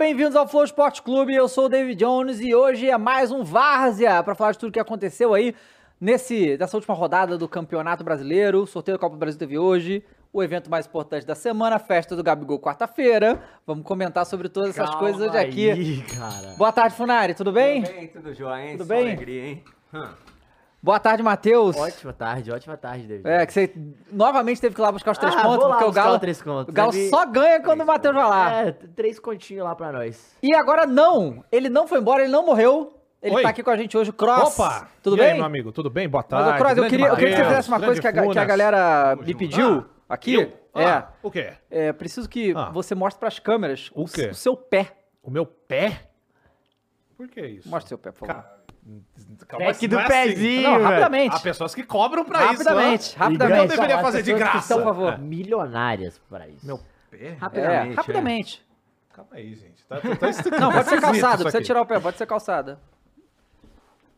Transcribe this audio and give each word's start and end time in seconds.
Bem-vindos 0.00 0.34
ao 0.34 0.48
Flow 0.48 0.64
Esporte 0.64 1.02
Clube. 1.02 1.34
Eu 1.34 1.46
sou 1.46 1.66
o 1.66 1.68
David 1.68 2.02
Jones 2.02 2.40
e 2.40 2.54
hoje 2.54 2.88
é 2.88 2.96
mais 2.96 3.30
um 3.30 3.44
Várzea 3.44 4.22
para 4.22 4.34
falar 4.34 4.52
de 4.52 4.58
tudo 4.58 4.72
que 4.72 4.80
aconteceu 4.80 5.34
aí 5.34 5.54
nesse 6.00 6.56
nessa 6.56 6.74
última 6.74 6.94
rodada 6.94 7.36
do 7.36 7.46
Campeonato 7.46 8.02
Brasileiro. 8.02 8.62
O 8.62 8.66
sorteio 8.66 8.96
da 8.96 8.98
Copa 8.98 9.14
do 9.14 9.18
Brasil 9.18 9.38
teve 9.38 9.58
hoje, 9.58 10.02
o 10.32 10.42
evento 10.42 10.70
mais 10.70 10.86
importante 10.86 11.26
da 11.26 11.34
semana, 11.34 11.76
a 11.76 11.78
festa 11.78 12.16
do 12.16 12.22
Gabigol 12.22 12.58
quarta-feira. 12.58 13.42
Vamos 13.66 13.84
comentar 13.84 14.24
sobre 14.24 14.48
todas 14.48 14.70
essas 14.70 14.88
Calma 14.88 15.00
coisas 15.00 15.28
hoje 15.28 15.36
aqui. 15.36 15.70
aí, 15.70 16.02
cara. 16.04 16.54
Boa 16.56 16.72
tarde, 16.72 16.96
Funari, 16.96 17.34
tudo 17.34 17.52
bem? 17.52 17.82
Tudo 17.82 17.94
bem, 17.94 18.08
tudo 18.08 18.32
jóia, 18.32 18.64
hein? 18.64 18.78
Tudo 18.78 18.86
Só 18.86 18.94
bem? 18.94 19.02
alegria, 19.02 19.44
hein? 19.48 19.64
Hum. 19.92 20.08
Boa 20.82 20.98
tarde, 20.98 21.22
Matheus. 21.22 21.76
Ótima 21.76 22.12
tarde, 22.12 22.50
ótima 22.50 22.74
tarde, 22.76 23.06
David. 23.06 23.28
É, 23.28 23.44
que 23.44 23.52
você 23.52 23.70
novamente 24.10 24.60
teve 24.62 24.74
que 24.74 24.80
ir 24.80 24.82
lá 24.82 24.90
buscar 24.90 25.10
os 25.10 25.18
três 25.18 25.34
Ah, 25.36 25.42
pontos, 25.42 25.66
porque 25.68 25.84
o 25.84 25.92
Galo, 25.92 26.18
três 26.18 26.40
contos. 26.40 26.68
o 26.70 26.72
Galo 26.72 26.90
Deve- 26.90 27.10
só 27.10 27.26
ganha 27.26 27.60
quando 27.62 27.82
o 27.82 27.86
Matheus 27.86 28.14
vai 28.14 28.24
lá. 28.26 28.52
É, 28.62 28.72
três 28.72 29.18
continhos 29.18 29.62
lá 29.62 29.74
pra 29.74 29.92
nós. 29.92 30.34
E 30.42 30.54
agora 30.54 30.86
não, 30.86 31.44
ele 31.52 31.68
não 31.68 31.86
foi 31.86 31.98
embora, 31.98 32.22
ele 32.22 32.32
não 32.32 32.46
morreu. 32.46 32.96
Ele 33.22 33.36
Oi. 33.36 33.42
tá 33.42 33.50
aqui 33.50 33.62
com 33.62 33.68
a 33.68 33.76
gente 33.76 33.94
hoje, 33.98 34.08
o 34.08 34.12
Cross. 34.14 34.58
Opa! 34.58 34.88
Tudo 35.02 35.16
e 35.16 35.18
bem? 35.18 35.32
Aí, 35.32 35.36
meu 35.36 35.44
amigo, 35.44 35.70
tudo 35.70 35.90
bem? 35.90 36.08
Boa 36.08 36.22
Mas, 36.22 36.30
tarde. 36.30 36.58
ô, 36.58 36.64
Cross, 36.64 36.78
eu 36.78 36.88
queria, 36.88 37.06
eu 37.08 37.16
queria 37.16 37.30
que 37.32 37.36
você 37.42 37.44
fizesse 37.48 37.68
uma 37.68 37.80
coisa 37.80 38.00
que 38.00 38.06
a, 38.08 38.12
que 38.12 38.38
a 38.38 38.44
galera 38.46 39.10
Tamo 39.10 39.22
me 39.22 39.26
junto. 39.32 39.38
pediu 39.38 39.84
Ah, 40.08 40.14
aqui. 40.14 40.32
eu? 40.34 40.52
É, 40.74 40.86
Ah, 40.86 41.08
o 41.22 41.30
quê? 41.30 41.52
é, 41.70 41.92
preciso 41.92 42.26
que 42.26 42.54
Ah. 42.56 42.70
você 42.70 42.94
mostre 42.94 43.20
pras 43.20 43.38
câmeras 43.38 43.90
O 43.94 44.06
quê? 44.06 44.28
o 44.28 44.34
seu 44.34 44.56
pé. 44.56 44.92
O 45.22 45.30
meu 45.30 45.44
pé? 45.44 46.08
Por 47.18 47.28
que 47.28 47.42
isso? 47.42 47.68
Mostre 47.68 47.90
seu 47.90 47.98
pé, 47.98 48.10
por 48.12 48.20
favor. 48.26 48.32
Cara, 48.42 48.59
calma, 49.46 49.72
do 49.72 49.88
não 49.88 50.00
é 50.00 50.04
assim. 50.04 50.08
pezinho, 50.08 50.62
não, 50.62 50.72
velho. 50.72 50.84
rapidamente. 50.84 51.36
Há 51.36 51.40
pessoas 51.40 51.74
que 51.74 51.82
cobram 51.82 52.24
pra 52.24 52.38
rapidamente, 52.40 53.00
isso. 53.00 53.18
rapidamente. 53.18 53.58
Não 53.58 53.66
deveria 53.66 53.88
São 53.88 53.96
as 53.98 54.02
fazer 54.02 54.22
de 54.22 54.32
que 54.32 54.38
graça. 54.38 54.74
Por 54.74 54.84
favor. 54.84 55.18
Milionárias 55.18 56.20
pra 56.28 56.48
isso. 56.48 56.66
Meu 56.66 56.78
pé? 57.10 57.38
É, 57.38 57.92
rapidamente. 57.94 58.64
Calma 59.12 59.30
aí, 59.32 59.54
gente. 59.54 59.84
Tá, 59.88 60.00
tá, 60.00 60.16
tá 60.16 60.28
Não, 60.58 60.72
pode 60.72 60.88
ser 60.88 60.94
aqui. 60.96 61.42
precisa 61.42 61.62
tirar 61.62 61.82
o 61.82 61.86
pé, 61.86 62.00
pode 62.00 62.16
ser 62.16 62.26
calçada. 62.26 62.78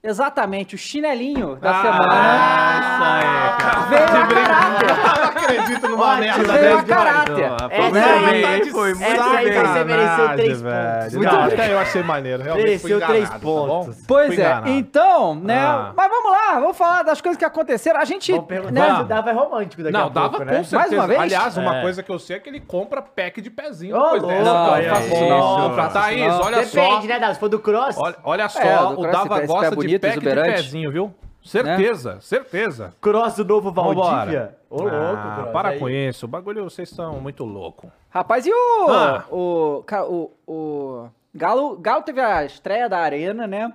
Exatamente, 0.04 0.74
o 0.74 0.78
chinelinho 0.78 1.54
da 1.56 1.70
Ah, 1.70 1.82
semana 1.82 2.80
isso 2.80 3.04
aí, 3.04 3.58
cara. 3.58 3.80
veio 3.88 4.06
De 4.08 4.16
a 4.16 4.44
caráter. 4.46 4.90
Eu 4.90 4.96
não 5.14 5.24
acredito 5.28 5.88
numa 5.88 6.04
Ótimo, 6.06 6.20
merda 6.20 6.52
Veio 6.54 6.78
a 6.78 6.82
caráter. 6.82 7.44
Essa 7.44 7.90
Foi 7.90 8.00
aí, 8.00 8.46
muito 8.46 8.70
foi 8.72 8.94
muito 8.94 9.02
essa 9.04 9.30
aí 9.30 9.52
você 9.52 9.84
mereceu 9.84 10.28
três 10.34 10.48
pontos. 10.48 10.62
velho. 10.62 11.22
Não, 11.32 11.44
até 11.44 11.72
eu 11.72 11.78
achei 11.78 12.02
maneiro. 12.02 12.42
Realmente 12.42 12.64
Mereceu 12.66 13.00
três 13.06 13.30
tá 13.30 13.38
bom? 13.38 13.66
pontos. 13.68 14.04
Pois 14.08 14.34
Fui 14.34 14.42
é, 14.42 14.60
então, 14.66 15.36
né? 15.36 15.58
Ah. 15.60 15.92
Mas 15.96 16.10
vamos 16.10 16.30
lá, 16.32 16.54
vamos 16.58 16.76
falar 16.76 17.02
das 17.04 17.20
coisas 17.20 17.38
que 17.38 17.44
aconteceram. 17.44 18.00
A 18.00 18.04
gente. 18.04 18.32
Vamos 18.32 18.46
perguntar 18.48 18.72
né, 18.72 18.96
se 18.96 19.04
dava 19.04 19.30
é 19.30 19.32
romântico 19.32 19.82
daqui 19.84 19.92
Não, 19.96 20.06
a 20.06 20.08
dava 20.08 20.30
pouco, 20.30 20.38
com 20.46 20.50
né? 20.50 20.64
certeza. 20.64 20.76
Mais 20.78 20.92
uma 20.92 21.06
vez? 21.06 21.20
Aliás, 21.20 21.56
uma 21.56 21.76
É. 21.76 21.80
coisa 21.82 22.02
que 22.02 22.10
eu 22.10 22.18
sei 22.18 22.36
é 22.36 22.40
que 22.40 22.48
ele 22.48 22.58
compra 22.60 23.00
pack 23.02 23.40
de 23.40 23.50
pezinho 23.50 23.94
depois 23.94 24.20
louco, 24.22 24.36
dessa. 24.36 24.50
não, 24.52 24.70
Olha 24.72 24.88
não 24.88 25.28
não, 25.28 25.68
não 25.76 25.88
Thaís, 25.90 26.20
não. 26.26 26.40
olha 26.42 26.56
Depende, 26.64 27.02
só. 27.02 27.06
né, 27.06 27.18
Dado? 27.20 27.34
Se 27.34 27.38
for 27.40 27.48
do 27.48 27.60
cross, 27.60 27.96
Olha, 27.96 28.16
olha 28.24 28.48
só, 28.48 28.60
É, 28.60 28.76
do 28.78 29.00
o 29.00 29.06
Dava 29.12 29.40
gosta 29.46 29.76
pé 29.76 29.82
de 29.86 29.91
bonito, 29.92 30.00
pack 30.02 30.12
de 30.20 30.26
exuberante. 30.28 30.62
pezinho, 30.62 30.90
viu? 30.92 31.14
Certeza, 31.42 32.20
certeza. 32.20 32.94
cross 33.00 33.36
do 33.36 33.44
novo. 33.44 33.72
Valdívia. 33.72 34.56
Ô, 34.70 34.82
louco, 34.82 34.94
Ah, 34.94 35.34
cross. 35.40 35.52
para 35.52 35.68
aí. 35.70 35.78
com 35.78 35.88
isso. 35.88 36.26
O 36.26 36.28
bagulho, 36.28 36.64
vocês 36.64 36.88
estão 36.90 37.20
muito 37.20 37.44
louco. 37.44 37.90
Rapaz, 38.10 38.46
e 38.46 38.52
o. 38.52 38.88
Ah. 38.90 39.24
O. 39.30 39.82
O. 40.08 40.30
o 40.46 41.08
Galo, 41.34 41.76
Galo 41.78 42.02
teve 42.02 42.20
a 42.20 42.44
estreia 42.44 42.88
da 42.88 42.98
Arena, 42.98 43.46
né? 43.46 43.72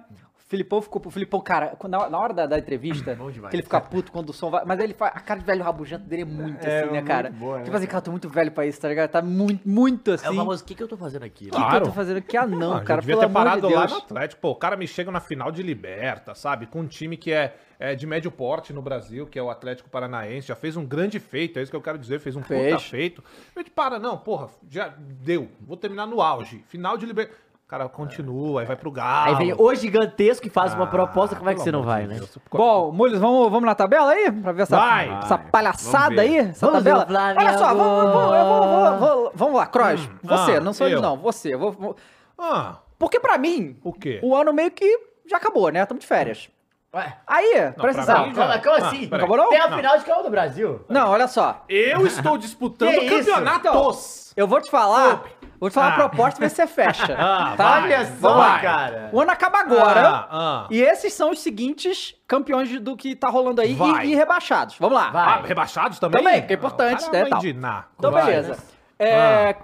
O 0.48 0.50
Filipão 0.50 0.82
ficou. 0.82 1.02
O 1.06 1.12
Filipão, 1.12 1.42
cara, 1.42 1.78
na, 1.90 2.10
na 2.10 2.18
hora 2.18 2.34
da, 2.34 2.46
da 2.46 2.58
entrevista, 2.58 3.14
Bom 3.16 3.30
demais. 3.30 3.52
que 3.52 3.58
ele 3.58 3.64
fica 3.64 3.82
puto 3.82 4.14
quando 4.14 4.30
o 4.30 4.34
som 4.34 4.50
vai. 4.50 4.64
Mas 4.66 4.80
ele 4.80 4.94
faz. 4.94 5.12
A 5.14 5.20
cara 5.20 5.42
de 5.42 5.46
velho 5.46 5.62
rabugento 5.62 6.06
dele 6.06 6.22
é 6.22 6.26
muito 6.26 6.66
É, 6.66 6.80
assim, 6.80 6.86
né, 6.88 6.94
muito 6.94 7.06
cara? 7.08 7.30
boa, 7.32 7.58
né, 7.58 7.64
tipo 7.66 7.76
assim, 7.76 7.86
cara, 7.86 7.98
eu 7.98 8.02
tô 8.04 8.12
muito 8.12 8.30
velho 8.30 8.52
pra 8.54 8.66
isso, 8.66 8.80
tá 8.80 8.88
ligado? 8.88 9.10
Tá 9.12 9.22
muito, 9.22 9.68
muito 9.68 10.10
assim. 10.12 10.26
É 10.26 10.30
o 10.30 10.34
O 10.34 10.36
famoso, 10.38 10.64
o 10.64 10.66
que, 10.66 10.74
que 10.74 10.82
eu 10.82 10.88
tô 10.88 10.96
fazendo 10.96 11.24
aqui? 11.24 11.46
que, 11.46 11.46
né? 11.48 11.52
que 11.52 11.58
eu 11.58 11.60
Claro. 11.70 11.86
tô 11.88 11.92
fazendo 11.92 12.18
aqui? 12.18 12.38
Ah, 12.38 12.48
não, 12.48 12.74
Ah, 12.76 12.82
cara, 12.82 13.02
devia 13.02 13.18
pelo 13.18 13.20
ter 13.20 13.26
amor 13.38 13.40
de 13.40 13.46
parado 13.62 13.70
lá 13.76 13.80
Deus. 13.88 13.92
no 13.92 13.98
Atlético. 13.98 14.42
Pô, 14.42 14.52
o 14.52 14.56
cara 14.56 14.78
me 14.78 14.88
chega 14.88 15.12
na 15.12 15.20
final 15.20 15.52
de 15.52 15.62
Liberta, 15.62 16.34
sabe? 16.34 16.66
Com 16.66 16.80
um 16.80 16.88
time 16.88 17.18
que 17.18 17.34
é, 17.34 17.54
é 17.78 17.94
de 17.94 18.08
médio 18.08 18.32
porte 18.32 18.72
no 18.72 18.82
Brasil, 18.82 19.28
que 19.28 19.38
é 19.38 19.44
o 19.44 19.50
Atlético 19.50 19.90
Paranaense. 19.90 20.48
Já 20.48 20.56
fez 20.56 20.78
um 20.78 20.86
grande 20.86 21.20
feito, 21.20 21.60
é 21.60 21.62
isso 21.62 21.70
que 21.72 21.76
eu 21.76 21.82
quero 21.82 21.98
dizer. 21.98 22.20
Fez 22.22 22.38
um 22.38 22.42
puta 22.42 22.80
feito. 22.80 23.22
Eu 23.54 23.66
te 23.66 23.70
para, 23.70 24.00
não, 24.00 24.18
porra, 24.18 24.48
já 24.70 24.94
deu. 24.98 25.50
Vou 25.60 25.76
terminar 25.76 26.08
no 26.08 26.22
auge. 26.22 26.64
Final 26.70 26.98
de 26.98 27.06
Liberta. 27.06 27.34
O 27.68 27.70
cara 27.70 27.90
continua, 27.90 28.62
aí 28.62 28.66
vai 28.66 28.78
pro 28.78 28.90
Galo. 28.90 29.28
Aí 29.28 29.36
vem 29.36 29.54
o 29.58 29.76
gigantesco 29.76 30.48
e 30.48 30.50
faz 30.50 30.74
uma 30.74 30.86
Ah, 30.86 30.88
proposta, 30.88 31.36
como 31.36 31.50
é 31.50 31.54
que 31.54 31.60
você 31.60 31.70
não 31.70 31.84
vai, 31.84 32.08
né? 32.08 32.18
Bom, 32.50 32.94
Mules, 32.94 33.20
vamos, 33.20 33.52
vamos 33.52 33.66
na 33.66 33.76
tabela 33.76 34.10
aí? 34.10 34.32
Pra 34.32 34.54
ver 34.54 34.62
essa, 34.62 34.78
Vai. 34.78 35.10
essa 35.22 35.38
palhaçada 35.38 36.16
Vamos 36.16 36.16
ver. 36.16 36.22
aí? 36.22 36.38
Essa 36.38 36.66
Vamos 36.66 36.82
tabela? 36.82 37.04
ver, 37.04 37.12
Flávio. 37.12 37.42
Olha 37.42 37.58
só, 37.58 37.74
vamos, 37.74 38.14
vamos, 38.14 38.38
eu 38.38 38.46
vou- 38.46 38.62
vou- 38.62 38.98
vou- 39.00 39.32
vamos 39.36 39.56
lá, 39.56 39.66
Cross. 39.66 40.10
você, 40.24 40.52
ah, 40.56 40.62
não 40.62 40.72
sou 40.72 40.88
eu, 40.88 41.02
não. 41.02 41.18
Você. 41.18 41.58
vou- 41.58 41.74
vou- 41.74 41.96
Ah, 42.40 42.78
Porque 42.98 43.20
pra 43.20 43.38
mim, 43.38 43.78
o 43.84 43.92
quê? 43.92 44.22
o 44.24 44.34
ano 44.34 44.54
meio 44.54 44.72
que 44.72 44.98
já 45.30 45.36
acabou, 45.36 45.70
né? 45.70 45.82
Estamos 45.82 46.00
de 46.00 46.08
férias. 46.08 46.50
Ué, 46.96 47.18
Aí, 47.28 47.54
pra 47.74 47.84
presta 47.84 48.02
mim 48.02 48.32
atenção. 48.32 48.44
assim? 48.78 49.08
peraí. 49.10 49.12
Acabou 49.12 49.36
não? 49.36 49.50
Tem 49.50 49.60
a 49.60 49.68
Não. 49.68 49.76
final 49.78 49.98
de 50.00 50.06
Copa 50.06 50.24
do 50.24 50.30
Brasil. 50.30 50.86
Não, 50.88 51.10
olha 51.10 51.28
só. 51.28 51.66
Eu 51.68 52.08
estou 52.08 52.38
disputando 52.38 52.92
Que 52.92 53.02
isso? 53.14 53.30
campeonatos. 53.30 54.32
Eu 54.38 54.48
vou 54.48 54.62
te 54.62 54.70
falar, 54.72 55.24
vou 55.60 55.70
te 55.70 55.74
falar 55.74 55.88
Ah. 55.88 55.92
a 55.92 55.96
proposta 56.10 56.40
e 56.40 56.42
ver 56.42 56.50
se 56.50 56.56
você 56.58 56.68
fecha. 56.68 57.16
Ah, 57.20 57.54
tá? 57.58 57.80
vai, 57.80 57.84
Olha 57.84 58.06
só, 58.06 58.60
cara. 58.60 59.10
O 59.12 59.22
ano 59.22 59.32
acaba 59.32 59.60
agora. 59.60 60.08
Ah, 60.08 60.28
ah. 60.32 60.68
E 60.70 60.82
esses 60.82 61.14
são 61.14 61.32
os 61.32 61.40
seguintes 61.40 62.16
campeões 62.28 62.80
do 62.80 62.96
que 62.96 63.16
tá 63.16 63.30
rolando 63.30 63.62
aí 63.62 63.78
e, 64.04 64.12
e 64.12 64.16
rebaixados. 64.16 64.78
Vamos 64.80 64.98
lá. 64.98 65.10
Vai. 65.12 65.28
Ah, 65.28 65.42
rebaixados 65.46 66.00
também? 66.00 66.22
Também, 66.24 66.46
que 66.46 66.54
é 66.54 66.56
importante, 66.56 67.06
Ah, 67.06 67.10
o 67.10 67.12
né, 67.12 67.26
tal. 67.26 67.42
Então, 67.46 68.12
Vai. 68.12 68.26
beleza. 68.26 68.58
É, 69.00 69.56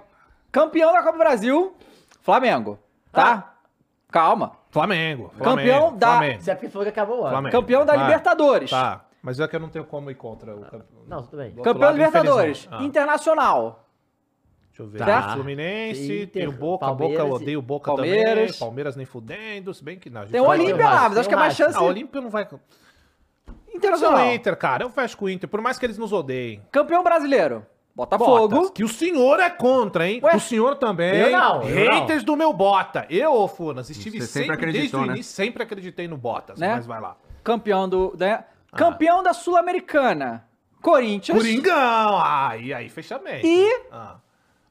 Campeão 0.52 0.92
da 0.92 0.98
Copa 1.00 1.12
do 1.12 1.18
Brasil, 1.18 1.76
Flamengo. 2.22 2.78
Tá? 3.12 3.52
Calma. 4.10 4.52
Flamengo. 4.70 5.30
Campeão 5.38 5.44
Flamengo, 5.54 5.90
da- 5.96 6.06
Flamengo. 6.06 6.40
Você 6.42 6.50
é 6.50 6.54
porque 6.54 6.68
falou 6.68 6.84
que 6.84 6.88
acabou 6.90 7.16
o 7.18 7.22
ano. 7.22 7.30
Flamengo. 7.30 7.56
Campeão 7.60 7.84
da 7.86 7.94
Vai. 7.96 8.04
Libertadores. 8.06 8.70
Tá, 8.70 9.04
mas 9.22 9.38
é 9.40 9.46
que 9.48 9.56
eu 9.56 9.60
não 9.60 9.68
tenho 9.68 9.84
como 9.84 10.10
ir 10.10 10.14
contra 10.14 10.54
o 10.54 10.60
campeão. 10.62 11.02
Não, 11.06 11.22
tudo 11.22 11.36
bem. 11.38 11.50
Campeão 11.54 11.74
da 11.78 11.86
lado, 11.86 11.96
Libertadores. 11.96 12.68
Ah, 12.70 12.82
Internacional. 12.82 13.83
Deixa 14.76 14.82
eu 14.82 14.86
ver. 14.86 14.98
Tá. 14.98 15.34
Fluminense, 15.34 16.04
Inter, 16.22 16.28
tem 16.30 16.48
o 16.48 16.52
Boca, 16.52 16.86
Palmeiras 16.86 17.16
Boca, 17.18 17.28
eu 17.28 17.32
e- 17.38 17.42
odeio 17.42 17.58
o 17.58 17.62
Boca 17.62 17.92
Palmeiras. 17.94 18.34
também. 18.46 18.58
Palmeiras 18.58 18.96
nem 18.96 19.06
fudendo, 19.06 19.72
se 19.72 19.82
bem 19.84 19.98
que 19.98 20.10
não. 20.10 20.20
a 20.22 20.24
gente 20.24 20.32
Tem 20.32 20.40
o 20.40 20.46
Olímpia 20.48 20.84
lá, 20.88 21.08
mas 21.08 21.18
acho 21.18 21.28
que 21.28 21.34
é 21.34 21.38
mais 21.38 21.54
o 21.54 21.56
chance. 21.56 21.76
Ah, 21.78 21.82
o 21.82 21.86
Olímpia 21.86 22.20
não 22.20 22.30
vai... 22.30 22.48
Internacional. 23.74 24.26
o 24.26 24.32
Inter, 24.32 24.56
cara. 24.56 24.84
Eu 24.84 24.90
fecho 24.90 25.16
com 25.16 25.24
o 25.24 25.28
Inter, 25.30 25.48
por 25.48 25.60
mais 25.60 25.78
que 25.78 25.86
eles 25.86 25.98
nos 25.98 26.12
odeiem. 26.12 26.62
Campeão 26.70 27.02
brasileiro. 27.02 27.66
Botafogo. 27.94 28.48
Botas, 28.48 28.70
que 28.70 28.82
o 28.82 28.88
senhor 28.88 29.38
é 29.38 29.48
contra, 29.50 30.08
hein? 30.08 30.20
Ué? 30.22 30.34
o 30.34 30.40
senhor 30.40 30.74
também. 30.76 31.14
Eu 31.16 31.30
não, 31.30 31.62
eu 31.62 31.92
Haters 31.92 32.24
do 32.24 32.36
meu 32.36 32.52
Bota. 32.52 33.06
Eu, 33.08 33.32
ô 33.32 33.46
Funas, 33.46 33.88
estive 33.88 34.20
Você 34.20 34.26
sempre, 34.26 34.48
sempre 34.48 34.60
desde 34.72 34.78
acreditou, 34.78 35.00
o 35.00 35.06
né? 35.06 35.12
início, 35.14 35.32
sempre 35.32 35.62
acreditei 35.62 36.08
no 36.08 36.16
Botas. 36.16 36.58
Né? 36.58 36.74
Mas 36.74 36.86
vai 36.86 37.00
lá. 37.00 37.16
Campeão 37.44 37.88
do. 37.88 38.12
Né? 38.18 38.44
Ah. 38.72 38.76
Campeão 38.76 39.22
da 39.22 39.32
Sul-Americana. 39.32 40.44
Corinthians. 40.82 41.38
Coringão! 41.38 42.20
Aí, 42.20 42.74
aí, 42.74 42.88
fechamento. 42.88 43.46
E- 43.46 43.82
Ah. 43.92 44.16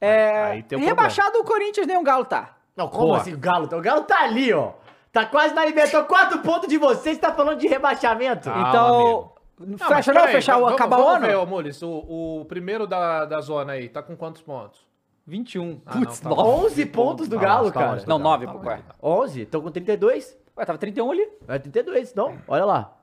É, 0.05 0.43
Aí 0.45 0.63
tem 0.63 0.77
um 0.77 0.83
rebaixado 0.83 1.37
o 1.39 1.43
Corinthians, 1.43 1.87
nem 1.87 1.97
o 1.97 2.03
Galo 2.03 2.25
tá. 2.25 2.57
Não, 2.75 2.87
como 2.87 3.07
Boa. 3.07 3.17
assim 3.17 3.33
o 3.33 3.37
Galo? 3.37 3.65
O 3.71 3.81
Galo 3.81 4.01
tá 4.03 4.21
ali, 4.23 4.51
ó. 4.51 4.73
Tá 5.11 5.25
quase 5.25 5.53
na 5.53 5.63
Libertadores. 5.63 6.07
Quatro 6.07 6.39
pontos 6.39 6.67
de 6.67 6.77
vocês, 6.77 7.17
tá 7.17 7.31
falando 7.33 7.59
de 7.59 7.67
rebaixamento. 7.67 8.49
Ah, 8.49 8.65
então. 8.69 9.31
amigo. 9.59 9.77
fecha 9.77 10.11
não, 10.13 10.27
fechar 10.27 10.57
o 10.57 10.61
vamos- 10.61 10.73
acabar 10.73 10.99
o 10.99 11.07
ano? 11.07 11.25
ver, 11.27 11.35
ô, 11.37 11.45
Mules, 11.45 11.81
o, 11.83 12.39
o 12.41 12.45
primeiro 12.45 12.85
da, 12.87 13.23
da 13.25 13.39
zona 13.39 13.73
aí, 13.73 13.87
tá 13.89 14.01
com 14.01 14.15
quantos 14.17 14.41
pontos? 14.41 14.81
21. 15.25 15.81
Ah, 15.85 15.95
não, 15.95 16.01
Putz, 16.03 16.19
tá 16.19 16.29
nove. 16.29 16.41
bom. 16.41 16.65
11 16.65 16.85
pontos 16.87 17.27
do 17.29 17.37
Tá 17.37 17.41
Galo, 17.43 17.71
tá 17.71 17.79
cara. 17.79 18.03
Não, 18.07 18.19
9, 18.19 18.45
Tá. 18.47 18.53
Ué. 18.55 18.81
11, 19.01 19.41
estão 19.43 19.61
com 19.61 19.71
32. 19.71 20.37
Ué, 20.57 20.65
tava 20.65 20.77
31 20.77 21.11
ali? 21.11 21.29
É 21.47 21.59
32, 21.59 22.13
não? 22.13 22.37
Olha 22.47 22.65
lá. 22.65 22.97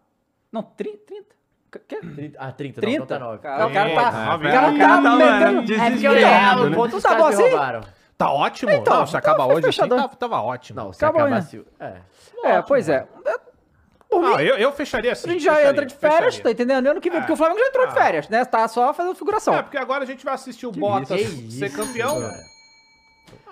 Não, 0.53 0.63
30. 0.63 0.99
30. 1.07 1.27
Quê? 1.89 1.97
30, 2.01 2.37
ah, 2.39 2.51
30, 2.53 2.81
30? 2.81 2.99
não, 3.01 3.07
tá 3.07 3.19
9. 3.19 3.39
Cara, 3.39 3.67
o 3.67 3.73
cara 3.73 3.91
tá. 3.95 4.01
É, 4.01 4.09
o 4.09 4.31
novinho. 4.33 4.53
cara 4.53 4.69
O 4.69 4.73
tá 4.73 4.79
cara 4.79 5.03
tá, 5.03 5.17
metendo. 5.17 5.19
mano, 5.19 5.61
É 5.61 5.91
porque 5.91 6.07
eu 6.07 6.13
desesperado, 6.13 6.57
lembro, 6.63 6.71
né? 6.71 6.77
pontos 6.77 7.03
Tá 7.03 7.09
tá 7.11 7.17
bom 7.17 7.27
assim? 7.27 7.43
roubaram. 7.43 7.81
Tá 8.19 8.31
ótimo. 8.33 8.71
Então, 8.73 8.95
não, 8.99 9.07
se 9.07 9.11
então 9.17 9.19
acaba 9.19 9.45
foi 9.47 9.55
hoje 9.55 9.69
assim, 9.69 9.89
tava, 9.89 10.09
tava 10.17 10.43
ótimo. 10.43 10.81
Não, 10.83 10.93
se 10.93 11.05
Acabou, 11.05 11.21
acabar 11.23 11.37
né? 11.37 11.43
se... 11.43 11.65
É. 11.81 11.93
É, 12.45 12.63
pois 12.63 12.89
é. 12.89 13.07
Por 14.11 14.21
mim, 14.23 14.33
Ah, 14.37 14.43
eu, 14.43 14.57
eu 14.57 14.73
fecharia 14.73 15.13
assim. 15.13 15.29
a 15.29 15.33
gente 15.33 15.45
já 15.45 15.53
fecharia, 15.53 15.71
entra 15.71 15.87
de 15.87 15.95
férias, 15.95 16.21
fecharia. 16.37 16.43
tá 16.43 16.51
entendendo? 16.51 16.87
Ano 16.89 17.01
que 17.01 17.09
vem, 17.09 17.19
É. 17.19 17.21
porque 17.21 17.33
o 17.33 17.37
Flamengo 17.37 17.61
já 17.61 17.67
entrou 17.69 17.87
de 17.87 17.93
Ah. 17.93 17.95
férias, 17.95 18.29
né? 18.29 18.45
Tá 18.45 18.67
só 18.67 18.93
fazendo 18.93 19.15
figuração. 19.15 19.55
É, 19.55 19.63
porque 19.63 19.79
agora 19.79 20.03
a 20.03 20.07
gente 20.07 20.25
vai 20.25 20.35
assistir 20.35 20.67
o 20.67 20.73
Que 20.73 20.81
Bottas 20.81 21.21
isso, 21.21 21.59
ser 21.59 21.67
isso, 21.67 21.77
campeão. 21.77 22.21
cara. 22.21 22.35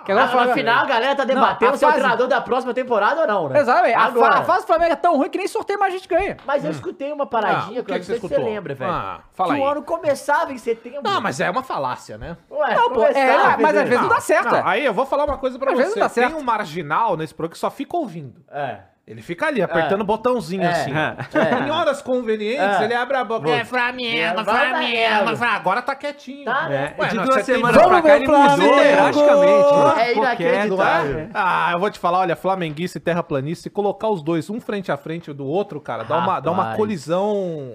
Que 0.05 0.13
agora 0.13 0.27
Ah, 0.27 0.31
Flamengo- 0.31 0.55
final, 0.55 0.85
a 0.85 0.87
galera 0.87 1.15
tá 1.17 1.25
debatendo 1.25 1.71
Não, 1.73 1.79
se 1.79 1.85
é 1.85 1.89
o 1.89 1.93
treinador 1.93 2.27
da 2.29 2.41
próxima 2.41 2.73
temporada 2.73 3.21
ou 3.21 3.27
não, 3.27 3.49
né? 3.51 3.61
Exatamente. 3.61 3.95
A, 3.95 4.01
fa- 4.01 4.07
Agora. 4.09 4.35
a 4.39 4.43
fase 4.43 4.61
do 4.63 4.67
Flamengo 4.67 4.93
é 4.93 4.97
tão 4.97 5.17
ruim 5.19 5.29
que 5.29 5.37
nem 5.37 5.47
sorteio 5.47 5.79
mais 5.79 5.93
a 5.93 5.97
gente 5.99 6.09
ganha. 6.09 6.37
Mas 6.47 6.65
eu 6.65 6.71
escutei 6.71 7.13
uma 7.13 7.27
paradinha 7.27 7.81
Ah, 7.81 7.85
que 7.85 7.91
eu 7.93 7.97
não 7.97 8.03
sei 8.03 8.15
se 8.17 8.21
você 8.23 8.39
lembra, 8.39 8.75
velho. 8.75 8.91
Ah, 8.91 9.21
fala 9.35 9.51
que 9.55 9.61
aí. 9.61 9.67
o 9.67 9.71
ano 9.71 9.83
começava 9.83 10.51
em 10.53 10.57
setembro. 10.59 11.03
Não, 11.03 11.21
mas 11.21 11.41
é 11.41 11.51
uma 11.51 11.63
falácia, 11.63 12.17
né? 12.17 12.39
Ué, 12.51 12.75
Não, 12.75 12.91
pô, 12.91 13.05
é, 13.05 13.57
mas 13.59 13.77
às 13.77 13.89
vezes 13.89 14.01
não 14.01 14.09
dá 14.09 14.21
certo. 14.21 14.51
Não, 14.53 14.67
aí 14.67 14.85
eu 14.85 14.95
vou 14.95 15.05
falar 15.05 15.25
uma 15.27 15.37
coisa 15.37 15.59
pra 15.59 15.73
Às 15.73 15.77
vezes 15.79 15.93
você. 15.93 16.01
dá 16.01 16.09
Tem 16.09 16.25
certo. 16.25 16.39
um 16.39 16.43
marginal 16.43 17.17
nesse 17.17 17.35
programa 17.35 17.53
que 17.53 17.59
só 17.59 17.71
fica 17.71 17.95
ouvindo. 17.97 18.43
É. 18.51 18.79
Ele 19.09 19.23
fica 19.23 19.47
ali, 19.47 19.63
apertando 19.63 20.03
o 20.03 20.05
botãozinho 20.05 20.63
É. 20.63 20.67
assim. 20.71 20.91
É. 20.93 21.67
Em 21.67 21.71
horas 21.71 22.03
convenientes, 22.03 22.79
É. 22.79 22.85
ele 22.85 22.93
abre 22.95 23.17
a 23.17 23.25
boca. 23.25 23.49
É 23.49 23.65
Flamengo, 23.65 24.45
Flamengo. 24.45 25.25
Flamengo. 25.35 25.45
Agora 25.45 25.81
tá 25.81 25.95
quietinho. 25.95 26.45
Tá, 26.45 26.69
né? 26.69 26.93
É, 26.99 27.07
de 27.07 27.17
não, 27.17 27.25
duas 27.25 27.43
semanas 27.47 27.75
Vamos 27.75 27.89
pra 27.89 28.03
cá 28.03 28.09
ver 28.09 28.23
ele 28.23 28.27
mudou 28.27 28.77
drasticamente. 28.77 30.01
É 30.01 30.05
Ficou 30.09 30.23
inacreditável. 30.25 31.15
quieto. 31.17 31.17
Não 31.17 31.21
é? 31.21 31.29
Ah, 31.33 31.71
eu 31.73 31.79
vou 31.81 31.91
te 31.91 31.99
falar, 31.99 32.19
olha, 32.19 32.37
flamenguista 32.37 32.99
e 32.99 33.01
terraplanista, 33.01 33.63
se 33.63 33.71
colocar 33.71 34.09
os 34.09 34.23
dois 34.23 34.51
um 34.51 34.61
frente 34.61 34.93
a 34.93 34.97
frente 34.99 35.33
do 35.33 35.47
outro, 35.47 35.81
cara, 35.81 36.03
dá 36.05 36.19
uma, 36.19 36.41
dá 36.41 36.51
uma 36.51 36.77
colisão 36.77 37.73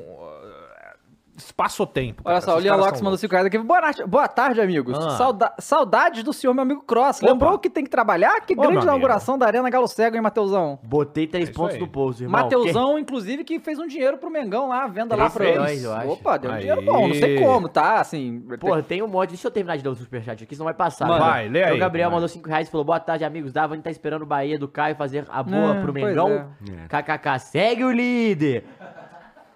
espaço-tempo. 1.35 2.21
Olha 2.25 2.41
só, 2.41 2.55
o 2.55 2.59
Leon 2.59 2.77
Locks 2.77 3.01
mandou 3.01 3.17
5 3.17 3.31
reais 3.31 3.47
aqui. 3.47 3.57
Boa, 3.57 3.81
noite, 3.81 4.05
boa 4.05 4.27
tarde, 4.27 4.61
amigos. 4.61 4.97
Ah. 4.97 5.11
Sauda- 5.11 5.53
saudades 5.59 6.23
do 6.23 6.31
senhor, 6.33 6.53
meu 6.53 6.61
amigo 6.63 6.81
Cross. 6.83 7.21
Opa. 7.21 7.31
Lembrou 7.31 7.57
que 7.59 7.69
tem 7.69 7.83
que 7.83 7.89
trabalhar? 7.89 8.39
Que 8.41 8.53
Ô, 8.53 8.61
grande 8.61 8.83
inauguração 8.83 9.37
da 9.37 9.45
Arena 9.47 9.69
Galo 9.69 9.87
Cego, 9.87 10.15
hein, 10.15 10.21
Mateusão? 10.21 10.79
Botei 10.83 11.27
três 11.27 11.49
É 11.49 11.51
pontos 11.51 11.75
aí. 11.75 11.79
no 11.81 11.87
pouso, 11.87 12.23
irmão. 12.23 12.41
Mateusão, 12.41 12.97
inclusive, 12.99 13.43
que 13.43 13.59
fez 13.59 13.79
um 13.79 13.87
dinheiro 13.87 14.17
pro 14.17 14.29
Mengão 14.29 14.67
lá, 14.69 14.85
venda 14.87 15.15
lá 15.15 15.29
pra 15.29 15.45
acho. 15.63 16.09
Opa, 16.11 16.37
deu 16.37 16.51
um 16.51 16.57
dinheiro 16.57 16.81
bom. 16.81 17.07
Não 17.07 17.15
sei 17.15 17.39
como, 17.39 17.67
tá? 17.69 17.99
Assim. 17.99 18.41
Que- 18.49 18.57
Porra, 18.57 18.83
tem 18.83 19.01
um 19.01 19.07
monte. 19.07 19.29
Deixa 19.29 19.47
eu 19.47 19.51
terminar 19.51 19.77
de 19.77 19.83
ler 19.83 19.89
o 19.89 19.95
superchat 19.95 20.43
aqui, 20.43 20.55
senão 20.55 20.65
vai 20.65 20.73
passar. 20.73 21.07
Manda. 21.07 21.23
né? 21.25 21.29
Vai, 21.31 21.49
lê 21.49 21.59
Então, 21.59 21.71
aí, 21.71 21.77
O 21.77 21.79
Gabriel 21.79 22.09
vai. 22.09 22.15
mandou 22.15 22.27
5 22.29 22.47
reais 22.47 22.67
e 22.67 22.71
falou: 22.71 22.85
Boa 22.85 22.99
tarde, 22.99 23.23
amigos. 23.25 23.51
Dava, 23.51 23.73
a 23.73 23.75
gente 23.75 23.83
tá 23.83 23.91
esperando 23.91 24.21
o 24.21 24.25
Bahia 24.25 24.57
do 24.59 24.67
Caio 24.67 24.95
fazer 24.95 25.25
a 25.29 25.41
boa 25.41 25.75
É, 25.77 25.81
pro 25.81 25.93
Mengão. 25.93 26.29
é. 26.31 26.87
KKK, 26.87 27.39
segue 27.39 27.83
o 27.83 27.91
líder. 27.91 28.65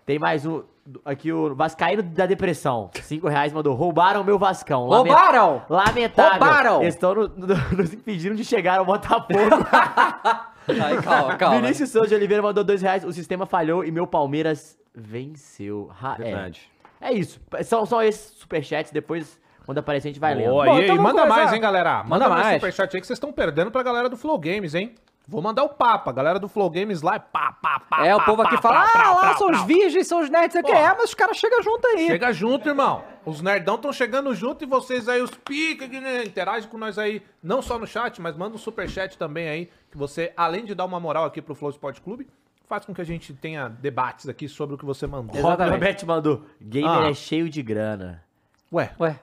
Tem 0.06 0.18
mais 0.18 0.46
um. 0.46 0.64
Aqui 1.04 1.34
o 1.34 1.54
Vascaíno 1.54 2.02
da 2.02 2.26
Depressão. 2.26 2.90
5 2.94 3.28
reais 3.28 3.52
mandou. 3.52 3.76
Roubaram 3.76 4.24
meu 4.24 4.40
Vascão. 4.40 4.86
Roubaram! 4.88 5.62
Lamentável. 5.70 6.32
Roubaram! 6.40 6.84
Estão 6.84 7.14
no- 7.14 7.28
no- 7.28 7.56
nos 7.78 7.94
impedindo 7.94 8.36
de 8.36 8.46
chegar 8.46 8.80
ao 8.80 8.86
Botafogo. 8.86 9.34
Ai, 10.70 11.02
calma, 11.02 11.36
calma. 11.36 11.62
Vinícius 11.62 11.90
Souza 11.92 12.08
de 12.10 12.16
Oliveira 12.16 12.42
mandou 12.44 12.64
2 12.64 12.82
reais. 12.82 13.04
O 13.04 13.12
sistema 13.12 13.46
falhou 13.46 13.84
e 13.86 13.92
meu 13.92 14.06
Palmeiras 14.08 14.78
venceu. 14.96 15.92
Ha- 16.02 16.16
é. 16.20 16.24
Verdade. 16.24 16.70
É 17.00 17.12
isso. 17.14 17.40
São, 17.64 17.86
são 17.86 18.02
esses 18.02 18.38
superchats. 18.38 18.92
Depois, 18.92 19.40
quando 19.66 19.78
aparecer, 19.80 20.08
a 20.08 20.12
gente 20.12 20.20
vai 20.20 20.34
e, 20.80 20.84
então 20.84 20.96
e 20.96 21.00
manda 21.00 21.22
começar. 21.22 21.28
mais, 21.28 21.54
hein, 21.54 21.62
galera? 21.62 21.98
Manda, 22.04 22.08
Manda 22.10 22.30
mais 22.30 22.44
mais. 22.46 22.56
superchat 22.62 22.96
aí 22.96 23.02
que 23.02 23.08
vocês 23.08 23.18
estão 23.18 23.32
perdendo 23.32 23.72
pra 23.72 23.84
galera 23.84 24.10
do 24.10 24.18
Flow 24.18 24.38
Games, 24.40 24.74
hein? 24.74 24.96
Vou 25.28 25.42
mandar 25.42 25.64
o 25.64 25.70
papo. 25.70 26.10
A 26.10 26.14
galera 26.14 26.40
do 26.40 26.48
Flow 26.48 26.70
Games 26.70 27.02
lá 27.02 27.16
é 27.16 27.20
pá, 27.20 27.52
pá, 27.52 27.80
pá. 27.82 28.06
É, 28.06 28.16
o 28.16 28.20
pá, 28.20 28.26
povo 28.26 28.44
pá, 28.44 28.48
aqui 28.48 28.56
pá, 28.56 28.62
fala, 28.62 28.88
pá, 28.88 28.92
ah, 29.04 29.14
lá 29.14 29.22
pá, 29.22 29.36
são 29.36 29.52
os 29.52 29.62
virgens, 29.64 30.08
são 30.08 30.22
os 30.22 30.30
nerds, 30.30 30.54
sei 30.54 30.62
o 30.62 30.64
que 30.64 30.72
é, 30.72 30.88
mas 30.96 31.10
os 31.10 31.14
caras 31.14 31.36
chegam 31.36 31.62
junto 31.62 31.86
aí. 31.88 32.08
Chega 32.08 32.32
junto, 32.32 32.70
irmão. 32.70 33.04
Os 33.26 33.42
nerdão 33.42 33.76
estão 33.76 33.92
chegando 33.92 34.34
junto 34.34 34.64
e 34.64 34.68
vocês 34.68 35.10
aí, 35.10 35.22
os 35.22 35.32
pica, 35.32 35.86
né, 35.86 36.24
interagem 36.24 36.70
com 36.70 36.78
nós 36.78 36.98
aí, 36.98 37.22
não 37.44 37.62
só 37.62 37.78
no 37.78 37.86
chat, 37.86 38.22
mas 38.22 38.38
manda 38.38 38.56
um 38.56 38.58
superchat 38.58 39.18
também 39.18 39.50
aí, 39.50 39.70
que 39.92 39.98
você, 39.98 40.32
além 40.38 40.64
de 40.64 40.74
dar 40.74 40.86
uma 40.86 41.00
moral 41.00 41.26
aqui 41.26 41.42
pro 41.42 41.54
Flow 41.54 41.72
Sport 41.72 42.00
Clube, 42.00 42.26
faz 42.66 42.86
com 42.86 42.94
que 42.94 43.02
a 43.02 43.06
gente 43.06 43.34
tenha 43.34 43.68
debates 43.68 44.30
aqui 44.30 44.48
sobre 44.48 44.76
o 44.76 44.78
que 44.78 44.86
você 44.86 45.06
mandou. 45.08 45.36
Exatamente. 45.36 45.74
Roberto 45.74 46.08
mandou. 46.08 46.46
Gamer 46.62 46.90
Ah. 46.90 47.10
é 47.10 47.14
cheio 47.14 47.50
de 47.50 47.62
grana. 47.62 48.24
Ué, 48.72 48.92
Ué, 49.00 49.20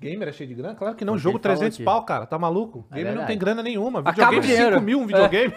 gamer 0.00 0.28
é 0.28 0.32
cheio 0.32 0.48
de 0.48 0.54
grana? 0.54 0.74
Claro 0.74 0.94
que 0.94 1.04
não, 1.04 1.14
Você 1.14 1.20
jogo 1.20 1.38
falou 1.38 1.56
300 1.56 1.76
aqui. 1.76 1.84
pau, 1.84 2.02
cara, 2.04 2.26
tá 2.26 2.38
maluco? 2.38 2.86
É 2.90 2.96
Gamer 2.96 3.14
não 3.14 3.26
tem 3.26 3.38
grana 3.38 3.62
nenhuma, 3.62 4.00
Acaba 4.00 4.36
o 4.36 4.40
videogame 4.40 4.46
dinheiro. 4.46 4.74
5 4.76 4.84
mil 4.84 5.00
um 5.00 5.06
videogame. 5.06 5.54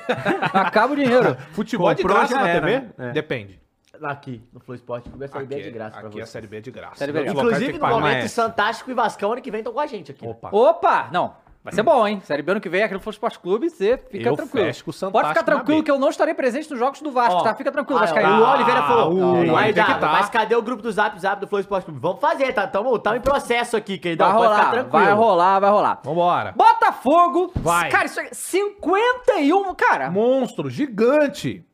acaba 0.54 0.94
o 0.94 0.96
dinheiro. 0.96 1.38
Futebol 1.54 1.94
de 1.94 2.02
Comprou, 2.02 2.18
graça 2.20 2.34
já 2.36 2.42
na 2.42 2.50
era, 2.50 2.66
TV? 2.66 2.88
É. 2.98 3.12
Depende. 3.12 3.62
Aqui, 4.04 4.42
no 4.52 4.60
Flow 4.60 4.76
Sport, 4.76 5.04
Clube, 5.10 5.26
a 5.26 5.28
Série 5.28 5.46
B 5.46 5.56
é 5.56 5.60
de 5.60 5.72
graça 5.72 6.00
pra 6.00 6.08
aqui 6.10 6.22
a. 6.22 6.26
Série 6.26 6.48
B 6.48 6.58
é 6.58 6.62
de 6.62 6.72
graça. 6.72 6.96
Série 6.96 7.12
B 7.12 7.20
é 7.20 7.22
de 7.22 7.26
graça. 7.28 7.44
locais 7.44 7.60
tem 7.60 7.70
Inclusive, 7.70 7.94
no 7.94 8.02
momento, 8.02 8.30
Fantástico 8.30 8.90
e 8.90 8.94
Vascão, 8.96 9.32
ano 9.34 9.42
que 9.44 9.52
vem 9.52 9.60
estão 9.60 9.74
com 9.74 9.80
a 9.80 9.86
gente 9.86 10.12
aqui. 10.12 10.26
Opa. 10.26 10.50
Opa! 10.52 11.10
Não, 11.14 11.36
vai 11.64 11.74
ser 11.74 11.84
bom, 11.84 12.08
hein? 12.08 12.22
Série 12.24 12.42
B 12.42 12.52
ano 12.52 12.62
que 12.62 12.70
vem, 12.70 12.84
aqui 12.84 12.94
no 12.94 13.00
Flow 13.00 13.12
Esporte 13.12 13.40
Clube, 13.40 13.70
você 13.70 13.98
fica 13.98 14.30
Eu 14.30 14.36
tranquilo. 14.36 14.66
fecho 14.66 14.86
com 14.86 14.92
o 14.92 15.12
Pode 15.12 15.30
ficar 15.30 15.44
tranquilo 15.44 15.84
que 15.84 15.92
eu 15.92 16.00
não 16.00 16.10
estarei 16.10 16.34
presente 16.34 16.70
nos 16.70 16.80
jogos 16.80 17.02
do 17.02 17.12
Vasco, 17.12 17.40
Ó, 17.40 17.44
tá? 17.44 17.56
Fica 17.56 17.72
tranquilo, 17.72 18.00
ah, 18.00 18.02
Vascaíno. 18.02 18.42
O 18.42 18.54
Oliveira 18.54 18.82
falou, 18.84 19.14
uh, 19.14 19.56
aí 19.56 19.74
dá, 19.74 19.86
que 19.86 20.00
tá. 20.00 20.12
mas 20.12 20.30
cadê 20.30 20.56
o 20.56 20.62
grupo 20.62 20.82
do 20.82 20.92
Zap 20.92 21.20
Zap 21.20 21.40
do 21.40 21.48
Flow 21.48 21.60
Esporte 21.62 21.86
Clube? 21.86 22.00
Vamos 22.00 22.20
fazer, 22.20 22.52
tá? 22.54 22.68
Tamo, 22.68 22.98
tamo 23.00 23.18
em 23.18 23.22
processo 23.22 23.78
aqui, 23.78 23.98
queridão. 23.98 24.28
Vai 24.28 24.38
Pode 24.38 24.50
ficar 24.50 24.58
rolar, 24.64 24.72
tranquilo. 24.72 25.06
vai 25.06 25.14
rolar, 25.14 25.60
vai 25.60 25.70
rolar. 25.70 26.02
Vambora. 26.04 26.52
Botafogo! 26.56 27.52
Vai. 27.56 27.90
Cara, 27.90 28.06
isso 28.06 28.20
é 28.20 28.30
51, 28.32 29.76
cara. 29.76 30.10
Monstro, 30.10 30.70
gigante. 30.70 31.66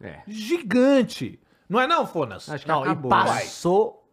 É. 0.00 0.20
Gigante. 0.26 1.40
Não 1.68 1.80
é 1.80 1.86
não, 1.86 2.06
Fonas? 2.06 2.48
Acho 2.48 2.64
que 2.64 2.70
Não, 2.70 2.82
acabou. 2.82 3.10
e 3.10 3.14
passou 3.14 4.08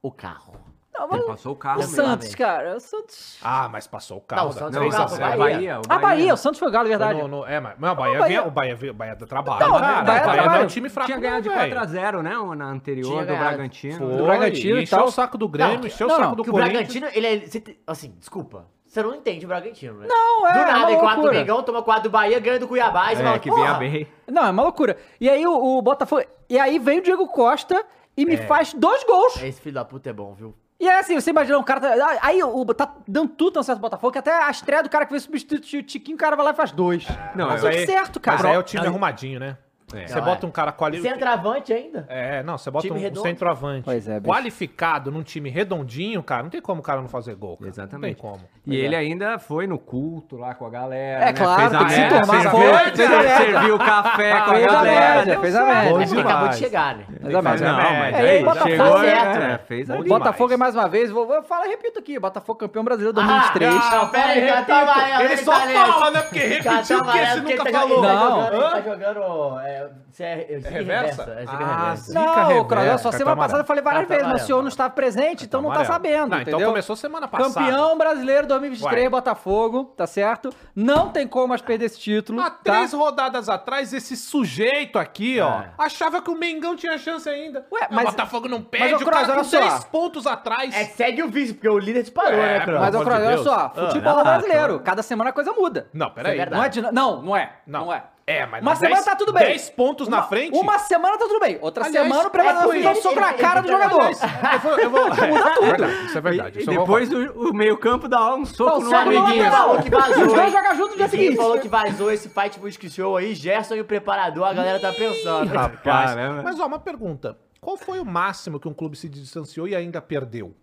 o 0.00 0.10
carro. 0.10 0.63
Não, 0.96 1.08
Ele 1.12 1.22
passou 1.24 1.50
o 1.50 1.54
o 1.54 1.58
carro. 1.58 1.82
Santos, 1.82 2.34
cara, 2.36 2.76
o 2.76 2.80
Santos... 2.80 3.38
Ah, 3.42 3.68
mas 3.68 3.84
passou 3.86 4.18
o 4.18 4.20
carro. 4.20 4.42
Não, 4.42 4.48
o 4.50 4.52
Santos 4.52 4.76
3 4.76 4.94
é 4.94 4.96
o 4.96 5.00
a 5.00 5.04
carro, 5.04 5.16
0. 5.16 5.28
vai. 5.38 5.38
Bahia. 5.52 5.78
o 5.80 5.82
A 5.92 5.98
Bahia, 5.98 6.34
o 6.34 6.36
Santos 6.36 6.58
foi 6.60 6.68
o 6.68 6.70
Galo, 6.70 6.84
Foi 6.88 6.96
verdade. 6.96 7.20
no- 7.20 7.28
no- 7.28 7.46
é, 7.46 7.58
mas, 7.58 7.74
mas 7.78 7.92
o 7.92 7.94
Bahia, 7.96 8.14
O 8.16 8.18
Bahia- 8.20 8.36
ganha- 8.38 8.48
o 8.48 8.50
Bahia, 8.52 8.90
o 8.90 8.94
Bahia 8.94 9.16
dá 9.16 9.26
trabalho. 9.26 9.60
Não, 9.68 9.80
cara. 9.80 10.02
o 10.02 10.04
Bahia 10.04 10.22
o 10.22 10.26
Bahia 10.26 10.46
não 10.46 10.54
é 10.54 10.60
um 10.62 10.66
time 10.68 10.88
fraco, 10.88 11.06
Tinha 11.06 11.18
ganhado 11.18 11.42
de 11.42 11.48
não, 11.48 11.56
velho. 11.56 11.74
4x0, 11.74 12.22
né? 12.22 12.56
Na 12.56 12.66
anterior 12.66 13.10
Tinha 13.10 13.22
do 13.22 13.26
ganhado. 13.26 13.44
Bragantino. 13.44 13.98
Foi, 13.98 14.16
Do 14.16 14.24
Bragantino 14.24 14.78
e 14.78 14.86
tal. 14.86 15.04
o 15.06 15.10
saco 15.10 15.36
do 15.36 15.48
Grêmio, 15.48 15.78
Não, 15.80 15.86
encheu 15.86 16.06
não, 16.06 16.14
o 16.14 16.18
saco 16.18 16.36
do 16.36 16.44
Que 16.44 16.50
o 16.50 16.52
Corinthians. 16.52 16.72
Bragantino, 17.00 17.08
ele 17.12 17.26
é. 17.26 17.74
Assim, 17.86 18.14
desculpa. 18.18 18.66
Você 18.86 19.02
não 19.02 19.12
entende 19.16 19.44
o 19.44 19.48
Bragantino, 19.48 19.94
né? 19.98 20.06
Não, 20.08 20.46
é, 20.46 20.52
Do 20.52 20.58
é 20.60 20.64
nada, 20.72 20.92
em 20.92 20.98
4 21.00 21.22
do. 21.22 21.30
Mengão, 21.32 21.62
toma 21.64 21.82
4 21.82 22.04
do 22.04 22.10
Bahia, 22.10 22.38
ganha 22.38 22.60
do 22.60 22.68
Cuiabá. 22.68 23.10
E 23.10 23.14
É, 23.14 23.16
fala, 23.16 23.38
que 23.40 23.50
vinha 23.50 23.66
porra, 23.66 23.78
bem. 23.80 24.06
Não, 24.30 24.46
é 24.46 24.50
uma 24.50 24.62
loucura. 24.62 24.96
E 25.20 25.28
aí 25.28 25.44
o, 25.44 25.78
o 25.78 25.82
Botafogo... 25.82 26.22
E 26.48 26.56
aí 26.56 26.78
vem 26.78 27.00
o 27.00 27.02
Diego 27.02 27.26
Costa 27.26 27.84
e 28.16 28.24
me 28.24 28.36
faz 28.36 28.72
dois 28.72 29.02
gols. 29.02 29.42
Esse 29.42 29.60
filho 29.60 29.74
da 29.74 29.84
puta 29.84 30.10
é 30.10 30.12
bom, 30.12 30.32
viu? 30.34 30.54
E 30.84 30.86
é 30.88 30.98
assim, 30.98 31.18
você 31.18 31.30
imagina 31.30 31.58
um 31.58 31.62
cara. 31.62 31.80
tá- 31.80 32.18
Aí 32.20 32.42
o, 32.42 32.62
tá 32.74 32.94
dando 33.08 33.30
tudo 33.30 33.52
tão 33.52 33.62
certo 33.62 33.78
pro 33.78 33.88
Botafogo 33.88 34.12
que 34.12 34.18
até 34.18 34.30
a 34.30 34.50
estreia 34.50 34.82
do 34.82 34.90
cara 34.90 35.06
que 35.06 35.12
veio 35.12 35.20
substituir 35.22 35.80
o 35.80 35.82
Tiquinho, 35.82 36.14
o 36.14 36.18
cara 36.20 36.36
vai 36.36 36.44
lá 36.44 36.50
e 36.52 36.54
faz 36.54 36.72
dois. 36.72 37.06
Não, 37.34 37.48
Mas 37.48 37.62
tudo 37.62 37.72
certo, 37.86 38.20
cara. 38.20 38.36
Mas 38.36 38.46
aí 38.46 38.54
é 38.54 38.58
o 38.58 38.62
time 38.62 38.86
arrumadinho, 38.86 39.40
né? 39.40 39.56
É. 39.94 40.06
Você 40.06 40.16
Não, 40.16 40.24
bota 40.24 40.46
um 40.46 40.50
cara 40.50 40.72
qualificado. 40.72 41.14
Centroavante 41.14 41.72
ainda. 41.72 42.04
É, 42.08 42.42
não, 42.42 42.58
você 42.58 42.70
bota 42.70 42.86
Time 42.86 42.98
um, 42.98 43.02
redondo. 43.02 43.22
centroavante 43.26 43.84
Pois 43.84 44.08
é, 44.08 44.18
bicho. 44.20 44.30
qualificado 44.32 45.10
num 45.10 45.22
time 45.22 45.48
redondinho, 45.48 46.22
cara, 46.22 46.42
não 46.42 46.50
tem 46.50 46.60
como 46.60 46.80
o 46.80 46.82
cara 46.82 47.00
não 47.00 47.08
fazer 47.08 47.34
gol. 47.34 47.56
Cara. 47.56 47.70
Exatamente. 47.70 48.20
Não 48.22 48.30
tem 48.30 48.38
como. 48.38 48.48
E 48.66 48.76
ele 48.76 48.96
ainda 48.96 49.38
foi 49.38 49.66
no 49.66 49.78
culto 49.78 50.38
lá 50.38 50.54
com 50.54 50.64
a 50.66 50.70
galera. 50.70 51.22
É 51.22 51.26
né? 51.26 51.32
claro, 51.34 51.60
fez 51.60 51.74
a 51.74 51.78
tem 51.78 51.86
que 51.86 51.92
se 51.92 52.08
tomar, 52.08 52.40
serviu, 52.40 52.50
foi, 52.50 52.90
fez 52.96 53.12
a 53.12 53.36
serviu 53.36 53.74
o 53.74 53.78
café 53.78 54.30
com 54.40 54.50
a 54.50 54.54
Fez 54.54 54.64
a 54.64 54.72
galera. 54.72 55.40
fez 55.40 55.56
a. 55.56 55.84
É 55.84 55.92
porque 55.92 56.20
acabou 56.20 56.48
de 56.48 56.56
chegar, 56.56 56.96
né? 56.96 57.04
Mas 57.20 57.34
a 57.34 57.42
média. 57.42 57.72
não, 57.72 57.80
É, 57.80 57.98
mas 58.00 58.14
é, 58.14 58.30
aí 58.30 58.44
Botafogo 58.44 58.70
chegou, 58.70 58.92
tá 58.92 59.00
certo, 59.00 59.26
é, 59.36 59.38
né? 59.40 59.60
fez 59.68 59.86
demais. 59.86 60.04
Botafogo 60.08 60.52
é 60.54 60.56
mais 60.56 60.74
uma 60.74 60.88
vez, 60.88 61.10
vou, 61.10 61.26
vou 61.26 61.42
falar, 61.42 61.66
repito 61.66 61.98
aqui, 61.98 62.18
Botafogo 62.18 62.58
campeão 62.58 62.82
brasileiro 62.84 63.18
Ah, 63.20 63.22
2023. 63.22 63.90
não, 63.90 64.08
pera 64.08 64.26
aí, 64.32 64.46
cartão 64.48 64.76
amarelo, 64.78 65.22
Ele 65.24 65.36
só 65.36 65.52
tá 65.52 65.66
nesse. 65.66 65.82
fala, 65.82 66.10
né? 66.10 66.20
Porque 66.22 66.38
repetiu 66.38 66.98
o 66.98 67.04
que 67.04 67.18
porque 67.18 67.34
nunca 67.36 67.50
ele 67.52 67.72
tá, 67.72 67.78
falou. 67.80 67.98
ele 67.98 68.06
tá 68.06 68.14
Não. 68.14 68.30
jogando, 68.30 68.54
ele 68.54 68.70
tá 68.70 68.80
jogando, 68.80 69.60
é, 69.60 69.90
é, 70.20 70.60
é, 70.64 70.68
reversa? 70.70 71.22
É 71.38 71.44
Ah, 71.48 71.94
Não, 72.08 72.64
Cross, 72.64 73.00
só 73.02 73.12
semana 73.12 73.36
passada 73.36 73.60
eu 73.60 73.66
falei 73.66 73.82
várias 73.82 74.06
Cartão 74.08 74.16
vezes, 74.16 74.32
mas 74.32 74.42
o 74.42 74.46
senhor 74.46 74.62
não 74.62 74.68
estava 74.68 74.88
presente, 74.90 75.44
então 75.44 75.60
não 75.60 75.70
tá 75.70 75.84
sabendo, 75.84 76.34
então 76.36 76.60
começou 76.62 76.96
semana 76.96 77.28
passada. 77.28 77.52
Campeão 77.66 77.98
brasileiro 77.98 78.53
2023, 78.58 79.04
Ué. 79.04 79.08
Botafogo, 79.10 79.84
tá 79.96 80.06
certo? 80.06 80.50
Não 80.74 81.10
tem 81.10 81.26
como 81.26 81.48
mais 81.48 81.60
perder 81.60 81.86
esse 81.86 81.98
título, 81.98 82.40
Há 82.40 82.50
tá? 82.50 82.58
três 82.74 82.92
rodadas 82.92 83.48
atrás, 83.48 83.92
esse 83.92 84.16
sujeito 84.16 84.98
aqui, 84.98 85.40
ó, 85.40 85.60
É. 85.60 85.70
achava 85.78 86.20
que 86.22 86.30
o 86.30 86.34
Mengão 86.34 86.76
tinha 86.76 86.96
chance 86.98 87.28
ainda. 87.28 87.66
Ué, 87.72 87.88
o 87.90 87.94
mas- 87.94 88.04
Botafogo 88.06 88.48
não 88.48 88.58
mas, 88.58 88.68
perde, 88.68 88.94
ô, 88.94 88.96
o 88.96 89.00
Cross, 89.00 89.20
cara 89.20 89.32
olha 89.34 89.44
só. 89.44 89.58
10 89.60 89.84
pontos 89.84 90.26
atrás. 90.26 90.74
É, 90.74 90.84
segue 90.84 91.22
o 91.22 91.28
vice, 91.28 91.54
porque 91.54 91.68
o 91.68 91.78
líder 91.78 92.02
disparou, 92.02 92.38
É, 92.40 92.58
né, 92.58 92.64
Cross? 92.64 92.80
Mas, 92.80 92.94
ô, 92.94 93.00
Cross, 93.02 93.18
olha 93.22 93.38
só, 93.38 93.54
Ah, 93.54 93.70
futebol 93.86 94.18
ah, 94.18 94.24
brasileiro, 94.24 94.80
cada 94.80 95.02
semana 95.02 95.30
a 95.30 95.32
coisa 95.32 95.52
muda. 95.52 95.88
Não, 95.92 96.10
peraí. 96.10 96.38
É 96.38 96.46
Não 96.46 96.62
é, 96.64 96.70
não, 96.92 97.22
não 97.22 97.36
é. 97.36 97.52
Não. 97.66 97.84
Não, 97.86 97.92
é. 97.92 98.04
É, 98.26 98.46
mas 98.46 98.62
Uma 98.62 98.74
semana 98.74 98.94
10 98.96 99.04
tá 99.04 99.16
tudo 99.16 99.32
bem. 99.34 99.44
10 99.48 99.70
pontos 99.70 100.08
na 100.08 100.18
Uma- 100.18 100.22
frente. 100.28 100.56
Uma 100.58 100.78
semana 100.78 101.18
tá 101.18 101.26
tudo 101.26 101.40
bem. 101.40 101.58
Outra 101.60 101.84
Aliás, 101.84 102.06
semana 102.08 102.26
o 102.26 102.30
preparador 102.30 102.74
é, 102.74 102.80
dá 102.80 102.94
soco 102.94 103.20
na 103.20 103.32
cara 103.34 103.60
do 103.60 103.68
jogador. 103.68 104.00
Aliás, 104.00 104.20
eu 104.22 104.60
vou, 104.60 104.78
eu 104.78 104.90
vou... 104.90 105.04
Muda 105.28 105.50
tudo. 105.54 105.64
É 105.64 105.76
verdade, 105.76 106.06
isso 106.06 106.18
é 106.18 106.20
verdade. 106.22 106.60
E 106.62 106.66
depois 106.66 107.12
o, 107.12 107.50
o 107.50 107.54
meio-campo 107.54 108.08
dá 108.08 108.34
um 108.34 108.46
soco 108.46 108.80
Não, 108.80 108.90
no 108.90 108.96
amiguinho. 108.96 109.50
falou 109.50 109.82
que 109.82 109.90
vazou, 109.90 110.24
Os 110.26 110.32
dois 110.32 110.52
jogam 110.52 110.74
junto 110.74 110.90
no 110.92 110.96
dia 110.96 111.08
seguinte. 111.08 111.36
falou 111.36 111.58
que 111.58 111.68
vazou 111.68 112.10
esse 112.10 112.28
Fight 112.30 112.58
Music 112.58 112.88
Show 112.88 113.16
aí, 113.18 113.34
Gerson 113.34 113.74
e 113.74 113.80
o 113.80 113.84
preparador, 113.84 114.46
a 114.46 114.54
galera 114.54 114.80
tá 114.80 114.90
pensando. 114.92 115.52
Rapaz, 115.52 115.82
Caramba. 116.14 116.42
mas 116.42 116.58
ó, 116.58 116.66
uma 116.66 116.78
pergunta. 116.78 117.36
Qual 117.60 117.76
foi 117.76 117.98
o 118.00 118.04
máximo 118.06 118.58
que 118.58 118.68
um 118.68 118.74
clube 118.74 118.96
se 118.96 119.08
distanciou 119.08 119.68
e 119.68 119.74
ainda 119.76 120.00
perdeu? 120.00 120.54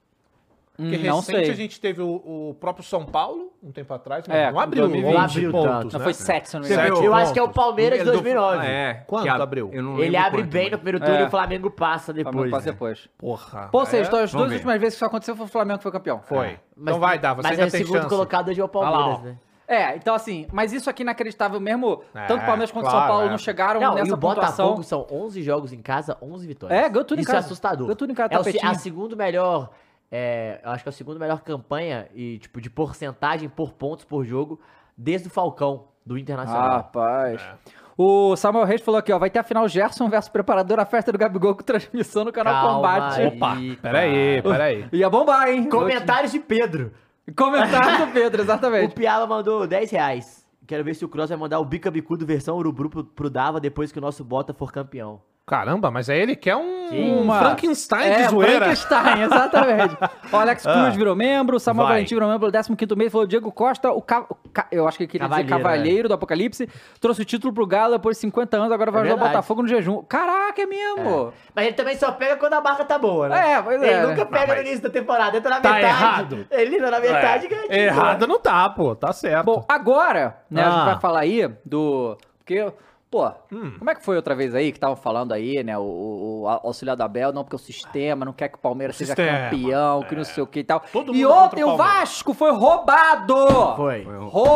Porque 0.76 0.96
Hum, 0.98 1.04
não 1.04 1.18
recente 1.18 1.42
sei. 1.42 1.52
a 1.52 1.54
gente 1.56 1.80
teve 1.82 2.02
o, 2.02 2.08
o 2.50 2.56
próprio 2.60 2.84
São 2.84 3.06
Paulo, 3.06 3.52
um 3.62 3.72
tempo 3.72 3.94
atrás, 3.94 4.26
mas 4.28 4.36
É, 4.38 4.52
não 4.52 4.60
abriu 4.60 4.84
2020. 4.88 5.16
11 5.16 5.18
Não 5.18 5.24
abriu 5.26 5.52
pontos, 5.52 5.72
tanto. 5.72 5.94
Não, 5.94 6.00
né? 6.00 6.04
foi 6.06 6.14
7, 6.14 6.50
se 6.50 6.56
eu 6.56 6.62
não 6.62 6.68
me 6.68 6.74
engano. 6.74 6.96
viu? 6.96 7.04
Eu 7.06 7.14
acho 7.14 7.34
que 7.34 7.40
é 7.40 7.42
o 7.44 7.46
pontos. 7.50 7.64
Palmeiras 7.64 8.00
de 8.00 8.04
Ele 8.04 8.12
do- 8.12 8.14
2009. 8.24 8.66
É. 8.68 8.94
Quanto 9.06 9.24
que 9.24 9.30
a- 9.30 9.36
abriu? 9.36 9.70
eu 9.74 9.84
não 9.84 10.00
Ele 10.00 10.16
abre 10.18 10.42
quanto, 10.44 10.52
bem 10.52 10.64
mas- 10.64 10.72
no 10.72 10.78
primeiro 10.78 11.00
turno 11.02 11.16
É. 11.16 11.22
e 11.22 11.26
o 11.26 11.30
Flamengo 11.30 11.70
passa 11.72 12.06
Flamengo 12.14 12.32
depois. 12.32 12.52
passa 12.52 12.66
né? 12.68 12.72
depois. 12.72 13.10
Porra. 13.18 13.70
Pô, 13.72 13.86
vocês, 13.86 14.08
é, 14.08 14.22
as 14.24 14.32
duas 14.32 14.50
ver. 14.50 14.56
últimas 14.56 14.80
vezes 14.80 14.94
que 14.94 14.98
isso 14.98 15.06
aconteceu 15.06 15.36
foi 15.36 15.46
o 15.46 15.50
Flamengo 15.50 15.78
que 15.80 15.84
foi 15.84 15.92
campeão. 15.92 16.22
Foi. 16.24 16.58
Mas- 16.76 16.96
então 16.96 17.00
vai 17.00 17.20
dar, 17.20 17.34
você 17.34 17.44
Mas 17.44 17.52
ainda 17.52 17.64
é 17.64 17.68
o 17.68 17.72
tem 17.72 17.82
segundo 17.82 17.98
chance. 17.98 18.10
colocado 18.10 18.48
hoje 18.50 18.60
é 18.62 18.64
o 18.64 18.68
lá, 18.68 18.72
Palmeiras, 18.72 19.22
né? 19.24 19.38
É, 19.68 19.96
então 19.96 20.14
assim, 20.16 20.48
mas 20.52 20.74
isso 20.74 20.90
aqui 20.90 21.02
é 21.02 21.06
inacreditável 21.06 21.60
mesmo. 21.60 22.02
É, 22.16 22.26
tanto 22.26 22.42
o 22.44 22.46
Palmeiras 22.46 22.72
quanto 22.72 22.88
o 22.88 22.90
claro, 22.90 23.00
São 23.06 23.08
Paulo 23.08 23.28
é. 23.28 23.30
não 23.32 23.38
chegaram 23.38 23.80
Não, 23.80 23.92
e 23.94 23.96
nessa 24.02 24.16
o 24.16 24.18
pontuação. 24.18 24.66
Botafogo 24.76 24.84
são 24.84 25.08
11 25.12 25.42
jogos 25.44 25.72
em 25.72 25.82
casa, 25.82 26.18
11 26.22 26.48
vitórias. 26.48 26.78
É, 26.80 26.90
ganhou 26.90 27.06
tudo 27.06 27.20
em 27.20 27.22
Isso 27.22 27.32
casa. 27.32 27.46
é 27.46 27.46
assustador. 27.46 27.86
Ganhou 27.88 27.96
tudo 27.96 28.12
em 28.12 28.16
casa, 28.16 28.34
É 28.34 28.38
o 28.38 28.42
a 28.70 28.74
segundo 28.74 29.16
melhor, 29.16 29.70
é, 30.12 30.60
eu 30.64 30.72
acho 30.72 30.84
que 30.84 30.90
é 30.90 30.92
a 30.92 30.94
segunda 30.94 31.20
melhor 31.20 31.42
campanha 31.42 32.08
e 32.14 32.38
tipo 32.40 32.60
de 32.60 32.70
porcentagem 32.70 33.48
por 33.48 33.74
pontos 33.74 34.04
por 34.06 34.26
jogo 34.26 34.60
desde 34.98 35.28
o 35.28 35.32
Falcão 35.32 35.86
do 36.06 36.16
Ah, 36.16 36.20
Internacional. 36.20 36.70
rapaz. 36.70 37.42
É. 37.42 37.82
O 37.98 38.36
Samuel 38.36 38.66
Reis 38.66 38.82
falou 38.82 38.98
aqui, 39.00 39.12
ó, 39.14 39.20
vai 39.20 39.30
ter 39.30 39.40
a 39.40 39.44
final 39.44 39.68
Gerson 39.68 40.10
versus 40.10 40.30
preparador 40.30 40.78
na 40.78 40.86
festa 40.86 41.12
do 41.12 41.18
Gabigol 41.18 41.56
com 41.56 41.62
transmissão 41.64 42.24
no 42.26 42.32
canal 42.32 42.54
Calma 42.54 42.76
Combate. 42.76 43.22
aí. 43.22 43.28
Opa, 43.28 43.58
peraí, 43.82 44.42
peraí. 44.42 44.86
Ia 44.94 45.10
bombar, 45.10 45.50
hein? 45.50 45.70
Comentários 45.70 46.32
de 46.32 46.40
Pedro. 46.40 46.92
Comentário 47.36 48.06
do 48.08 48.12
Pedro, 48.12 48.42
O 48.42 48.44
exatamente. 48.44 48.96
Piaba 48.96 49.28
mandou 49.28 49.68
10 49.68 49.92
reais. 49.92 50.42
Quero 50.66 50.84
ver 50.84 50.96
se 50.96 51.04
o 51.06 51.10
Cross 51.10 51.30
vai 51.30 51.38
mandar 51.38 51.60
o 51.60 51.66
bica 51.66 51.92
bicudo 51.92 52.26
versão 52.26 52.58
urubu 52.58 52.90
pro, 52.90 53.04
pro 53.04 53.30
Dava 53.30 53.60
depois 53.60 53.92
que 53.92 54.00
o 54.00 54.02
nosso 54.02 54.24
Bota 54.24 54.54
for 54.54 54.72
campeão. 54.72 55.22
Caramba, 55.52 55.92
mas 55.92 56.10
aí 56.10 56.18
ele 56.18 56.34
quer 56.34 56.56
um, 56.56 56.88
Sim. 56.90 57.12
um 57.12 57.22
Uma- 57.24 57.40
Frankenstein 57.40 58.08
é, 58.10 58.16
de 58.24 58.30
zoeira. 58.30 58.52
Frankenstein, 58.60 59.22
exatamente. 59.24 59.98
O 60.32 60.38
Alex 60.38 60.64
Cruz 60.64 60.96
virou 60.96 61.14
membro, 61.14 61.58
o 61.58 61.60
Samuel 61.60 61.88
Vai. 61.88 61.96
Valentim 61.98 62.16
virou 62.16 62.30
membro 62.30 62.50
pelo 62.50 62.64
15º 62.64 62.96
mês, 62.96 63.12
falou 63.12 63.28
Diego 63.28 63.52
Costa, 63.52 63.92
o, 63.92 64.02
ca- 64.02 64.26
eu 64.72 64.88
acho 64.88 64.96
que 64.98 65.04
ele 65.04 65.12
queria 65.12 65.28
dizer 65.28 65.44
Cavalheiro, 65.44 65.64
Cavalheiro 65.64 66.08
do 66.08 66.14
Apocalipse, 66.14 66.70
trouxe 67.02 67.22
o 67.22 67.26
título 67.26 67.52
pro 67.54 67.68
Galo 67.68 67.96
depois 67.96 68.16
de 68.16 68.22
50 68.22 68.56
anos, 68.56 68.72
agora 68.72 68.92
vai 68.92 69.02
É 69.02 69.08
ajudar 69.08 69.26
o. 69.26 69.28
Botafogo 69.28 69.62
no 69.64 69.68
jejum. 69.68 70.02
Caraca, 70.04 70.62
é 70.62 70.66
mesmo! 70.66 71.34
Mas 71.54 71.66
ele 71.66 71.76
também 71.76 71.98
só 71.98 72.14
pega 72.14 72.38
quando 72.38 72.54
a 72.54 72.62
barra 72.62 72.86
tá 72.86 72.98
boa, 72.98 73.28
né? 73.28 73.56
É, 73.56 73.62
pois 73.62 73.82
Ele 73.82 73.92
é. 73.92 74.08
nunca 74.08 74.26
pega 74.26 74.56
no 74.56 74.62
início 74.62 74.82
da 74.84 74.90
temporada. 74.90 75.36
Entra 75.38 75.50
na 75.50 75.60
Tá 75.60 75.74
metade. 75.74 75.86
errado. 75.94 76.48
Ele 76.50 76.76
entra 76.78 76.92
na 76.92 77.00
metade 77.02 77.46
e 77.46 77.50
ganha. 77.50 77.62
título. 77.64 77.78
Errado 77.78 78.26
não 78.26 78.40
tá, 78.40 78.70
pô. 78.70 78.96
Tá 78.96 79.12
certo. 79.12 79.44
Bom, 79.46 79.66
agora, 79.68 80.38
né, 80.50 80.62
a 80.62 80.70
gente 80.70 80.80
Ah. 80.80 80.86
vai 80.86 81.00
falar 81.02 81.20
aí 81.20 81.46
do... 81.66 82.18
Porque, 82.40 82.72
pô, 83.10 83.30
Hum. 83.52 83.74
como 83.78 83.90
é 83.90 83.96
que 83.96 84.04
foi 84.04 84.16
outra 84.16 84.34
vez 84.34 84.56
aí 84.56 84.72
que 84.72 84.78
estavam 84.78 84.96
falando 84.96 85.34
aí, 85.34 85.64
né, 85.64 85.78
o, 85.78 85.82
o, 85.82 86.42
o 86.44 86.48
auxiliar 86.48 86.96
da 86.96 87.08
Bel, 87.08 87.34
não, 87.34 87.44
porque 87.44 87.56
o 87.56 87.60
sistema 87.60 88.24
não 88.26 88.32
quer 88.34 88.48
que 88.50 88.56
o 88.56 88.60
Palmeiras 88.60 88.96
seja 88.96 89.10
sistema, 89.16 89.38
é. 89.38 89.50
campeão, 89.50 90.04
que 90.04 90.16
não 90.16 90.24
sei 90.24 90.44
o 90.44 90.48
que 90.48 90.60
e 90.60 90.64
tal. 90.64 90.82
Todo 90.92 91.14
e 91.16 91.26
ontem 91.26 91.64
o 91.64 91.70
o. 91.74 91.78
Vasco 91.78 92.34
foi 92.34 92.52
roubado! 92.52 93.36
Foi. 93.76 94.06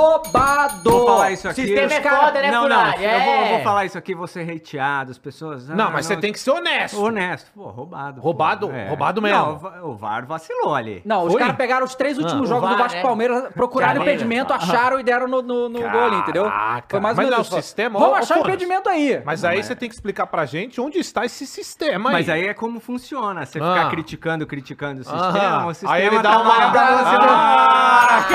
Roubado! 0.10 0.90
Vou 0.90 1.06
falar 1.08 1.32
isso 1.32 1.48
aqui. 1.48 1.62
Sistema 1.62 1.88
os 1.88 1.94
é 1.94 2.02
foda, 2.02 2.42
né, 2.42 2.52
Não, 2.52 2.68
não. 2.70 2.76
Funari? 2.78 3.04
Eu 3.04 3.10
vou, 3.20 3.34
É. 3.34 3.50
vou 3.56 3.60
falar 3.64 3.86
isso 3.86 3.98
aqui, 3.98 4.16
vou 4.16 4.28
ser 4.28 4.50
hateado, 4.50 5.12
as 5.12 5.18
pessoas... 5.18 5.68
não, 5.68 5.88
ah, 5.88 5.92
mas 5.92 6.06
você 6.06 6.16
tem 6.18 6.32
que 6.32 6.40
ser 6.40 6.52
honesto. 6.52 7.02
Honesto. 7.02 7.52
Pô, 7.54 7.64
roubado. 7.70 8.22
pô. 8.22 8.22
Roubado- 8.22 8.68
roubado 8.88 9.22
mesmo. 9.22 9.38
Não, 9.38 9.54
o 9.54 9.58
Va- 9.58 9.82
o 9.84 9.96
VAR 9.96 10.26
vacilou 10.26 10.74
ali. 10.76 11.02
Não, 11.06 11.24
os 11.26 11.32
Foi? 11.34 11.42
caras 11.42 11.56
pegaram 11.56 11.86
os 11.86 11.96
três 11.96 12.18
últimos 12.18 12.50
Ah, 12.52 12.56
jogos 12.56 12.70
o 12.70 12.72
do 12.74 12.78
VAR, 12.78 12.84
Vasco 12.84 12.96
e 12.98 13.02
né? 13.02 13.04
Palmeiras, 13.04 13.54
procuraram 13.54 14.02
impedimento, 14.02 14.54
acharam 14.54 15.00
e 15.00 15.04
deram 15.04 15.28
no, 15.28 15.42
no, 15.42 15.70
no 15.70 15.80
gol 15.90 16.04
ali, 16.06 16.16
entendeu? 16.18 16.46
Foi 16.90 17.00
mais 17.00 17.18
ou 17.18 17.24
Mas 17.24 17.30
menos 17.30 17.50
não, 17.50 17.58
o 17.58 17.62
sistema- 17.62 18.00
Vamos 18.00 18.18
achar 18.20 18.40
o 18.40 18.44
Aí. 18.90 19.22
Mas 19.26 19.44
aí 19.44 19.62
você 19.64 19.76
tem 19.76 19.90
que 19.90 19.96
explicar 19.96 20.28
pra 20.28 20.46
gente 20.46 20.80
onde 20.80 21.00
está 21.00 21.26
esse 21.26 21.46
sistema 21.48 22.10
aí. 22.10 22.14
Mas 22.16 22.30
aí 22.30 22.48
é 22.48 22.54
como 22.54 22.80
funciona. 22.80 23.46
Você 23.46 23.60
Ah. 23.60 23.74
ficar 23.76 23.90
criticando, 23.90 24.46
criticando 24.48 25.02
o 25.02 25.04
sistema, 25.04 25.66
o 25.68 25.74
sistema 25.74 25.94
Aí 25.94 26.06
ele 26.06 26.20
dá 26.22 26.40
uma... 26.40 26.56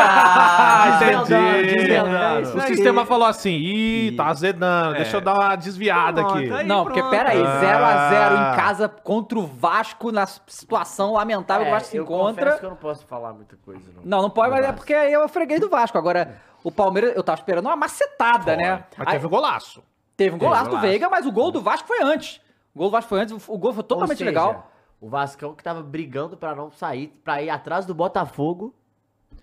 Ah, 0.02 0.96
Desvendando, 0.98 1.58
entendi. 1.60 1.92
É 1.92 2.40
isso 2.42 2.56
O 2.56 2.60
aí. 2.60 2.66
sistema 2.68 3.04
falou 3.06 3.26
assim, 3.28 3.50
ih, 3.56 4.12
tá 4.16 4.26
azedando, 4.26 4.94
deixa 4.94 5.16
eu 5.16 5.20
dar 5.20 5.34
uma 5.34 5.56
desviada 5.56 6.22
Pronto, 6.22 6.38
aqui. 6.38 6.52
aí 6.52 6.66
Não, 6.66 6.84
porque 6.84 7.00
pronto. 7.00 7.10
pera 7.10 7.30
aí, 7.30 7.38
0x0 7.38 8.36
Ah. 8.36 8.52
em 8.52 8.56
casa 8.56 8.88
contra 8.88 9.38
o 9.38 9.46
Vasco, 9.46 10.10
na 10.12 10.26
situação 10.26 11.12
lamentável 11.14 11.64
que 11.66 11.70
o 11.70 11.74
Vasco 11.74 11.88
se 11.90 11.98
É, 11.98 12.00
encontra. 12.00 12.44
confesso 12.44 12.60
que 12.60 12.66
eu 12.66 12.70
não 12.70 12.76
posso 12.76 13.06
falar 13.06 13.32
muita 13.32 13.56
coisa, 13.64 13.82
não. 13.96 14.02
Não, 14.04 14.22
não 14.22 14.30
pode, 14.30 14.50
mas 14.50 14.64
é 14.64 14.72
porque 14.72 14.94
aí 14.94 15.12
eu 15.12 15.28
freguei 15.28 15.58
do 15.58 15.68
Vasco. 15.68 15.96
Agora, 15.98 16.36
o 16.62 16.70
Palmeiras, 16.70 17.14
eu 17.16 17.22
tava 17.22 17.38
esperando 17.40 17.66
uma 17.66 17.76
macetada, 17.76 18.56
né? 18.56 18.84
Mas 18.96 19.08
teve 19.10 19.26
golaço. 19.28 19.82
Teve 20.24 20.36
um 20.36 20.38
golaço 20.38 20.68
do. 20.70 20.78
Veiga, 20.78 21.08
mas 21.08 21.24
o 21.24 21.32
gol 21.32 21.50
do 21.50 21.60
Vasco 21.62 21.88
foi 21.88 22.02
antes. 22.02 22.40
O 22.74 22.78
gol 22.78 22.88
do 22.88 22.92
Vasco 22.92 23.08
foi 23.08 23.20
antes, 23.20 23.48
o 23.48 23.58
gol 23.58 23.72
foi 23.72 23.82
totalmente 23.82 24.10
Ou 24.12 24.16
seja, 24.18 24.30
legal. 24.30 24.70
O 25.00 25.08
Vascão 25.08 25.54
que 25.54 25.64
tava 25.64 25.82
brigando 25.82 26.36
pra 26.36 26.54
não 26.54 26.70
sair, 26.70 27.08
pra 27.24 27.40
ir 27.42 27.48
atrás 27.48 27.86
do 27.86 27.94
Botafogo. 27.94 28.74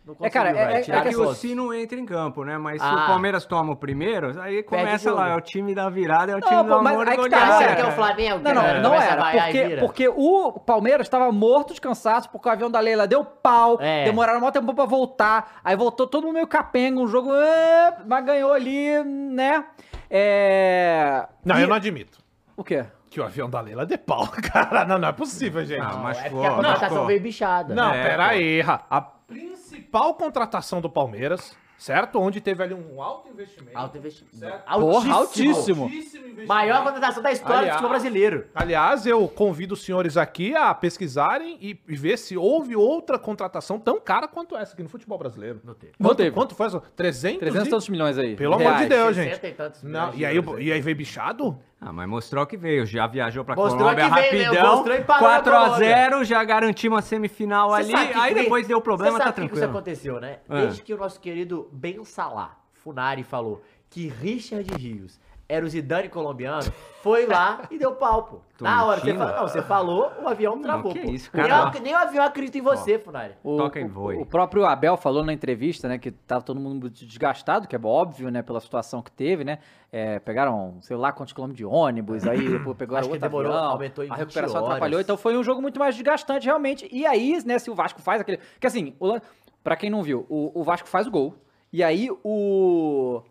Não 0.05 0.15
É, 0.21 0.29
cara, 0.29 0.51
conseguiu, 0.53 0.69
é- 0.69 0.73
é- 0.73 1.07
É 1.07 1.09
que 1.09 1.17
o. 1.17 1.33
Sino 1.33 1.73
entra 1.73 1.99
em 1.99 2.05
campo, 2.05 2.45
né? 2.45 2.57
Mas 2.57 2.81
se 2.81 2.87
Ah. 2.87 2.93
o 3.03 3.07
Palmeiras 3.07 3.45
toma 3.45 3.73
o 3.73 3.75
primeiro, 3.75 4.39
aí 4.39 4.63
começa 4.63 5.11
lá, 5.11 5.29
é 5.29 5.35
o 5.35 5.41
time 5.41 5.75
da 5.75 5.89
virada, 5.89 6.31
é 6.31 6.35
o 6.35 6.39
Não, 6.39 6.47
time 6.47 6.63
pô, 6.63 6.77
do 6.77 6.83
mas 6.83 6.93
amor 6.93 7.07
e 7.07 7.09
aí 7.09 7.17
que 7.17 7.29
tá, 7.29 7.29
goleada, 7.39 7.45
não 7.51 7.57
Você 7.57 7.63
era. 7.65 7.75
quer 7.75 7.85
o. 7.87 7.91
Flamengo? 7.91 8.39
Não, 8.41 8.53
não, 8.53 8.61
cara? 8.61 8.81
não 8.81 8.93
era. 8.93 9.35
e 9.35 9.41
Porque, 9.41 9.77
porque 9.81 10.07
o 10.07 10.51
Palmeiras 10.53 11.07
estava 11.07 11.29
morto 11.31 11.73
de 11.73 11.81
cansaço, 11.81 12.29
porque 12.29 12.47
o 12.47 12.51
avião 12.51 12.71
da 12.71 12.79
Leila 12.79 13.05
deu 13.05 13.25
pau, 13.25 13.77
É. 13.81 14.05
demoraram 14.05 14.45
um 14.45 14.49
tempo 14.51 14.73
pra 14.73 14.85
voltar, 14.85 15.59
aí 15.61 15.75
voltou 15.75 16.07
todo 16.07 16.23
mundo 16.23 16.35
meio 16.35 16.47
capenga, 16.47 17.01
um 17.01 17.07
jogo, 17.07 17.33
é, 17.33 17.97
mas 18.05 18.23
ganhou 18.25 18.53
ali, 18.53 19.03
né? 19.03 19.65
É... 20.09 21.27
Não, 21.43 21.57
e- 21.57 21.61
eu 21.61 21.67
não 21.67 21.75
admito. 21.75 22.19
O 22.55 22.63
quê? 22.63 22.85
Que 23.09 23.21
o 23.21 23.23
avião 23.23 23.49
da 23.49 23.61
Leila 23.61 23.85
dê 23.85 23.97
pau, 23.97 24.27
cara. 24.51 24.83
Não, 24.85 24.97
não 24.97 25.07
é 25.09 25.11
possível, 25.13 25.63
gente. 25.65 25.79
Não, 25.79 25.91
Não, 25.93 25.99
mas 26.03 26.17
É 26.17 26.27
a 26.27 26.29
contratação 26.29 27.05
veio 27.05 27.21
bichada. 27.21 27.73
É, 27.93 28.03
peraí. 28.09 28.61
ra- 28.61 28.85
A 28.89 29.01
principal 29.01 30.13
contratação 30.15 30.81
do 30.81 30.89
Palmeiras, 30.89 31.55
certo? 31.77 32.19
Onde 32.19 32.41
teve 32.41 32.63
ali 32.63 32.73
um 32.73 33.01
alto 33.01 33.29
investimento. 33.29 33.77
Alto 33.77 33.97
investimento. 33.97 34.37
Certo. 34.37 34.79
Porra, 34.79 35.13
altíssimo. 35.13 35.85
investimento. 35.85 36.47
Maior 36.47 36.83
contratação 36.83 37.21
da 37.23 37.31
história 37.31 37.55
do 37.55 37.59
Aliás- 37.59 37.75
futebol 37.77 37.89
brasileiro. 37.91 38.47
Aliás, 38.53 39.05
eu 39.05 39.27
convido 39.27 39.73
os 39.73 39.81
senhores 39.83 40.17
aqui 40.17 40.55
a 40.55 40.73
pesquisarem 40.73 41.57
e, 41.61 41.79
e 41.87 41.95
ver 41.95 42.17
se 42.17 42.37
houve 42.37 42.75
outra 42.75 43.17
contratação 43.19 43.79
tão 43.79 43.99
cara 43.99 44.27
quanto 44.27 44.55
essa 44.55 44.73
aqui 44.73 44.83
no 44.83 44.89
futebol 44.89 45.17
brasileiro. 45.17 45.61
Não 45.63 45.73
teve. 45.73 45.93
Não 45.99 46.09
Quanto, 46.09 46.17
teve. 46.17 46.31
quanto 46.31 46.55
foi 46.55 46.67
essa? 46.67 46.79
300? 46.95 47.39
300 47.39 47.67
e 47.67 47.69
tantos 47.69 47.89
milhões 47.89 48.17
aí. 48.17 48.35
Pelo 48.35 48.53
amor 48.55 48.75
de. 48.77 48.85
Deus, 48.87 49.15
60 49.15 49.33
gente. 49.35 49.45
e 49.47 49.55
tantos 49.55 49.83
Não, 49.83 49.89
milhões 49.91 50.15
de 50.15 50.21
e, 50.21 50.25
aí, 50.25 50.35
euros 50.35 50.55
e 50.61 50.71
aí 50.71 50.81
veio 50.81 50.95
bichado? 50.97 51.57
Ah, 51.79 51.93
mas 51.93 52.09
mostrou 52.09 52.45
que 52.47 52.57
veio, 52.57 52.85
já 52.87 53.05
viajou 53.05 53.45
pra 53.45 53.55
Mostrou 53.55 53.83
Colômbia 53.83 54.09
veio, 54.09 54.15
né? 54.15 54.45
rapidão, 54.47 54.75
Mostrou 54.77 54.95
e 54.97 55.03
parou 55.03 55.29
na 55.29 55.43
4x0, 55.43 56.23
já 56.23 56.43
garantimos 56.43 56.97
a 56.97 57.01
semifinal 57.03 57.71
ali, 57.71 57.93
aí 57.95 58.33
que- 58.33 58.41
depois 58.43 58.67
deu 58.67 58.81
problema, 58.81 59.11
você 59.11 59.17
tá 59.19 59.23
sabe 59.25 59.35
que 59.35 59.41
isso 59.45 59.53
tranquilo. 59.53 59.77
aconteceu, 59.77 60.19
né? 60.19 60.39
Ah. 60.49 60.61
Desde 60.61 60.81
que 60.81 60.91
o 60.93 60.97
nosso 60.97 61.19
querido 61.19 61.69
Ben 61.71 62.03
Salah, 62.03 62.57
Funari, 62.73 63.23
falou 63.23 63.61
que 63.91 64.07
Richard 64.07 64.73
Rios 64.75 65.19
era 65.49 65.65
o 65.65 65.69
Zidane 65.69 66.09
colombiano, 66.09 66.71
foi 67.01 67.25
lá 67.25 67.61
e 67.71 67.77
deu 67.77 67.93
pau, 67.95 68.23
pô. 68.23 68.39
Tô 68.57 68.65
Na 68.65 68.83
hora, 68.85 68.99
você 68.99 69.13
falou, 69.13 69.35
não, 69.35 69.47
você 69.47 69.61
falou, 69.61 70.11
o 70.23 70.27
avião 70.27 70.61
travou, 70.61 70.91
que 70.91 70.99
pô. 70.99 71.09
isso, 71.11 71.29
nem, 71.33 71.47
cara. 71.47 71.69
o, 71.69 71.81
nem 71.81 71.93
o 71.93 71.97
avião 71.97 72.25
acredita 72.25 72.57
em 72.57 72.61
você, 72.61 72.99
Funari. 72.99 73.33
O, 73.43 73.55
Toca 73.55 73.79
e 73.79 73.85
o- 73.85 73.87
voe. 73.87 74.17
o 74.17 74.25
próprio 74.25 74.65
Abel 74.65 74.97
falou 74.97 75.23
na 75.23 75.31
entrevista, 75.31 75.87
né, 75.87 75.97
que 75.97 76.11
tava 76.11 76.41
todo 76.43 76.59
mundo 76.59 76.81
muito 76.81 77.05
desgastado, 77.05 77.65
que 77.67 77.75
é 77.75 77.79
óbvio, 77.81 78.29
né, 78.29 78.41
pela 78.41 78.59
situação 78.59 79.01
que 79.01 79.11
teve, 79.11 79.43
né? 79.45 79.59
É, 79.91 80.19
pegaram, 80.19 80.79
sei 80.81 80.97
lá, 80.97 81.13
quantos 81.13 81.31
quilômetros 81.33 81.57
de 81.57 81.65
ônibus, 81.65 82.27
aí 82.27 82.49
depois 82.49 82.75
pegaram 82.75 82.99
Acho 82.99 83.07
que 83.09 83.13
outro 83.15 83.29
demorou, 83.29 83.53
avião, 83.53 83.71
aumentou 83.71 84.03
em 84.03 84.07
a 84.09 84.15
20 84.15 84.19
recuperação 84.19 84.57
horas. 84.57 84.69
atrapalhou, 84.69 84.99
então 84.99 85.15
foi 85.15 85.37
um 85.37 85.43
jogo 85.43 85.61
muito 85.61 85.79
mais 85.79 85.95
desgastante, 85.95 86.45
realmente. 86.45 86.89
E 86.91 87.05
aí, 87.05 87.37
né, 87.45 87.57
se 87.57 87.69
o 87.71 87.75
Vasco 87.75 88.01
faz 88.01 88.19
aquele... 88.19 88.39
Que 88.59 88.67
assim, 88.67 88.95
o, 88.99 89.17
pra 89.63 89.77
quem 89.77 89.89
não 89.89 90.03
viu, 90.03 90.25
o, 90.27 90.59
o 90.59 90.63
Vasco 90.63 90.89
faz 90.89 91.07
o 91.07 91.11
gol, 91.11 91.35
e 91.71 91.81
aí 91.83 92.09
o... 92.23 93.21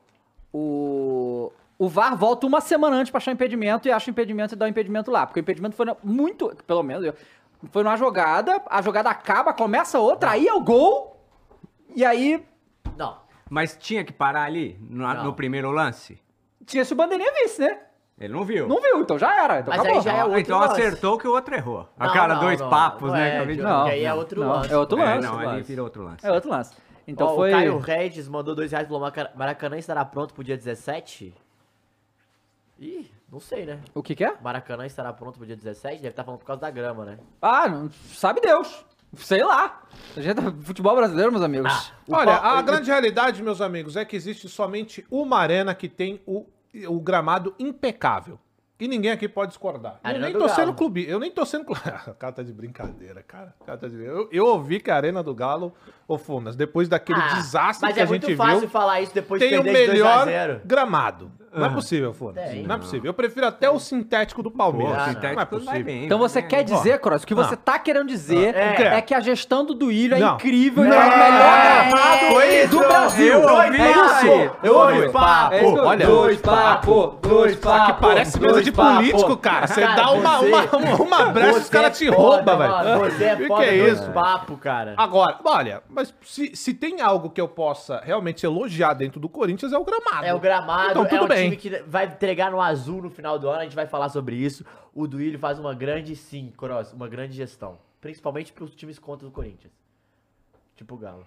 O... 0.53 1.53
O 1.79 1.89
VAR 1.89 2.17
volta 2.17 2.47
uma 2.47 2.61
semana 2.61 2.97
antes 2.97 3.11
pra 3.11 3.19
achar 3.19 3.33
impedimento 3.33 3.87
e 3.87 3.93
acha 3.93 4.09
impedimento 4.11 4.55
e 4.55 4.57
dá 4.57 4.65
o 4.65 4.69
impedimento 4.69 5.11
lá. 5.11 5.27
Porque 5.27 5.41
o 5.41 5.43
impedimento 5.43 5.77
foi 5.77 5.87
muito, 6.03 6.55
pelo 6.67 6.83
menos, 6.83 7.05
eu- 7.05 7.15
foi 7.71 7.83
numa 7.83 7.97
jogada, 7.97 8.63
a 8.71 8.81
jogada 8.81 9.11
acaba, 9.11 9.53
começa 9.53 9.99
outra, 9.99 10.31
aí 10.31 10.47
é 10.49 10.55
o 10.55 10.61
gol, 10.61 11.21
e 11.95 12.05
aí 12.05 12.45
Não. 12.97 13.19
Mas 13.51 13.77
tinha 13.77 14.03
que 14.05 14.13
parar 14.13 14.45
ali, 14.45 14.79
no, 14.89 15.07
no 15.25 15.33
primeiro 15.35 15.71
lance? 15.71 16.19
tinha 16.65 16.85
se 16.85 16.93
o 16.93 16.97
bandeirinha 16.97 17.31
visse, 17.33 17.61
né? 17.61 17.79
Ele 18.19 18.33
não 18.33 18.43
viu. 18.45 18.67
Não 18.67 18.81
viu, 18.81 19.01
então 19.01 19.19
já 19.19 19.45
era. 19.45 19.61
Então 19.61 19.71
Mas 19.73 19.81
acabou. 19.83 19.99
aí 19.99 20.05
já 20.05 20.13
é 20.15 20.25
outro 20.25 20.41
então 20.41 20.59
lance. 20.59 20.73
acertou 20.81 21.19
que 21.19 21.29
o 21.29 21.33
outro 21.33 21.55
errou. 21.55 21.87
A 21.99 22.07
Não, 22.07 22.29
não, 22.29 22.41
dois 22.41 22.59
não, 22.59 22.71
papos, 22.71 23.09
não 23.09 23.15
né? 23.19 23.29
é, 23.29 23.37
que 23.37 23.43
eu 23.43 23.47
vi. 23.47 23.55
Diogo, 23.57 23.69
Não, 23.71 23.85
aí 23.85 24.05
é 24.05 24.15
outro 24.15 24.41
não, 24.41 24.49
lance. 24.49 24.73
é 24.73 24.77
outro 24.79 24.99
É, 24.99 25.05
lance. 25.05 25.27
não, 25.29 25.35
ali 25.39 25.47
lance. 25.47 25.63
virou 25.69 25.85
outro 25.85 26.03
lance. 26.03 26.27
É 26.27 26.33
outro 26.33 26.51
lance. 26.51 26.75
Então 27.07 27.27
Ó, 27.29 27.35
foi. 27.37 27.51
O 27.51 27.53
Caio 27.53 27.79
Regis 27.79 28.27
mandou 28.27 28.55
dois 28.55 28.73
reais 28.73 28.87
e 28.87 28.89
falou, 28.89 29.01
"Maraca- 29.03 29.31
Maracanã 29.37 29.77
estará 29.77 30.03
pronto 30.05 30.33
pro 30.35 30.43
dia 30.43 30.57
17? 30.57 31.35
Ih, 32.79 33.11
não 33.33 33.41
sei, 33.41 33.65
né? 33.65 33.81
O 33.95 34.03
que 34.03 34.15
que 34.15 34.25
é? 34.25 34.35
Maracanã 34.43 34.85
estará 34.87 35.13
pronto 35.13 35.39
pro 35.39 35.47
dia 35.47 35.57
17? 35.57 35.97
Deve 35.97 36.09
estar 36.09 36.25
falando 36.25 36.41
por 36.41 36.47
causa 36.47 36.61
da 36.61 36.71
grama, 36.71 37.05
né? 37.05 37.19
Ah, 37.41 37.69
não, 37.69 37.91
sabe 38.13 38.41
Deus. 38.41 38.85
Sei 39.17 39.43
lá. 39.43 39.83
A 40.17 40.21
gente 40.21 40.35
tá 40.37 40.53
futebol 40.63 40.95
brasileiro, 40.95 41.31
meus 41.33 41.43
amigos. 41.45 41.73
Ah, 41.73 41.95
O 42.07 42.15
Olha, 42.15 42.35
a 42.37 42.61
grande 42.61 42.91
realidade, 42.91 43.43
meus 43.43 43.61
amigos, 43.63 43.97
é 43.97 44.05
que 44.05 44.15
existe 44.15 44.47
somente 44.49 45.07
uma 45.11 45.39
arena 45.39 45.75
que 45.75 45.89
tem 45.89 46.21
o, 46.27 46.45
o 46.89 47.01
gramado 47.01 47.55
impecável. 47.59 48.39
E 48.79 48.87
ninguém 48.87 49.11
aqui 49.11 49.27
pode 49.27 49.53
discordar. 49.53 49.99
Eu 50.05 50.21
nem 50.21 50.33
do 50.35 50.39
tô 50.39 50.49
sendo 50.51 50.75
clube. 50.75 51.09
Eu 51.09 51.19
nem 51.19 51.31
tô 51.31 51.47
sendo 51.47 51.65
clube. 51.65 51.81
o 52.09 52.15
cara 52.15 52.31
tá 52.35 52.43
de 52.43 52.53
brincadeira, 52.53 53.23
cara. 53.23 53.55
O 53.59 53.65
cara 53.65 53.79
tá 53.79 53.89
de... 53.89 53.97
eu, 54.05 54.29
eu 54.31 54.45
ouvi 54.45 54.81
que 54.81 54.91
a 54.91 54.97
Arena 54.97 55.23
do 55.23 55.35
Galo, 55.35 55.73
ô 56.07 56.19
Funas, 56.19 56.55
depois 56.57 56.87
daquele 56.87 57.19
Ah, 57.19 57.37
desastre 57.37 57.87
mas 57.87 57.95
que 57.95 58.01
é 58.01 58.03
a 58.03 58.07
gente 58.07 58.27
muito 58.27 58.37
fácil 58.37 58.61
viu, 58.61 58.69
falar 58.69 59.01
isso 59.01 59.15
depois 59.15 59.41
tem 59.41 59.49
de 59.49 59.57
o 59.61 59.63
perder 59.63 59.93
de 59.95 59.99
2 59.99 60.03
a 60.03 60.27
melhor 60.27 60.27
0. 60.27 60.61
gramado. 60.67 61.33
Não 61.57 61.67
é 61.67 61.71
possível, 61.71 62.13
Funas. 62.13 62.51
Tem. 62.51 62.63
Não 62.63 62.75
é 62.75 62.79
possível. 62.79 63.09
Eu 63.11 63.15
prefiro 63.15 63.47
até 63.47 63.71
o 63.71 63.79
sintético 63.79 64.43
do 64.43 64.51
Palmeiras. 64.51 64.97
Pô, 64.97 65.03
o 65.03 65.07
sintético 65.07 65.35
não 65.35 65.43
é 65.43 65.47
possível. 65.47 65.85
bem, 65.85 66.05
Então 66.05 66.19
você 66.19 66.43
quer 66.43 66.63
dizer, 66.63 67.01
Cross, 67.01 67.23
o 67.23 67.27
que 67.27 67.35
você 67.35 67.57
tá 67.57 67.79
querendo 67.79 68.09
dizer 68.09 68.55
é. 68.55 68.97
É. 68.97 69.01
que 69.01 69.15
a 69.15 69.21
gestão 69.21 69.65
do 69.65 69.75
Duílio 69.75 70.17
é 70.17 70.21
Não. 70.21 70.35
incrível 70.35 70.85
e 70.85 70.89
Não. 70.89 70.97
é 70.97 70.99
o 71.05 71.09
melhor 71.09 71.63
gramado 71.63 72.27
Foi 72.35 72.67
do. 72.67 72.79
Brasil. 72.79 73.33
Eu 73.35 73.49
ouvi 73.49 73.81
é 73.81 73.91
isso. 73.91 74.57
Eu 74.63 74.77
ouvi. 74.77 74.97
Dois 74.97 75.13
papo. 75.13 75.55
É 75.55 75.59
que 75.59 75.79
Olha. 75.79 76.07
dois 76.07 76.41
papo, 76.41 77.19
dois 77.23 77.57
papo. 77.57 77.91
aqui 77.93 78.01
parece 78.01 78.41
mesa 78.41 78.63
de 78.63 78.73
político, 78.73 79.37
cara. 79.37 79.67
Você 79.67 79.81
dá 79.81 80.11
uma, 80.11 80.39
uma, 80.41 80.65
uma, 80.97 81.25
brecha, 81.27 81.59
os 81.59 81.65
Você 81.65 81.71
caras 81.71 81.99
te 81.99 82.09
é 82.09 82.13
foda, 82.13 82.53
roubam, 82.55 82.59
velho. 82.59 82.99
Você 83.11 83.25
é 83.25 83.37
Que 83.37 83.47
foda 83.47 83.63
que 83.65 83.69
é 83.71 83.77
isso? 83.89 84.11
papo, 84.11 84.57
cara. 84.57 84.95
Agora, 84.97 85.37
olha, 85.45 85.83
mas 85.89 86.15
se, 86.23 86.55
se 86.55 86.75
tem 86.75 87.01
algo 87.01 87.31
que 87.31 87.41
eu 87.41 87.49
possa 87.49 88.01
realmente 88.05 88.45
elogiar 88.45 88.95
dentro 88.95 89.21
do 89.21 89.29
Corinthians 89.29 89.73
é 89.73 89.79
o 89.79 89.85
gramado. 89.85 90.25
É 90.27 90.35
o 90.35 90.39
gramado, 90.39 90.91
Então, 90.91 91.05
é 91.05 91.09
tudo 91.09 91.25
um 91.25 91.29
bem. 91.29 91.46
Time 91.51 91.57
que 91.57 91.83
vai 91.83 92.07
entregar 92.07 92.51
no 92.51 92.61
azul 92.61 93.03
no 93.03 93.11
final 93.11 93.39
do 93.39 93.49
ano, 93.49 93.61
a 93.61 93.65
gente 93.65 93.77
vai 93.77 93.87
falar 93.87 94.09
sobre 94.09 94.37
isso. 94.37 94.65
O 94.95 95.07
Duílio 95.07 95.39
faz 95.39 95.59
uma 95.59 95.75
grande, 95.75 96.15
sim, 96.15 96.53
Cross, 96.57 96.93
uma 96.93 97.09
grande 97.09 97.35
gestão. 97.35 97.79
Principalmente 98.01 98.53
pros 98.53 98.75
times 98.75 98.99
contra 98.99 99.27
o 99.27 99.31
Corinthians. 99.31 99.73
Tipo 100.77 100.95
o 100.95 100.99
Galo. 100.99 101.27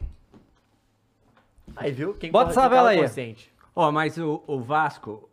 Aí, 1.76 1.92
viu? 1.92 2.14
Quem 2.14 2.32
Bota 2.32 2.52
essa 2.52 2.70
cala 2.70 2.90
aí. 2.90 3.02
consciente. 3.02 3.54
Ó, 3.76 3.92
mas 3.92 4.18
o, 4.18 4.44
o 4.48 4.60
Vasco, 4.60 5.30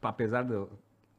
apesar 0.00 0.42
do 0.42 0.68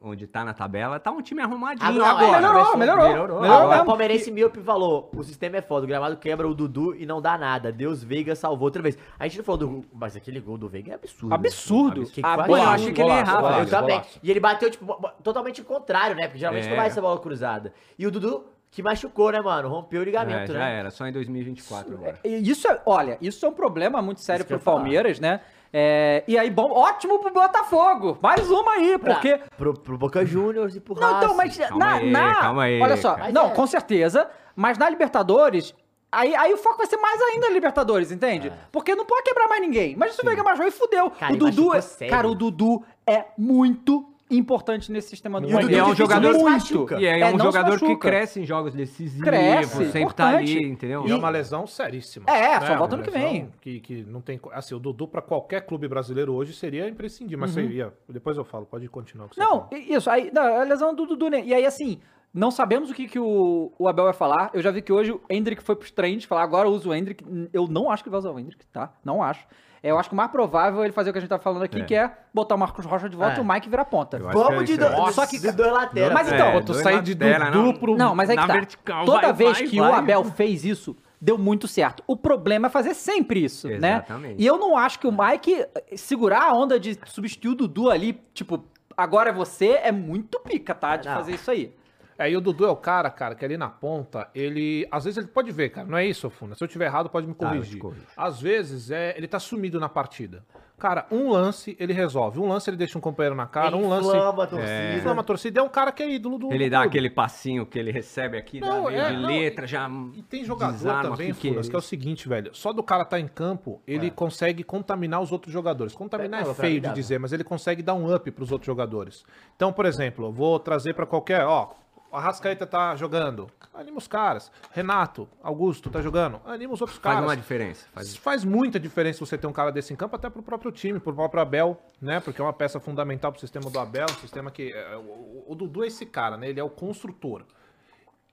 onde 0.03 0.27
tá 0.27 0.43
na 0.43 0.53
tabela, 0.53 0.99
tá 0.99 1.09
um 1.11 1.21
time 1.21 1.41
arrumadinho 1.41 1.87
Ah, 1.89 1.91
não, 1.93 2.05
é, 2.05 2.09
agora. 2.09 2.31
melhorou, 2.41 2.77
melhorou. 2.77 3.07
melhorou. 3.07 3.41
Melhorou 3.41 3.63
Agora, 3.63 3.81
o 3.83 3.85
palmeirense 3.85 4.29
míope 4.29 4.59
falou: 4.61 5.09
o 5.15 5.23
sistema 5.23 5.57
é 5.57 5.61
foda, 5.61 5.85
o 5.85 5.87
gramado 5.87 6.17
quebra 6.17 6.47
o 6.47 6.53
Dudu 6.53 6.93
e 6.95 7.05
não 7.05 7.21
dá 7.21 7.37
nada. 7.37 7.71
Deus 7.71 8.03
Veiga 8.03 8.35
salvou 8.35 8.65
outra 8.65 8.81
vez. 8.81 8.97
A 9.17 9.25
gente 9.27 9.37
não 9.37 9.45
falou 9.45 9.57
do. 9.59 9.85
Mas 9.93 10.15
aquele 10.15 10.39
gol 10.41 10.57
do 10.57 10.67
Veiga 10.67 10.91
é 10.91 10.95
absurdo. 10.95 11.33
Absurdo. 11.33 12.05
Que 12.05 12.11
que 12.15 12.21
foi 12.21 12.29
Absurdo. 12.29 12.53
aquilo? 12.53 12.57
Eu 12.67 12.69
achei 12.73 12.93
que 12.93 13.01
ele 13.01 13.09
Golaço, 13.09 13.31
errava. 13.31 13.41
golaço. 13.47 13.61
Eu 13.61 13.69
também. 13.69 13.95
golaço. 13.97 14.19
E 14.21 14.31
ele 14.31 14.39
bateu, 14.39 14.69
tipo, 14.69 15.11
totalmente 15.23 15.61
o 15.61 15.63
contrário, 15.65 16.15
né? 16.15 16.23
Porque 16.27 16.39
geralmente 16.39 16.65
É. 16.67 16.69
não 16.69 16.75
vai 16.77 16.87
essa 16.87 17.01
bola 17.01 17.19
cruzada. 17.19 17.73
E 17.97 18.05
o 18.05 18.11
Dudu, 18.11 18.43
que 18.71 18.83
machucou, 18.83 19.31
né, 19.31 19.39
mano? 19.39 19.69
Rompeu 19.69 19.99
o 19.99 20.03
É, 20.03 20.05
ligamento, 20.05 20.51
já 20.51 20.59
né? 20.59 20.79
era, 20.79 20.91
só 20.91 21.07
em 21.07 21.11
2024 21.13 21.93
agora. 21.93 22.19
E 22.25 22.49
Isso 22.49 22.67
é, 22.67 22.81
olha, 22.85 23.17
isso 23.21 23.45
é 23.45 23.49
um 23.49 23.53
problema 23.53 24.01
muito 24.01 24.19
sério 24.21 24.41
Isso 24.41 24.47
que 24.47 24.53
pro 24.53 24.57
ia 24.57 24.63
falar. 24.63 24.77
Palmeiras, 24.77 25.19
né? 25.19 25.39
É, 25.75 26.23
e 26.27 26.37
aí, 26.37 26.51
bom, 26.51 26.71
ótimo 26.71 27.17
pro 27.19 27.33
Botafogo. 27.33 28.17
Mais 28.21 28.49
uma 28.51 28.73
aí, 28.73 28.97
Pra- 28.99 29.15
porque. 29.15 29.39
Pro, 29.57 29.73
pro 29.73 29.97
Boca 29.97 30.23
Juniors 30.23 30.75
e 30.75 30.79
pro 30.79 30.93
Não, 30.93 31.17
então, 31.17 31.35
mas 31.35 31.57
Calma 31.57 31.77
na, 31.79 31.93
aí, 31.95 32.11
na- 32.11 32.35
calma 32.35 32.63
aí, 32.63 32.79
Olha 32.79 32.95
só, 32.97 33.15
cara. 33.15 33.31
não, 33.31 33.43
Mas 33.43 33.51
é. 33.51 33.55
com 33.55 33.67
certeza, 33.67 34.29
mas 34.55 34.77
na 34.77 34.87
Libertadores. 34.89 35.73
Aí, 36.11 36.35
aí 36.35 36.53
o 36.53 36.57
foco 36.57 36.77
vai 36.77 36.85
ser 36.85 36.97
mais 36.97 37.19
ainda 37.19 37.47
na 37.47 37.53
Libertadores, 37.53 38.11
entende? 38.11 38.49
É. 38.49 38.53
Porque 38.71 38.93
não 38.93 39.03
pode 39.03 39.23
quebrar 39.23 39.47
mais 39.47 39.59
ninguém. 39.61 39.95
Mas 39.95 40.13
se 40.13 40.21
o 40.21 40.25
Veiga 40.25 40.43
machucou 40.43 40.67
e 40.67 40.71
fudeu. 40.71 41.09
Cara, 41.09 41.33
o 41.33 41.37
Dudu, 41.37 41.73
é, 41.73 41.81
sério. 41.81 42.13
cara, 42.13 42.27
o 42.27 42.35
Dudu 42.35 42.83
é 43.07 43.25
muito 43.35 44.12
importante 44.37 44.91
nesse 44.91 45.09
sistema 45.09 45.39
do 45.41 45.47
E 45.47 45.51
Dudu 45.51 45.71
E 45.71 45.75
é 45.75 45.83
um 45.83 45.95
jogador 45.95 46.33
muito. 46.33 46.87
E 46.99 47.05
é, 47.05 47.19
É, 47.19 47.33
um 47.33 47.39
jogador 47.39 47.79
que 47.79 47.95
cresce 47.97 48.39
em 48.41 48.45
jogos 48.45 48.73
decisivos, 48.73 49.23
Cresce, 49.27 49.75
sempre 49.91 49.91
tá 49.91 49.99
importante. 49.99 50.57
ali, 50.57 50.65
entendeu? 50.67 51.07
E 51.07 51.11
é 51.11 51.15
uma 51.15 51.29
lesão 51.29 51.65
seríssima. 51.67 52.25
É, 52.29 52.59
só 52.59 52.69
né? 52.69 52.77
volta 52.77 52.95
Uma 52.95 53.03
ano 53.03 53.11
que 53.11 53.17
vem. 53.17 53.49
Que, 53.61 53.79
que 53.79 54.03
não 54.03 54.21
tem. 54.21 54.39
Assim, 54.51 54.75
o 54.75 54.79
Dudu 54.79 55.07
pra 55.07 55.21
qualquer 55.21 55.61
clube 55.65 55.87
brasileiro 55.87 56.33
hoje 56.33 56.53
seria 56.53 56.87
imprescindível. 56.87 57.39
Mas 57.39 57.55
Uhum. 57.55 57.63
seria. 57.63 57.93
Depois 58.09 58.37
eu 58.37 58.43
falo, 58.43 58.65
pode 58.65 58.87
continuar. 58.87 59.27
com 59.29 59.39
Não, 59.39 59.67
fala. 59.67 59.69
isso, 59.81 60.09
aí, 60.09 60.29
não, 60.33 60.43
é 60.43 60.61
a 60.61 60.63
lesão 60.63 60.93
do 60.93 61.05
Dudu, 61.05 61.29
né? 61.29 61.41
E 61.45 61.53
aí, 61.53 61.65
assim, 61.65 61.99
não 62.33 62.49
sabemos 62.49 62.89
o 62.89 62.93
que, 62.93 63.07
que 63.07 63.19
o, 63.19 63.71
o 63.77 63.87
Abel 63.87 64.05
vai 64.05 64.13
falar. 64.13 64.49
Eu 64.53 64.61
já 64.61 64.71
vi 64.71 64.81
que 64.81 64.91
hoje 64.91 65.11
o 65.11 65.21
Hendrick 65.29 65.61
foi 65.63 65.75
pros 65.75 65.91
treinos 65.91 66.23
falar, 66.25 66.43
agora 66.43 66.67
eu 66.67 66.71
uso 66.73 66.89
o 66.89 66.93
Hendrick. 66.95 67.23
Eu 67.53 67.67
não 67.67 67.89
acho 67.91 68.03
que 68.03 68.09
ele 68.09 68.11
vai 68.11 68.19
usar 68.19 68.31
o 68.31 68.39
Hendrick, 68.39 68.65
tá? 68.67 68.93
Não 69.05 69.21
acho. 69.21 69.45
É, 69.83 69.91
Eu 69.91 69.99
acho 69.99 70.07
que 70.09 70.13
o 70.13 70.17
mais 70.17 70.31
provável 70.31 70.81
é 70.81 70.85
ele 70.85 70.93
fazer 70.93 71.09
o 71.09 71.13
que 71.13 71.19
a 71.19 71.21
gente 71.21 71.29
tá 71.29 71.37
falando 71.37 71.63
aqui, 71.63 71.81
É. 71.81 71.83
que 71.83 71.93
é 71.93 72.09
botar 72.33 72.55
o 72.55 72.57
Marcos 72.57 72.85
Rocha 72.85 73.09
de 73.09 73.17
volta 73.17 73.35
É. 73.35 73.37
e 73.39 73.41
o 73.41 73.45
Mike 73.45 73.69
virar 73.69 73.83
ponta. 73.83 74.17
Que 74.17 74.23
Vamos 74.23 74.61
é 74.61 74.63
de, 74.63 74.77
do, 74.77 75.11
só 75.11 75.25
que 75.27 75.37
que 75.39 75.51
dois 75.51 75.71
laterais. 75.73 76.13
Mas 76.13 76.31
então, 76.31 76.47
É, 76.47 76.61
tu 76.61 76.73
sair 76.73 77.01
de 77.01 77.13
Dudu 77.13 77.51
não. 77.51 77.73
pro. 77.73 77.97
Não, 77.97 78.15
mas 78.15 78.29
aí 78.29 78.35
Na 78.37 78.43
que 78.43 78.47
tá. 78.47 78.53
vertical, 78.53 79.05
Toda 79.05 79.21
vai, 79.21 79.33
vez 79.33 79.57
vai, 79.59 79.67
que 79.67 79.81
o 79.81 79.83
vai. 79.83 79.99
Abel 79.99 80.23
fez 80.23 80.63
isso, 80.63 80.95
deu 81.19 81.37
muito 81.37 81.67
certo. 81.67 82.01
O 82.07 82.15
problema 82.15 82.67
é 82.67 82.69
fazer 82.69 82.93
sempre 82.93 83.43
isso, 83.43 83.67
né? 83.67 83.95
Exatamente. 83.97 84.41
E 84.41 84.45
eu 84.47 84.57
não 84.57 84.77
acho 84.77 84.97
que 84.99 85.05
o 85.07 85.11
Mike 85.11 85.65
segurar 85.97 86.49
a 86.49 86.53
onda 86.53 86.79
de 86.79 86.97
substituir 87.05 87.51
o 87.51 87.55
Dudu 87.55 87.89
ali, 87.89 88.21
tipo, 88.33 88.63
agora 88.95 89.31
é 89.31 89.33
você, 89.33 89.79
é 89.83 89.91
muito 89.91 90.39
pica, 90.39 90.73
tá? 90.73 90.95
De 90.95 91.09
Não. 91.09 91.15
fazer 91.15 91.33
isso 91.33 91.51
aí. 91.51 91.73
É, 92.17 92.29
e 92.29 92.37
o 92.37 92.41
Dudu 92.41 92.65
é 92.65 92.69
o 92.69 92.75
cara, 92.75 93.09
cara, 93.09 93.35
que 93.35 93.43
ali 93.43 93.57
na 93.57 93.69
ponta, 93.69 94.29
ele. 94.33 94.87
Às 94.91 95.05
vezes 95.05 95.17
ele 95.17 95.27
pode 95.27 95.51
ver, 95.51 95.69
cara. 95.69 95.87
Não 95.87 95.97
é 95.97 96.05
isso, 96.05 96.29
Funa. 96.29 96.55
Se 96.55 96.63
eu 96.63 96.67
tiver 96.67 96.85
errado, 96.85 97.09
pode 97.09 97.27
me 97.27 97.33
corrigir. 97.33 97.79
corrijo. 97.79 98.05
Às 98.15 98.41
vezes 98.41 98.91
é, 98.91 99.13
ele 99.17 99.27
tá 99.27 99.39
sumido 99.39 99.79
na 99.79 99.89
partida. 99.89 100.43
Cara, 100.77 101.05
um 101.09 101.29
lance 101.29 101.77
ele 101.79 101.93
resolve. 101.93 102.39
Um 102.39 102.47
lance 102.49 102.69
ele 102.69 102.75
deixa 102.75 102.97
um 102.97 103.01
companheiro 103.01 103.35
na 103.35 103.45
cara, 103.45 103.77
um 103.77 103.87
lance. 103.87 104.07
Inflama 104.09 104.43
a 104.43 104.47
torcida. 104.47 104.95
Inflama 104.97 105.21
a 105.21 105.23
torcida. 105.23 105.59
É 105.61 105.63
um 105.63 105.69
cara 105.69 105.91
que 105.93 106.03
é 106.03 106.11
ídolo 106.11 106.37
do. 106.37 106.51
Ele 106.51 106.65
do 106.65 106.71
dá 106.71 106.77
clube. 106.79 106.89
aquele 106.89 107.09
passinho 107.09 107.65
que 107.65 107.79
ele 107.79 107.89
recebe 107.91 108.37
aqui, 108.37 108.59
Não, 108.59 108.83
dá 108.83 108.89
meio 108.89 109.01
é, 109.01 109.11
de 109.11 109.17
não, 109.17 109.29
letra, 109.29 109.65
já 109.67 109.89
E 110.13 110.21
tem 110.23 110.43
jogador 110.43 110.73
desarma, 110.73 111.11
também, 111.11 111.33
que 111.33 111.39
que 111.39 111.47
é 111.47 111.51
Funas, 111.51 111.69
que 111.69 111.75
é 111.75 111.79
o 111.79 111.81
seguinte, 111.81 112.27
velho. 112.27 112.53
Só 112.53 112.73
do 112.73 112.83
cara 112.83 113.05
tá 113.05 113.17
em 113.19 113.27
campo, 113.27 113.81
ele 113.87 114.11
consegue 114.11 114.61
contaminar 114.63 115.21
os 115.21 115.31
outros 115.31 115.53
jogadores. 115.53 115.93
Contaminar 115.95 116.45
É, 116.45 116.49
é 116.49 116.53
feio 116.53 116.81
de 116.81 116.91
dizer, 116.93 117.17
mas 117.17 117.31
ele 117.31 117.43
consegue 117.45 117.81
dar 117.81 117.93
um 117.93 118.13
up 118.13 118.29
pros 118.31 118.51
outros 118.51 118.65
jogadores. 118.65 119.23
Então, 119.55 119.71
por 119.71 119.85
exemplo, 119.85 120.25
eu 120.25 120.31
vou 120.33 120.59
trazer 120.59 120.93
pra 120.93 121.05
qualquer, 121.05 121.45
ó, 121.45 121.69
o 122.13 122.15
Arrascaeta 122.15 122.67
tá 122.67 122.95
jogando, 122.95 123.49
anima 123.73 123.97
os 123.97 124.07
caras. 124.07 124.51
Renato, 124.71 125.27
Augusto 125.41 125.89
tá 125.89 125.99
jogando, 125.99 126.39
anima 126.45 126.71
os 126.73 126.79
outros 126.79 126.99
faz 126.99 127.15
caras. 127.15 127.27
uma 127.27 127.35
diferença. 127.35 127.87
Faz... 127.91 128.15
Faz 128.15 128.45
muita 128.45 128.79
diferença 128.79 129.25
você 129.25 129.35
ter 129.35 129.47
um 129.47 129.51
cara 129.51 129.71
desse 129.71 129.91
em 129.91 129.95
campo, 129.95 130.15
até 130.15 130.29
pro 130.29 130.43
próprio 130.43 130.71
time, 130.71 130.99
pro 130.99 131.11
próprio 131.13 131.41
Abel, 131.41 131.81
né? 131.99 132.19
Porque 132.19 132.39
é 132.39 132.43
uma 132.43 132.53
peça 132.53 132.79
fundamental 132.79 133.31
pro 133.31 133.41
sistema 133.41 133.67
do 133.71 133.79
Abel, 133.79 134.05
um 134.11 134.21
sistema 134.21 134.51
que. 134.51 134.71
é, 134.71 134.95
o, 134.95 135.43
o 135.47 135.55
Dudu 135.55 135.83
é 135.83 135.87
esse 135.87 136.05
cara, 136.05 136.37
né? 136.37 136.49
Ele 136.49 136.59
é 136.59 136.63
o 136.63 136.69
construtor. 136.69 137.43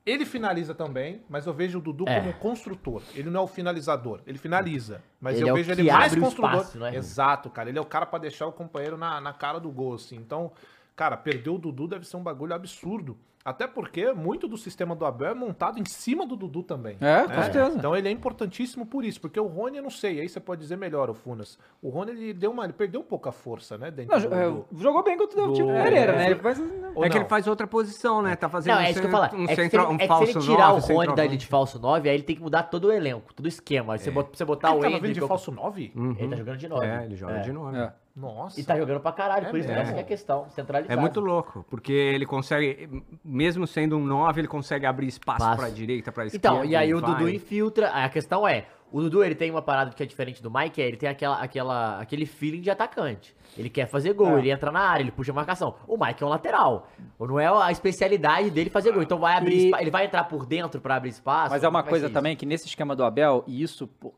Ele 0.04 0.26
finaliza 0.26 0.74
também, 0.74 1.22
mas 1.28 1.46
eu 1.46 1.52
vejo 1.54 1.78
o 1.78 1.80
Dudu 1.80 2.04
É. 2.08 2.20
como 2.20 2.32
construtor. 2.34 3.02
Ele 3.14 3.30
não 3.30 3.40
é 3.40 3.44
o 3.44 3.46
finalizador, 3.46 4.20
ele 4.26 4.38
finaliza. 4.38 5.02
Mas 5.20 5.36
Ele 5.36 5.48
eu 5.48 5.54
é 5.54 5.56
vejo 5.56 5.72
ele 5.72 5.90
mais 5.90 6.14
construtor. 6.14 6.50
espaço, 6.54 6.78
né? 6.78 6.96
Exato, 6.96 7.48
cara. 7.48 7.68
Ele 7.70 7.78
é 7.78 7.80
o 7.80 7.86
cara 7.86 8.04
pra 8.06 8.18
deixar 8.18 8.46
o 8.46 8.52
companheiro 8.52 8.96
na, 8.98 9.20
na 9.20 9.32
cara 9.32 9.58
do 9.58 9.70
gol, 9.70 9.94
assim. 9.94 10.16
Então, 10.16 10.52
cara, 11.00 11.16
perder 11.16 11.48
o 11.48 11.56
Dudu 11.56 11.88
deve 11.88 12.06
ser 12.06 12.18
um 12.18 12.22
bagulho 12.22 12.54
absurdo. 12.54 13.16
Até 13.42 13.66
porque 13.66 14.12
muito 14.12 14.46
do 14.46 14.58
sistema 14.58 14.94
do 14.94 15.06
Abel 15.06 15.30
é 15.30 15.34
montado 15.34 15.80
em 15.80 15.84
cima 15.86 16.26
do 16.26 16.36
Dudu 16.36 16.62
também. 16.62 16.98
É, 17.00 17.22
com 17.22 17.28
né? 17.30 17.42
certeza. 17.44 17.78
Então 17.78 17.96
ele 17.96 18.06
é 18.06 18.10
importantíssimo 18.10 18.84
por 18.84 19.02
isso, 19.02 19.18
porque 19.18 19.40
o 19.40 19.46
Rony, 19.46 19.78
eu 19.78 19.82
não 19.82 19.88
sei, 19.88 20.20
aí 20.20 20.28
você 20.28 20.38
pode 20.38 20.60
dizer 20.60 20.76
melhor, 20.76 21.08
o 21.08 21.14
Funas. 21.14 21.58
O 21.80 21.88
Rony, 21.88 22.10
ele 22.10 22.34
deu 22.34 22.50
uma, 22.50 22.64
ele 22.64 22.74
perdeu 22.74 23.00
um 23.00 23.04
pouco 23.04 23.30
a 23.30 23.32
força, 23.32 23.78
né, 23.78 23.90
dentro 23.90 24.14
Não, 24.14 24.28
do... 24.28 24.34
é, 24.34 24.44
do- 24.50 24.66
jogou 24.82 25.02
bem 25.02 25.16
contra 25.16 25.42
o 25.42 25.46
do- 25.46 25.52
time 25.54 25.68
do 25.72 25.82
Pereira, 25.82 26.12
é, 26.12 26.16
né? 26.18 26.26
Ele 26.32 26.34
faz- 26.40 26.62
ou 26.94 27.02
É 27.02 27.08
que 27.08 27.16
ele 27.16 27.24
faz 27.24 27.46
outra 27.46 27.66
posição, 27.66 28.20
né? 28.20 28.36
Tá 28.36 28.50
fazendo 28.50 28.74
Não, 28.74 28.82
é 28.82 28.88
um 28.88 28.90
isso 28.90 29.00
que 29.00 29.06
eu 29.06 29.10
falo. 29.10 29.34
um, 29.34 29.44
é, 29.44 29.46
que 29.46 29.54
se 29.54 29.62
centro, 29.62 29.80
ele, 29.80 29.88
um 29.90 29.94
é 29.94 29.96
que 29.96 30.02
se 30.02 30.08
falso 30.08 30.32
ele 30.38 30.40
tirar 30.40 30.68
nove, 30.68 30.92
o 30.92 30.96
Rony 30.96 31.14
dali 31.16 31.36
de 31.38 31.46
falso 31.46 31.78
9, 31.78 32.08
aí 32.10 32.14
ele 32.16 32.24
tem 32.24 32.36
que 32.36 32.42
mudar 32.42 32.64
todo 32.64 32.88
o 32.88 32.92
elenco, 32.92 33.32
todo 33.32 33.46
o 33.46 33.48
esquema. 33.48 33.94
Aí 33.94 33.98
você, 33.98 34.10
bota, 34.10 34.36
você 34.36 34.44
botar 34.44 34.68
Ele 34.68 34.76
o 34.76 34.80
vindo 34.82 34.96
Hendrick... 34.96 35.14
de 35.20 35.26
falso 35.26 35.50
9? 35.50 35.92
Ele 36.18 36.28
tá 36.28 36.36
jogando 36.36 36.58
de 36.58 36.68
9. 36.68 36.86
É, 36.86 37.04
ele 37.06 37.16
joga 37.16 37.38
de 37.40 37.52
novo. 37.54 37.74
É. 37.74 37.94
Nossa. 38.20 38.60
E 38.60 38.64
tá 38.64 38.76
jogando 38.76 39.00
pra 39.00 39.12
caralho, 39.12 39.46
É 39.46 39.50
por 39.50 39.58
isso 39.58 39.68
mesmo? 39.68 39.82
essa 39.82 39.92
que 39.92 39.98
é 39.98 40.02
a 40.02 40.06
questão, 40.06 40.46
centralizado. 40.50 40.92
É 40.98 41.00
muito 41.00 41.20
louco, 41.20 41.64
porque 41.70 41.92
ele 41.92 42.26
consegue, 42.26 43.02
mesmo 43.24 43.66
sendo 43.66 43.96
um 43.96 44.04
9, 44.04 44.40
ele 44.42 44.48
consegue 44.48 44.84
abrir 44.84 45.06
espaço 45.08 45.38
Espaço. 45.42 45.56
pra 45.60 45.68
direita, 45.70 46.12
pra 46.12 46.26
esquerda. 46.26 46.48
Então, 46.48 46.64
e 46.64 46.76
aí 46.76 46.92
o 46.94 47.00
vai. 47.00 47.10
Dudu 47.14 47.28
infiltra. 47.30 47.88
A 47.88 48.08
questão 48.08 48.46
é, 48.46 48.66
o 48.92 49.00
Dudu 49.00 49.24
ele 49.24 49.34
tem 49.34 49.50
uma 49.50 49.62
parada 49.62 49.90
que 49.92 50.02
é 50.02 50.06
diferente 50.06 50.42
do 50.42 50.50
Mike, 50.50 50.82
é 50.82 50.86
ele 50.86 50.96
tem 50.96 51.08
aquela, 51.08 51.40
aquela, 51.40 52.00
aquele 52.00 52.26
feeling 52.26 52.60
de 52.60 52.70
atacante. 52.70 53.34
Ele 53.56 53.68
quer 53.70 53.86
fazer 53.86 54.12
gol, 54.12 54.36
É. 54.36 54.38
ele 54.40 54.50
entra 54.50 54.70
na 54.70 54.80
área, 54.80 55.02
ele 55.02 55.10
puxa 55.10 55.32
a 55.32 55.34
marcação. 55.34 55.74
O 55.88 55.96
Mike 55.96 56.22
é 56.22 56.26
um 56.26 56.28
lateral. 56.30 56.88
Não 57.18 57.38
é 57.40 57.46
a 57.46 57.72
especialidade 57.72 58.50
dele 58.50 58.70
fazer 58.70 58.92
gol. 58.92 59.02
Então 59.02 59.18
vai 59.18 59.36
abrir 59.36 59.54
E- 59.56 59.64
espa- 59.66 59.80
ele 59.80 59.90
vai 59.90 60.04
entrar 60.04 60.24
por 60.24 60.46
dentro 60.46 60.80
pra 60.80 60.96
abrir 60.96 61.08
espaço. 61.10 61.50
Mas 61.50 61.64
é 61.64 61.68
uma 61.68 61.82
coisa 61.82 62.08
também 62.10 62.36
que 62.36 62.44
nesse 62.46 62.66
esquema 62.66 62.94
do 62.94 63.02
Abel, 63.04 63.42
e 63.46 63.60
isso 63.62 63.86
pô, 63.88 64.12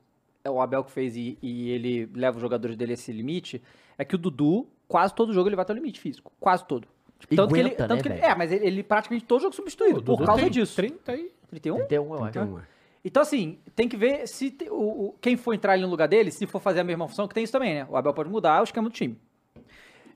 o 0.48 0.60
Abel 0.60 0.82
que 0.84 0.90
fez 0.90 1.16
e, 1.16 1.38
e 1.42 1.70
ele 1.70 2.08
leva 2.14 2.36
os 2.36 2.42
jogadores 2.42 2.76
dele 2.76 2.92
a 2.92 2.94
esse 2.94 3.12
limite, 3.12 3.62
é 3.96 4.04
que 4.04 4.14
o 4.14 4.18
Dudu, 4.18 4.66
quase 4.88 5.14
todo 5.14 5.32
jogo 5.32 5.48
ele 5.48 5.56
vai 5.56 5.62
até 5.62 5.72
o 5.72 5.76
limite 5.76 6.00
físico. 6.00 6.32
Quase 6.40 6.64
todo. 6.64 6.86
E 7.30 7.36
tanto 7.36 7.54
que 7.54 7.60
ele, 7.60 7.68
aguenta, 7.68 7.86
tanto 7.88 7.96
né, 8.08 8.16
que 8.16 8.20
ele- 8.20 8.26
é, 8.32 8.34
mas 8.34 8.50
ele, 8.50 8.66
ele 8.66 8.82
praticamente 8.82 9.24
todo 9.24 9.40
jogo 9.42 9.54
substituído 9.54 10.00
O 10.00 10.02
por 10.02 10.16
Dudu 10.16 10.24
causa 10.26 10.42
tem 10.42 10.50
disso. 10.50 10.74
30 10.74 11.12
aí. 11.12 11.30
31? 11.48 11.76
31, 11.76 12.04
eu 12.14 12.14
acho. 12.24 12.28
Então, 12.30 12.58
é. 12.58 12.62
Então, 13.04 13.22
assim, 13.22 13.58
tem 13.76 13.88
que 13.88 13.96
ver 13.96 14.26
se 14.28 14.50
te- 14.50 14.68
o, 14.70 14.74
o- 15.08 15.14
quem 15.20 15.36
for 15.36 15.52
entrar 15.54 15.72
ali 15.74 15.82
no 15.82 15.88
lugar 15.88 16.08
dele, 16.08 16.30
se 16.30 16.46
for 16.46 16.60
fazer 16.60 16.80
a 16.80 16.84
mesma 16.84 17.06
função, 17.08 17.28
que 17.28 17.34
tem 17.34 17.44
isso 17.44 17.52
também, 17.52 17.74
né? 17.74 17.86
O 17.88 17.96
Abel 17.96 18.12
pode 18.14 18.28
mudar 18.30 18.60
o 18.60 18.64
esquema 18.64 18.88
do 18.88 18.92
time. 18.92 19.16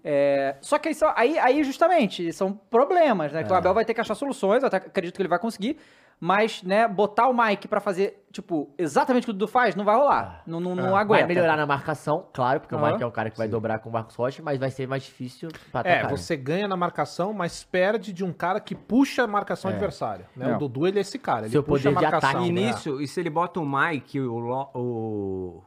É, 0.05 0.57
só 0.61 0.79
que 0.79 0.89
aí, 0.89 0.95
só- 0.95 1.12
aí, 1.17 1.37
aí, 1.39 1.65
justamente, 1.65 2.33
são 2.33 2.53
problemas, 2.53 3.33
né? 3.33 3.43
Que 3.43 3.51
É. 3.51 3.55
o 3.55 3.57
Abel 3.59 3.75
vai 3.75 3.85
ter 3.85 3.93
que 3.93 4.01
achar 4.01 4.15
soluções, 4.15 4.62
eu 4.62 4.69
até 4.69 4.77
acredito 4.77 5.17
que 5.17 5.23
ele 5.23 5.29
vai 5.29 5.39
conseguir, 5.39 5.77
mas, 6.18 6.62
né, 6.62 6.88
botar 6.88 7.29
o 7.29 7.35
Mike 7.37 7.68
pra 7.68 7.79
fazer, 7.81 8.24
tipo, 8.33 8.70
exatamente 8.79 9.24
o 9.24 9.26
que 9.26 9.31
o 9.31 9.33
Dudu 9.35 9.46
faz, 9.46 9.74
não 9.76 9.85
vai 9.85 9.94
rolar. 9.96 10.42
Não, 10.46 10.59
não, 10.61 10.74
não 10.74 10.96
aguenta. 10.96 11.26
Vai 11.26 11.35
melhorar 11.35 11.57
na 11.57 11.66
marcação, 11.66 12.26
claro, 12.33 12.61
porque 12.61 12.74
o 12.74 12.79
Aham. 12.79 12.92
Mike 12.92 13.02
é 13.02 13.07
um 13.07 13.11
cara 13.11 13.31
que 13.31 13.37
vai 13.37 13.46
dobrar 13.48 13.79
com 13.81 13.90
o 13.90 13.92
Marcos 13.92 14.14
Rocha, 14.16 14.42
mas 14.42 14.59
vai 14.59 14.70
ser 14.70 14.88
mais 14.88 15.02
difícil 15.02 15.50
pra 15.70 15.83
É, 15.83 15.98
atacar. 15.98 16.11
você 16.11 16.37
ganha 16.37 16.66
na 16.66 16.76
marcação, 16.76 17.33
mas 17.33 17.62
perde 17.64 18.12
de 18.12 18.24
um 18.24 18.33
cara 18.33 18.61
que 18.61 18.74
puxa 18.74 19.24
a 19.24 19.26
marcação 19.26 19.70
adversária. 19.70 20.26
Né? 20.35 20.50
É. 20.50 20.55
O 20.57 20.59
Dudu, 20.59 20.87
ele 20.87 20.98
é 20.98 21.02
esse 21.02 21.18
cara. 21.18 21.42
Ele 21.42 21.50
Seu 21.50 21.62
puxa 21.62 21.90
poder 21.90 21.98
de 21.98 22.05
a 22.07 22.11
marcação. 22.11 22.31
ataque, 22.31 22.48
E 22.48 22.52
né? 22.52 22.61
nisso, 22.62 23.00
e 23.00 23.07
se 23.07 23.20
ele 23.20 23.31
bota 23.31 23.61
o 23.61 23.66
Mike, 23.66 24.18
o, 24.20 24.38
Lo- 24.38 24.70
o 24.74 25.62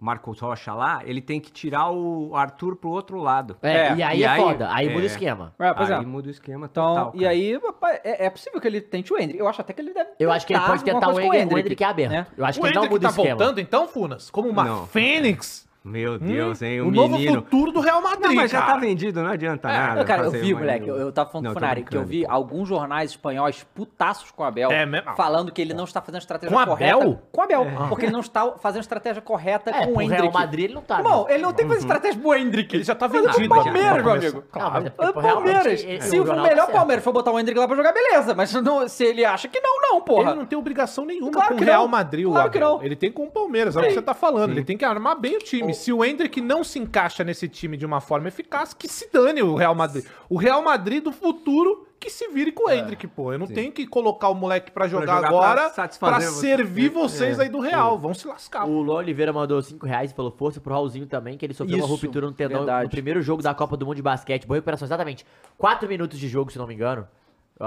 Marcos 0.00 0.38
Rocha 0.40 0.72
lá, 0.74 1.00
ele 1.04 1.20
tem 1.20 1.40
que 1.40 1.50
tirar 1.50 1.90
o 1.90 2.34
Arthur 2.36 2.76
pro 2.76 2.88
outro 2.90 3.18
lado. 3.20 3.56
É, 3.62 3.88
É, 3.88 3.94
e 3.96 4.02
aí 4.02 4.20
e 4.20 4.24
é 4.24 4.28
aí- 4.28 4.40
foda, 4.40 4.68
aí 4.72 4.88
muda 4.88 5.00
o 5.00 5.02
é. 5.02 5.06
esquema. 5.06 5.54
É, 5.58 5.74
pois 5.74 5.90
aí 5.90 6.02
é. 6.02 6.06
muda 6.06 6.28
o 6.28 6.30
esquema 6.30 6.68
Então, 6.70 6.94
total. 6.94 7.12
e 7.14 7.18
cara. 7.20 7.30
aí, 7.30 7.56
rapaz, 7.58 8.00
é, 8.04 8.26
é 8.26 8.30
possível 8.30 8.60
que 8.60 8.68
ele 8.68 8.80
tente 8.80 9.12
o 9.12 9.18
Hendrick. 9.18 9.38
Eu 9.40 9.48
acho 9.48 9.60
até 9.60 9.72
que 9.72 9.80
ele 9.80 9.92
deve 9.92 10.10
Eu 10.20 10.30
acho 10.30 10.46
que 10.46 10.52
ele 10.54 10.62
pode 10.64 10.84
tentar 10.84 11.08
o 11.08 11.12
coisa 11.12 11.28
com 11.28 11.34
Hendrick, 11.34 11.54
o 11.54 11.58
Hendrick 11.58 11.82
é 11.84 11.86
aberto. 11.86 12.10
né? 12.12 12.26
Eu 12.36 12.44
acho 12.44 12.58
O 12.58 12.62
que 12.62 12.68
ele 12.68 12.74
não 12.76 12.82
Hendrick 12.84 12.94
muda 12.94 13.08
tá 13.08 13.08
o 13.08 13.10
esquema. 13.22 13.36
voltando, 13.38 13.60
então, 13.60 13.88
Funas? 13.88 14.30
Como 14.30 14.48
uma 14.48 14.64
Não. 14.64 14.86
fênix? 14.86 15.67
Meu 15.84 16.18
Deus, 16.18 16.60
hein? 16.60 16.80
O, 16.80 16.84
Hum? 16.84 16.88
o 16.88 16.90
novo 16.90 17.14
menino. 17.16 17.36
futuro 17.36 17.72
do 17.72 17.80
Real 17.80 18.02
Madrid, 18.02 18.26
Não, 18.26 18.34
mas 18.34 18.50
já 18.50 18.60
cara. 18.60 18.72
tá 18.74 18.78
vendido, 18.78 19.22
não 19.22 19.30
adianta 19.30 19.68
nada. 19.68 20.04
Cara, 20.04 20.24
eu 20.24 20.30
vi, 20.30 20.52
moleque, 20.52 20.86
eu, 20.88 20.96
eu 20.96 21.12
tava 21.12 21.30
falando 21.30 21.44
Não, 21.46 21.52
com 21.52 21.58
o 21.58 21.60
Funari, 21.60 21.82
que 21.84 21.96
eu 21.96 22.04
vi 22.04 22.26
alguns 22.26 22.68
jornais 22.68 23.10
espanhóis 23.12 23.64
putaços 23.74 24.30
com 24.30 24.42
o 24.42 24.46
Abel, 24.46 24.70
É 24.70 24.84
mesmo? 24.84 25.14
falando 25.16 25.50
que 25.52 25.62
ele 25.62 25.72
não 25.72 25.84
está 25.84 26.02
fazendo 26.02 26.20
estratégia 26.20 26.54
Com 26.54 26.62
o 26.62 26.66
correta. 26.66 26.94
Abel? 26.96 27.22
Com 27.32 27.40
o 27.40 27.44
Abel, 27.44 27.66
porque 27.88 28.04
ele 28.04 28.12
não 28.12 28.20
está 28.20 28.52
fazendo 28.58 28.82
estratégia 28.82 29.22
correta 29.22 29.70
É, 29.70 29.86
com 29.86 29.92
o 29.94 30.02
Hendrick. 30.02 30.20
Real 30.22 30.32
Madrid 30.32 30.64
ele 30.66 30.74
não 30.74 30.82
tá. 30.82 30.98
Irmão, 30.98 31.18
mesmo. 31.20 31.30
ele 31.30 31.42
não 31.42 31.52
tem 31.52 31.64
que 31.64 31.72
fazer 31.72 31.80
estratégia 31.86 32.20
pro 32.20 32.34
Hendrick. 32.34 32.76
Ele 32.76 32.84
já 32.84 32.94
tá 32.94 33.08
Mas 33.08 33.16
é 33.16 33.22
vendido. 33.22 33.48
pro 33.48 33.56
já. 33.58 33.64
Palmeiras, 33.64 34.02
meu 34.04 34.12
amigo. 34.12 34.44
Mas 34.52 34.84
é 34.84 34.92
É 34.98 35.08
o 35.08 35.12
Palmeiras. 35.14 35.80
Se 36.04 36.20
o 36.20 36.24
melhor 36.42 36.70
Palmeiras 36.70 37.04
for 37.04 37.12
botar 37.12 37.30
o 37.32 37.38
Hendrick 37.40 37.58
lá 37.58 37.66
pra 37.66 37.76
jogar, 37.76 37.92
beleza. 37.92 38.34
Mas 38.34 38.52
se 38.90 39.04
ele 39.04 39.24
acha 39.24 39.48
que 39.48 39.60
não, 39.60 39.80
não, 39.80 40.00
porra. 40.02 40.30
Ele 40.32 40.38
não 40.40 40.46
tem 40.46 40.58
obrigação 40.58 41.04
nenhuma 41.06 41.30
Claro 41.32 41.54
com 41.54 41.62
o 41.62 41.64
Real. 41.64 41.88
Madrid, 41.88 42.26
o 42.26 42.32
Claro 42.32 42.50
que 42.50 42.58
não. 42.60 42.82
Ele 42.82 42.96
tem 42.96 43.10
com 43.10 43.24
o 43.24 43.30
Palmeiras, 43.30 43.74
é 43.76 43.80
o 43.80 43.82
que 43.84 43.92
você 43.94 44.02
tá 44.02 44.12
falando. 44.12 44.50
Ele 44.50 44.64
tem 44.64 44.76
que 44.76 44.84
armar 44.84 45.16
bem 45.18 45.36
o 45.36 45.38
time. 45.38 45.67
Se 45.74 45.92
o 45.92 46.04
Hendrick 46.04 46.40
não 46.40 46.62
se 46.64 46.78
encaixa 46.78 47.22
nesse 47.24 47.48
time 47.48 47.76
de 47.76 47.86
uma 47.86 48.00
forma 48.00 48.28
eficaz, 48.28 48.72
que 48.74 48.88
se 48.88 49.10
dane 49.12 49.42
o 49.42 49.54
Real 49.54 49.74
Madrid. 49.74 50.04
O 50.28 50.36
Real 50.36 50.62
Madrid 50.62 51.02
do 51.02 51.12
futuro 51.12 51.86
que 52.00 52.10
se 52.10 52.28
vire 52.28 52.52
com 52.52 52.68
o 52.68 52.70
Hendrick, 52.70 53.06
pô. 53.08 53.32
Eu 53.32 53.38
não 53.38 53.46
tenho 53.46 53.72
que 53.72 53.86
colocar 53.86 54.28
o 54.28 54.34
moleque 54.34 54.70
pra 54.70 54.86
jogar, 54.86 55.16
jogar 55.16 55.28
agora 55.28 55.70
pra, 55.98 56.20
servir 56.20 56.90
vocês 56.90 57.38
É. 57.38 57.42
aí 57.42 57.48
do 57.48 57.58
Real. 57.58 57.98
Vão 57.98 58.14
se 58.14 58.26
lascar. 58.28 58.66
O 58.66 58.80
Luan 58.82 58.98
Oliveira 58.98 59.32
mandou 59.32 59.60
5 59.60 59.84
reais 59.84 60.12
e 60.12 60.14
falou 60.14 60.30
força 60.30 60.60
pro 60.60 60.72
Raulzinho 60.72 61.06
também, 61.06 61.36
que 61.36 61.44
ele 61.44 61.54
sofreu 61.54 61.76
uma 61.76 61.84
Isso, 61.84 61.92
ruptura 61.94 62.26
no 62.26 62.32
tendão 62.32 62.58
verdade. 62.58 62.84
no 62.84 62.90
primeiro 62.90 63.20
jogo 63.20 63.42
da 63.42 63.52
Copa 63.52 63.76
do 63.76 63.84
Mundo 63.84 63.96
de 63.96 64.02
Basquete. 64.02 64.46
Boa 64.46 64.56
recuperação, 64.58 64.86
exatamente. 64.86 65.26
4 65.56 65.88
minutos 65.88 66.18
de 66.18 66.28
jogo, 66.28 66.52
se 66.52 66.58
não 66.58 66.66
me 66.68 66.74
engano. 66.74 67.06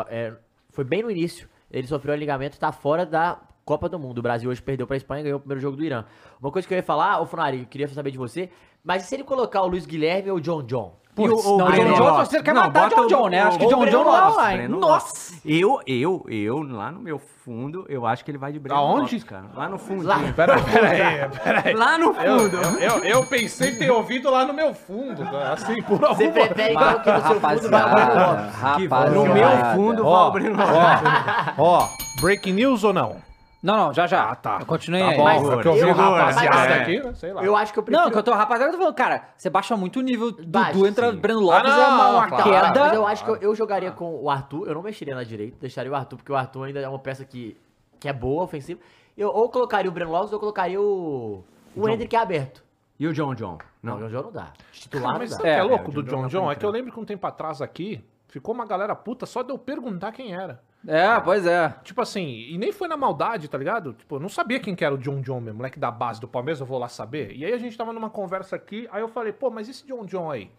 É, 0.08 0.34
foi 0.70 0.86
bem 0.86 1.04
no 1.04 1.12
início. 1.12 1.50
Ele 1.70 1.88
sofreu 1.88 2.14
um 2.16 2.18
ligamento 2.18 2.56
e 2.56 2.60
tá 2.60 2.72
fora 2.72 3.06
da 3.06 3.38
Copa 3.66 3.88
do 3.88 4.00
Mundo. 4.00 4.18
O 4.20 4.22
Brasil 4.22 4.50
hoje 4.50 4.62
perdeu 4.62 4.86
pra 4.88 4.98
Espanha 4.98 5.22
e 5.22 5.24
ganhou 5.24 5.38
o 5.38 5.40
primeiro 5.40 5.62
jogo 5.62 5.78
do 5.78 5.84
Irã. 5.84 6.04
Uma 6.42 6.52
coisa 6.52 6.68
que 6.68 6.74
eu 6.74 6.78
ia 6.78 6.84
falar, 6.84 7.20
ô 7.22 7.26
Funari, 7.26 7.60
eu 7.62 7.66
queria 7.66 7.88
saber 7.88 8.12
de 8.12 8.18
você, 8.18 8.50
mas 8.84 9.04
e 9.04 9.08
se 9.08 9.16
ele 9.16 9.24
colocar 9.24 9.62
o 9.62 9.68
Luiz 9.68 9.86
Guilherme 9.86 10.32
ou 10.32 10.38
o 10.38 10.42
John 10.42 10.64
John? 10.64 11.00
E 11.18 11.28
o- 11.28 11.36
o 11.38 11.58
não, 11.58 11.66
Breno 11.68 11.90
John 11.90 11.96
John, 11.98 12.04
Lopes? 12.06 12.30
você 12.30 12.42
quer 12.42 12.54
Não, 12.54 12.62
matar 12.64 12.90
John 12.90 13.02
o- 13.02 13.08
John, 13.08 13.28
né? 13.28 13.42
Acho 13.42 13.60
que 13.60 13.66
o 13.66 13.70
John 13.70 13.86
John 13.86 14.04
não 14.06 14.34
vai. 14.34 14.56
Breno 14.58 14.80
Nossa. 14.80 15.36
Eu, 15.46 15.82
eu, 15.86 16.26
eu, 16.30 16.60
lá 16.64 16.90
no 16.90 17.02
meu 17.02 17.20
fundo, 17.20 17.86
eu 17.90 18.06
acho 18.06 18.24
que 18.24 18.32
ele 18.32 18.38
vai 18.38 18.54
de 18.54 18.60
Breno 18.60 18.80
Aonde? 18.80 19.02
Lopes, 19.02 19.24
cara. 19.26 19.44
Lá 19.54 19.68
no 19.68 19.78
fundo. 19.78 20.08
Lá. 20.08 20.20
Pera, 20.34 20.56
pera 20.64 20.90
aí, 20.90 21.30
pera 21.44 21.64
aí. 21.66 21.74
Lá 21.74 21.98
no 21.98 22.14
fundo. 22.14 22.58
Eu, 22.80 23.04
eu 23.04 23.26
pensei 23.26 23.76
ter 23.76 23.92
ouvido 23.92 24.32
lá 24.32 24.46
no 24.46 24.54
meu 24.54 24.74
fundo, 24.74 25.22
assim, 25.52 25.82
por 25.84 25.96
alguma... 26.02 26.16
Você 26.16 26.30
prefere 26.30 26.74
então 26.76 27.00
que 27.02 27.12
no 27.12 27.22
seu 27.28 27.42
fundo 27.42 27.70
vai 27.70 27.84
o 27.84 27.94
Breno 27.94 28.14
Lopes? 28.16 29.14
No 29.14 29.26
meu 29.26 29.76
fundo 29.76 30.04
vai 30.04 30.24
o 30.28 30.32
Breno 30.32 30.58
Lopes. 30.58 31.58
ó, 31.58 31.80
ó, 31.84 31.88
breaking 32.22 32.54
news 32.54 32.86
ou 32.86 32.94
não? 32.94 33.18
Não, 33.62 33.78
não, 33.78 33.94
já 33.94 34.08
já. 34.08 34.32
Ah, 34.32 34.36
tá. 34.36 34.58
Eu 34.62 34.66
continuei 34.66 35.02
Tá 35.04 35.10
aí. 35.10 35.18
bom, 35.18 35.24
Mas 35.24 35.44
é 35.50 35.62
que 35.62 35.68
eu 35.68 35.74
vi 35.74 35.80
eu- 35.82 35.90
um 35.90 35.92
rapaziada 35.94 36.56
mas- 36.58 36.82
aqui, 36.82 37.00
né? 37.00 37.14
sei 37.14 37.32
lá. 37.34 37.44
Eu 37.44 37.56
acho 37.56 37.72
que 37.74 37.78
eu 37.80 37.84
prefiro... 37.84 38.04
Não, 38.06 38.12
que 38.12 38.18
eu 38.18 38.24
tô, 38.24 38.34
rapaziada, 38.34 38.70
eu 38.72 38.74
tô 38.74 38.80
falando, 38.80 38.96
cara, 38.96 39.30
você 39.38 39.50
baixa 39.52 39.78
muito 39.78 40.00
o 40.00 40.02
nível. 40.02 40.36
Baixa, 40.48 40.74
Dudu 40.74 40.88
entra 40.88 41.12
sim. 41.12 41.18
Breno 41.18 41.40
Lopes, 41.42 41.72
Ah, 41.72 41.76
é 41.76 41.78
não, 41.78 41.96
uma, 41.96 42.10
uma 42.10 42.28
claro. 42.28 42.44
queda. 42.44 42.80
Mas 42.80 42.94
eu 42.94 43.06
acho 43.08 43.24
que 43.24 43.30
eu, 43.30 43.36
eu 43.38 43.56
jogaria 43.56 43.92
com 43.92 44.16
o 44.16 44.30
Arthur, 44.32 44.68
eu 44.68 44.74
não 44.74 44.82
mexeria 44.82 45.14
na 45.14 45.24
direita, 45.24 45.58
deixaria 45.62 45.92
o 45.92 45.96
Arthur, 45.96 46.18
porque 46.18 46.32
o 46.32 46.36
Arthur 46.36 46.64
ainda 46.64 46.80
é 46.80 46.88
uma 46.90 46.98
peça 46.98 47.24
que, 47.24 47.56
que 48.00 48.10
é 48.10 48.14
boa, 48.14 48.44
ofensiva. 48.44 48.80
Eu 49.16 49.30
ou 49.30 49.48
colocaria 49.50 49.92
o 49.92 49.94
Breno 49.94 50.10
Lopes 50.12 50.34
ou 50.34 50.40
colocaria 50.40 50.82
o, 50.82 51.44
o 51.76 51.88
Hendrick 51.90 52.16
aberto. 52.16 52.64
E 53.00 53.08
o 53.08 53.14
John 53.14 53.36
John? 53.36 53.58
Não, 53.84 54.00
Não. 54.00 54.08
o 54.08 54.10
João 54.10 54.24
não 54.24 54.32
dá. 54.32 54.54
Titular 54.72 55.10
Ah, 55.10 55.14
não 55.14 55.20
mas 55.20 55.30
dá. 55.32 55.36
sabe 55.38 55.50
o 55.50 55.52
que 55.54 55.58
é 55.60 55.60
É, 55.60 55.64
louco 55.64 55.92
é, 55.92 55.94
do 55.94 56.00
o 56.00 56.04
John 56.04 56.10
John 56.10 56.22
John 56.22 56.28
John? 56.46 56.52
É 56.52 56.56
que 56.56 56.66
eu 56.66 56.70
lembro 56.72 56.92
que 56.92 57.00
um 57.00 57.06
tempo 57.06 57.26
atrás 57.28 57.62
aqui, 57.62 58.04
ficou 58.28 58.56
uma 58.56 58.66
galera 58.66 58.96
puta 58.96 59.26
só 59.28 59.44
de 59.44 59.52
eu 59.52 59.58
perguntar 59.60 60.12
quem 60.12 60.34
era. 60.34 60.62
É, 60.88 61.20
pois 61.20 61.46
é. 61.46 61.74
Tipo 61.84 62.02
assim, 62.02 62.28
e 62.50 62.58
nem 62.58 62.72
foi 62.72 62.88
na 62.88 62.98
maldade, 62.98 63.48
tá 63.48 63.58
ligado? 63.58 63.94
Tipo, 63.94 64.16
eu 64.16 64.20
não 64.20 64.30
sabia 64.30 64.60
quem 64.60 64.74
que 64.76 64.84
era 64.84 64.94
o 64.96 64.98
John 64.98 65.22
John 65.22 65.40
mesmo, 65.40 65.58
moleque 65.58 65.80
da 65.80 65.92
base 65.92 66.20
do 66.20 66.28
Palmeiras, 66.28 66.60
eu 66.60 66.66
vou 66.66 66.80
lá 66.80 66.88
saber. 66.88 67.32
E 67.36 67.46
aí 67.46 67.54
a 67.54 67.58
gente 67.58 67.78
tava 67.78 67.94
numa 67.94 68.10
conversa 68.10 68.56
aqui, 68.56 68.88
aí 68.92 69.02
eu 69.02 69.08
falei, 69.08 69.32
pô, 69.32 69.50
mas 69.52 69.70
esse 69.70 69.86
John 69.86 70.06
John 70.06 70.32
aí? 70.32 70.50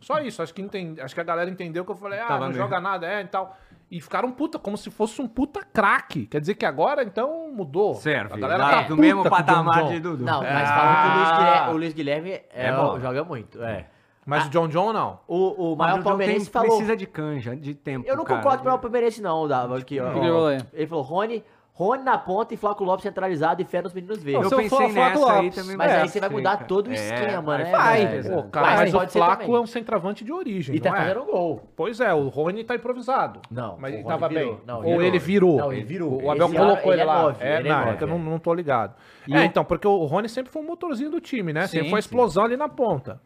Só 0.00 0.18
isso, 0.20 0.42
acho 0.42 0.52
que, 0.54 0.60
entendi, 0.62 1.00
acho 1.00 1.14
que 1.14 1.20
a 1.20 1.24
galera 1.24 1.48
entendeu 1.50 1.84
que 1.84 1.90
eu 1.90 1.96
falei, 1.96 2.18
ah, 2.18 2.26
Tava 2.26 2.40
não 2.40 2.46
mesmo. 2.48 2.62
joga 2.62 2.80
nada, 2.80 3.06
é, 3.06 3.22
e 3.22 3.26
tal. 3.26 3.56
E 3.90 4.00
ficaram 4.00 4.32
puta, 4.32 4.58
como 4.58 4.76
se 4.76 4.90
fosse 4.90 5.22
um 5.22 5.28
puta 5.28 5.62
craque. 5.62 6.26
Quer 6.26 6.40
dizer 6.40 6.54
que 6.56 6.66
agora, 6.66 7.04
então, 7.04 7.50
mudou. 7.52 7.94
Serve. 7.94 8.34
A 8.34 8.36
galera 8.36 8.68
tá 8.68 8.82
do 8.82 8.96
mesmo 8.96 9.22
patamar 9.28 9.86
de 9.88 10.00
Dudu. 10.00 10.24
Não, 10.24 10.42
mas 10.42 10.68
Ah. 10.68 10.74
falando 10.74 10.96
que 10.96 11.06
o 11.08 11.14
Luiz 11.18 11.30
Guilherme, 11.38 11.68
o 11.72 11.76
Luiz 11.76 11.92
Guilherme 11.92 12.30
é, 12.32 12.46
É 12.52 12.72
bom. 12.72 12.98
joga 12.98 13.22
muito, 13.22 13.62
é. 13.62 13.86
Mas 14.26 14.46
o 14.46 14.50
John 14.50 14.66
John 14.68 14.92
não. 14.92 15.20
O, 15.28 15.72
o 15.72 15.76
Mas 15.76 15.90
maior 15.92 16.02
palmeirense 16.02 16.46
tem- 16.46 16.52
falou... 16.52 16.68
precisa 16.70 16.96
de 16.96 17.06
canja, 17.06 17.54
de 17.56 17.74
tempo. 17.74 18.06
Eu 18.08 18.16
não 18.16 18.24
cara. 18.24 18.38
concordo 18.40 18.58
com 18.58 18.64
o 18.64 18.66
maior 18.66 18.78
palmeirense 18.78 19.22
não, 19.22 19.46
Dava, 19.46 19.78
aqui, 19.78 20.00
ó. 20.00 20.10
ele 20.10 20.20
falou 20.20 20.46
aí? 20.48 20.58
Ele 20.74 20.86
falou, 20.88 21.04
Rony, 21.04 21.44
Rony 21.72 22.02
na 22.02 22.16
ponta 22.18 22.52
e 22.52 22.56
Flaco 22.56 22.82
Lopes 22.82 23.02
centralizado 23.04 23.60
e 23.62 23.64
fé 23.64 23.80
nos 23.82 23.92
meninos 23.92 24.18
Eu 24.18 24.24
verdes. 24.24 24.48
Seu 24.48 24.58
pensei 24.58 24.78
Fla- 24.78 24.88
Flaco 24.88 25.18
nessa 25.18 25.32
aí 25.32 25.36
Lopes. 25.44 25.54
também. 25.54 25.76
Mas 25.76 25.92
é, 25.92 26.00
aí 26.00 26.08
você 26.08 26.18
vai 26.20 26.28
mudar 26.30 26.52
cara. 26.56 26.64
todo 26.64 26.88
o 26.88 26.90
É, 26.90 26.94
esquema, 26.94 27.58
né, 27.58 27.70
Vai. 27.70 28.22
Pô, 28.22 28.42
cara, 28.44 28.66
Vai, 28.66 28.76
mas 28.78 28.94
o 28.94 29.08
Flaco 29.08 29.56
é 29.56 29.60
um 29.60 29.66
centroavante 29.66 30.24
de 30.24 30.32
origem, 30.32 30.74
E 30.74 30.80
tá 30.80 30.90
não 30.90 30.96
é? 30.96 31.00
fazendo 31.02 31.24
gol. 31.26 31.62
Pois 31.76 32.00
é, 32.00 32.12
o 32.12 32.26
Rony 32.28 32.64
tá 32.64 32.74
improvisado. 32.74 33.40
Não, 33.48 33.76
Mas 33.78 33.94
ele 33.94 34.02
tava 34.04 34.28
virou. 34.28 34.54
bem. 34.54 34.60
Não, 34.66 34.76
Ou 34.78 34.82
virou. 34.82 35.02
ele 35.02 35.18
virou. 35.20 35.56
Não, 35.58 35.72
ele 35.72 35.84
virou. 35.84 36.22
O 36.24 36.30
Abel 36.32 36.46
Esse 36.48 36.56
colocou 36.56 36.76
ano 36.76 36.84
ele, 36.84 36.92
ele 36.94 37.00
é 37.02 37.04
lá. 37.04 37.22
nove, 37.22 37.44
é, 37.44 37.58
ele 37.60 37.68
é 37.68 37.72
não, 37.72 37.80
é 37.80 37.84
nove. 37.84 37.96
que 37.98 38.04
eu 38.04 38.08
não, 38.08 38.18
não 38.18 38.38
tô 38.40 38.52
ligado. 38.54 38.94
E 39.28 39.34
é, 39.36 39.38
o- 39.38 39.42
então, 39.44 39.64
porque 39.64 39.86
o 39.86 40.04
Rony 40.06 40.28
sempre 40.28 40.50
foi 40.50 40.62
um 40.62 40.66
motorzinho 40.66 41.10
do 41.10 41.20
time, 41.20 41.52
né? 41.52 41.62
Sim, 41.68 41.76
sempre 41.76 41.90
foi 41.90 41.98
a 41.98 42.00
explosão 42.00 42.44
ali 42.44 42.56
na 42.56 42.68
ponta. 42.68 43.20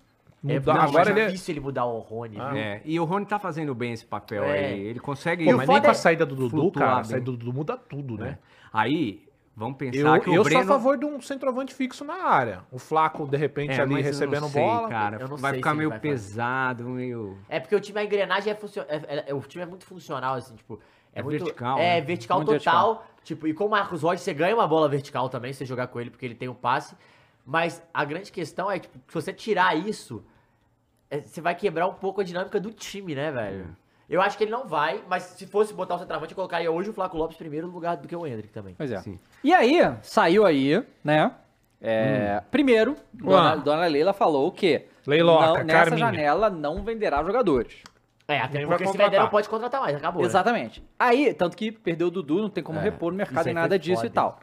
É, 0.46 0.54
Muda- 0.54 0.72
não, 0.74 0.80
agora 0.80 1.10
é 1.10 1.22
é... 1.22 1.26
difícil 1.26 1.52
ele 1.52 1.60
mudar 1.60 1.84
o 1.84 1.98
Rony. 1.98 2.36
viu? 2.36 2.42
É, 2.56 2.80
e 2.84 2.98
o 2.98 3.04
Rony 3.04 3.26
tá 3.26 3.38
fazendo 3.38 3.74
bem 3.74 3.92
esse 3.92 4.06
papel 4.06 4.42
É. 4.44 4.66
aí. 4.68 4.80
Ele 4.80 4.98
consegue. 4.98 5.44
Pô, 5.44 5.52
o 5.52 5.56
mas 5.58 5.68
nem 5.68 5.80
com 5.80 5.86
a 5.88 5.90
é 5.90 5.94
saída 5.94 6.24
do 6.24 6.34
Dudu, 6.34 6.70
cara, 6.72 7.00
a 7.00 7.04
saída 7.04 7.26
do 7.26 7.36
Dudu 7.36 7.52
muda 7.52 7.76
tudo, 7.76 8.16
né? 8.16 8.38
Aí, 8.72 9.22
vamos 9.54 9.76
pensar 9.76 10.16
Eu, 10.16 10.20
que 10.22 10.30
o 10.30 10.34
eu 10.34 10.42
Breno... 10.42 10.64
sou 10.64 10.74
a 10.74 10.78
favor 10.78 10.96
de 10.96 11.04
um 11.04 11.20
centroavante 11.20 11.74
fixo 11.74 12.04
na 12.06 12.24
área. 12.24 12.62
O 12.72 12.78
Flaco, 12.78 13.26
de 13.26 13.36
repente, 13.36 13.72
É, 13.72 13.82
ali 13.82 13.92
mas 13.92 14.06
eu 14.06 14.12
recebendo 14.12 14.42
não 14.42 14.48
sei, 14.48 14.62
bola. 14.64 14.88
cara. 14.88 15.18
Eu 15.20 15.28
não 15.28 15.36
vai 15.36 15.50
sei 15.50 15.58
ficar 15.58 15.74
meio 15.74 15.90
vai 15.90 15.98
pesado, 16.00 16.84
meio... 16.84 17.36
É 17.48 17.60
porque 17.60 17.76
o 17.76 17.80
time, 17.80 17.98
a 18.00 18.04
engrenagem 18.04 18.50
é, 18.50 18.56
funcio... 18.56 18.82
é, 18.88 18.96
é- 18.96 19.24
é- 19.28 19.34
o 19.34 19.40
time 19.40 19.62
é 19.62 19.66
muito 19.66 19.84
funcional, 19.84 20.36
assim, 20.36 20.54
tipo. 20.56 20.80
É, 21.12 21.20
É 21.20 21.22
muito, 21.22 21.44
vertical, 21.44 21.78
É, 21.78 21.96
né? 21.96 22.00
vertical 22.00 22.38
Muito 22.38 22.52
total. 22.56 23.04
Tipo, 23.24 23.46
e 23.46 23.52
com 23.52 23.66
o 23.66 23.68
Marcos 23.68 24.02
Rocha, 24.02 24.18
você 24.22 24.32
ganha 24.32 24.54
uma 24.54 24.66
bola 24.66 24.88
vertical 24.88 25.28
também, 25.28 25.52
se 25.52 25.58
você 25.58 25.66
jogar 25.66 25.88
com 25.88 26.00
ele, 26.00 26.08
porque 26.08 26.24
ele 26.24 26.34
tem 26.36 26.48
o 26.48 26.54
passe. 26.54 26.96
Mas 27.44 27.82
a 27.92 28.04
grande 28.04 28.30
questão 28.30 28.70
é, 28.70 28.78
tipo, 28.78 28.96
se 29.08 29.14
você 29.14 29.32
tirar 29.32 29.76
isso, 29.76 30.22
é, 30.22 30.29
você 31.24 31.40
vai 31.40 31.54
quebrar 31.54 31.86
um 31.88 31.94
pouco 31.94 32.20
a 32.20 32.24
dinâmica 32.24 32.60
do 32.60 32.70
time, 32.70 33.14
né, 33.14 33.30
velho? 33.30 33.76
Eu 34.08 34.20
acho 34.20 34.36
que 34.36 34.42
ele 34.44 34.50
não 34.50 34.66
vai, 34.66 35.02
mas 35.08 35.22
se 35.22 35.46
fosse 35.46 35.72
botar 35.72 35.94
o 35.94 35.98
centroavante, 35.98 36.32
eu 36.32 36.36
colocaria 36.36 36.70
hoje 36.70 36.90
o 36.90 36.92
Flaco 36.92 37.16
Lopes 37.16 37.36
primeiro 37.36 37.68
no 37.68 37.72
lugar 37.72 37.96
do 37.96 38.08
que 38.08 38.16
o 38.16 38.26
Hendrick 38.26 38.52
também. 38.52 38.74
Pois 38.76 38.90
é. 38.90 38.98
Sim. 38.98 39.18
E 39.44 39.54
aí, 39.54 39.78
saiu 40.02 40.44
aí, 40.44 40.84
né? 41.04 41.32
É, 41.80 42.42
Primeiro, 42.50 42.96
Dona. 43.12 43.56
Dona 43.56 43.86
Leila 43.86 44.12
falou 44.12 44.48
o 44.48 44.52
quê? 44.52 44.86
Leiloca, 45.06 45.46
não, 45.46 45.54
nessa 45.64 45.78
Carminha. 45.90 45.98
janela 45.98 46.50
não 46.50 46.82
venderá 46.82 47.22
jogadores. 47.22 47.82
É, 48.28 48.38
até 48.38 48.58
Nem 48.58 48.66
vai 48.66 48.76
porque 48.76 48.84
se 48.86 48.92
contratar. 48.92 49.10
vender 49.10 49.22
não 49.22 49.30
pode 49.30 49.48
contratar 49.48 49.80
mais, 49.80 49.96
acabou. 49.96 50.22
né? 50.22 50.28
Exatamente. 50.28 50.84
Aí, 50.98 51.32
tanto 51.32 51.56
que 51.56 51.72
perdeu 51.72 52.08
o 52.08 52.10
Dudu, 52.10 52.42
não 52.42 52.50
tem 52.50 52.62
como 52.62 52.78
É, 52.78 52.82
repor 52.82 53.10
no 53.12 53.16
mercado 53.16 53.46
aí 53.46 53.54
nada 53.54 53.78
disso 53.78 53.96
foda, 54.02 54.06
e 54.06 54.10
tal. 54.10 54.40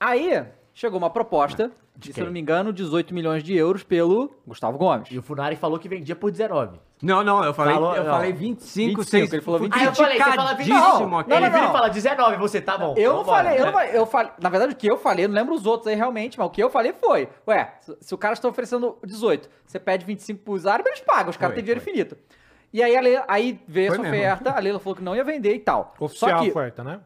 Aí, 0.00 0.44
chegou 0.74 0.98
uma 0.98 1.10
proposta 1.10 1.70
de, 1.96 2.12
se 2.12 2.20
eu 2.20 2.24
não 2.26 2.32
me 2.32 2.40
engano, 2.40 2.72
18 2.72 3.12
milhões 3.14 3.42
de 3.42 3.54
euros 3.56 3.82
pelo 3.82 4.32
Gustavo 4.46 4.78
Gomes. 4.78 5.08
E 5.10 5.18
o 5.18 5.22
Funari 5.22 5.56
falou 5.56 5.78
que 5.78 5.88
vendia 5.88 6.16
por 6.16 6.30
19. 6.30 6.80
Não, 7.02 7.22
não, 7.24 7.44
eu 7.44 7.52
falei, 7.52 7.74
Falou- 7.74 7.96
eu 7.96 8.04
não. 8.04 8.10
falei 8.12 8.32
25, 8.32 9.02
25, 9.02 9.04
vocês- 9.04 9.32
ele 9.32 9.42
falou 9.42 9.58
fui 9.58 9.68
25. 9.68 9.84
Ah, 9.84 9.90
eu 9.90 9.94
falei, 9.94 10.18
você 10.18 10.36
fala 10.36 10.54
20. 10.54 10.56
criticadíssimo 10.66 11.08
Não, 11.10 11.18
aqui. 11.18 11.30
não, 11.30 11.36
ele 11.36 11.46
não, 11.46 11.52
vira 11.52 11.62
e 11.64 11.66
não. 11.66 11.72
fala 11.72 11.88
19, 11.88 12.36
você 12.36 12.60
tá 12.60 12.78
bom. 12.78 12.94
Eu 12.96 13.12
não 13.14 13.24
falei, 13.24 13.58
eu 13.60 13.66
não 13.66 13.72
falei, 13.72 13.96
eu 13.96 14.06
falei, 14.06 14.32
na 14.40 14.48
verdade 14.48 14.72
o 14.72 14.76
que 14.76 14.90
eu 14.90 14.96
falei, 14.96 15.24
eu 15.24 15.28
não 15.28 15.34
lembro 15.34 15.54
os 15.54 15.66
outros 15.66 15.88
aí 15.88 15.96
realmente, 15.96 16.38
mas 16.38 16.46
o 16.46 16.50
que 16.50 16.62
eu 16.62 16.70
falei 16.70 16.92
foi, 16.92 17.28
ué, 17.48 17.74
se, 17.80 17.96
se 18.00 18.14
o 18.14 18.18
cara 18.18 18.34
está 18.34 18.48
oferecendo 18.48 18.96
18, 19.04 19.50
você 19.66 19.80
pede 19.80 20.06
25 20.06 20.42
pros 20.44 20.64
árabes, 20.64 20.92
eles 20.92 21.00
pagam, 21.04 21.30
os 21.30 21.36
caras 21.36 21.54
têm 21.56 21.64
dinheiro 21.64 21.80
foi. 21.80 21.92
infinito. 21.92 22.16
E 22.72 22.82
aí, 22.82 22.96
a 22.96 23.00
Leila, 23.02 23.24
aí 23.28 23.60
veio 23.68 23.88
Foi 23.88 23.98
essa 23.98 24.02
mesmo. 24.08 24.16
oferta, 24.16 24.50
a 24.56 24.58
Leila 24.60 24.78
falou 24.78 24.96
que 24.96 25.02
não 25.02 25.14
ia 25.14 25.24
vender 25.24 25.54
e 25.54 25.58
tal. 25.58 25.92
Oficial 25.98 26.30
Só 26.38 26.42
que, 26.44 26.50
oferta, 26.50 26.82
né? 26.82 27.00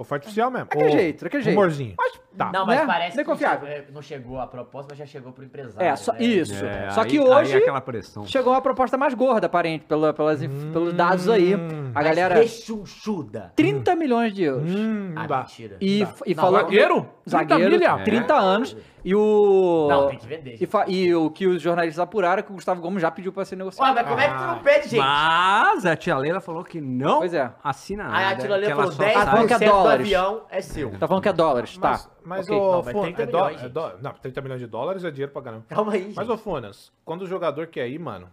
Oferta 0.00 0.26
oficial 0.26 0.50
mesmo. 0.50 0.66
daquele 0.66 0.90
jeito, 0.90 1.24
daquele 1.24 1.42
jeito. 1.42 1.56
Rumorzinho. 1.56 1.94
Mas, 1.98 2.20
Tá. 2.38 2.50
Não, 2.52 2.64
mas 2.64 2.78
né? 2.80 2.86
parece 2.86 3.16
Bem 3.16 3.24
que 3.24 3.30
confiável. 3.30 3.68
chegou- 3.68 3.92
não 3.92 4.00
chegou 4.02 4.38
a 4.40 4.46
proposta, 4.46 4.86
mas 4.92 4.98
já 4.98 5.04
chegou 5.04 5.32
pro 5.32 5.44
empresário. 5.44 5.84
É, 5.86 5.96
só, 5.96 6.12
né? 6.12 6.22
isso. 6.22 6.64
É, 6.64 6.88
Só 6.92 7.00
aí- 7.02 7.08
que 7.08 7.18
aí 7.18 7.24
hoje 7.28 7.54
é 7.54 7.58
aquela 7.58 7.80
pressão. 7.80 8.24
chegou 8.24 8.52
uma 8.54 8.62
proposta 8.62 8.96
mais 8.96 9.12
gorda, 9.14 9.46
aparente, 9.46 9.84
pela, 9.84 10.14
pelas, 10.14 10.40
inf- 10.40 10.72
pelos 10.72 10.94
dados 10.94 11.28
aí. 11.28 11.54
A 11.54 11.58
Mas 11.92 12.04
galera, 12.04 12.36
rechonchuda. 12.36 13.52
30 13.56 13.94
milhões 13.96 14.32
de 14.32 14.44
euros. 14.44 14.70
Hum, 14.70 15.12
Ah, 15.16 15.26
mentira. 15.38 15.76
E, 15.80 16.06
e 16.26 16.34
Não, 16.34 16.42
falou. 16.42 16.60
zagueiro? 16.60 17.00
30 17.00 17.10
Zagueiro, 17.26 17.70
milha? 17.72 17.98
30 18.04 18.34
anos. 18.34 18.76
E 19.04 19.14
o. 19.14 19.86
Não, 19.88 20.08
tem 20.08 20.18
que 20.18 20.26
vender, 20.26 20.56
E, 20.60 20.66
fa- 20.66 20.84
e 20.86 21.14
o 21.14 21.30
que 21.30 21.46
os 21.46 21.60
jornalistas 21.62 21.98
apuraram 21.98 22.40
é 22.40 22.42
que 22.42 22.50
o 22.50 22.54
Gustavo 22.54 22.80
Gomes 22.82 23.00
já 23.00 23.10
pediu 23.10 23.32
pra 23.32 23.44
ser 23.44 23.56
negociado. 23.56 23.88
Ué, 23.88 23.94
mas 23.94 24.08
como 24.08 24.20
é 24.20 24.28
que 24.28 24.34
tu 24.38 24.44
não 24.46 24.58
pede, 24.58 24.88
gente? 24.88 24.98
Mas 25.00 25.86
a 25.86 25.96
tia 25.96 26.16
Leila 26.18 26.40
falou 26.40 26.62
que 26.64 26.80
não 26.80 27.18
Pois 27.20 27.32
é. 27.32 27.50
assina 27.64 28.04
nada. 28.04 28.16
Aí 28.18 28.24
a 28.24 28.36
que 28.36 28.46
Leila 28.46 28.76
falou 28.76 28.92
só 28.92 29.02
10% 29.02 29.12
sai- 29.12 29.26
falando 29.26 29.46
que 29.48 29.54
é 29.54 29.58
do 29.58 29.64
dólares. 29.64 30.06
avião 30.06 30.42
é 30.50 30.60
seu. 30.60 30.90
Tá 30.98 31.08
falando 31.08 31.22
que 31.22 31.28
é 31.28 31.32
dólares, 31.32 31.78
tá. 31.78 31.90
Mas, 31.90 32.10
mas 32.24 32.46
Ok. 32.48 32.56
ô, 32.58 32.72
Não, 32.72 32.82
mas 32.82 32.92
Fon- 32.92 33.02
30 33.02 33.22
é 33.22 33.26
milhões, 33.26 33.62
é 33.64 33.68
dó- 33.68 33.92
Não, 34.02 34.12
30 34.12 34.40
milhões 34.42 34.60
de 34.60 34.66
dólares 34.66 35.04
é 35.04 35.10
dinheiro 35.10 35.32
pra 35.32 35.42
caramba. 35.42 35.64
Calma 35.68 35.92
aí, 35.94 36.12
Mas, 36.14 36.28
ô 36.28 36.36
Fonas, 36.36 36.92
quando 37.04 37.22
o 37.22 37.26
jogador 37.26 37.66
quer 37.68 37.88
ir, 37.88 37.98
mano, 37.98 38.28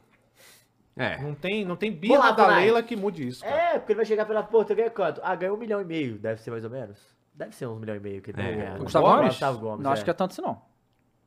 É. 0.98 1.22
não 1.22 1.34
tem, 1.34 1.64
não 1.64 1.76
tem 1.76 1.92
birra 1.92 2.32
da. 2.32 2.48
Leila 2.48 2.84
que 2.84 2.96
mude 2.96 3.28
isso, 3.28 3.44
cara. 3.44 3.56
É, 3.56 3.80
porque 3.80 3.94
ele 3.94 3.98
vai 3.98 4.06
chegar 4.06 4.26
pela 4.26 4.44
porta, 4.44 4.74
ganha 4.76 4.90
quanto? 4.90 5.22
Ah, 5.24 5.36
ganhou 5.36 5.56
um 5.56 5.60
milhão 5.60 5.80
e 5.82 5.86
meio. 5.86 6.18
Deve 6.18 6.42
ser 6.42 6.52
mais 6.52 6.64
ou 6.64 6.70
menos. 6.70 6.98
Deve 7.38 7.56
ser 7.56 7.68
uns 7.68 7.80
milhão 7.80 7.96
e 7.96 8.00
meio 8.00 8.22
que 8.22 8.32
ele 8.32 8.38
deve 8.38 8.50
É. 8.50 8.56
ganhar. 8.56 8.76
O 8.80 8.84
Gustavo 8.84 9.06
Gomes? 9.06 9.28
Gustavo 9.30 9.60
Gomes, 9.60 9.84
Não 9.84 9.92
é. 9.92 9.94
acho 9.94 10.04
que 10.04 10.10
é 10.10 10.14
tanto 10.14 10.32
assim, 10.32 10.42
não. 10.42 10.60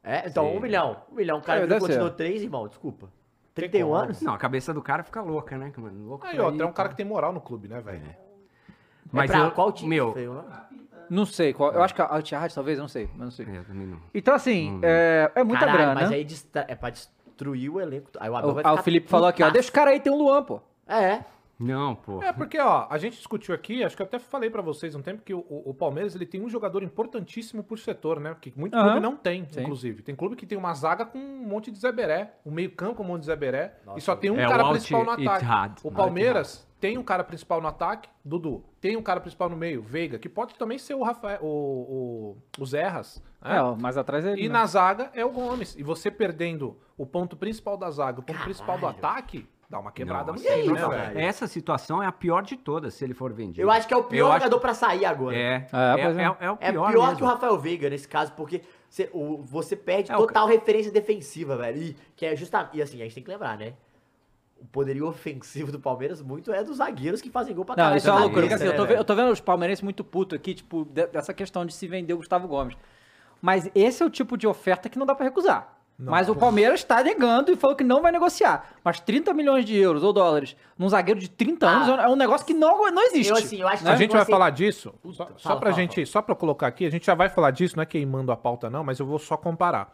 É, 0.03 0.27
então, 0.29 0.45
Sim. 0.51 0.57
um 0.57 0.61
milhão. 0.61 0.97
Um 1.13 1.15
milhão. 1.15 1.39
O 1.39 1.43
cara 1.43 1.61
É, 1.61 1.67
deve 1.67 1.81
continuou 1.81 2.11
três, 2.11 2.43
irmão, 2.43 2.67
desculpa. 2.67 3.07
Tem 3.55 3.69
31 3.69 3.87
como. 3.89 3.95
anos? 4.01 4.21
Não, 4.23 4.35
a 4.35 4.39
cabeça 4.39 4.75
do 4.75 4.83
cara 4.83 5.03
fica 5.05 5.21
louca, 5.23 5.57
né? 5.57 5.73
Mano? 5.77 6.09
Louco 6.09 6.27
Aí, 6.27 6.39
outra, 6.41 6.63
é 6.63 6.67
um 6.67 6.73
cara 6.73 6.89
tá? 6.89 6.93
que 6.95 6.97
tem 6.97 7.07
moral 7.07 7.33
no 7.33 7.41
clube, 7.41 7.69
né, 7.69 7.81
velho? 7.81 8.03
Mas 9.13 9.31
é 9.31 9.35
pra 9.35 9.45
eu- 9.47 9.51
qual 9.53 9.73
time? 9.73 9.89
meu- 9.97 10.13
Feio, 10.13 10.35
não? 10.35 10.45
Não 11.11 11.27
sei, 11.27 11.53
qual, 11.53 11.73
eu 11.73 11.83
acho 11.83 11.93
que 11.95 12.01
a 12.01 12.07
Al-Ittihad 12.09 12.55
talvez, 12.55 12.79
eu 12.79 12.83
não 12.83 12.89
sei, 12.89 13.09
mas 13.17 13.21
não 13.25 13.31
sei. 13.33 13.45
É, 13.47 13.59
eu 13.59 13.65
também 13.65 13.87
não. 13.87 13.99
Então 14.15 14.33
assim, 14.35 14.79
é, 14.83 15.31
é 15.35 15.43
muita 15.43 15.67
Caralho, 15.67 15.79
grana. 15.79 16.01
mas 16.03 16.13
aí 16.13 16.27
é 16.69 16.75
pra 16.77 16.91
destruir 16.91 17.69
o 17.69 17.81
elenco. 17.81 18.11
Aí 18.21 18.31
o 18.31 18.37
Abel 18.37 18.51
O, 18.51 18.55
vai 18.55 18.63
ah, 18.65 18.75
o 18.75 18.77
Felipe 18.79 19.09
falou 19.09 19.27
aqui, 19.27 19.43
ó, 19.43 19.51
deixa 19.51 19.71
o 19.71 19.73
cara 19.73 19.91
aí, 19.91 19.99
tem 19.99 20.13
um 20.13 20.17
Luan, 20.17 20.43
pô. 20.45 20.61
É. 20.87 21.25
Não, 21.61 21.95
pô. 21.95 22.23
É, 22.23 22.33
porque, 22.33 22.59
ó, 22.59 22.87
a 22.89 22.97
gente 22.97 23.19
discutiu 23.19 23.55
aqui, 23.55 23.85
acho 23.85 23.95
que 23.95 24.01
eu 24.01 24.07
até 24.07 24.19
falei 24.19 24.49
pra 24.49 24.63
vocês 24.63 24.95
um 24.95 25.03
tempo 25.03 25.23
que 25.23 25.35
o, 25.35 25.45
o- 25.49 25.75
Palmeiras 25.75 26.15
ele 26.15 26.25
tem 26.25 26.41
um 26.43 26.49
jogador 26.49 26.83
importantíssimo 26.83 27.63
por 27.63 27.79
setor, 27.79 28.19
né? 28.19 28.35
Que 28.41 28.53
muito 28.57 28.75
Aham. 28.75 28.85
clube 28.93 29.01
não 29.01 29.15
tem, 29.17 29.47
Sim. 29.51 29.61
inclusive. 29.61 30.03
Tem 30.03 30.15
clube 30.17 30.37
que 30.37 30.47
tem 30.47 30.57
uma 30.57 30.73
zaga 30.73 31.05
com 31.05 31.19
um 31.19 31.47
monte 31.47 31.71
de 31.71 31.79
Zeberé, 31.79 32.35
um 32.47 32.51
meio-campo 32.51 32.95
com 32.97 33.03
um 33.03 33.07
monte 33.07 33.21
de 33.21 33.27
Zeberé, 33.27 33.77
e 33.97 34.01
só 34.01 34.17
tem 34.17 34.31
um 34.31 34.39
É, 34.41 34.49
cara 34.49 34.71
principal 34.71 35.05
no 35.05 35.11
ataque. 35.11 35.45
Ittihad. 35.45 35.73
O 35.85 35.91
Palmeiras 35.93 36.67
tem 36.81 36.97
um 36.97 37.03
cara 37.03 37.23
principal 37.23 37.61
no 37.61 37.69
ataque, 37.69 38.09
Dudu. 38.25 38.65
Tem 38.81 38.97
um 38.97 39.03
cara 39.03 39.21
principal 39.21 39.51
no 39.51 39.57
meio, 39.57 39.83
Veiga, 39.83 40.19
que 40.19 40.31
pode 40.31 40.55
também 40.55 40.79
ser 40.79 40.95
o 40.95 41.03
Rafael, 41.03 41.41
o, 41.43 42.37
o, 42.59 42.63
o 42.63 42.67
Zerras. 42.67 43.23
né? 43.43 43.57
É, 43.59 43.81
mais 43.83 43.99
atrás 43.99 44.25
ele. 44.25 44.41
E 44.43 44.49
né? 44.49 44.55
na 44.55 44.65
zaga 44.65 45.11
é 45.13 45.23
o 45.25 45.31
Gomes. 45.31 45.77
E 45.77 45.83
você 45.83 46.11
perdendo 46.11 46.79
o 46.97 47.05
ponto 47.05 47.37
principal 47.37 47.77
da 47.77 47.91
zaga, 47.91 48.21
o 48.21 48.23
ponto 48.23 48.41
principal 48.45 48.77
do 48.77 48.87
Caralho. 48.87 48.99
ataque, 48.99 49.47
dá 49.71 49.79
uma 49.79 49.93
quebrada 49.93 50.33
Não, 50.33 50.39
no 50.39 50.45
e 50.45 50.49
aí, 50.49 50.69
né, 50.69 50.81
não, 50.81 50.91
velho? 50.91 51.19
Essa 51.19 51.47
situação 51.47 52.03
é 52.03 52.07
a 52.07 52.11
pior 52.13 52.43
de 52.43 52.57
todas, 52.57 52.93
se 52.93 53.05
ele 53.05 53.15
for 53.15 53.33
vendido. 53.33 53.61
Eu 53.63 53.71
acho 53.71 53.87
que 53.87 53.95
é 53.95 53.97
o 53.97 54.03
pior 54.03 54.27
Eu 54.27 54.33
acho- 54.33 54.39
jogador 54.41 54.61
pra 54.61 54.75
sair 54.75 55.05
agora. 55.05 55.37
É, 55.37 55.41
É, 55.41 56.01
é, 56.01 56.01
é. 56.01 56.23
é, 56.23 56.37
é 56.47 56.51
o 56.51 56.59
É 56.61 56.73
pior, 56.73 56.91
pior, 56.91 57.03
mesmo. 57.05 57.17
que 57.19 57.23
o 57.23 57.27
Rafael 57.27 57.57
Veiga 57.59 57.89
nesse 57.89 58.09
caso, 58.09 58.33
porque 58.33 58.63
você, 58.89 59.09
o- 59.13 59.39
você 59.43 59.77
perde 59.77 60.11
É, 60.11 60.17
o 60.17 60.27
total 60.27 60.49
referência 60.49 60.91
defensiva, 60.91 61.57
velho. 61.57 61.81
E 61.81 61.97
que 62.17 62.27
é 62.27 62.35
justamente. 62.35 62.77
E 62.77 62.83
assim, 62.83 63.01
a 63.01 63.05
gente 63.05 63.15
tem 63.15 63.23
que 63.23 63.31
lembrar, 63.31 63.57
né? 63.57 63.75
O 64.61 64.67
poderio 64.67 65.07
ofensivo 65.09 65.71
do 65.73 65.79
Palmeiras 65.81 66.21
muito 66.21 66.53
é 66.53 66.63
dos 66.65 66.79
zagueiros 66.79 67.23
que 67.23 67.31
fazem 67.31 67.55
gol 67.55 67.65
pra 67.65 67.75
Não, 67.77 67.85
caralho. 67.85 67.97
isso 67.99 68.09
é 68.09 68.11
uma 68.11 68.19
na 68.19 68.25
loucura. 68.27 68.43
porque, 68.43 68.55
assim, 68.55 68.65
eu, 68.67 68.77
tô 68.77 68.83
né, 68.83 68.89
ve- 68.89 68.99
eu 68.99 69.05
tô 69.05 69.15
vendo 69.15 69.31
os 69.31 69.41
palmeirenses 69.41 69.83
muito 69.83 70.03
putos 70.05 70.37
aqui, 70.37 70.53
tipo, 70.53 70.85
de- 70.85 71.07
dessa 71.07 71.33
questão 71.33 71.65
de 71.65 71.73
se 71.73 71.87
vender 71.87 72.13
o 72.13 72.17
Gustavo 72.19 72.47
Gomes. 72.47 72.77
Mas 73.41 73.71
esse 73.75 74.03
é 74.03 74.07
o 74.07 74.11
tipo 74.11 74.37
de 74.37 74.47
oferta 74.47 74.89
que 74.91 74.99
não 74.99 75.07
dá 75.07 75.15
pra 75.15 75.25
recusar. 75.25 75.80
Não. 76.01 76.11
Mas 76.13 76.31
o 76.31 76.35
Palmeiras 76.35 76.83
tá 76.83 77.03
negando 77.03 77.53
e 77.53 77.57
falou 77.57 77.77
que 77.77 77.85
não 77.85 78.01
vai 78.01 78.11
negociar. 78.11 78.71
Mas 78.83 79.01
30 79.01 79.35
milhões 79.35 79.67
de 79.67 79.77
euros 79.77 80.03
ou 80.03 80.15
dólares 80.15 80.57
num 80.79 80.89
zagueiro 80.89 81.21
de 81.21 81.29
30 81.29 81.69
Ah. 81.69 81.71
anos 81.73 81.89
é 82.05 82.09
um 82.09 82.17
negócio 82.17 82.47
que 82.47 82.55
não, 82.55 82.91
não 82.91 83.03
existe. 83.09 83.29
Eu, 83.31 83.37
assim, 83.37 83.61
eu 83.61 83.69
acho 83.69 83.83
que 83.83 83.89
A 83.91 83.97
gente 83.97 84.13
vai 84.13 84.25
você- 84.25 84.31
falar 84.33 84.49
disso, 84.49 84.95
só, 85.05 85.11
só 85.13 85.27
fala, 85.27 85.61
pra 85.61 85.71
fala, 85.71 85.73
gente, 85.73 86.07
só 86.07 86.23
pra 86.23 86.35
colocar 86.35 86.67
aqui, 86.69 86.87
a 86.87 86.91
gente 86.91 87.05
já 87.05 87.15
vai 87.15 87.29
falar 87.29 87.51
disso, 87.51 87.77
não 87.77 87.83
é 87.83 87.87
queimando 87.87 88.33
a 88.33 88.37
pauta 88.37 88.71
não, 88.71 88.83
mas 88.83 88.99
eu 88.99 89.05
vou 89.05 89.19
só 89.19 89.37
comparar. 89.37 89.93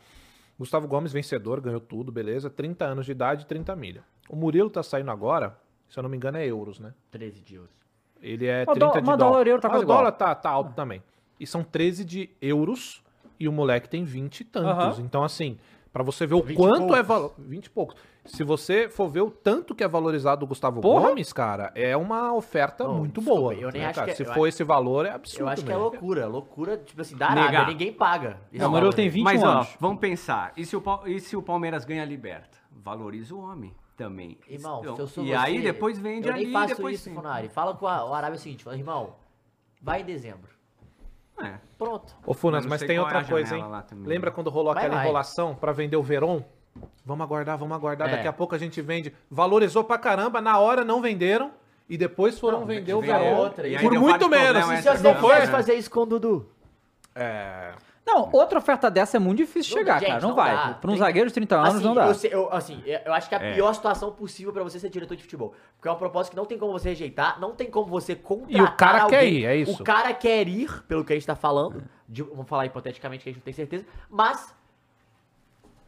Gustavo 0.58 0.86
Gomes, 0.86 1.12
vencedor, 1.12 1.60
ganhou 1.60 1.80
tudo, 1.80 2.10
beleza, 2.12 2.48
30 2.48 2.84
anos 2.84 3.04
de 3.04 3.12
idade, 3.12 3.44
30 3.44 3.74
milha. 3.76 4.02
O 4.30 4.36
Murilo 4.36 4.70
tá 4.70 4.82
saindo 4.82 5.10
agora, 5.10 5.58
se 5.88 5.98
eu 5.98 6.02
não 6.02 6.08
me 6.08 6.16
engano 6.16 6.38
é 6.38 6.46
euros, 6.46 6.78
né? 6.80 6.94
13 7.10 7.42
de 7.42 7.56
euros. 7.56 7.70
Ele 8.22 8.46
é 8.46 8.64
Mas 8.64 8.78
30 8.78 8.86
dó- 8.86 8.98
de 9.00 9.04
dólar. 9.04 9.16
dólar 9.18 9.46
e 9.46 9.50
euro 9.50 9.60
tá 9.60 9.68
mas 9.68 9.82
o 9.82 9.84
dólar 9.86 10.12
tá, 10.12 10.34
tá 10.34 10.48
alto 10.50 10.72
também. 10.72 11.02
E 11.38 11.46
são 11.46 11.62
13 11.62 12.04
de 12.04 12.30
euros 12.40 13.02
e 13.38 13.46
o 13.46 13.52
moleque 13.52 13.86
tem 13.88 14.02
20 14.04 14.40
e 14.40 14.44
tantos. 14.44 14.70
Aham. 14.70 14.96
Então 15.00 15.22
assim, 15.22 15.58
pra 15.96 16.02
você 16.02 16.26
ver 16.26 16.34
o 16.34 16.42
20 16.42 16.56
quanto 16.58 16.82
é 16.84 16.86
poucos. 16.88 17.06
valor... 17.06 17.34
20 17.38 17.64
e 17.64 17.70
poucos. 17.70 17.96
Se 18.26 18.44
você 18.44 18.86
for 18.86 19.08
ver 19.08 19.22
o 19.22 19.30
tanto 19.30 19.74
que 19.74 19.82
é 19.82 19.88
valorizado 19.88 20.44
o 20.44 20.48
Gustavo 20.48 20.82
Porra. 20.82 21.08
Gomes, 21.08 21.32
cara, 21.32 21.72
é 21.74 21.96
uma 21.96 22.34
oferta 22.34 22.84
Não, 22.84 22.96
muito 22.98 23.20
desculpa, 23.20 23.40
boa. 23.40 23.54
eu 23.54 23.70
nem 23.70 23.80
né, 23.80 23.88
acho 23.88 23.94
cara? 23.94 24.06
que 24.06 24.10
é- 24.12 24.14
Se 24.14 24.22
eu 24.24 24.34
for 24.34 24.46
esse 24.46 24.62
valor, 24.62 25.06
é 25.06 25.10
absurdo 25.12 25.44
Eu 25.44 25.48
acho 25.48 25.64
que 25.64 25.70
é 25.70 25.74
mesmo. 25.74 25.88
loucura. 25.90 26.26
Loucura, 26.26 26.76
tipo 26.76 27.00
assim, 27.00 27.16
da 27.16 27.26
Arábia, 27.28 27.50
Negar. 27.50 27.66
ninguém 27.68 27.92
paga. 27.94 28.28
Não, 28.52 28.66
o 28.66 28.70
Murilo 28.70 28.72
valor 28.72 28.94
tem 28.94 29.04
aí. 29.04 29.08
21 29.10 29.24
Mas, 29.24 29.42
ó, 29.42 29.46
anos. 29.46 29.68
vamos 29.80 29.98
pensar. 30.00 30.52
E 30.54 30.66
se, 30.66 30.76
o, 30.76 30.82
e 31.06 31.18
se 31.18 31.34
o 31.34 31.40
Palmeiras 31.42 31.86
ganha 31.86 32.02
a 32.02 32.06
liberta? 32.06 32.58
Valoriza 32.70 33.34
o 33.34 33.40
homem 33.40 33.74
também. 33.96 34.36
Irmão, 34.48 34.80
Então, 34.82 34.96
se 34.96 35.00
eu 35.02 35.06
sou 35.06 35.24
e 35.24 35.28
você, 35.28 35.34
aí 35.34 35.62
depois 35.62 35.98
vende 35.98 36.28
eu 36.28 36.34
ali 36.34 36.44
nem 36.44 36.52
faço 36.52 36.74
depois 36.74 36.96
isso, 36.96 37.04
sim. 37.04 37.14
Funari. 37.14 37.48
Fala 37.48 37.74
com 37.74 37.86
a, 37.86 38.04
o 38.04 38.12
Arábia 38.12 38.36
o 38.36 38.38
seguinte, 38.38 38.62
fala, 38.62 38.76
irmão, 38.76 39.14
vai 39.80 40.02
em 40.02 40.04
dezembro. 40.04 40.50
É. 41.42 41.54
Pronto. 41.78 42.14
Ô, 42.24 42.32
Funas, 42.32 42.64
mas 42.64 42.80
tem 42.82 42.96
é 42.96 43.00
outra 43.00 43.24
coisa, 43.24 43.56
hein? 43.56 43.64
Lembra 44.04 44.30
quando 44.30 44.48
rolou 44.50 44.72
Vai, 44.72 44.84
aquela 44.84 44.96
vai. 44.96 45.04
enrolação 45.04 45.54
pra 45.54 45.72
vender 45.72 45.96
o 45.96 46.02
Veron? 46.02 46.42
Vamos 47.04 47.24
aguardar, 47.24 47.56
vamos 47.58 47.74
aguardar. 47.76 48.08
É. 48.08 48.16
Daqui 48.16 48.28
a 48.28 48.32
pouco 48.32 48.54
a 48.54 48.58
gente 48.58 48.80
vende. 48.82 49.14
Valorizou 49.30 49.84
pra 49.84 49.98
caramba, 49.98 50.40
na 50.40 50.58
hora 50.58 50.84
não 50.84 51.00
venderam. 51.00 51.50
E 51.88 51.96
depois 51.96 52.38
foram 52.38 52.60
Não, 52.60 52.66
vender 52.66 52.94
o 52.94 53.00
Veron. 53.00 53.36
outra, 53.36 53.68
e 53.68 53.78
por 53.78 53.92
muito 53.92 54.28
menos. 54.28 54.64
Se 54.80 55.02
não 55.04 55.14
fazer 55.46 55.74
isso 55.74 55.90
com 55.90 56.00
o 56.00 56.06
Dudu, 56.06 56.48
É. 57.14 57.72
Não, 58.06 58.30
outra 58.32 58.58
oferta 58.58 58.88
dessa 58.88 59.16
é 59.16 59.20
muito 59.20 59.38
difícil 59.38 59.74
Não, 59.74 59.78
chegar, 59.82 59.98
gente, 59.98 60.08
cara. 60.08 60.20
Não, 60.20 60.28
não 60.28 60.36
vai. 60.36 60.74
Pra 60.74 60.90
um 60.90 60.92
Tem- 60.94 60.98
zagueiro 60.98 61.28
de 61.28 61.34
30 61.34 61.56
anos, 61.56 61.74
assim, 61.76 61.84
não 61.84 61.94
dá. 61.94 62.06
Eu, 62.06 62.14
sei- 62.14 62.32
eu- 62.32 62.52
assim, 62.52 62.80
eu 63.04 63.12
acho 63.12 63.28
que 63.28 63.34
é 63.34 63.38
a 63.38 63.42
É. 63.42 63.54
pior 63.54 63.72
situação 63.74 64.12
possível 64.12 64.52
pra 64.52 64.62
você 64.62 64.78
ser 64.78 64.88
diretor 64.88 65.16
de 65.16 65.22
futebol. 65.24 65.54
Porque 65.76 65.88
é 65.88 65.90
uma 65.90 65.98
proposta 65.98 66.30
que 66.30 66.36
não 66.36 66.44
tem 66.46 66.56
como 66.56 66.70
você 66.72 66.90
rejeitar, 66.90 67.40
não 67.40 67.52
tem 67.54 67.68
como 67.68 67.86
você 67.88 68.14
contratar 68.14 68.56
E 68.56 68.62
o 68.62 68.72
cara 68.76 69.02
alguém. 69.02 69.18
quer 69.18 69.26
ir, 69.28 69.44
é 69.44 69.56
isso. 69.56 69.82
O 69.82 69.84
cara 69.84 70.14
quer 70.14 70.46
ir, 70.46 70.82
pelo 70.84 71.04
que 71.04 71.12
a 71.12 71.16
gente 71.16 71.26
tá 71.26 71.34
falando. 71.36 71.82
de- 72.08 72.22
vamos 72.22 72.48
falar 72.48 72.64
hipoteticamente 72.66 73.24
que 73.24 73.28
a 73.28 73.32
gente 73.32 73.40
não 73.40 73.44
tem 73.44 73.52
certeza. 73.52 73.84
Mas 74.08 74.54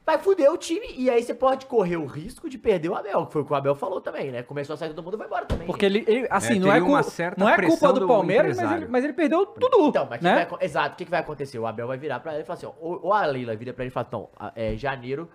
vai 0.09 0.19
fuder 0.19 0.51
o 0.53 0.57
time. 0.57 0.87
E 0.97 1.11
aí 1.11 1.23
você 1.23 1.35
pode 1.35 1.67
correr 1.67 1.97
o 1.97 2.07
risco 2.07 2.49
de 2.49 2.57
perder 2.57 2.89
o 2.89 2.95
Abel, 2.95 3.27
que 3.27 3.33
foi 3.33 3.43
o 3.43 3.45
que 3.45 3.53
o 3.53 3.57
Abel 3.57 3.75
falou 3.75 4.01
também, 4.01 4.31
né? 4.31 4.43
Começou 4.43 4.75
a 4.75 4.77
sair 4.77 4.89
todo 4.95 5.05
mundo 5.05 5.19
vai 5.19 5.27
embora 5.27 5.45
também. 5.45 5.67
Porque 5.67 5.85
ele, 5.85 6.05
ele- 6.07 6.27
assim, 6.31 6.57
É, 6.57 6.59
não, 6.61 6.69
é 6.69 6.73
teria 6.75 6.87
uma 6.89 7.03
cu- 7.05 7.11
certa 7.11 7.39
não 7.45 7.49
é 7.49 7.57
culpa 7.61 7.93
do 7.93 8.01
do 8.01 8.07
Palmeiras, 8.07 8.57
mas 8.57 8.73
ele, 8.73 8.87
mas 8.89 9.05
ele 9.05 9.13
perdeu 9.13 9.45
tudo. 9.45 9.89
Então, 9.89 10.07
mas 10.09 10.19
que 10.19 10.25
né? 10.25 10.35
vai 10.35 10.43
acon- 10.45 10.59
exato, 10.61 10.95
o 10.95 10.97
que, 10.97 11.05
que 11.05 11.11
vai 11.11 11.21
acontecer? 11.21 11.59
O 11.59 11.67
Abel 11.67 11.87
vai 11.87 11.99
virar 11.99 12.21
pra 12.21 12.33
ele 12.33 12.43
e 12.43 12.45
falar 12.47 12.57
assim, 12.57 12.67
ó, 12.67 12.73
ou, 12.81 13.01
ou 13.07 13.13
a 13.13 13.27
Leila 13.27 13.55
vira 13.55 13.73
pra 13.73 13.85
ele 13.85 13.91
e 13.91 13.93
fala, 13.93 14.07
então, 14.09 14.29
é, 14.57 14.75
janeiro, 14.77 15.29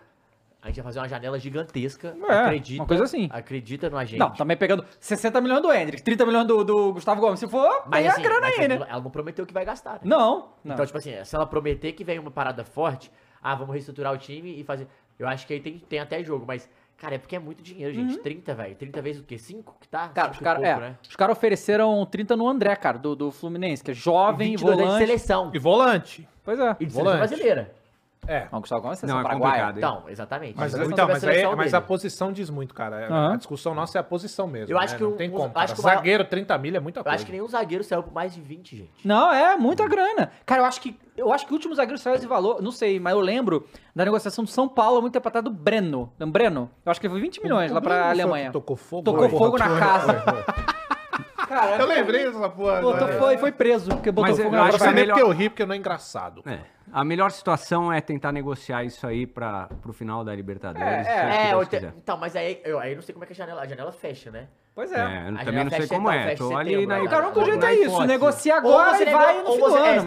a 0.62 0.68
gente 0.68 0.78
vai 0.78 0.84
fazer 0.86 1.00
uma 1.00 1.10
janela 1.10 1.38
gigantesca, 1.38 2.16
É, 2.30 2.34
acredita, 2.40 2.82
uma 2.82 2.88
coisa 2.88 3.04
assim. 3.04 3.28
acredita 3.32 3.90
no 3.90 3.98
agente. 3.98 4.18
Não, 4.20 4.32
também 4.32 4.56
pegando 4.56 4.86
60 5.00 5.42
milhões 5.42 5.62
do 5.62 5.72
Hendrick, 5.74 6.02
30 6.02 6.26
milhões 6.26 6.48
do, 6.48 6.64
do 6.64 6.94
Gustavo 6.94 7.20
Gomes. 7.20 7.40
Se 7.40 7.48
for, 7.48 7.84
mas 7.86 8.00
tem 8.02 8.08
assim, 8.10 8.22
a 8.22 8.24
grana 8.24 8.42
mas 8.42 8.60
aí, 8.60 8.68
né? 8.70 8.76
ela- 8.76 8.88
ela 8.90 9.02
não 9.02 9.12
prometeu 9.12 9.46
que 9.46 9.54
vai 9.54 9.66
gastar, 9.66 9.94
né? 9.96 10.00
Não, 10.06 10.50
não. 10.64 10.74
Então, 10.74 10.86
tipo 10.86 10.98
assim, 10.98 11.12
se 11.24 11.36
ela 11.36 11.46
prometer 11.46 11.92
que 11.92 12.04
vem 12.06 12.18
uma 12.18 12.32
parada 12.32 12.64
forte, 12.64 13.12
ah, 13.44 13.56
vamos 13.56 13.74
reestruturar 13.74 14.14
o 14.14 14.18
time 14.18 14.60
e 14.60 14.64
fazer... 14.64 14.88
Eu 15.20 15.28
acho 15.28 15.46
que 15.46 15.54
aí 15.54 15.60
tem, 15.60 15.78
tem 15.78 16.00
até 16.00 16.24
jogo, 16.24 16.44
mas, 16.48 16.68
cara, 16.98 17.16
é 17.16 17.18
porque 17.20 17.36
é 17.36 17.40
muito 17.40 17.62
dinheiro, 17.62 17.94
gente. 17.94 18.18
30, 18.18 18.56
velho. 18.56 18.76
30 18.76 19.02
vezes 19.02 19.22
o 19.22 19.24
quê? 19.26 19.38
5 19.38 19.76
que 19.80 19.88
tá? 19.88 20.08
Uhum. 20.08 20.14
Cara, 20.14 20.28
Cinco 20.28 20.36
os 20.36 20.42
e 20.42 20.44
caras 20.44 20.64
é, 20.64 20.80
né? 20.80 20.98
os 21.08 21.16
caras 21.16 21.38
ofereceram 21.38 22.06
30 22.06 22.36
no 22.36 22.48
André, 22.48 22.76
cara, 22.76 22.98
do, 22.98 23.16
do 23.16 23.32
Fluminense, 23.32 23.84
que 23.84 23.92
é 23.92 23.94
jovem, 23.94 24.52
22 24.52 24.72
anos 24.74 24.80
de 24.80 24.88
volante. 24.88 25.06
seleção. 25.06 25.52
E 25.54 25.60
volante. 25.60 26.30
Pois 26.44 26.60
é. 26.60 26.72
E 26.80 26.86
de 26.86 26.92
seleção 26.92 27.04
volante. 27.04 27.18
brasileira. 27.28 27.76
É. 28.28 28.48
Não, 28.52 28.60
o 28.60 28.62
Gustavo 28.62 28.82
Gomes 28.82 29.04
é 29.04 29.08
Não, 29.08 29.14
seleção 29.16 29.20
é 29.20 29.24
paraguaia. 29.40 29.74
Então, 29.78 30.04
exatamente. 30.08 30.54
Mas, 30.58 30.74
Mas 30.74 30.88
então, 30.88 31.08
sobre 31.10 31.42
a 31.44 31.48
mas, 31.50 31.56
mas 31.58 31.74
a 31.74 31.82
posição 31.82 32.32
diz 32.32 32.50
muito, 32.50 32.74
cara. 32.74 33.02
É- 33.02 33.06
Aham. 33.08 33.34
A 33.34 33.36
discussão 33.38 33.74
nossa 33.74 33.98
é 33.98 34.02
a 34.02 34.04
posição 34.04 34.48
mesmo. 34.48 34.74
Eu 34.74 34.78
acho 34.80 34.94
né? 34.94 34.98
que 34.98 35.04
não 35.04 35.12
um- 35.12 35.16
tem 35.16 35.30
um- 35.30 35.34
como. 35.34 35.52
acho 35.56 35.82
maior- 35.84 35.96
Zagueiro, 35.98 36.26
30 36.26 36.58
milha 36.58 36.78
é 36.78 36.80
muita 36.80 37.00
Eu 37.00 37.04
coisa. 37.04 37.16
acho 37.16 37.26
que 37.26 37.32
nenhum 37.32 37.48
zagueiro 37.48 37.84
saiu 37.84 38.04
por 38.04 38.14
mais 38.14 38.34
de 38.34 38.42
20, 38.42 38.78
gente. 38.78 38.92
Não, 39.06 39.32
é 39.32 39.56
muita 39.58 39.88
grana. 39.88 40.32
Cara, 40.46 40.62
eu 40.62 40.66
acho 40.66 40.80
que 40.82 40.98
eu 41.16 41.32
acho 41.32 41.46
que 41.46 41.52
o 41.52 41.56
último 41.56 41.76
zagueiro 41.76 41.98
saiu 42.00 42.16
esse 42.16 42.26
valor, 42.26 42.60
não 42.62 42.72
sei, 42.72 43.00
mas 43.00 43.14
eu 43.14 43.20
lembro 43.20 43.68
da 43.96 44.04
negociação 44.04 44.44
do 44.44 44.50
São 44.50 44.68
Paulo 44.68 45.00
muito 45.02 45.14
tempo 45.14 45.28
atrás 45.28 45.44
do 45.44 45.52
Breno. 45.52 46.12
Breno? 46.18 46.72
Eu 46.86 46.90
acho 46.92 47.00
que 47.00 47.08
foi 47.08 47.20
20 47.22 47.42
milhões 47.44 47.70
O 47.72 47.76
lá 47.76 47.82
pra 47.82 48.10
Alemanha. 48.10 48.52
Tocou 48.52 48.76
fogo. 48.76 49.04
Tocou 49.04 49.30
Foi. 49.30 49.38
fogo 49.38 49.58
na 49.58 49.70
Foi. 49.70 49.80
casa. 49.80 50.24
Eu 51.80 51.86
lembrei 51.88 52.26
dessa 52.26 52.50
porra. 52.50 52.82
Botou, 52.82 52.96
agora. 52.96 53.18
foi, 53.20 53.38
foi 53.38 53.52
preso, 53.52 53.90
porque 53.92 54.12
botou 54.12 54.30
Mas 54.32 54.38
fogo 54.44 54.56
eu 54.56 54.60
na 54.60 54.64
acho 54.68 54.78
que 54.78 54.84
você 54.84 54.90
é 54.90 54.94
nem 54.94 54.96
melhor- 55.04 55.16
porque 55.20 55.32
eu 55.32 55.36
ri, 55.38 55.50
porque 55.50 55.66
não 55.66 55.74
é 55.74 55.78
engraçado. 55.78 56.44
É. 56.46 56.60
A 56.92 57.04
melhor 57.04 57.32
situação 57.32 57.92
é 57.92 58.00
tentar 58.02 58.32
negociar 58.32 58.84
isso 58.84 59.08
aí 59.08 59.26
para 59.26 59.68
pro 59.82 59.94
final 59.94 60.24
da 60.24 60.36
Libertadores. 60.36 61.08
É, 61.08 61.50
é. 61.50 61.52
É, 61.52 61.66
te- 61.66 61.94
então, 61.98 62.18
mas 62.18 62.36
aí 62.36 62.62
eu 62.64 62.80
aí 62.80 62.94
não 62.94 63.02
sei 63.02 63.14
como 63.14 63.24
é 63.24 63.28
que 63.28 63.34
a 63.34 63.36
janela, 63.36 63.62
a 63.62 63.68
janela 63.68 63.92
fecha, 63.92 64.30
né? 64.30 64.48
Pois 64.76 64.92
é. 64.92 65.00
É, 65.00 65.30
eu 65.30 65.36
A 65.38 65.44
também 65.46 65.64
não 65.64 65.72
sei 65.72 65.88
como 65.88 66.12
então, 66.12 66.12
é. 66.12 66.36
Tô 66.36 66.58
ali 66.58 66.86
na 66.86 66.96
né? 66.98 67.02
O 67.02 67.10
cara, 67.10 67.24
o 67.24 67.26
único 67.28 67.40
na 67.40 67.46
jeito 67.46 67.66
é 67.66 67.74
isso, 67.76 68.04
negocia 68.06 68.54
Ou 68.56 68.60
agora 68.60 68.98
você 68.98 69.04
e 69.04 69.12
vai 69.12 69.38
no 69.38 69.44
do 69.44 69.78
é, 69.78 69.98
ano, 69.98 70.06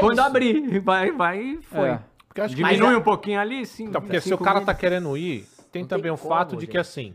Quando 0.00 0.12
isso. 0.18 0.22
abrir, 0.22 0.78
vai, 0.80 1.12
vai 1.12 1.38
e 1.38 1.62
foi. 1.62 1.88
É. 1.90 1.98
Porque 2.26 2.40
eu 2.40 2.44
acho 2.44 2.54
que 2.56 2.62
Diminui 2.62 2.80
Mas 2.86 2.94
é- 2.94 2.98
um 2.98 3.02
pouquinho 3.02 3.40
ali, 3.40 3.64
sim. 3.66 3.84
Então, 3.84 4.00
porque 4.00 4.20
se 4.20 4.32
o 4.34 4.38
cara 4.38 4.60
tá 4.60 4.74
querendo 4.74 5.16
ir, 5.16 5.46
tem 5.70 5.84
também 5.84 6.10
o 6.10 6.16
fato 6.16 6.56
de 6.56 6.66
que 6.66 6.76
assim, 6.78 7.14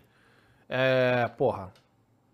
é, 0.70 1.28
porra, 1.38 1.72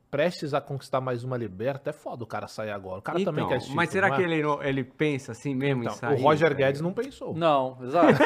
prestes 0.10 0.54
a 0.54 0.60
conquistar 0.62 1.00
mais 1.02 1.24
uma 1.24 1.38
liberta, 1.38 1.90
é 1.92 1.94
foda 1.94 2.24
o 2.24 2.28
cara 2.28 2.48
sair 2.48 2.72
agora. 2.72 3.00
O 3.00 3.02
cara 3.02 3.24
também 3.24 3.44
Então, 3.46 3.58
quer 3.58 3.64
esse 3.64 3.76
mas 3.76 3.90
será 3.90 4.10
não 4.10 4.16
que 4.18 4.24
é? 4.24 4.26
ele, 4.26 4.42
ele 4.64 4.84
pensa 4.84 5.32
assim 5.32 5.54
mesmo 5.56 5.84
Então, 5.84 5.94
em 5.94 5.98
sair? 5.98 6.20
o 6.20 6.24
Roger 6.24 6.56
Guedes 6.56 6.82
não 6.82 6.92
pensou. 6.94 7.34
Não, 7.36 7.78
exato. 7.84 8.18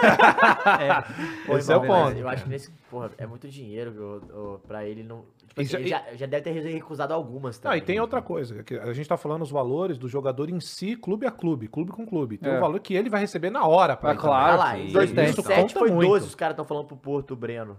Pô, 1.46 1.58
Esse 1.58 1.72
é 1.72 1.76
o 1.76 1.82
ponto. 1.86 2.18
Eu 2.18 2.28
acho 2.30 2.44
que 2.44 2.50
nesse, 2.50 2.72
porra, 2.90 3.12
é 3.18 3.26
muito 3.28 3.48
dinheiro 3.48 4.22
ô, 4.34 4.60
pra 4.68 4.86
ele 4.86 5.04
não. 5.04 5.26
Tipo 5.48 5.62
assim, 5.62 5.70
já- 5.72 5.80
ele 5.80 5.88
já, 5.90 6.04
já 6.16 6.26
deve 6.26 6.42
ter 6.44 6.52
recusado 6.52 7.14
algumas 7.14 7.58
Não, 7.58 7.64
também. 7.64 7.78
e 7.78 7.82
tem 7.82 8.00
outra 8.00 8.22
coisa, 8.24 8.64
que 8.64 8.76
a 8.76 8.92
gente 8.94 9.08
tá 9.08 9.18
falando 9.18 9.44
os 9.44 9.52
valores 9.52 9.98
do 10.00 10.08
jogador 10.08 10.50
em 10.50 10.60
si, 10.60 10.96
clube 10.96 11.28
a 11.28 11.32
clube, 11.32 11.68
clube 11.68 11.92
com 11.92 12.06
clube. 12.08 12.38
Tem 12.38 12.52
É. 12.52 12.58
o 12.58 12.60
valor 12.60 12.80
que 12.80 12.96
ele 12.96 13.10
vai 13.10 13.20
receber 13.22 13.52
na 13.52 13.66
hora. 13.68 13.96
pra 13.96 14.12
É 14.12 14.14
ir 14.14 14.18
claro. 14.18 14.54
Olha 14.60 14.64
também. 14.64 14.78
lá, 14.78 14.80
em 14.80 14.86
isso 14.86 14.94
2007 14.94 15.62
conta 15.62 15.80
foi 15.80 15.92
muito. 15.92 16.10
12, 16.10 16.26
os 16.28 16.36
caras 16.36 16.54
estão 16.54 16.66
falando 16.66 16.88
pro 16.88 16.98
Porto, 16.98 17.32
o 17.32 17.36
Breno. 17.36 17.78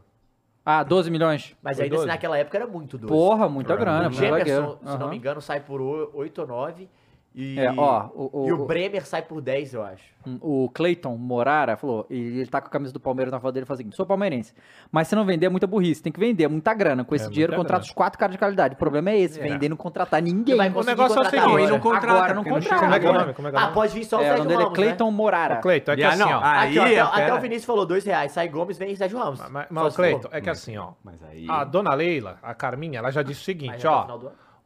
Ah, 0.66 0.82
12 0.82 1.10
milhões. 1.10 1.54
Mas 1.62 1.76
Foi 1.76 1.84
ainda 1.84 1.96
assim, 1.96 2.04
12? 2.06 2.06
naquela 2.14 2.38
época 2.38 2.56
era 2.56 2.66
muito 2.66 2.96
12. 2.96 3.12
Porra, 3.12 3.48
muita 3.48 3.76
grana. 3.76 4.00
o 4.00 4.02
muito 4.04 4.16
Jefferson, 4.16 4.38
zagueiro. 4.70 4.78
se 4.92 4.98
não 4.98 5.08
me 5.10 5.16
engano, 5.16 5.40
sai 5.42 5.60
por 5.60 5.80
o- 5.80 6.10
8 6.14 6.40
ou 6.40 6.46
9. 6.46 6.88
E, 7.36 7.58
É, 7.58 7.72
ó, 7.76 8.10
o- 8.14 8.46
e 8.46 8.52
o- 8.52 8.62
o 8.62 8.64
Bremer 8.64 9.04
sai 9.04 9.20
por 9.20 9.40
10, 9.40 9.74
eu 9.74 9.82
acho. 9.82 10.04
O 10.40 10.70
Clayton 10.72 11.16
Morara 11.16 11.76
falou, 11.76 12.06
e 12.08 12.16
ele 12.38 12.46
tá 12.46 12.60
com 12.60 12.68
a 12.68 12.70
camisa 12.70 12.92
do 12.92 13.00
Palmeiras 13.00 13.32
na 13.32 13.40
foto 13.40 13.52
dele, 13.52 13.62
ele 13.62 13.66
falou 13.66 13.76
seguinte, 13.76 13.96
sou 13.96 14.06
palmeirense, 14.06 14.54
mas 14.90 15.08
se 15.08 15.16
não 15.16 15.24
vender 15.26 15.46
é 15.46 15.48
muita 15.48 15.66
burrice, 15.66 16.00
tem 16.00 16.12
que 16.12 16.20
vender, 16.20 16.44
é 16.44 16.48
muita 16.48 16.72
grana, 16.72 17.04
com 17.04 17.12
esse 17.14 17.26
É, 17.26 17.28
dinheiro 17.28 17.54
contrata 17.56 17.82
os 17.84 17.90
quatro 17.90 18.18
caras 18.20 18.32
de 18.34 18.38
qualidade, 18.38 18.74
o 18.74 18.78
problema 18.78 19.10
é 19.10 19.18
esse, 19.18 19.40
vender 19.40 19.66
e 19.66 19.68
não 19.68 19.76
contratar 19.76 20.22
ninguém. 20.22 20.56
Vai 20.56 20.70
O 20.70 20.84
negócio 20.84 21.18
é 21.18 21.22
o 21.22 21.24
seguinte, 21.24 21.44
agora. 21.44 21.68
não 21.68 21.80
contrata. 21.80 22.06
Agora 22.06 22.34
não 22.34 22.44
contrata. 22.44 22.78
Como 22.80 22.94
é 22.94 23.00
que 23.00 23.06
é 23.06 23.10
o 23.10 23.12
nome? 23.12 23.34
Como 23.34 23.48
é 23.48 23.50
que 23.50 23.56
é 23.56 23.60
o 23.60 23.62
Ah, 23.64 23.68
pode 23.72 23.92
vir 23.94 24.04
só 24.04 24.16
o 24.18 24.20
É, 24.20 24.22
o 24.22 24.26
Sérgio 24.28 24.38
nome 24.44 24.48
dele 24.50 24.60
é 24.60 24.64
Ramos, 24.64 24.78
Clayton 24.78 25.10
né? 25.10 25.16
Morara. 25.16 25.56
Cleiton, 25.56 25.92
é 25.92 25.96
que 25.96 26.02
Ah, 26.04 26.08
assim, 26.10 26.18
não, 26.20 26.28
ó. 26.30 26.40
ah, 26.40 26.62
Aqui, 26.62 26.78
ó, 26.78 26.82
Aí, 26.84 26.98
até, 27.00 27.22
até 27.22 27.34
o 27.34 27.40
Vinícius 27.40 27.64
falou 27.66 27.84
dois 27.84 28.04
reais, 28.04 28.30
sai 28.32 28.48
Gomes, 28.48 28.78
vem 28.78 28.94
Sérgio 28.94 29.18
Ramos. 29.18 29.40
Mas, 29.50 29.66
mas, 29.68 29.96
Cleiton, 29.96 30.28
é 30.30 30.40
que 30.40 30.48
assim, 30.48 30.76
ó. 30.78 30.92
Mas 31.02 31.20
aí... 31.24 31.46
A 31.50 31.64
dona 31.64 31.92
Leila, 31.94 32.38
a 32.40 32.54
Carminha, 32.54 33.00
ela 33.00 33.10
já 33.10 33.22
disse 33.22 33.40
o 33.40 33.42
Aí 33.42 33.44
seguinte, 33.44 33.86
ó. 33.88 34.06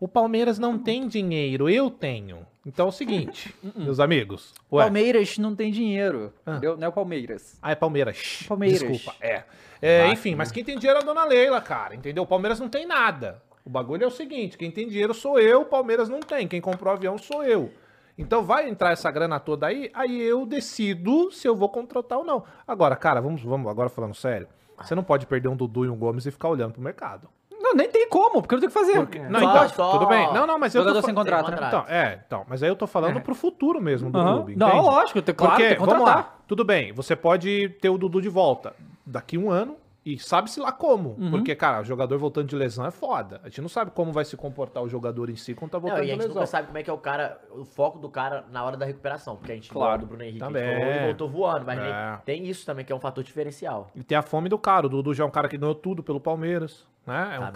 O 0.01 0.07
Palmeiras 0.07 0.61
não 0.61 0.79
tem 0.79 1.09
dinheiro, 1.09 1.69
eu 1.69 1.91
tenho. 1.91 2.47
Então 2.69 2.85
é 2.85 2.89
o 2.91 2.93
seguinte, 2.93 3.55
meus 3.75 3.99
amigos. 3.99 4.53
Ué, 4.71 4.85
Palmeiras 4.85 5.39
não 5.39 5.57
tem 5.57 5.73
dinheiro, 5.73 6.35
Ah. 6.45 6.61
Não 6.61 6.87
é 6.87 6.89
o 6.89 6.93
Palmeiras. 6.93 7.59
Ah, 7.63 7.73
é 7.73 7.75
Palmeiras. 7.75 8.45
Palmeiras. 8.47 8.81
Desculpa, 8.81 9.17
é. 9.23 9.45
É, 9.81 10.09
enfim, 10.09 10.35
mas 10.35 10.53
quem 10.53 10.63
tem 10.63 10.77
dinheiro 10.77 10.99
é 10.99 11.03
a 11.03 11.05
dona 11.07 11.25
Leila, 11.25 11.63
cara, 11.63 11.95
entendeu? 11.95 12.25
O 12.25 12.27
Palmeiras 12.27 12.61
não 12.61 12.69
tem 12.69 12.87
nada. 12.87 13.41
O 13.65 13.71
bagulho 13.71 14.05
é 14.05 14.07
o 14.07 14.11
seguinte, 14.11 14.59
quem 14.59 14.71
tem 14.71 14.87
dinheiro 14.87 15.15
sou 15.15 15.41
eu, 15.41 15.63
o 15.63 15.65
Palmeiras 15.65 16.11
não 16.11 16.21
tem. 16.21 16.47
Quem 16.47 16.61
comprou 16.61 16.93
o 16.93 16.97
avião 16.97 17.17
sou 17.17 17.43
eu. 17.43 17.73
Então 18.19 18.43
vai 18.43 18.69
entrar 18.69 18.93
essa 18.93 19.11
grana 19.11 19.41
toda 19.41 19.67
aí, 19.67 19.91
aí 19.95 20.21
eu 20.21 20.45
decido 20.45 21.31
se 21.31 21.49
eu 21.49 21.57
vou 21.57 21.69
contratar 21.71 22.19
ou 22.19 22.25
não. 22.25 22.45
Agora, 22.67 22.97
cara, 22.97 23.21
vamos, 23.21 23.43
vamos 23.43 23.71
agora 23.71 23.89
falando 23.89 24.15
sério. 24.15 24.49
Você 24.83 24.95
não 24.95 25.05
pode 25.05 25.27
perder 25.27 25.49
um 25.49 25.57
Dudu 25.57 25.85
e 25.87 25.89
um 25.89 25.97
Gomes 25.97 26.27
e 26.27 26.31
ficar 26.31 26.49
olhando 26.49 26.73
pro 26.73 26.83
mercado. 26.83 27.29
Não, 27.69 27.75
nem 27.75 27.89
tem 27.89 28.09
como, 28.09 28.41
porque 28.43 28.55
não 28.55 28.61
tem 28.61 28.69
o 28.69 28.73
que 28.73 28.79
fazer. 28.79 28.95
Não, 29.29 29.41
Só- 29.41 29.51
então, 29.51 29.69
só- 29.69 29.91
tudo 29.93 30.07
bem. 30.07 30.33
Não, 30.33 30.47
não, 30.47 30.59
mas 30.59 30.75
eu 30.75 30.83
tô 30.83 30.89
Jogador 30.89 31.01
fa- 31.03 31.07
sem 31.07 31.15
contrato, 31.15 31.51
né? 31.51 31.57
Sem 31.59 31.67
Então, 31.67 31.85
é, 31.89 32.21
então, 32.27 32.45
mas 32.49 32.63
aí 32.63 32.69
eu 32.69 32.77
tô 32.77 32.87
falando 32.87 33.21
pro 33.21 33.35
futuro 33.35 33.81
mesmo 33.81 34.11
do 34.11 34.19
Aham. 34.19 34.37
clube, 34.37 34.57
Não, 34.57 34.69
entende? 34.69 34.83
lógico, 34.87 35.23
tem- 35.23 35.35
claro, 35.35 35.53
Porque, 35.55 35.67
tem 35.69 35.75
que 35.77 35.81
vamos 35.81 35.95
contratar. 35.99 36.25
lá, 36.25 36.39
tudo 36.47 36.65
bem, 36.65 36.93
você 36.93 37.15
pode 37.15 37.69
ter 37.81 37.89
o 37.91 37.99
Dudu 37.99 38.21
de 38.23 38.29
volta 38.29 38.75
daqui 39.05 39.37
um 39.37 39.51
ano 39.51 39.77
e 40.07 40.19
sabe-se 40.19 40.59
lá 40.59 40.73
como. 40.73 41.17
Uhum. 41.19 41.31
Porque, 41.31 41.55
cara, 41.55 41.83
o 41.83 41.85
jogador 41.85 42.17
voltando 42.19 42.47
de 42.47 42.57
lesão 42.57 42.87
é 42.87 42.91
foda. 42.91 43.41
A 43.45 43.49
gente 43.49 43.61
não 43.61 43.69
sabe 43.69 43.91
como 43.91 44.11
vai 44.11 44.25
se 44.25 44.37
comportar 44.39 44.83
o 44.83 44.89
jogador 44.89 45.29
em 45.29 45.37
si 45.37 45.55
quando 45.55 45.71
tá 45.73 45.77
Não, 45.77 45.83
voltando 45.83 45.99
e 45.99 46.01
a 46.01 46.05
de 46.05 46.11
gente 46.13 46.21
lesão. 46.23 46.35
nunca 46.35 46.47
sabe 46.47 46.67
como 46.69 46.79
é 46.79 46.83
que 46.83 46.89
é 46.89 46.93
o 46.93 46.97
cara, 46.99 47.39
o 47.51 47.65
foco 47.67 47.99
do 47.99 48.09
cara 48.09 48.45
na 48.51 48.65
hora 48.65 48.77
da 48.79 48.87
recuperação. 48.87 49.37
Porque 49.37 49.53
a 49.53 49.55
gente 49.55 49.69
Claro. 49.71 50.01
do 50.01 50.07
Bruno 50.07 50.23
Henrique 50.23 50.39
Também. 50.39 50.63
estourou 50.67 50.95
e 50.95 51.05
voltou 51.05 51.29
voando, 51.29 51.67
mas 51.67 51.79
É. 51.79 52.19
tem 52.25 52.47
isso 52.47 52.65
também 52.65 52.87
que 52.87 52.93
é 52.93 52.97
um 52.97 53.01
fator 53.01 53.23
diferencial. 53.23 53.91
E 53.95 54.03
tem 54.03 54.17
a 54.17 54.23
fome 54.23 54.49
do 54.49 54.59
cara. 54.59 54.87
O 54.87 54.89
Dudu 54.89 55.13
já 55.13 55.25
é 55.25 55.27
um 55.27 55.31
cara 55.31 55.47
que 55.49 55.59
ganhou 55.59 55.75
tudo 55.75 56.03
pelo 56.03 56.21
Palmeiras, 56.21 56.87
né? 57.09 57.37
É 57.37 57.41
um 57.41 57.43
Tá 57.47 57.53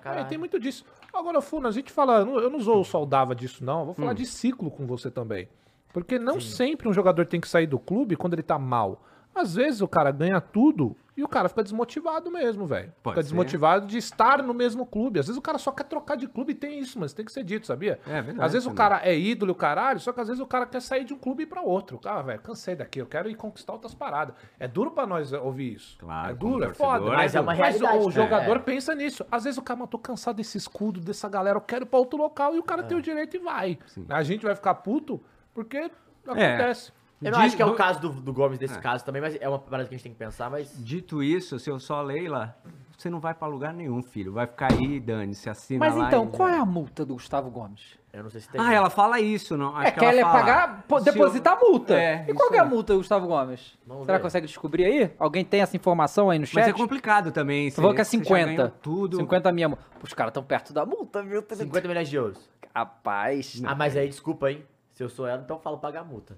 cara... 0.00 0.20
É, 0.20 0.24
tem 0.24 0.36
muito 0.38 0.58
disso. 0.58 0.84
Agora, 1.14 1.40
Funa, 1.40 1.68
a 1.68 1.72
gente 1.72 1.92
fala... 1.92 2.18
eu 2.20 2.50
não- 2.50 2.60
sou 2.60 2.84
saudava 2.84 3.34
disso, 3.34 3.64
não. 3.64 3.80
Eu 3.80 3.84
vou 3.86 3.92
Hum. 3.92 3.96
falar 3.96 4.12
de 4.14 4.26
ciclo 4.26 4.70
com 4.70 4.86
você 4.86 5.10
também. 5.10 5.48
Porque 5.92 6.18
não 6.18 6.40
sempre 6.40 6.88
um 6.88 6.92
jogador 6.92 7.24
tem 7.26 7.40
que 7.40 7.48
sair 7.48 7.66
do 7.66 7.78
clube 7.78 8.16
quando 8.16 8.32
ele 8.34 8.42
tá 8.42 8.58
mal. 8.58 9.02
Às 9.40 9.54
vezes 9.54 9.80
o 9.80 9.88
cara 9.88 10.10
ganha 10.10 10.40
tudo 10.40 10.96
e 11.16 11.22
o 11.24 11.28
cara 11.28 11.48
fica 11.48 11.62
desmotivado 11.62 12.30
mesmo, 12.30 12.66
velho. 12.66 12.92
Fica 12.98 13.14
ser. 13.16 13.22
desmotivado 13.22 13.86
de 13.86 13.96
estar 13.96 14.42
no 14.42 14.52
mesmo 14.52 14.84
clube. 14.84 15.18
Às 15.18 15.26
vezes 15.26 15.38
o 15.38 15.42
cara 15.42 15.56
só 15.56 15.70
quer 15.72 15.84
trocar 15.84 16.14
de 16.16 16.26
clube 16.26 16.52
e 16.52 16.54
tem 16.54 16.78
isso, 16.78 16.98
mas 17.00 17.12
tem 17.14 17.24
que 17.24 17.32
ser 17.32 17.42
dito, 17.42 17.66
sabia? 17.66 17.98
É 18.06 18.20
verdade 18.20 18.42
Às 18.46 18.52
vezes 18.52 18.66
o 18.66 18.70
também. 18.70 18.76
cara 18.90 19.00
é 19.08 19.16
ídolo 19.18 19.52
o 19.52 19.54
caralho, 19.54 19.98
só 20.00 20.12
que 20.12 20.20
às 20.20 20.28
vezes 20.28 20.42
o 20.42 20.46
cara 20.46 20.66
quer 20.66 20.80
sair 20.82 21.04
de 21.04 21.14
um 21.14 21.18
clube 21.18 21.42
e 21.42 21.44
ir 21.44 21.46
pra 21.46 21.62
outro. 21.62 21.98
Cara, 21.98 22.20
velho, 22.22 22.40
cansei 22.40 22.74
daqui, 22.76 22.98
eu 22.98 23.06
quero 23.06 23.30
ir 23.30 23.34
conquistar 23.34 23.72
outras 23.72 23.94
paradas. 23.94 24.34
É 24.60 24.68
duro 24.68 24.90
pra 24.90 25.06
nós 25.06 25.32
ouvir 25.32 25.74
isso. 25.74 25.96
Claro, 25.98 26.30
É 26.30 26.34
duro, 26.34 26.64
é 26.64 26.74
foda. 26.74 27.06
é 27.06 27.16
Mas 27.16 27.34
é 27.34 27.40
uma 27.40 27.46
Mas 27.54 27.58
realidade. 27.58 27.98
o 27.98 28.06
né? 28.08 28.10
jogador 28.12 28.56
É. 28.56 28.58
pensa 28.60 28.94
nisso. 28.94 29.24
Às 29.30 29.44
vezes 29.44 29.58
o 29.58 29.62
cara, 29.62 29.80
"Mas 29.80 29.88
tô 29.88 29.98
cansado 29.98 30.36
desse 30.36 30.58
escudo, 30.58 31.00
dessa 31.00 31.28
galera, 31.28 31.56
eu 31.56 31.62
quero 31.62 31.84
ir 31.84 31.88
pra 31.88 31.98
outro 31.98 32.18
local 32.18 32.54
e 32.54 32.58
o 32.58 32.62
cara 32.62 32.82
tem 32.82 32.96
o 32.96 33.00
direito 33.02 33.36
e 33.36 33.38
vai. 33.38 33.78
A 34.08 34.22
gente 34.22 34.44
vai 34.44 34.54
ficar 34.54 34.74
puto 34.74 35.18
porque 35.54 35.90
acontece. 36.26 36.92
Eu 37.22 37.32
não 37.32 37.38
De- 37.38 37.46
acho 37.46 37.56
que 37.56 37.62
é 37.62 37.66
o 37.66 37.74
caso 37.74 38.00
do, 38.00 38.10
do 38.10 38.32
Gomes 38.32 38.58
nesse 38.58 38.78
caso 38.78 39.04
também, 39.04 39.22
mas 39.22 39.36
é 39.40 39.48
uma 39.48 39.58
parada 39.58 39.88
que 39.88 39.94
a 39.94 39.96
gente 39.96 40.02
tem 40.04 40.12
que 40.12 40.18
pensar, 40.18 40.50
mas... 40.50 40.72
Dito 40.84 41.22
isso, 41.22 41.58
se 41.58 41.70
eu 41.70 41.80
sou 41.80 41.96
a 41.96 42.02
Leila, 42.02 42.54
você 42.96 43.08
não 43.08 43.20
vai 43.20 43.32
pra 43.32 43.48
lugar 43.48 43.72
nenhum, 43.72 44.02
filho. 44.02 44.32
Vai 44.32 44.46
ficar 44.46 44.72
aí, 44.72 45.00
Dani, 45.00 45.34
se 45.34 45.48
assina 45.48 45.80
Mas 45.86 45.96
lá 45.96 46.08
então, 46.08 46.24
e- 46.24 46.36
qual 46.36 46.48
é 46.48 46.58
a 46.58 46.64
multa 46.66 47.06
do 47.06 47.14
Gustavo 47.14 47.50
Gomes? 47.50 47.96
Eu 48.12 48.22
não 48.22 48.30
sei 48.30 48.40
se 48.40 48.48
tem. 48.48 48.60
Ah, 48.60 48.72
ela 48.72 48.88
fala 48.90 49.20
isso, 49.20 49.56
não? 49.58 49.76
Acho 49.76 49.88
é 49.88 49.90
que 49.92 50.04
ela 50.04 50.18
é 50.18 50.22
fala. 50.22 50.38
pagar, 50.40 50.84
pô, 50.88 50.98
eu- 50.98 51.04
depositar 51.04 51.54
a 51.56 51.60
multa. 51.60 51.94
É, 51.94 52.24
e 52.28 52.32
qual 52.34 52.52
é 52.52 52.58
a 52.58 52.64
multa 52.64 52.92
do 52.94 52.98
Gustavo 52.98 53.26
Gomes? 53.26 53.78
Vamos 53.86 54.06
Será 54.06 54.18
que 54.18 54.22
consegue 54.22 54.46
descobrir 54.46 54.84
aí? 54.84 55.10
Alguém 55.18 55.44
tem 55.44 55.60
essa 55.60 55.76
informação 55.76 56.28
aí 56.30 56.38
no 56.38 56.42
Mas 56.42 56.50
chat? 56.50 56.68
é 56.68 56.72
complicado 56.72 57.30
também. 57.32 57.70
Você 57.70 57.76
falou 57.76 57.94
que 57.94 58.00
é 58.00 58.04
você 58.04 58.16
já 58.18 58.24
50. 58.24 58.56
ganhou 58.56 58.70
Tudo. 58.82 59.16
50 59.18 59.52
mil. 59.52 59.78
Os 60.02 60.12
caras 60.14 60.30
estão 60.30 60.42
perto 60.42 60.72
da 60.72 60.84
multa, 60.86 61.22
viu? 61.22 61.42
50 61.50 61.88
milhões 61.88 62.08
de 62.08 62.16
euros. 62.16 62.38
Rapaz. 62.74 63.62
Ah, 63.64 63.74
mas 63.74 63.96
aí, 63.96 64.08
desculpa, 64.08 64.50
hein? 64.50 64.64
Se 64.92 65.02
eu 65.02 65.08
sou 65.10 65.26
ela, 65.26 65.42
então 65.42 65.56
eu 65.56 65.62
falo 65.62 65.76
pagar 65.78 66.00
a 66.00 66.04
multa. 66.04 66.36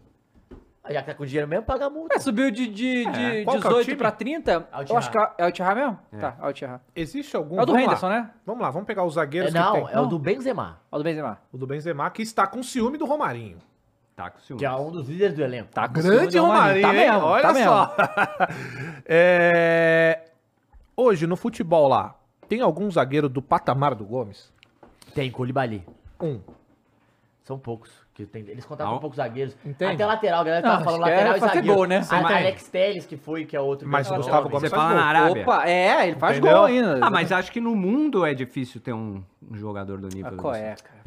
Já 0.90 1.00
que 1.02 1.06
tá 1.08 1.14
com 1.14 1.26
dinheiro 1.26 1.46
mesmo, 1.46 1.64
paga 1.66 1.86
a 1.86 1.90
multa. 1.90 2.14
É, 2.16 2.18
subiu 2.18 2.50
de, 2.50 2.66
de, 2.68 3.04
de 3.04 3.44
Qual 3.44 3.60
que 3.60 3.66
é 3.66 3.70
o 3.70 3.72
18 3.74 3.84
time? 3.84 3.96
pra 3.96 4.10
30. 4.10 4.68
Al 4.72 4.84
Eu 4.88 4.96
acho 4.96 5.10
que 5.10 5.18
é, 5.18 5.30
é 5.38 5.46
o 5.46 5.52
Tihá 5.52 5.74
mesmo? 5.74 5.98
É. 6.12 6.16
Tá, 6.18 6.36
é 6.40 6.46
o 6.48 6.52
Tihá. 6.52 6.80
Existe 6.96 7.36
algum. 7.36 7.58
É 7.58 7.62
o 7.62 7.66
do 7.66 7.72
vamos 7.72 7.86
lá. 7.86 7.92
Henderson, 7.92 8.08
né? 8.08 8.30
Vamos 8.46 8.62
lá, 8.62 8.70
vamos 8.70 8.86
pegar 8.86 9.04
os 9.04 9.12
É, 9.12 9.16
zagueiros 9.16 9.52
que 9.52 9.58
não, 9.58 9.72
tem. 9.74 9.88
é 9.92 10.00
o 10.00 10.06
do 10.06 10.18
Benzema, 10.18 10.80
É 10.90 10.94
o 10.94 10.98
do 10.98 11.04
Benzema. 11.04 11.38
O 11.52 11.58
do 11.58 11.66
Benzema, 11.66 12.10
que 12.10 12.22
está 12.22 12.46
com 12.46 12.62
ciúme 12.62 12.96
do 12.96 13.04
Romarinho. 13.04 13.58
Tá 14.16 14.30
com 14.30 14.40
ciúme. 14.40 14.58
que 14.60 14.64
é 14.66 14.72
um 14.74 14.90
dos 14.90 15.08
líderes 15.08 15.36
do 15.36 15.42
elenco. 15.42 15.68
Tá 15.72 15.86
com 15.88 15.94
Grande 15.94 16.08
ciúme 16.32 16.32
do 16.32 16.42
Romarinho, 16.42 16.82
Tá 16.82 16.94
hein? 16.94 17.00
mesmo, 17.10 17.20
olha 17.26 17.42
tá 17.42 17.52
mesmo. 17.52 17.70
só. 17.70 17.96
É, 19.06 20.24
Hoje, 20.96 21.26
no 21.26 21.36
futebol 21.36 21.86
lá, 21.86 22.16
tem 22.48 22.60
algum 22.60 22.90
zagueiro 22.90 23.28
do 23.28 23.40
patamar 23.42 23.94
do 23.94 24.04
Gomes? 24.04 24.52
Tem, 25.14 25.30
Colibali. 25.30 25.84
Um. 26.20 26.40
São 27.44 27.58
poucos. 27.58 27.90
Que 28.18 28.26
tem, 28.26 28.42
eles 28.48 28.64
contavam 28.64 28.94
Não. 28.94 28.98
com 28.98 29.02
poucos 29.02 29.16
zagueiros. 29.18 29.56
Entende? 29.64 29.92
Até 29.94 30.04
lateral, 30.04 30.40
a 30.40 30.44
galera 30.44 30.66
Não, 30.66 30.72
tava 30.72 30.84
falando 30.86 31.02
acho 31.04 31.12
que 31.12 31.20
é 31.20 31.24
lateral 31.28 31.36
e 31.36 31.40
zagueiro. 31.54 31.76
gol, 31.76 31.86
né? 31.86 31.98
A- 31.98 32.02
Você 32.02 32.14
entende? 32.16 32.32
Alex 32.32 32.68
Telles, 32.68 33.06
que 33.06 33.16
foi, 33.16 33.44
que 33.44 33.56
é 33.56 33.60
outro. 33.60 33.88
Mas 33.88 34.10
o 34.10 34.14
Gustavo. 34.16 34.48
Gomes 34.48 34.60
Você 34.62 34.68
faz 34.70 34.82
fala 34.82 34.92
gol. 34.94 35.00
na 35.00 35.06
Arábia. 35.08 35.42
Opa, 35.44 35.68
é, 35.68 36.08
ele 36.08 36.16
faz 36.16 36.36
Entendeu? 36.38 36.56
gol 36.56 36.64
ainda. 36.66 36.98
Ah, 37.00 37.10
mas 37.10 37.30
acho 37.30 37.52
que 37.52 37.60
no 37.60 37.76
mundo 37.76 38.26
é 38.26 38.34
difícil 38.34 38.80
ter 38.80 38.92
um, 38.92 39.22
um 39.48 39.56
jogador 39.56 39.98
do 39.98 40.08
nível 40.08 40.32
Ah, 40.34 40.36
qual 40.36 40.52
é, 40.52 40.74
cara? 40.74 40.98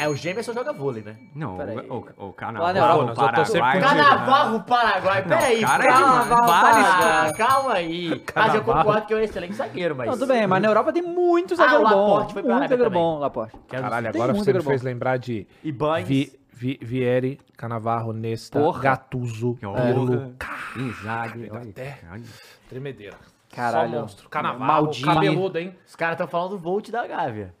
É, 0.00 0.08
o 0.08 0.14
Gemerson 0.16 0.54
joga 0.54 0.72
vôlei, 0.72 1.02
né? 1.02 1.16
Não, 1.34 1.58
Peraí. 1.58 1.76
o, 1.90 1.94
o, 1.94 1.96
o 1.96 2.00
Lá 2.00 2.24
na 2.26 2.32
Carnaval, 2.32 2.74
Europa, 2.76 3.02
o 3.02 3.06
mas 3.06 3.18
eu 3.18 3.32
tô 3.34 3.44
sempre 3.44 3.60
Paraguai... 3.60 3.96
Canavarro 3.96 4.60
Paraguai. 4.62 5.20
Não, 5.22 5.28
Peraí, 5.28 5.60
cara 5.60 5.84
é 5.84 5.86
calma, 5.88 7.32
calma 7.36 7.72
aí. 7.74 8.08
Mas 8.08 8.16
eu 8.16 8.20
Canavarro. 8.62 8.78
concordo 8.84 9.06
que 9.06 9.12
é 9.12 9.16
um 9.16 9.20
excelente 9.20 9.54
zagueiro, 9.54 9.94
mas. 9.94 10.06
Não, 10.06 10.14
tudo 10.14 10.26
bem, 10.28 10.46
mas 10.46 10.62
na 10.62 10.68
Europa 10.68 10.92
tem 10.92 11.02
muito 11.02 11.52
Ah, 11.54 11.56
zagueiro 11.58 11.84
o 11.84 11.88
bom. 11.88 11.94
Laporte 12.10 12.32
foi 12.32 12.42
pra 12.42 12.50
Muito 12.52 12.62
Arábia 12.62 12.68
zagueiro 12.76 12.90
também. 12.90 13.02
bom, 13.02 13.18
Laporte. 13.18 13.56
Caralho, 13.68 14.08
agora 14.08 14.32
você 14.32 14.52
me 14.54 14.62
fez 14.62 14.82
lembrar 14.82 15.16
de 15.18 15.46
E 15.62 15.70
Banes. 15.72 16.36
Vi, 16.56 16.78
Vi, 16.80 16.86
Vieri, 16.86 17.40
Canavarro, 17.54 18.14
Nesta, 18.14 18.58
Porra. 18.58 18.80
Gattuso, 18.80 19.58
honra. 19.62 20.32
Inzaghi. 20.74 21.50
olha, 21.50 21.70
até. 21.70 21.98
olha. 22.10 22.22
Tremedeira. 22.66 23.16
Caralho. 23.54 23.92
Só 23.92 24.00
monstro. 24.00 24.28
Canavarro, 24.30 24.66
Maldini. 24.66 25.04
cabeludo, 25.04 25.58
hein? 25.58 25.76
Os 25.86 25.94
caras 25.94 26.14
estão 26.14 26.26
falando 26.26 26.50
do 26.50 26.58
Volt 26.58 26.90
da 26.90 27.06
Gávea. 27.06 27.54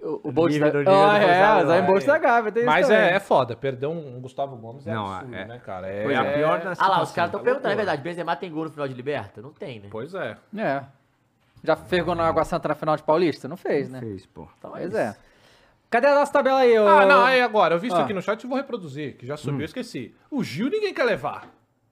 O, 0.00 0.28
o 0.28 0.32
Bolt 0.32 0.52
nível 0.52 0.84
da... 0.84 1.12
Ah, 1.12 1.18
é, 1.18 1.62
o 1.62 1.66
Zayn 1.66 1.82
é. 1.82 1.86
Bolt 1.86 2.04
da 2.04 2.18
Gávea. 2.18 2.52
tem 2.52 2.64
Mas 2.64 2.88
é, 2.88 3.14
é 3.14 3.20
foda. 3.20 3.54
Perder 3.54 3.86
um, 3.86 4.16
um 4.16 4.20
Gustavo 4.20 4.56
Gomes 4.56 4.86
é 4.86 4.94
Não, 4.94 5.12
absurdo, 5.12 5.34
é- 5.34 5.44
né, 5.44 5.58
cara? 5.58 5.88
É, 5.88 6.02
Foi 6.04 6.14
a 6.14 6.24
é- 6.24 6.36
pior 6.36 6.60
das 6.60 6.80
Ah 6.80 6.88
lá, 6.88 7.02
os 7.02 7.12
caras 7.12 7.28
estão 7.28 7.40
é 7.40 7.44
perguntando, 7.44 7.72
é 7.72 7.76
verdade, 7.76 8.02
Benzema 8.02 8.34
tem 8.36 8.50
gol 8.50 8.64
no 8.64 8.70
final 8.70 8.88
de 8.88 8.94
Liberta? 8.94 9.42
Não 9.42 9.52
tem, 9.52 9.80
né? 9.80 9.88
Pois 9.90 10.14
é. 10.14 10.36
É. 10.56 10.84
Já 11.62 11.76
fergou 11.76 12.14
na 12.14 12.26
Água 12.26 12.44
Santa 12.44 12.68
na 12.68 12.74
final 12.74 12.96
de 12.96 13.02
Paulista? 13.02 13.48
Não 13.48 13.56
fez, 13.56 13.88
né? 13.88 14.00
Fez, 14.00 14.26
pô. 14.26 14.48
Então 14.58 14.70
Pois 14.72 14.92
isso. 14.92 15.16
Cadê 15.94 16.08
a 16.08 16.14
nossa 16.16 16.32
tabela 16.32 16.58
aí, 16.58 16.76
ô? 16.76 16.88
Ah, 16.88 17.06
não, 17.06 17.24
aí 17.24 17.40
agora, 17.40 17.76
eu 17.76 17.78
vi 17.78 17.86
isso 17.86 17.94
Ah. 17.96 18.02
aqui 18.02 18.12
no 18.12 18.20
chat 18.20 18.42
e 18.42 18.46
vou 18.48 18.56
reproduzir, 18.56 19.16
que 19.16 19.24
já 19.24 19.36
subiu, 19.36 19.60
eu 19.60 19.64
esqueci. 19.64 20.12
O 20.28 20.42
Gil 20.42 20.68
ninguém 20.68 20.92
quer 20.92 21.04
levar. 21.04 21.46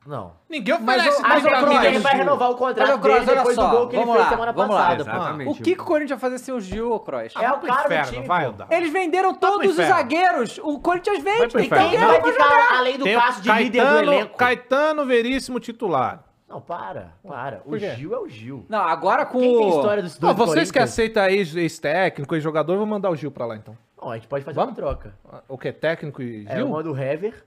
Não. 0.04 0.32
Ninguém 0.50 0.76
Mas 0.80 0.96
oferece 0.98 1.22
o- 1.22 1.24
Ah, 1.24 1.28
mas 1.28 1.42
mas 1.44 1.52
o 1.62 1.64
Kroos- 1.64 1.84
ele 1.84 1.98
vai 2.00 2.14
renovar 2.16 2.48
o 2.48 2.50
Mas, 2.54 2.58
contrato 2.58 2.94
ô, 2.94 2.98
Kroos, 2.98 3.18
dele 3.20 3.30
olha 3.30 3.36
depois 3.38 3.54
só, 3.54 3.64
do 3.68 3.76
gol 3.76 3.86
que 3.88 3.94
ele 3.94 4.04
vamos 4.04 4.14
fez 4.16 4.24
lá, 4.24 4.30
semana 4.32 4.52
vamos 4.52 4.74
lá. 4.74 4.82
passada. 4.82 5.02
Exatamente. 5.02 5.50
O 5.50 5.54
que, 5.54 5.74
que 5.76 5.80
o 5.80 5.84
Corinthians 5.84 6.20
vai 6.20 6.30
fazer 6.30 6.38
sem 6.44 6.52
o 6.54 6.60
Gil, 6.60 6.90
ô 6.90 6.98
Kroos? 6.98 7.32
É 7.36 7.38
Vai 7.38 7.52
o 7.52 7.58
pro 7.60 7.68
cara 7.68 7.82
do 7.82 7.86
inferno, 7.86 8.12
time, 8.12 8.26
vai, 8.26 8.52
pô. 8.52 8.64
Eles 8.74 8.92
venderam 8.92 9.34
todos 9.34 9.58
os 9.68 9.72
inferno. 9.74 9.94
zagueiros. 9.94 10.58
O 10.64 10.80
Corinthians 10.80 11.22
Vai 11.22 11.32
vende. 11.34 11.48
pro 11.52 11.60
Tem 11.60 11.68
que 11.68 11.74
inferno. 11.76 11.90
ter 11.92 11.96
Quem 11.98 12.06
vai 12.08 12.20
pra 12.20 12.32
jogar. 12.32 12.44
ficar 12.62 12.78
além 12.78 12.98
do 12.98 13.04
Tem 13.04 13.16
o 13.16 13.20
caso 13.20 13.40
de 13.42 13.52
líder 13.52 13.86
do 13.86 13.98
elenco? 13.98 14.36
Caetano 14.36 15.06
Veríssimo 15.06 15.60
titular. 15.60 16.24
Não, 16.48 16.60
para, 16.60 17.12
para. 17.26 17.62
O 17.64 17.70
Por 17.70 17.78
quê? 17.78 17.90
Gil 17.94 18.12
é 18.12 18.18
o 18.18 18.28
Gil. 18.28 18.66
Não, 18.68 18.80
agora 18.80 19.24
com 19.24 19.38
Quem 19.38 19.56
tem 19.56 19.66
o... 19.66 19.68
história 19.76 20.02
dos 20.02 20.18
Não, 20.18 20.34
dois 20.34 20.36
do 20.36 20.52
vocês 20.52 20.70
que 20.70 20.78
Corinthians? 20.78 20.90
aceitam 20.92 21.24
ex- 21.28 21.54
ex-técnico, 21.56 22.34
ex-jogador, 22.34 22.76
vou 22.76 22.84
mandar 22.86 23.08
o 23.08 23.14
Gil 23.16 23.30
pra 23.30 23.46
lá, 23.46 23.56
então. 23.56 23.74
Não, 24.02 24.10
a 24.10 24.14
gente 24.16 24.26
pode 24.26 24.44
fazer 24.44 24.56
Vamos? 24.56 24.70
uma 24.70 24.76
troca. 24.76 25.14
O 25.48 25.56
que? 25.56 25.72
Técnico 25.72 26.20
e 26.22 26.44
É, 26.48 26.56
Gil? 26.56 26.60
eu 26.66 26.68
mando 26.68 26.92
o 26.92 26.98
Hever. 26.98 27.44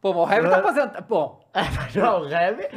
Pô, 0.00 0.12
mas 0.14 0.28
o 0.28 0.32
Hever 0.32 0.50
tá 0.50 0.56
aposentado. 0.58 1.06
Bom, 1.08 1.40
Não, 1.94 2.22
o 2.22 2.28
Hever. 2.32 2.70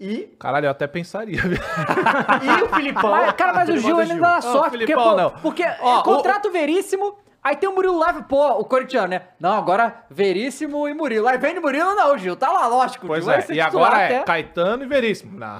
E, 0.00 0.22
Caralho, 0.40 0.66
eu 0.66 0.70
até 0.70 0.86
pensaria. 0.86 1.40
viu? 1.40 1.58
e 2.42 2.62
o 2.64 2.68
Filipão. 2.74 3.10
mas, 3.10 3.32
cara, 3.32 3.52
mas 3.52 3.68
o 3.68 3.72
Ele 3.72 3.80
Gil 3.80 3.96
manda 3.96 4.12
ainda 4.12 4.26
dá 4.28 4.40
sorte. 4.40 4.70
Porque, 4.70 4.86
Filipão, 4.86 5.10
pô, 5.10 5.16
não. 5.16 5.30
porque 5.30 5.64
Ó, 5.80 6.00
é 6.00 6.02
contrato 6.02 6.50
veríssimo... 6.50 7.18
Aí 7.44 7.54
tem 7.56 7.68
o 7.68 7.74
Murilo 7.74 7.98
Live, 7.98 8.22
pô, 8.22 8.52
o 8.58 8.64
corintiano, 8.64 9.08
né? 9.08 9.20
Não, 9.38 9.52
agora 9.52 10.02
Veríssimo 10.08 10.88
e 10.88 10.94
Murilo. 10.94 11.28
Aí 11.28 11.36
vem 11.36 11.52
de 11.52 11.60
Murilo, 11.60 11.94
não, 11.94 12.14
o 12.14 12.16
Gil. 12.16 12.34
Tá 12.36 12.50
lá, 12.50 12.66
lógico. 12.66 13.04
o 13.04 13.08
Pois 13.08 13.22
Gil 13.22 13.30
vai 13.30 13.38
é, 13.38 13.42
ser 13.42 13.52
e 13.54 13.62
titular 13.62 13.86
agora 13.92 14.02
é 14.02 14.06
até. 14.16 14.24
Caetano 14.24 14.82
e 14.82 14.86
Veríssimo. 14.86 15.38
Não, 15.38 15.58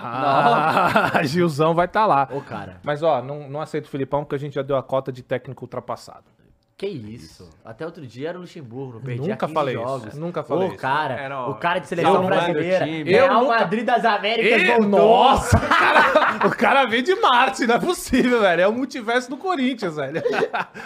Gilzão 1.25 1.75
vai 1.75 1.85
estar 1.85 2.07
lá. 2.07 2.27
Ô, 2.33 2.41
cara. 2.41 2.79
Mas, 2.83 3.03
ó, 3.03 3.21
não, 3.21 3.51
não 3.51 3.61
aceito 3.61 3.85
o 3.85 3.91
Filipão 3.91 4.25
porque 4.25 4.35
a 4.35 4.39
gente 4.39 4.55
já 4.55 4.63
deu 4.63 4.79
a 4.79 4.83
cota 4.83 5.13
de 5.13 5.23
técnico 5.23 5.63
ultrapassado. 5.63 6.25
Que 6.77 6.89
isso? 6.89 7.49
Até 7.65 7.87
outro 7.87 8.05
dia 8.05 8.31
era 8.31 8.37
o 8.39 8.41
Luxemburgo, 8.41 8.95
não 8.95 9.01
perdia 9.01 9.23
Nunca 9.29 9.47
15 9.47 9.55
falei 9.55 9.75
isso, 9.77 9.85
jogos. 9.85 10.15
nunca 10.15 10.43
falei 10.43 10.69
o 10.69 10.71
isso. 10.73 10.79
cara, 10.81 11.15
Era 11.15 11.47
o- 11.49 11.55
cara 11.55 11.79
de 11.79 11.87
seleção 11.87 12.13
salvando 12.15 12.35
o 12.35 12.37
brasileira. 12.37 12.85
time. 12.85 13.11
Real 13.13 13.43
nunca- 13.45 13.59
Madrid 13.61 13.85
das 13.85 14.05
Américas 14.05 14.61
E- 14.63 14.67
voltou. 14.67 14.89
Nossa, 14.89 15.55
o 15.57 15.61
cara, 15.69 16.47
o 16.49 16.51
cara 16.51 16.85
veio 16.87 17.05
de 17.05 17.15
Marte, 17.15 17.65
não 17.65 17.77
é 17.77 17.79
possível, 17.79 18.41
velho. 18.41 18.63
É 18.63 18.67
o 18.67 18.73
multiverso 18.73 19.31
do 19.31 19.37
Corinthians, 19.37 19.95
velho. 19.95 20.21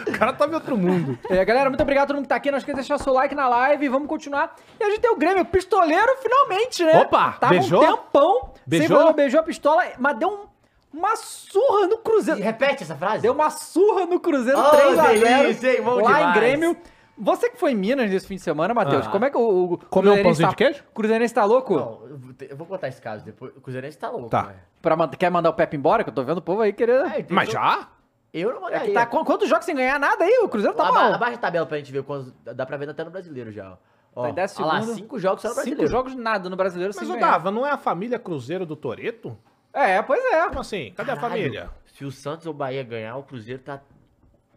O 0.06 0.12
cara 0.18 0.34
tá 0.34 0.46
em 0.46 0.52
outro 0.52 0.76
mundo. 0.76 1.18
É, 1.30 1.42
galera, 1.42 1.70
muito 1.70 1.80
obrigado 1.82 2.04
a 2.04 2.06
todo 2.08 2.16
mundo 2.16 2.24
que 2.24 2.28
tá 2.28 2.36
aqui. 2.36 2.50
Não 2.50 2.58
esqueça 2.58 2.76
de 2.82 2.86
deixar 2.86 2.98
seu 3.02 3.14
like 3.14 3.34
na 3.34 3.48
live. 3.48 3.88
Vamos 3.88 4.08
continuar. 4.08 4.56
E 4.78 4.84
a 4.84 4.90
gente 4.90 5.00
tem 5.00 5.10
o 5.10 5.16
Grêmio 5.16 5.44
Pistoleiro 5.46 6.16
finalmente, 6.20 6.84
né? 6.84 7.00
Opa, 7.00 7.32
Tava 7.40 7.54
beijou? 7.54 7.82
um 7.82 7.86
tempão. 7.96 8.50
Beijou? 8.66 8.88
Sem 8.88 8.96
fazer, 8.98 9.12
beijou 9.14 9.40
a 9.40 9.42
pistola, 9.42 9.84
mas 9.98 10.18
deu 10.18 10.28
um- 10.28 10.48
uma 10.92 11.16
surra 11.16 11.86
no 11.86 11.94
E 11.94 11.98
Cruzeiro. 11.98 12.40
Repete 12.42 12.82
essa 12.82 12.96
frase. 12.96 13.22
Deu 13.22 13.32
uma 13.32 13.50
surra 13.50 14.06
no 14.06 14.18
Cruzeiro, 14.20 14.58
Oh, 14.58 14.70
3x0. 14.70 15.20
delícia, 15.20 15.76
hein? 15.76 15.82
Bom 15.82 15.96
lá 16.00 16.12
demais. 16.18 16.28
em 16.36 16.40
Grêmio. 16.40 16.76
Você 17.20 17.50
que 17.50 17.56
foi 17.58 17.72
em 17.72 17.74
Minas 17.74 18.08
nesse 18.08 18.26
fim 18.28 18.36
de 18.36 18.42
semana, 18.42 18.72
Matheus, 18.72 19.06
Ah. 19.06 19.10
como 19.10 19.24
é 19.24 19.30
que 19.30 19.36
o, 19.36 19.40
o 19.40 19.78
Comeu 19.78 19.78
um 19.78 19.78
Cruzeirense 19.88 20.22
pãozinho 20.22 20.46
tá- 20.48 20.50
de 20.50 20.56
queijo? 20.56 20.84
Cruzeirense 20.94 21.34
tá 21.34 21.44
louco? 21.44 21.74
Não, 21.74 22.00
eu 22.48 22.56
vou 22.56 22.64
contar 22.66 22.86
esse 22.88 23.00
caso 23.02 23.24
depois. 23.24 23.56
O 23.56 23.60
Cruzeirense 23.60 23.98
tá 23.98 24.08
louco, 24.08 24.28
Tá. 24.30 24.42
velho. 24.42 24.58
Pra, 24.80 25.08
quer 25.08 25.28
mandar 25.30 25.50
o 25.50 25.54
Pepe 25.54 25.76
embora? 25.76 26.04
Que 26.04 26.10
eu 26.10 26.14
tô 26.14 26.22
vendo 26.22 26.38
o 26.38 26.42
povo 26.42 26.62
aí 26.62 26.72
querendo... 26.72 27.06
É, 27.06 27.26
Mas 27.28 27.50
já? 27.50 27.88
Eu 28.32 28.50
não 28.50 28.58
É 28.58 28.60
mandaria. 28.62 28.86
que 28.86 28.92
tá, 28.92 29.06
qu- 29.06 29.24
quantos 29.24 29.48
jogos 29.48 29.64
sem 29.64 29.74
ganhar 29.74 29.98
nada 29.98 30.22
aí? 30.24 30.40
O 30.44 30.48
Cruzeiro 30.48 30.76
tá 30.76 30.84
Aba- 30.86 30.92
mal. 30.92 31.12
Abaixa 31.14 31.34
a 31.34 31.38
tabela 31.38 31.66
pra 31.66 31.78
gente 31.78 31.90
ver 31.90 32.04
quantos. 32.04 32.32
Dá 32.44 32.64
pra 32.64 32.76
ver 32.76 32.88
até 32.88 33.02
no 33.02 33.10
brasileiro 33.10 33.50
já. 33.50 33.76
Ó, 34.14 34.22
Tá 34.22 34.30
em 34.30 34.34
décimo 34.34 34.64
olha 34.66 34.74
lá, 34.74 34.80
segundo. 34.82 34.96
cinco 34.96 35.18
jogos 35.18 35.42
só 35.42 35.48
no 35.48 35.54
Cinco 35.54 35.64
brasileiro. 35.64 35.90
jogos 35.90 36.14
nada 36.14 36.48
no 36.48 36.56
Brasileiro 36.56 36.92
Mas 36.94 37.04
sem 37.06 37.16
o 37.16 37.18
ganhar. 37.18 37.32
Dava, 37.32 37.50
não 37.50 37.66
é 37.66 37.70
a 37.70 37.76
família 37.78 38.18
Cruzeiro 38.18 38.64
do 38.66 38.76
Toreto? 38.76 39.36
É, 39.78 40.02
pois 40.02 40.24
é. 40.24 40.48
Como 40.48 40.60
assim? 40.60 40.92
Cadê 40.96 41.12
a 41.12 41.16
Caralho, 41.16 41.42
família? 41.42 41.70
Se 41.86 42.04
o 42.04 42.10
Santos 42.10 42.46
ou 42.46 42.52
o 42.52 42.56
Bahia 42.56 42.82
ganhar, 42.82 43.16
o 43.16 43.22
Cruzeiro 43.22 43.62
tá. 43.62 43.80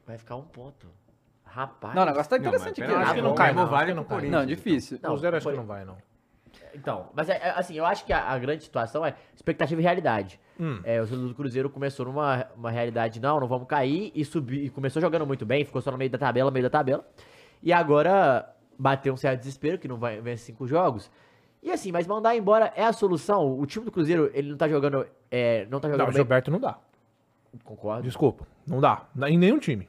Vai 0.06 0.18
ficar 0.18 0.36
um 0.36 0.44
ponto. 0.44 0.88
Rapaz. 1.46 1.94
Não, 1.94 2.04
o 2.04 2.06
negócio 2.06 2.30
tá 2.30 2.38
interessante 2.38 2.82
aqui. 2.82 2.94
Acho 2.94 3.14
que 3.14 3.22
não 3.22 3.36
cai, 3.36 3.54
não. 3.54 3.68
vale 3.68 3.92
Acho 3.92 4.04
que 4.06 4.30
não. 4.30 4.40
Não, 4.40 4.46
difícil. 4.46 5.00
Não, 5.02 5.12
Cruzeiro 5.12 5.38
acho 5.38 5.50
que 5.50 5.56
não 5.56 5.66
vai, 5.66 5.86
não. 5.86 5.98
Então, 6.74 7.10
mas 7.14 7.30
é, 7.30 7.34
é, 7.34 7.50
assim, 7.52 7.76
eu 7.76 7.86
acho 7.86 8.06
que 8.06 8.14
a, 8.14 8.30
a 8.30 8.40
grande 8.40 8.64
situação 8.64 9.06
é 9.06 9.16
expectativa 9.36 9.80
e 9.80 9.84
realidade. 9.84 10.40
Hum. 10.60 10.80
É, 10.84 11.02
o 11.02 11.06
do 11.06 11.36
Cruzeiro 11.36 11.70
começou 11.70 12.06
numa 12.06 12.48
uma 12.56 12.72
realidade, 12.72 13.20
não, 13.20 13.40
não 13.40 13.48
vamos 13.48 13.68
cair, 13.68 14.12
e 14.16 14.24
subiu, 14.24 14.64
e 14.64 14.70
começou 14.70 15.02
jogando 15.02 15.26
muito 15.26 15.46
bem, 15.46 15.66
ficou 15.66 15.82
só 15.82 15.92
no 15.92 15.98
meio 15.98 16.10
da 16.10 16.18
tabela, 16.18 16.50
meio 16.52 16.64
da 16.64 16.70
tabela. 16.70 17.06
E 17.62 17.74
agora 17.74 18.48
bateu 18.78 19.14
um 19.14 19.18
certo 19.18 19.40
desespero, 19.40 19.78
que 19.78 19.88
não 19.88 19.98
vai 19.98 20.22
vencer 20.22 20.48
cinco 20.48 20.66
jogos. 20.68 21.12
E 21.64 21.70
assim, 21.72 21.92
mas 21.92 22.08
mandar 22.08 22.36
embora 22.36 22.72
é 22.76 22.84
a 22.84 22.92
solução. 22.94 23.60
O 23.60 23.66
time 23.66 23.86
do 23.86 23.92
Cruzeiro, 23.92 24.32
ele 24.34 24.50
não 24.50 24.58
tá 24.58 24.68
jogando. 24.68 25.06
É, 25.30 25.66
não 25.70 25.80
tá 25.80 25.88
jogando 25.88 26.00
Não, 26.00 26.06
o 26.06 26.10
bem. 26.10 26.16
Gilberto 26.18 26.50
não 26.52 26.60
dá. 26.60 26.78
Concordo. 27.64 28.04
Desculpa. 28.04 28.48
Não 28.66 28.80
dá. 28.80 29.06
Em 29.28 29.38
nenhum 29.38 29.60
time. 29.60 29.88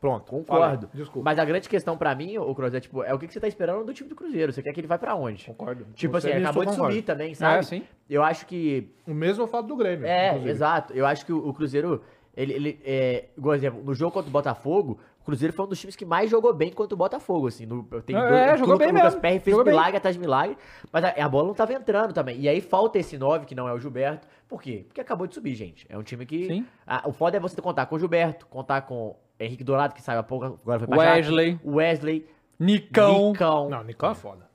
Pronto. 0.00 0.26
Concordo. 0.30 0.86
falei. 0.88 1.02
Desculpa. 1.02 1.24
Mas 1.24 1.38
a 1.38 1.44
grande 1.44 1.68
questão 1.68 1.96
pra 1.96 2.14
mim, 2.14 2.36
o 2.36 2.54
Cruzeiro, 2.54 2.76
é 2.76 2.80
tipo, 2.80 3.02
é 3.02 3.14
o 3.14 3.18
que 3.18 3.32
você 3.32 3.40
tá 3.40 3.48
esperando 3.48 3.84
do 3.84 3.94
time 3.94 4.08
do 4.10 4.14
Cruzeiro? 4.16 4.52
Você 4.52 4.62
quer 4.62 4.72
que 4.72 4.80
ele 4.80 4.86
vai 4.86 4.98
pra 4.98 5.14
onde? 5.14 5.46
Concordo. 5.46 5.86
Tipo 5.94 6.20
Você 6.20 6.28
assim, 6.28 6.36
nisso 6.38 6.48
acabou 6.48 6.62
eu 6.64 6.66
de 6.66 6.72
concordo. 6.76 6.92
subir 6.94 7.02
também, 7.04 7.34
sabe? 7.34 7.58
É, 7.58 7.62
sim. 7.62 7.82
Eu 8.08 8.22
acho 8.22 8.44
que 8.46 8.90
O 9.06 9.14
mesmo 9.14 9.44
eu 9.44 9.48
falo 9.48 9.66
do 9.66 9.76
Grêmio. 9.76 10.06
É, 10.06 10.28
inclusive. 10.28 10.50
exato. 10.50 10.92
Eu 10.92 11.06
acho 11.06 11.24
que 11.24 11.32
o, 11.32 11.48
o 11.48 11.54
Cruzeiro, 11.54 12.02
ele, 12.36 12.52
ele 12.52 12.80
é, 12.84 13.26
igual 13.38 13.54
exemplo, 13.54 13.82
no 13.82 13.94
jogo 13.94 14.12
contra 14.12 14.28
o 14.28 14.32
Botafogo, 14.32 14.98
o 15.20 15.24
Cruzeiro 15.24 15.52
foi 15.52 15.64
um 15.66 15.68
dos 15.68 15.78
times 15.80 15.94
que 15.96 16.04
mais 16.04 16.30
jogou 16.30 16.52
bem 16.54 16.72
contra 16.72 16.94
o 16.94 16.98
Botafogo, 16.98 17.46
assim. 17.48 17.66
No, 17.66 17.82
tem 18.02 18.16
É, 18.16 18.20
dois- 18.20 18.32
é, 18.32 18.56
jogou 18.56 18.78
bem 18.78 18.88
Lucas 18.88 19.04
mesmo. 19.04 19.20
Perry 19.20 19.38
fez 19.40 19.52
Jogou 19.52 19.64
bem. 19.64 19.74
milagre 19.74 19.96
atrás 19.98 20.14
de 20.16 20.20
milagre, 20.20 20.56
mas 20.92 21.04
a, 21.04 21.08
a 21.10 21.28
bola 21.28 21.46
não 21.48 21.54
tava 21.54 21.72
entrando 21.72 22.12
também. 22.12 22.40
E 22.40 22.48
aí 22.48 22.60
falta 22.60 22.98
esse 22.98 23.16
9, 23.18 23.46
que 23.46 23.54
não 23.54 23.68
é 23.68 23.72
o 23.72 23.78
Gilberto. 23.78 24.26
Por 24.48 24.60
quê? 24.62 24.84
Porque 24.88 25.00
acabou 25.00 25.26
de 25.26 25.34
subir, 25.34 25.54
gente. 25.54 25.86
É 25.88 25.96
um 25.96 26.02
time 26.02 26.24
que... 26.26 26.46
Sim. 26.46 26.66
Ah, 26.86 27.02
o 27.06 27.12
foda 27.12 27.36
é 27.36 27.40
você 27.40 27.60
contar 27.60 27.86
com 27.86 27.94
o 27.96 27.98
Gilberto, 27.98 28.46
contar 28.46 28.80
com 28.82 29.14
Henrique 29.38 29.62
Dourado, 29.62 29.94
que 29.94 30.02
saiu 30.02 30.18
há 30.20 30.22
pouco, 30.22 30.44
agora 30.46 30.78
foi 30.80 30.88
pra 30.88 30.98
Wesley. 30.98 31.60
Wesley, 31.64 32.26
Nicão. 32.58 33.30
Nicão. 33.32 33.68
Não, 33.70 33.84
Nicão 33.84 34.10
é 34.10 34.14
foda. 34.14 34.50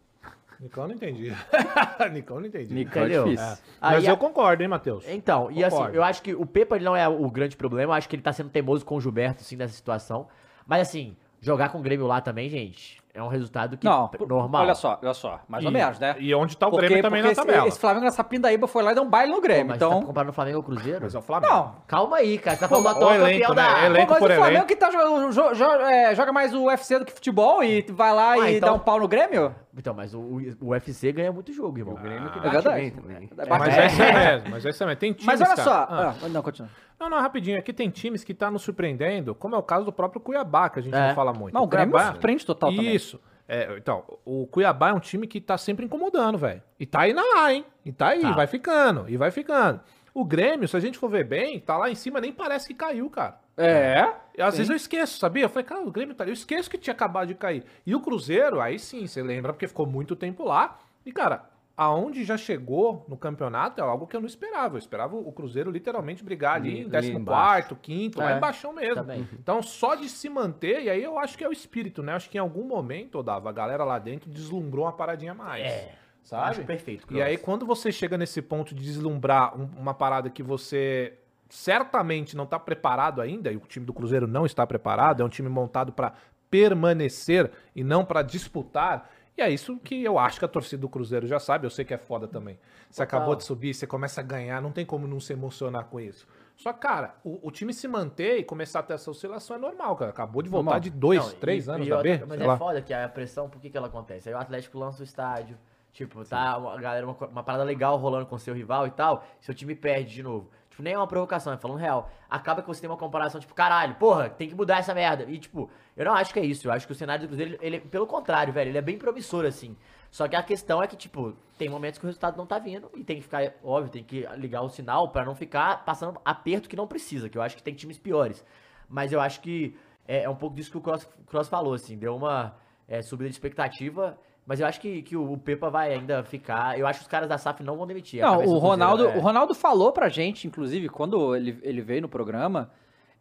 Nicão 0.60 0.84
eu 0.84 0.88
não 0.90 0.96
entendi. 0.96 1.34
Nicão 2.14 2.38
eu 2.38 2.42
não 2.42 2.48
entendi. 2.48 2.74
Nicão 2.74 3.04
é 3.04 3.10
difícil. 3.10 3.46
É. 3.46 3.58
Mas 3.82 4.06
a- 4.06 4.10
eu 4.12 4.18
concordo, 4.18 4.64
hein, 4.64 4.70
Matheus? 4.70 5.04
Então, 5.08 5.52
e 5.52 5.64
assim, 5.64 5.76
Concordo. 5.76 5.98
eu 5.98 6.04
acho 6.04 6.22
que 6.22 6.34
o 6.34 6.46
Pepa 6.46 6.80
não 6.80 6.96
é 6.96 7.08
o 7.08 7.30
grande 7.30 7.56
problema, 7.58 7.92
eu 7.92 7.96
acho 7.96 8.08
que 8.08 8.16
ele 8.16 8.24
tá 8.24 8.32
sendo 8.32 8.50
teimoso 8.50 8.86
com 8.86 8.96
o 8.96 9.02
Gilberto, 9.02 9.42
assim, 9.42 9.56
nessa 9.56 9.74
situação. 9.74 10.28
Mas 10.66 10.82
assim, 10.88 11.16
jogar 11.42 11.70
com 11.70 11.80
o 11.80 11.82
Grêmio 11.82 12.08
lá 12.08 12.22
também, 12.22 12.50
gente, 12.50 13.04
é 13.14 13.22
um 13.24 13.28
resultado 13.30 13.78
que 13.78 13.86
Não, 13.86 14.10
normal. 14.28 14.64
olha 14.64 14.76
só, 14.76 15.00
olha 15.02 15.14
só. 15.14 15.40
Mais 15.48 15.64
ou 15.64 15.72
E- 15.72 15.74
menos, 15.74 15.98
né? 16.00 16.16
E 16.20 16.34
onde 16.36 16.58
tá 16.58 16.68
o 16.68 16.72
Grêmio 16.72 17.02
também 17.02 17.22
na 17.22 17.30
esse, 17.32 17.40
tabela. 17.40 17.66
esse 17.68 17.80
Flamengo 17.80 18.04
nessa 18.06 18.24
pindaíba 18.26 18.68
foi 18.68 18.84
lá 18.84 18.92
e 18.92 18.96
deu 18.96 19.04
um 19.04 19.10
baile 19.10 19.32
no 19.32 19.38
Pô, 19.38 19.44
Grêmio. 19.44 19.68
mas 19.68 19.78
você 19.80 19.86
então. 19.86 20.00
tá 20.02 20.06
comparando 20.06 20.32
o 20.32 20.34
Flamengo 20.34 20.58
ao 20.58 20.64
Cruzeiro? 20.64 21.00
Mas 21.04 21.16
é 21.16 21.20
o 21.20 21.22
Flamengo. 21.22 21.54
Não. 21.54 21.76
Calma 21.88 22.18
aí, 22.18 22.38
cara, 22.38 22.58
você 22.58 22.62
tá 22.62 22.68
falando 22.68 22.84
do 22.84 22.88
o 22.90 22.92
atual 22.92 23.14
elenco, 23.16 23.32
campeão 23.48 23.56
né? 23.56 23.74
da... 23.74 23.86
Elenco 23.86 24.08
Pô, 24.08 24.12
mas 24.14 24.20
por 24.20 24.32
o 24.32 24.34
Flamengo 24.36 24.52
elenco. 24.58 24.68
que 24.68 24.76
tá 24.76 24.92
jogando, 24.92 25.32
jo- 25.32 25.54
jo- 25.54 25.82
é, 25.86 26.14
joga 26.16 26.34
mais 26.34 26.54
o 26.54 26.64
UFC 26.66 27.00
do 27.00 27.06
que 27.06 27.14
futebol 27.14 27.64
e 27.64 27.82
vai 27.90 28.14
lá 28.14 28.32
Ah, 28.34 28.52
e 28.52 28.58
então- 28.58 28.70
dá 28.70 28.76
um 28.76 28.80
pau 28.80 29.00
no 29.00 29.08
Grêmio? 29.08 29.56
Então, 29.78 29.94
mas 29.94 30.14
o, 30.14 30.20
o 30.62 30.70
UFC 30.70 31.12
ganha 31.14 31.32
muito 31.32 31.54
jogo, 31.54 31.78
irmão. 31.78 31.94
O 31.96 31.98
Grêmio 31.98 32.30
que 32.32 32.40
É 32.40 32.42
bate 32.42 32.54
verdade. 32.54 32.76
bem 32.82 32.92
também. 32.92 33.30
É, 33.38 33.46
Mas 33.50 33.68
é. 33.78 33.82
é 33.82 33.88
isso 33.88 33.98
mesmo, 34.02 34.50
mas 34.52 34.66
é 34.66 34.70
isso 34.70 34.86
mesmo. 34.86 35.00
Tem 35.00 35.12
times, 35.14 35.26
Mas 35.26 35.42
olha 35.42 35.50
cara- 35.50 35.64
só. 35.64 35.74
Ah. 35.90 36.14
Ah, 36.24 36.28
não, 36.30 36.42
continua. 36.42 36.70
Não, 37.00 37.10
não, 37.10 37.20
rapidinho. 37.20 37.58
Aqui 37.60 37.74
tem 37.74 37.90
times 37.90 38.24
que 38.24 38.34
tá 38.34 38.50
nos 38.50 38.62
surpreendendo, 38.62 39.36
como 39.36 39.56
é 39.56 39.58
o 39.58 39.64
caso 39.64 39.86
do 39.86 39.92
próprio 39.92 40.22
Cuiabá, 40.22 40.70
que 40.70 40.80
a 40.80 40.82
gente 40.82 40.96
É. 40.96 41.08
não 41.10 41.16
fala 41.16 41.34
muito. 41.34 41.54
Não, 41.54 41.64
o 41.64 41.68
Grêmio 41.68 41.92
Cuiabá- 41.92 42.12
surpreende 42.14 42.46
total 42.46 42.70
também. 42.74 42.96
Isso. 42.96 43.20
É, 43.48 43.76
então, 43.78 44.04
o 44.26 44.48
Cuiabá 44.48 44.90
é 44.90 44.94
um 44.94 45.00
time 45.00 45.28
que 45.28 45.40
tá 45.40 45.58
sempre 45.58 45.86
incomodando, 45.86 46.38
velho. 46.38 46.64
E 46.80 46.86
tá 46.86 47.02
aí 47.02 47.14
na 47.14 47.22
lá, 47.22 47.54
hein? 47.54 47.64
E 47.86 47.92
tá 47.92 48.08
aí, 48.10 48.22
Tá. 48.22 48.32
vai 48.32 48.48
ficando, 48.48 49.06
e 49.10 49.18
vai 49.18 49.30
ficando. 49.30 49.82
O 50.14 50.24
Grêmio, 50.26 50.68
se 50.68 50.76
a 50.76 50.80
gente 50.80 50.98
for 50.98 51.10
ver 51.10 51.26
bem, 51.26 51.60
tá 51.60 51.78
lá 51.78 51.90
em 51.90 51.96
cima, 51.96 52.22
nem 52.22 52.32
parece 52.32 52.68
que 52.68 52.74
caiu, 52.74 53.10
cara. 53.10 53.38
É. 53.58 54.10
E 54.38 54.42
às 54.42 54.54
Sim. 54.54 54.58
vezes 54.60 54.70
eu 54.70 54.76
esqueço, 54.76 55.20
sabia? 55.20 55.44
Eu 55.44 55.50
falei, 55.50 55.64
cara, 55.66 55.82
o 55.82 55.92
Grêmio 55.92 56.16
tá 56.16 56.24
ali. 56.24 56.32
Eu 56.32 56.34
esqueço 56.34 56.70
que 56.70 56.78
tinha 56.78 56.94
acabado 56.94 57.28
de 57.28 57.36
cair. 57.36 57.64
E 57.86 57.94
o 57.94 58.00
Cruzeiro, 58.00 58.60
aí 58.62 58.80
sim, 58.80 59.06
você 59.06 59.22
lembra, 59.22 59.54
porque 59.54 59.68
ficou 59.68 59.86
muito 59.86 60.16
tempo 60.16 60.44
lá. 60.44 60.80
E, 61.06 61.12
cara, 61.12 61.44
aonde 61.78 62.24
já 62.24 62.38
chegou 62.38 63.06
no 63.10 63.18
campeonato 63.18 63.82
é 63.82 63.84
algo 63.84 64.08
que 64.08 64.16
eu 64.16 64.20
não 64.22 64.28
esperava. 64.28 64.76
Eu 64.76 64.80
esperava 64.80 65.16
o 65.16 65.32
Cruzeiro 65.32 65.70
literalmente 65.70 66.24
brigar 66.24 66.56
ali, 66.56 66.70
Ali- 66.70 66.78
em 66.80 66.82
ali 66.84 66.92
14 66.92 67.12
embaixo. 67.14 67.76
quinto, 67.82 68.22
É, 68.22 68.26
lá 68.26 68.38
embaixo 68.38 68.72
mesmo. 68.74 68.96
também. 68.96 69.28
Então, 69.34 69.62
só 69.62 69.96
de 69.96 70.08
se 70.08 70.30
manter, 70.30 70.84
e 70.84 70.90
aí 70.90 71.04
eu 71.04 71.18
acho 71.20 71.38
que 71.38 71.44
é 71.44 71.50
o 71.50 71.52
espírito, 71.52 72.02
né? 72.02 72.14
Acho 72.14 72.30
que 72.30 72.38
em 72.38 72.42
algum 72.42 72.64
momento, 72.64 73.22
Dava, 73.22 73.50
a 73.50 73.54
galera 73.54 73.84
lá 73.84 74.00
dentro 74.00 74.30
deslumbrou 74.30 74.86
uma 74.86 74.94
paradinha 74.94 75.34
a 75.34 75.36
mais. 75.36 75.64
É, 75.66 75.96
Sabe? 76.24 76.50
acho 76.52 76.64
perfeito, 76.64 77.06
E 77.14 77.22
aí, 77.22 77.36
Cross. 77.36 77.46
quando 77.46 77.66
você 77.66 77.92
chega 77.92 78.18
nesse 78.18 78.42
ponto 78.42 78.74
de 78.74 78.84
deslumbrar 78.84 79.56
um- 79.60 79.70
uma 79.78 79.94
parada 79.94 80.30
que 80.30 80.42
você 80.42 81.14
certamente 81.50 82.36
não 82.36 82.46
está 82.46 82.58
preparado 82.58 83.22
ainda, 83.22 83.52
e 83.52 83.58
o 83.58 83.60
time 83.60 83.86
do 83.86 83.94
Cruzeiro 83.94 84.28
não 84.28 84.46
está 84.46 84.66
preparado, 84.66 85.22
é 85.22 85.26
um 85.26 85.30
time 85.30 85.50
montado 85.50 85.92
para 85.92 86.14
permanecer 86.50 87.52
e 87.76 87.84
não 87.84 88.04
para 88.06 88.22
disputar. 88.22 89.10
E 89.38 89.42
é 89.42 89.50
isso 89.50 89.78
que 89.80 90.02
eu 90.04 90.18
acho 90.18 90.40
que 90.40 90.46
a 90.46 90.48
torcida 90.48 90.82
do 90.82 90.88
Cruzeiro 90.90 91.28
já 91.28 91.40
sabe, 91.40 91.66
eu 91.66 91.70
sei 91.70 91.84
que 91.84 91.94
é 91.94 91.98
foda 91.98 92.28
também. 92.28 92.58
Você 92.90 93.04
Total. 93.04 93.20
acabou 93.20 93.36
de 93.36 93.44
subir, 93.44 93.74
você 93.74 93.86
começa 93.86 94.22
a 94.22 94.24
ganhar, 94.24 94.62
não 94.62 94.72
tem 94.72 94.86
como 94.86 95.08
não 95.08 95.20
se 95.20 95.34
emocionar 95.34 95.86
com 95.86 96.00
isso. 96.00 96.26
Só 96.56 96.72
que, 96.72 96.80
cara, 96.80 97.16
o, 97.22 97.46
o 97.48 97.52
time 97.52 97.74
se 97.74 97.86
manter 97.86 98.38
e 98.38 98.44
começar 98.46 98.80
a 98.80 98.84
ter 98.84 98.94
essa 98.94 99.12
oscilação 99.12 99.58
é 99.58 99.60
normal, 99.60 99.94
cara. 99.98 100.12
Acabou 100.12 100.42
de 100.42 100.48
voltar 100.50 100.64
Normal. 100.66 100.80
de 100.80 100.90
dois, 100.90 101.20
Não, 101.26 101.32
três 101.40 101.68
e- 101.68 101.70
anos 101.72 101.86
e 101.88 101.90
da 101.90 102.02
B, 102.02 102.18
Mas 102.26 102.38
sei 102.38 102.46
é 102.46 102.48
lá. 102.48 102.58
foda 102.58 102.82
que 102.82 102.94
a 102.94 103.10
pressão, 103.10 103.50
por 103.50 103.60
que 103.60 103.70
que 103.70 103.76
ela 103.78 103.88
acontece? 103.88 104.30
Aí 104.30 104.36
o 104.36 104.38
Atlético 104.38 104.80
lança 104.80 105.02
o 105.02 105.04
estádio, 105.04 105.58
tipo, 105.92 106.24
tá 106.24 106.58
uma, 106.58 106.80
galera, 106.80 107.06
uma, 107.06 107.28
uma 107.28 107.44
parada 107.44 107.66
legal 107.66 107.98
rolando 107.98 108.26
com 108.28 108.38
seu 108.38 108.54
rival 108.56 108.88
e 108.88 108.92
tal, 108.92 109.26
seu 109.42 109.54
time 109.54 109.76
perde 109.76 110.14
de 110.14 110.24
novo. 110.24 110.50
Tipo, 110.76 110.84
nem 110.84 110.92
é 110.92 110.98
uma 110.98 111.08
provocação, 111.08 111.54
é 111.54 111.58
falando 111.58 111.78
real. 111.78 112.12
Acaba 112.30 112.62
que 112.62 112.68
você 112.68 112.82
tem 112.82 112.90
uma 112.90 112.98
comparação, 112.98 113.40
tipo, 113.40 113.54
caralho, 113.54 113.96
porra, 113.96 114.30
tem 114.30 114.50
que 114.50 114.56
mudar 114.56 114.80
essa 114.80 114.94
merda. 114.94 115.24
E, 115.24 115.40
tipo, 115.40 115.70
eu 115.96 116.04
não 116.04 116.14
acho 116.14 116.34
que 116.34 116.40
é 116.40 116.46
isso. 116.46 116.68
Eu 116.68 116.74
acho 116.74 116.86
que 116.86 116.92
o 116.92 116.96
cenário 116.96 117.26
do 117.26 117.30
Cruzeiro, 117.30 117.58
ele, 117.62 117.80
pelo 117.80 118.06
contrário, 118.06 118.52
velho, 118.52 118.72
ele 118.72 118.78
é 118.78 118.82
bem 118.82 118.98
promissor, 118.98 119.46
assim. 119.46 119.78
Só 120.12 120.28
que 120.28 120.36
a 120.36 120.44
questão 120.44 120.84
é 120.84 120.88
que, 120.88 120.98
tipo, 120.98 121.34
tem 121.58 121.70
momentos 121.70 121.98
que 121.98 122.06
o 122.06 122.08
resultado 122.08 122.36
não 122.36 122.46
tá 122.46 122.60
vindo 122.60 122.92
e 122.94 123.06
tem 123.06 123.16
que 123.16 123.22
ficar, 123.22 123.54
óbvio, 123.64 123.90
tem 123.90 124.04
que 124.04 124.28
ligar 124.36 124.64
o 124.64 124.70
sinal 124.70 125.08
pra 125.14 125.24
não 125.24 125.34
ficar 125.34 125.86
passando 125.86 126.20
aperto 126.26 126.68
que 126.68 126.76
não 126.76 126.88
precisa, 126.88 127.30
que 127.30 127.38
eu 127.38 127.42
acho 127.42 127.56
que 127.56 127.64
tem 127.64 127.74
times 127.74 127.98
piores. 127.98 128.44
Mas 128.90 129.14
eu 129.14 129.22
acho 129.22 129.40
que 129.40 129.78
é, 130.06 130.24
é 130.24 130.30
um 130.30 130.36
pouco 130.36 130.58
disso 130.58 130.72
que 130.72 130.78
o 130.78 130.82
Cross, 130.82 131.08
Cross 131.28 131.48
falou, 131.48 131.74
assim, 131.74 131.98
deu 131.98 132.18
uma 132.18 132.54
é, 132.86 133.02
subida 133.02 133.30
de 133.30 133.36
expectativa, 133.36 134.20
mas 134.46 134.60
eu 134.60 134.68
acho 134.68 134.80
que, 134.80 135.02
que 135.02 135.18
o, 135.18 135.38
Pepa 135.38 135.70
vai 135.70 135.94
ainda 135.94 136.24
ficar. 136.24 136.78
Eu 136.78 136.86
acho 136.86 137.00
que 137.00 137.06
os 137.06 137.10
caras 137.10 137.28
da 137.28 137.38
SAF 137.38 137.64
não 137.64 137.76
vão 137.76 137.88
demitir. 137.88 138.22
Não, 138.22 138.34
o 138.34 138.38
Cruzeiro, 138.38 138.60
Ronaldo, 138.60 139.08
é. 139.08 139.18
o 139.18 139.20
Ronaldo 139.20 139.56
falou 139.56 139.92
pra 139.92 140.08
gente, 140.08 140.48
inclusive, 140.48 140.88
quando 140.88 141.36
ele, 141.36 141.60
ele 141.64 141.82
veio 141.82 142.04
no 142.04 142.10
programa, 142.10 142.70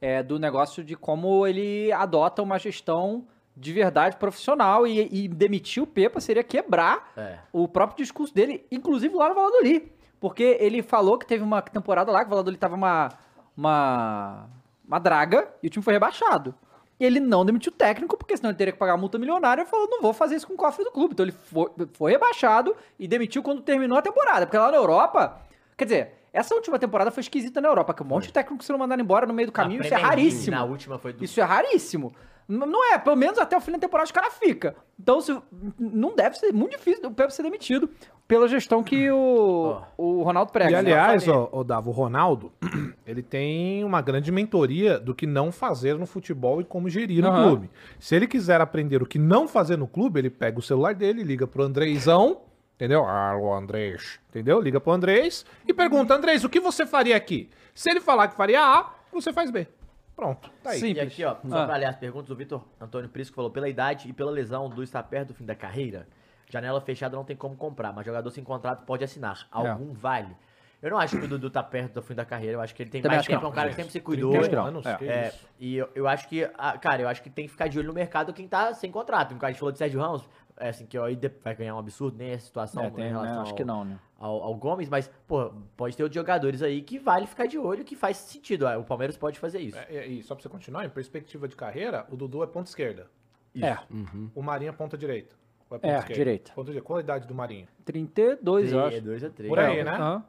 é, 0.00 0.22
do 0.22 0.38
negócio 0.38 0.84
de 0.84 0.94
como 0.94 1.46
ele 1.46 1.90
adota 1.92 2.42
uma 2.42 2.58
gestão 2.58 3.26
de 3.56 3.72
verdade 3.72 4.16
profissional 4.16 4.86
e, 4.86 5.08
e 5.10 5.28
demitir 5.28 5.82
o 5.82 5.86
Pepa 5.86 6.20
seria 6.20 6.42
quebrar 6.42 7.12
É. 7.16 7.38
o 7.52 7.66
próprio 7.68 7.98
discurso 7.98 8.34
dele, 8.34 8.66
inclusive 8.70 9.14
lá 9.14 9.28
no 9.28 9.34
Valladolid. 9.34 9.90
Porque 10.20 10.58
ele 10.60 10.82
falou 10.82 11.18
que 11.18 11.26
teve 11.26 11.42
uma 11.42 11.62
temporada 11.62 12.10
lá 12.10 12.20
que 12.20 12.26
o 12.26 12.30
Valladolid 12.30 12.58
tava 12.58 12.74
uma, 12.74 13.10
uma, 13.56 14.48
uma 14.86 14.98
draga 14.98 15.48
e 15.62 15.68
o 15.68 15.70
time 15.70 15.82
foi 15.84 15.92
rebaixado. 15.94 16.54
Ele 17.04 17.20
não 17.20 17.44
demitiu 17.44 17.72
o 17.72 17.74
técnico, 17.74 18.16
porque 18.16 18.36
senão 18.36 18.50
ele 18.50 18.56
teria 18.56 18.72
que 18.72 18.78
pagar 18.78 18.96
multa 18.96 19.18
milionária. 19.18 19.64
Falou, 19.66 19.88
não 19.90 20.00
vou 20.00 20.12
fazer 20.12 20.36
isso 20.36 20.46
com 20.46 20.54
o 20.54 20.56
cofre 20.56 20.84
do 20.84 20.90
clube. 20.90 21.12
Então 21.12 21.24
ele 21.24 21.32
foi, 21.32 21.70
foi 21.92 22.12
rebaixado 22.12 22.74
e 22.98 23.06
demitiu 23.06 23.42
quando 23.42 23.62
terminou 23.62 23.98
a 23.98 24.02
temporada. 24.02 24.46
Porque 24.46 24.58
lá 24.58 24.70
na 24.70 24.76
Europa, 24.76 25.40
quer 25.76 25.84
dizer, 25.84 26.12
essa 26.32 26.54
última 26.54 26.78
temporada 26.78 27.10
foi 27.10 27.20
esquisita 27.20 27.60
na 27.60 27.68
Europa, 27.68 27.94
que 27.94 28.02
um 28.02 28.06
monte 28.06 28.26
de 28.26 28.32
técnico 28.32 28.58
que 28.58 28.64
se 28.64 28.72
não 28.72 28.78
mandaram 28.78 29.02
embora 29.02 29.26
no 29.26 29.32
meio 29.32 29.46
do 29.46 29.52
caminho, 29.52 29.80
Na 29.80 29.86
isso 29.86 29.94
é 29.94 29.98
raríssimo. 29.98 30.56
Na 30.56 30.64
última 30.64 30.98
foi 30.98 31.12
do. 31.12 31.24
Isso 31.24 31.40
é 31.40 31.44
raríssimo. 31.44 32.12
Não 32.46 32.92
é, 32.92 32.98
pelo 32.98 33.16
menos 33.16 33.38
até 33.38 33.56
o 33.56 33.60
fim 33.60 33.72
da 33.72 33.78
temporada 33.78 34.04
os 34.04 34.12
caras 34.12 34.34
ficam. 34.34 34.74
Então, 34.98 35.20
se, 35.20 35.34
não 35.78 36.14
deve 36.14 36.36
ser 36.36 36.52
muito 36.52 36.72
difícil 36.72 37.08
o 37.08 37.10
Pepe 37.10 37.32
ser 37.32 37.42
demitido 37.42 37.88
pela 38.26 38.48
gestão 38.48 38.82
que 38.82 39.10
o, 39.10 39.80
o 39.96 40.22
Ronaldo 40.22 40.50
prega. 40.52 40.70
E 40.70 40.72
né? 40.72 40.78
aliás, 40.78 41.28
ó, 41.28 41.48
ó, 41.52 41.62
Davo, 41.62 41.90
o 41.90 41.92
Ronaldo, 41.92 42.50
ele 43.06 43.22
tem 43.22 43.84
uma 43.84 44.00
grande 44.00 44.32
mentoria 44.32 44.98
do 44.98 45.14
que 45.14 45.26
não 45.26 45.52
fazer 45.52 45.98
no 45.98 46.06
futebol 46.06 46.60
e 46.60 46.64
como 46.64 46.88
gerir 46.88 47.22
no 47.22 47.28
Aham. 47.28 47.48
clube. 47.48 47.70
Se 47.98 48.16
ele 48.16 48.26
quiser 48.26 48.60
aprender 48.60 49.02
o 49.02 49.06
que 49.06 49.18
não 49.18 49.46
fazer 49.46 49.76
no 49.76 49.86
clube, 49.86 50.18
ele 50.20 50.30
pega 50.30 50.58
o 50.58 50.62
celular 50.62 50.94
dele, 50.94 51.22
liga 51.22 51.46
pro 51.46 51.62
Andreizão, 51.62 52.40
entendeu? 52.76 53.04
Alô, 53.04 53.52
Andrés, 53.54 54.18
entendeu? 54.30 54.60
Liga 54.60 54.80
pro 54.80 54.92
Andrés 54.92 55.44
e 55.66 55.74
pergunta, 55.74 56.14
Andrés, 56.14 56.44
o 56.44 56.48
que 56.48 56.60
você 56.60 56.86
faria 56.86 57.16
aqui? 57.16 57.50
Se 57.74 57.90
ele 57.90 58.00
falar 58.00 58.28
que 58.28 58.36
faria 58.36 58.60
A, 58.62 58.90
você 59.12 59.32
faz 59.32 59.50
B. 59.50 59.66
Pronto, 60.16 60.48
tá 60.62 60.70
aí. 60.70 60.78
Sim. 60.78 60.92
E 60.92 61.00
aqui, 61.00 61.24
ó, 61.24 61.34
só 61.48 61.58
Ah. 61.58 61.66
pra 61.66 61.76
ler 61.76 61.86
as 61.86 61.96
perguntas, 61.96 62.30
o 62.30 62.36
Vitor 62.36 62.64
Antônio 62.80 63.08
Prisco 63.08 63.34
falou: 63.34 63.50
pela 63.50 63.68
idade 63.68 64.08
e 64.08 64.12
pela 64.12 64.30
lesão, 64.30 64.66
o 64.66 64.68
Du 64.68 64.80
está 64.82 65.02
perto 65.02 65.28
do 65.28 65.34
fim 65.34 65.44
da 65.44 65.56
carreira. 65.56 66.06
Janela 66.54 66.80
fechada 66.80 67.16
não 67.16 67.24
tem 67.24 67.36
como 67.36 67.56
comprar, 67.56 67.92
mas 67.92 68.06
jogador 68.06 68.30
sem 68.30 68.44
contrato 68.44 68.84
pode 68.84 69.02
assinar. 69.02 69.46
Algum 69.50 69.92
vale. 69.92 70.36
Eu 70.80 70.90
não 70.90 70.98
acho 70.98 71.18
que 71.18 71.24
o 71.24 71.28
Dudu 71.28 71.48
tá 71.50 71.62
perto 71.62 71.94
do 71.94 72.02
fim 72.02 72.14
da 72.14 72.24
carreira. 72.24 72.56
Eu 72.56 72.60
acho 72.60 72.74
que 72.74 72.82
ele 72.82 72.90
tem 72.90 73.00
Também 73.00 73.16
mais 73.16 73.20
acho 73.20 73.28
que 73.28 73.34
tempo. 73.34 73.46
É 73.46 73.48
um 73.48 73.52
cara 73.52 73.70
que 73.70 73.74
sempre 73.76 73.90
se 73.90 74.00
cuidou. 74.00 74.30
31 74.32 74.56
não. 74.60 74.66
anos, 74.66 74.86
É. 74.86 74.98
É, 75.06 75.28
isso. 75.28 75.48
e 75.58 75.76
eu, 75.76 75.88
eu 75.94 76.06
acho 76.06 76.28
que, 76.28 76.48
ah, 76.58 76.76
cara, 76.78 77.02
eu 77.02 77.08
acho 77.08 77.22
que 77.22 77.30
tem 77.30 77.46
que 77.46 77.50
ficar 77.50 77.68
de 77.68 77.78
olho 77.78 77.88
no 77.88 77.94
mercado 77.94 78.32
quem 78.34 78.46
tá 78.46 78.72
sem 78.74 78.90
contrato. 78.90 79.34
A 79.40 79.46
gente 79.48 79.58
falou 79.58 79.72
de 79.72 79.78
Sérgio 79.78 79.98
Ramos, 79.98 80.28
é 80.58 80.68
assim, 80.68 80.84
que 80.86 80.96
aí 80.98 81.18
vai 81.42 81.54
ganhar 81.56 81.74
um 81.74 81.78
absurdo, 81.78 82.18
nem 82.18 82.30
essa 82.32 82.44
situação 82.46 82.84
É, 82.84 82.90
tem, 82.90 83.04
em 83.04 83.06
né? 83.08 83.12
relação 83.14 83.40
Acho 83.40 83.50
ao, 83.52 83.56
que 83.56 83.64
não, 83.64 83.84
né? 83.84 83.98
ao, 84.18 84.42
ao 84.42 84.54
Gomes, 84.54 84.88
mas, 84.90 85.10
pô, 85.26 85.50
pode 85.76 85.96
ter 85.96 86.02
outros 86.02 86.20
jogadores 86.20 86.62
aí 86.62 86.82
que 86.82 86.98
vale 86.98 87.26
ficar 87.26 87.46
de 87.46 87.58
olho, 87.58 87.82
que 87.82 87.96
faz 87.96 88.18
sentido. 88.18 88.66
ó, 88.66 88.78
O 88.78 88.84
Palmeiras 88.84 89.16
pode 89.16 89.38
fazer 89.38 89.60
isso. 89.60 89.78
É, 89.88 90.06
E, 90.06 90.18
e 90.18 90.22
só 90.22 90.34
pra 90.34 90.42
você 90.42 90.48
continuar, 90.50 90.84
em 90.84 90.90
perspectiva 90.90 91.48
de 91.48 91.56
carreira, 91.56 92.06
o 92.10 92.16
Dudu 92.16 92.42
é 92.44 92.46
ponta 92.46 92.68
esquerda. 92.68 93.06
É, 93.60 93.78
O 94.34 94.42
Marinho 94.42 94.68
é 94.68 94.72
ponta 94.72 94.98
direita. 94.98 95.34
Ou 95.70 95.78
É, 95.82 96.00
direita. 96.02 96.52
Ponta 96.54 96.66
direita. 96.66 96.86
Qual 96.86 96.96
a 96.98 97.00
idade 97.00 97.26
do 97.26 97.34
Marinho? 97.34 97.66
32, 97.84 98.72
eu 98.72 98.84
acho. 98.84 99.00
2 99.00 99.24
a 99.24 99.30
3. 99.30 99.48
Por 99.48 99.58
aí, 99.58 99.82
né? 99.84 99.90
Aham. 99.92 100.24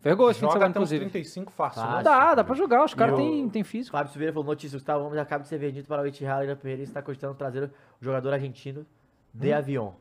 Fez 0.00 0.16
gol 0.16 0.30
esse 0.32 0.40
fim 0.40 0.46
de 0.46 0.52
semana, 0.52 0.70
inclusive. 0.70 1.00
35 1.08 1.52
fácil. 1.52 1.80
Fácil. 1.80 1.96
né? 1.98 2.02
Dá, 2.02 2.34
dá 2.34 2.42
pra 2.42 2.54
jogar. 2.56 2.84
Os 2.84 2.92
caras 2.92 3.12
E 3.16 3.22
o- 3.22 3.24
têm 3.24 3.48
tem 3.48 3.62
físico. 3.64 3.96
Fábio 3.96 4.10
Silveira 4.12 4.32
falou: 4.32 4.46
notícia: 4.48 4.76
Gustavo 4.76 5.04
Gomes 5.04 5.18
acaba 5.18 5.42
de 5.44 5.48
ser 5.48 5.58
vendido 5.58 5.86
para 5.86 6.02
o 6.02 6.06
Etihad 6.06 6.44
da 6.46 6.56
Pereira 6.56 6.80
e 6.82 6.84
está 6.84 7.00
cogitando 7.00 7.34
trazer 7.34 7.64
o 7.64 7.70
jogador 8.04 8.32
argentino 8.32 8.84
de 9.32 9.52
avião. 9.52 9.94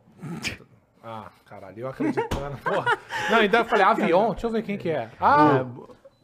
Ah, 1.03 1.29
caralho, 1.45 1.79
eu 1.81 1.87
acreditando. 1.87 2.57
Porra. 2.63 2.97
Não, 3.29 3.43
então 3.43 3.59
eu 3.61 3.65
falei, 3.65 3.85
avião? 3.85 4.31
Deixa 4.31 4.47
eu 4.47 4.51
ver 4.51 4.63
quem 4.63 4.77
que 4.77 4.89
é. 4.89 5.09
Ah, 5.19 5.65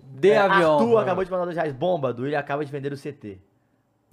De 0.04 0.30
É, 0.32 0.38
avião. 0.40 0.74
Arthur 0.80 0.98
acabou 1.00 1.24
de 1.24 1.32
mandar 1.32 1.46
dois 1.46 1.56
reais. 1.56 1.74
Bomba, 1.74 2.12
do 2.14 2.26
ele 2.26 2.36
acaba 2.36 2.66
de 2.66 2.72
vender 2.72 2.92
o 2.92 2.98
CT. 2.98 3.40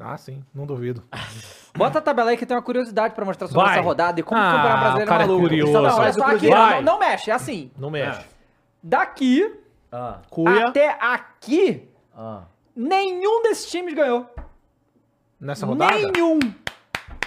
Ah, 0.04 0.16
sim, 0.16 0.44
não 0.54 0.66
duvido. 0.66 1.02
Bota 1.76 1.98
a 1.98 2.02
tabela 2.02 2.30
aí 2.30 2.36
que 2.36 2.44
tem 2.46 2.56
uma 2.56 2.62
curiosidade 2.62 3.14
pra 3.14 3.24
mostrar 3.24 3.48
sobre 3.48 3.62
Vai. 3.64 3.72
essa 3.74 3.80
rodada 3.82 4.20
e 4.20 4.22
como 4.22 4.40
Ah, 4.40 4.44
que 4.44 4.48
o 4.48 4.56
Campeonato 4.56 4.80
Brasileiro 4.80 5.04
o 5.06 5.08
cara 5.12 5.22
é 5.22 5.24
é 5.24 5.26
maluco. 5.28 5.48
curioso. 5.48 5.72
Não, 5.72 5.98
olha 5.98 6.12
só 6.12 6.24
aqui, 6.26 6.50
não, 6.50 6.82
não 6.82 6.98
mexe, 6.98 7.30
é 7.30 7.34
assim. 7.34 7.70
Não 7.78 7.90
mexe. 7.90 8.24
Daqui 8.82 9.54
Ah, 9.90 10.18
até 10.68 10.96
aqui, 11.00 11.88
ah. 12.16 12.42
nenhum 12.76 13.42
desses 13.42 13.70
times 13.70 13.94
ganhou. 13.94 14.28
nessa 15.40 15.64
rodada? 15.66 15.94
Nenhum. 15.94 16.38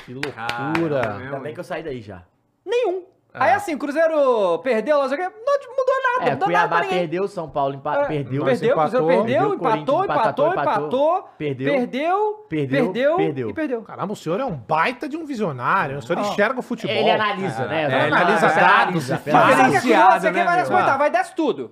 Que 0.06 0.14
loucura. 0.14 1.18
Ainda 1.18 1.40
bem 1.40 1.54
que 1.54 1.60
eu 1.60 1.64
saí 1.64 1.84
daí 1.84 2.02
já. 2.02 2.24
Nenhum. 2.66 3.04
Aí 3.40 3.54
assim, 3.54 3.76
o 3.76 3.78
Cruzeiro 3.78 4.60
perdeu, 4.60 5.00
não 5.02 5.08
sei 5.10 5.18
o 5.18 5.22
quê, 5.22 5.36
não 5.46 5.76
mudou 5.78 5.96
nada, 6.04 6.30
É, 6.30 6.32
não 6.32 6.40
deu 6.40 6.48
nada 6.50 6.68
Cuiabá 6.68 6.78
pra 6.80 6.88
perdeu, 6.88 7.28
São 7.28 7.50
Paulo 7.50 7.76
empa- 7.76 7.96
É, 7.96 8.06
perdeu. 8.06 8.08
Perdeu, 8.08 8.42
o 8.42 8.46
Cruzeiro 8.46 8.74
empatou, 8.76 9.08
perdeu, 9.08 9.24
perdeu, 9.26 9.54
empatou, 9.56 10.04
empatou, 10.04 10.52
empatou, 10.52 10.52
empatou, 10.52 11.30
perdeu, 11.38 11.74
perdeu, 11.74 12.46
perdeu, 12.50 12.86
perdeu 12.94 13.16
perdeu. 13.18 13.50
e 13.50 13.54
perdeu. 13.54 13.82
Caramba, 13.82 14.14
o 14.14 14.16
senhor 14.16 14.40
é 14.40 14.46
um 14.46 14.56
baita 14.56 15.08
de 15.10 15.16
um 15.18 15.26
visionário. 15.26 15.98
O 15.98 16.02
senhor 16.02 16.22
enxerga 16.22 16.60
o 16.60 16.64
futebol. 16.64 16.96
Ele 16.96 17.12
analisa, 17.12 17.66
né? 17.68 17.84
ele 17.86 18.14
analisa 18.14 18.48
dados 18.48 19.10
é 19.12 19.16
Diferenciado, 19.16 20.32
né, 20.32 20.44
vai 20.44 20.82
Ah. 20.82 20.98
vai 20.98 21.10
desce 21.10 21.36
tudo. 21.36 21.72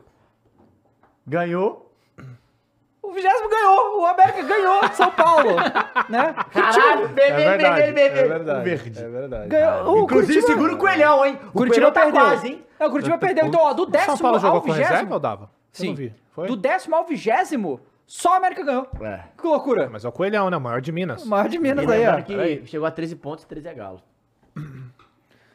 Ganhou. 1.27 1.84
O 3.15 3.21
vigésimo 3.21 3.49
ganhou, 3.49 4.01
o 4.01 4.05
América 4.05 4.41
ganhou, 4.43 4.79
São 4.93 5.09
Paulo, 5.11 5.51
né? 6.09 6.35
Caralho, 6.51 7.07
bebê, 7.07 7.21
É 7.21 7.33
verdade, 7.57 7.81
bebê, 7.81 7.93
bebê. 8.09 8.19
é 8.19 8.27
verdade, 8.27 8.59
O 8.59 8.63
verde. 8.63 8.99
É 8.99 9.07
verdade. 9.07 9.47
Ganhou. 9.47 9.71
O 9.71 10.03
Inclusive, 10.03 10.33
Curitiba- 10.33 10.47
segura 10.47 10.73
o 10.73 10.77
coelhão, 10.77 11.25
hein? 11.25 11.39
O 11.47 11.51
Curitiba 11.53 11.91
tá 11.93 12.01
perdeu. 12.01 12.21
quase, 12.21 12.47
hein? 12.49 12.65
É, 12.77 12.85
o 12.85 12.91
Curitiba 12.91 13.17
perdeu. 13.17 13.45
Então, 13.45 13.61
ó, 13.61 13.71
do 13.73 13.83
O 13.83 13.85
décimo 13.85 14.17
São 14.17 14.23
Paulo 14.25 14.39
jogou 14.39 14.57
ao 14.57 14.61
com 14.61 14.67
reserva 14.71 14.89
vigésimo. 14.91 15.13
ou 15.13 15.19
dava? 15.21 15.43
Eu 15.43 15.49
Sim. 15.71 15.87
não 15.87 15.95
vi. 15.95 16.13
Foi? 16.31 16.47
Do 16.49 16.57
décimo 16.57 16.95
ao 16.97 17.05
vigésimo, 17.05 17.79
só 18.05 18.31
o 18.31 18.33
América 18.33 18.63
ganhou. 18.65 18.85
É. 19.01 19.19
Que 19.37 19.47
loucura. 19.47 19.89
Mas 19.89 20.03
é 20.03 20.09
o 20.09 20.11
Coelhão, 20.11 20.49
né? 20.49 20.57
O 20.57 20.61
maior 20.61 20.81
de 20.81 20.91
Minas. 20.91 21.23
O 21.23 21.29
maior 21.29 21.47
de 21.47 21.55
E 21.55 21.59
Minas 21.59 21.87
aí, 21.89 22.05
ó. 22.05 22.21
que 22.21 22.63
chegou 22.67 22.85
a 22.85 22.91
13 22.91 23.15
pontos 23.15 23.45
e 23.45 23.47
13 23.47 23.69
é 23.69 23.73
galo. 23.73 24.01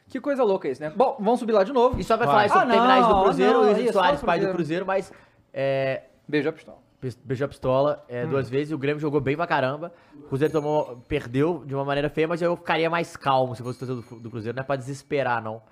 Que 0.08 0.18
coisa 0.18 0.42
louca 0.42 0.66
isso, 0.66 0.80
né? 0.82 0.90
Bom, 0.96 1.16
vamos 1.20 1.38
subir 1.40 1.52
lá 1.52 1.62
de 1.62 1.74
novo. 1.74 2.00
E 2.00 2.04
só 2.04 2.16
pra 2.16 2.24
Vai. 2.26 2.34
falar 2.34 2.46
isso, 2.46 2.58
Ah, 2.58 2.72
terminar 2.72 3.00
isso 3.00 3.08
do 3.14 3.22
Cruzeiro, 3.22 3.52
não, 3.52 3.60
o 3.60 3.68
é 3.68 3.72
isso, 3.80 3.92
Soares, 3.92 3.94
fala 3.94 4.16
do 4.16 4.24
pai 4.26 4.38
do 4.40 4.52
Cruzeiro. 4.52 4.54
Cruzeiro, 4.54 4.86
mas 4.86 5.12
é, 5.52 6.02
Beijo 6.26 6.48
a 6.48 6.52
pistola. 6.52 6.78
Beijou 7.24 7.46
a 7.46 7.48
pistola 7.48 8.04
é, 8.08 8.26
duas 8.26 8.48
vezes 8.48 8.70
e 8.70 8.74
o 8.74 8.78
Grêmio 8.78 9.00
jogou 9.00 9.20
bem 9.20 9.36
pra 9.36 9.46
caramba. 9.46 9.92
O 10.14 10.28
Cruzeiro 10.28 10.52
tomou, 10.52 11.02
perdeu 11.08 11.64
de 11.64 11.74
uma 11.74 11.84
maneira 11.84 12.10
feia, 12.10 12.28
mas 12.28 12.42
eu 12.42 12.56
ficaria 12.56 12.90
mais 12.90 13.16
calmo 13.16 13.54
se 13.56 13.62
fosse 13.62 13.78
torcedor 13.78 14.02
do, 14.02 14.20
do 14.20 14.30
Cruzeiro. 14.30 14.56
Não 14.56 14.62
é 14.62 14.66
pra 14.66 14.76
desesperar, 14.76 15.42
não. 15.42 15.62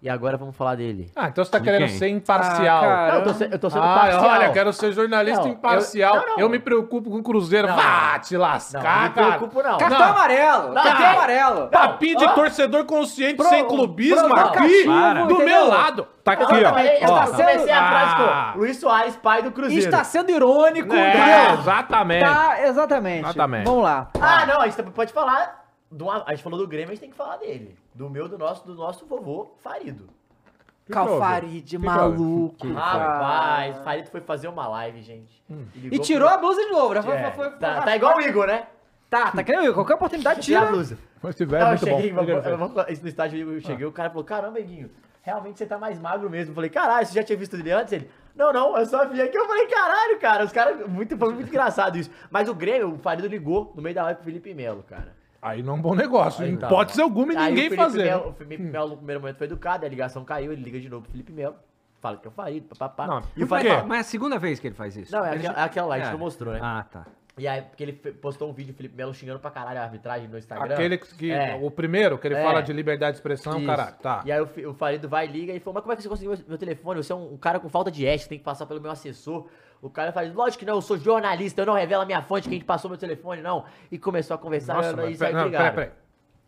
E 0.00 0.08
agora 0.08 0.36
vamos 0.36 0.54
falar 0.56 0.76
dele. 0.76 1.10
Ah, 1.16 1.26
então 1.26 1.44
você 1.44 1.50
tá 1.50 1.58
De 1.58 1.64
querendo 1.64 1.88
quem? 1.88 1.98
ser 1.98 2.06
imparcial. 2.06 2.84
Ah. 2.84 3.08
Não, 3.08 3.14
eu 3.18 3.24
tô, 3.24 3.34
se- 3.34 3.48
eu 3.50 3.58
tô 3.58 3.68
sendo 3.68 3.82
Ah, 3.82 3.94
parcial. 3.98 4.24
olha, 4.26 4.52
quero 4.52 4.72
ser 4.72 4.92
jornalista 4.92 5.40
Não, 5.40 5.48
eu- 5.48 5.54
imparcial. 5.54 6.14
Eu, 6.14 6.26
não, 6.28 6.36
não. 6.38 6.48
me 6.48 6.60
preocupo 6.60 7.10
com 7.10 7.16
o 7.16 7.22
Cruzeiro. 7.22 7.66
Não, 7.66 7.74
Vá 7.74 8.12
não. 8.12 8.18
te 8.20 8.34
Não, 8.34 8.40
lascar, 8.42 8.80
não 8.80 9.02
me 9.02 9.10
cara. 9.10 9.26
preocupo, 9.26 9.60
não. 9.60 9.76
Cartão 9.76 9.98
Não. 9.98 10.06
amarelo! 10.06 10.68
Não, 10.72 10.82
cartão 10.84 11.00
não. 11.04 11.12
amarelo! 11.16 11.66
Papinho 11.66 12.16
de 12.16 12.24
Ó. 12.26 12.28
torcedor 12.32 12.84
consciente 12.84 13.34
Pro- 13.38 13.48
sem 13.48 13.64
clubismo 13.66 14.36
aqui 14.36 14.84
do 14.84 15.32
entendeu? 15.34 15.44
meu 15.44 15.66
lado. 15.68 16.06
Tá 16.22 16.32
aqui, 16.34 16.44
ó. 16.44 16.56
Eu 16.56 16.68
Ó. 17.14 17.26
comecei 17.26 17.72
a 17.72 17.88
frase 17.88 18.14
Ah. 18.22 18.50
com 18.52 18.58
Luiz 18.60 18.76
Soares, 18.76 19.16
pai 19.16 19.42
do 19.42 19.50
Cruzeiro. 19.50 19.82
Está 19.84 20.04
sendo 20.04 20.30
irônico, 20.30 20.94
É, 20.94 21.54
exatamente. 21.54 22.24
Tá, 22.24 22.56
exatamente. 22.62 23.24
Exatamente. 23.24 23.64
Vamos 23.64 23.82
lá. 23.82 24.08
Ah, 24.20 24.46
não, 24.46 24.60
a 24.60 24.68
gente 24.68 24.80
pode 24.92 25.12
falar. 25.12 25.57
Uma- 25.90 26.24
a 26.26 26.30
gente 26.34 26.42
falou 26.42 26.58
do 26.58 26.66
Grêmio, 26.66 26.88
a 26.90 26.94
gente 26.94 27.00
tem 27.00 27.10
que 27.10 27.16
falar 27.16 27.36
dele. 27.38 27.76
Do 27.94 28.08
meu, 28.10 28.28
do 28.28 28.36
nosso, 28.38 28.66
do 28.66 28.74
nosso 28.74 29.06
vovô 29.06 29.52
Farido. 29.58 30.04
houve? 30.04 30.92
Calfaride, 30.92 31.76
que 31.76 31.78
maluco. 31.78 32.66
Rapaz, 32.72 33.72
cara. 33.74 33.84
Farido 33.84 34.10
foi 34.10 34.20
fazer 34.22 34.48
uma 34.48 34.66
live, 34.68 35.02
gente. 35.02 35.42
E 35.74 35.78
ligou 35.80 35.98
tirou 36.04 36.28
pro- 36.28 36.36
a 36.38 36.40
blusa 36.40 36.60
de 36.64 36.70
novo, 36.70 36.94
né? 36.94 37.02
Foi, 37.02 37.14
É, 37.14 37.30
foi, 37.30 37.50
foi, 37.50 37.58
tá, 37.58 37.74
foi- 37.76 37.84
tá 37.84 37.96
igual 37.96 38.16
o 38.16 38.20
Igor, 38.22 38.46
né? 38.46 38.66
Tá, 39.10 39.30
tá 39.32 39.42
querendo 39.42 39.64
ir. 39.64 39.74
Qualquer 39.74 39.94
oportunidade 39.94 40.40
Tira 40.40 40.60
tira. 40.60 40.68
a 40.70 40.72
blusa. 40.72 40.98
Mas 41.22 41.34
se 41.34 41.44
tiver, 41.44 41.66
muito 41.66 41.80
bom. 41.80 41.86
cheguei, 41.96 42.10
Fica 42.10 42.20
eu, 42.22 42.58
no 43.02 43.08
estádio 43.08 43.52
eu 43.54 43.60
cheguei, 43.60 43.86
o 43.86 43.92
cara 43.92 44.08
falou, 44.10 44.24
caramba, 44.24 44.60
Eguinho, 44.60 44.90
realmente 45.22 45.58
você 45.58 45.66
tá 45.66 45.78
mais 45.78 45.98
magro 45.98 46.28
mesmo. 46.30 46.52
Eu 46.52 46.54
falei, 46.54 46.70
caralho, 46.70 47.06
você 47.06 47.14
já 47.14 47.22
tinha 47.22 47.36
visto 47.38 47.54
ele 47.56 47.70
antes? 47.70 47.92
Ele, 47.92 48.10
não, 48.36 48.52
não, 48.52 48.78
eu 48.78 48.86
só 48.86 49.06
vi 49.08 49.20
aqui. 49.20 49.36
Eu 49.36 49.46
falei, 49.46 49.66
caralho, 49.66 50.18
cara, 50.20 50.44
os 50.44 50.52
caras, 50.52 50.86
muito, 50.88 51.16
foi 51.18 51.34
muito 51.34 51.48
engraçado 51.48 51.96
isso. 51.98 52.10
Mas 52.30 52.48
o 52.48 52.54
Grêmio, 52.54 52.94
o 52.94 52.98
Farido 52.98 53.26
ligou 53.28 53.72
no 53.74 53.82
meio 53.82 53.94
da 53.94 54.04
live 54.04 54.16
pro 54.18 54.24
Felipe 54.26 54.54
Melo, 54.54 54.82
cara. 54.84 55.16
Aí 55.40 55.62
não 55.62 55.74
é 55.74 55.76
um 55.76 55.80
bom 55.80 55.94
negócio. 55.94 56.44
Aí 56.44 56.50
Em 56.50 56.54
hipótese 56.54 57.00
alguma 57.00 57.32
e 57.32 57.36
Aí 57.36 57.50
ninguém 57.50 57.66
o 57.66 57.70
Felipe 57.70 57.82
fazer. 57.82 58.04
Melo, 58.04 58.28
o 58.28 58.32
Felipe 58.32 58.62
Melo 58.62 58.88
no 58.90 58.96
primeiro 58.96 59.20
momento 59.20 59.36
foi 59.36 59.46
educado, 59.46 59.86
a 59.86 59.88
ligação 59.88 60.24
caiu, 60.24 60.52
ele 60.52 60.62
liga 60.62 60.80
de 60.80 60.88
novo 60.88 61.02
pro 61.02 61.12
Felipe 61.12 61.32
Melo, 61.32 61.54
fala 62.00 62.16
que 62.16 62.26
é 62.26 62.30
o 62.30 62.32
Farido, 62.32 62.66
papapá. 62.76 63.06
Não, 63.06 63.18
e 63.36 63.44
o 63.44 63.46
quê? 63.46 63.68
fala, 63.68 63.84
Mas 63.84 63.98
é 63.98 64.00
a 64.00 64.04
segunda 64.04 64.38
vez 64.38 64.58
que 64.58 64.66
ele 64.66 64.74
faz 64.74 64.96
isso. 64.96 65.12
Não, 65.12 65.24
é 65.24 65.30
Ele 65.34 65.46
aquela, 65.46 65.60
é 65.60 65.64
aquela 65.64 65.86
lá, 65.88 65.94
a 65.94 65.98
gente 65.98 66.08
É. 66.08 66.12
não 66.12 66.18
mostrou, 66.18 66.52
né? 66.52 66.60
Ah, 66.62 66.84
tá. 66.90 67.06
E 67.36 67.46
aí, 67.46 67.62
porque 67.62 67.84
ele 67.84 67.92
postou 67.92 68.50
um 68.50 68.52
vídeo, 68.52 68.72
o 68.72 68.76
Felipe 68.76 68.96
Melo 68.96 69.14
xingando 69.14 69.38
pra 69.38 69.48
caralho 69.52 69.78
a 69.78 69.84
arbitragem 69.84 70.26
no 70.26 70.36
Instagram. 70.36 70.74
Aquele 70.74 70.98
que. 70.98 71.30
É. 71.30 71.54
O 71.62 71.70
primeiro, 71.70 72.18
que 72.18 72.26
ele 72.26 72.34
É. 72.34 72.42
fala 72.42 72.60
de 72.60 72.72
liberdade 72.72 73.12
de 73.12 73.18
expressão, 73.18 73.58
Isso. 73.58 73.64
caralho. 73.66 73.94
Tá. 74.02 74.22
E 74.26 74.32
aí 74.32 74.40
o, 74.40 74.70
o 74.70 74.74
Farido 74.74 75.08
vai 75.08 75.28
e 75.28 75.30
liga 75.30 75.52
e 75.52 75.60
falou, 75.60 75.74
mas 75.74 75.82
como 75.84 75.92
é 75.92 75.96
que 75.96 76.02
você 76.02 76.08
conseguiu 76.08 76.32
meu, 76.32 76.40
meu 76.48 76.58
telefone? 76.58 77.00
Você 77.00 77.12
é 77.12 77.14
um, 77.14 77.34
um 77.34 77.36
cara 77.36 77.60
com 77.60 77.68
falta 77.68 77.92
de 77.92 78.04
ética, 78.04 78.30
tem 78.30 78.38
que 78.38 78.44
passar 78.44 78.66
pelo 78.66 78.80
meu 78.80 78.90
assessor. 78.90 79.46
O 79.80 79.88
cara 79.88 80.10
fala, 80.12 80.30
lógico 80.34 80.58
que 80.60 80.66
não, 80.66 80.74
eu 80.74 80.82
sou 80.82 80.98
jornalista, 80.98 81.62
eu 81.62 81.66
não 81.66 81.74
revelo 81.74 82.02
a 82.02 82.06
minha 82.06 82.20
fonte, 82.22 82.48
quem 82.48 82.60
passou 82.60 82.90
meu 82.90 82.98
telefone, 82.98 83.40
não. 83.42 83.64
E 83.92 83.98
começou 83.98 84.34
a 84.34 84.38
conversar 84.38 84.74
Nossa, 84.74 84.90
e 84.92 84.96
mas 84.96 85.22
aí 85.22 85.32
pera, 85.32 85.50
peraí, 85.50 85.70
peraí. 85.72 85.90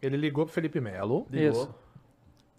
Ele 0.03 0.17
ligou 0.17 0.45
pro 0.47 0.53
Felipe 0.55 0.81
Melo. 0.81 1.27
Ligou. 1.31 1.63
Isso. 1.63 1.75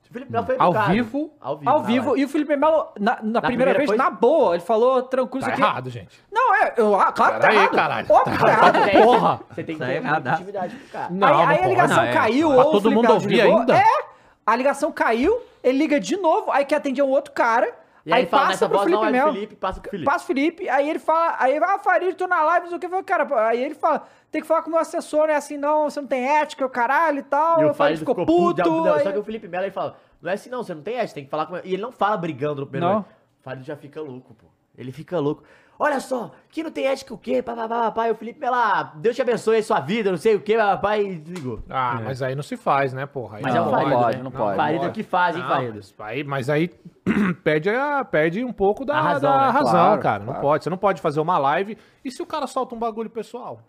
O 0.09 0.13
Felipe 0.13 0.32
Melo 0.32 0.45
foi 0.45 0.55
Ao 0.59 0.69
educado. 0.72 0.91
vivo? 0.93 1.34
Ao 1.39 1.57
vivo. 1.57 1.69
Ao 1.69 1.80
na 1.80 1.86
vivo. 1.86 2.17
E 2.17 2.24
o 2.26 2.28
Felipe 2.30 2.55
Melo, 2.55 2.88
na, 2.99 3.11
na 3.22 3.41
primeira, 3.41 3.41
primeira 3.41 3.74
vez, 3.78 3.89
foi- 3.89 3.97
na 3.97 4.09
boa, 4.09 4.55
ele 4.55 4.63
falou 4.63 5.03
tranquilo 5.03 5.45
Tá 5.45 5.51
isso 5.53 5.61
aqui. 5.61 5.69
errado, 5.72 5.89
gente. 5.89 6.22
Não, 6.32 6.55
é. 6.55 6.74
Eu, 6.78 6.95
ah, 6.99 7.11
claro 7.11 7.36
que 7.36 7.39
tá 7.41 7.47
aí, 7.49 7.55
errado. 7.55 7.72
caralho. 7.76 8.07
Óbvio 8.09 8.38
que 8.38 8.43
tá 8.45 8.51
errado. 8.51 8.76
Você 8.78 8.89
tem- 8.91 9.03
Porra! 9.03 9.39
Você 9.49 9.63
tem 9.63 9.76
que 9.76 9.80
Tá 9.82 9.88
ter 9.88 9.95
errado. 9.95 10.13
muita 10.24 10.32
intimidade 10.36 10.76
com 10.76 10.86
o 10.86 10.89
cara. 10.89 11.07
Não, 11.09 11.28
aí, 11.28 11.34
não 11.34 11.47
aí 11.47 11.59
a 11.63 11.67
ligação 11.67 11.97
Não, 11.97 12.03
é. 12.03 12.13
caiu, 12.13 12.47
Pra 12.49 12.57
ou 12.57 12.61
o 12.61 12.72
todo 12.72 12.82
Felipe 12.84 12.95
mundo 13.01 13.13
ouvir 13.13 13.41
ainda? 13.41 13.78
É, 13.78 13.84
a 14.45 14.55
ligação 14.55 14.91
caiu, 14.91 15.41
ele 15.63 15.78
liga 15.78 15.99
de 15.99 16.17
novo, 16.17 16.51
aí 16.51 16.65
quer 16.65 16.76
atender 16.76 17.01
um 17.01 17.09
outro 17.09 17.32
cara, 17.34 17.74
E 18.06 18.12
aí, 18.12 18.22
aí 18.22 18.26
fala, 18.26 18.43
passa 18.47 18.52
nessa 18.54 18.70
pro 18.70 18.78
voz 18.80 18.89
Felipe 18.89 19.12
não 19.12 19.30
é 19.30 19.34
Felipe, 19.34 19.56
passa 19.56 19.80
pro 19.82 19.91
Felipe. 19.91 20.06
Passa 20.06 20.24
o 20.24 20.28
Felipe, 20.28 20.70
aí 20.70 20.89
ele 20.89 20.99
fala, 20.99 21.36
aí 21.39 21.60
vai, 21.60 21.76
ah, 21.76 21.80
Farid, 21.80 22.16
tô 22.16 22.28
na 22.28 22.41
live, 22.41 22.64
não 22.64 22.70
sei 22.70 22.78
o 22.78 22.80
que, 22.80 22.86
eu 22.88 22.89
falo, 22.89 23.04
cara, 23.04 23.47
aí 23.47 23.64
ele 23.64 23.76
fala, 23.76 24.08
tem 24.32 24.41
que 24.41 24.47
falar 24.47 24.64
com 24.64 24.70
o 24.70 24.72
meu 24.72 24.80
assessor, 24.80 25.28
não 25.28 25.34
é 25.34 25.38
assim 25.38 25.58
não, 25.58 25.89
você 25.89 26.02
não 26.02 26.08
tem 26.08 26.28
ética, 26.39 26.66
o 26.66 26.70
caralho 26.70 27.20
e 27.20 27.24
tal, 27.24 27.62
E 27.62 27.66
o 27.66 27.74
Farid 27.74 27.99
ficou 27.99 28.16
ficou 28.16 28.26
puto, 28.26 28.64
puto. 28.64 28.89
Aí- 28.93 29.04
Só 29.04 29.12
que 29.12 29.20
o 29.20 29.24
Felipe 29.24 29.47
Melo 29.47 29.66
ele 29.66 29.72
fala: 29.72 29.95
não 30.22 30.32
é 30.32 30.34
assim 30.34 30.49
não, 30.49 30.64
você 30.64 30.74
não 30.74 30.82
tem 30.82 30.95
essa, 30.97 31.14
tem 31.14 31.24
que 31.26 31.30
falar 31.30 31.45
com. 31.45 31.58
E 31.58 31.74
ele 31.74 31.82
não 31.82 31.91
fala 31.91 32.18
brigando 32.18 32.62
no 32.62 32.68
primeiro 32.68 32.95
Não. 32.95 33.02
O 33.02 33.43
Farido 33.43 33.66
já 33.66 33.76
fica 33.76 34.02
louco, 34.02 34.34
pô. 34.34 34.47
Ele 34.78 34.91
fica 34.91 35.20
louco. 35.20 35.43
Olha 35.82 35.99
só, 35.99 36.32
que 36.49 36.61
não 36.63 36.69
tem 36.71 36.86
ética 36.86 37.13
o 37.13 37.17
quê? 37.17 37.41
Pá, 37.41 37.55
pá, 37.55 37.67
pá, 37.67 37.79
pá, 37.86 37.91
pá. 37.91 38.07
E 38.07 38.11
o 38.11 38.15
Felipe 38.15 38.39
Melo, 38.39 38.55
Deus 38.95 39.15
te 39.15 39.21
abençoe 39.21 39.57
a 39.57 39.63
sua 39.63 39.79
vida, 39.79 40.11
não 40.11 40.17
sei 40.17 40.36
o 40.36 40.39
quê, 40.41 40.55
pá, 40.55 40.75
pá, 40.75 40.77
pá, 40.77 40.97
e 40.99 41.15
desligou. 41.15 41.59
Ah, 41.69 41.99
mas 42.03 42.21
aí 42.21 42.36
não 42.36 42.43
se 42.43 42.55
faz, 42.55 42.93
né, 42.93 43.05
porra? 43.05 43.38
Aí 43.38 43.43
Mas 43.43 43.53
Não, 43.53 43.59
é 43.59 43.61
o 43.61 43.65
não 43.65 43.71
Farido, 43.71 43.95
pode, 43.95 44.17
né? 44.17 44.23
não 44.23 44.32
pode. 44.32 44.55
Farido 44.57 44.86
Não 44.86 44.91
que 44.91 45.03
faz, 45.03 45.36
hein, 45.36 45.41
Não, 45.41 45.49
Farido? 45.49 45.73
mas 45.75 45.93
aí, 45.99 46.23
mas 46.23 46.49
aí 46.49 46.67
perde, 47.43 47.69
a, 47.69 48.05
perde 48.05 48.45
um 48.45 48.53
pouco 48.53 48.86
da 48.86 48.97
A 48.97 49.01
razão, 49.01 49.32
da 49.32 49.39
né? 49.45 49.49
razão, 49.51 49.71
Claro, 49.71 50.01
cara. 50.01 50.19
Não 50.19 50.25
claro. 50.27 50.41
pode. 50.41 50.63
Você 50.63 50.69
não 50.69 50.77
pode 50.77 51.01
fazer 51.01 51.19
uma 51.19 51.38
live. 51.38 51.77
E 52.05 52.11
se 52.11 52.21
o 52.21 52.25
cara 52.25 52.45
solta 52.47 52.75
um 52.75 52.79
bagulho 52.79 53.09
pessoal? 53.09 53.61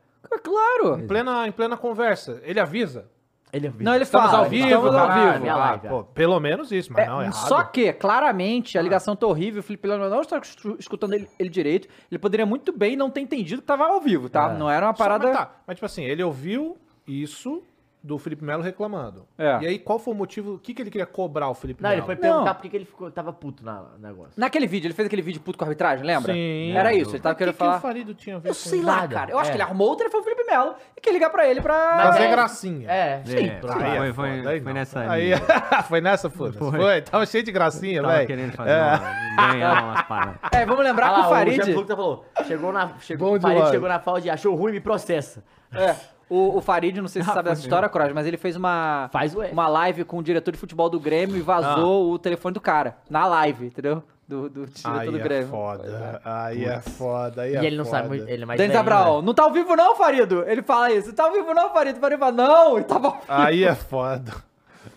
Claro. 0.42 0.98
Em 1.00 1.06
plena, 1.06 1.46
em 1.48 1.52
plena 1.52 1.76
conversa, 1.76 2.40
ele 2.44 2.60
avisa. 2.60 3.06
Ele 3.52 3.70
Não, 3.80 3.94
ele 3.94 4.04
Estamos 4.04 4.30
fala, 4.30 4.44
ao 4.44 4.48
vivo, 4.50 4.64
estamos 4.66 4.94
ao 4.94 5.12
vivo. 5.12 5.40
Minha 5.40 5.54
Ah, 5.54 5.78
pô, 5.78 6.04
pelo 6.04 6.40
menos 6.40 6.72
isso, 6.72 6.90
mas 6.90 7.04
É, 7.04 7.06
não, 7.08 7.20
é 7.20 7.24
errado. 7.26 7.48
só 7.48 7.62
que, 7.62 7.92
claramente, 7.92 8.78
a 8.78 8.82
ligação 8.82 9.14
tá 9.14 9.26
horrível, 9.26 9.60
o 9.60 9.62
Felipe 9.62 9.86
Melo 9.86 10.08
não 10.08 10.22
está 10.22 10.38
escu- 10.38 10.76
escutando 10.78 11.12
ele, 11.12 11.28
ele 11.38 11.50
direito. 11.50 11.86
Ele 12.10 12.18
poderia 12.18 12.46
muito 12.46 12.72
bem 12.72 12.96
não 12.96 13.10
ter 13.10 13.20
entendido 13.20 13.60
que 13.60 13.66
tava 13.66 13.84
ao 13.84 14.00
vivo, 14.00 14.30
tá? 14.30 14.48
Não 14.54 14.70
era 14.70 14.86
uma 14.86 14.94
Só- 14.94 15.04
parada. 15.04 15.26
mas, 15.28 15.36
tá, 15.36 15.50
mas, 15.66 15.76
tipo 15.76 15.84
assim, 15.84 16.02
ele 16.04 16.22
ouviu 16.22 16.78
isso 17.06 17.62
do 18.02 18.18
Felipe 18.18 18.44
Melo 18.44 18.62
reclamando. 18.62 19.26
É. 19.38 19.58
E 19.62 19.66
aí, 19.66 19.78
qual 19.78 19.98
foi 19.98 20.12
o 20.12 20.16
motivo? 20.16 20.54
O 20.54 20.58
que, 20.58 20.74
que 20.74 20.82
ele 20.82 20.90
queria 20.90 21.06
cobrar 21.06 21.48
o 21.48 21.54
Felipe 21.54 21.82
Não, 21.82 21.90
Melo? 21.90 22.00
ele 22.00 22.06
foi 22.06 22.16
perguntar 22.16 22.44
Não. 22.46 22.54
por 22.54 22.62
que 22.62 22.68
que 22.68 22.76
ele 22.76 22.84
ficou, 22.84 23.10
tava 23.10 23.32
puto 23.32 23.64
na- 23.64 23.82
no 23.82 23.98
negócio. 23.98 24.32
Naquele 24.36 24.66
vídeo, 24.66 24.88
ele 24.88 24.94
fez 24.94 25.06
aquele 25.06 25.22
vídeo 25.22 25.40
puto 25.40 25.56
com 25.56 25.64
a 25.64 25.66
arbitragem, 25.68 26.04
lembra? 26.04 26.32
Sim. 26.32 26.72
Era 26.76 26.92
isso, 26.92 27.10
ele 27.12 27.20
tava 27.20 27.34
Mas 27.34 27.38
querendo 27.38 27.50
o 27.50 27.56
que 27.56 27.58
falar. 27.58 27.72
que 27.74 27.78
o 27.78 27.82
Farido 27.82 28.14
tinha 28.14 28.36
a 28.36 28.38
ver 28.40 28.48
Eu 28.48 28.54
com 28.54 28.58
sei 28.60 28.78
isso? 28.80 28.86
lá, 28.88 28.96
Nada. 28.96 29.14
cara. 29.14 29.30
Eu 29.30 29.38
acho 29.38 29.48
É. 29.48 29.52
que 29.52 29.56
ele 29.56 29.62
arrumou 29.62 29.92
o 29.92 29.96
telefone 29.96 30.22
do 30.22 30.28
Felipe 30.30 30.50
Melo 30.50 30.74
e 30.96 31.00
quer 31.00 31.12
ligar 31.12 31.30
pra 31.30 31.46
ele 31.48 31.60
pra. 31.60 31.92
Mas 31.96 32.06
Fazer 32.08 32.22
é- 32.24 32.30
gracinha. 32.30 32.90
É, 32.90 33.22
Sim, 33.24 33.46
É, 33.46 33.60
claro. 33.60 33.80
foi, 33.80 33.88
Aí 33.88 33.94
é 33.96 33.98
foi, 33.98 34.12
foda, 34.36 34.50
aí 34.50 34.60
foi 34.60 34.72
não. 34.72 34.80
nessa 34.80 35.00
Aí, 35.10 35.24
linha. 35.24 35.36
foi 35.88 36.00
nessa, 36.00 36.30
foda 36.30 36.52
Foi. 36.58 36.70
foi. 36.80 37.02
Tava 37.02 37.24
cheio 37.26 37.44
de 37.44 37.52
gracinha, 37.52 38.02
Tava 38.02 38.14
velho. 38.14 38.26
querendo 38.26 38.52
fazer 38.52 38.70
É. 38.70 38.82
uma, 38.82 39.52
ganhar 39.52 39.84
umas 39.84 40.02
paradas. 40.02 40.36
É, 40.52 40.66
vamos 40.66 40.82
lembrar 40.84 41.06
Olha 41.06 41.14
que 41.14 41.20
lá, 41.20 41.26
o 41.26 41.30
Farid. 41.30 41.64
Jean 41.64 41.74
Lucas 41.76 41.96
falou, 41.96 42.24
chegou 42.46 42.72
na, 42.72 42.88
chegou, 43.00 43.30
Bom 43.30 43.36
o 43.36 43.40
Farid 43.40 43.56
demais. 43.56 43.70
chegou 43.72 43.88
na 43.88 44.00
fala 44.00 44.20
de 44.20 44.28
achou 44.30 44.54
ruim, 44.56 44.72
me 44.72 44.80
processa. 44.80 45.44
É, 45.74 45.94
o, 46.28 46.56
o 46.56 46.60
Farid, 46.60 46.96
não 47.00 47.08
sei 47.08 47.22
se 47.22 47.28
você 47.28 47.34
sabe 47.34 47.48
dessa 47.48 47.60
história, 47.62 47.88
Cross, 47.88 48.12
mas 48.12 48.26
ele 48.26 48.36
fez 48.36 48.56
uma, 48.56 49.08
Faz 49.12 49.34
uma 49.34 49.68
live 49.68 50.04
com 50.04 50.18
o 50.18 50.22
diretor 50.22 50.50
de 50.52 50.58
futebol 50.58 50.88
do 50.90 50.98
Grêmio 51.00 51.36
e 51.36 51.40
vazou 51.40 52.12
o 52.12 52.18
telefone 52.18 52.54
do 52.54 52.60
cara. 52.60 52.96
Na 53.08 53.26
live, 53.26 53.66
entendeu? 53.66 54.02
Do, 54.26 54.48
do 54.48 54.66
diretor 54.66 54.98
Aí 55.00 55.10
do 55.10 55.18
é 55.18 55.20
Grêmio. 55.20 55.48
foda. 55.48 56.20
Aí 56.24 56.64
é 56.64 56.80
foda. 56.80 57.42
Aí 57.42 57.52
E 57.52 57.56
é 57.56 57.64
ele 57.64 57.76
não 57.76 57.84
foda. 57.84 57.96
sabe 57.98 58.08
muito, 58.08 58.28
ele 58.28 58.42
é 58.42 58.46
mais 58.46 58.58
Denis 58.58 58.76
Abraão, 58.76 59.18
né? 59.20 59.26
não 59.26 59.34
tá 59.34 59.42
ao 59.42 59.52
vivo 59.52 59.76
não, 59.76 59.94
Farido? 59.96 60.44
Ele 60.46 60.62
fala 60.62 60.90
isso. 60.92 61.12
Tá 61.12 61.24
ao 61.24 61.32
vivo 61.32 61.52
não, 61.52 61.70
Farido? 61.72 61.98
O 61.98 62.00
Farido 62.00 62.18
fala, 62.20 62.32
não, 62.32 62.78
e 62.78 62.84
tava 62.84 63.06
ao 63.08 63.12
vivo. 63.14 63.24
Aí 63.28 63.64
é 63.64 63.74
foda. 63.74 64.32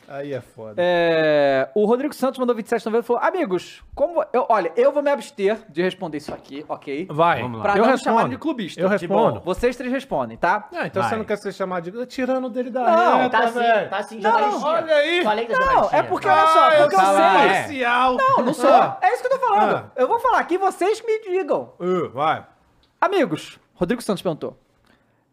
Aí 0.08 0.34
é 0.34 0.39
foda. 0.41 0.76
É, 0.78 1.68
o 1.74 1.86
Rodrigo 1.86 2.14
Santos 2.14 2.38
mandou 2.39 2.56
27,90 2.56 2.99
e 2.99 3.01
falou: 3.03 3.22
Amigos, 3.24 3.84
como. 3.95 4.24
Eu, 4.32 4.45
olha, 4.49 4.72
eu 4.76 4.91
vou 4.91 5.01
me 5.01 5.10
abster 5.10 5.58
de 5.68 5.82
responder 5.82 6.18
isso 6.18 6.34
aqui, 6.34 6.64
ok? 6.70 7.08
Vai. 7.10 7.41
Vamos 7.41 7.58
lá. 7.58 7.64
Pra 7.64 7.74
eu 7.74 7.84
não 7.84 7.91
respondo. 7.91 8.03
chamarem 8.03 8.30
de 8.30 8.38
clubista. 8.38 8.80
Eu 8.80 8.88
respondo. 8.88 9.39
bom. 9.39 9.45
Vocês 9.45 9.76
três 9.76 9.91
respondem, 9.91 10.38
tá? 10.38 10.70
Ah, 10.76 10.86
então 10.88 11.01
Vai. 11.01 11.10
você 11.10 11.16
não 11.18 11.26
quer 11.26 11.38
ser 11.38 11.51
chamado 11.53 11.89
de 11.89 12.06
tirando 12.06 12.49
dele 12.49 12.70
da 12.70 12.82
Não, 12.84 13.18
reta, 13.18 13.30
Tá 13.30 13.43
assim, 13.45 13.60
velho. 13.60 13.89
tá 13.89 13.97
assim, 13.97 14.20
Não, 14.20 14.64
olha 14.64 14.93
aí. 14.95 15.24
Falei 15.24 15.47
da 15.47 15.53
Não, 15.53 15.66
jornalistinha. 15.66 15.99
é 15.99 16.03
porque, 16.03 16.28
olha 16.28 16.47
só, 16.47 16.60
Ah, 16.70 16.74
eu 16.76 16.82
porque 16.84 16.95
eu, 16.95 16.99
sou 16.99 17.16
sei. 17.68 17.84
é. 17.84 17.89
Não, 17.89 18.45
não 18.45 18.53
sou. 18.53 18.70
Ah, 18.72 18.97
É 19.01 19.14
isso 19.14 19.22
que 19.22 19.28
eu 19.34 19.39
tô 19.39 19.45
falando. 19.47 19.76
Ah. 19.76 19.91
Eu 19.95 20.08
vou 20.08 20.20
falar 20.20 20.39
aqui, 20.39 20.58
vocês 20.58 21.01
me 21.03 21.20
digam. 21.22 21.74
uh, 21.80 22.10
vai. 22.10 22.45
Amigos, 23.01 23.60
Rodrigo 23.74 24.01
Santos 24.01 24.22
perguntou. 24.22 24.58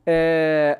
É, 0.06 0.78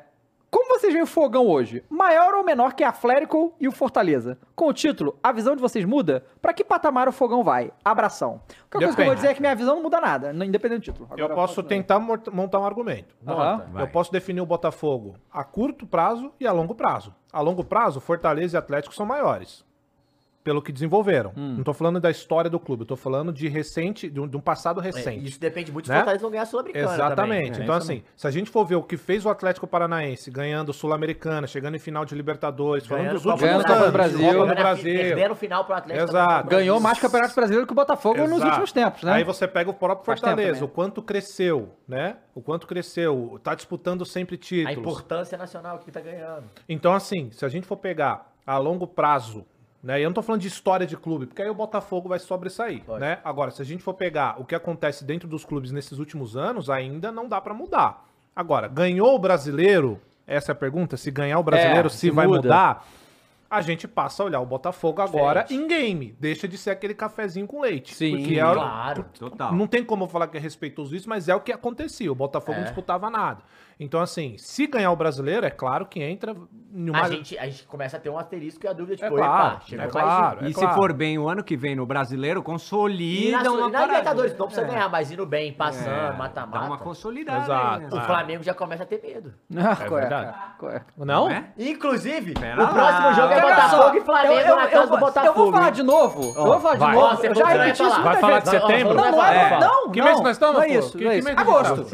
vocês 0.83 0.93
veem 0.93 1.03
o 1.03 1.07
fogão 1.07 1.47
hoje? 1.47 1.81
Maior 1.89 2.33
ou 2.35 2.43
menor 2.43 2.73
que 2.73 2.83
a 2.83 2.89
Atlético 2.89 3.53
e 3.57 3.69
o 3.69 3.71
Fortaleza? 3.71 4.37
Com 4.53 4.67
o 4.67 4.73
título, 4.73 5.17
a 5.23 5.31
visão 5.31 5.55
de 5.55 5.61
vocês 5.61 5.85
muda? 5.85 6.25
Pra 6.41 6.53
que 6.53 6.61
patamar 6.61 7.07
o 7.07 7.11
fogão 7.13 7.41
vai? 7.41 7.71
Abração. 7.85 8.41
A 8.69 8.77
única 8.77 8.79
coisa 8.79 8.95
que 8.95 9.01
eu 9.01 9.05
vou 9.05 9.15
dizer 9.15 9.27
é 9.29 9.33
que 9.33 9.39
minha 9.39 9.55
visão 9.55 9.75
não 9.75 9.83
muda 9.83 10.01
nada, 10.01 10.33
independente 10.45 10.91
do 10.91 10.93
título. 10.93 11.07
Eu 11.17 11.25
Agora, 11.25 11.35
posso 11.35 11.61
continue. 11.63 11.81
tentar 11.81 11.99
montar 11.99 12.59
um 12.59 12.65
argumento. 12.65 13.15
Vai. 13.21 13.83
Eu 13.83 13.87
posso 13.87 14.11
definir 14.11 14.41
o 14.41 14.45
Botafogo 14.45 15.15
a 15.31 15.43
curto 15.45 15.87
prazo 15.87 16.33
e 16.37 16.45
a 16.45 16.51
longo 16.51 16.75
prazo. 16.75 17.15
A 17.31 17.39
longo 17.39 17.63
prazo, 17.63 18.01
Fortaleza 18.01 18.57
e 18.57 18.59
Atlético 18.59 18.93
são 18.93 19.05
maiores. 19.05 19.63
Pelo 20.43 20.61
que 20.61 20.73
desenvolveram. 20.73 21.31
Hum. 21.37 21.55
Não 21.57 21.63
tô 21.63 21.73
falando 21.73 21.99
da 22.01 22.11
história 22.11 22.49
do 22.49 22.59
clube, 22.59 22.81
eu 22.81 22.85
tô 22.85 22.95
falando 22.97 23.31
de 23.31 23.47
recente, 23.47 24.09
de 24.09 24.19
um, 24.19 24.27
de 24.27 24.35
um 24.35 24.41
passado 24.41 24.81
É, 24.81 24.83
recente. 24.83 25.25
Isso 25.25 25.39
depende 25.39 25.71
muito 25.71 25.85
se 25.85 25.91
Né? 25.91 25.95
o 25.95 25.99
Fortaleza 25.99 26.21
vão 26.21 26.31
ganhar 26.31 26.43
a 26.43 26.45
Sul-Americana 26.45 26.93
Exatamente. 26.93 27.51
também. 27.51 27.63
então, 27.63 27.77
isso 27.77 27.91
assim, 27.91 28.03
se 28.15 28.27
a 28.27 28.31
gente 28.31 28.49
for 28.49 28.65
ver 28.65 28.75
o 28.75 28.83
que 28.83 28.97
fez 28.97 29.25
o 29.25 29.29
Atlético 29.29 29.65
Paranaense 29.65 30.29
ganhando 30.29 30.73
Sul-Americana, 30.73 31.47
chegando 31.47 31.75
em 31.75 31.79
final 31.79 32.03
de 32.03 32.13
Libertadores, 32.13 32.85
falando 32.85 33.03
Ganhando 33.03 33.15
dos 33.15 33.23
Copa 33.23 33.43
últimos 33.45 33.63
do 33.63 33.67
Brasil. 33.67 33.81
anos, 33.83 33.93
Brasil. 33.93 34.17
Copa 34.19 34.31
do 34.33 34.33
Ganhando 34.39 34.51
a 34.51 34.55
fi- 34.55 34.61
Brasil. 34.83 34.93
Perdendo 35.15 35.31
o 35.31 35.35
final 35.35 35.65
pro 35.65 35.75
Atlético. 35.75 36.09
Exato. 36.09 36.49
Ganhou 36.49 36.79
mais 36.81 36.99
campeonato 36.99 37.35
brasileiro 37.35 37.65
que 37.67 37.71
o 37.71 37.75
Botafogo 37.75 38.19
nos 38.21 38.31
Exato. 38.33 38.45
últimos 38.47 38.71
tempos, 38.73 39.03
né? 39.03 39.13
Aí 39.13 39.23
você 39.23 39.47
pega 39.47 39.69
o 39.69 39.73
próprio 39.73 40.05
Fortaleza, 40.05 40.65
o 40.65 40.67
quanto 40.67 41.01
cresceu, 41.01 41.69
né? 41.87 42.17
O 42.35 42.41
quanto 42.41 42.67
cresceu, 42.67 43.39
tá 43.41 43.55
disputando 43.55 44.05
sempre 44.05 44.35
A 44.35 44.39
títulos. 44.39 44.77
importância 44.77 45.37
nacional 45.37 45.79
que 45.79 45.89
tá 45.91 46.01
ganhando. 46.01 46.43
Então, 46.67 46.93
assim, 46.93 47.29
se 47.31 47.45
a 47.45 47.49
gente 47.49 47.65
for 47.65 47.77
pegar 47.77 48.31
a 48.45 48.57
longo 48.57 48.85
prazo, 48.85 49.45
né? 49.83 49.99
E 49.99 50.03
eu 50.03 50.09
não 50.09 50.13
tô 50.13 50.21
falando 50.21 50.41
de 50.41 50.47
história 50.47 50.87
de 50.87 50.95
clube, 50.95 51.25
porque 51.27 51.41
aí 51.41 51.49
o 51.49 51.53
Botafogo 51.53 52.07
vai 52.09 52.17
sobressair, 52.19 52.77
Lógico. 52.87 52.97
né? 52.99 53.19
Agora, 53.23 53.51
se 53.51 53.61
a 53.61 53.65
gente 53.65 53.83
for 53.83 53.93
pegar 53.93 54.39
o 54.39 54.45
que 54.45 54.55
acontece 54.55 55.03
dentro 55.03 55.27
dos 55.27 55.43
clubes 55.43 55.71
nesses 55.71 55.99
últimos 55.99 56.37
anos, 56.37 56.69
ainda 56.69 57.11
não 57.11 57.27
dá 57.27 57.41
pra 57.41 57.53
mudar. 57.53 58.05
Agora, 58.35 58.67
ganhou 58.67 59.13
o 59.13 59.19
brasileiro? 59.19 59.99
Essa 60.25 60.51
é 60.51 60.53
a 60.53 60.55
pergunta, 60.55 60.95
se 60.95 61.11
ganhar 61.11 61.37
o 61.37 61.43
brasileiro, 61.43 61.87
É, 61.87 61.89
se, 61.89 61.97
se 61.97 62.09
vai 62.11 62.25
muda. 62.25 62.41
mudar? 62.41 62.87
A 63.49 63.61
gente 63.61 63.87
passa 63.87 64.23
a 64.23 64.25
olhar 64.25 64.39
o 64.39 64.45
Botafogo 64.47 64.99
agora 64.99 65.43
Diferente. 65.43 65.63
em 65.63 65.67
game. 65.67 66.15
Deixa 66.19 66.47
de 66.47 66.57
ser 66.57 66.71
aquele 66.71 66.95
cafezinho 66.95 67.45
com 67.45 67.61
leite. 67.61 67.93
Sim, 67.93 68.17
porque 68.17 68.39
é 68.39 68.47
o- 68.47 68.53
Claro. 68.53 69.05
Total. 69.19 69.53
não 69.53 69.67
tem 69.67 69.83
como 69.83 70.05
eu 70.05 70.07
falar 70.07 70.27
que 70.27 70.37
é 70.37 70.39
respeitoso 70.39 70.95
isso, 70.95 71.07
mas 71.07 71.29
é 71.29 71.35
o 71.35 71.39
que 71.39 71.51
acontecia. 71.51 72.11
O 72.11 72.15
Botafogo 72.15 72.53
É. 72.53 72.57
não 72.57 72.63
disputava 72.63 73.11
nada. 73.11 73.41
Então, 73.79 73.99
assim, 74.01 74.35
se 74.37 74.67
ganhar 74.67 74.91
o 74.91 74.95
brasileiro, 74.95 75.45
é 75.45 75.49
claro 75.49 75.85
que 75.85 76.01
entra 76.01 76.35
em 76.73 76.89
uma. 76.89 77.01
A 77.01 77.09
gente, 77.09 77.37
a 77.37 77.45
gente 77.45 77.63
começa 77.67 77.97
a 77.97 77.99
ter 77.99 78.09
um 78.09 78.17
asterisco 78.17 78.65
e 78.65 78.67
a 78.67 78.73
dúvida, 78.73 78.93
É 78.93 78.97
tipo, 79.07 79.15
claro, 79.15 79.55
epa, 79.55 79.61
chegou 79.65 79.75
é 79.83 79.87
mais 79.87 79.91
claro. 79.91 80.39
um. 80.41 80.43
E 80.43 80.49
é 80.51 80.53
se 80.53 80.59
claro. 80.59 80.75
for 80.75 80.93
bem 80.93 81.17
o 81.17 81.27
ano 81.27 81.43
que 81.43 81.57
vem 81.57 81.75
no 81.75 81.85
brasileiro, 81.85 82.39
E 82.39 82.43
consolida 82.43 83.43
na, 83.43 83.51
uma 83.51 83.59
e 83.59 83.61
na 83.63 83.69
parada. 83.71 83.85
Libertadores, 83.87 84.37
não 84.37 84.45
precisa 84.47 84.65
É. 84.67 84.69
ganhar, 84.69 84.89
mas 84.89 85.11
indo 85.11 85.25
bem, 85.25 85.49
É, 85.49 85.53
passando, 85.53 85.85
Dá 85.85 86.01
uma 86.09 86.13
mata-mata. 86.13 86.77
consolidada. 86.83 87.43
Exato. 87.43 87.75
aí, 87.75 87.79
né? 87.81 87.89
O 87.91 87.97
Ah. 87.97 88.01
Flamengo 88.01 88.43
já 88.43 88.53
começa 88.53 88.83
a 88.83 88.85
ter 88.85 89.01
medo. 89.01 89.33
É, 89.55 89.89
verdade. 89.89 90.35
é? 90.63 90.81
Não? 90.97 91.29
é? 91.29 91.45
Inclusive, 91.57 92.33
Pera 92.33 92.63
o 92.63 92.67
próximo 92.67 93.07
lá. 93.07 93.13
jogo 93.13 93.33
é 93.33 93.41
Botafogo 93.41 93.97
e 93.97 94.01
Flamengo 94.01 94.33
eu, 94.33 94.47
eu, 94.47 94.55
na 94.55 94.63
eu, 94.65 94.69
casa 94.69 94.83
do 94.83 94.89
vou- 94.89 94.99
Botafogo. 94.99 95.27
Eu 95.39 95.43
vou 95.43 95.51
falar 95.51 95.69
de 95.71 95.83
novo. 95.83 96.21
eu 96.35 96.45
vou 96.45 96.59
falar 96.59 96.75
de 96.75 96.95
novo. 96.95 97.15
Você 97.17 97.27
eu 97.27 97.35
já 97.35 97.43
não 97.43 97.51
repeti 97.51 97.83
isso 97.83 98.01
Vai 98.03 98.17
falar 98.17 98.39
de 98.39 98.49
setembro? 98.49 98.93
Não, 98.93 99.11
não 99.11 99.25
é, 99.25 99.53
É. 99.53 99.59
não, 99.59 99.89
Que 99.91 99.99
não, 99.99 100.05
mês 100.05 100.17
que 100.17 100.23
nós 100.23 100.35
estamos, 100.35 100.55
Não 100.55 100.63
é 100.63 100.67
isso, 100.69 100.97
não 100.97 101.11
é 101.11 101.17
Agosto. 101.35 101.85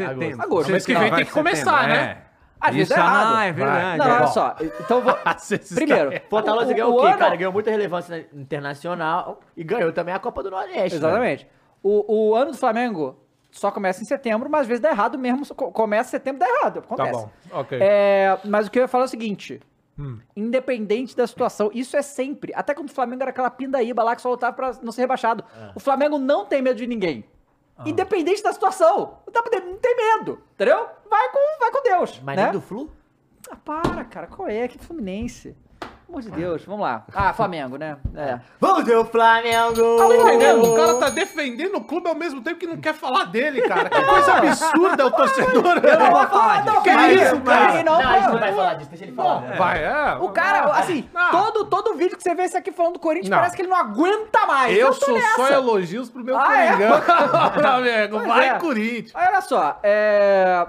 Agosto. 0.41 0.71
Mês 0.71 0.85
que 0.85 0.95
vem 0.95 1.13
tem 1.13 1.25
que 1.25 1.31
começar, 1.31 1.68
né? 1.87 2.17
Às 2.61 2.75
vezes 2.75 2.89
Isso, 2.89 2.99
é 2.99 3.01
errado. 3.01 3.35
ah, 3.37 3.43
é 3.45 3.51
verdade. 3.53 3.97
Não, 3.99 4.05
é. 4.05 4.11
olha 4.17 4.27
só. 4.27 4.55
Então 4.59 5.01
vou... 5.01 5.15
Primeiro, 5.75 6.11
Fortaleza 6.29 6.71
o- 6.71 6.75
ganhou 6.75 6.91
o 6.93 6.97
o 6.97 7.01
quê, 7.01 7.07
ano- 7.07 7.17
cara? 7.17 7.35
Ganhou 7.37 7.53
muita 7.53 7.71
relevância 7.71 8.27
internacional 8.33 9.39
e 9.55 9.63
ganhou 9.63 9.91
também 9.93 10.13
a 10.13 10.19
Copa 10.19 10.43
do 10.43 10.51
Nordeste. 10.51 10.97
Exatamente. 10.97 11.47
O, 11.81 12.31
o 12.31 12.35
ano 12.35 12.51
do 12.51 12.57
Flamengo 12.57 13.17
só 13.49 13.71
começa 13.71 14.01
em 14.01 14.05
setembro, 14.05 14.49
mas 14.49 14.61
às 14.61 14.67
vezes 14.67 14.81
dá 14.81 14.89
errado 14.89 15.17
mesmo. 15.17 15.45
co- 15.55 15.71
Começa 15.71 16.09
em 16.09 16.11
setembro, 16.11 16.39
dá 16.39 16.47
errado. 16.49 16.79
Acontece. 16.79 17.11
Tá 17.11 17.17
bom, 17.17 17.29
ok. 17.61 17.79
É, 17.81 18.37
mas 18.43 18.67
o 18.67 18.71
que 18.71 18.77
eu 18.77 18.81
ia 18.83 18.87
falar 18.89 19.05
é 19.05 19.07
o 19.07 19.09
seguinte. 19.09 19.61
Hum. 19.97 20.19
Independente 20.35 21.15
da 21.15 21.25
situação, 21.27 21.69
isso 21.73 21.95
é 21.95 22.01
sempre. 22.01 22.51
Até 22.55 22.73
quando 22.73 22.89
o 22.89 22.93
Flamengo 22.93 23.21
era 23.21 23.31
aquela 23.31 23.49
pindaíba 23.49 24.03
lá 24.03 24.15
que 24.15 24.21
só 24.21 24.29
lutava 24.29 24.53
pra 24.55 24.71
não 24.81 24.91
ser 24.91 25.01
rebaixado. 25.01 25.43
É. 25.61 25.71
O 25.75 25.79
Flamengo 25.79 26.17
não 26.17 26.45
tem 26.45 26.61
medo 26.61 26.75
de 26.77 26.87
ninguém. 26.87 27.23
Ah. 27.79 27.89
Independente 27.89 28.43
da 28.43 28.51
situação. 28.51 29.19
Não, 29.25 29.31
tá- 29.33 29.43
não 29.65 29.77
tem 29.77 29.95
medo, 29.95 30.43
entendeu? 30.53 30.85
Vai 31.09 31.29
com, 31.31 31.59
vai 31.59 31.71
com 31.71 31.81
Deus. 31.81 32.19
Mas 32.23 32.35
né? 32.35 32.43
nem 32.43 32.51
do 32.51 32.61
Flu? 32.61 32.91
Ah, 33.49 33.55
para, 33.55 34.03
cara. 34.03 34.27
Qual 34.27 34.47
é? 34.49 34.67
Que 34.67 34.77
Fluminense. 34.77 35.55
Pelo 36.09 36.17
amor 36.17 36.21
de 36.21 36.31
Deus. 36.31 36.65
Vamos 36.65 36.81
lá. 36.81 37.05
Ah, 37.13 37.31
Flamengo, 37.33 37.77
né? 37.77 37.95
É. 38.15 38.39
Vamos 38.59 38.83
ver 38.83 38.97
o 38.97 39.05
Flamengo! 39.05 39.97
Tá 39.97 40.15
entendendo? 40.15 40.63
O 40.63 40.75
cara 40.75 40.93
tá 40.95 41.09
defendendo 41.09 41.75
o 41.75 41.83
clube 41.83 42.09
ao 42.09 42.15
mesmo 42.15 42.41
tempo 42.41 42.59
que 42.59 42.65
não 42.65 42.77
quer 42.77 42.95
falar 42.95 43.25
dele, 43.25 43.61
cara. 43.61 43.87
Que 43.89 44.01
coisa 44.03 44.33
absurda 44.33 45.05
o 45.05 45.11
torcedor. 45.11 45.77
Eu 45.83 45.99
não 45.99 46.11
vou 46.11 46.27
falar 46.27 46.63
disso. 46.63 46.81
Que 46.81 46.91
Mas- 46.91 47.21
isso, 47.21 47.41
cara? 47.41 47.71
Aí 47.73 47.83
Não, 47.83 48.01
não, 48.01 48.23
pô. 48.23 48.31
não 48.31 48.39
vai 48.39 48.53
falar 48.53 48.73
disso, 48.73 48.89
deixa 48.89 49.05
ele 49.05 49.13
falar. 49.13 49.39
Vai, 49.55 49.83
é. 49.83 50.17
O 50.19 50.29
cara, 50.29 50.71
assim, 50.79 51.07
Ah. 51.13 51.29
todo, 51.31 51.65
todo 51.65 51.93
vídeo 51.95 52.17
que 52.17 52.23
você 52.23 52.33
vê 52.33 52.43
esse 52.43 52.57
aqui 52.57 52.71
falando 52.71 52.93
do 52.93 52.99
Corinthians, 52.99 53.29
Não. 53.29 53.37
parece 53.37 53.55
que 53.55 53.61
ele 53.61 53.69
não 53.69 53.77
aguenta 53.77 54.47
mais. 54.47 54.75
Eu 54.75 54.87
tô 54.87 55.05
sou 55.05 55.13
nessa. 55.13 55.35
só 55.35 55.47
elogios 55.47 56.09
pro 56.09 56.23
meu 56.23 56.35
Ah, 56.35 56.57
é? 56.57 56.71
Coringão. 56.71 57.01
Flamengo, 57.53 58.15
Pois 58.17 58.27
vai 58.27 58.49
é. 58.49 58.53
Corinthians. 58.55 59.11
Olha 59.13 59.41
só, 59.41 59.79
é. 59.83 60.65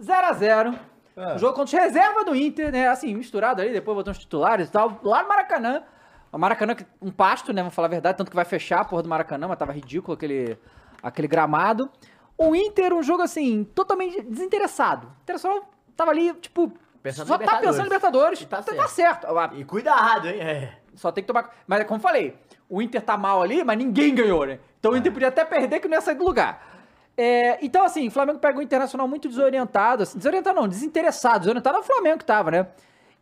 0x0. 0.00 0.74
É. 1.18 1.34
Um 1.34 1.38
jogo 1.38 1.54
contra 1.54 1.76
os 1.76 1.84
reserva 1.84 2.24
do 2.24 2.34
Inter, 2.34 2.70
né? 2.70 2.86
Assim, 2.88 3.12
misturado 3.14 3.60
ali, 3.60 3.72
depois 3.72 3.96
botou 3.96 4.12
uns 4.12 4.18
titulares 4.18 4.68
e 4.68 4.70
tal. 4.70 5.00
Lá 5.02 5.22
no 5.22 5.28
Maracanã. 5.28 5.82
O 6.30 6.38
Maracanã, 6.38 6.76
um 7.02 7.10
pasto, 7.10 7.52
né? 7.52 7.60
Vamos 7.62 7.74
falar 7.74 7.86
a 7.86 7.90
verdade, 7.90 8.16
tanto 8.16 8.30
que 8.30 8.36
vai 8.36 8.44
fechar 8.44 8.80
a 8.80 8.84
porra 8.84 9.02
do 9.02 9.08
Maracanã, 9.08 9.48
mas 9.48 9.58
tava 9.58 9.72
ridículo 9.72 10.14
aquele, 10.14 10.56
aquele 11.02 11.26
gramado. 11.26 11.90
O 12.36 12.54
Inter, 12.54 12.92
um 12.92 13.02
jogo 13.02 13.22
assim, 13.22 13.64
totalmente 13.74 14.22
desinteressado. 14.22 15.08
O 15.08 15.22
Internacional 15.22 15.68
tava 15.96 16.12
ali, 16.12 16.32
tipo. 16.34 16.72
Pensando 17.02 17.26
só 17.26 17.38
tá 17.38 17.56
pensando 17.56 17.80
em 17.80 17.84
Libertadores. 17.84 18.40
E 18.40 18.46
tá 18.46 18.62
tá 18.62 18.72
certo. 18.86 19.26
certo. 19.26 19.54
E 19.56 19.64
cuidado, 19.64 20.28
hein? 20.28 20.40
É. 20.40 20.78
Só 20.94 21.10
tem 21.10 21.24
que 21.24 21.28
tomar. 21.28 21.50
Mas 21.66 21.84
como 21.84 21.98
eu 21.98 22.02
falei, 22.02 22.38
o 22.68 22.80
Inter 22.82 23.02
tá 23.02 23.16
mal 23.16 23.42
ali, 23.42 23.64
mas 23.64 23.76
ninguém 23.76 24.14
ganhou, 24.14 24.46
né? 24.46 24.60
Então 24.78 24.92
o 24.92 24.96
Inter 24.96 25.12
podia 25.12 25.28
até 25.28 25.44
perder 25.44 25.80
que 25.80 25.88
não 25.88 25.96
ia 25.96 26.00
sair 26.00 26.14
do 26.16 26.24
lugar. 26.24 26.77
É, 27.20 27.58
então, 27.64 27.84
assim, 27.84 28.06
o 28.06 28.10
Flamengo 28.12 28.38
pega 28.38 28.56
o 28.58 28.62
Internacional 28.62 29.08
muito 29.08 29.28
desorientado. 29.28 30.04
Assim, 30.04 30.16
desorientado 30.18 30.60
não, 30.60 30.68
desinteressado. 30.68 31.40
Desorientado 31.40 31.76
é 31.76 31.80
o 31.80 31.82
Flamengo 31.82 32.18
que 32.18 32.24
tava, 32.24 32.50
né? 32.52 32.66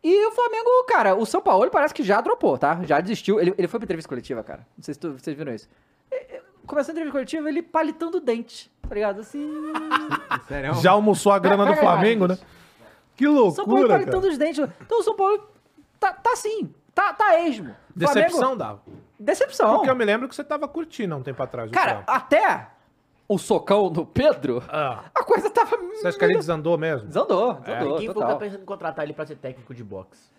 E 0.03 0.27
o 0.27 0.31
Flamengo, 0.31 0.69
cara, 0.87 1.15
o 1.15 1.25
São 1.25 1.41
Paulo 1.41 1.67
parece 1.71 1.95
que 1.95 2.03
já 2.03 2.21
dropou, 2.21 2.57
tá? 2.59 2.79
Já 2.83 3.01
desistiu. 3.01 3.39
Ele, 3.39 3.55
ele 3.57 3.67
foi 3.67 3.79
pra 3.79 3.85
entrevista 3.85 4.07
coletiva, 4.07 4.43
cara. 4.43 4.59
Não 4.77 4.83
sei 4.83 4.93
se 4.93 4.99
tu- 4.99 5.13
vocês 5.17 5.35
viram 5.35 5.51
isso. 5.53 5.67
E- 6.11 6.15
e- 6.15 6.41
Começou 6.67 6.91
a 6.91 6.93
entrevista 6.93 7.13
coletiva, 7.13 7.49
ele 7.49 7.63
palitando 7.63 8.17
o 8.17 8.21
dente, 8.21 8.69
tá 8.87 8.93
ligado? 8.93 9.21
Assim. 9.21 9.49
Sério? 10.47 10.75
Já 10.75 10.91
almoçou 10.91 11.31
a 11.31 11.39
grana 11.39 11.63
do 11.65 11.71
a 11.71 11.73
imagem, 11.73 11.83
Flamengo, 11.83 12.27
né? 12.27 12.37
Que 13.15 13.23
São 13.25 13.33
Paulo 13.33 13.51
loucura, 13.55 13.87
palitando 13.87 14.21
cara. 14.21 14.31
os 14.31 14.37
dentes. 14.37 14.69
Então 14.81 14.99
o 14.99 15.03
São 15.03 15.15
Paulo 15.15 15.49
tá, 15.99 16.13
tá 16.13 16.33
assim, 16.33 16.71
tá, 16.93 17.13
tá 17.13 17.39
esmo. 17.39 17.73
Decepção 17.95 18.39
Flamengo, 18.39 18.55
dava. 18.57 18.81
decepção. 19.17 19.75
Porque 19.75 19.89
eu 19.89 19.95
me 19.95 20.05
lembro 20.05 20.27
que 20.29 20.35
você 20.35 20.43
tava 20.43 20.67
curtindo 20.67 21.15
há 21.15 21.17
um 21.17 21.23
tempo 21.23 21.41
atrás. 21.41 21.71
Cara, 21.71 22.03
até 22.05 22.67
o 23.27 23.37
socão 23.37 23.89
do 23.91 24.05
Pedro, 24.05 24.63
Ah, 24.69 25.05
a 25.13 25.23
coisa 25.23 25.49
tava. 25.49 25.75
você 25.77 26.07
acha 26.07 26.17
que 26.17 26.25
ele 26.25 26.35
desandou 26.35 26.77
mesmo? 26.77 27.07
Desandou, 27.07 27.53
desandou. 27.55 27.63
Ninguém 27.63 27.77
falou 27.79 27.99
que 27.99 28.07
total. 28.13 28.29
tá 28.29 28.35
pensando 28.37 28.61
em 28.61 28.65
contratar 28.65 29.03
ele 29.05 29.13
pra 29.13 29.25
ser 29.25 29.35
técnico 29.35 29.73
de 29.73 29.83
boxe. 29.83 30.35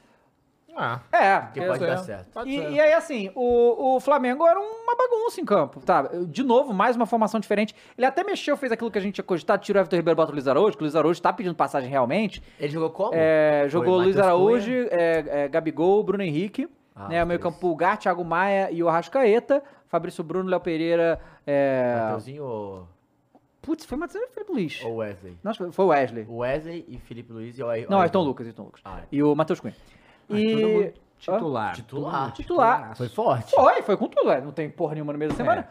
Ah, 0.80 1.01
É, 1.11 1.41
Que 1.53 1.61
é, 1.61 1.66
pode 1.66 1.82
é. 1.82 1.86
dar 1.89 1.97
certo. 1.99 2.30
pode 2.32 2.49
E, 2.49 2.57
e 2.57 2.80
aí, 2.80 2.93
assim, 2.93 3.32
o, 3.34 3.97
o 3.97 4.01
Flamengo 4.01 4.47
era 4.47 4.61
uma 4.61 4.95
bagunça 4.95 5.41
em 5.41 5.45
campo, 5.45 5.80
tá? 5.80 6.03
De 6.28 6.45
novo, 6.45 6.72
mais 6.72 6.95
uma 6.95 7.05
formação 7.05 7.41
diferente. 7.41 7.74
Ele 7.97 8.07
até 8.07 8.22
mexeu, 8.22 8.57
fez 8.57 8.70
aquilo 8.70 8.89
que 8.89 8.97
a 8.97 9.01
gente 9.01 9.14
tinha 9.16 9.24
cogitado, 9.24 9.61
tirou 9.61 9.80
o 9.80 9.82
Everton 9.82 9.97
Ribeiro 9.97 10.14
e 10.14 10.18
bota 10.18 10.30
o 10.30 10.34
Luiz 10.34 10.47
Araújo, 10.47 10.76
que 10.76 10.82
o 10.82 10.84
Luiz 10.84 10.95
Araújo 10.95 11.20
tá 11.20 11.32
pedindo 11.32 11.57
passagem 11.57 11.91
realmente. 11.91 12.41
Ele 12.61 12.72
jogou 12.72 12.91
como? 12.91 13.11
É, 13.12 13.62
Foi 13.62 13.70
jogou 13.70 13.97
Luiz 13.97 14.14
Matheus 14.14 14.24
Araújo, 14.24 14.70
é, 14.93 15.24
é, 15.45 15.49
Gabigol, 15.49 16.01
Bruno 16.05 16.22
Henrique, 16.22 16.68
Ah, 16.95 17.09
né? 17.09 17.24
Meio 17.24 17.41
campo 17.41 17.59
Pulgar, 17.59 17.99
Thiago 17.99 18.24
Maia 18.24 18.70
e 18.70 18.80
o 18.80 18.89
Arrascaeta, 18.89 19.61
Fabrício 19.89 20.22
Bruno, 20.22 20.49
Léo 20.49 20.61
Pereira, 20.61 21.20
é... 21.47 21.97
Mateuzinho 22.03 22.45
ou, 22.45 22.89
Putz, 23.61 23.84
foi 23.84 23.99
Matheus 23.99 24.24
e 24.24 24.28
Felipe 24.32 24.53
Luiz. 24.53 24.84
ou 24.84 24.97
Wesley? 24.97 25.36
Não, 25.43 25.51
acho 25.51 25.64
que 25.64 25.72
foi 25.72 25.84
o 25.84 25.89
Wesley. 25.89 26.24
O 26.28 26.36
Wesley 26.39 26.84
e 26.89 26.99
Felipe 26.99 27.32
Luiz 27.32 27.59
e 27.59 27.62
o 27.62 27.68
Ayrton. 27.68 27.93
Não, 27.93 28.01
Ayrton 28.01 28.22
Lucas, 28.22 28.47
Ayrton 28.47 28.62
Lucas. 28.64 28.80
Ah, 28.84 29.01
é. 29.01 29.05
E 29.11 29.22
o 29.22 29.34
Matheus 29.34 29.61
Cunha. 29.61 29.74
Mas 30.28 30.41
E... 30.41 30.51
todo 30.53 30.68
mundo 30.68 30.93
Hã? 31.18 31.32
Titular. 31.32 31.74
Titular. 31.74 32.32
Titular. 32.32 32.97
Foi 32.97 33.09
forte. 33.09 33.51
Foi, 33.51 33.82
foi 33.82 33.97
com 33.97 34.09
tudo, 34.09 34.30
é. 34.30 34.41
Não 34.41 34.53
tem 34.53 34.70
porra 34.70 34.95
nenhuma 34.95 35.12
no 35.12 35.18
meio 35.18 35.30
da 35.32 35.36
semana. 35.36 35.68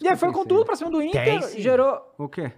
e 0.00 0.08
aí 0.08 0.16
foi 0.16 0.32
com 0.32 0.44
tudo 0.44 0.64
pra 0.64 0.74
cima 0.74 0.90
do 0.90 1.02
Inter, 1.02 1.22
Tem 1.22 1.60
gerou... 1.60 2.00
O 2.16 2.28
quê? 2.28 2.50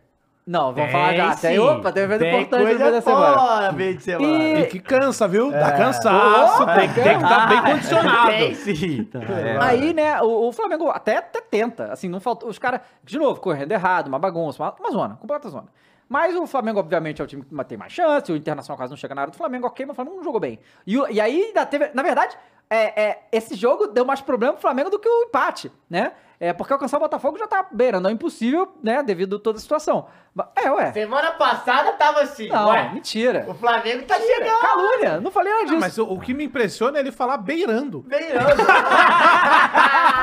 Não, 0.50 0.72
vamos 0.72 0.76
Tem 0.76 0.90
falar 0.90 1.14
já. 1.14 1.36
Tem, 1.36 1.52
sim. 1.52 1.58
opa, 1.58 1.92
tem 1.92 2.02
evento 2.04 2.20
Tem 2.20 2.28
importante 2.42 2.60
no 2.72 2.78
meio 2.78 2.92
da 2.92 3.00
semana. 3.02 3.38
fora, 3.38 3.72
meio 3.72 3.96
de 3.98 4.02
semana. 4.02 4.32
E- 4.44 4.60
E 4.62 4.66
que 4.66 4.80
cansa, 4.80 5.28
viu? 5.28 5.50
Dá 5.50 5.72
cansaço. 5.72 6.62
Opa, 6.62 6.74
tem, 6.74 6.88
que- 6.88 6.94
tem 7.02 7.18
que 7.18 7.24
estar 7.24 7.46
bem 7.48 7.62
condicionado. 7.62 8.30
Tem 8.30 8.54
sim. 8.54 9.08
É, 9.14 9.58
Aí, 9.60 9.92
né, 9.92 10.22
o, 10.22 10.48
o 10.48 10.52
Flamengo 10.52 10.88
até, 10.88 11.18
até 11.18 11.42
tenta, 11.42 11.92
assim, 11.92 12.08
não 12.08 12.18
faltou, 12.18 12.48
os 12.48 12.58
caras, 12.58 12.80
de 13.04 13.18
novo, 13.18 13.38
correndo 13.40 13.72
errado, 13.72 14.08
uma 14.08 14.18
bagunça, 14.18 14.62
uma, 14.62 14.74
uma 14.80 14.90
zona, 14.90 15.16
completa 15.16 15.50
zona. 15.50 15.66
Mas 16.08 16.34
o 16.34 16.46
Flamengo, 16.46 16.78
obviamente, 16.80 17.20
é 17.20 17.24
o 17.24 17.28
time 17.28 17.42
que 17.44 17.64
tem 17.66 17.76
mais 17.76 17.92
chance, 17.92 18.32
o 18.32 18.36
Internacional 18.36 18.78
quase 18.78 18.90
não 18.90 18.96
chega 18.96 19.14
na 19.14 19.20
área 19.20 19.30
do 19.30 19.36
Flamengo, 19.36 19.66
ok, 19.66 19.84
mas 19.84 19.92
o 19.92 19.96
Flamengo 19.96 20.16
não 20.16 20.24
jogou 20.24 20.40
bem. 20.40 20.58
E, 20.86 20.94
e 21.10 21.20
aí 21.20 21.42
ainda 21.44 21.66
teve, 21.66 21.90
na 21.92 22.02
verdade, 22.02 22.34
é, 22.70 23.02
é, 23.02 23.18
esse 23.30 23.54
jogo 23.54 23.86
deu 23.88 24.06
mais 24.06 24.22
problema 24.22 24.54
pro 24.54 24.62
Flamengo 24.62 24.88
do 24.88 24.98
que 24.98 25.06
o 25.08 25.24
empate, 25.24 25.70
né? 25.90 26.12
É, 26.40 26.52
porque 26.52 26.72
alcançar 26.72 26.98
o 26.98 27.00
Botafogo 27.00 27.36
já 27.36 27.48
tá 27.48 27.66
beirando, 27.72 28.08
é 28.08 28.12
impossível, 28.12 28.72
né, 28.80 29.02
devido 29.02 29.36
a 29.36 29.40
toda 29.40 29.58
a 29.58 29.60
situação. 29.60 30.06
É, 30.54 30.70
ué. 30.70 30.92
Semana 30.92 31.32
passada 31.32 31.92
tava 31.94 32.20
assim. 32.20 32.48
Não, 32.48 32.68
ué, 32.68 32.90
mentira. 32.94 33.44
o 33.48 33.54
Flamengo 33.54 34.04
tá 34.04 34.14
chegando. 34.20 34.60
Calúnia, 34.60 35.20
não 35.20 35.32
falei 35.32 35.52
nada 35.52 35.64
disso. 35.64 35.80
Mas 35.80 35.98
o, 35.98 36.04
o 36.04 36.20
que 36.20 36.32
me 36.32 36.44
impressiona 36.44 36.98
é 36.98 37.00
ele 37.00 37.10
falar 37.10 37.38
beirando. 37.38 38.02
Beirando. 38.06 38.54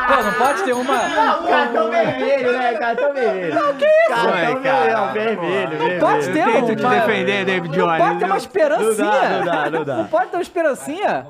Pô, 0.07 0.23
não 0.23 0.33
pode 0.37 0.63
ter 0.63 0.73
uma... 0.73 1.09
Não, 1.09 1.43
cartão 1.47 1.89
vermelho, 1.89 2.51
né? 2.53 2.73
Cartão 2.75 3.13
vermelho. 3.13 3.55
Não, 3.55 3.73
que 3.75 3.85
isso? 3.85 4.07
Cartão 4.07 4.31
Ué, 4.31 4.45
vermelho, 4.45 4.63
cara, 4.63 5.05
vermelho, 5.11 5.69
vermelho. 5.69 5.99
Pode 5.99 6.31
ter 6.31 6.47
Eu 6.47 6.53
tento 6.53 6.79
uma... 6.81 6.89
te 6.95 6.99
defender, 7.01 7.45
David 7.45 7.77
Não 7.77 7.85
Jones. 7.87 7.97
pode 8.01 8.19
ter 8.19 8.25
uma 8.25 8.37
esperancinha. 8.37 8.95
Não 8.95 8.95
dá, 8.95 9.29
não 9.39 9.45
dá, 9.45 9.69
não 9.69 9.83
dá. 9.83 9.95
Não 9.97 10.07
pode 10.07 10.27
ter 10.29 10.37
uma 10.37 10.43
esperancinha. 10.43 11.27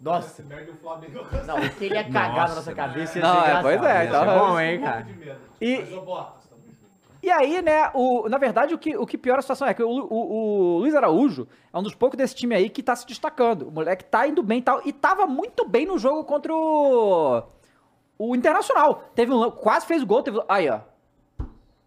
Nossa. 0.00 0.42
Não, 1.46 1.56
o 1.58 1.70
que 1.70 1.84
ele 1.84 1.94
ia 1.94 2.04
cagar 2.10 2.48
na 2.48 2.54
nossa 2.56 2.74
cabeça 2.74 3.18
ia 3.18 3.24
Não, 3.24 3.40
ser 3.42 3.50
é, 3.50 3.62
pois 3.62 3.82
é, 3.82 4.02
é 4.04 4.06
então- 4.06 4.38
bom, 4.38 4.60
hein, 4.60 4.80
cara? 4.80 5.06
E, 5.60 5.76
e 7.22 7.30
aí, 7.30 7.60
né, 7.60 7.90
o, 7.92 8.28
na 8.30 8.38
verdade, 8.38 8.74
o 8.74 8.78
que, 8.78 8.96
o 8.96 9.06
que 9.06 9.18
piora 9.18 9.40
a 9.40 9.42
situação 9.42 9.68
é 9.68 9.74
que 9.74 9.82
o, 9.82 9.88
o- 9.88 10.32
o 10.76 10.78
Luiz 10.78 10.94
Araújo 10.94 11.46
é 11.72 11.78
um 11.78 11.82
dos 11.82 11.94
poucos 11.94 12.16
desse 12.16 12.34
time 12.34 12.54
aí 12.54 12.70
que 12.70 12.82
tá 12.82 12.96
se 12.96 13.06
destacando. 13.06 13.68
O 13.68 13.70
moleque 13.70 14.04
tá 14.04 14.26
indo 14.26 14.42
bem 14.42 14.58
e 14.58 14.62
tal. 14.62 14.80
E 14.86 14.92
tava 14.92 15.26
muito 15.26 15.68
bem 15.68 15.84
no 15.86 15.98
jogo 15.98 16.24
contra 16.24 16.52
o. 16.54 17.42
O 18.18 18.34
Internacional. 18.36 19.04
Teve 19.14 19.32
um. 19.32 19.50
Quase 19.50 19.86
fez 19.86 20.02
o 20.02 20.06
gol. 20.06 20.22
Teve, 20.22 20.40
aí, 20.48 20.68
ó. 20.70 20.80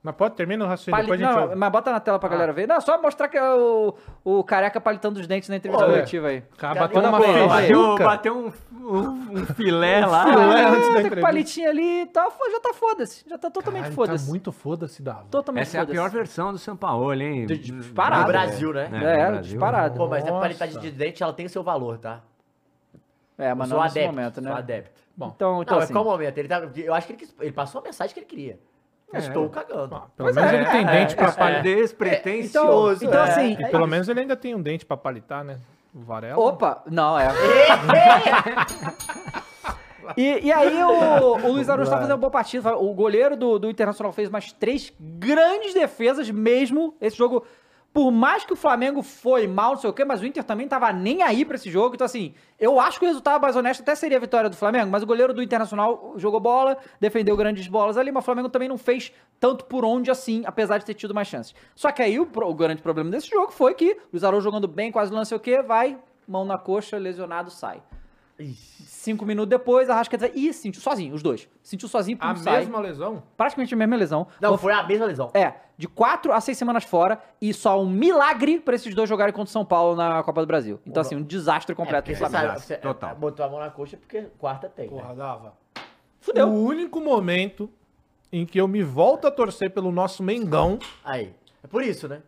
Mas 0.05 0.15
pode 0.15 0.35
terminar 0.35 0.65
o 0.65 0.67
raciocínio, 0.67 0.97
Pali- 0.97 1.03
depois 1.07 1.21
a 1.21 1.39
gente 1.41 1.49
não, 1.51 1.55
mas 1.55 1.71
bota 1.71 1.89
na 1.89 1.99
tela 2.01 2.19
pra 2.19 2.27
galera 2.27 2.51
ver. 2.51 2.67
Não, 2.67 2.81
só 2.81 3.01
mostrar 3.01 3.29
que 3.29 3.37
é 3.37 3.53
o, 3.55 3.95
o 4.21 4.43
careca 4.43 4.81
palitando 4.81 5.17
os 5.17 5.25
dentes 5.25 5.47
na 5.47 5.55
entrevista 5.55 5.85
é. 5.85 5.87
coletiva 5.89 6.27
aí. 6.27 6.41
Cara, 6.57 6.81
bateu 6.81 6.99
uma 7.01 7.17
Bola? 7.17 7.47
Bateu, 7.47 7.95
bateu 7.97 8.37
um, 8.37 8.51
um, 8.85 9.39
um 9.39 9.45
filé 9.45 10.05
lá. 10.05 10.25
Filé. 10.25 10.61
Ah, 10.61 10.69
antes 10.71 10.81
da 10.89 10.99
entrevista. 10.99 11.21
palitinho 11.21 11.69
ali 11.69 12.01
e 12.01 12.05
tal. 12.07 12.29
Já 12.51 12.59
tá 12.59 12.73
foda-se. 12.73 13.23
Já 13.29 13.37
tá 13.37 13.49
totalmente 13.49 13.79
Caralho, 13.83 13.95
foda-se. 13.95 14.25
Tá 14.25 14.29
muito 14.29 14.51
foda-se, 14.51 15.01
Dava. 15.01 15.23
Totalmente 15.31 15.61
Essa 15.63 15.77
é 15.77 15.81
a 15.81 15.85
pior 15.85 16.09
versão 16.09 16.51
do 16.51 16.57
São 16.59 16.75
Paulo, 16.75 17.13
hein? 17.13 17.45
Disparado. 17.45 18.21
No 18.23 18.27
Brasil, 18.27 18.73
né? 18.73 18.89
É, 18.91 18.97
É, 18.97 19.25
Brasil. 19.27 19.41
disparado. 19.41 19.95
Pô, 19.97 20.07
mas 20.09 20.25
a 20.27 20.31
qualidade 20.31 20.79
de 20.79 20.91
dente, 20.91 21.23
ela 21.23 21.31
tem 21.31 21.45
o 21.45 21.49
seu 21.49 21.63
valor, 21.63 21.97
tá? 21.97 22.19
É, 23.37 23.53
mas 23.53 23.69
não 23.69 23.81
nesse 23.81 23.99
adepto, 23.99 24.15
momento, 24.15 24.41
né? 24.41 24.49
sou 24.49 24.57
adepto. 24.57 25.01
Bom, 25.15 25.31
Então, 25.33 25.61
então 25.61 25.77
não, 25.77 25.83
assim, 25.83 25.93
é 25.93 25.95
qual 25.95 26.03
momento? 26.05 26.37
Ele 26.37 26.47
tá, 26.49 26.61
eu 26.75 26.93
acho 26.93 27.07
que 27.07 27.13
ele, 27.13 27.19
quis- 27.19 27.35
ele 27.39 27.51
passou 27.53 27.79
a 27.79 27.83
mensagem 27.85 28.13
que 28.13 28.19
ele 28.19 28.27
queria. 28.27 28.59
É. 29.13 29.19
Estou 29.19 29.49
cagando. 29.49 29.89
pelo 29.89 30.09
Pois 30.17 30.35
menos 30.35 30.51
é, 30.51 30.55
ele 30.55 30.65
tem 30.65 30.81
é, 30.87 30.91
dente 30.91 31.15
pra 31.15 31.27
É, 31.27 31.31
palitar. 31.31 31.63
despretensioso. 31.63 33.05
então, 33.05 33.23
é. 33.25 33.29
assim, 33.29 33.53
E 33.59 33.67
pelo 33.69 33.87
menos 33.87 34.09
ele 34.09 34.21
ainda 34.21 34.35
tem 34.35 34.55
um 34.55 34.61
dente 34.61 34.85
pra 34.85 34.97
palitar, 34.97 35.43
né? 35.43 35.59
O 35.93 35.99
Varela. 36.01 36.39
Opa, 36.39 36.81
não, 36.89 37.17
é. 37.19 37.27
E, 40.17 40.47
e 40.47 40.51
aí 40.51 40.83
o, 40.83 41.37
o 41.47 41.51
Luiz 41.53 41.69
Araújo 41.69 41.89
tá 41.89 41.95
fazendo 41.95 42.11
uma 42.11 42.17
boa 42.17 42.29
partida. 42.31 42.75
O 42.75 42.93
goleiro 42.93 43.37
do, 43.37 43.57
do 43.57 43.69
Internacional 43.69 44.11
fez 44.11 44.27
umas 44.27 44.51
três 44.51 44.91
grandes 44.99 45.73
defesas 45.73 46.29
mesmo. 46.29 46.93
Esse 46.99 47.15
jogo, 47.17 47.45
por 47.93 48.09
mais 48.09 48.43
que 48.43 48.51
o 48.51 48.55
Flamengo 48.55 49.03
foi 49.03 49.45
mal, 49.45 49.73
não 49.73 49.79
sei 49.79 49.87
o 49.87 49.93
quê, 49.93 50.03
mas 50.03 50.19
o 50.19 50.25
Inter 50.25 50.43
também 50.43 50.67
tava 50.67 50.91
nem 50.91 51.21
aí 51.21 51.45
pra 51.45 51.55
esse 51.55 51.69
jogo. 51.69 51.93
Então, 51.93 52.05
assim, 52.05 52.33
eu 52.59 52.79
acho 52.79 52.97
que 52.97 53.05
o 53.05 53.07
resultado 53.07 53.39
mais 53.39 53.55
honesto 53.55 53.81
até 53.81 53.93
seria 53.93 54.17
a 54.17 54.19
vitória 54.19 54.49
do 54.49 54.55
Flamengo, 54.55 54.89
mas 54.89 55.03
o 55.03 55.05
goleiro 55.05 55.31
do 55.31 55.43
Internacional 55.43 56.15
jogou 56.17 56.39
bola, 56.39 56.75
defendeu 56.99 57.37
grandes 57.37 57.67
bolas 57.67 57.95
ali, 57.95 58.11
mas 58.11 58.23
o 58.23 58.25
Flamengo 58.25 58.49
também 58.49 58.67
não 58.67 58.79
fez 58.79 59.13
tanto 59.39 59.65
por 59.65 59.85
onde 59.85 60.09
assim, 60.09 60.41
apesar 60.43 60.79
de 60.79 60.85
ter 60.85 60.95
tido 60.95 61.13
mais 61.13 61.27
chances. 61.27 61.53
Só 61.75 61.91
que 61.91 62.01
aí 62.01 62.19
o, 62.19 62.23
o 62.23 62.53
grande 62.55 62.81
problema 62.81 63.11
desse 63.11 63.29
jogo 63.29 63.51
foi 63.51 63.75
que 63.75 63.95
o 64.11 64.25
Araújo 64.25 64.45
jogando 64.45 64.67
bem, 64.67 64.91
quase 64.91 65.13
não 65.13 65.23
sei 65.23 65.37
o 65.37 65.39
quê, 65.39 65.61
vai, 65.61 65.95
mão 66.27 66.43
na 66.43 66.57
coxa, 66.57 66.97
lesionado, 66.97 67.51
sai. 67.51 67.83
Cinco 68.85 69.25
minutos 69.25 69.49
depois, 69.49 69.89
a 69.89 69.95
Rascaeta 69.95 70.27
vai. 70.27 70.35
Ih, 70.37 70.53
sentiu 70.53 70.81
sozinho, 70.81 71.13
os 71.13 71.21
dois. 71.21 71.47
Sentiu 71.61 71.87
sozinho, 71.87 72.17
pum, 72.17 72.25
A 72.25 72.35
sai. 72.35 72.59
mesma 72.59 72.79
lesão? 72.79 73.23
Praticamente 73.37 73.73
a 73.73 73.77
mesma 73.77 73.95
lesão. 73.95 74.27
Não, 74.41 74.49
Vou- 74.51 74.57
foi 74.57 74.73
a 74.73 74.83
mesma 74.83 75.05
lesão. 75.05 75.29
É, 75.33 75.53
de 75.77 75.87
quatro 75.87 76.31
a 76.31 76.39
seis 76.41 76.57
semanas 76.57 76.83
fora 76.83 77.21
e 77.41 77.53
só 77.53 77.81
um 77.81 77.89
milagre 77.89 78.59
pra 78.59 78.75
esses 78.75 78.93
dois 78.95 79.07
jogarem 79.09 79.33
contra 79.33 79.49
o 79.49 79.51
São 79.51 79.65
Paulo 79.65 79.95
na 79.95 80.23
Copa 80.23 80.41
do 80.41 80.47
Brasil. 80.47 80.79
Então, 80.85 81.01
assim, 81.01 81.15
um 81.15 81.21
desastre 81.21 81.73
É, 81.73 81.75
completo 81.75 82.09
porque 82.09 82.23
do 82.23 82.29
Flamengo. 82.29 82.59
sabe, 82.59 82.81
Total. 82.81 83.15
botou 83.15 83.45
a 83.45 83.49
mão 83.49 83.59
na 83.59 83.69
coxa 83.69 83.97
porque 83.97 84.21
quarta 84.37 84.67
tem. 84.69 84.89
né? 84.89 85.01
Porra, 85.01 85.13
Dava. 85.15 85.53
Fudeu. 86.19 86.47
O 86.47 86.63
único 86.63 86.99
momento 87.01 87.69
em 88.31 88.45
que 88.45 88.59
eu 88.59 88.67
me 88.67 88.81
volto 88.81 89.27
a 89.27 89.31
torcer 89.31 89.69
pelo 89.71 89.91
nosso 89.91 90.23
Mengão. 90.23 90.79
Aí. 91.03 91.33
É 91.63 91.67
por 91.67 91.83
isso, 91.83 92.07
né? 92.07 92.21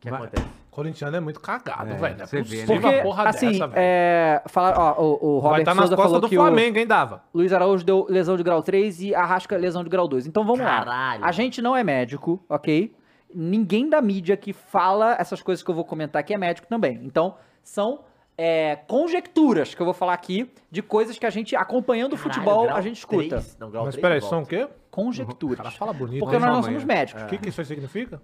Que 0.00 0.10
Vai- 0.10 0.20
acontece. 0.20 0.46
Corintiano 0.74 1.16
é 1.16 1.20
muito 1.20 1.38
cagado, 1.38 1.90
É, 1.92 1.94
velho. 1.94 2.16
Não 2.16 2.24
é 2.24 2.26
você 2.26 2.42
vê, 2.42 2.56
né? 2.58 2.66
Porque, 2.66 2.86
uma 2.96 3.02
porra 3.02 3.28
assim, 3.28 3.52
dessa, 3.52 3.66
velho. 3.68 3.78
é, 3.80 4.42
falar, 4.46 4.76
ó, 4.76 5.00
o, 5.00 5.36
o 5.36 5.40
Vai 5.40 5.50
Robert 5.50 5.60
estar 5.60 5.74
nas 5.74 5.84
Souza 5.88 5.96
costas 5.96 6.20
do 6.20 6.28
que 6.28 6.34
Flamengo, 6.34 6.78
hein, 6.78 6.86
Dava? 6.86 7.22
Luiz 7.32 7.52
Araújo 7.52 7.84
deu 7.84 8.06
lesão 8.10 8.36
de 8.36 8.42
grau 8.42 8.60
3 8.60 9.00
e 9.02 9.14
a 9.14 9.24
Rasca 9.24 9.56
lesão 9.56 9.84
de 9.84 9.88
grau 9.90 10.08
2. 10.08 10.26
Então 10.26 10.44
vamos 10.44 10.60
lá. 10.64 10.78
Caralho. 10.84 11.24
A 11.24 11.30
gente 11.30 11.62
não 11.62 11.76
é 11.76 11.84
médico, 11.84 12.42
ok? 12.48 12.92
Ninguém 13.32 13.88
da 13.88 14.02
mídia 14.02 14.36
que 14.36 14.52
fala 14.52 15.16
essas 15.18 15.40
coisas 15.40 15.62
que 15.62 15.70
eu 15.70 15.74
vou 15.76 15.84
comentar 15.84 16.18
aqui 16.20 16.34
é 16.34 16.38
médico 16.38 16.66
também. 16.66 17.00
Então, 17.04 17.36
são 17.62 18.00
é, 18.36 18.76
conjecturas 18.88 19.74
que 19.74 19.80
eu 19.80 19.84
vou 19.84 19.94
falar 19.94 20.14
aqui 20.14 20.50
de 20.70 20.82
coisas 20.82 21.16
que 21.18 21.24
a 21.26 21.30
gente, 21.30 21.54
acompanhando 21.54 22.14
o 22.14 22.16
futebol, 22.16 22.64
grau 22.64 22.76
a 22.76 22.80
gente 22.80 22.96
escuta. 22.98 23.28
três- 23.28 23.56
Não, 23.60 23.70
grau 23.70 23.84
Mas 23.84 23.94
peraí, 23.94 24.20
são 24.20 24.42
o 24.42 24.46
quê? 24.46 24.66
Conjecturas. 24.90 25.60
O 25.60 25.62
cara 25.62 25.70
fala 25.70 25.92
bonito. 25.92 26.18
Porque 26.20 26.36
nós 26.38 26.50
não 26.50 26.62
somos 26.64 26.82
médicos. 26.84 27.22
O 27.22 27.26
que, 27.26 27.38
que 27.38 27.48
isso 27.48 27.64
significa? 27.64 28.20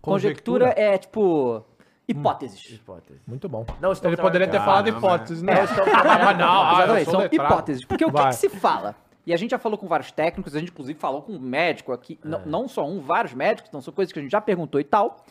Conjectura 0.00 0.74
é, 0.76 0.98
tipo, 0.98 1.64
hipóteses. 2.06 2.70
Hipótese. 2.70 3.20
Muito 3.26 3.48
bom. 3.48 3.64
Não 3.80 3.92
estou 3.92 4.10
Ele 4.10 4.20
poderia 4.20 4.46
ter 4.48 4.58
Ah, 4.58 4.64
falado 4.64 4.90
não, 4.90 4.98
hipóteses, 4.98 5.42
né? 5.42 5.54
Não 5.54 5.64
estou 5.64 5.84
trabalhando. 5.84 6.38
não, 6.38 6.62
ah, 6.62 6.72
Exatamente, 6.78 7.04
sou 7.04 7.12
são 7.12 7.20
letrado. 7.22 7.52
hipóteses. 7.52 7.84
Porque 7.84 8.04
o 8.04 8.08
que, 8.08 8.12
Vai. 8.12 8.28
que 8.28 8.34
se 8.36 8.48
fala? 8.48 8.94
E 9.26 9.32
a 9.32 9.36
gente 9.36 9.52
já 9.52 9.58
falou 9.58 9.78
com 9.78 9.86
vários 9.86 10.12
técnicos, 10.12 10.54
a 10.54 10.58
gente 10.60 10.70
inclusive 10.70 10.98
falou 10.98 11.22
com 11.22 11.32
um 11.32 11.40
médico 11.40 11.92
aqui, 11.92 12.18
não, 12.22 12.44
não 12.44 12.68
só 12.68 12.86
um, 12.86 13.00
vários 13.00 13.32
médicos, 13.32 13.68
então 13.70 13.80
são 13.80 13.92
coisas 13.94 14.12
que 14.12 14.18
a 14.18 14.22
gente 14.22 14.30
já 14.30 14.40
perguntou 14.40 14.78
e 14.78 14.84
tal, 14.84 15.24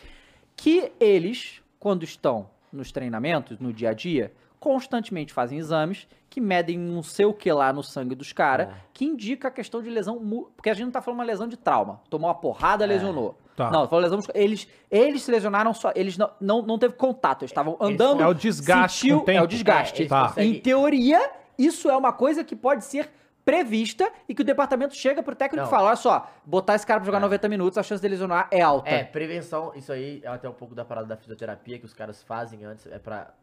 que 0.55 0.91
eles, 0.99 1.61
quando 1.79 2.03
estão 2.03 2.49
nos 2.71 2.91
treinamentos, 2.91 3.59
no 3.59 3.71
dia 3.71 3.91
a 3.91 3.93
dia, 3.93 4.33
constantemente 4.59 5.31
fazem 5.31 5.59
exames 5.59 6.07
que 6.27 6.41
medem 6.41 6.79
não 6.79 7.03
sei 7.03 7.25
o 7.27 7.33
que 7.33 7.51
lá 7.51 7.71
no 7.71 7.83
sangue 7.83 8.15
dos 8.15 8.33
caras, 8.33 8.67
É. 8.69 8.73
que 8.91 9.05
indica 9.05 9.49
a 9.49 9.51
questão 9.51 9.79
de 9.83 9.89
lesão. 9.91 10.17
Porque 10.55 10.71
a 10.71 10.73
gente 10.73 10.85
não 10.85 10.91
tá 10.91 10.99
falando 11.01 11.19
uma 11.19 11.25
lesão 11.25 11.47
de 11.47 11.55
trauma. 11.55 12.01
Tomou 12.09 12.27
uma 12.27 12.33
porrada, 12.33 12.83
lesionou. 12.87 13.37
Tá. 13.55 13.69
Não, 13.71 13.87
falou 13.87 14.01
lesão 14.03 14.17
muscular. 14.17 14.41
Eles, 14.41 14.67
eles 14.89 15.21
se 15.23 15.31
lesionaram 15.31 15.73
só. 15.73 15.91
Eles 15.95 16.17
não, 16.17 16.31
não, 16.41 16.61
não 16.61 16.77
teve 16.79 16.93
contato. 16.95 17.43
Eles 17.43 17.51
estavam 17.51 17.77
andando. 17.79 18.21
É 18.21 18.27
o 18.27 18.33
desgaste 18.33 19.01
sentiu- 19.01 19.19
tempo. 19.21 19.37
É 19.39 19.41
o 19.41 19.47
desgaste. 19.47 19.95
É, 19.95 19.99
eles 20.01 20.09
Tá. 20.09 20.27
conseguem- 20.29 20.55
Em 20.55 20.59
teoria, 20.59 21.31
isso 21.57 21.89
é 21.89 21.95
uma 21.95 22.11
coisa 22.11 22.43
que 22.43 22.55
pode 22.55 22.83
ser 22.85 23.09
prevista 23.45 24.09
e 24.27 24.33
que 24.33 24.41
o 24.41 24.45
departamento 24.45 24.95
chega 24.95 25.21
pro 25.21 25.35
técnico 25.35 25.61
Não. 25.63 25.67
e 25.67 25.69
fala: 25.69 25.87
olha 25.87 25.95
só, 25.95 26.29
botar 26.45 26.75
esse 26.75 26.87
cara 26.87 26.99
pra 26.99 27.05
jogar 27.05 27.17
É. 27.17 27.21
90 27.21 27.49
minutos, 27.49 27.77
a 27.77 27.83
chance 27.83 28.01
dele 28.01 28.13
lesionar 28.13 28.47
é 28.49 28.61
alta. 28.61 28.89
É, 28.89 29.03
prevenção, 29.03 29.71
isso 29.75 29.91
aí 29.91 30.21
é 30.23 30.27
até 30.29 30.47
um 30.49 30.53
pouco 30.53 30.73
da 30.73 30.85
parada 30.85 31.07
da 31.07 31.17
fisioterapia 31.17 31.77
que 31.77 31.85
os 31.85 31.93
caras 31.93 32.23
fazem 32.23 32.63
antes, 32.63 32.87
é 32.87 32.97
pra 32.97 33.33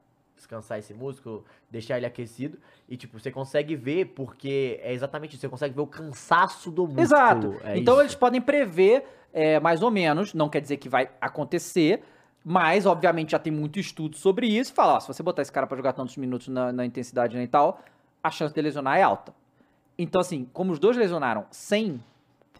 descansar 0.40 0.78
esse 0.78 0.92
músculo, 0.92 1.44
deixar 1.70 1.96
ele 1.96 2.06
aquecido. 2.06 2.58
E, 2.88 2.96
tipo, 2.96 3.18
você 3.18 3.30
consegue 3.30 3.76
ver, 3.76 4.06
porque 4.06 4.80
é 4.82 4.92
exatamente 4.92 5.32
isso, 5.32 5.40
você 5.40 5.48
consegue 5.48 5.74
ver 5.74 5.82
o 5.82 5.86
cansaço 5.86 6.70
do 6.70 6.82
músculo. 6.82 7.00
Exato. 7.02 7.56
É 7.62 7.78
então 7.78 7.94
isso. 7.94 8.02
eles 8.02 8.14
podem 8.14 8.40
prever 8.40 9.04
é, 9.32 9.60
mais 9.60 9.82
ou 9.82 9.90
menos, 9.90 10.34
não 10.34 10.48
quer 10.48 10.60
dizer 10.60 10.76
que 10.78 10.88
vai 10.88 11.08
acontecer, 11.20 12.02
mas 12.44 12.86
obviamente 12.86 13.30
já 13.32 13.38
tem 13.38 13.52
muito 13.52 13.78
estudo 13.78 14.16
sobre 14.16 14.46
isso. 14.48 14.72
E 14.72 14.74
fala, 14.74 14.94
ó, 14.94 15.00
se 15.00 15.06
você 15.08 15.22
botar 15.22 15.42
esse 15.42 15.52
cara 15.52 15.66
pra 15.66 15.76
jogar 15.76 15.92
tantos 15.92 16.16
minutos 16.16 16.48
na, 16.48 16.72
na 16.72 16.84
intensidade 16.84 17.36
né, 17.36 17.42
e 17.44 17.48
tal, 17.48 17.80
a 18.22 18.30
chance 18.30 18.52
de 18.54 18.60
lesionar 18.60 18.96
é 18.98 19.02
alta. 19.02 19.32
Então, 19.98 20.20
assim, 20.20 20.48
como 20.52 20.72
os 20.72 20.78
dois 20.78 20.96
lesionaram 20.96 21.46
sem 21.50 22.02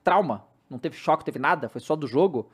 trauma, 0.05 0.45
não 0.68 0.78
teve 0.78 0.97
choque, 0.97 1.22
não 1.22 1.24
teve 1.26 1.39
nada, 1.39 1.68
foi 1.68 1.81
só 1.81 1.97
do 1.97 2.07
jogo. 2.07 2.49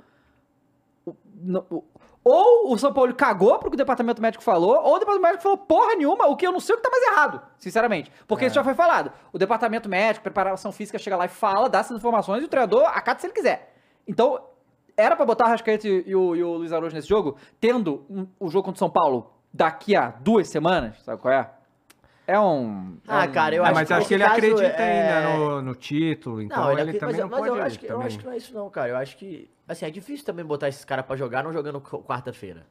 o- 1.05 1.15
no- 1.37 1.65
o- 1.71 1.85
ou 2.29 2.73
o 2.73 2.77
São 2.79 2.93
Paulo 2.93 3.15
cagou 3.15 3.57
pro 3.59 3.71
que 3.71 3.75
o 3.75 3.79
departamento 3.79 4.21
médico 4.21 4.43
falou, 4.43 4.75
ou 4.83 4.97
o 4.97 4.99
departamento 4.99 5.23
médico 5.23 5.43
falou 5.45 5.59
porra 5.59 5.95
nenhuma, 5.95 6.27
o 6.27 6.35
que 6.37 6.45
eu 6.47 6.51
não 6.51 6.59
sei 6.59 6.75
o 6.75 6.79
que 6.79 6.83
tá 6.83 6.91
mais 6.91 7.05
errado, 7.05 7.41
sinceramente. 7.57 8.11
Porque 8.27 8.45
É. 8.45 8.47
isso 8.49 8.55
já 8.57 8.65
foi 8.65 8.75
falado. 8.75 9.13
O 9.33 9.39
departamento 9.39 9.89
médico, 9.89 10.25
preparação 10.25 10.73
física, 10.73 10.99
chega 10.99 11.17
lá 11.17 11.27
e 11.27 11.29
fala, 11.29 11.69
dá 11.69 11.79
essas 11.79 11.97
informações 11.97 12.43
e 12.43 12.47
o 12.47 12.49
treinador 12.49 12.83
acata 12.87 13.21
se 13.21 13.27
ele 13.29 13.33
quiser. 13.35 13.73
Então, 14.09 14.41
era 14.97 15.15
pra 15.15 15.25
botar 15.25 15.45
o 15.45 15.49
Rascaeta 15.49 15.87
e, 15.87 16.15
o, 16.17 16.35
e 16.35 16.43
o 16.43 16.55
Luiz 16.55 16.73
Araújo 16.73 16.97
nesse 16.97 17.09
jogo, 17.09 17.37
tendo 17.61 18.05
um- 18.11 18.27
o 18.41 18.49
jogo 18.49 18.65
contra 18.65 18.77
o 18.77 18.79
São 18.81 18.91
Paulo 18.91 19.31
daqui 19.55 19.95
a 19.95 20.09
duas 20.21 20.49
semanas, 20.49 21.01
sabe 21.05 21.21
qual 21.23 21.33
é? 21.33 21.51
É 22.27 22.39
um. 22.41 22.97
é 23.07 23.13
Ah, 23.13 23.29
cara, 23.29 23.55
eu 23.55 23.63
É, 23.65 23.67
acho 23.67 23.75
mas 23.75 23.87
que 23.87 23.93
acho 23.93 23.99
nesse 24.01 24.09
que 24.09 24.15
ele 24.15 24.23
acredita 24.25 24.63
é- 24.83 25.23
ainda 25.23 25.37
no, 25.39 25.63
no 25.63 25.75
título, 25.77 26.43
então 26.43 26.59
Não, 26.65 26.73
ele, 26.73 26.81
ele 26.81 26.91
acredita, 26.91 27.07
também 27.07 27.21
mas, 27.21 27.31
não 27.31 27.31
mas 27.31 27.39
pode 27.49 27.59
eu, 27.61 27.65
acho 27.65 27.79
que, 27.79 27.85
eu 27.87 27.89
também. 27.91 28.07
acho 28.07 28.19
que 28.19 28.25
não 28.25 28.33
é 28.33 28.37
isso 28.37 28.55
não, 28.55 28.69
cara. 28.71 28.89
Eu 28.89 28.97
acho 28.97 29.17
que, 29.17 29.51
assim, 29.69 29.87
é 29.87 29.91
difícil 29.91 30.27
também 30.27 30.45
botar 30.45 30.69
esses 30.69 30.85
caras 30.85 31.05
pra 31.07 31.15
jogar 31.17 31.45
não 31.45 31.53
jogando 31.53 31.81
qu- 31.81 32.03
quarta-feira. 32.03 32.67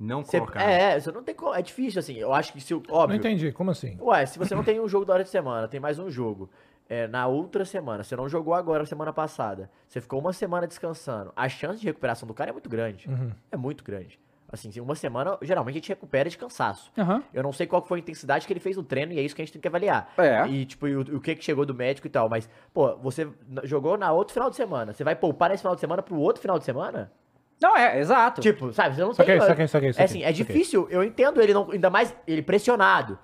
Não 0.00 0.24
Você- 0.24 0.38
colocar. 0.40 0.62
É, 0.62 0.98
você 0.98 1.12
não 1.12 1.22
tem 1.22 1.36
é 1.54 1.62
difícil, 1.62 2.00
assim, 2.00 2.14
eu 2.16 2.32
acho 2.32 2.52
que 2.52 2.60
se, 2.60 2.74
o- 2.74 2.82
Não 2.88 2.94
óbvio, 2.96 3.16
entendi, 3.16 3.52
como 3.52 3.70
assim? 3.70 3.96
Ué, 4.00 4.24
se 4.26 4.38
você 4.38 4.54
não 4.54 4.64
tem 4.64 4.80
um 4.80 4.88
jogo 4.88 5.04
da 5.04 5.12
hora 5.14 5.22
de 5.24 5.30
semana, 5.30 5.68
tem 5.68 5.78
mais 5.78 5.98
um 5.98 6.10
jogo. 6.10 6.48
É, 6.88 7.06
na 7.06 7.26
outra 7.26 7.64
semana, 7.64 8.02
você 8.02 8.14
não 8.16 8.28
jogou 8.28 8.52
agora, 8.54 8.84
semana 8.84 9.12
passada. 9.12 9.70
Você 9.88 10.00
ficou 10.00 10.20
uma 10.20 10.32
semana 10.34 10.66
descansando. 10.66 11.32
A 11.34 11.48
chance 11.48 11.80
de 11.80 11.86
recuperação 11.86 12.26
do 12.26 12.34
cara 12.34 12.50
é 12.50 12.52
muito 12.52 12.68
grande. 12.68 13.08
Uhum. 13.08 13.30
É 13.52 13.56
muito 13.56 13.82
grande. 13.84 14.18
Assim, 14.54 14.80
uma 14.80 14.94
semana, 14.94 15.36
geralmente 15.42 15.74
a 15.74 15.78
gente 15.78 15.88
recupera 15.88 16.28
de 16.30 16.38
cansaço. 16.38 16.90
Aham. 16.96 17.22
Eu 17.32 17.42
não 17.42 17.52
sei 17.52 17.66
qual 17.66 17.82
foi 17.84 17.98
a 17.98 18.00
intensidade 18.00 18.46
que 18.46 18.52
ele 18.52 18.60
fez 18.60 18.76
no 18.76 18.82
treino 18.82 19.12
e 19.12 19.18
é 19.18 19.22
isso 19.22 19.34
que 19.34 19.42
a 19.42 19.44
gente 19.44 19.52
tem 19.52 19.60
que 19.60 19.68
avaliar. 19.68 20.12
É. 20.16 20.46
E, 20.48 20.64
tipo, 20.64 20.88
e 20.88 20.96
o, 20.96 21.00
o 21.16 21.20
que 21.20 21.34
que 21.34 21.44
chegou 21.44 21.66
do 21.66 21.74
médico 21.74 22.06
e 22.06 22.10
tal. 22.10 22.28
Mas, 22.28 22.48
pô, 22.72 22.96
você 22.96 23.28
jogou 23.64 23.96
na 23.98 24.12
outro 24.12 24.32
final 24.32 24.48
de 24.48 24.56
semana. 24.56 24.92
Você 24.92 25.04
vai 25.04 25.14
poupar 25.14 25.50
nesse 25.50 25.62
final 25.62 25.74
de 25.74 25.80
semana 25.80 26.02
pro 26.02 26.16
outro 26.18 26.40
final 26.40 26.58
de 26.58 26.64
semana? 26.64 27.12
Não, 27.60 27.76
é, 27.76 27.98
exato. 27.98 28.40
Tipo, 28.40 28.72
sabe? 28.72 28.94
Você 28.94 29.00
não 29.00 29.12
Saquei, 29.14 29.38
tem. 29.38 29.46
saquei, 29.46 29.68
saquei, 29.68 29.90
É 29.96 30.02
assim, 30.04 30.22
é 30.22 30.32
difícil, 30.32 30.86
eu 30.90 31.02
entendo 31.02 31.40
ele 31.40 31.54
não, 31.54 31.70
ainda 31.70 31.88
mais 31.88 32.14
ele 32.26 32.42
pressionado. 32.42 33.18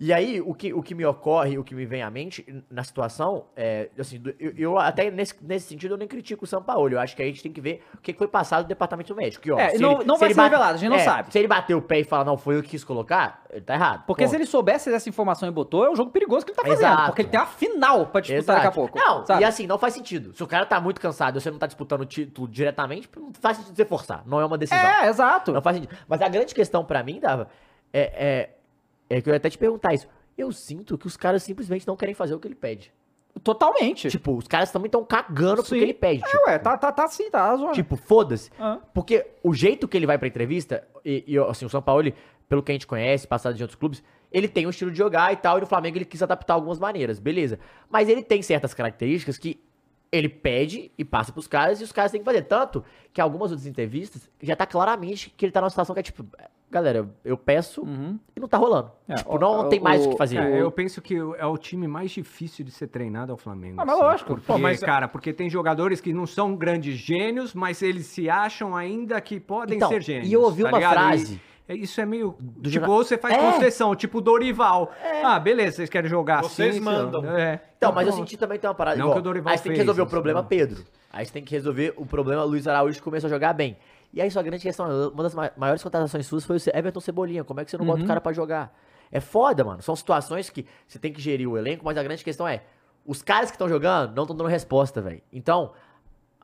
E 0.00 0.12
aí, 0.12 0.40
o 0.40 0.54
que, 0.54 0.72
o 0.72 0.80
que 0.80 0.94
me 0.94 1.04
ocorre, 1.04 1.58
o 1.58 1.64
que 1.64 1.74
me 1.74 1.84
vem 1.84 2.04
à 2.04 2.08
mente 2.10 2.46
na 2.70 2.84
situação, 2.84 3.46
é, 3.56 3.88
assim, 3.98 4.22
eu, 4.38 4.52
eu 4.56 4.78
até 4.78 5.10
nesse, 5.10 5.34
nesse 5.42 5.66
sentido 5.66 5.94
eu 5.94 5.98
nem 5.98 6.06
critico 6.06 6.44
o 6.44 6.46
São 6.46 6.62
Paulo. 6.62 6.88
Eu 6.94 7.00
acho 7.00 7.16
que 7.16 7.22
a 7.22 7.24
gente 7.24 7.42
tem 7.42 7.50
que 7.50 7.60
ver 7.60 7.82
o 7.94 7.98
que 7.98 8.12
foi 8.14 8.28
passado 8.28 8.64
do 8.64 8.68
departamento 8.68 9.12
médico. 9.16 9.42
Que, 9.42 9.50
ó, 9.50 9.58
É, 9.58 9.76
não- 9.76 9.98
não 10.04 10.14
se 10.14 10.20
vai 10.20 10.28
ser 10.28 10.34
bate- 10.36 10.50
revelado, 10.50 10.74
a 10.74 10.76
gente 10.76 10.88
não 10.90 10.96
é, 10.98 11.00
sabe. 11.04 11.32
Se 11.32 11.38
ele 11.40 11.48
bater 11.48 11.74
o 11.74 11.82
pé 11.82 11.98
e 11.98 12.04
falar, 12.04 12.24
não, 12.24 12.36
foi 12.38 12.56
eu 12.58 12.62
que 12.62 12.68
quis 12.68 12.84
colocar, 12.84 13.42
ele 13.50 13.62
tá 13.62 13.74
errado. 13.74 14.04
Porque 14.06 14.22
Ponto. 14.22 14.30
se 14.30 14.36
ele 14.36 14.46
soubesse 14.46 14.88
dessa 14.88 15.08
informação 15.08 15.48
e 15.48 15.50
botou, 15.52 15.84
é 15.84 15.90
um 15.90 15.96
jogo 15.96 16.12
perigoso 16.12 16.46
que 16.46 16.52
ele 16.52 16.56
tá 16.56 16.62
fazendo. 16.62 16.78
Exato. 16.86 17.06
Porque 17.06 17.22
ele 17.22 17.28
tem 17.30 17.40
uma 17.40 17.46
final 17.46 18.06
pra 18.06 18.20
disputar 18.20 18.38
Exato. 18.38 18.58
daqui 18.58 18.68
a 18.68 18.70
pouco. 18.70 18.96
Não, 18.98 19.26
sabe? 19.26 19.42
e 19.42 19.44
assim, 19.44 19.66
não 19.66 19.78
faz 19.78 19.94
sentido. 19.94 20.32
Se 20.32 20.44
o 20.44 20.46
cara 20.46 20.64
tá 20.64 20.80
muito 20.80 21.00
cansado 21.00 21.36
e 21.36 21.40
você 21.40 21.50
não 21.50 21.58
tá 21.58 21.66
disputando 21.66 22.02
o 22.02 22.06
título 22.06 22.46
diretamente, 22.46 23.08
não 23.16 23.32
faz 23.40 23.56
sentido 23.56 23.74
você 23.74 23.84
forçar. 23.84 24.22
Não 24.26 24.40
é 24.40 24.44
uma 24.46 24.56
decisão. 24.56 24.78
É, 24.86 25.08
exato. 25.08 25.52
Não 25.52 25.60
faz 25.60 25.76
sentido. 25.76 25.96
Mas 26.06 26.22
a 26.22 26.28
grande 26.28 26.54
questão 26.54 26.84
pra 26.84 27.02
mim, 27.02 27.18
Dava, 27.18 27.48
é, 27.92 28.00
é, 28.00 28.50
é 29.08 29.20
que 29.20 29.28
eu 29.28 29.32
ia 29.32 29.36
até 29.38 29.50
te 29.50 29.58
perguntar 29.58 29.94
isso. 29.94 30.06
Eu 30.36 30.52
sinto 30.52 30.96
que 30.96 31.06
os 31.06 31.16
caras 31.16 31.42
simplesmente 31.42 31.86
não 31.86 31.96
querem 31.96 32.14
fazer 32.14 32.34
o 32.34 32.38
que 32.38 32.46
ele 32.46 32.54
pede. 32.54 32.92
Totalmente. 33.42 34.08
Tipo, 34.08 34.36
os 34.36 34.46
caras 34.48 34.70
também 34.70 34.86
estão 34.86 35.04
cagando 35.04 35.62
Sim. 35.62 35.76
que 35.76 35.82
ele 35.82 35.94
pede. 35.94 36.22
é, 36.24 36.26
Tipo, 36.26 36.48
ué, 36.48 36.58
tá, 36.58 36.76
tá, 36.76 36.92
tá 36.92 37.04
assim, 37.04 37.30
tá 37.30 37.54
zoando. 37.56 37.72
tipo 37.72 37.96
foda-se. 37.96 38.50
Ah. 38.58 38.78
Porque 38.92 39.26
o 39.42 39.54
jeito 39.54 39.86
que 39.86 39.96
ele 39.96 40.06
vai 40.06 40.18
pra 40.18 40.28
entrevista, 40.28 40.86
e, 41.04 41.24
e, 41.26 41.38
assim, 41.38 41.64
o 41.64 41.68
São 41.68 41.80
Paulo, 41.82 42.02
ele, 42.02 42.14
pelo 42.48 42.62
que 42.62 42.72
a 42.72 42.74
gente 42.74 42.86
conhece, 42.86 43.26
passado 43.26 43.54
de 43.54 43.62
outros 43.62 43.78
clubes, 43.78 44.02
ele 44.32 44.48
tem 44.48 44.66
um 44.66 44.70
estilo 44.70 44.90
de 44.90 44.98
jogar 44.98 45.32
e 45.32 45.36
tal, 45.36 45.58
e 45.58 45.60
no 45.60 45.66
Flamengo 45.66 45.98
ele 45.98 46.04
quis 46.04 46.22
adaptar 46.22 46.54
algumas 46.54 46.78
maneiras, 46.78 47.18
beleza. 47.18 47.58
Mas 47.88 48.08
ele 48.08 48.22
tem 48.22 48.42
certas 48.42 48.74
características 48.74 49.38
que 49.38 49.60
ele 50.10 50.28
pede 50.28 50.90
e 50.98 51.04
passa 51.04 51.32
pros 51.32 51.46
caras, 51.46 51.80
e 51.80 51.84
os 51.84 51.92
caras 51.92 52.10
têm 52.10 52.20
que 52.20 52.24
fazer. 52.24 52.42
Tanto 52.42 52.84
que 53.12 53.20
algumas 53.20 53.50
outras 53.50 53.66
entrevistas 53.66 54.28
já 54.42 54.56
tá 54.56 54.66
claramente 54.66 55.30
que 55.36 55.44
ele 55.44 55.52
tá 55.52 55.60
numa 55.60 55.70
situação 55.70 55.94
que 55.94 56.00
é 56.00 56.02
tipo, 56.02 56.26
galera, 56.70 57.08
eu- 57.24 57.36
peço 57.36 57.82
Uhum. 57.82 58.18
e 58.36 58.40
não 58.40 58.46
tá 58.48 58.56
rolando. 58.58 58.90
É, 59.08 59.14
tipo, 59.14 59.34
o- 59.34 59.38
não, 59.38 59.68
tem 59.68 59.80
mais 59.80 60.04
o 60.04 60.08
o- 60.08 60.12
que 60.12 60.18
fazer. 60.18 60.38
É, 60.38 60.60
eu 60.60 60.70
penso 60.70 61.00
que 61.00 61.16
é 61.16 61.46
o 61.46 61.56
time 61.56 61.88
mais 61.88 62.10
difícil 62.10 62.64
de 62.64 62.70
ser 62.70 62.88
treinado 62.88 63.32
é 63.32 63.34
o 63.34 63.38
Flamengo. 63.38 63.80
Ah, 63.80 63.84
mas 63.86 63.98
lógico. 63.98 64.30
Porque, 64.34 64.46
Pô, 64.46 64.58
mas- 64.58 64.80
cara, 64.80 65.08
porque 65.08 65.32
tem 65.32 65.48
jogadores 65.48 66.00
que 66.00 66.12
não 66.12 66.26
são 66.26 66.54
grandes 66.54 66.96
gênios, 66.96 67.54
mas 67.54 67.80
eles 67.82 68.06
se 68.06 68.28
acham 68.28 68.76
ainda 68.76 69.20
que 69.20 69.40
podem 69.40 69.76
Então, 69.76 69.88
ser 69.88 70.02
gênios. 70.02 70.28
e 70.28 70.32
eu 70.32 70.42
ouvi 70.42 70.62
tá 70.62 70.68
uma 70.68 70.78
ligado? 70.78 70.92
frase- 70.94 71.40
E- 71.68 71.72
é, 71.72 71.76
isso 71.76 72.00
é 72.00 72.06
meio. 72.06 72.32
tipo, 72.32 72.68
jornal- 72.68 72.90
ou 72.92 73.04
você 73.04 73.16
faz 73.18 73.34
É. 73.34 73.52
concessão, 73.52 73.94
tipo 73.96 74.20
Dorival. 74.20 74.92
Ah, 75.24 75.38
beleza, 75.38 75.76
vocês 75.76 75.88
querem 75.90 76.08
jogar 76.10 76.42
Vocês 76.42 76.76
assim? 76.76 76.80
mandam. 76.84 77.24
É. 77.36 77.60
Então, 77.76 77.92
mas 77.92 78.06
eu 78.06 78.12
senti 78.12 78.36
também 78.36 78.58
tem 78.58 78.68
uma 78.68 78.74
parada. 78.74 78.96
Não 78.96 79.06
igual, 79.06 79.14
que 79.14 79.20
o 79.20 79.22
Dorival 79.22 79.52
aí 79.52 79.58
você 79.58 79.64
tem 79.64 79.72
que 79.72 79.78
resolver 79.78 80.02
o 80.02 80.06
problema 80.06 80.40
não. 80.42 80.48
Pedro. 80.48 80.82
Aí 81.10 81.24
você 81.24 81.32
tem 81.32 81.42
que 81.42 81.52
resolver 81.52 81.94
o 81.96 82.04
problema 82.04 82.44
Luiz 82.44 82.66
Araújo 82.68 82.96
que 82.98 83.02
começou 83.02 83.28
a 83.28 83.30
jogar 83.30 83.54
bem. 83.54 83.76
E 84.12 84.20
aí 84.22 84.30
sua 84.30 84.42
grande 84.42 84.62
questão, 84.62 85.10
uma 85.10 85.22
das 85.22 85.34
ma- 85.34 85.50
maiores 85.56 85.82
contratações 85.82 86.26
suas 86.26 86.44
foi 86.44 86.56
o 86.56 86.60
Everton 86.74 87.00
Cebolinha. 87.00 87.44
Como 87.44 87.60
é 87.60 87.64
que 87.64 87.70
você 87.70 87.76
não 87.78 87.84
bota 87.84 87.98
o 87.98 88.02
Uhum. 88.02 88.08
cara 88.08 88.20
pra 88.20 88.32
jogar? 88.32 88.74
É 89.12 89.20
foda, 89.20 89.64
mano. 89.64 89.82
São 89.82 89.94
situações 89.96 90.48
que 90.50 90.66
você 90.86 90.98
tem 90.98 91.12
que 91.12 91.20
gerir 91.20 91.48
o 91.48 91.56
elenco, 91.58 91.84
mas 91.84 91.96
a 91.96 92.02
grande 92.02 92.24
questão 92.24 92.46
é, 92.48 92.62
os 93.06 93.22
caras 93.22 93.50
que 93.50 93.54
estão 93.56 93.68
jogando 93.68 94.14
não 94.14 94.24
estão 94.24 94.36
dando 94.36 94.48
resposta, 94.48 95.00
velho. 95.00 95.22
Então, 95.32 95.72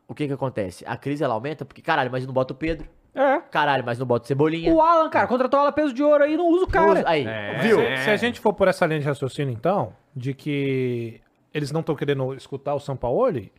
o 0.08 0.14
que 0.14 0.26
que 0.26 0.32
acontece? 0.32 0.84
A 0.86 0.96
crise 0.96 1.24
ela 1.24 1.34
aumenta 1.34 1.64
porque, 1.64 1.80
caralho, 1.82 2.10
mas 2.10 2.26
não 2.26 2.32
bota 2.34 2.52
o 2.52 2.56
Pedro. 2.56 2.88
É. 3.14 3.40
Caralho, 3.40 3.84
mas 3.84 3.98
não 3.98 4.06
bota 4.06 4.24
o 4.24 4.26
Cebolinha. 4.28 4.72
O 4.74 4.80
Alan, 4.82 5.08
cara, 5.08 5.26
contratou 5.26 5.58
o 5.58 5.62
Alan 5.62 5.72
peso 5.72 5.94
de 5.94 6.02
ouro 6.02 6.24
aí, 6.24 6.36
não 6.36 6.48
usa 6.48 6.64
o 6.64 6.68
cara. 6.68 7.02
Aí, 7.06 7.24
É. 7.26 7.58
viu? 7.62 7.80
É. 7.80 7.96
Se 7.98 8.10
a 8.10 8.16
gente 8.16 8.40
for 8.40 8.52
por 8.52 8.66
essa 8.66 8.84
linha 8.86 8.98
de 9.00 9.06
raciocínio, 9.06 9.52
então, 9.54 9.94
de 10.14 10.34
que 10.34 11.20
eles 11.52 11.70
não 11.70 11.80
estão 11.80 11.94
querendo 11.94 12.34
escutar 12.34 12.74
o 12.74 12.80
Sampaoli, 12.80 13.52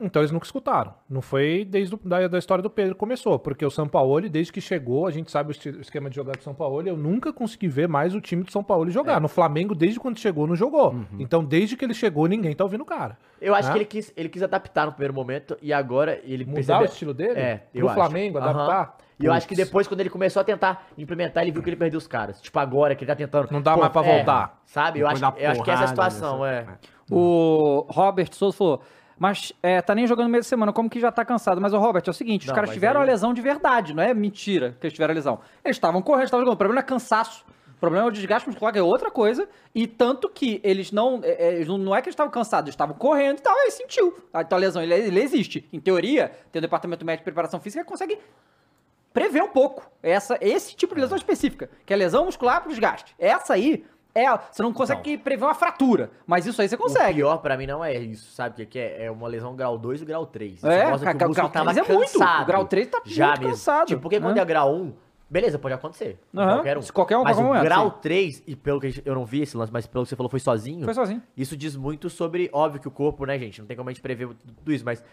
então 0.00 0.22
eles 0.22 0.30
nunca 0.30 0.44
escutaram. 0.46 0.94
Não 1.08 1.20
foi 1.20 1.64
desde 1.64 1.94
o, 1.94 2.00
da, 2.04 2.28
da 2.28 2.38
história 2.38 2.62
do 2.62 2.70
Pedro 2.70 2.94
que 2.94 2.98
começou, 3.00 3.38
porque 3.38 3.64
o 3.64 3.70
Sampaoli, 3.70 4.28
desde 4.28 4.52
que 4.52 4.60
chegou, 4.60 5.06
a 5.06 5.10
gente 5.10 5.30
sabe 5.30 5.52
o, 5.52 5.80
esquema 5.80 6.08
de 6.08 6.16
jogar 6.16 6.36
do 6.36 6.42
Sampaoli, 6.42 6.88
eu 6.88 6.96
nunca 6.96 7.32
consegui 7.32 7.68
ver 7.68 7.88
mais 7.88 8.14
o 8.14 8.20
time 8.20 8.42
do 8.42 8.52
São 8.52 8.62
Paulo 8.62 8.90
jogar. 8.90 9.16
É. 9.16 9.20
No 9.20 9.28
Flamengo, 9.28 9.74
desde 9.74 9.98
quando 10.00 10.18
chegou, 10.18 10.46
não 10.46 10.54
jogou. 10.56 10.92
Uhum. 10.92 11.06
Então, 11.18 11.44
desde 11.44 11.76
que 11.76 11.84
ele 11.84 11.94
chegou, 11.94 12.26
ninguém 12.26 12.54
tá 12.54 12.64
ouvindo 12.64 12.82
o 12.82 12.86
cara. 12.86 13.18
Eu 13.40 13.54
acho 13.54 13.68
Né? 13.68 13.72
que 13.72 13.78
ele 13.78 13.84
quis, 13.86 14.12
ele 14.16 14.28
quis 14.28 14.42
adaptar 14.42 14.86
no 14.86 14.92
primeiro 14.92 15.14
momento 15.14 15.56
e 15.62 15.72
agora 15.72 16.20
ele 16.24 16.44
Mudar 16.44 16.54
percebe- 16.56 16.82
o 16.82 16.86
estilo 16.86 17.14
dele? 17.14 17.38
É, 17.38 17.62
eu 17.74 17.80
Pro 17.86 17.88
acho. 17.88 17.94
Flamengo, 17.94 18.38
adaptar? 18.38 18.96
E 19.20 19.24
eu 19.26 19.32
acho 19.32 19.48
que 19.48 19.54
depois, 19.56 19.88
quando 19.88 19.98
ele 19.98 20.10
começou 20.10 20.40
a 20.40 20.44
tentar 20.44 20.86
implementar, 20.96 21.42
ele 21.42 21.50
viu 21.50 21.60
que 21.60 21.68
ele 21.68 21.76
perdeu 21.76 21.98
os 21.98 22.06
caras. 22.06 22.40
Tipo, 22.40 22.56
agora 22.60 22.94
que 22.94 23.02
ele 23.02 23.10
tá 23.10 23.16
tentando. 23.16 23.48
Não 23.50 23.60
dá 23.60 23.76
mais 23.76 23.90
pra 23.90 24.04
é, 24.06 24.16
voltar. 24.16 24.60
Sabe? 24.64 25.00
Eu 25.00 25.08
acho, 25.08 25.24
eu 25.36 25.50
acho 25.50 25.62
que 25.64 25.70
essa 25.72 25.82
é 25.82 25.84
a 25.84 25.88
situação, 25.88 26.42
dessa- 26.42 26.70
é. 26.72 26.78
O 27.10 27.86
Robert 27.88 28.28
Souza 28.32 28.56
falou, 28.56 28.82
mas 29.18 29.52
é, 29.62 29.80
tá 29.82 29.94
nem 29.94 30.06
jogando 30.06 30.28
meio 30.28 30.42
da 30.42 30.48
semana, 30.48 30.72
como 30.72 30.88
que 30.88 31.00
já 31.00 31.10
tá 31.10 31.24
cansado? 31.24 31.60
Mas 31.60 31.72
o 31.72 31.78
Robert, 31.78 32.02
é 32.06 32.10
o 32.10 32.14
seguinte, 32.14 32.42
os 32.42 32.48
Não, 32.48 32.54
caras 32.54 32.70
tiveram 32.70 33.00
aí- 33.00 33.08
a 33.08 33.10
lesão 33.12 33.34
de 33.34 33.40
verdade, 33.40 33.94
não 33.94 34.02
é 34.02 34.14
mentira 34.14 34.76
que 34.80 34.86
eles 34.86 34.94
tiveram 34.94 35.12
a 35.12 35.14
lesão. 35.14 35.40
Eles 35.64 35.76
estavam 35.76 36.00
correndo, 36.02 36.24
estavam 36.24 36.42
jogando, 36.44 36.54
o 36.54 36.58
problema 36.58 36.80
é 36.80 36.84
cansaço. 36.84 37.44
O 37.76 37.80
problema 37.80 38.06
é 38.06 38.08
o 38.08 38.10
desgaste 38.10 38.48
muscular, 38.48 38.72
que 38.72 38.78
é 38.80 38.82
outra 38.82 39.08
coisa. 39.08 39.48
E 39.72 39.86
tanto 39.86 40.28
que 40.28 40.60
eles 40.64 40.90
não. 40.90 41.20
é, 41.22 41.30
é, 41.50 41.54
eles 41.54 41.68
não, 41.68 41.78
não 41.78 41.94
é 41.94 42.02
que 42.02 42.08
eles 42.08 42.14
estavam 42.14 42.30
cansados, 42.32 42.66
eles 42.66 42.74
estavam 42.74 42.96
correndo 42.96 43.38
e 43.38 43.40
tal, 43.40 43.54
aí 43.56 43.70
sentiu. 43.70 44.16
Então 44.34 44.56
a 44.58 44.60
lesão, 44.60 44.82
ele, 44.82 44.94
ele 44.94 45.20
existe. 45.22 45.64
Em 45.72 45.78
teoria, 45.78 46.32
tem 46.50 46.58
o 46.58 46.62
departamento 46.62 47.04
médico 47.06 47.20
de 47.22 47.24
preparação 47.26 47.60
física 47.60 47.84
que 47.84 47.88
consegue 47.88 48.18
prever 49.12 49.42
um 49.44 49.48
pouco 49.48 49.88
essa, 50.02 50.36
esse 50.40 50.74
tipo 50.74 50.94
de 50.94 51.00
lesão 51.00 51.16
específica, 51.16 51.70
que 51.86 51.92
é 51.92 51.96
lesão 51.96 52.24
muscular 52.24 52.62
por 52.62 52.68
desgaste. 52.68 53.14
Essa 53.18 53.54
aí, 53.54 53.84
é, 54.14 54.26
você 54.50 54.62
não 54.62 54.72
consegue 54.72 55.16
prever 55.18 55.44
uma 55.44 55.54
fratura, 55.54 56.10
mas 56.26 56.46
isso 56.46 56.60
aí 56.60 56.68
você 56.68 56.74
O 56.74 56.78
consegue. 56.78 57.14
pior 57.16 57.36
pra 57.38 57.56
mim 57.56 57.66
não 57.66 57.84
é 57.84 57.94
isso, 57.94 58.32
sabe? 58.32 58.62
O 58.62 58.66
que 58.66 58.78
é? 58.78 59.04
É 59.04 59.10
uma 59.10 59.28
lesão 59.28 59.54
grau 59.54 59.78
2 59.78 60.02
e 60.02 60.04
grau 60.04 60.26
3. 60.26 60.54
Isso 60.58 60.66
É, 60.66 60.90
mostra 60.90 61.12
que 61.12 61.18
cara, 61.18 61.26
o 61.26 61.28
músculo 61.30 61.34
grau 61.34 61.64
tava 61.64 61.72
três 61.74 61.88
é 61.88 61.92
muito. 61.94 62.12
cansado. 62.12 62.42
O 62.42 62.46
grau 62.46 62.64
três 62.64 62.86
tá 62.88 63.00
já 63.04 63.26
muito 63.28 63.38
mesmo. 63.40 63.52
cansado, 63.54 63.86
Tipo, 63.86 64.02
porque 64.02 64.20
quando 64.20 64.34
né? 64.36 64.42
é 64.42 64.44
grau 64.44 64.74
1, 64.74 64.92
Beleza, 65.30 65.58
pode 65.58 65.74
acontecer. 65.74 66.18
Aham, 66.34 66.54
Qualquer 66.54 66.78
um. 66.78 66.82
se 66.82 66.90
qualquer 66.90 67.16
um, 67.18 67.22
Mas 67.22 67.36
qualquer 67.36 67.60
o 67.60 67.62
grau 67.62 67.90
sim. 67.90 67.96
3, 68.00 68.42
e 68.46 68.56
pelo 68.56 68.80
que 68.80 69.02
eu 69.04 69.14
não 69.14 69.26
vi 69.26 69.42
esse 69.42 69.58
lance, 69.58 69.70
mas 69.70 69.86
pelo 69.86 70.02
que 70.04 70.08
você 70.08 70.16
falou, 70.16 70.30
foi 70.30 70.40
sozinho. 70.40 70.82
Foi 70.86 70.94
sozinho. 70.94 71.22
Isso 71.36 71.54
diz 71.54 71.76
muito 71.76 72.08
sobre. 72.08 72.48
Óbvio 72.50 72.80
que 72.80 72.88
o 72.88 72.90
corpo, 72.90 73.26
né, 73.26 73.38
gente? 73.38 73.60
Não 73.60 73.66
tem 73.68 73.76
como 73.76 73.90
a 73.90 73.92
gente 73.92 74.00
prever 74.00 74.26
tudo 74.56 74.72
isso, 74.72 74.86
mas 74.86 75.04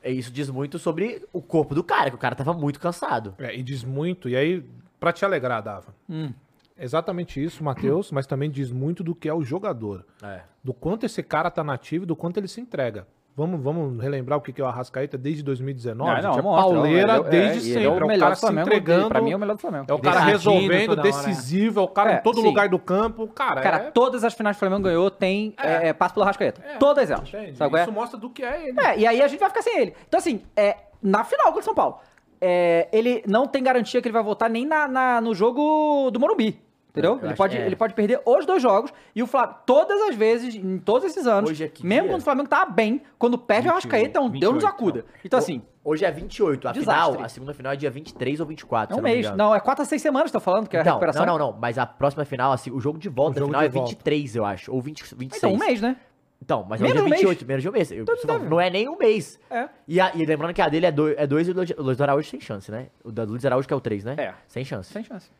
é, 0.00 0.12
isso 0.12 0.30
diz 0.30 0.48
muito 0.48 0.78
sobre 0.78 1.26
o 1.32 1.42
corpo 1.42 1.74
do 1.74 1.82
cara, 1.82 2.08
que 2.08 2.14
o 2.14 2.18
cara 2.20 2.36
tava 2.36 2.52
muito 2.52 2.78
cansado. 2.78 3.34
É, 3.36 3.52
e 3.52 3.64
diz 3.64 3.82
muito, 3.82 4.28
e 4.28 4.36
aí, 4.36 4.64
pra 5.00 5.12
te 5.12 5.24
alegrar, 5.24 5.60
Dava. 5.60 5.92
Hum. 6.08 6.32
Exatamente 6.78 7.42
isso, 7.42 7.62
Matheus, 7.62 8.10
mas 8.10 8.26
também 8.26 8.50
diz 8.50 8.70
muito 8.72 9.04
do 9.04 9.14
que 9.14 9.28
é 9.28 9.34
o 9.34 9.42
jogador. 9.42 10.04
É. 10.22 10.40
Do 10.62 10.74
quanto 10.74 11.06
esse 11.06 11.22
cara 11.22 11.50
tá 11.50 11.62
nativo 11.62 12.04
e 12.04 12.06
do 12.06 12.16
quanto 12.16 12.38
ele 12.38 12.48
se 12.48 12.60
entrega. 12.60 13.06
Vamos, 13.36 13.60
vamos 13.60 14.00
relembrar 14.00 14.38
o 14.38 14.40
que 14.42 14.52
que 14.52 14.60
é 14.60 14.64
o 14.64 14.68
Arrascaeta 14.68 15.18
desde 15.18 15.42
2019? 15.42 16.22
Não, 16.22 16.36
não, 16.36 16.42
monstro, 16.42 16.72
pauleira 16.74 17.16
ele 17.16 17.20
é- 17.26 17.30
desde 17.30 17.58
ele 17.72 17.82
sempre. 17.82 17.84
É 17.84 18.04
o 18.04 18.06
melhor 18.06 18.20
cara 18.20 18.30
do 18.30 18.34
se 18.36 18.40
Flamengo. 18.42 18.66
entregando. 18.68 19.08
Pra 19.08 19.20
mim 19.20 19.32
é 19.32 19.36
o 19.36 19.38
melhor 19.40 19.54
do 19.56 19.60
Flamengo. 19.60 19.86
É 19.88 19.92
o 19.92 19.98
cara 19.98 20.20
Decidindo 20.20 20.52
resolvendo, 20.60 20.96
né? 20.96 21.02
decisivo, 21.02 21.80
é 21.80 21.82
o 21.82 21.88
cara 21.88 22.12
É, 22.12 22.18
em 22.18 22.22
todo 22.22 22.40
sim. 22.40 22.46
lugar 22.46 22.68
do 22.68 22.78
campo. 22.78 23.26
Cara, 23.26 23.60
Cara, 23.60 23.76
é, 23.78 23.90
todas 23.90 24.22
as 24.22 24.34
finais 24.34 24.56
que 24.56 24.58
o 24.58 24.68
Flamengo 24.68 24.84
ganhou 24.88 25.10
tem 25.10 25.52
é, 25.58 25.88
é, 25.88 25.92
passo 25.92 26.14
pelo 26.14 26.24
Rascaeta. 26.26 26.62
Todas 26.78 27.10
elas. 27.10 27.32
é? 27.34 27.50
Isso 27.50 27.92
mostra 27.92 28.16
do 28.18 28.30
que 28.30 28.44
é 28.44 28.68
ele. 28.68 28.80
É, 28.80 28.98
e 29.00 29.06
aí 29.06 29.20
a 29.20 29.26
gente 29.26 29.40
vai 29.40 29.48
ficar 29.48 29.62
sem 29.62 29.80
ele. 29.80 29.94
Então, 30.06 30.18
assim, 30.18 30.42
é, 30.56 30.76
na 31.02 31.24
final 31.24 31.46
contra 31.48 31.60
o 31.60 31.64
São 31.64 31.74
Paulo, 31.74 31.98
é, 32.44 32.88
ele 32.92 33.22
não 33.26 33.46
tem 33.46 33.62
garantia 33.62 34.02
que 34.02 34.08
ele 34.08 34.12
vai 34.12 34.22
voltar 34.22 34.48
nem 34.50 34.66
na, 34.66 34.86
na- 34.86 35.20
no 35.20 35.34
jogo 35.34 36.10
do 36.10 36.20
Morumbi. 36.20 36.60
Entendeu? 36.90 37.18
Eu 37.20 37.26
Ele 37.26 37.34
pode, 37.34 37.56
é. 37.56 37.66
ele 37.66 37.74
pode 37.74 37.92
perder 37.92 38.20
os 38.24 38.46
dois 38.46 38.62
jogos. 38.62 38.92
E 39.16 39.20
o 39.20 39.26
Flamengo, 39.26 39.58
todas 39.66 40.00
as 40.02 40.14
vezes, 40.14 40.54
em 40.54 40.78
todos 40.78 41.04
esses 41.10 41.26
anos, 41.26 41.50
é 41.60 41.64
mesmo 41.82 42.02
dia? 42.04 42.12
quando 42.12 42.20
o 42.20 42.24
Flamengo 42.24 42.48
tá 42.48 42.64
bem, 42.64 43.02
quando 43.18 43.36
perde 43.36 43.68
o 43.68 43.72
28, 43.72 43.72
Arrascaeta, 43.72 44.18
é 44.18 44.22
um 44.22 44.28
Deus 44.30 44.54
nos 44.54 44.62
28, 44.62 44.66
acuda. 44.68 45.04
Então, 45.24 45.38
assim, 45.40 45.60
Hoje 45.82 46.04
é 46.04 46.10
28. 46.12 46.68
A 46.68 46.72
Desastre. 46.72 47.12
final, 47.12 47.26
a 47.26 47.28
segunda 47.28 47.52
final 47.52 47.72
é 47.72 47.76
dia 47.76 47.90
23 47.90 48.38
ou 48.38 48.46
24. 48.46 48.94
é 48.94 48.96
um 48.96 49.02
não 49.02 49.10
mês. 49.10 49.28
Não, 49.32 49.52
é 49.52 49.58
4 49.58 49.82
a 49.82 49.84
6 49.84 50.00
semanas, 50.00 50.30
tô 50.30 50.38
falando, 50.38 50.68
que 50.68 50.76
é 50.76 50.78
a 50.78 50.82
Então, 50.82 50.92
recuperação. 50.92 51.26
não, 51.26 51.36
não, 51.36 51.50
não. 51.52 51.58
Mas 51.60 51.78
a 51.78 51.84
próxima 51.84 52.24
final, 52.24 52.52
assim, 52.52 52.70
o 52.70 52.78
jogo 52.78 52.96
de 52.96 53.08
volta 53.08 53.38
O 53.38 53.40
jogo 53.40 53.48
final 53.50 53.62
é 53.62 53.68
volta. 53.68 53.88
23, 53.90 54.36
eu 54.36 54.44
acho. 54.44 54.72
Ou 54.72 54.80
20, 54.80 55.02
26. 55.16 55.36
Então, 55.42 55.52
um 55.52 55.58
mês, 55.58 55.80
né? 55.80 55.96
Então, 56.44 56.62
mas 56.68 56.78
Menos 56.78 56.96
hoje 56.96 57.02
de 57.02 57.02
um 57.02 57.06
é 57.06 57.10
mês. 57.10 57.20
28, 57.22 57.46
menos 57.46 57.62
de 57.62 57.68
um 57.68 57.72
mês. 57.72 57.90
Eu- 57.90 58.02
Então, 58.02 58.14
não, 58.26 58.34
deve. 58.38 58.48
não 58.50 58.60
é 58.60 58.68
nem 58.68 58.86
um 58.86 58.98
mês. 58.98 59.40
É. 59.50 59.66
E, 59.88 59.98
a- 59.98 60.12
e 60.14 60.26
lembrando 60.26 60.52
que 60.52 60.60
a 60.60 60.68
dele 60.68 60.84
é 60.84 60.92
2 60.92 61.14
é 61.16 61.26
dois 61.26 61.48
e 61.48 61.50
o 61.52 61.54
Luiz- 61.54 61.70
o 61.70 61.82
Luiz 61.82 62.00
Araújo 62.00 62.28
sem 62.28 62.38
chance, 62.40 62.70
né? 62.70 62.88
O 63.02 63.10
da 63.10 63.24
Luiz 63.24 63.44
Araújo 63.46 63.66
que 63.66 63.72
é 63.72 63.76
o 63.76 63.80
3, 63.80 64.04
né? 64.04 64.14
É. 64.18 64.34
Sem 64.46 64.62
chance. 64.62 64.92
Sem 64.92 65.02
chance. 65.02 65.30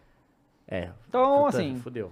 É. 0.67 0.89
Então, 1.09 1.45
Puta, 1.45 1.59
assim. 1.59 1.77
Fudeu. 1.77 2.11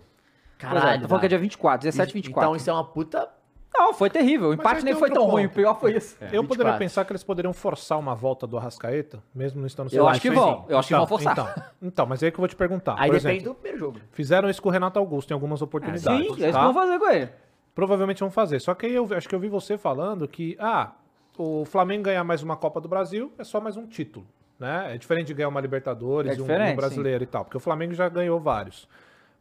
Pois 0.60 0.84
é, 0.84 0.98
tô 0.98 1.08
falando 1.08 1.20
que 1.20 1.26
é 1.26 1.28
dia 1.30 1.38
24, 1.38 1.82
17, 1.84 2.08
Isso- 2.08 2.14
24. 2.14 2.42
Então 2.48 2.54
isso 2.56 2.68
é 2.68 2.72
uma 2.72 2.84
puta. 2.84 3.28
Não, 3.74 3.94
foi 3.94 4.10
terrível. 4.10 4.50
O 4.50 4.52
empate 4.54 4.84
nem 4.84 4.94
foi 4.94 5.10
tão 5.10 5.24
ruim, 5.26 5.46
o 5.46 5.48
ponto. 5.48 5.56
pior 5.56 5.80
foi 5.80 5.96
isso. 5.96 6.14
Eu 6.20 6.26
24. 6.42 6.48
poderia 6.48 6.78
pensar 6.78 7.04
que 7.06 7.12
eles 7.12 7.24
poderiam 7.24 7.54
forçar 7.54 7.98
uma 7.98 8.14
volta 8.14 8.46
do 8.46 8.58
Arrascaeta, 8.58 9.22
mesmo 9.34 9.58
não 9.60 9.66
estando 9.66 9.90
Eu 9.92 10.06
acho 10.06 10.20
que 10.20 10.30
vão, 10.30 10.66
eu 10.68 10.78
acho 10.78 10.88
que 10.88 10.94
vão 10.94 11.06
forçar. 11.06 11.32
Então, 11.32 11.48
então, 11.82 12.06
mas 12.06 12.22
é 12.22 12.26
aí 12.26 12.30
que 12.30 12.36
eu 12.36 12.42
vou 12.42 12.48
te 12.48 12.54
perguntar. 12.54 12.94
Aí 12.98 13.10
Por 13.10 13.16
depende 13.18 13.36
exemplo, 13.38 13.54
do 13.54 13.54
primeiro 13.54 13.78
jogo. 13.78 13.98
Fizeram 14.12 14.50
isso 14.50 14.60
com 14.60 14.68
o 14.68 14.72
Renato 14.72 14.98
Augusto 14.98 15.30
em 15.30 15.34
algumas 15.34 15.62
oportunidades. 15.62 16.02
Sim, 16.04 16.22
é 16.24 16.26
isso 16.26 16.34
que 16.36 16.52
tá? 16.52 16.58
eu 16.58 16.64
vou 16.72 16.74
fazer 16.74 16.98
com 16.98 17.08
ele. 17.10 17.30
Provavelmente 17.74 18.20
vão 18.20 18.30
fazer. 18.30 18.60
Só 18.60 18.74
que 18.74 18.86
aí 18.86 18.94
eu 18.94 19.08
acho 19.16 19.28
que 19.28 19.34
eu 19.34 19.40
vi 19.40 19.48
você 19.48 19.78
falando 19.78 20.28
que, 20.28 20.56
ah, 20.60 20.90
o 21.38 21.64
Flamengo 21.64 22.04
ganhar 22.04 22.22
mais 22.24 22.42
uma 22.42 22.56
Copa 22.56 22.80
do 22.80 22.88
Brasil 22.88 23.32
é 23.38 23.44
só 23.44 23.60
mais 23.60 23.76
um 23.76 23.86
título. 23.86 24.26
Né? 24.58 24.94
É 24.94 24.98
diferente 24.98 25.28
de 25.28 25.34
ganhar 25.34 25.48
uma 25.48 25.60
Libertadores 25.60 26.32
É 26.32 26.38
e 26.38 26.40
um- 26.40 26.72
um 26.72 26.76
brasileiro 26.76 27.24
e 27.24 27.26
tal. 27.26 27.44
Porque 27.44 27.56
o 27.56 27.60
Flamengo 27.60 27.94
já 27.94 28.08
ganhou 28.08 28.38
vários. 28.38 28.86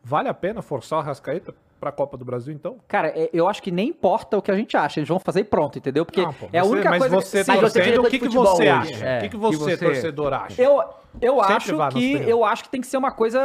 Vale 0.04 0.30
a 0.30 0.34
pena 0.34 0.62
forçar 0.64 0.98
o 0.98 1.02
Arrascaeta 1.02 1.54
pra 1.80 1.92
Copa 1.92 2.18
do 2.18 2.24
Brasil, 2.26 2.54
então? 2.54 2.78
Cara, 2.88 3.10
é- 3.10 3.30
eu 3.34 3.48
acho 3.48 3.62
que 3.62 3.70
nem 3.70 3.90
importa 3.90 4.38
o 4.38 4.42
que 4.42 4.50
a 4.50 4.56
gente 4.56 4.76
acha, 4.78 5.00
eles 5.00 5.10
vão 5.10 5.20
fazer 5.20 5.42
e 5.42 5.44
pronto, 5.44 5.78
entendeu? 5.78 6.06
Porque 6.06 6.22
Não, 6.24 6.34
pô, 6.34 6.48
é 6.52 6.58
a 6.60 6.64
você- 6.64 6.72
única 6.72 6.90
mas 6.90 7.00
coisa 7.00 7.16
você 7.18 7.44
Sim, 7.44 7.52
Mas 7.52 7.62
você 7.62 7.80
é 7.82 8.00
o 8.00 8.04
que, 8.06 8.20
que 8.20 8.28
você 8.30 8.38
hoje. 8.64 8.68
acha? 8.70 9.06
É. 9.06 9.18
O 9.18 9.22
que, 9.22 9.30
que 9.30 9.38
você, 9.38 9.58
você- 9.58 9.86
torcedor, 9.86 10.34
acha? 10.34 10.60
Eu, 10.62 10.82
eu 11.22 11.36
Sempre 11.44 11.54
acho 11.54 11.90
que 11.92 12.14
eu 12.28 12.46
acho 12.46 12.64
que 12.64 12.70
tem 12.70 12.82
que 12.82 12.88
ser 12.88 12.98
uma 12.98 13.12
coisa 13.12 13.40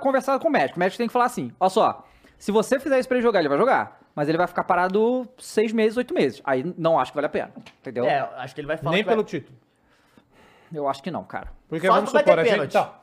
conversada 0.00 0.38
com 0.38 0.48
o 0.48 0.50
médico. 0.50 0.76
O 0.76 0.80
médico 0.80 0.96
tem 0.98 1.06
que 1.06 1.12
falar 1.12 1.26
assim: 1.26 1.52
olha 1.60 1.70
só, 1.70 2.06
se 2.40 2.50
você 2.50 2.80
fizer 2.80 2.98
isso 2.98 3.06
pra 3.08 3.18
ele 3.18 3.22
jogar, 3.22 3.38
ele 3.38 3.48
vai 3.48 3.58
jogar. 3.58 4.00
Mas 4.14 4.28
ele 4.28 4.36
vai 4.36 4.46
ficar 4.48 4.64
parado 4.64 5.28
seis 5.38 5.72
meses, 5.72 5.96
oito 5.96 6.12
meses. 6.12 6.40
Aí 6.44 6.74
não 6.76 6.98
acho 6.98 7.12
que 7.12 7.16
vale 7.16 7.26
a 7.26 7.30
pena. 7.30 7.52
Entendeu? 7.80 8.04
É, 8.04 8.28
acho 8.38 8.54
que 8.54 8.60
ele 8.60 8.66
vai 8.66 8.76
falar. 8.76 8.90
Nem 8.90 9.02
que 9.02 9.06
vai- 9.06 9.14
pelo 9.14 9.24
título. 9.24 9.56
Eu 10.72 10.88
acho 10.88 11.02
que 11.02 11.10
não, 11.10 11.22
cara. 11.22 11.48
Porque 11.68 11.86
Só 11.86 11.92
vamos 11.94 12.12
não 12.12 12.12
vai 12.14 12.22
supor, 12.22 12.34
ter 12.36 12.40
a 12.40 12.44
gente... 12.44 12.52
pênalti. 12.52 12.70
Então, 12.70 12.94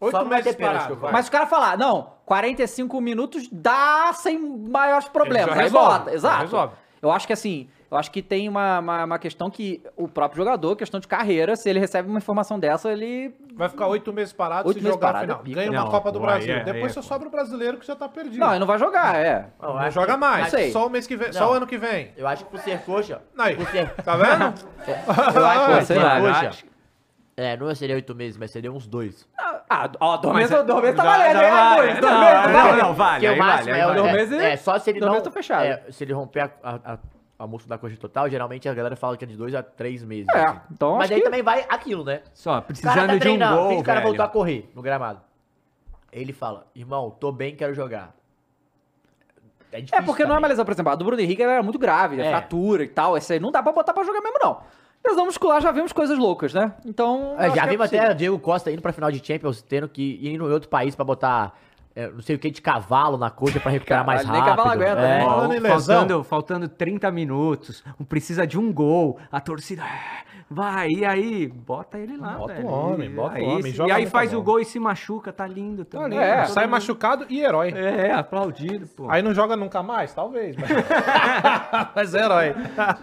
oito 0.00 0.12
Só 0.16 0.22
não 0.22 0.28
vai 0.30 0.38
meses 0.38 0.52
ter 0.52 0.58
pênalti, 0.58 0.76
parado, 0.78 0.96
vai. 0.96 1.12
Mas 1.12 1.28
o 1.28 1.30
cara 1.30 1.46
falar, 1.46 1.76
não, 1.78 2.12
45 2.26 3.00
minutos 3.00 3.48
dá 3.52 4.10
sem 4.14 4.38
maiores 4.38 5.08
problemas. 5.08 5.48
já 5.50 5.54
Aí 5.56 5.62
resolve, 5.64 5.88
bota, 5.98 6.10
já 6.10 6.16
exato. 6.16 6.40
resolve. 6.42 6.74
Eu 7.00 7.10
acho 7.10 7.26
que 7.26 7.32
assim, 7.32 7.68
eu 7.90 7.96
acho 7.96 8.10
que 8.10 8.20
tem 8.20 8.48
uma, 8.48 8.80
uma, 8.80 9.04
uma 9.04 9.18
questão 9.18 9.48
que 9.50 9.80
o 9.96 10.08
próprio 10.08 10.38
jogador, 10.44 10.74
questão 10.76 10.98
de 10.98 11.06
carreira, 11.08 11.54
se 11.56 11.68
ele 11.70 11.78
recebe 11.78 12.08
uma 12.08 12.18
informação 12.18 12.58
dessa, 12.58 12.90
ele. 12.92 13.32
Vai 13.54 13.68
ficar 13.68 13.86
oito 13.88 14.12
meses 14.12 14.32
parado 14.32 14.68
Oito 14.68 14.78
se 14.78 14.82
meses 14.84 14.94
jogar 14.94 15.12
parado 15.12 15.32
a 15.32 15.38
final. 15.38 15.52
é. 15.52 15.54
Ganha 15.66 15.70
uma 15.70 15.84
Não, 15.84 15.90
Copa 15.90 16.12
do 16.12 16.20
Brasil. 16.20 16.54
é- 16.54 16.64
Depois 16.64 16.84
é 16.84 16.88
você 16.88 16.94
foda. 16.94 17.06
sobra 17.06 17.28
o 17.28 17.30
brasileiro 17.30 17.78
que 17.78 17.86
já 17.86 17.96
tá 17.96 18.08
perdido. 18.08 18.38
Não, 18.38 18.50
ele 18.50 18.58
não 18.60 18.66
vai 18.66 18.78
jogar, 18.78 19.16
é. 19.16 19.46
Não, 19.60 19.74
Não 19.74 19.90
joga 19.90 20.12
que- 20.14 20.18
mais. 20.20 20.48
Sei. 20.48 20.70
Só 20.72 20.86
o 20.86 20.90
mês 20.90 21.06
que 21.06 21.16
vem. 21.16 21.32
Só 21.32 21.40
Não. 21.46 21.50
o 21.50 21.52
ano 21.54 21.66
que 21.66 21.76
vem. 21.78 22.12
Eu 22.16 22.26
acho 22.26 22.44
que 22.44 22.50
por 22.50 22.60
ser 22.60 22.78
coxa. 22.82 23.20
Aí, 23.38 23.56
Por 23.56 23.66
ser, 23.68 23.90
tá 24.02 24.16
vendo? 24.16 24.54
eu 24.86 25.46
acho 25.46 25.66
que 25.66 25.74
por 25.74 25.82
sei 25.84 25.96
ser 25.98 26.20
coxa. 26.20 26.64
É, 27.40 27.56
não 27.56 27.72
seria 27.72 27.94
oito 27.94 28.14
meses, 28.16 28.36
mas 28.36 28.50
seria 28.50 28.72
uns 28.72 28.84
dois. 28.86 29.24
Ah, 29.70 29.88
ó, 30.00 30.16
dois 30.16 30.34
meses, 30.34 30.50
é- 30.50 30.62
dois 30.64 30.82
meses 30.82 30.96
tá 30.96 31.04
valendo, 31.04 31.40
hein? 31.40 31.50
vale. 31.50 31.76
Dois, 31.76 32.00
dois 32.00 32.12
Não, 32.12 32.20
meses, 32.20 32.34
não, 32.52 32.52
vale. 32.52 32.82
não, 32.82 32.94
vale. 32.94 33.26
Aí 33.28 33.34
o 33.34 33.38
máximo 33.38 33.70
vale, 33.76 33.80
é. 33.80 33.94
Dois 33.94 34.06
é, 34.08 34.12
meses- 34.12 34.38
é, 34.42 34.56
só 34.56 34.76
se 34.78 34.90
ele 34.90 34.98
dois 34.98 35.06
não. 35.06 35.12
meses 35.14 35.24
tá 35.28 35.30
fechado. 35.32 35.64
é, 35.64 35.84
se 35.92 36.02
ele 36.02 36.12
romper 36.12 36.40
a, 36.40 36.50
a, 36.64 36.74
a, 36.94 36.98
a 37.38 37.46
da 37.68 37.78
coxa 37.78 37.96
total, 37.96 38.28
geralmente 38.28 38.68
a 38.68 38.74
galera 38.74 38.96
fala 38.96 39.16
que 39.16 39.24
é 39.24 39.28
de 39.28 39.36
dois 39.36 39.54
a 39.54 39.62
três 39.62 40.02
meses. 40.02 40.26
É, 40.34 40.44
assim. 40.46 40.60
então 40.72 40.96
Mas 40.96 41.04
acho 41.04 41.14
aí 41.14 41.20
que- 41.20 41.24
também 41.26 41.42
vai 41.44 41.64
aquilo, 41.68 42.02
né? 42.04 42.22
Só, 42.34 42.60
precisando 42.60 43.06
tá 43.06 43.16
de 43.18 43.28
um 43.28 43.38
gol, 43.38 43.68
fez 43.68 43.80
o 43.80 43.84
cara 43.84 44.00
velho. 44.00 44.08
voltou 44.08 44.24
a 44.24 44.28
correr 44.28 44.68
no 44.74 44.82
gramado. 44.82 45.20
Ele 46.10 46.32
fala, 46.32 46.66
irmão, 46.74 47.08
tô 47.10 47.30
bem, 47.30 47.54
quero 47.54 47.72
jogar. 47.72 48.16
É 49.70 49.76
difícil 49.80 49.98
É 49.98 50.02
porque 50.02 50.24
não 50.24 50.30
é 50.30 50.32
uma 50.34 50.38
também. 50.40 50.48
lesão, 50.50 50.64
por 50.64 50.72
exemplo, 50.72 50.90
a 50.92 50.94
do 50.96 51.04
Bruno 51.04 51.20
Henrique 51.20 51.42
era 51.42 51.62
muito 51.62 51.78
grave, 51.78 52.20
É. 52.20 52.30
fratura 52.30 52.82
e 52.82 52.88
tal. 52.88 53.16
Essa 53.16 53.34
aí 53.34 53.38
não 53.40 53.50
dá 53.52 53.62
pra 53.62 53.70
botar 53.70 53.92
pra 53.92 54.02
jogar 54.02 54.20
mesmo, 54.22 54.38
não. 54.42 54.60
Lesão 55.06 55.26
muscular 55.26 55.60
já 55.60 55.70
vimos 55.72 55.92
coisas 55.92 56.18
loucas, 56.18 56.52
né? 56.52 56.72
Então. 56.84 57.34
É, 57.38 57.48
já 57.48 57.52
que 57.54 57.60
é 57.60 57.66
vimos 57.66 57.86
possível. 57.86 58.04
até 58.04 58.14
o 58.14 58.16
Diego 58.16 58.38
Costa 58.38 58.70
indo 58.70 58.82
pra 58.82 58.92
final 58.92 59.10
de 59.10 59.24
Champions, 59.24 59.62
tendo 59.62 59.88
que 59.88 60.18
ir 60.20 60.28
em 60.28 60.40
outro 60.40 60.68
país 60.68 60.94
pra 60.94 61.04
botar 61.04 61.54
é, 61.98 62.08
não 62.10 62.20
sei 62.20 62.36
o 62.36 62.38
que 62.38 62.48
de 62.50 62.62
cavalo 62.62 63.16
na 63.18 63.28
coxa 63.28 63.58
pra 63.58 63.72
recuperar 63.72 64.06
mais 64.06 64.22
Caralho, 64.22 64.40
rápido. 64.44 64.56
cavalo 64.56 64.70
aguenta, 64.74 65.00
é. 65.00 65.18
né? 65.18 65.24
Falando 65.24 65.66
faltando, 65.66 66.24
faltando 66.24 66.68
30 66.68 67.10
minutos, 67.10 67.82
precisa 68.08 68.46
de 68.46 68.56
um 68.58 68.72
gol, 68.72 69.18
a 69.32 69.40
torcida 69.40 69.82
"Ah, 69.84 70.22
vai, 70.50 70.88
e 70.88 71.04
aí, 71.04 71.46
bota 71.48 71.98
ele 71.98 72.16
lá, 72.16 72.32
Bota 72.34 72.52
o 72.52 72.56
velho. 72.56 72.66
homem, 72.68 73.10
E 73.10 73.14
bota 73.14 73.34
o 73.34 73.36
aí, 73.36 73.44
homem, 73.44 73.62
se- 73.62 73.72
joga 73.72 73.90
E 73.90 73.92
aí 73.92 74.06
faz 74.06 74.30
bola. 74.30 74.40
o 74.42 74.44
gol 74.44 74.60
e 74.60 74.64
se 74.64 74.78
machuca, 74.80 75.32
tá 75.32 75.46
lindo 75.46 75.84
Tá 75.84 75.98
também. 75.98 76.18
lindo. 76.18 76.22
É, 76.22 76.44
sai 76.46 76.64
Todo 76.64 76.70
machucado 76.70 77.26
e 77.28 77.40
herói. 77.40 77.68
mundo- 77.72 77.78
É, 77.86 78.12
aplaudido, 78.12 78.86
pô. 78.88 79.06
Aí 79.10 79.20
não 79.22 79.34
joga 79.34 79.56
nunca 79.56 79.82
mais? 79.82 80.12
Talvez. 80.14 80.56
Mas, 80.56 80.68
mas 81.94 82.14
é 82.14 82.24
herói. 82.24 82.54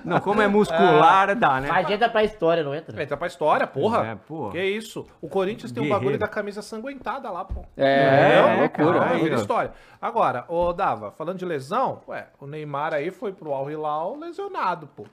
Não, 0.04 0.20
como 0.20 0.42
é 0.42 0.48
muscular, 0.48 1.36
dá, 1.36 1.62
né? 1.62 1.68
Mas 1.70 1.90
entra 1.90 2.10
pra 2.10 2.24
história, 2.24 2.64
não 2.64 2.74
entra? 2.74 3.02
Entra 3.02 3.18
pra 3.18 3.28
história, 3.28 3.68
porra. 3.68 4.06
É, 4.08 4.16
porra. 4.16 4.52
Que 4.52 4.64
isso. 4.64 5.06
O 5.22 5.28
Corinthians 5.30 5.72
tem 5.72 5.82
um 5.82 5.86
Guerreiro. 5.86 6.00
bagulho 6.04 6.20
da 6.20 6.28
camisa 6.28 6.62
sanguentada 6.62 7.30
lá, 7.30 7.46
pô. 7.46 7.64
É, 7.78 8.28
Entendeu? 8.28 8.48
é, 8.48 8.56
loucura. 8.62 9.00
Cara, 9.00 9.16
ó. 9.22 9.36
história. 9.36 9.72
Agora, 10.02 10.46
ô 10.48 10.74
Dava, 10.74 11.12
falando 11.12 11.38
de 11.38 11.46
lesão, 11.46 12.02
ué, 12.08 12.28
o 12.40 12.46
Neymar 12.48 12.94
aí 12.94 13.12
foi 13.12 13.32
pro 13.34 13.54
Al 13.54 13.70
Hilal 13.70 14.16
lesionado, 14.18 14.88
pô. 14.96 15.06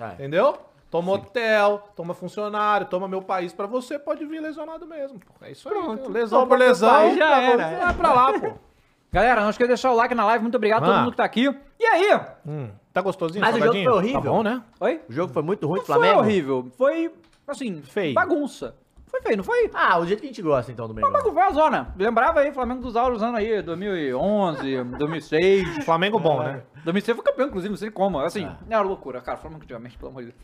É. 0.00 0.12
Entendeu? 0.14 0.56
Toma 0.90 1.12
hotel, 1.12 1.82
toma 1.94 2.14
funcionário, 2.14 2.86
toma 2.86 3.06
meu 3.06 3.20
país 3.20 3.52
pra 3.52 3.66
você, 3.66 3.98
pode 3.98 4.24
vir 4.24 4.40
lesionado 4.40 4.86
mesmo, 4.86 5.18
pô. 5.20 5.44
É 5.44 5.50
isso 5.52 5.68
aí. 5.68 5.74
Pronto. 5.74 6.00
então, 6.00 6.10
lesão 6.12 6.46
por 6.48 6.58
lesão, 6.58 6.90
país, 6.90 7.16
já 7.16 7.26
pra 7.26 7.42
era, 7.42 7.62
é. 7.62 7.78
vai 7.80 7.94
pra 7.94 8.12
lá, 8.14 8.32
pô. 8.40 8.52
Galera, 9.12 9.40
não 9.42 9.50
esqueça 9.50 9.66
de 9.68 9.74
deixar 9.74 9.90
o 9.92 9.94
like 9.94 10.14
na 10.14 10.24
live. 10.26 10.42
Muito 10.42 10.56
obrigado 10.56 10.82
a 10.82 10.86
todo 10.86 10.94
Ah. 10.94 11.00
mundo 11.00 11.10
que 11.12 11.16
tá 11.16 11.24
aqui. 11.24 11.54
E 11.80 11.84
aí? 11.86 12.20
Hum, 12.46 12.70
tá 12.92 13.00
gostosinho? 13.00 13.40
Mas 13.40 13.54
o 13.54 13.58
jogo 13.58 13.64
salgadinho? 13.72 13.90
foi 13.90 13.98
horrível. 13.98 14.20
Tá 14.22 14.30
bom, 14.30 14.42
né? 14.42 14.62
Oi? 14.80 15.00
O 15.08 15.12
jogo 15.12 15.32
foi 15.32 15.42
muito 15.42 15.66
ruim 15.66 15.78
Não 15.78 15.84
pro 15.84 15.94
foi 15.94 16.00
Flamengo? 16.02 16.20
horrível. 16.20 16.68
Foi, 16.76 17.12
assim, 17.46 17.80
Feio. 17.82 18.14
bagunça. 18.14 18.74
Foi 19.06 19.22
feio, 19.22 19.38
não 19.38 19.44
foi? 19.44 19.70
Ah, 19.72 19.98
o 19.98 20.04
jeito 20.06 20.20
que 20.20 20.26
a 20.26 20.28
gente 20.28 20.42
gosta, 20.42 20.70
então, 20.70 20.86
do 20.86 20.92
Mengão. 20.92 21.10
Bagunça, 21.10 21.32
foi 21.32 21.42
a 21.42 21.50
zona. 21.50 21.94
Lembrava 21.96 22.40
aí, 22.40 22.52
Flamengo 22.52 22.82
dos 22.82 22.94
auros 22.96 23.22
anos 23.22 23.36
aí, 23.36 23.62
2011, 23.62 24.84
2006. 24.98 25.84
Flamengo 25.86 26.18
bom, 26.18 26.42
né? 26.42 26.62
2006 26.84 27.16
foi 27.16 27.24
campeão, 27.24 27.46
inclusive, 27.48 27.70
não 27.70 27.78
sei 27.78 27.90
como. 27.90 28.18
Assim, 28.20 28.44
É. 28.44 28.74
era 28.74 28.82
loucura, 28.82 29.22
cara. 29.22 29.38
Flamengo 29.38 29.62
antigamente, 29.62 29.96
pelo 29.96 30.10
amor 30.10 30.24
de 30.24 30.32
Deus. 30.32 30.38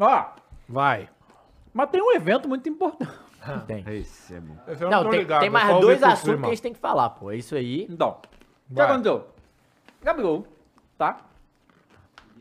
Ó, 0.00 0.26
Vai. 0.68 1.08
mas 1.74 1.90
tem 1.90 2.00
um 2.02 2.12
evento 2.12 2.48
muito 2.48 2.68
importante. 2.68 3.12
Tem. 3.66 3.84
Esse 3.96 4.34
é 4.34 4.40
bom. 4.40 4.56
Eu 4.66 4.90
Não, 4.90 5.02
tô 5.04 5.10
tem, 5.10 5.18
ligado, 5.20 5.40
tem 5.40 5.48
eu 5.48 5.52
mais 5.52 5.80
dois 5.80 6.02
assuntos 6.02 6.22
cima. 6.22 6.38
que 6.38 6.46
a 6.46 6.48
gente 6.50 6.62
tem 6.62 6.72
que 6.72 6.78
falar, 6.78 7.10
pô. 7.10 7.30
É 7.30 7.36
isso 7.36 7.54
aí. 7.54 7.86
Então, 7.88 8.18
o 8.70 8.74
que 8.74 8.80
aconteceu? 8.80 9.28
Gabigol, 10.02 10.46
tá? 10.98 11.18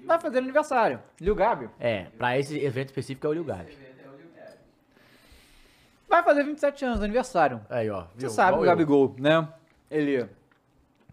Vai 0.06 0.20
fazer 0.20 0.40
aniversário. 0.40 1.00
Liu 1.22 1.36
Gabi 1.36 1.70
É, 1.80 2.06
pra 2.18 2.38
esse 2.38 2.58
evento 2.58 2.88
específico 2.90 3.28
é 3.28 3.30
o 3.30 3.34
Lil 3.34 3.44
Gabi. 3.44 3.78
vai 6.08 6.24
fazer 6.24 6.44
27 6.44 6.86
anos 6.86 7.00
de 7.00 7.06
aniversário. 7.06 7.62
Aí, 7.70 7.90
ó. 7.90 8.04
Você 8.16 8.22
viu? 8.22 8.30
sabe 8.30 8.58
o 8.58 8.62
eu. 8.62 8.66
Gabigol, 8.66 9.16
né? 9.20 9.48
Ele 9.92 10.28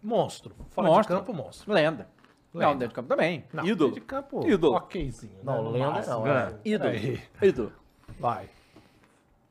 Monstro. 0.03 0.55
Fora 0.71 0.89
Monstro. 0.89 1.15
de 1.17 1.21
campo, 1.21 1.35
monstro. 1.35 1.73
lenda. 1.73 2.09
Lenda. 2.57 2.67
Não, 2.73 2.79
dentro 2.79 2.89
de 2.89 2.95
campo 2.95 3.09
também. 3.09 3.45
Não, 3.53 3.65
Ídolo. 3.67 3.93
De 3.93 4.01
campo, 4.01 4.47
Ídolo. 4.49 4.77
okzinho. 4.77 5.33
né? 5.35 5.41
Não, 5.43 5.63
No 5.63 5.71
lenda 5.71 6.07
não, 6.07 6.27
é. 6.27 6.55
Ídolo. 6.65 6.91
Aí. 6.91 7.23
Ídolo. 7.43 7.73
Vai. 8.19 8.49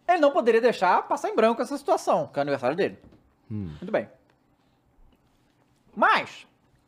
ele 0.08 0.20
não 0.20 0.32
poderia 0.32 0.62
deixar 0.62 1.02
passar 1.08 1.30
em 1.30 1.36
branco 1.36 1.62
essa 1.62 1.78
situação, 1.78 2.28
que 2.28 2.38
é 2.38 2.42
o 2.42 2.42
aniversário 2.42 2.76
dele. 2.76 2.98
Hum. 3.52 3.68
Muito 3.80 3.92
bem. 3.92 4.10
Mas, 5.96 6.46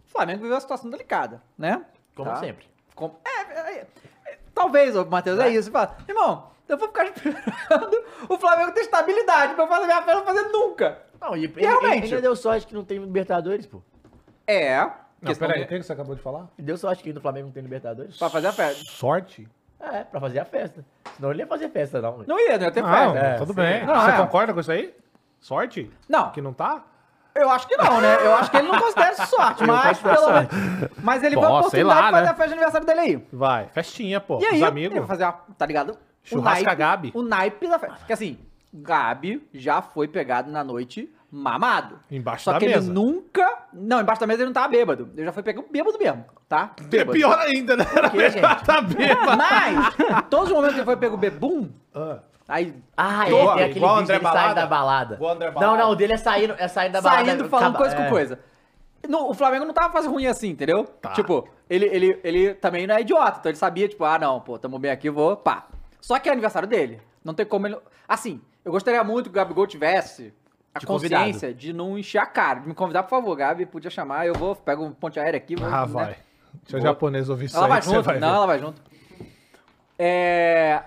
o 0.07 0.09
Flamengo 0.11 0.39
viveu 0.41 0.55
uma 0.55 0.61
situação 0.61 0.89
delicada, 0.89 1.41
né? 1.57 1.86
Como 2.15 2.30
Tá? 2.30 2.38
sempre. 2.38 2.65
Com- 2.95 3.15
É, 3.24 3.41
é, 3.41 3.59
é, 3.80 3.88
é, 4.28 4.39
talvez, 4.53 4.95
Matheus, 5.07 5.39
é 5.39 5.49
isso. 5.49 5.63
Você 5.65 5.72
fala, 5.72 5.95
irmão, 6.07 6.49
eu 6.68 6.78
vou 6.78 6.88
ficar 6.88 7.05
esperando 7.15 8.03
o 8.28 8.38
Flamengo 8.38 8.72
ter 8.74 8.82
estabilidade 8.82 9.53
pra 9.53 9.63
eu 9.63 9.68
fazer 9.68 9.86
minha 9.86 10.01
festa, 10.01 10.15
não 10.15 10.26
fazer 10.26 10.49
nunca. 10.49 11.01
Não, 11.22 11.36
e, 11.38 11.45
ele, 11.45 11.61
realmente? 11.61 11.97
ele 12.05 12.05
ainda 12.05 12.22
deu 12.22 12.36
sorte 12.36 12.68
que 12.68 12.74
não 12.74 12.84
tem 12.84 12.97
Libertadores, 12.99 13.65
pô. 13.65 13.82
É. 14.45 14.89
Não, 15.22 15.34
peraí, 15.36 15.59
de- 15.59 15.65
o 15.65 15.68
que 15.68 15.84
você 15.84 15.93
acabou 15.93 16.15
de 16.15 16.22
falar? 16.22 16.47
Ele 16.57 16.68
deu 16.68 16.78
sorte 16.78 17.01
que 17.03 17.11
no 17.13 17.20
Flamengo 17.22 17.47
não 17.47 17.53
tem 17.53 17.63
Libertadores. 17.63 18.18
Pra 18.18 18.30
fazer 18.30 18.47
a 18.47 18.51
festa. 18.53 18.84
Sorte? 18.86 19.47
É, 19.80 20.03
pra 20.03 20.20
fazer 20.20 20.39
a 20.39 20.45
festa. 20.45 20.84
Senão 21.15 21.32
ele 21.32 21.41
ia 21.41 21.47
fazer 21.47 21.70
festa, 21.70 22.01
não. 22.01 22.20
Não 22.26 22.39
ia, 22.39 22.57
não 22.57 22.65
ia 22.65 22.72
ter 22.72 22.82
Não, 22.82 22.89
festa. 22.89 23.18
É, 23.20 23.34
tudo 23.38 23.53
sim. 23.53 23.55
bem. 23.61 23.86
Não, 23.86 23.95
você 24.01 24.11
é. 24.11 24.18
concorda 24.18 24.53
com 24.53 24.59
isso 24.59 24.72
aí? 24.72 24.93
Sorte? 25.39 25.91
Não, 26.09 26.32
Que 26.32 26.41
não 26.41 26.53
tá? 26.53 26.84
eu 27.36 27.49
acho 27.51 27.68
que 27.68 27.78
não, 27.78 28.01
né? 28.01 28.15
Eu 28.26 28.34
acho 28.36 28.49
que 28.49 28.57
ele 28.57 28.68
não 28.68 28.80
considera 28.80 29.11
isso 29.11 29.28
sorte, 29.28 29.63
mas 29.68 29.99
pelo 29.99 30.18
sorte. 30.18 30.55
menos. 30.55 30.89
Mas 31.03 31.22
ele 31.24 31.36
Pô, 31.36 31.41
vai 31.41 31.51
a 31.51 31.53
oportunidade 31.59 31.99
lá, 32.01 32.05
de 32.07 32.11
fazer 32.11 32.24
né? 32.26 32.30
a 32.30 32.34
festa 32.34 32.47
de 32.47 32.53
aniversário 32.53 32.88
dele 32.88 32.99
aí. 32.99 33.28
Vai, 33.32 33.68
festinha, 33.68 34.20
pô. 34.20 34.39
E 34.39 34.45
aí, 34.45 34.49
os 34.49 34.55
ele 34.55 34.65
amigos. 34.65 34.97
vai 34.97 35.07
fazer 35.07 35.24
a, 35.26 35.32
tá 35.32 35.65
ligado? 35.68 35.91
O 35.91 35.97
Churrasca 36.24 36.63
naipe- 36.63 36.76
Gabi. 36.76 37.11
O 37.13 37.22
naipe 37.22 37.68
da 37.68 37.78
festa. 37.78 37.97
Porque 37.97 38.13
assim, 38.13 38.39
Gabi 38.74 39.47
já 39.53 39.82
foi 39.84 40.07
pegado 40.07 40.49
na 40.51 40.63
noite 40.63 41.13
mamado. 41.32 41.99
Embaixo 42.09 42.45
Só 42.45 42.53
da 42.53 42.59
que 42.59 42.65
mesa. 42.67 42.80
ele 42.86 42.93
nunca. 42.93 43.45
Não, 43.73 43.99
embaixo 44.01 44.21
da 44.21 44.28
mesa 44.28 44.39
ele 44.41 44.47
não 44.47 44.53
tava 44.53 44.67
bêbado. 44.69 45.09
Ele 45.15 45.25
já 45.25 45.32
foi 45.32 45.43
pegado 45.43 45.67
bêbado 45.69 45.97
mesmo, 45.99 46.25
tá? 46.47 46.71
É 46.80 46.84
Bêbado. 46.84 47.11
pior 47.11 47.38
ainda, 47.39 47.75
né? 47.78 47.86
Era 47.95 48.09
quê, 48.09 48.30
gente? 48.30 48.41
tá 48.65 48.82
bêbado. 48.82 49.38
Mas, 49.38 50.25
todos 50.30 50.47
os 50.49 50.53
momentos 50.53 50.73
que 50.75 50.80
ele 50.80 50.86
foi 50.86 50.97
pego 50.97 51.17
bebum, 51.17 51.69
Ah. 51.93 52.19
aí 52.47 52.73
Ah, 52.95 53.25
é, 53.28 53.30
tem 53.30 53.49
aquele 53.49 53.73
vídeo 53.73 53.88
André 53.89 54.19
dele 54.19 54.32
saindo 54.32 54.55
da 54.55 54.65
balada. 54.67 55.15
Igual 55.15 55.32
o 55.32 55.36
André 55.36 55.47
Não, 55.47 55.53
Balada. 55.53 55.84
não, 55.84 55.89
o 55.91 55.95
dele 55.95 56.13
é 56.13 56.17
saindo, 56.17 56.55
é 56.57 56.67
saindo 56.67 56.93
da 56.93 57.01
balada. 57.01 57.25
saindo 57.25 57.49
falando 57.49 57.75
acaba- 57.75 57.78
coisa 57.78 57.95
com 57.95 58.03
é. 58.03 58.09
coisa. 58.09 58.39
No- 59.07 59.30
o 59.30 59.34
Flamengo 59.34 59.65
não 59.65 59.73
tava 59.73 59.91
fazendo 59.93 60.11
ruim 60.13 60.28
assim, 60.28 60.49
entendeu? 60.49 60.84
Tá. 61.01 61.11
Tipo, 61.11 61.47
ele, 61.69 61.86
ele, 61.86 62.19
ele 62.23 62.53
também 62.55 62.88
não 62.88 62.95
é 62.95 63.01
idiota, 63.01 63.38
então 63.39 63.49
ele 63.49 63.57
sabia, 63.57 63.88
tipo, 63.88 64.03
ah, 64.03 64.17
não, 64.17 64.39
pô, 64.41 64.57
tamo 64.57 64.80
bem 64.80 64.91
aqui, 64.91 65.09
vou, 65.09 65.38
pá. 65.38 65.67
Só 66.01 66.17
que 66.19 66.28
é 66.30 66.32
aniversário 66.32 66.67
dele. 66.67 66.99
Não 67.23 67.34
tem 67.34 67.45
como 67.45 67.67
ele. 67.67 67.78
Assim, 68.07 68.41
eu 68.65 68.71
gostaria 68.71 69.03
muito 69.03 69.25
que 69.25 69.30
o 69.30 69.34
Gabigol 69.34 69.67
tivesse 69.67 70.34
a 70.74 70.80
De 70.80 70.86
consciência 70.86 71.53
de 71.53 71.74
não 71.74 71.97
encher 71.97 72.20
a 72.20 72.26
cara. 72.26 72.59
De 72.59 72.68
me 72.68 72.74
convidar, 72.74 73.03
por 73.03 73.09
favor, 73.09 73.36
Gabi, 73.36 73.65
podia 73.65 73.89
chamar, 73.89 74.28
eu 74.28 74.34
vou, 74.34 74.55
pego 74.55 74.84
um 74.86 74.91
ponte 74.91 75.20
aérea 75.20 75.38
aqui, 75.38 75.55
vou. 75.55 75.68
Ah, 75.68 75.82
né? 75.82 75.88
vai. 75.88 76.18
Deixa 76.63 76.78
o 76.78 76.82
japonês 76.82 77.30
ouvir 77.30 77.45
isso 77.45 77.57
Ela 77.57 77.65
aí 77.65 77.70
vai 77.72 77.82
junto, 77.82 78.03
vai 78.03 78.20
não, 78.20 78.30
ver. 78.30 78.36
ela 78.36 78.45
vai 78.47 78.59
junto. 78.59 78.82
É. 79.97 80.82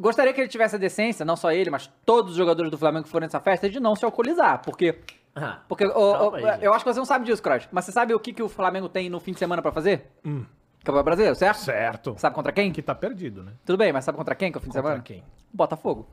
Gostaria 0.00 0.32
que 0.32 0.40
ele 0.40 0.48
tivesse 0.48 0.74
a 0.76 0.78
decência, 0.78 1.24
não 1.24 1.36
só 1.36 1.52
ele, 1.52 1.70
mas 1.70 1.90
todos 2.04 2.32
os 2.32 2.36
jogadores 2.36 2.70
do 2.70 2.78
Flamengo 2.78 3.04
que 3.04 3.10
forem 3.10 3.26
nessa 3.26 3.40
festa, 3.40 3.68
de 3.68 3.78
não 3.78 3.94
se 3.94 4.04
alcoolizar. 4.04 4.60
Porque. 4.64 4.98
Ah, 5.34 5.60
Porque 5.66 5.84
aí, 5.84 5.90
gente. 5.90 6.64
eu 6.64 6.74
acho 6.74 6.84
que 6.84 6.92
você 6.92 6.98
não 6.98 7.06
sabe 7.06 7.24
disso, 7.24 7.42
Cross. 7.42 7.66
Mas 7.72 7.86
você 7.86 7.92
sabe 7.92 8.12
o 8.12 8.20
que, 8.20 8.34
que 8.34 8.42
o 8.42 8.48
Flamengo 8.50 8.86
tem 8.88 9.08
no 9.08 9.18
fim 9.18 9.32
de 9.32 9.38
semana 9.38 9.62
pra 9.62 9.72
fazer? 9.72 10.10
Hum. 10.24 10.44
Campeonato 10.80 11.04
Brasileiro, 11.04 11.34
certo? 11.36 11.58
Certo. 11.60 12.14
Sabe 12.18 12.34
contra 12.34 12.52
quem? 12.52 12.70
Que 12.70 12.82
tá 12.82 12.94
perdido, 12.94 13.42
né? 13.42 13.52
Tudo 13.64 13.78
bem, 13.78 13.92
mas 13.92 14.04
sabe 14.04 14.18
contra 14.18 14.34
quem 14.34 14.50
que 14.52 14.58
é 14.58 14.60
o 14.60 14.62
fim 14.62 14.68
de 14.68 14.74
Contra 14.74 14.90
semana? 14.90 15.02
quem? 15.02 15.22
Botafogo. 15.52 16.06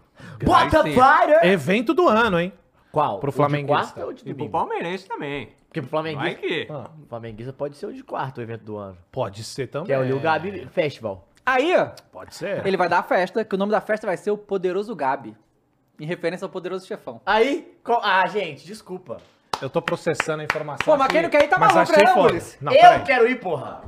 Bota 0.43 0.83
sim. 0.83 0.95
para! 0.95 1.45
Evento 1.47 1.93
do 1.93 2.07
ano, 2.07 2.39
hein? 2.39 2.53
Qual? 2.91 3.19
Pro 3.19 3.29
O 3.29 3.31
de 3.31 3.35
flamenguista. 3.37 3.93
quarta 3.93 4.05
ou 4.05 4.13
de 4.13 4.21
E 4.21 4.23
pro 4.25 4.33
domingo? 4.33 4.51
palmeirense 4.51 5.07
também. 5.07 5.49
Porque 5.67 5.81
pro 5.81 5.89
Vai 5.91 6.13
flamenguista... 6.13 6.41
que... 6.41 6.67
Ah, 6.71 6.89
O 7.03 7.05
flamenguista 7.07 7.53
pode 7.53 7.77
ser 7.77 7.85
o 7.85 7.93
de 7.93 8.03
quarto, 8.03 8.39
o 8.39 8.41
evento 8.41 8.63
do 8.63 8.77
ano. 8.77 8.97
pode 9.11 9.43
ser 9.43 9.67
também. 9.67 9.87
Que 9.87 9.93
é 9.93 9.99
o 9.99 10.03
Lil 10.03 10.19
Gabi 10.19 10.65
Festival. 10.71 11.27
Aí, 11.45 11.73
Pode 12.11 12.35
ser. 12.35 12.65
ele 12.65 12.77
vai 12.77 12.87
dar 12.89 12.99
a 12.99 13.03
festa, 13.03 13.43
que 13.43 13.55
o 13.55 13.57
nome 13.57 13.71
da 13.71 13.81
festa 13.81 14.05
vai 14.05 14.17
ser 14.17 14.29
o 14.31 14.37
Poderoso 14.37 14.95
Gabi. 14.95 15.35
Em 15.99 16.05
referência 16.05 16.45
ao 16.45 16.49
Poderoso 16.49 16.85
Chefão. 16.87 17.21
Aí... 17.25 17.75
co- 17.83 17.99
Ah, 18.03 18.25
gente, 18.27 18.65
desculpa. 18.65 19.17
Eu 19.61 19.69
tô 19.69 19.81
processando 19.81 20.41
a 20.41 20.45
informação. 20.45 20.85
Pô, 20.85 20.91
mas 20.97 21.05
aqui, 21.05 21.13
quem 21.13 21.21
não 21.23 21.29
quer 21.29 21.43
ir 21.43 21.47
tá 21.49 21.57
mas 21.59 21.73
maluco, 21.73 21.91
achei 21.91 22.05
né, 22.05 22.13
foda. 22.13 22.39
Não, 22.61 22.71
eu 22.71 22.79
peraí. 22.79 23.03
quero 23.03 23.27
ir, 23.29 23.39
porra. 23.39 23.81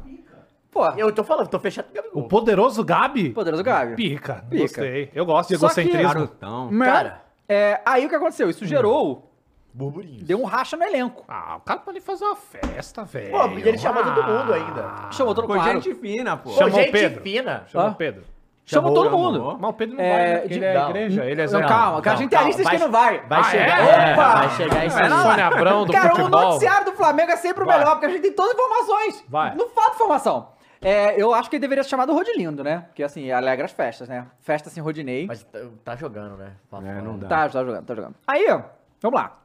Pô, 0.70 0.86
Eu 0.92 1.12
tô 1.14 1.24
falando, 1.24 1.48
tô 1.50 1.60
fechado 1.60 1.86
com 1.86 1.92
o 1.92 1.96
Gabigol. 1.96 2.24
O 2.24 2.28
poderoso 2.28 2.84
Gabi? 2.84 3.30
Poderoso 3.32 3.64
Gabi. 3.64 3.96
Pica. 3.96 4.44
Pica. 4.50 4.62
Gostei. 4.64 5.12
Eu 5.14 5.26
gosto 5.26 5.50
de 5.50 5.58
Só 5.58 5.68
que- 5.70 5.82
egocentrismo. 5.82 6.14
Garotão. 6.14 6.70
Cara. 6.80 7.22
É, 7.54 7.82
aí 7.86 8.06
o 8.06 8.10
que 8.10 8.16
aconteceu? 8.16 8.50
Isso 8.50 8.66
gerou. 8.66 9.28
Burburinhos. 9.74 10.24
Deu 10.24 10.40
um 10.42 10.46
racha 10.46 10.76
no 10.78 10.84
elenco. 10.84 11.24
Ah, 11.28 11.56
o 11.58 11.62
cara 11.62 11.80
pode 11.80 12.00
fazer 12.02 12.26
uma 12.26 12.36
festa, 12.36 13.04
velho. 13.06 13.32
Pô, 13.32 13.48
e 13.58 13.68
ele 13.68 13.78
chamou 13.78 14.04
todo 14.04 14.24
mundo 14.24 14.54
Ah. 14.54 14.56
ainda. 14.56 15.12
Chamou 15.12 15.34
todo 15.36 15.48
Pô, 15.48 15.54
claro. 15.54 15.82
gente 15.82 15.94
fina, 15.96 16.36
pô. 16.38 16.50
Chamou 16.52 16.68
o 16.68 16.72
gente 16.72 16.92
Pedro. 16.92 17.22
fina. 17.22 17.64
Chama 17.68 17.86
Ah. 17.86 17.92
o 17.92 17.96
Pedro. 17.96 18.24
Chamou, 18.66 18.92
Chamou, 18.92 19.04
todo 19.04 19.18
mundo. 19.18 19.38
chamou. 19.40 19.58
Mas 19.60 19.70
o 19.70 19.74
Pedro 19.74 19.98
não 19.98 20.04
É, 20.04 20.10
vai, 20.12 20.20
né? 20.28 20.36
Porque 20.38 20.48
de- 20.50 20.54
ele 20.56 20.66
é 20.66 20.74
não. 20.74 20.90
igreja, 20.90 21.26
ele 21.26 21.42
é 21.42 21.44
Não, 21.46 21.52
Zé 21.52 21.68
calma, 21.68 22.02
que 22.02 22.08
a 22.10 22.12
Não, 22.12 22.20
gente 22.20 22.34
é 22.34 22.38
calma, 22.38 22.54
que 22.54 22.64
vai- 22.64 22.78
não 22.78 22.92
vai. 22.92 23.20
Vai 23.28 23.40
Ah, 23.40 23.44
chegar, 23.44 23.80
é? 23.82 24.14
Opa! 24.14 24.34
vai 24.36 24.50
chegar 24.52 24.86
isso 24.86 25.00
É 25.00 25.04
aí. 25.04 25.10
Sônia 25.10 25.48
Abrão 25.48 25.86
do 25.86 25.94
Cara, 25.94 26.16
o 26.24 26.30
noticiário 26.30 26.86
do 26.86 26.92
Flamengo 26.94 27.32
é 27.32 27.36
sempre 27.38 27.64
o 27.64 27.66
Vai. 27.66 27.80
melhor, 27.80 27.92
porque 27.92 28.06
a 28.06 28.10
gente 28.10 28.22
tem 28.22 28.34
todas 28.34 28.52
as 28.54 28.58
informações. 28.60 29.26
Vai. 29.28 29.56
Não 29.56 29.70
falta 29.70 29.96
informação. 29.96 30.48
É, 30.82 31.22
eu 31.22 31.32
acho 31.34 31.50
que 31.50 31.56
ele 31.58 31.62
deveria 31.62 31.84
ser 31.84 31.90
chamado 31.90 32.12
Rodilindo, 32.12 32.64
né? 32.64 32.80
Porque 32.88 33.04
assim, 33.04 33.30
alegra 33.32 33.66
as 33.66 33.72
festas, 33.72 34.10
né? 34.10 34.26
Festa 34.40 34.70
sem 34.70 34.82
Rodinei. 34.82 35.28
Mas 35.28 35.44
tá, 35.44 35.60
tá 35.84 35.96
jogando, 35.96 36.38
né? 36.38 36.54
É, 36.74 37.02
não 37.02 37.20
dá. 37.20 37.28
Tá, 37.28 37.50
tá 37.50 37.64
jogando, 37.64 37.86
tá 37.86 37.96
jogando. 37.96 38.16
Aí, 38.26 38.48
ó, 38.50 38.64
vamos 39.00 39.20
lá. 39.20 39.38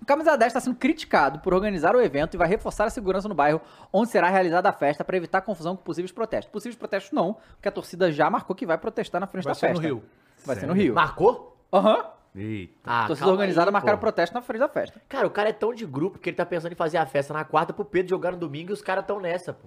O 0.00 0.04
Camisa 0.04 0.36
10 0.36 0.50
está 0.50 0.60
sendo 0.60 0.76
criticado 0.76 1.40
por 1.40 1.54
organizar 1.54 1.96
o 1.96 2.00
evento 2.00 2.34
e 2.34 2.38
vai 2.38 2.46
reforçar 2.46 2.84
a 2.84 2.90
segurança 2.90 3.28
no 3.28 3.34
bairro 3.34 3.60
onde 3.92 4.10
será 4.10 4.28
realizada 4.28 4.68
a 4.68 4.72
festa 4.72 5.02
para 5.02 5.16
evitar 5.16 5.40
confusão 5.40 5.74
com 5.74 5.82
possíveis 5.82 6.12
protestos. 6.12 6.52
Possíveis 6.52 6.76
protestos 6.76 7.12
não, 7.12 7.36
porque 7.54 7.68
a 7.68 7.72
torcida 7.72 8.12
já 8.12 8.30
marcou 8.30 8.54
que 8.54 8.66
vai 8.66 8.78
protestar 8.78 9.20
na 9.20 9.26
frente 9.26 9.44
Vai 9.44 9.52
da 9.52 9.58
ser 9.58 9.68
no 9.68 9.72
festa. 9.74 9.86
Rio. 9.86 10.04
Vai 10.44 10.56
ser 10.56 10.66
no 10.66 10.72
Sério? 10.72 10.82
Rio. 10.84 10.94
Marcou? 10.94 11.56
Aham. 11.72 12.04
Eita. 12.34 12.74
Ah, 12.84 13.06
torcida 13.06 13.24
calma 13.26 13.32
organizada 13.32 13.70
aí, 13.70 13.72
marcaram 13.72 13.98
pô. 13.98 14.02
protesto 14.02 14.34
na 14.34 14.42
frente 14.42 14.60
da 14.60 14.68
festa. 14.68 15.00
Cara, 15.08 15.26
o 15.26 15.30
cara 15.30 15.48
é 15.48 15.52
tão 15.52 15.74
de 15.74 15.84
grupo 15.84 16.18
que 16.18 16.28
ele 16.30 16.36
tá 16.36 16.46
pensando 16.46 16.72
em 16.72 16.76
fazer 16.76 16.98
a 16.98 17.06
festa 17.06 17.32
na 17.34 17.42
quarta 17.42 17.72
pro 17.72 17.84
Pedro 17.84 18.10
jogar 18.10 18.32
no 18.32 18.38
domingo 18.38 18.70
e 18.70 18.74
os 18.74 18.82
caras 18.82 19.04
tão 19.06 19.18
nessa, 19.18 19.52
pô. 19.52 19.66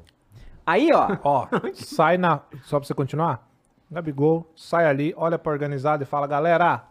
Aí, 0.72 0.90
ó, 0.94 1.08
Ó, 1.24 1.48
sai 1.74 2.18
na. 2.18 2.40
Só 2.64 2.80
pra 2.80 2.88
você 2.88 2.94
continuar. 2.94 3.48
Gabigol, 3.92 4.50
sai 4.56 4.86
ali, 4.86 5.14
olha 5.18 5.38
pra 5.38 5.52
organizada 5.52 6.04
e 6.04 6.06
fala, 6.06 6.26
galera, 6.26 6.84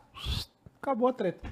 acabou 0.82 1.08
a 1.08 1.12
treta. 1.14 1.48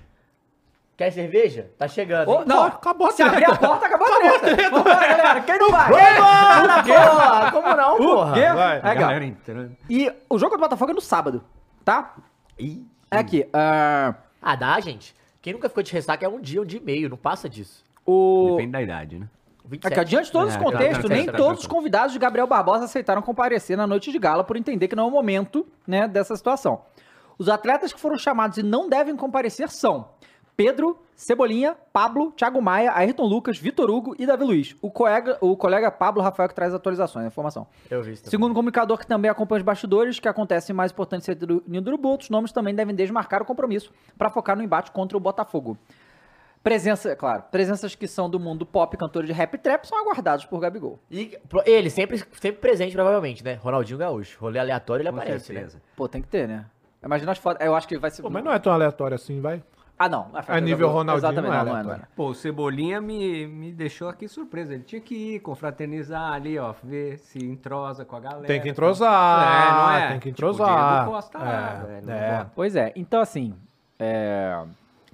Quer 0.94 1.10
cerveja? 1.10 1.70
Tá 1.78 1.88
chegando. 1.88 2.28
Ô, 2.28 2.44
não, 2.44 2.64
acabou 2.64 3.06
a 3.06 3.12
se 3.12 3.22
abrir 3.22 3.44
a 3.44 3.56
porta, 3.56 3.86
acabou 3.86 4.06
a 4.06 4.40
treta. 4.40 4.70
Vambora, 4.70 5.16
galera, 5.16 5.40
quem 5.40 5.58
não 5.58 5.70
vai? 5.70 5.88
Vambora, 5.90 6.82
porra! 6.84 7.52
Como 7.52 7.76
não, 7.76 7.96
porra? 7.96 8.34
quê? 8.34 8.52
Vai. 8.52 8.76
É, 8.78 8.94
Galera 8.94 9.24
entrando. 9.24 9.76
E 9.88 10.12
o 10.28 10.38
jogo 10.38 10.56
do 10.56 10.60
Botafogo 10.60 10.90
é 10.90 10.94
no 10.94 11.00
sábado, 11.00 11.42
tá? 11.84 12.14
Ih. 12.58 12.84
É 13.10 13.16
aqui, 13.18 13.48
ah, 13.54 14.14
Ah, 14.42 14.54
dá, 14.56 14.78
gente. 14.80 15.14
Quem 15.40 15.52
nunca 15.54 15.68
ficou 15.68 15.82
de 15.82 15.92
ressaca 15.92 16.26
é 16.26 16.28
um 16.28 16.40
dia, 16.40 16.60
um 16.60 16.64
dia 16.66 16.80
e 16.80 16.82
meio, 16.84 17.08
não 17.08 17.16
passa 17.16 17.48
disso. 17.48 17.82
o... 18.04 18.50
Depende 18.56 18.72
da 18.72 18.82
idade, 18.82 19.18
né? 19.18 19.28
27. 19.68 19.92
É 19.92 19.94
que 19.94 20.00
adiante 20.00 20.26
de 20.26 20.32
todo 20.32 20.48
esse 20.48 20.56
É, 20.56 20.62
contexto, 20.62 21.00
tranquilo, 21.02 21.14
nem 21.14 21.26
todos 21.26 21.60
os 21.60 21.66
convidados 21.66 22.12
de 22.12 22.18
Gabriel 22.18 22.46
Barbosa 22.46 22.84
aceitaram 22.84 23.22
comparecer 23.22 23.76
na 23.76 23.86
noite 23.86 24.10
de 24.10 24.18
gala 24.18 24.42
por 24.42 24.56
entender 24.56 24.88
que 24.88 24.96
não 24.96 25.04
é 25.04 25.06
o 25.06 25.10
momento, 25.10 25.66
né, 25.86 26.08
dessa 26.08 26.34
situação. 26.36 26.82
Os 27.38 27.48
atletas 27.48 27.92
que 27.92 28.00
foram 28.00 28.18
chamados 28.18 28.58
e 28.58 28.62
não 28.62 28.88
devem 28.88 29.14
comparecer 29.14 29.68
são 29.70 30.08
Pedro, 30.56 30.98
Cebolinha, 31.14 31.76
Pablo, 31.92 32.32
Thiago 32.32 32.60
Maia, 32.60 32.92
Ayrton 32.92 33.24
Lucas, 33.26 33.56
Vitor 33.58 33.88
Hugo 33.88 34.16
e 34.18 34.26
Davi 34.26 34.42
Luiz. 34.42 34.74
O 34.82 34.90
colega, 34.90 35.38
o 35.40 35.56
colega 35.56 35.88
Pablo 35.88 36.20
Rafael 36.20 36.48
que 36.48 36.54
traz 36.54 36.74
atualizações, 36.74 37.24
a 37.24 37.28
informação. 37.28 37.66
Eu 37.88 38.02
vi 38.02 38.14
isso. 38.14 38.28
Segundo 38.28 38.50
o 38.50 38.54
comunicador 38.54 38.98
que 38.98 39.06
também 39.06 39.30
acompanha 39.30 39.58
os 39.58 39.64
bastidores, 39.64 40.18
que 40.18 40.26
acontece 40.26 40.72
mais 40.72 40.90
importante 40.90 41.24
ser 41.24 41.36
do 41.36 41.62
Ninho 41.64 41.80
do 41.80 41.88
Urubu, 41.90 42.08
outros 42.08 42.28
nomes 42.28 42.50
também 42.50 42.74
devem 42.74 42.92
desmarcar 42.92 43.40
o 43.40 43.44
compromisso 43.44 43.92
para 44.16 44.30
focar 44.30 44.56
no 44.56 44.62
embate 44.64 44.90
contra 44.90 45.16
o 45.16 45.20
Botafogo. 45.20 45.78
Presença, 46.62 47.14
claro, 47.16 47.44
presenças 47.50 47.94
que 47.94 48.06
são 48.06 48.28
do 48.28 48.38
mundo 48.38 48.66
pop, 48.66 48.96
cantores 48.96 49.28
de 49.28 49.32
rap 49.32 49.54
e 49.54 49.58
trap, 49.58 49.84
são 49.86 49.98
aguardados 49.98 50.44
por 50.44 50.58
Gabigol. 50.60 50.98
E 51.10 51.38
ele 51.64 51.88
sempre, 51.88 52.18
sempre 52.18 52.60
presente, 52.60 52.92
provavelmente, 52.94 53.44
né? 53.44 53.54
Ronaldinho 53.54 53.98
Gaúcho. 53.98 54.38
Rolê 54.40 54.58
aleatório, 54.58 55.02
ele 55.02 55.10
Com 55.10 55.16
aparece, 55.16 55.46
certeza. 55.46 55.76
né? 55.76 55.82
Pô, 55.96 56.08
tem 56.08 56.20
que 56.20 56.28
ter, 56.28 56.48
né? 56.48 56.66
Imagina 57.02 57.32
as 57.32 57.38
fotos. 57.38 57.64
Eu 57.64 57.74
acho 57.74 57.86
que 57.86 57.96
vai 57.96 58.10
ser. 58.10 58.22
Pô, 58.22 58.28
mas 58.30 58.42
não 58.44 58.52
é 58.52 58.58
tão 58.58 58.72
aleatório 58.72 59.14
assim, 59.14 59.40
vai. 59.40 59.62
Ah, 60.00 60.08
não. 60.08 60.30
A 60.32 60.40
do 60.42 60.60
nível 60.60 60.78
Gabigol. 60.88 60.90
Ronaldinho 60.92 61.18
Exatamente, 61.18 61.50
não 61.50 61.54
é 61.54 61.58
não, 61.58 61.64
não 61.64 61.70
é, 61.70 61.74
não 61.82 61.90
aleatório. 61.90 62.02
é. 62.12 62.14
Pô, 62.16 62.28
o 62.28 62.34
Cebolinha 62.34 63.00
me, 63.00 63.46
me 63.46 63.72
deixou 63.72 64.08
aqui 64.08 64.28
surpreso. 64.28 64.72
Ele 64.72 64.82
tinha 64.84 65.00
que 65.00 65.14
ir 65.36 65.40
confraternizar 65.40 66.32
ali, 66.32 66.58
ó, 66.58 66.72
ver 66.82 67.18
se 67.18 67.38
entrosa 67.44 68.04
com 68.04 68.14
a 68.16 68.20
galera. 68.20 68.46
Tem 68.46 68.60
que 68.60 68.68
entrosar. 68.68 69.42
É, 69.42 69.70
não 69.72 69.90
é? 69.90 70.08
Tem 70.10 70.20
que 70.20 70.32
Tipo, 70.32 70.46
o 70.46 70.50
entrosar. 70.50 71.06
Costa 71.06 71.38
é, 71.38 71.98
é. 71.98 72.00
bota. 72.38 72.52
Pois 72.54 72.76
é, 72.76 72.92
então 72.94 73.20
assim. 73.20 73.54
É... 73.98 74.64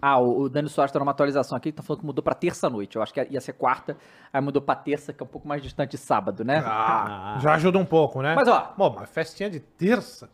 Ah, 0.06 0.18
o, 0.18 0.50
Dani 0.50 0.68
Soares 0.68 0.92
tá 0.92 0.98
numa 0.98 1.12
atualização 1.12 1.56
aqui 1.56 1.72
que 1.72 1.76
tá 1.78 1.82
falando 1.82 2.00
que 2.00 2.06
mudou 2.06 2.22
pra 2.22 2.34
terça-noite. 2.34 2.96
Eu 2.96 3.02
acho 3.02 3.14
que 3.14 3.26
ia 3.30 3.40
ser 3.40 3.54
quarta, 3.54 3.96
aí 4.30 4.38
mudou 4.38 4.60
pra 4.60 4.74
terça, 4.74 5.14
que 5.14 5.22
é 5.22 5.24
um 5.24 5.28
pouco 5.28 5.48
mais 5.48 5.62
distante 5.62 5.92
de 5.92 5.96
sábado, 5.98 6.44
né? 6.44 6.62
Ah, 6.66 7.38
já 7.40 7.54
ajuda 7.54 7.78
um 7.78 7.86
pouco, 7.86 8.20
né? 8.20 8.34
Mas, 8.34 8.46
ó. 8.46 8.60
Pô, 8.76 8.90
mas 8.90 9.08
festinha 9.08 9.48
de 9.48 9.60
terça. 9.60 10.28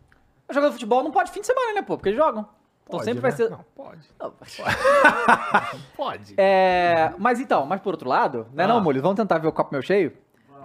Jogador 0.51 0.71
de 0.71 0.73
futebol 0.75 1.05
não 1.05 1.13
pode 1.13 1.31
fim 1.31 1.41
de 1.41 1.47
semana, 1.47 1.73
né, 1.75 1.83
pô? 1.83 1.97
Porque 1.97 2.09
eles 2.09 2.19
jogam. 2.19 2.49
Então 2.83 2.99
Pode, 2.99 3.05
sempre 3.05 3.23
né? 3.23 3.29
vai 3.29 3.31
ser. 3.31 3.49
Não, 3.49 3.65
pode. 3.77 4.01
Não. 4.19 4.33
Pode. 5.97 6.35
É, 6.37 7.13
mas 7.19 7.39
então, 7.39 7.65
mas 7.65 7.81
por 7.81 7.95
outro 7.95 8.09
lado, 8.09 8.49
né, 8.53 8.65
Ah. 8.65 8.67
não, 8.67 8.81
Mules? 8.81 9.01
Vamos 9.01 9.17
tentar 9.17 9.39
ver 9.39 9.47
o 9.47 9.53
copo 9.53 9.71
meu 9.73 9.83
cheio? 9.83 10.13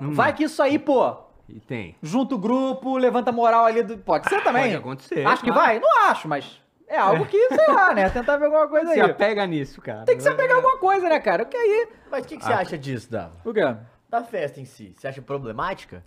Vai 0.01 0.33
que 0.33 0.43
isso 0.45 0.61
aí, 0.63 0.79
pô, 0.79 1.15
E 1.47 1.59
tem. 1.59 1.95
junta 2.01 2.33
o 2.33 2.37
grupo, 2.39 2.97
levanta 2.97 3.29
a 3.29 3.33
moral 3.33 3.65
ali 3.65 3.83
do. 3.83 3.97
Pode 3.99 4.27
ser 4.27 4.41
também. 4.43 4.63
Pode 4.63 4.75
acontecer, 4.77 5.25
Acho 5.27 5.43
que 5.43 5.51
vai? 5.51 5.79
Não 5.79 6.07
acho, 6.09 6.27
mas 6.27 6.59
É 6.87 6.97
algo 6.97 7.25
que, 7.25 7.47
sei 7.49 7.67
lá, 7.73 7.93
né? 7.93 8.09
Tentar 8.09 8.37
ver 8.37 8.45
alguma 8.45 8.67
coisa 8.67 8.93
Se 8.93 9.01
aí. 9.01 9.09
apega 9.11 9.45
nisso, 9.47 9.81
cara. 9.81 10.03
Tem 10.05 10.15
que 10.15 10.23
se 10.23 10.29
apegar 10.29 10.53
a 10.53 10.55
alguma 10.57 10.77
coisa, 10.77 11.09
né, 11.09 11.19
cara? 11.19 11.43
Porque 11.45 11.57
aí. 11.57 11.87
Mas 12.11 12.25
o 12.25 12.27
que, 12.27 12.37
que 12.37 12.45
você 12.45 12.53
acha 12.53 12.77
disso, 12.77 13.11
Dava? 13.11 13.31
O 13.43 13.53
quê? 13.53 13.75
Da 14.09 14.23
festa 14.23 14.59
em 14.61 14.65
si, 14.65 14.93
você 14.95 15.07
acha 15.07 15.21
problemática? 15.21 16.03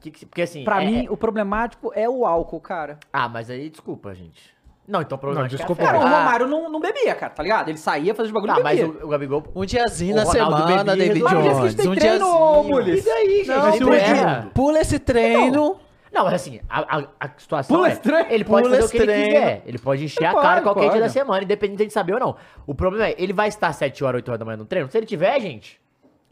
Que 0.00 0.10
que- 0.10 0.26
porque 0.26 0.42
assim. 0.42 0.64
Pra 0.64 0.82
é- 0.82 0.86
mim, 0.86 1.06
é- 1.06 1.10
o 1.10 1.16
problemático 1.16 1.92
é 1.94 2.08
o 2.08 2.24
álcool, 2.26 2.60
cara. 2.60 2.98
Ah, 3.12 3.28
mas 3.28 3.50
aí 3.50 3.68
desculpa, 3.68 4.14
gente. 4.14 4.54
Não, 4.88 5.02
então 5.02 5.18
problemática 5.18 5.56
desculpa, 5.56 5.82
é 5.82 5.84
a 5.84 5.88
Cara, 5.88 5.98
festa. 6.00 6.12
o 6.12 6.16
Ah, 6.16 6.22
Romário 6.24 6.46
não, 6.46 6.68
não 6.70 6.78
bebia, 6.80 7.12
cara, 7.14 7.32
tá 7.32 7.42
ligado? 7.42 7.68
Ele 7.68 7.76
saía, 7.78 8.14
fazia 8.14 8.28
os 8.28 8.32
bagulho 8.32 8.54
Tá, 8.54 8.60
e 8.60 8.62
mas 8.62 8.80
o, 8.80 9.06
o 9.06 9.08
Gabigol. 9.08 9.42
Um 9.54 9.64
diazinho 9.64 10.14
na 10.14 10.24
semana, 10.26 10.84
bebia, 10.94 10.96
David 10.96 11.22
Mas 11.24 11.32
Jones. 11.32 11.74
tem 11.74 11.88
Um 11.90 11.94
treino, 11.96 12.18
diazinho. 12.18 12.96
E 12.96 13.00
daí, 13.02 13.44
gente? 13.44 13.48
Não, 13.48 13.78
pula- 13.78 13.96
era. 13.96 14.46
Pula 14.54 14.80
esse 14.80 14.98
treino. 15.00 15.80
Não, 16.16 16.24
mas 16.24 16.34
assim, 16.34 16.60
a, 16.68 16.98
a, 16.98 17.04
a 17.20 17.30
situação 17.36 17.76
Pula 17.76 17.88
é, 17.88 17.92
esse 17.92 18.00
treino. 18.00 18.26
ele 18.30 18.44
pode 18.44 18.68
fazer 18.70 18.80
o 18.82 18.84
esse 18.86 18.92
que 18.96 19.02
ele 19.02 19.24
quiser. 19.24 19.62
Ele 19.66 19.78
pode 19.78 20.04
encher 20.04 20.24
a 20.24 20.32
Pode, 20.32 20.42
cara 20.46 20.62
qualquer 20.62 20.80
dia 20.82 20.90
pode. 20.92 21.02
da 21.02 21.08
semana, 21.10 21.42
independente 21.44 21.86
de 21.86 21.92
saber 21.92 22.14
ou 22.14 22.20
não. 22.20 22.36
O 22.66 22.74
problema 22.74 23.08
é, 23.08 23.14
ele 23.18 23.32
vai 23.34 23.48
estar 23.48 23.72
7 23.72 24.02
horas, 24.02 24.18
8 24.20 24.28
horas 24.28 24.38
da 24.38 24.44
manhã 24.44 24.56
no 24.56 24.64
treino? 24.64 24.90
Se 24.90 24.96
ele 24.96 25.06
tiver, 25.06 25.38
gente, 25.40 25.78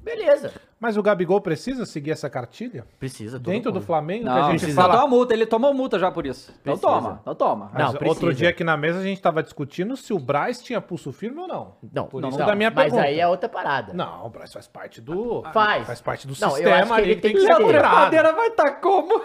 beleza. 0.02 0.52
Mas 0.81 0.97
o 0.98 1.02
Gabigol 1.02 1.40
precisa 1.40 1.86
seguir 1.86 2.11
essa 2.11 2.28
cartilha? 2.28 2.85
Precisa. 3.01 3.39
Dentro 3.39 3.70
do 3.73 3.77
mundo. 3.77 3.86
Flamengo, 3.86 4.24
que 4.24 4.28
Não, 4.31 4.36
a 4.36 4.51
gente 4.51 4.61
precisa 4.61 4.82
fala. 4.82 4.94
tomar 4.94 5.06
multa. 5.06 5.32
Ele 5.32 5.47
tomou 5.47 5.73
multa 5.73 5.98
já 5.98 6.11
por 6.11 6.27
isso. 6.27 6.51
Então 6.61 6.77
Precisa. 6.77 6.86
toma, 7.01 7.19
então 7.23 7.35
toma. 7.35 7.65
Não, 7.66 7.73
Mas 7.73 7.90
precisa. 7.93 8.09
outro 8.11 8.35
dia 8.35 8.51
aqui 8.51 8.62
na 8.62 8.77
mesa 8.77 8.98
a 8.98 9.02
gente 9.02 9.20
tava 9.20 9.43
discutindo 9.43 9.97
se 9.97 10.12
o 10.12 10.19
Braz 10.19 10.62
tinha 10.62 10.78
pulso 10.81 11.11
firme 11.11 11.40
ou 11.40 11.48
não. 11.48 11.74
Não, 11.90 12.05
Por 12.06 12.20
não, 12.20 12.28
isso 12.28 12.39
não, 12.39 12.47
da 12.47 12.55
minha 12.55 12.70
mas 12.70 12.85
pergunta. 12.85 13.02
aí 13.02 13.19
é 13.19 13.27
outra 13.27 13.48
parada. 13.48 13.94
Não, 13.94 14.27
o 14.27 14.28
Braz 14.28 14.52
faz 14.52 14.66
parte 14.66 15.01
do. 15.01 15.43
Faz. 15.55 15.86
Faz 15.86 16.01
parte 16.02 16.27
do 16.27 16.35
Não, 16.39 16.48
eu 16.48 16.55
acho 16.55 16.56
sistema 16.81 16.86
que 16.86 16.93
ali 17.01 17.02
ele 17.11 17.15
que 17.16 17.20
tem 17.23 17.32
que 17.32 17.39
que 17.39 17.44
E 17.44 17.47
ser 17.47 17.52
a 17.52 17.56
ser. 17.56 17.62
cobrado. 17.62 17.94
trepadeira 17.94 18.32
vai 18.35 18.48
estar 18.48 18.73
como? 18.73 19.23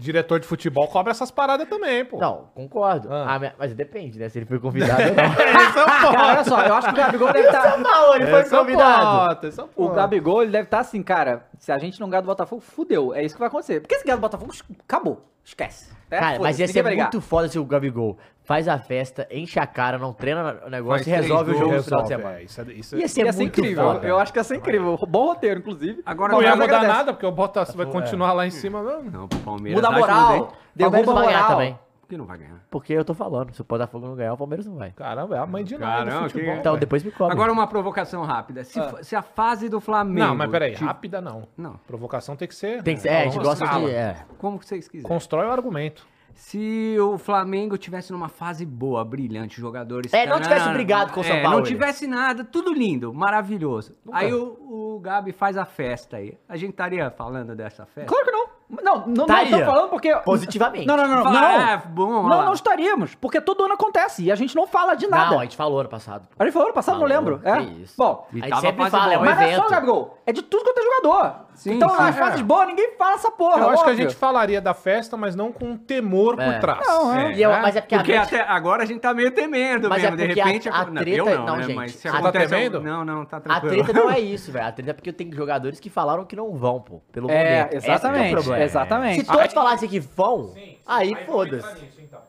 Diretor 0.00 0.40
de 0.40 0.46
futebol 0.46 0.88
cobra 0.88 1.10
essas 1.10 1.30
paradas 1.30 1.68
também, 1.68 2.04
pô. 2.04 2.18
Não, 2.18 2.48
concordo. 2.54 3.08
Ah. 3.12 3.34
Ah, 3.34 3.38
mas- 3.38 3.52
mas 3.58 3.74
depende, 3.74 4.18
né? 4.18 4.28
Se 4.28 4.38
ele 4.38 4.46
foi 4.46 4.58
convidado 4.58 5.02
ou 5.02 5.14
não. 5.14 5.24
Esse 5.32 5.78
é 5.78 5.82
o. 5.82 5.86
Cara, 6.12 6.26
olha 6.28 6.44
só, 6.44 6.62
eu 6.62 6.74
acho 6.74 6.86
que 6.88 6.92
o 6.94 6.96
Gabigol 6.96 7.32
deve 7.32 7.46
estar... 7.48 7.78
Não, 7.78 8.14
ele 8.16 8.26
foi 8.26 8.44
convidado. 8.48 9.50
o. 9.76 9.88
Gabigol, 9.90 10.42
ele 10.42 10.52
deve 10.52 10.64
estar 10.64 10.80
assim, 10.80 11.02
cara, 11.02 11.46
se 11.58 11.70
a 11.70 11.78
gente 11.78 12.00
não 12.00 12.08
ganhar 12.08 12.22
do 12.22 12.26
Botafogo, 12.26 12.60
fudeu. 12.62 13.14
É 13.14 13.22
isso 13.24 13.34
que 13.34 13.38
vai 13.40 13.48
acontecer. 13.48 13.80
Porque 13.80 13.96
se 13.98 14.04
ganhar 14.04 14.16
do 14.16 14.20
Botafogo, 14.22 14.52
acabou. 14.88 15.24
Esquece. 15.44 15.90
É, 16.10 16.18
Cara, 16.18 16.26
mas 16.32 16.36
foda-se, 16.38 16.60
ia 16.60 16.66
ninguém 16.66 16.72
ser 16.72 16.82
vai 16.82 16.92
ligar. 16.92 17.04
muito 17.04 17.20
foda 17.20 17.48
se 17.48 17.58
o 17.58 17.64
Gabigol 17.64 18.18
faz 18.50 18.66
a 18.66 18.78
festa, 18.78 19.28
enche 19.30 19.60
a 19.60 19.66
cara, 19.66 19.96
não 19.96 20.12
treina 20.12 20.60
o 20.66 20.68
negócio 20.70 21.04
Faz 21.04 21.06
e 21.06 21.10
resolve 21.22 21.52
o 21.52 21.54
jogo 21.54 21.72
no 21.76 21.82
final 21.84 22.02
de 22.02 22.08
semana. 22.08 22.38
é, 22.40 22.42
isso 22.42 22.60
é- 22.60 22.64
isso 22.72 22.96
é- 22.96 22.98
Ia 22.98 23.08
ser 23.08 23.24
Ia 23.26 23.32
ser 23.32 23.44
incrível. 23.44 23.84
foda. 23.84 24.08
Eu 24.08 24.18
acho 24.18 24.32
que 24.32 24.40
ia 24.40 24.42
ser 24.44 24.56
incrível. 24.56 24.98
Bom 25.08 25.26
roteiro, 25.26 25.60
inclusive. 25.60 26.02
Agora 26.04 26.32
Não 26.32 26.42
ia 26.42 26.50
mudar 26.56 26.64
agradece. 26.64 26.92
nada, 26.92 27.12
porque 27.12 27.26
o 27.26 27.30
Bottas 27.30 27.72
vai 27.76 27.86
continuar 27.86 28.32
lá 28.32 28.44
em 28.48 28.50
cima 28.50 28.82
mesmo. 28.82 29.08
Não, 29.08 29.28
pro 29.28 29.38
Palmeiras. 29.38 29.76
Muda 29.76 29.86
a 29.86 29.92
não 29.92 29.98
moral. 30.00 30.52
Derruba 30.74 31.02
não 31.02 31.12
a 31.12 31.14
vai 31.14 31.26
ganhar 31.26 31.42
moral. 31.42 31.48
também. 31.58 31.78
Por 32.00 32.08
que 32.08 32.16
não 32.16 32.24
vai 32.24 32.38
ganhar? 32.38 32.60
Porque 32.68 32.92
eu 32.92 33.04
tô 33.04 33.14
falando, 33.14 33.54
se 33.54 33.60
o 33.60 33.64
Botafogo 33.64 34.04
não 34.08 34.16
ganhar, 34.16 34.32
o 34.32 34.36
Palmeiras 34.36 34.66
não 34.66 34.74
vai. 34.74 34.90
Caramba, 34.90 35.36
é 35.36 35.38
a 35.38 35.46
mãe 35.46 35.62
de 35.62 35.78
nada 35.78 36.10
Caramba, 36.10 36.28
que- 36.28 36.40
Então 36.40 36.76
depois 36.76 37.04
me 37.04 37.12
cobra. 37.12 37.32
Agora 37.32 37.52
uma 37.52 37.68
provocação 37.68 38.24
rápida. 38.24 38.64
Se, 38.64 38.80
fa- 38.80 39.04
se 39.04 39.14
a 39.14 39.22
fase 39.22 39.68
do 39.68 39.78
Flamengo... 39.80 40.26
Não, 40.26 40.34
mas 40.34 40.50
peraí, 40.50 40.74
ti- 40.74 40.82
rápida 40.82 41.20
não. 41.20 41.46
Não. 41.56 41.74
Provocação 41.86 42.34
tem 42.34 42.48
que 42.48 42.54
ser. 42.56 42.82
Tem 42.82 42.96
que 42.96 43.02
ser, 43.02 43.10
é, 43.10 43.20
a 43.20 43.24
gente 43.28 43.38
gosta 43.38 43.64
de. 43.64 43.90
É. 43.92 44.16
Como 44.38 44.58
que 44.58 44.66
vocês 44.66 44.88
quiserem. 44.88 45.06
Constrói 45.08 45.46
o 45.46 45.52
argumento. 45.52 46.04
Se 46.34 46.96
o 47.00 47.18
Flamengo 47.18 47.76
tivesse 47.76 48.12
numa 48.12 48.28
fase 48.28 48.64
boa, 48.64 49.04
brilhante, 49.04 49.60
jogadores... 49.60 50.12
É, 50.12 50.26
não 50.26 50.40
tivesse 50.40 50.68
brigado 50.70 51.12
com 51.12 51.20
o 51.20 51.24
São 51.24 51.36
é, 51.36 51.42
Paulo, 51.42 51.58
Não 51.58 51.64
ele. 51.66 51.74
tivesse 51.74 52.06
nada, 52.06 52.44
tudo 52.44 52.72
lindo, 52.72 53.12
maravilhoso. 53.12 53.94
Aí 54.12 54.32
o, 54.32 54.96
o 54.96 55.00
Gabi 55.00 55.32
faz 55.32 55.56
a 55.56 55.64
festa 55.64 56.16
aí. 56.16 56.38
A 56.48 56.56
gente 56.56 56.70
estaria 56.70 57.10
falando 57.10 57.54
dessa 57.54 57.84
festa? 57.86 58.08
Claro 58.08 58.24
que 58.24 58.30
não. 58.32 58.60
Não, 58.70 59.00
não, 59.00 59.06
não 59.08 59.24
Estaria. 59.24 59.58
tô 59.58 59.64
falando 59.64 59.88
porque... 59.90 60.14
Positivamente. 60.18 60.86
Não, 60.86 60.96
não, 60.96 61.08
não, 61.08 61.16
não. 61.16 61.22
Fala, 61.24 61.40
Não, 61.40 61.58
"Ah, 61.58 61.76
bom, 61.88 62.08
não, 62.08 62.22
lá." 62.28 62.44
não 62.44 62.52
estaríamos. 62.52 63.16
Porque 63.16 63.40
todo 63.40 63.64
ano 63.64 63.74
acontece 63.74 64.22
e 64.22 64.30
a 64.30 64.36
gente 64.36 64.54
não 64.54 64.64
fala 64.64 64.94
de 64.94 65.08
nada. 65.08 65.32
Não, 65.32 65.40
a 65.40 65.42
gente 65.42 65.56
falou 65.56 65.80
ano 65.80 65.88
passado. 65.88 66.28
A 66.38 66.44
gente 66.44 66.52
falou 66.52 66.68
ano 66.68 66.74
passado, 66.74 67.00
não 67.00 67.08
Falou, 67.08 67.16
lembro. 67.16 67.40
É. 67.44 67.62
isso. 67.82 67.94
Bom, 67.98 68.28
E 68.32 68.38
A 68.38 68.42
gente 68.42 68.50
tava 68.50 68.60
sempre 68.62 68.90
fala, 68.90 69.14
é 69.14 69.18
um 69.18 69.24
mas 69.24 69.36
não 69.36 69.42
é 69.42 69.48
só, 69.48 69.52
evento. 69.62 69.70
Gabigol. 69.70 70.18
É 70.24 70.32
de 70.32 70.42
tudo 70.42 70.62
quanto 70.62 70.78
é 70.78 70.82
jogador. 70.84 71.36
Sim, 71.60 71.74
então, 71.74 71.90
sim, 71.90 71.96
nas 71.98 72.16
é. 72.16 72.18
fases 72.18 72.40
boas, 72.40 72.66
ninguém 72.68 72.96
fala 72.96 73.14
essa 73.16 73.30
porra. 73.30 73.58
Eu 73.60 73.68
acho 73.70 73.84
que 73.84 73.90
a 73.90 73.94
gente 73.94 74.14
falaria 74.14 74.62
da 74.62 74.72
festa, 74.72 75.14
mas 75.14 75.36
não 75.36 75.52
com 75.52 75.76
temor 75.76 76.34
por 76.34 76.42
É. 76.44 76.58
trás. 76.58 76.86
Não, 76.86 77.14
é. 77.14 77.32
E 77.34 77.42
eu- 77.42 77.50
mas 77.50 77.76
é 77.76 77.82
porque, 77.82 77.96
Porque 77.96 78.12
a 78.14 78.20
mente- 78.22 78.34
até 78.34 78.50
agora 78.50 78.82
a 78.82 78.86
gente 78.86 79.00
tá 79.00 79.12
meio 79.12 79.30
temendo 79.30 79.88
Mas 79.90 80.02
é 80.02 80.10
mesmo. 80.10 80.16
de 80.16 80.26
porque 80.28 80.40
a- 80.40 80.44
repente... 80.46 80.68
a 80.70 80.84
não, 80.86 80.94
treta- 80.94 81.10
eu 81.18 81.24
não, 81.26 81.46
não, 81.46 81.56
né? 81.56 81.62
gente, 81.64 81.76
Mas 81.76 81.92
se 81.96 82.08
a- 82.08 82.12
Tá 82.12 82.18
acontece... 82.18 82.48
temendo? 82.48 82.80
Não, 82.80 83.04
não, 83.04 83.24
tá 83.26 83.36
A 83.36 83.40
tranquilo. 83.40 83.84
treta 83.84 83.92
não 84.00 84.10
é 84.10 84.18
isso, 84.18 84.50
velho. 84.50 84.66
A 84.66 84.72
treta 84.72 84.90
é 84.90 84.94
porque 84.94 85.12
tem 85.12 85.30
jogadores 85.32 85.78
que 85.78 85.90
falaram 85.90 86.24
que 86.24 86.34
não 86.34 86.50
vão, 86.56 86.80
pô. 86.80 87.00
Pelo 87.12 87.30
É, 87.30 87.34
momento. 87.60 87.74
Esse 87.74 87.86
que 87.86 87.92
exatamente. 87.92 88.50
é 88.52 88.62
exatamente. 88.64 89.20
Se 89.20 89.26
todos 89.26 89.52
falassem 89.52 89.86
que 89.88 90.00
vão, 90.00 90.54
aí 90.86 91.14
foda-se. 91.26 91.84
então. 92.00 92.20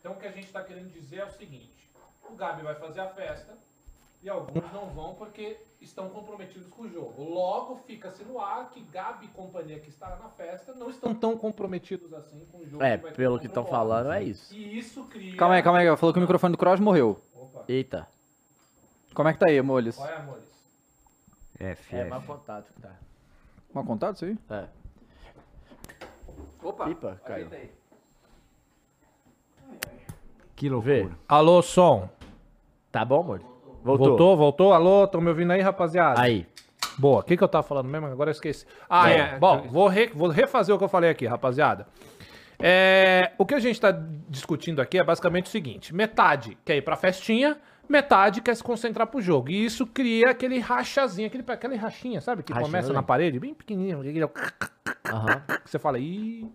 Então 0.00 0.12
o 0.12 0.16
que 0.16 0.26
a 0.26 0.30
gente 0.32 0.48
tá 0.48 0.60
querendo 0.60 0.90
dizer 0.90 1.18
é 1.18 1.24
o 1.24 1.30
seguinte: 1.30 1.88
o 2.28 2.34
Gabi 2.34 2.62
vai 2.62 2.74
fazer 2.74 2.98
a 3.00 3.06
festa 3.06 3.52
e 4.22 4.28
alguns 4.28 4.64
não 4.72 4.86
vão 4.86 5.14
porque 5.14 5.56
estão 5.82 6.08
comprometidos 6.08 6.66
com 6.68 6.82
o 6.82 6.88
jogo. 6.88 7.22
Logo 7.22 7.76
fica-se 7.76 8.22
no 8.24 8.40
ar 8.40 8.70
que 8.70 8.80
Gabi 8.80 9.26
e 9.26 9.28
companhia 9.28 9.78
que 9.80 9.88
estará 9.88 10.16
na 10.16 10.28
festa 10.30 10.72
não 10.74 10.88
estão 10.90 11.14
tão 11.14 11.36
comprometidos 11.36 12.12
assim 12.14 12.44
com 12.50 12.58
o 12.58 12.66
jogo. 12.66 12.82
É, 12.82 12.96
vai 12.96 13.10
ter 13.10 13.16
pelo 13.16 13.38
que 13.38 13.46
estão 13.46 13.64
falando, 13.64 14.12
é 14.12 14.22
isso. 14.22 14.54
E 14.54 14.78
isso 14.78 15.04
cria. 15.04 15.36
Calma 15.36 15.54
aí, 15.56 15.62
calma 15.62 15.78
aí. 15.80 15.96
Falou 15.96 16.12
que 16.12 16.18
o 16.18 16.22
microfone 16.22 16.52
do 16.52 16.58
Cross 16.58 16.80
morreu. 16.80 17.20
Opa, 17.34 17.64
Eita. 17.68 18.08
Como 19.14 19.28
é 19.28 19.32
que 19.32 19.38
tá 19.38 19.46
aí, 19.48 19.60
Moles? 19.60 19.96
qual 19.96 20.08
é, 20.08 20.16
amores? 20.16 20.44
F, 21.58 21.94
É 21.96 22.00
F. 22.00 22.10
mau 22.10 22.22
contato 22.22 22.72
que 22.72 22.80
tá. 22.80 22.96
Mal 23.74 23.84
contado 23.84 24.14
isso 24.16 24.24
aí? 24.24 24.38
É. 24.50 24.66
Opa. 26.62 26.86
Pipa, 26.86 27.20
caiu. 27.24 27.48
Que 30.56 30.68
loucura. 30.68 31.10
Alô, 31.28 31.60
som. 31.62 32.08
Tá 32.90 33.04
bom, 33.04 33.20
amor? 33.20 33.51
Voltou. 33.82 34.08
Voltou, 34.08 34.36
voltou? 34.36 34.72
Alô, 34.72 35.04
estão 35.04 35.20
me 35.20 35.28
ouvindo 35.28 35.50
aí, 35.52 35.60
rapaziada? 35.60 36.20
Aí. 36.20 36.46
Boa, 36.98 37.20
o 37.20 37.22
que, 37.22 37.36
que 37.36 37.42
eu 37.42 37.48
tava 37.48 37.62
falando 37.66 37.88
mesmo? 37.88 38.06
Agora 38.06 38.30
eu 38.30 38.32
esqueci. 38.32 38.66
Ah, 38.88 39.10
É. 39.10 39.16
é. 39.18 39.38
Bom, 39.38 39.62
vou, 39.68 39.88
re- 39.88 40.10
vou 40.14 40.28
refazer 40.28 40.74
o 40.74 40.78
que 40.78 40.84
eu 40.84 40.88
falei 40.88 41.10
aqui, 41.10 41.26
rapaziada. 41.26 41.86
É, 42.58 43.32
o 43.38 43.44
que 43.46 43.54
a 43.54 43.58
gente 43.58 43.80
tá 43.80 43.90
discutindo 44.28 44.80
aqui 44.80 44.98
é 44.98 45.02
basicamente 45.04 45.46
o 45.46 45.48
seguinte: 45.48 45.94
metade 45.94 46.56
quer 46.64 46.76
ir 46.76 46.82
pra 46.82 46.94
festinha, 46.96 47.56
metade 47.88 48.40
quer 48.40 48.54
se 48.54 48.62
concentrar 48.62 49.06
pro 49.08 49.20
jogo. 49.20 49.50
E 49.50 49.64
isso 49.64 49.86
cria 49.86 50.30
aquele 50.30 50.58
rachazinho, 50.60 51.26
aquele, 51.26 51.44
aquela 51.48 51.76
rachinha, 51.76 52.20
sabe? 52.20 52.42
Que 52.42 52.52
começa 52.52 52.88
né? 52.88 52.94
na 52.94 53.02
parede, 53.02 53.40
bem 53.40 53.52
pequenininho. 53.54 54.00
aquele- 54.00 54.22
Aham. 55.12 55.42
que 55.64 55.70
Você 55.70 55.78
fala, 55.78 55.98
ih, 55.98 56.46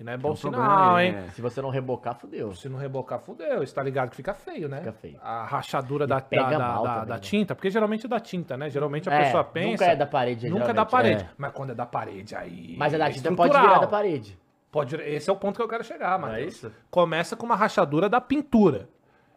que 0.00 0.04
não 0.04 0.14
é 0.14 0.16
bom 0.16 0.30
um 0.30 0.36
sinal, 0.36 0.52
problema, 0.62 1.04
hein? 1.04 1.14
é. 1.14 1.30
Se 1.32 1.42
você 1.42 1.60
não 1.60 1.68
rebocar, 1.68 2.14
fudeu. 2.14 2.54
Se 2.54 2.70
não 2.70 2.78
rebocar, 2.78 3.18
fudeu. 3.20 3.58
Você 3.58 3.74
tá 3.74 3.82
ligado 3.82 4.08
que 4.08 4.16
fica 4.16 4.32
feio, 4.32 4.66
né? 4.66 4.78
Fica 4.78 4.92
feio. 4.94 5.18
A 5.22 5.44
rachadura 5.44 6.06
da, 6.06 6.20
da, 6.20 6.20
da- 6.20 6.58
também, 6.58 7.06
da 7.06 7.14
né? 7.16 7.18
tinta, 7.18 7.54
porque 7.54 7.68
geralmente 7.68 8.06
é 8.06 8.08
da 8.08 8.18
tinta, 8.18 8.56
né? 8.56 8.70
Geralmente 8.70 9.10
a 9.10 9.12
É, 9.12 9.24
pessoa 9.24 9.42
nunca 9.42 9.52
pensa. 9.52 9.84
é 9.84 9.94
da 9.96 10.06
parede, 10.06 10.48
Nunca 10.48 10.70
é 10.70 10.72
da 10.72 10.86
parede. 10.86 11.24
é. 11.24 11.28
Mas 11.36 11.52
quando 11.52 11.72
é 11.72 11.74
da 11.74 11.84
parede, 11.84 12.34
aí. 12.34 12.76
Mas 12.78 12.94
a 12.94 12.96
da 12.96 13.08
é 13.10 13.12
tinta 13.12 13.30
pode 13.34 13.52
virar 13.54 13.78
da 13.78 13.86
parede. 13.88 14.38
Pode, 14.72 14.96
esse 14.96 15.28
é 15.28 15.32
o 15.34 15.36
ponto 15.36 15.56
que 15.56 15.62
eu 15.62 15.68
quero 15.68 15.84
chegar, 15.84 16.18
é 16.32 16.40
isso? 16.44 16.72
Começa 16.90 17.36
com 17.36 17.44
uma 17.44 17.54
rachadura 17.56 18.08
da 18.08 18.22
pintura. 18.22 18.88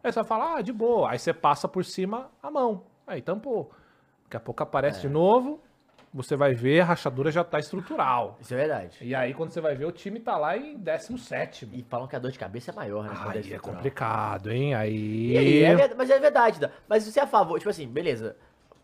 Aí 0.01 0.13
você 0.13 0.19
vai 0.19 0.23
falar, 0.25 0.55
ah, 0.59 0.61
de 0.61 0.71
boa. 0.71 1.11
Aí 1.11 1.19
você 1.19 1.33
passa 1.33 1.67
por 1.67 1.83
cima 1.83 2.29
a 2.41 2.49
mão. 2.49 2.83
Aí 3.05 3.21
tampou. 3.21 3.69
Daqui 4.23 4.37
a 4.37 4.39
pouco 4.39 4.63
aparece 4.63 4.99
É. 4.99 5.01
de 5.01 5.09
novo. 5.09 5.59
Você 6.13 6.35
vai 6.35 6.53
ver, 6.53 6.81
a 6.81 6.85
rachadura 6.85 7.31
já 7.31 7.43
tá 7.43 7.57
estrutural. 7.57 8.37
Isso 8.39 8.53
é 8.53 8.57
verdade. 8.57 8.97
E 9.01 9.15
aí, 9.15 9.33
quando 9.33 9.49
você 9.49 9.59
vai 9.59 9.73
ver, 9.75 9.85
o 9.85 9.91
time 9.91 10.19
tá 10.19 10.37
lá 10.37 10.55
em 10.55 10.77
17. 10.77 11.69
E 11.73 11.81
falam 11.89 12.07
que 12.07 12.15
a 12.15 12.19
dor 12.19 12.31
de 12.31 12.37
cabeça 12.37 12.69
é 12.71 12.73
maior, 12.73 13.03
né? 13.05 13.09
quando 13.15 13.31
Aí 13.31 13.37
é 13.37 13.39
estrutural. 13.41 13.75
complicado, 13.77 14.51
hein? 14.51 14.75
Aí. 14.75 15.37
Aí, 15.37 15.63
é 15.63 15.93
mas 15.95 16.09
é 16.11 16.19
verdade, 16.19 16.59
Dan. 16.59 16.69
Mas 16.87 17.03
você 17.05 17.19
é 17.19 17.23
a 17.23 17.27
favor, 17.27 17.57
tipo 17.57 17.69
assim, 17.69 17.87
beleza. 17.87 18.35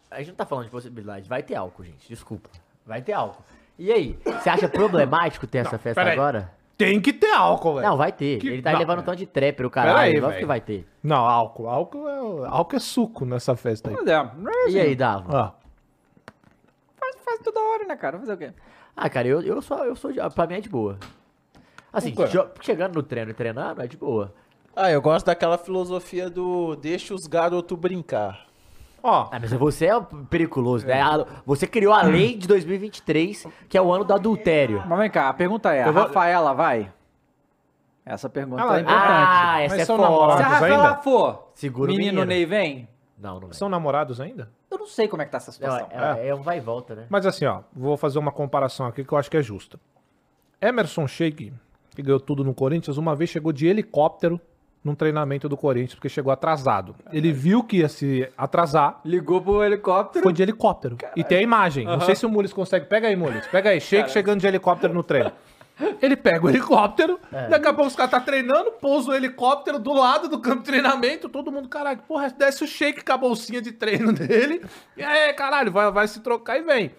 A 0.09 0.17
gente 0.17 0.29
não 0.29 0.35
tá 0.35 0.45
falando 0.45 0.65
de 0.65 0.71
possibilidade. 0.71 1.29
Vai 1.29 1.43
ter 1.43 1.53
álcool, 1.55 1.83
gente. 1.83 2.07
Desculpa. 2.09 2.49
Vai 2.83 3.01
ter 3.01 3.13
álcool. 3.13 3.43
E 3.77 3.91
aí, 3.91 4.17
você 4.25 4.49
acha 4.49 4.67
problemático 4.67 5.45
ter 5.45 5.59
essa 5.59 5.77
festa 5.77 6.01
agora? 6.01 6.51
Tem 6.79 6.99
que 6.99 7.11
ter 7.13 7.31
álcool, 7.31 7.75
velho. 7.75 7.87
Não, 7.89 7.97
vai 7.97 8.11
ter. 8.11 8.39
Que- 8.39 8.47
Ele 8.47 8.61
tá 8.61 8.71
não, 8.71 8.79
levando 8.79 8.99
um 8.99 9.01
é. 9.01 9.05
tanto 9.05 9.17
de 9.17 9.25
trapper, 9.25 9.65
o 9.65 9.69
caralho. 9.69 9.97
aí, 9.99 10.19
velho. 10.19 10.39
que 10.39 10.45
vai 10.45 10.61
ter. 10.61 10.87
Não, 11.03 11.25
álcool. 11.25 11.67
Álcool 11.67 12.07
é, 12.09 12.47
álcool 12.47 12.75
é 12.77 12.79
suco 12.79 13.25
nessa 13.25 13.53
festa 13.55 13.89
aí. 13.89 13.95
É. 13.95 14.29
não 14.37 14.49
é 14.49 14.69
E 14.69 14.79
aí, 14.79 14.95
Dava? 14.95 15.37
Ah, 15.37 15.53
Faz 17.39 17.43
toda 17.43 17.59
hora, 17.61 17.85
né, 17.85 17.95
cara? 17.95 18.19
Fazer 18.19 18.33
o 18.33 18.37
quê? 18.37 18.53
Ah, 18.95 19.09
cara, 19.09 19.27
eu, 19.27 19.41
eu 19.41 19.61
sou, 19.61 19.77
eu 19.85 19.95
sou 19.95 20.11
de, 20.11 20.19
pra 20.31 20.45
mim 20.47 20.55
é 20.55 20.61
de 20.61 20.69
boa. 20.69 20.97
Assim, 21.91 22.13
chegando 22.61 22.95
no 22.95 23.03
treino 23.03 23.31
e 23.31 23.33
treinando, 23.33 23.81
é 23.81 23.87
de 23.87 23.97
boa. 23.97 24.33
Ah, 24.75 24.91
eu 24.91 25.01
gosto 25.01 25.25
daquela 25.25 25.57
filosofia 25.57 26.29
do 26.29 26.75
deixa 26.75 27.13
os 27.13 27.25
garotos 27.25 27.77
brincar. 27.77 28.45
ó, 29.01 29.27
Ah, 29.31 29.39
mas 29.39 29.51
você 29.53 29.87
é 29.87 29.99
periculoso, 30.29 30.85
né? 30.85 31.01
Você 31.45 31.65
criou 31.65 31.93
a 31.93 32.01
lei 32.03 32.35
de 32.35 32.47
2023, 32.47 33.47
que 33.67 33.77
é 33.77 33.81
o 33.81 33.91
ano 33.91 34.03
do 34.03 34.13
adultério. 34.13 34.83
Mas 34.85 34.99
vem 34.99 35.09
cá, 35.09 35.29
a 35.29 35.33
pergunta 35.33 35.73
é, 35.73 35.83
a 35.83 35.89
Rafaela 35.91 36.53
vai? 36.53 36.91
Essa 38.05 38.29
pergunta 38.29 38.61
Ela- 38.61 38.77
é 38.77 38.81
importante. 38.81 39.05
Ah, 39.07 39.61
essa 39.61 39.73
Mas 39.75 39.81
é 39.81 39.85
são 39.85 39.97
foda. 39.97 40.37
Se 40.37 40.43
a 40.43 40.47
Rafaela 40.47 40.89
ainda? 40.89 41.01
for, 41.01 41.51
Segura 41.53 41.91
o 41.91 41.95
menino 41.95 42.21
menino. 42.21 42.25
Ney 42.25 42.45
vem? 42.45 42.87
Não, 43.17 43.39
não 43.39 43.49
é. 43.49 43.53
são 43.53 43.69
namorados 43.69 44.19
ainda? 44.21 44.51
Eu 44.71 44.77
não 44.77 44.87
sei 44.87 45.07
como 45.07 45.21
é 45.21 45.25
que 45.25 45.31
tá 45.31 45.37
essa 45.37 45.51
situação. 45.51 45.87
é, 45.91 46.27
é 46.27 46.35
um 46.35 46.41
vai 46.41 46.57
e 46.57 46.61
volta, 46.61 46.95
né? 46.95 47.05
Mas 47.09 47.25
assim, 47.25 47.45
ó, 47.45 47.61
vou 47.73 47.97
fazer 47.97 48.19
uma 48.19 48.31
comparação 48.31 48.85
aqui 48.85 49.03
que 49.03 49.11
eu 49.11 49.17
acho 49.17 49.29
que 49.29 49.37
é 49.37 49.41
justa. 49.41 49.79
Emerson 50.61 51.07
Sheik, 51.07 51.51
que 51.95 52.01
ganhou 52.01 52.19
tudo 52.19 52.43
no 52.43 52.53
Corinthians, 52.53 52.97
uma 52.97 53.15
vez 53.15 53.29
chegou 53.29 53.51
de 53.51 53.65
helicóptero 53.67 54.39
num 54.83 54.95
treinamento 54.95 55.49
do 55.49 55.57
Corinthians, 55.57 55.95
porque 55.95 56.07
chegou 56.07 56.31
atrasado. 56.31 56.95
Ele 57.11 57.33
viu 57.33 57.63
que 57.63 57.77
ia 57.77 57.89
se 57.89 58.29
atrasar, 58.37 59.01
Ligou 59.03 59.41
pro 59.41 59.63
helicóptero. 59.63 60.23
foi 60.23 60.31
de 60.33 60.41
helicóptero. 60.41 60.97
E 61.15 61.23
tem 61.23 61.39
a 61.39 61.41
imagem. 61.41 61.85
Não 61.85 61.99
sei 62.01 62.15
se 62.15 62.25
o 62.25 62.29
Mules 62.29 62.53
consegue. 62.53 62.85
Pega 62.85 63.07
aí, 63.07 63.15
Mules. 63.15 63.45
Pega 63.47 63.71
aí. 63.71 63.81
Shake 63.81 64.09
chegando 64.11 64.39
de 64.39 64.47
helicóptero 64.47 64.93
no 64.93 65.03
treino. 65.03 65.31
Ele 66.01 66.15
pega 66.17 66.45
o 66.45 66.49
helicóptero, 66.49 67.19
daqui 67.49 67.67
a 67.67 67.73
pouco 67.73 67.87
os 67.87 67.95
caras 67.95 68.11
tá 68.11 68.19
treinando, 68.19 68.71
pousa 68.73 69.11
o 69.11 69.13
helicóptero 69.13 69.79
do 69.79 69.93
lado 69.93 70.27
do 70.27 70.39
campo 70.39 70.59
de 70.59 70.65
treinamento, 70.65 71.29
todo 71.29 71.51
mundo, 71.51 71.69
caralho, 71.69 71.99
porra, 72.07 72.29
desce 72.29 72.63
o 72.63 72.67
shake 72.67 73.03
com 73.03 73.11
a 73.13 73.17
bolsinha 73.17 73.61
de 73.61 73.71
treino 73.71 74.11
dele, 74.13 74.61
e 74.97 75.03
aí, 75.03 75.33
caralho, 75.33 75.71
vai, 75.71 75.89
vai 75.91 76.07
se 76.07 76.19
trocar 76.21 76.57
e 76.57 76.61
vem. 76.63 76.91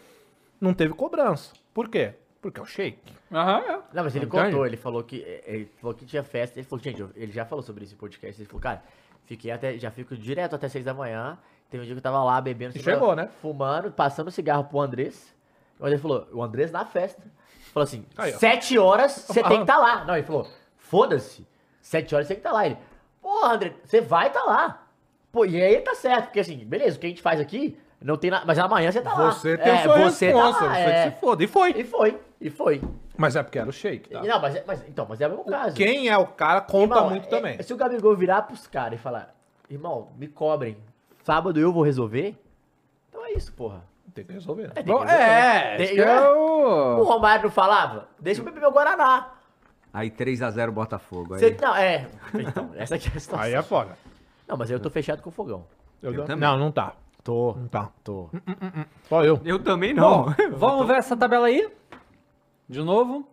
Não 0.61 0.73
teve 0.75 0.95
cobrança. 0.95 1.53
Por 1.75 1.89
quê? 1.89 2.15
Porque 2.41 2.59
é 2.59 2.63
o 2.63 2.67
shake. 2.67 2.99
Aham, 3.33 3.59
é. 3.59 3.73
Não, 3.93 4.03
mas 4.05 4.17
ele 4.17 4.27
tem? 4.27 4.45
contou, 4.45 4.67
ele 4.67 4.77
falou 4.77 5.03
que. 5.05 5.23
eh, 5.27 5.43
Ele 5.47 5.71
falou 5.81 5.95
que 5.95 6.05
tinha 6.07 6.23
festa. 6.23 6.59
Ele 6.59 6.67
falou, 6.67 6.83
gente, 6.83 7.05
ele 7.15 7.31
já 7.33 7.45
falou 7.45 7.63
sobre 7.63 7.85
esse 7.85 7.95
podcast. 7.95 8.41
Ele 8.41 8.47
falou, 8.49 8.61
cara, 8.63 8.83
fiquei 9.27 9.51
até. 9.51 9.79
Já 9.79 9.91
fico 9.91 10.17
direto 10.17 10.55
até 10.57 10.67
seis 10.69 10.85
da 10.85 10.95
manhã. 10.95 11.39
Teve 11.69 11.83
um 11.83 11.87
dia 11.87 11.95
que 11.95 11.99
eu 11.99 12.03
tava 12.03 12.25
lá 12.25 12.41
bebendo, 12.41 12.77
E 12.77 12.83
chegou, 12.83 13.15
né? 13.15 13.29
Fumando, 13.43 13.91
passando 13.93 14.31
cigarro 14.31 14.65
pro 14.65 14.81
Andrés. 14.81 15.35
O 15.79 15.85
Andrés 15.85 16.01
falou, 16.01 16.27
o 16.33 16.43
Andrés 16.43 16.73
na 16.73 16.85
festa. 16.85 17.23
Falou 17.73 17.85
assim, 17.85 18.05
Aí, 18.17 18.35
ó. 18.35 18.39
sete 18.39 18.79
horas 18.79 19.13
você 19.13 19.43
tem 19.43 19.57
que 19.57 19.61
estar 19.63 19.79
lá. 19.79 20.05
Não, 20.05 20.15
ele 20.17 20.27
falou, 20.27 20.47
foda-se. 20.77 21.47
Sete 21.81 22.15
horas 22.15 22.27
você 22.27 22.35
tem 22.35 22.43
que 22.43 22.47
estar 22.49 22.57
lá. 22.57 22.67
Ele, 22.67 22.77
porra, 23.21 23.55
André, 23.55 23.75
você 23.85 24.01
vai 24.01 24.29
estar 24.29 24.43
lá. 24.45 24.87
Pô, 25.33 25.45
e 25.45 25.61
aí 25.63 25.81
tá 25.81 25.95
certo, 25.95 26.25
porque 26.27 26.41
assim, 26.41 26.57
beleza, 26.65 26.97
o 26.97 27.01
que 27.01 27.07
a 27.07 27.09
gente 27.09 27.23
faz 27.23 27.39
aqui, 27.41 27.79
não 28.01 28.17
tem 28.17 28.31
nada. 28.31 28.45
Mas 28.45 28.59
amanhã 28.59 28.91
você 28.91 29.01
tá 29.01 29.15
lá. 29.15 29.31
Você 29.33 29.57
tem 29.57 29.73
é, 29.73 29.83
sua 29.83 29.99
você 29.99 30.33
tá 30.33 30.37
responsa, 30.37 30.65
lá, 30.65 30.73
você 30.75 30.81
é. 30.81 31.05
que 31.11 31.15
se 31.15 31.21
foda. 31.21 31.45
E 31.45 31.47
foi. 31.47 31.71
E 31.71 31.85
foi, 31.85 32.21
e 32.41 32.51
foi. 32.51 32.83
Mas 33.17 33.37
é 33.37 33.43
porque 33.43 33.59
era 33.59 33.69
o 33.69 33.73
shake, 33.73 34.09
tá? 34.11 34.25
E 34.25 34.27
Não, 34.27 34.41
mas, 34.41 34.57
é- 34.57 34.65
mas, 34.67 34.83
então, 34.89 35.07
mas 35.09 35.21
é 35.21 35.27
o 35.27 35.31
mesmo 35.31 35.45
caso. 35.45 35.77
Quem 35.77 36.09
é 36.09 36.17
o 36.17 36.27
cara 36.27 36.61
conta 36.63 36.95
Irmão, 36.97 37.11
muito 37.11 37.27
é- 37.27 37.29
também. 37.29 37.63
Se 37.63 37.73
o 37.73 37.77
Gabigol 37.77 38.17
virar 38.17 38.43
pros 38.43 38.67
caras 38.67 38.99
e 38.99 39.03
falar, 39.03 39.35
irmão, 39.69 40.09
me 40.17 40.27
cobrem, 40.27 40.77
sábado 41.23 41.61
eu 41.61 41.71
vou 41.73 41.83
resolver, 41.83 42.35
então 43.09 43.25
é 43.27 43.33
isso, 43.33 43.53
porra. 43.53 43.85
Tem 44.21 44.27
que 44.27 44.33
resolver. 44.35 44.65
É, 44.65 44.69
tem 44.69 44.85
que 44.85 44.91
Bom, 44.91 44.99
resolver. 45.01 45.23
é, 45.23 45.77
Tem- 45.77 45.87
acho 45.87 45.95
que 45.95 46.01
é 46.01 46.31
O 46.31 46.99
o... 47.01 47.03
Romário 47.05 47.45
não 47.45 47.51
falava? 47.51 48.09
Deixa 48.19 48.41
eu 48.41 48.45
beber 48.45 48.61
meu 48.61 48.71
Guaraná. 48.73 49.33
Aí 49.93 50.11
3x0 50.11 50.71
Botafogo. 50.71 51.35
Aí. 51.35 51.41
Você, 51.41 51.57
não, 51.61 51.75
é. 51.75 52.07
Então, 52.35 52.71
essa 52.77 52.95
aqui 52.97 53.09
é 53.09 53.17
a 53.17 53.21
situação. 53.21 53.45
Aí 53.47 53.55
é 53.55 53.63
foda. 53.63 53.97
Não, 54.47 54.57
mas 54.57 54.71
eu 54.71 54.79
tô 54.79 54.91
fechado 54.91 55.23
com 55.23 55.31
o 55.31 55.33
fogão. 55.33 55.65
Eu 56.03 56.25
também. 56.25 56.49
não, 56.49 56.57
não 56.59 56.71
tá. 56.73 56.95
Tô, 57.23 57.55
Não 57.55 57.69
tá. 57.69 57.91
tô. 58.03 58.31
Só 59.09 59.23
eu. 59.25 59.39
Eu 59.45 59.59
também 59.63 59.93
não. 59.93 60.25
Bom, 60.25 60.35
vamos 60.57 60.87
ver 60.87 60.97
essa 60.97 61.17
tabela 61.17 61.47
aí. 61.49 61.69
De 62.69 62.83
novo. 62.83 63.27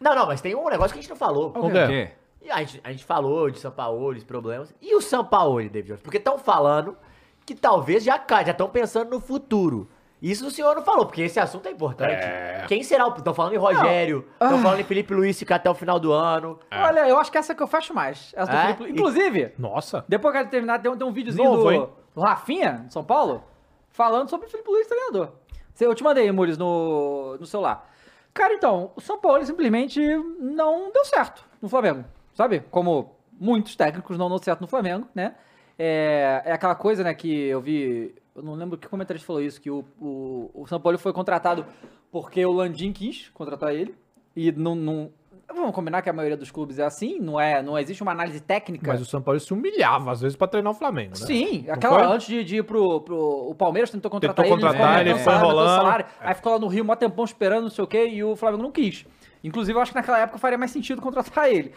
Não, 0.00 0.14
não, 0.14 0.26
mas 0.26 0.40
tem 0.40 0.54
um 0.56 0.68
negócio 0.68 0.92
que 0.92 0.98
a 0.98 1.02
gente 1.02 1.10
não 1.10 1.16
falou. 1.16 1.52
O 1.56 1.70
quê? 1.70 1.86
quê? 1.86 2.10
E 2.42 2.50
a 2.50 2.58
gente, 2.58 2.80
a 2.82 2.90
gente 2.90 3.04
falou 3.04 3.50
de 3.50 3.58
São 3.58 3.70
Paulo, 3.70 4.08
os 4.10 4.24
problemas. 4.24 4.74
E 4.80 4.94
o 4.94 5.00
São 5.00 5.24
Paulo, 5.24 5.58
David 5.60 5.88
Jones? 5.88 6.00
Porque 6.02 6.16
estão 6.16 6.38
falando 6.38 6.96
que 7.44 7.54
talvez 7.54 8.02
já 8.02 8.18
cai, 8.18 8.44
já 8.44 8.52
estão 8.52 8.68
pensando 8.68 9.10
no 9.10 9.20
futuro. 9.20 9.88
Isso 10.20 10.46
o 10.46 10.50
senhor 10.50 10.74
não 10.74 10.82
falou, 10.82 11.06
porque 11.06 11.22
esse 11.22 11.38
assunto 11.38 11.66
é 11.68 11.70
importante. 11.70 12.12
É. 12.24 12.64
Quem 12.66 12.82
será 12.82 13.06
o. 13.06 13.14
Estão 13.14 13.32
falando 13.32 13.52
em 13.54 13.56
Rogério, 13.58 14.26
estão 14.32 14.58
falando 14.58 14.80
em 14.80 14.84
Felipe 14.84 15.14
Luiz 15.14 15.38
ficar 15.38 15.56
até 15.56 15.70
o 15.70 15.74
final 15.74 16.00
do 16.00 16.12
ano. 16.12 16.58
Olha, 16.72 17.08
eu 17.08 17.18
acho 17.18 17.30
que 17.30 17.38
essa 17.38 17.54
que 17.54 17.62
eu 17.62 17.66
fecho 17.68 17.94
mais. 17.94 18.32
Essa 18.36 18.50
do 18.50 18.56
É? 18.56 18.74
Felipe- 18.74 18.92
Inclusive, 18.98 19.52
Nossa. 19.56 20.04
depois 20.08 20.34
que 20.34 20.40
eu 20.40 20.46
terminar, 20.48 20.80
tem 20.80 20.90
um, 20.90 20.96
tem 20.96 21.06
um 21.06 21.12
videozinho 21.12 21.44
Novo, 21.52 21.70
do, 21.70 21.90
do 22.16 22.20
Rafinha, 22.20 22.84
de 22.86 22.92
São 22.92 23.04
Paulo, 23.04 23.44
falando 23.90 24.28
sobre 24.28 24.48
o 24.48 24.50
Felipe 24.50 24.68
Luiz, 24.68 24.86
treinador. 24.88 25.30
Cê- 25.72 25.86
Eu 25.86 25.94
te 25.94 26.02
mandei, 26.02 26.30
Mules, 26.32 26.58
no, 26.58 27.36
no 27.38 27.46
celular. 27.46 27.88
Cara, 28.34 28.54
então, 28.54 28.90
o 28.96 29.00
São 29.00 29.18
Paulo 29.20 29.44
simplesmente 29.46 30.00
não 30.40 30.90
deu 30.92 31.04
certo 31.04 31.44
no 31.62 31.68
Flamengo, 31.68 32.04
sabe? 32.34 32.64
Como 32.72 33.14
muitos 33.40 33.76
técnicos 33.76 34.18
não 34.18 34.28
dão 34.28 34.38
certo 34.38 34.60
no 34.60 34.66
Flamengo, 34.66 35.06
né? 35.14 35.36
É, 35.78 36.42
é 36.44 36.52
aquela 36.52 36.74
coisa, 36.74 37.04
né, 37.04 37.14
que 37.14 37.46
eu 37.46 37.60
vi... 37.60 38.14
Eu 38.38 38.44
não 38.44 38.54
lembro 38.54 38.78
que 38.78 38.88
comentarista 38.88 39.26
falou 39.26 39.42
isso, 39.42 39.60
que 39.60 39.70
o, 39.70 39.84
o, 40.00 40.50
o 40.54 40.66
São 40.66 40.80
Paulo 40.80 40.96
foi 40.98 41.12
contratado 41.12 41.66
porque 42.10 42.44
o 42.46 42.52
Landim 42.52 42.92
quis 42.92 43.28
contratar 43.34 43.74
ele. 43.74 43.94
E 44.34 44.52
não, 44.52 44.74
não... 44.74 45.10
Vamos 45.52 45.74
combinar 45.74 46.02
que 46.02 46.10
a 46.10 46.12
maioria 46.12 46.36
dos 46.36 46.50
clubes 46.50 46.78
é 46.78 46.84
assim, 46.84 47.18
não 47.18 47.40
é, 47.40 47.62
não 47.62 47.78
existe 47.78 48.02
uma 48.02 48.12
análise 48.12 48.38
técnica. 48.38 48.92
Mas 48.92 49.00
o 49.00 49.06
São 49.06 49.20
Paulo 49.20 49.40
se 49.40 49.52
humilhava, 49.52 50.12
às 50.12 50.20
vezes, 50.20 50.36
pra 50.36 50.46
treinar 50.46 50.72
o 50.72 50.74
Flamengo, 50.74 51.18
né? 51.18 51.26
Sim, 51.26 51.64
Não 51.66 51.74
aquela 51.74 52.04
foi? 52.04 52.14
antes 52.14 52.26
de, 52.26 52.44
de 52.44 52.56
ir 52.58 52.62
pro, 52.62 53.00
pro. 53.00 53.48
O 53.48 53.54
Palmeiras 53.54 53.90
tentou 53.90 54.10
contratar 54.10 54.44
Tentou 54.44 54.58
ele, 54.58 54.62
contratar, 54.66 54.98
ficou 54.98 55.10
ele 55.10 55.18
foi 55.18 55.34
enrolando. 55.34 56.04
aí 56.20 56.34
ficou 56.34 56.52
lá 56.52 56.58
no 56.58 56.66
Rio, 56.68 56.84
mó 56.84 56.94
tempão 56.94 57.24
esperando, 57.24 57.62
não 57.62 57.70
sei 57.70 57.82
o 57.82 57.86
quê, 57.86 58.06
e 58.08 58.22
o 58.22 58.36
Flamengo 58.36 58.62
não 58.62 58.70
quis. 58.70 59.06
Inclusive, 59.42 59.76
eu 59.76 59.80
acho 59.80 59.90
que 59.92 59.96
naquela 59.96 60.18
época 60.18 60.38
faria 60.38 60.58
mais 60.58 60.70
sentido 60.70 61.00
contratar 61.00 61.50
ele. 61.50 61.72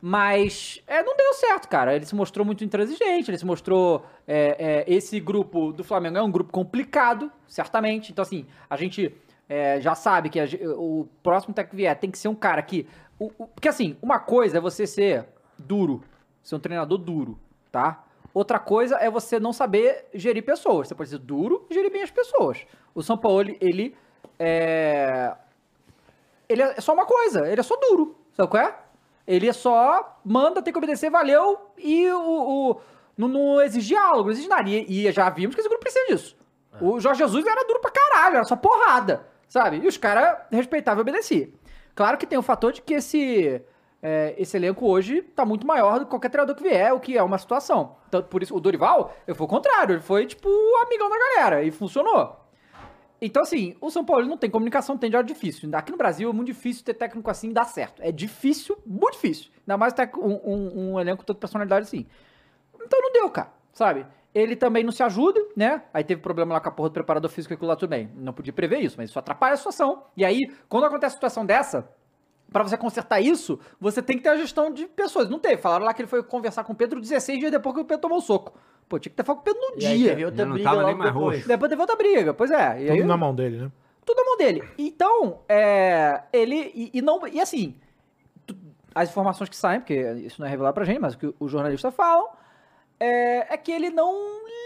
Mas 0.00 0.82
é, 0.86 1.02
não 1.02 1.16
deu 1.16 1.32
certo, 1.34 1.68
cara. 1.68 1.94
Ele 1.96 2.04
se 2.04 2.14
mostrou 2.14 2.44
muito 2.44 2.62
intransigente, 2.64 3.30
ele 3.30 3.38
se 3.38 3.46
mostrou. 3.46 4.04
é, 4.26 4.84
é, 4.88 4.94
esse 4.94 5.18
grupo 5.20 5.72
do 5.72 5.82
Flamengo 5.82 6.18
é 6.18 6.22
um 6.22 6.30
grupo 6.30 6.52
complicado, 6.52 7.30
certamente. 7.48 8.12
Então, 8.12 8.22
assim, 8.22 8.46
a 8.68 8.76
gente 8.76 9.14
é, 9.48 9.80
já 9.80 9.94
sabe 9.94 10.28
que 10.28 10.38
a 10.40 10.44
o 10.76 11.08
próximo 11.22 11.54
técnico 11.54 11.70
que 11.70 11.76
vier 11.76 11.98
tem 11.98 12.10
que 12.10 12.18
ser 12.18 12.28
um 12.28 12.34
cara 12.34 12.60
que. 12.62 12.86
o- 13.18 13.30
o- 13.38 13.46
porque, 13.48 13.68
assim, 13.68 13.96
uma 14.02 14.18
coisa 14.18 14.58
é 14.58 14.60
você 14.60 14.86
ser 14.86 15.26
duro, 15.58 16.02
ser 16.42 16.56
um 16.56 16.60
treinador 16.60 16.98
duro, 16.98 17.38
tá? 17.72 18.04
Outra 18.34 18.58
coisa 18.58 18.96
é 18.96 19.10
você 19.10 19.40
não 19.40 19.52
saber 19.52 20.06
gerir 20.12 20.44
pessoas. 20.44 20.88
Você 20.88 20.94
pode 20.94 21.08
ser 21.08 21.18
duro 21.18 21.66
e 21.70 21.74
gerir 21.74 21.90
bem 21.90 22.02
as 22.02 22.10
pessoas. 22.10 22.66
O 22.94 23.02
São 23.02 23.16
Paulo, 23.16 23.40
ele, 23.40 23.56
ele 23.62 23.96
é. 24.38 25.32
Ele 26.48 26.62
é 26.62 26.80
só 26.80 26.92
uma 26.92 27.06
coisa, 27.06 27.48
ele 27.50 27.58
é 27.60 27.62
só 27.62 27.74
duro, 27.76 28.14
sabe 28.34 28.48
qual 28.50 28.62
é? 28.62 28.74
Ele 29.26 29.48
é 29.48 29.52
só 29.52 30.18
manda, 30.24 30.62
tem 30.62 30.72
que 30.72 30.78
obedecer, 30.78 31.10
valeu, 31.10 31.58
e 31.76 32.08
o, 32.10 32.70
o- 32.72 32.80
não, 33.16 33.28
não 33.28 33.60
exige 33.62 33.88
diálogo, 33.88 34.24
não 34.24 34.30
exige 34.32 34.48
nada. 34.48 34.68
E, 34.68 35.06
e 35.08 35.10
já 35.12 35.28
vimos 35.30 35.54
que 35.54 35.60
esse 35.60 35.68
grupo 35.68 35.82
precisa 35.82 36.04
disso. 36.06 36.36
O 36.80 37.00
Jorge 37.00 37.18
Jesus 37.20 37.46
era 37.46 37.64
duro 37.64 37.80
pra 37.80 37.90
caralho, 37.90 38.36
era 38.36 38.44
só 38.44 38.54
porrada, 38.54 39.26
sabe? 39.48 39.78
E 39.78 39.86
os 39.88 39.96
caras 39.96 40.38
respeitavam 40.50 41.00
e 41.00 41.02
obedeciam. 41.02 41.48
Claro 41.94 42.18
que 42.18 42.26
tem 42.26 42.38
o 42.38 42.42
fator 42.42 42.70
de 42.72 42.82
que 42.82 42.92
esse, 42.94 43.62
é, 44.02 44.34
esse 44.36 44.56
elenco 44.58 44.86
hoje 44.86 45.22
tá 45.22 45.44
muito 45.46 45.66
maior 45.66 45.98
do 45.98 46.04
que 46.04 46.10
qualquer 46.10 46.28
treinador 46.28 46.54
que 46.54 46.62
vier, 46.62 46.92
o 46.92 47.00
que 47.00 47.16
é 47.16 47.22
uma 47.22 47.38
situação. 47.38 47.96
Então, 48.08 48.22
por 48.22 48.42
isso, 48.42 48.54
o 48.54 48.60
Dorival, 48.60 49.14
ele 49.26 49.34
foi 49.34 49.46
o 49.46 49.48
contrário, 49.48 49.94
ele 49.94 50.02
foi, 50.02 50.26
tipo, 50.26 50.48
o 50.50 50.76
amigão 50.84 51.08
da 51.08 51.16
galera, 51.18 51.62
e 51.62 51.70
funcionou. 51.70 52.36
Então, 53.26 53.42
assim, 53.42 53.74
o 53.80 53.90
São 53.90 54.04
Paulo 54.04 54.24
não 54.24 54.36
tem 54.36 54.48
comunicação, 54.48 54.96
tem 54.96 55.10
diário 55.10 55.26
difícil. 55.26 55.68
Aqui 55.74 55.90
no 55.90 55.98
Brasil 55.98 56.30
é 56.30 56.32
muito 56.32 56.46
difícil 56.46 56.84
ter 56.84 56.94
técnico 56.94 57.28
assim 57.28 57.50
e 57.50 57.52
dar 57.52 57.64
certo. 57.64 58.00
É 58.00 58.12
difícil, 58.12 58.78
muito 58.86 59.14
difícil. 59.14 59.50
Ainda 59.66 59.76
mais 59.76 59.92
um, 60.16 60.52
um, 60.52 60.92
um 60.92 61.00
elenco 61.00 61.18
com 61.18 61.24
toda 61.24 61.38
personalidade 61.38 61.86
assim. 61.86 62.06
Então 62.80 63.02
não 63.02 63.12
deu, 63.12 63.28
cara, 63.28 63.52
sabe? 63.72 64.06
Ele 64.32 64.54
também 64.54 64.84
não 64.84 64.92
se 64.92 65.02
ajuda, 65.02 65.40
né? 65.56 65.82
Aí 65.92 66.04
teve 66.04 66.20
problema 66.20 66.54
lá 66.54 66.60
com 66.60 66.68
a 66.68 66.72
porra 66.72 66.90
do 66.90 66.92
preparador 66.92 67.28
físico 67.28 67.52
e 67.52 67.54
aquilo 67.54 67.68
lá 67.68 67.74
tudo 67.74 67.90
bem. 67.90 68.12
Não 68.14 68.32
podia 68.32 68.52
prever 68.52 68.78
isso, 68.78 68.94
mas 68.96 69.10
isso 69.10 69.18
atrapalha 69.18 69.54
a 69.54 69.56
situação. 69.56 70.04
E 70.16 70.24
aí, 70.24 70.42
quando 70.68 70.84
acontece 70.84 71.14
uma 71.14 71.16
situação 71.16 71.44
dessa, 71.44 71.88
pra 72.52 72.62
você 72.62 72.76
consertar 72.76 73.20
isso, 73.20 73.58
você 73.80 74.00
tem 74.00 74.18
que 74.18 74.22
ter 74.22 74.28
a 74.28 74.36
gestão 74.36 74.70
de 74.70 74.86
pessoas. 74.86 75.28
Não 75.28 75.40
teve. 75.40 75.56
Falaram 75.56 75.84
lá 75.84 75.92
que 75.92 76.02
ele 76.02 76.08
foi 76.08 76.22
conversar 76.22 76.62
com 76.62 76.74
o 76.74 76.76
Pedro 76.76 77.00
16 77.00 77.40
dias 77.40 77.50
depois 77.50 77.74
que 77.74 77.80
o 77.80 77.84
Pedro 77.84 78.02
tomou 78.02 78.18
o 78.18 78.22
soco. 78.22 78.56
Pô, 78.88 78.98
tinha 78.98 79.10
que 79.10 79.16
ter 79.16 79.24
falado 79.24 79.42
com 79.42 79.50
o 79.50 79.54
Pedro 79.54 79.74
no 79.76 79.82
E 79.82 79.86
aí 79.86 79.98
dia. 79.98 80.08
teve 80.10 80.24
outra 80.24 80.44
não 80.44 80.52
briga 80.54 80.70
tava 80.70 80.84
nem 80.84 80.94
mais 80.94 81.12
depois. 81.12 81.36
roxo. 81.36 81.48
Depois 81.48 81.68
teve 81.68 81.80
outra 81.80 81.96
briga, 81.96 82.34
pois 82.34 82.50
é. 82.50 82.82
E 82.82 82.90
aí, 82.90 82.96
Tudo 82.98 83.08
na 83.08 83.16
mão 83.16 83.34
dele, 83.34 83.56
né? 83.62 83.72
tudo 84.04 84.16
na 84.18 84.24
mão 84.24 84.36
dele. 84.36 84.62
Então, 84.78 85.40
é, 85.48 86.22
ele. 86.32 86.70
E, 86.74 86.90
e 86.94 87.02
não. 87.02 87.26
E 87.26 87.40
assim, 87.40 87.76
tu- 88.46 88.56
as 88.94 89.08
informações 89.10 89.48
que 89.50 89.56
saem, 89.56 89.80
porque 89.80 89.94
isso 90.24 90.40
não 90.40 90.46
é 90.46 90.50
revelado 90.50 90.74
pra 90.74 90.84
gente, 90.84 91.00
mas 91.00 91.14
o 91.14 91.18
que 91.18 91.34
os 91.40 91.50
jornalistas 91.50 91.92
falam, 91.92 92.28
é, 93.00 93.52
é 93.52 93.56
que 93.56 93.72
ele 93.72 93.90
não 93.90 94.14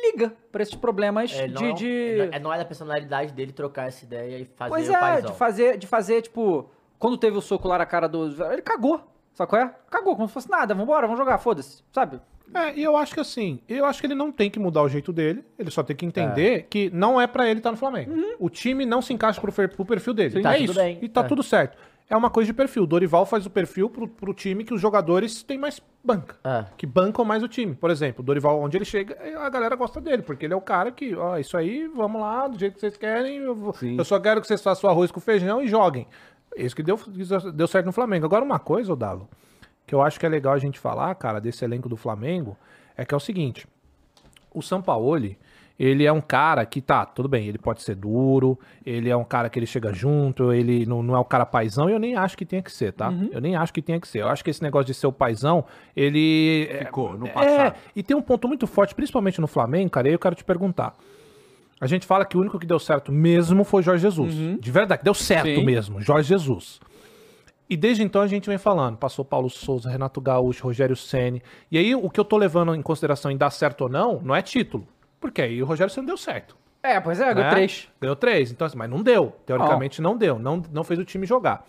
liga 0.05 0.35
pra 0.53 0.63
esses 0.63 0.75
problemas 0.75 1.33
É, 1.33 1.49
não, 1.49 1.61
de. 1.63 1.67
é, 1.71 1.73
de- 1.73 2.17
não 2.19 2.25
é- 2.35 2.39
não 2.41 2.53
é 2.55 2.59
da 2.59 2.65
personalidade 2.67 3.33
dele 3.33 3.53
trocar 3.53 3.89
essa 3.89 4.05
ideia 4.05 4.39
e 4.39 4.45
fazer 4.45 4.71
pois 4.71 4.89
o 4.89 4.93
é, 4.93 5.01
paizão. 5.01 5.31
de 5.33 5.37
fazer, 5.39 5.79
de 5.79 5.87
fazer, 5.87 6.23
tipo, 6.23 6.69
quando 6.99 7.17
teve 7.17 7.39
o 7.39 7.41
soco 7.41 7.67
lá 7.67 7.79
na 7.79 7.87
cara 7.87 8.07
do. 8.07 8.27
Ele 8.53 8.61
cagou. 8.63 9.01
Sabe 9.33 9.49
qual 9.49 9.63
é? 9.63 9.75
Cagou, 9.91 10.15
como 10.17 10.29
se 10.29 10.35
fosse 10.35 10.51
nada. 10.51 10.75
Vambora, 10.75 11.07
vamos 11.07 11.19
jogar, 11.19 11.39
foda-se. 11.39 11.83
Sabe? 11.93 12.21
É, 12.53 12.75
e 12.79 12.83
eu 12.83 12.97
acho 12.97 13.15
que 13.15 13.21
assim, 13.21 13.61
eu 13.69 13.85
acho 13.85 14.01
que 14.01 14.07
ele 14.07 14.15
não 14.15 14.33
tem 14.33 14.51
que 14.51 14.59
mudar 14.59 14.83
o 14.83 14.89
jeito 14.89 15.13
dele, 15.13 15.45
ele 15.59 15.71
só 15.71 15.83
tem 15.83 15.95
que 15.95 16.05
entender 16.05 16.67
que 16.69 16.91
não 16.93 17.21
é 17.21 17.27
pra 17.27 17.49
ele 17.49 17.61
estar 17.61 17.71
no 17.71 17.77
Flamengo. 17.77 18.13
O 18.39 18.49
time 18.51 18.85
não 18.85 19.01
se 19.01 19.13
encaixa 19.13 19.41
pro, 19.41 19.53
pro 19.69 19.85
perfil 19.85 20.13
dele. 20.15 20.43
Tá 20.43 20.55
é 20.55 20.59
tudo 20.59 20.71
isso. 20.73 20.75
bem. 20.81 20.99
E 21.01 21.09
tá 21.09 21.21
É. 21.21 21.25
tudo 21.25 21.43
certo. 21.43 21.79
É 22.09 22.17
uma 22.17 22.29
coisa 22.29 22.49
de 22.49 22.53
perfil. 22.53 22.83
O 22.83 22.87
Dorival 22.89 23.25
faz 23.25 23.47
o 23.47 23.51
perfil 23.51 23.89
pro, 23.89 24.09
pro 24.09 24.35
time 24.35 24.65
que 24.65 24.75
os 24.75 24.81
jogadores 24.81 25.45
têm 25.45 25.57
mais 25.57 25.81
banca. 26.03 26.35
É. 26.43 26.65
Que 26.77 26.85
bancam 26.85 27.25
mais 27.25 27.41
o 27.41 27.47
time. 27.47 27.73
Por 27.77 27.89
exemplo, 27.89 28.21
o 28.21 28.25
Dorival, 28.25 28.61
onde 28.61 28.77
ele 28.77 28.85
chega, 28.85 29.17
a 29.39 29.49
galera 29.49 29.77
gosta 29.77 30.01
dele, 30.01 30.23
porque 30.23 30.45
ele 30.45 30.53
é 30.53 30.57
o 30.57 30.61
cara 30.61 30.91
que, 30.91 31.15
ó, 31.15 31.39
isso 31.39 31.57
aí, 31.57 31.87
vamos 31.87 32.21
lá, 32.21 32.49
do 32.49 32.59
jeito 32.59 32.75
que 32.75 32.81
vocês 32.81 32.97
querem, 32.97 33.37
eu, 33.37 33.55
vou- 33.55 33.73
eu 33.81 34.05
só 34.05 34.19
quero 34.19 34.41
que 34.41 34.49
vocês 34.49 34.61
façam 34.61 34.91
arroz 34.91 35.13
com 35.13 35.21
feijão 35.21 35.63
e 35.63 35.69
joguem. 35.69 36.09
Isso 36.57 36.75
que 36.75 36.83
deu, 36.83 36.99
deu 37.55 37.69
certo 37.69 37.87
no 37.87 37.93
Flamengo. 37.93 38.27
Agora, 38.27 38.45
uma 38.45 38.59
coisa, 38.59 38.93
Odalo, 38.93 39.29
que 39.91 39.95
eu 39.97 40.01
acho 40.01 40.21
que 40.21 40.25
é 40.25 40.29
legal 40.29 40.53
a 40.53 40.59
gente 40.59 40.79
falar, 40.79 41.13
cara, 41.17 41.41
desse 41.41 41.65
elenco 41.65 41.89
do 41.89 41.97
Flamengo, 41.97 42.57
é 42.97 43.05
que 43.05 43.13
é 43.13 43.17
o 43.17 43.19
seguinte: 43.21 43.67
o 44.55 44.63
Sampaoli, 44.63 45.37
ele 45.77 46.05
é 46.05 46.13
um 46.13 46.21
cara 46.21 46.65
que 46.65 46.81
tá, 46.81 47.05
tudo 47.05 47.29
bem, 47.29 47.49
ele 47.49 47.59
pode 47.59 47.83
ser 47.83 47.97
duro, 47.97 48.57
ele 48.87 49.11
é 49.11 49.17
um 49.17 49.25
cara 49.25 49.51
que 49.51 49.59
ele 49.59 49.67
chega 49.67 49.93
junto, 49.93 50.53
ele 50.53 50.87
não, 50.87 51.03
não 51.03 51.17
é 51.17 51.19
o 51.19 51.25
cara 51.25 51.45
paizão, 51.45 51.91
e 51.91 51.93
eu 51.93 51.99
nem 51.99 52.15
acho 52.15 52.39
que 52.39 52.47
tenha 52.47 52.63
que 52.63 52.71
ser, 52.71 52.93
tá? 52.93 53.09
Uhum. 53.09 53.31
Eu 53.33 53.41
nem 53.41 53.57
acho 53.57 53.73
que 53.73 53.83
tenha 53.83 53.99
que 54.01 54.07
ser. 54.07 54.21
Eu 54.21 54.29
acho 54.29 54.45
que 54.45 54.51
esse 54.51 54.63
negócio 54.63 54.87
de 54.87 54.95
ser 54.95 55.09
o 55.09 55.13
paizão, 55.13 55.65
ele. 55.97 56.69
é- 56.71 56.85
Ficou 56.85 57.19
no 57.19 57.27
é, 57.27 57.31
passado. 57.31 57.75
e 57.97 58.01
tem 58.05 58.17
um 58.17 58.23
ponto 58.23 58.47
muito 58.47 58.69
forte, 58.69 58.95
principalmente 58.95 59.41
no 59.41 59.49
Flamengo, 59.49 59.91
cara, 59.91 60.07
e 60.07 60.11
aí 60.11 60.15
eu 60.15 60.21
quero 60.21 60.37
te 60.37 60.45
perguntar. 60.45 60.95
A 61.81 61.87
gente 61.89 62.07
fala 62.07 62.25
que 62.25 62.37
o 62.37 62.41
único 62.41 62.61
que 62.61 62.67
deu 62.67 62.79
certo 62.79 63.11
mesmo 63.11 63.65
foi 63.65 63.83
Jorge 63.83 64.03
Jesus. 64.03 64.35
De 64.61 64.71
verdade, 64.71 65.03
deu 65.03 65.15
certo 65.15 65.49
Uhum. 65.49 65.55
Sim. 65.57 65.65
mesmo, 65.65 66.01
Jorge 66.01 66.29
Jesus. 66.29 66.79
E 67.71 67.77
desde 67.77 68.03
então 68.03 68.21
a 68.21 68.27
gente 68.27 68.49
vem 68.49 68.59
falando, 68.59 68.97
passou 68.97 69.25
Paulo 69.25 69.49
Souza, 69.49 69.89
Renato 69.89 70.21
Gaúcho, 70.21 70.65
Rogério 70.65 70.97
Ceni. 70.97 71.41
E 71.71 71.79
aí 71.79 71.95
o 71.95 72.11
que 72.11 72.19
eu 72.19 72.25
tô 72.25 72.37
levando 72.37 72.75
em 72.75 72.83
consideração 72.83 73.31
em 73.31 73.37
dar 73.37 73.51
certo 73.51 73.83
ou 73.83 73.89
não, 73.89 74.21
não 74.21 74.35
é 74.35 74.43
título. 74.43 74.89
Porque 75.21 75.41
aí 75.41 75.63
o 75.63 75.67
Rogério 75.67 75.93
Ceni 75.93 76.09
deu 76.09 76.17
certo. 76.17 76.57
É, 76.83 76.99
pois 76.99 77.21
é, 77.21 77.33
ganhou 77.33 77.49
né? 77.49 77.51
três. 77.51 77.89
Ganhou 78.01 78.17
três, 78.17 78.51
então 78.51 78.67
assim, 78.67 78.77
mas 78.77 78.91
não 78.91 79.01
deu. 79.01 79.37
Teoricamente 79.47 80.03
não 80.03 80.17
deu, 80.17 80.37
não, 80.37 80.61
não 80.73 80.83
fez 80.83 80.99
o 80.99 81.05
time 81.05 81.25
jogar. 81.27 81.65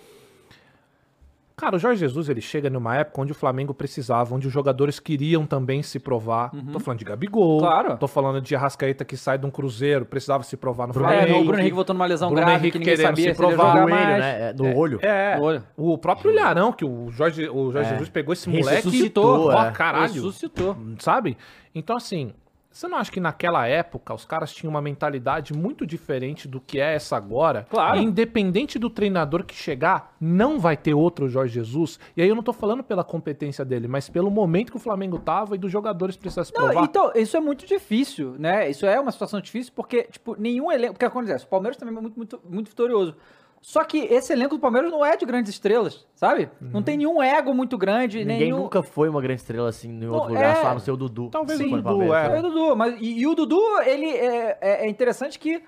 Cara, 1.62 1.76
o 1.76 1.80
Jorge 1.80 2.00
Jesus 2.00 2.28
ele 2.28 2.42
chega 2.42 2.72
numa 2.72 2.96
época 2.96 3.22
onde 3.22 3.32
o 3.34 3.36
Flamengo 3.36 3.72
precisava, 3.72 4.34
onde 4.34 4.48
os 4.48 4.52
jogadores 4.54 5.00
queriam 5.00 5.46
também 5.46 5.84
se 5.84 6.00
provar. 6.00 6.50
Tô 6.74 6.80
falando 6.80 6.98
de 6.98 7.06
Gabigol, 7.06 7.54
Uhum. 7.54 7.60
Claro. 7.60 7.98
tô 7.98 8.08
falando 8.08 8.42
de 8.42 8.56
Arrascaeta 8.56 9.06
que 9.06 9.16
sai 9.16 9.38
de 9.38 9.46
um 9.46 9.52
Cruzeiro, 9.52 10.04
precisava 10.04 10.42
se 10.42 10.58
provar 10.58 10.88
no 10.88 10.92
É, 10.92 10.96
Flamengo. 10.96 11.40
o 11.40 11.44
Bruno 11.46 11.60
Henrique 11.60 11.76
voltou 11.76 11.94
numa 11.94 12.08
lesão 12.08 12.30
Bruno 12.30 12.44
grave 12.48 12.60
Henrique 12.64 12.72
que 12.72 12.80
ninguém 12.80 12.98
sabia 12.98 13.26
se 13.26 13.30
se 13.30 13.38
provar. 13.38 13.56
jogar 13.74 13.74
Joelho, 13.88 13.90
mais. 14.08 14.20
né? 14.20 14.50
É, 14.50 14.54
No 14.54 14.76
olho. 14.76 15.00
É, 15.04 15.38
Olha. 15.40 15.64
o 15.78 15.96
próprio 16.00 16.32
Ilharão, 16.32 16.72
que 16.74 16.84
o 16.84 17.12
Jorge, 17.12 17.48
o 17.48 17.72
Jorge 17.72 17.92
Jesus 17.92 18.10
pegou 18.10 18.34
esse 18.34 18.50
moleque 18.50 18.88
Ressuscitou, 18.88 19.52
e, 19.52 19.54
ó, 19.56 19.66
é. 19.68 19.72
caralho, 19.72 20.14
Ressuscitou. 20.14 20.76
sabe? 20.98 21.38
Então, 21.76 21.96
assim, 21.96 22.34
você 22.72 22.88
não 22.88 22.98
acha 22.98 23.12
que 23.12 23.20
naquela 23.20 23.68
época 23.68 24.14
os 24.14 24.24
caras 24.24 24.54
tinham 24.54 24.72
uma 24.72 24.82
mentalidade 24.82 25.54
muito 25.54 25.86
diferente 25.86 26.48
do 26.48 26.62
que 26.62 26.80
é 26.80 26.96
essa 26.96 27.18
agora? 27.18 27.68
Claro. 27.70 28.00
E 28.00 28.04
independente 28.04 28.80
do 28.80 28.90
treinador 28.90 29.44
que 29.44 29.54
chegar, 29.54 30.16
não 30.20 30.58
vai 30.60 30.78
ter 30.78 30.94
outro 30.94 31.28
Jorge 31.28 31.54
Jesus. 31.54 32.00
E 32.16 32.22
aí 32.22 32.30
eu 32.30 32.36
não 32.36 32.44
tô 32.44 32.54
falando 32.54 32.84
pela 32.84 33.04
competência 33.04 33.66
dele, 33.66 33.88
mas 33.88 34.10
pelo 34.10 34.32
momento 34.32 34.72
que 34.72 34.78
o 34.78 34.80
Flamengo 34.80 35.20
tava 35.20 35.56
e 35.56 35.58
dos 35.58 35.72
jogadores 35.72 36.16
precisam 36.16 36.46
se 36.46 36.54
Não, 36.54 36.66
provar. 36.66 36.86
então, 36.86 37.12
isso 37.14 37.36
é 37.36 37.40
muito 37.40 37.66
difícil, 37.66 38.36
né? 38.40 38.70
Isso 38.70 38.86
é 38.86 39.00
uma 39.00 39.12
situação 39.12 39.42
difícil 39.42 39.74
porque, 39.76 40.04
tipo, 40.04 40.36
nenhum 40.40 40.72
elenco. 40.72 40.94
Porque 40.94 41.06
acontece, 41.06 41.44
o 41.46 41.50
Palmeiras 41.50 41.76
também 41.78 41.96
é 41.96 42.00
muito, 42.02 42.16
muito, 42.16 42.40
muito 42.50 42.70
vitorioso. 42.70 43.16
Só 43.62 43.84
que 43.84 44.00
esse 44.00 44.34
elenco 44.34 44.56
do 44.56 44.60
Palmeiras 44.60 44.92
não 44.92 45.06
é 45.06 45.16
de 45.16 45.24
grandes 45.24 45.52
estrelas, 45.54 46.08
sabe? 46.16 46.50
Não 46.60 46.82
tem 46.82 46.98
nenhum 46.98 47.22
ego 47.22 47.54
muito 47.54 47.78
grande, 47.78 48.20
Ninguém 48.20 48.40
nenhum. 48.52 48.64
nunca 48.64 48.82
foi 48.82 49.08
uma 49.08 49.22
grande 49.22 49.42
estrela 49.42 49.70
assim 49.70 49.90
em 49.90 50.08
outro 50.08 50.30
Não, 50.30 50.36
lugar, 50.36 50.52
é- 50.58 50.62
só 50.62 50.68
a 50.70 50.74
não 50.74 50.80
ser 50.80 50.92
o 50.92 50.98
Dudu. 50.98 51.30
Talvez 51.30 51.60
Sim, 51.60 51.68
o 51.68 51.70
Dudu, 51.78 51.84
Palmeiras. 51.84 52.32
é. 52.32 52.36
É 52.36 52.40
o 52.40 52.42
Dudu, 52.42 52.76
mas 52.76 52.96
e, 53.00 53.20
e 53.20 53.28
o 53.28 53.36
Dudu, 53.36 53.62
ele 53.86 54.08
é, 54.10 54.58
é- 54.60 54.86
é 54.86 54.90
interessante 54.90 55.38
que 55.38 55.62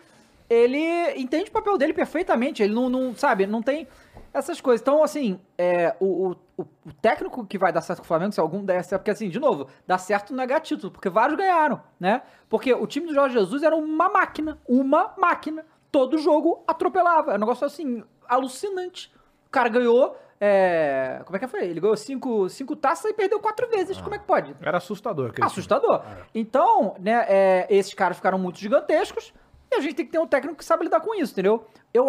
ele 0.50 1.12
entende 1.20 1.50
o 1.50 1.54
papel 1.54 1.78
dele 1.78 1.94
perfeitamente. 1.94 2.64
Ele 2.64 2.74
não, 2.74 2.90
não 2.90 3.16
sabe, 3.16 3.46
não 3.46 3.62
tem 3.62 3.88
essas 4.34 4.60
coisas. 4.60 4.82
Então, 4.82 5.04
assim, 5.04 5.40
é, 5.56 5.96
o, 6.00 6.30
o, 6.32 6.36
o- 6.58 6.66
técnico 7.02 7.46
que 7.46 7.58
vai 7.60 7.72
dar 7.72 7.82
certo 7.82 8.00
com 8.00 8.06
o 8.06 8.08
Flamengo, 8.08 8.32
se 8.32 8.40
algum 8.40 8.66
der 8.66 8.84
certo, 8.84 9.02
porque 9.02 9.12
assim, 9.12 9.30
de 9.30 9.40
novo, 9.40 9.68
dar 9.86 10.00
certo 10.00 10.34
não 10.34 10.44
é 10.44 10.48
ganhar 10.48 10.60
título, 10.62 10.92
porque 10.92 11.10
vários 11.10 11.38
ganharam, 11.38 11.80
né? 12.00 12.24
Porque 12.50 12.74
o 12.74 12.88
time 12.88 13.06
do 13.08 13.14
Jorge 13.14 13.36
Jesus 13.36 13.62
era 13.64 13.76
uma 13.76 14.10
máquina, 14.10 14.58
uma 14.68 15.14
máquina. 15.18 15.64
Todo 15.94 16.18
jogo 16.18 16.64
atropelava. 16.68 17.32
É 17.32 17.36
um 17.36 17.40
negócio 17.40 17.66
assim, 17.66 18.04
alucinante. 18.28 19.14
O 19.48 19.50
cara 19.52 19.70
ganhou. 19.70 20.18
é, 20.42 21.22
como 21.26 21.38
é 21.38 21.40
que 21.40 21.48
foi? 21.48 21.66
Ele 21.66 21.80
ganhou 21.80 21.96
cinco, 21.96 22.50
cinco 22.50 22.76
taças 22.76 23.12
e 23.12 23.14
perdeu 23.14 23.40
quatro 23.40 23.70
vezes. 23.70 24.02
Como 24.02 24.16
é 24.16 24.18
que 24.20 24.26
pode? 24.26 24.56
Era 24.62 24.78
assustador. 24.80 25.28
aquele 25.30 25.36
time. 25.36 25.46
Assustador. 25.48 26.02
Então, 26.34 26.96
né, 27.00 27.26
é, 27.30 27.68
esses 27.70 27.94
caras 27.94 28.18
ficaram 28.18 28.38
muito 28.40 28.58
gigantescos 28.60 29.34
e 29.72 29.76
a 29.76 29.80
gente 29.82 29.94
tem 29.96 30.06
que 30.06 30.12
ter 30.12 30.20
um 30.20 30.28
técnico 30.28 30.58
que 30.58 30.66
sabe 30.66 30.84
lidar 30.84 31.00
com 31.00 31.14
isso, 31.16 31.32
entendeu? 31.34 31.66
Eu, 31.94 32.08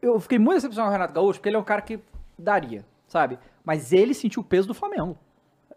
eu 0.00 0.18
fiquei 0.18 0.38
muito 0.38 0.56
decepcionado 0.56 0.88
com 0.88 0.94
o 0.94 0.98
Renato 0.98 1.12
Gaúcho, 1.14 1.38
porque 1.38 1.48
ele 1.50 1.56
é 1.56 1.60
um 1.60 1.64
cara 1.64 1.82
que 1.82 2.00
daria, 2.38 2.84
sabe? 3.06 3.38
Mas 3.62 3.92
ele 3.92 4.14
sentiu 4.14 4.40
o 4.40 4.44
peso 4.44 4.66
do 4.66 4.74
Flamengo. 4.74 5.16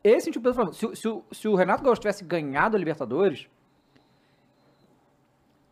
Ele 0.03 0.19
sentiu 0.21 0.39
o 0.39 0.43
peso 0.43 0.53
do 0.53 0.55
Flamengo. 0.55 0.75
Se, 0.75 0.85
o- 0.85 0.95
se 1.31 1.37
se 1.41 1.47
o 1.47 1.55
Renato 1.55 1.83
Gaúcho 1.83 2.01
tivesse 2.01 2.23
ganhado 2.23 2.75
a 2.75 2.79
Libertadores, 2.79 3.47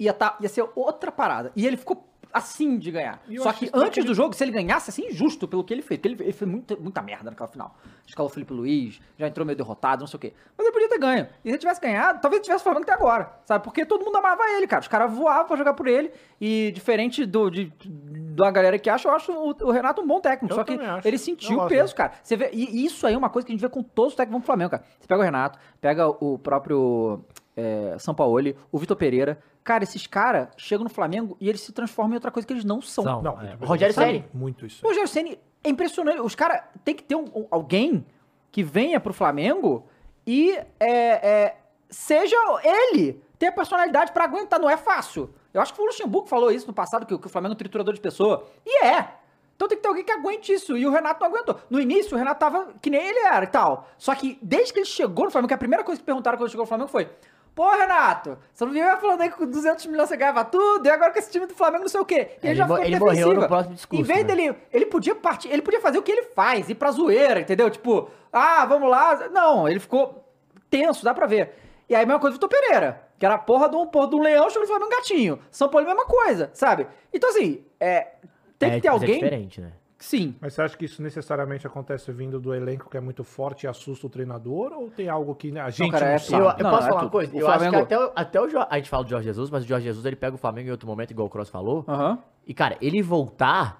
ia, 0.05 0.13
tá, 0.13 0.37
ia 0.41 0.49
ser 0.49 0.65
outra 0.75 1.11
parada. 1.11 1.51
E 1.55 1.65
ele 1.65 1.77
ficou 1.77 2.07
assim 2.33 2.77
de 2.77 2.91
ganhar. 2.91 3.21
Só 3.39 3.51
que 3.51 3.69
antes 3.73 3.89
que 3.93 3.99
ele- 3.99 4.07
do 4.07 4.13
jogo, 4.15 4.33
se 4.33 4.41
ele 4.41 4.53
ganhasse, 4.53 4.89
ser 4.89 5.01
injusto 5.05 5.49
pelo 5.49 5.65
que 5.65 5.73
ele 5.73 5.81
fez. 5.81 5.99
Porque 5.99 6.07
ele, 6.07 6.23
ele 6.23 6.31
fez 6.31 6.49
muita, 6.49 6.77
muita 6.77 7.01
merda 7.01 7.29
naquela 7.29 7.49
final. 7.49 7.75
Escalou 8.07 8.29
o 8.29 8.33
Felipe 8.33 8.53
Luiz, 8.53 9.01
já 9.17 9.27
entrou 9.27 9.45
meio 9.45 9.57
derrotado, 9.57 9.99
não 9.99 10.07
sei 10.07 10.17
o 10.17 10.19
quê. 10.21 10.33
Mas 10.57 10.65
ele 10.65 10.73
podia 10.73 10.87
ter 10.87 10.97
ganho. 10.97 11.25
E 11.43 11.49
se 11.49 11.49
ele 11.49 11.57
tivesse 11.57 11.81
ganhado, 11.81 12.21
talvez 12.21 12.39
ele 12.39 12.45
tivesse 12.45 12.63
falando 12.63 12.83
até 12.83 12.93
agora. 12.93 13.33
Sabe? 13.43 13.63
Porque 13.65 13.85
todo 13.85 14.05
mundo 14.05 14.15
amava 14.15 14.43
ele, 14.55 14.65
cara. 14.65 14.81
Os 14.81 14.87
caras 14.87 15.11
voavam 15.13 15.45
pra 15.45 15.57
jogar 15.57 15.73
por 15.73 15.87
ele. 15.87 16.09
E 16.39 16.71
diferente 16.73 17.25
do, 17.25 17.49
de, 17.49 17.73
da 17.85 18.49
galera 18.49 18.79
que 18.79 18.89
acha, 18.89 19.09
eu 19.09 19.13
acho 19.13 19.31
o, 19.33 19.49
o 19.67 19.71
Renato 19.71 20.01
um 20.01 20.07
bom 20.07 20.21
técnico. 20.21 20.53
Eu 20.53 20.57
só 20.57 20.63
que 20.63 20.73
acho. 20.73 21.05
ele 21.07 21.17
sentiu 21.17 21.59
o 21.59 21.67
peso, 21.67 21.93
cara. 21.93 22.13
Você 22.23 22.37
vê, 22.37 22.49
e 22.53 22.85
isso 22.85 23.05
aí 23.05 23.13
é 23.13 23.17
uma 23.17 23.29
coisa 23.29 23.45
que 23.45 23.51
a 23.51 23.55
gente 23.55 23.61
vê 23.61 23.67
com 23.69 23.83
todos 23.83 24.13
os 24.13 24.17
técnicos 24.17 24.41
do 24.41 24.45
Flamengo, 24.45 24.71
cara. 24.71 24.83
Você 24.99 25.05
pega 25.07 25.19
o 25.19 25.23
Renato, 25.23 25.59
pega 25.81 26.07
o 26.07 26.39
próprio 26.39 27.25
é, 27.57 27.97
Sampaoli, 27.99 28.55
o 28.71 28.77
Vitor 28.79 28.95
Pereira. 28.95 29.37
Cara, 29.63 29.83
esses 29.83 30.07
caras 30.07 30.47
chegam 30.57 30.83
no 30.83 30.89
Flamengo 30.89 31.37
e 31.39 31.47
eles 31.47 31.61
se 31.61 31.71
transformam 31.71 32.13
em 32.13 32.15
outra 32.15 32.31
coisa 32.31 32.47
que 32.47 32.53
eles 32.53 32.65
não 32.65 32.81
são. 32.81 33.03
São. 33.03 33.21
Não, 33.21 33.39
É. 33.41 33.49
tipo, 33.51 33.65
Rogério 33.65 33.93
Ceni. 33.93 34.25
Muito 34.33 34.65
isso. 34.65 34.83
O 34.83 34.87
Rogério 34.87 35.07
Ceni 35.07 35.39
é 35.63 35.69
impressionante. 35.69 36.19
Os 36.19 36.33
caras 36.35 36.61
tem 36.83 36.95
que 36.95 37.03
ter 37.03 37.15
um- 37.15 37.25
um- 37.35 37.47
alguém 37.51 38.05
que 38.51 38.63
venha 38.63 38.99
pro 38.99 39.13
Flamengo 39.13 39.85
e 40.25 40.51
é, 40.79 40.87
é, 40.89 41.57
seja 41.89 42.35
ele 42.63 43.21
ter 43.37 43.47
a 43.47 43.51
personalidade 43.51 44.11
pra 44.11 44.23
aguentar. 44.23 44.59
Não 44.59 44.69
é 44.69 44.77
fácil. 44.77 45.33
Eu 45.53 45.61
acho 45.61 45.73
que 45.73 45.81
o 45.81 45.85
Luxemburgo 45.85 46.27
falou 46.27 46.51
isso 46.51 46.65
no 46.67 46.73
passado, 46.73 47.05
que, 47.05 47.13
o- 47.13 47.19
que 47.19 47.27
o 47.27 47.29
Flamengo 47.29 47.51
é 47.53 47.55
um 47.55 47.57
triturador 47.57 47.93
de 47.93 48.01
pessoa. 48.01 48.47
E 48.65 48.83
é. 48.85 49.09
Então 49.55 49.67
tem 49.67 49.77
que 49.77 49.83
ter 49.83 49.89
alguém 49.89 50.03
que 50.03 50.11
aguente 50.11 50.51
isso. 50.51 50.75
E 50.75 50.87
o 50.87 50.91
Renato 50.91 51.19
não 51.19 51.27
aguentou. 51.27 51.59
No 51.69 51.79
início, 51.79 52.15
o 52.15 52.17
Renato 52.17 52.39
tava 52.39 52.73
que 52.81 52.89
nem 52.89 52.99
ele 53.05 53.19
era 53.19 53.43
e 53.43 53.47
tal. 53.47 53.87
Só 53.95 54.15
que 54.15 54.39
desde 54.41 54.73
que 54.73 54.79
ele 54.79 54.85
chegou 54.87 55.25
no 55.25 55.29
Flamengo, 55.31 55.49
que 55.49 55.53
a 55.53 55.57
primeira 55.57 55.83
coisa 55.83 55.99
que 56.01 56.05
perguntaram 56.05 56.35
quando 56.35 56.45
ele 56.45 56.51
chegou 56.51 56.63
no 56.63 56.67
Flamengo 56.67 56.89
foi: 56.89 57.07
Pô, 57.53 57.69
Renato, 57.69 58.37
você 58.53 58.63
não 58.65 58.71
vinha 58.71 58.95
falando 58.97 59.21
aí 59.21 59.29
que 59.29 59.37
com 59.37 59.45
200 59.45 59.85
milhões 59.87 60.07
você 60.07 60.15
ganhava 60.15 60.45
tudo, 60.45 60.85
e 60.85 60.89
agora 60.89 61.11
com 61.11 61.19
esse 61.19 61.29
time 61.29 61.45
do 61.45 61.53
Flamengo 61.53 61.83
não 61.83 61.89
sei 61.89 61.99
o 61.99 62.05
quê. 62.05 62.37
E 62.41 62.47
Ele 62.47 62.55
já 62.55 62.65
mo- 62.65 62.75
ficou 62.75 62.87
ele 62.87 62.99
morreu 62.99 63.33
no 63.33 63.47
próximo 63.47 63.75
discurso, 63.75 64.01
Em 64.01 64.05
vez 64.05 64.19
né? 64.19 64.23
dele, 64.23 64.55
ele 64.71 64.85
podia 64.85 65.13
partir, 65.15 65.49
ele 65.49 65.61
podia 65.61 65.81
fazer 65.81 65.97
o 65.97 66.01
que 66.01 66.11
ele 66.11 66.23
faz, 66.33 66.69
ir 66.69 66.75
pra 66.75 66.91
zoeira, 66.91 67.41
entendeu? 67.41 67.69
Tipo, 67.69 68.09
ah, 68.31 68.65
vamos 68.65 68.89
lá. 68.89 69.27
Não, 69.29 69.67
ele 69.67 69.79
ficou 69.81 70.25
tenso, 70.69 71.03
dá 71.03 71.13
pra 71.13 71.27
ver. 71.27 71.53
E 71.89 71.93
aí 71.95 72.03
a 72.03 72.05
mesma 72.05 72.21
coisa 72.21 72.37
do 72.37 72.41
Vitor 72.41 72.49
Pereira, 72.61 73.01
que 73.19 73.25
era 73.25 73.35
a 73.35 73.37
porra 73.37 73.67
de 73.67 73.75
um, 73.75 73.85
porra 73.85 74.07
de 74.07 74.15
um 74.15 74.21
leão, 74.21 74.49
chegou 74.49 74.61
no 74.61 74.67
Flamengo 74.67 74.89
gatinho. 74.91 75.39
São 75.51 75.67
Paulo 75.67 75.85
é 75.85 75.89
mesma 75.93 76.05
coisa, 76.07 76.49
sabe? 76.53 76.87
Então 77.13 77.29
assim, 77.31 77.65
é, 77.79 78.13
tem 78.57 78.71
É, 78.71 78.75
que 78.75 78.81
ter 78.81 78.87
é 78.87 78.91
alguém... 78.91 79.15
diferente, 79.15 79.59
né? 79.59 79.73
Sim. 80.01 80.35
Mas 80.41 80.53
você 80.55 80.63
acha 80.63 80.75
que 80.75 80.85
isso 80.85 81.01
necessariamente 81.01 81.65
acontece 81.67 82.11
vindo 82.11 82.39
do 82.39 82.53
elenco 82.53 82.89
que 82.89 82.97
é 82.97 82.99
muito 82.99 83.23
forte 83.23 83.63
e 83.63 83.67
assusta 83.67 84.07
o 84.07 84.09
treinador? 84.09 84.73
Ou 84.73 84.89
tem 84.89 85.07
algo 85.07 85.35
que 85.35 85.51
né, 85.51 85.61
a 85.61 85.69
gente 85.69 85.91
cara, 85.91 86.05
não 86.07 86.11
é- 86.13 86.17
sabe? 86.17 86.33
Eu, 86.43 86.47
Não, 86.49 86.57
eu 86.57 86.63
não, 86.63 86.71
posso 86.71 86.83
é 86.83 86.87
falar 86.89 86.95
uma 86.95 86.99
tudo. 87.01 87.11
coisa? 87.11 87.35
O 87.35 87.39
eu 87.39 87.47
acho 87.47 87.57
que 87.59 87.63
Flamengo- 87.65 87.83
até, 87.83 87.99
o- 87.99 88.11
até 88.15 88.41
o 88.41 88.49
Jo- 88.49 88.65
A 88.69 88.77
gente 88.77 88.89
fala 88.89 89.03
do 89.03 89.09
Jorge 89.11 89.25
Jesus, 89.27 89.49
mas 89.51 89.63
o 89.63 89.67
Jorge 89.67 89.85
Jesus 89.85 90.05
ele 90.05 90.15
pega 90.15 90.35
o 90.35 90.39
Flamengo 90.39 90.67
em 90.69 90.71
outro 90.71 90.87
momento, 90.87 91.11
igual 91.11 91.27
o 91.27 91.29
Cross 91.29 91.49
falou. 91.49 91.85
Aham. 91.87 92.17
E, 92.47 92.53
cara, 92.53 92.75
ele 92.81 93.01
voltar 93.03 93.79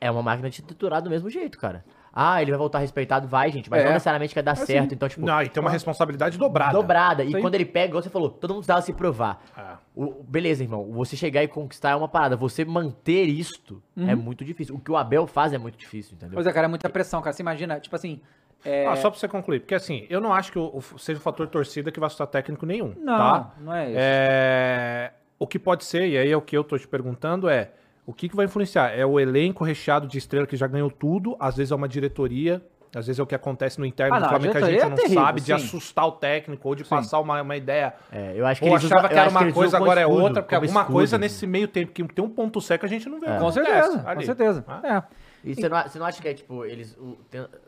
é 0.00 0.08
uma 0.10 0.22
máquina 0.22 0.48
de 0.48 0.62
triturar 0.62 1.02
do 1.02 1.10
mesmo 1.10 1.28
jeito, 1.28 1.58
cara. 1.58 1.84
Ah, 2.20 2.42
ele 2.42 2.50
vai 2.50 2.58
voltar 2.58 2.80
respeitado, 2.80 3.28
vai, 3.28 3.50
gente, 3.52 3.70
mas 3.70 3.80
É. 3.80 3.84
não 3.84 3.92
necessariamente 3.92 4.34
quer 4.34 4.42
dar 4.42 4.56
certo. 4.56 4.92
Então, 4.92 5.08
tipo, 5.08 5.24
Não, 5.24 5.40
e 5.40 5.48
tem 5.48 5.60
uma 5.60 5.70
responsabilidade 5.70 6.36
dobrada. 6.36 6.72
dobrada. 6.72 7.22
E 7.22 7.30
Sim. 7.32 7.40
quando 7.40 7.54
ele 7.54 7.64
pega, 7.64 7.88
igual 7.88 8.02
você 8.02 8.10
falou, 8.10 8.28
todo 8.30 8.50
mundo 8.50 8.58
precisava 8.60 8.82
se 8.82 8.92
provar. 8.92 9.40
É. 9.56 9.62
O- 9.94 10.24
beleza, 10.24 10.62
irmão, 10.64 10.84
você 10.92 11.16
chegar 11.16 11.44
e 11.44 11.48
conquistar 11.48 11.90
é 11.90 11.94
uma 11.94 12.08
parada. 12.08 12.36
Você 12.36 12.64
manter 12.64 13.24
isto 13.24 13.80
é 13.96 14.14
muito 14.16 14.44
difícil. 14.44 14.74
O 14.74 14.80
que 14.80 14.90
o 14.90 14.96
Abel 14.96 15.26
faz 15.26 15.52
é 15.52 15.58
muito 15.58 15.78
difícil, 15.78 16.14
entendeu? 16.16 16.34
Pois 16.34 16.46
é, 16.46 16.52
cara, 16.52 16.66
é 16.66 16.68
muita 16.68 16.88
pressão, 16.90 17.20
cara. 17.22 17.32
Você 17.32 17.42
imagina, 17.42 17.78
tipo 17.78 17.94
assim... 17.94 18.20
É... 18.64 18.86
Ah, 18.88 18.96
só 18.96 19.08
pra 19.08 19.16
você 19.20 19.28
concluir, 19.28 19.60
porque 19.60 19.74
assim, 19.76 20.04
eu 20.10 20.20
não 20.20 20.34
acho 20.34 20.50
que 20.50 20.58
o, 20.58 20.78
o- 20.78 20.98
seja 20.98 21.20
o 21.20 21.22
fator 21.22 21.46
torcida 21.46 21.92
que 21.92 22.00
vai 22.00 22.08
assustar 22.08 22.26
técnico 22.26 22.66
nenhum, 22.66 22.92
Não, 22.98 23.16
tá? 23.16 23.54
não 23.60 23.72
é 23.72 23.86
isso. 23.90 23.98
É, 24.00 25.12
o 25.38 25.46
que 25.46 25.60
pode 25.60 25.84
ser, 25.84 26.08
e 26.08 26.18
aí 26.18 26.28
é 26.32 26.36
o 26.36 26.42
que 26.42 26.56
eu 26.56 26.64
tô 26.64 26.76
te 26.76 26.88
perguntando, 26.88 27.48
é 27.48 27.70
o 28.08 28.12
que, 28.14 28.28
que 28.28 28.34
vai 28.34 28.46
influenciar? 28.46 28.88
É 28.98 29.04
o 29.04 29.20
elenco 29.20 29.62
recheado 29.64 30.06
de 30.06 30.16
estrela 30.16 30.46
que 30.46 30.56
já 30.56 30.66
ganhou 30.66 30.90
tudo, 30.90 31.36
às 31.38 31.56
vezes 31.56 31.70
é 31.70 31.74
uma 31.74 31.86
diretoria, 31.88 32.62
às 32.96 33.06
vezes 33.06 33.20
é 33.20 33.22
o 33.22 33.26
que 33.26 33.34
acontece 33.34 33.78
no 33.78 33.84
interno 33.84 34.14
Ah, 34.14 34.18
do 34.18 34.22
não, 34.22 34.28
Flamengo 34.30 34.52
que 34.52 34.56
a 34.56 34.60
gente 34.62 34.70
diretoria 34.70 34.88
não 34.88 34.96
é 34.96 35.00
terrível, 35.02 35.22
sabe, 35.24 35.40
de 35.40 35.46
sim. 35.46 35.52
assustar 35.52 36.06
o 36.06 36.12
técnico 36.12 36.66
ou 36.68 36.74
de 36.74 36.84
passar 36.84 37.20
uma, 37.20 37.42
uma 37.42 37.54
ideia. 37.56 37.92
É, 38.10 38.32
eu 38.34 38.46
acho 38.46 38.62
que 38.62 38.66
Ou 38.66 38.72
eles 38.72 38.84
achava 38.86 39.00
usam- 39.00 39.08
que 39.10 39.18
era 39.20 39.30
uma 39.30 39.42
eles 39.42 39.54
coisa, 39.54 39.76
agora 39.76 40.00
é 40.00 40.04
escudo, 40.04 40.22
outra, 40.22 40.42
porque 40.42 40.54
alguma 40.54 40.80
escudo. 40.80 40.92
coisa 40.96 41.18
nesse 41.18 41.46
meio 41.46 41.68
tempo 41.68 41.92
que 41.92 42.02
tem 42.02 42.24
um 42.24 42.30
ponto 42.30 42.58
que 42.60 42.86
a 42.86 42.88
gente 42.88 43.06
não 43.10 43.20
vê. 43.20 43.26
que 43.26 43.38
Com 43.38 43.52
certeza, 43.52 43.98
com 43.98 44.08
ali. 44.08 44.24
certeza. 44.24 44.64
Ah. 44.66 45.04
É. 45.04 45.18
E 45.44 45.54
você 45.54 45.68
não, 45.68 45.82
você 45.82 45.98
não 45.98 46.06
acha 46.06 46.20
que 46.22 46.28
é 46.28 46.34
tipo, 46.34 46.64
eles 46.64 46.98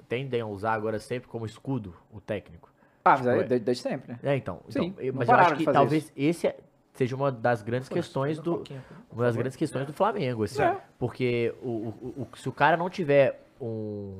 tendem 0.08 0.40
a 0.40 0.46
usar 0.46 0.72
agora 0.72 0.98
sempre 0.98 1.28
como 1.28 1.44
escudo 1.46 1.94
o 2.10 2.20
técnico? 2.20 2.68
Ah, 3.04 3.16
mas 3.16 3.26
aí, 3.26 3.38
Ué. 3.38 3.44
desde, 3.44 3.64
desde 3.64 3.82
sempre, 3.82 4.12
né? 4.12 4.18
É, 4.22 4.36
então. 4.36 4.60
então, 4.68 4.82
Sim, 4.82 4.94
mas 5.14 5.28
eu 5.28 5.34
acho 5.34 5.54
de 5.56 5.64
que 5.64 5.72
talvez 5.72 6.12
esse 6.16 6.46
é- 6.46 6.56
seja 6.94 7.16
uma 7.16 7.30
das 7.32 7.62
grandes 7.62 7.88
questões 7.88 8.38
do. 8.38 8.62
Uma 9.12 9.24
das 9.24 9.36
grandes 9.36 9.56
questões 9.56 9.86
do 9.86 9.92
Flamengo, 9.92 10.44
assim. 10.44 10.62
É. 10.62 10.76
Porque 10.98 11.54
o, 11.62 11.68
o- 11.68 12.26
o- 12.32 12.36
se 12.36 12.48
o 12.48 12.52
cara 12.52 12.76
não 12.76 12.88
tiver 12.90 13.40
um. 13.60 14.14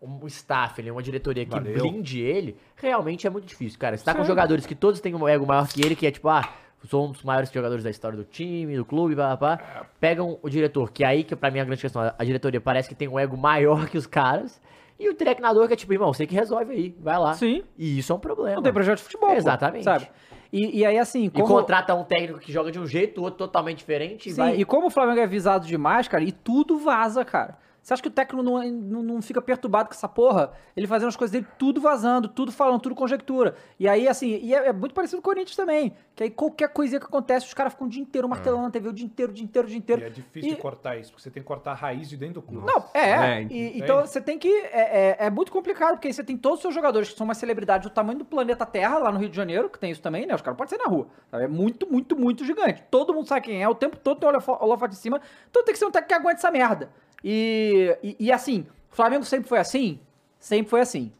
um 0.00 0.26
staff, 0.28 0.80
uma 0.90 1.02
diretoria 1.02 1.44
que 1.44 1.50
Valeu. 1.50 1.74
blinde 1.74 2.20
ele, 2.20 2.56
realmente 2.76 3.26
é 3.26 3.30
muito 3.30 3.46
difícil, 3.46 3.78
cara. 3.78 3.96
Você 3.96 4.04
tá 4.04 4.14
com 4.14 4.22
Sim. 4.22 4.28
jogadores 4.28 4.64
que 4.66 4.74
todos 4.74 5.00
têm 5.00 5.14
um 5.14 5.26
ego 5.26 5.44
maior 5.46 5.66
que 5.68 5.80
ele, 5.84 5.96
que 5.96 6.06
é 6.06 6.10
tipo, 6.10 6.28
ah, 6.28 6.48
sou 6.88 7.08
um 7.08 7.10
dos 7.12 7.22
maiores 7.24 7.50
jogadores 7.50 7.82
da 7.82 7.90
história 7.90 8.16
do 8.16 8.24
time, 8.24 8.76
do 8.76 8.84
clube, 8.84 9.16
pá, 9.16 9.36
pá, 9.36 9.56
pá. 9.56 9.86
Pegam 9.98 10.38
o 10.40 10.48
diretor, 10.48 10.92
que 10.92 11.02
aí, 11.02 11.24
que 11.24 11.34
pra 11.34 11.50
mim 11.50 11.58
é 11.58 11.62
a 11.62 11.64
grande 11.64 11.80
questão, 11.80 12.12
a 12.16 12.24
diretoria 12.24 12.60
parece 12.60 12.88
que 12.88 12.94
tem 12.94 13.08
um 13.08 13.18
ego 13.18 13.36
maior 13.36 13.88
que 13.88 13.98
os 13.98 14.06
caras, 14.06 14.60
e 15.00 15.08
o 15.08 15.14
treinador 15.14 15.66
que 15.66 15.72
é 15.72 15.76
tipo, 15.76 15.92
irmão, 15.92 16.12
você 16.12 16.26
que 16.26 16.34
resolve 16.34 16.72
aí, 16.72 16.96
vai 17.00 17.18
lá. 17.18 17.34
Sim. 17.34 17.64
E 17.76 17.98
isso 17.98 18.12
é 18.12 18.14
um 18.16 18.20
problema. 18.20 18.56
Não 18.56 18.62
tem 18.62 18.72
projeto 18.72 18.98
de 18.98 19.02
futebol. 19.04 19.30
pô, 19.30 19.34
Exatamente. 19.34 19.82
sabe? 19.84 20.08
E, 20.52 20.78
e 20.78 20.84
aí, 20.86 20.98
assim, 20.98 21.26
E 21.26 21.30
como... 21.30 21.46
contrata 21.46 21.94
um 21.94 22.04
técnico 22.04 22.38
que 22.38 22.50
joga 22.50 22.72
de 22.72 22.78
um 22.78 22.86
jeito, 22.86 23.20
o 23.20 23.24
outro 23.24 23.38
totalmente 23.38 23.78
diferente, 23.78 24.28
e 24.28 24.32
Sim, 24.32 24.38
vai... 24.38 24.56
e 24.56 24.64
como 24.64 24.86
o 24.86 24.90
Flamengo 24.90 25.20
é 25.20 25.26
visado 25.26 25.66
demais, 25.66 26.08
cara, 26.08 26.24
e 26.24 26.32
tudo 26.32 26.78
vaza, 26.78 27.24
cara. 27.24 27.58
Você 27.88 27.94
acha 27.94 28.02
que 28.02 28.08
o 28.08 28.12
técnico 28.12 28.42
não, 28.42 28.62
não, 28.70 29.02
não 29.02 29.22
fica 29.22 29.40
perturbado 29.40 29.88
com 29.88 29.94
essa 29.94 30.06
porra? 30.06 30.52
Ele 30.76 30.86
fazendo 30.86 31.08
as 31.08 31.16
coisas 31.16 31.32
dele 31.32 31.46
tudo 31.58 31.80
vazando, 31.80 32.28
tudo 32.28 32.52
falando, 32.52 32.82
tudo 32.82 32.94
conjectura. 32.94 33.54
E 33.80 33.88
aí, 33.88 34.06
assim, 34.06 34.38
e 34.42 34.54
é, 34.54 34.66
é 34.68 34.72
muito 34.74 34.94
parecido 34.94 35.22
com 35.22 35.30
o 35.30 35.32
Corinthians 35.32 35.56
também. 35.56 35.96
Que 36.14 36.24
aí 36.24 36.30
qualquer 36.30 36.68
coisinha 36.68 37.00
que 37.00 37.06
acontece, 37.06 37.46
os 37.46 37.54
caras 37.54 37.72
ficam 37.72 37.86
o 37.86 37.90
dia 37.90 38.02
inteiro 38.02 38.28
martelando 38.28 38.64
na 38.64 38.70
TV, 38.70 38.90
o 38.90 38.92
dia 38.92 39.06
inteiro, 39.06 39.32
o 39.32 39.34
dia 39.34 39.42
inteiro, 39.42 39.66
o 39.66 39.70
dia 39.70 39.78
inteiro. 39.78 40.02
E 40.02 40.04
é 40.04 40.10
difícil 40.10 40.50
E- 40.50 40.54
de 40.56 40.60
cortar 40.60 40.98
isso, 40.98 41.12
porque 41.12 41.22
você 41.22 41.30
tem 41.30 41.42
que 41.42 41.46
cortar 41.46 41.70
a 41.70 41.74
raiz 41.74 42.10
de 42.10 42.18
dentro 42.18 42.34
do 42.34 42.42
clube. 42.42 42.66
Não, 42.66 42.84
é. 42.92 43.10
É, 43.10 43.42
e- 43.44 43.78
então 43.78 44.02
você 44.02 44.20
tem 44.20 44.38
que. 44.38 44.50
É, 44.70 45.16
é- 45.22 45.26
é 45.26 45.30
muito 45.30 45.50
complicado, 45.50 45.92
porque 45.92 46.08
aí 46.08 46.12
você 46.12 46.22
tem 46.22 46.36
todos 46.36 46.58
os 46.58 46.62
seus 46.64 46.74
jogadores 46.74 47.08
que 47.10 47.16
são 47.16 47.24
uma 47.24 47.34
celebridade 47.34 47.84
do 47.84 47.90
tamanho 47.90 48.18
do 48.18 48.24
planeta 48.26 48.66
Terra, 48.66 48.98
lá 48.98 49.10
no 49.10 49.18
Rio 49.18 49.30
de 49.30 49.36
Janeiro, 49.36 49.70
que 49.70 49.78
tem 49.78 49.90
isso 49.90 50.02
também, 50.02 50.26
né? 50.26 50.34
Os 50.34 50.42
caras 50.42 50.58
podem 50.58 50.76
sair 50.76 50.84
na 50.86 50.90
rua. 50.94 51.06
sabe? 51.30 51.44
É 51.44 51.48
muito, 51.48 51.90
muito, 51.90 52.14
muito 52.14 52.44
gigante. 52.44 52.84
Todo 52.90 53.14
mundo 53.14 53.26
sabe 53.26 53.46
quem 53.46 53.62
é, 53.62 53.66
o 53.66 53.74
tempo 53.74 53.96
todo 53.96 54.20
tem 54.20 54.28
o 54.28 54.32
holofote 54.62 54.94
de 54.94 55.00
cima. 55.00 55.22
Então 55.50 55.64
tem 55.64 55.72
que 55.72 55.78
ser 55.78 55.86
um 55.86 55.90
técnico 55.90 56.08
que 56.08 56.14
aguente 56.20 56.36
essa 56.36 56.50
merda. 56.50 56.90
E, 57.22 57.96
e, 58.02 58.16
e 58.20 58.32
assim, 58.32 58.66
o 58.90 58.94
Flamengo 58.94 59.24
sempre 59.24 59.48
foi 59.48 59.58
assim? 59.58 60.00
Sempre 60.38 60.70
foi 60.70 60.80
assim. 60.80 61.12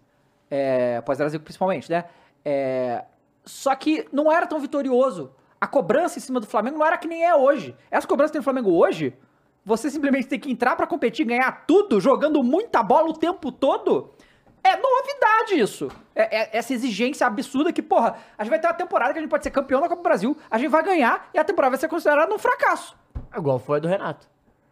É, 0.50 1.00
Pós-Brasil 1.02 1.40
principalmente, 1.40 1.90
né? 1.90 2.04
É, 2.44 3.04
só 3.44 3.74
que 3.74 4.06
não 4.12 4.30
era 4.30 4.46
tão 4.46 4.58
vitorioso. 4.58 5.32
A 5.60 5.66
cobrança 5.66 6.18
em 6.18 6.22
cima 6.22 6.38
do 6.38 6.46
Flamengo 6.46 6.78
não 6.78 6.86
era 6.86 6.96
que 6.96 7.08
nem 7.08 7.24
é 7.24 7.34
hoje. 7.34 7.74
Essa 7.90 8.06
cobrança 8.06 8.30
que 8.30 8.34
tem 8.34 8.40
no 8.40 8.44
Flamengo 8.44 8.70
hoje, 8.72 9.16
você 9.64 9.90
simplesmente 9.90 10.28
tem 10.28 10.38
que 10.38 10.50
entrar 10.50 10.76
pra 10.76 10.86
competir, 10.86 11.26
ganhar 11.26 11.64
tudo, 11.66 12.00
jogando 12.00 12.42
muita 12.44 12.82
bola 12.82 13.08
o 13.08 13.12
tempo 13.12 13.50
todo. 13.50 14.14
É 14.62 14.76
novidade 14.76 15.58
isso. 15.60 15.88
É, 16.14 16.42
é- 16.42 16.58
essa 16.58 16.72
exigência 16.72 17.26
absurda 17.26 17.72
que, 17.72 17.82
porra, 17.82 18.16
a 18.36 18.44
gente 18.44 18.50
vai 18.50 18.58
ter 18.60 18.66
uma 18.66 18.74
temporada 18.74 19.12
que 19.12 19.18
a 19.18 19.22
gente 19.22 19.30
pode 19.30 19.42
ser 19.44 19.50
campeão 19.50 19.80
da 19.80 19.88
Copa 19.88 20.00
do 20.00 20.04
Brasil, 20.04 20.36
a 20.50 20.58
gente 20.58 20.68
vai 20.70 20.82
ganhar 20.82 21.28
e 21.34 21.38
a 21.38 21.44
temporada 21.44 21.70
vai 21.72 21.80
ser 21.80 21.88
considerada 21.88 22.32
um 22.32 22.38
fracasso. 22.38 22.96
Igual 23.36 23.58
foi 23.58 23.78
a 23.78 23.80
do 23.80 23.88
Renato. 23.88 24.28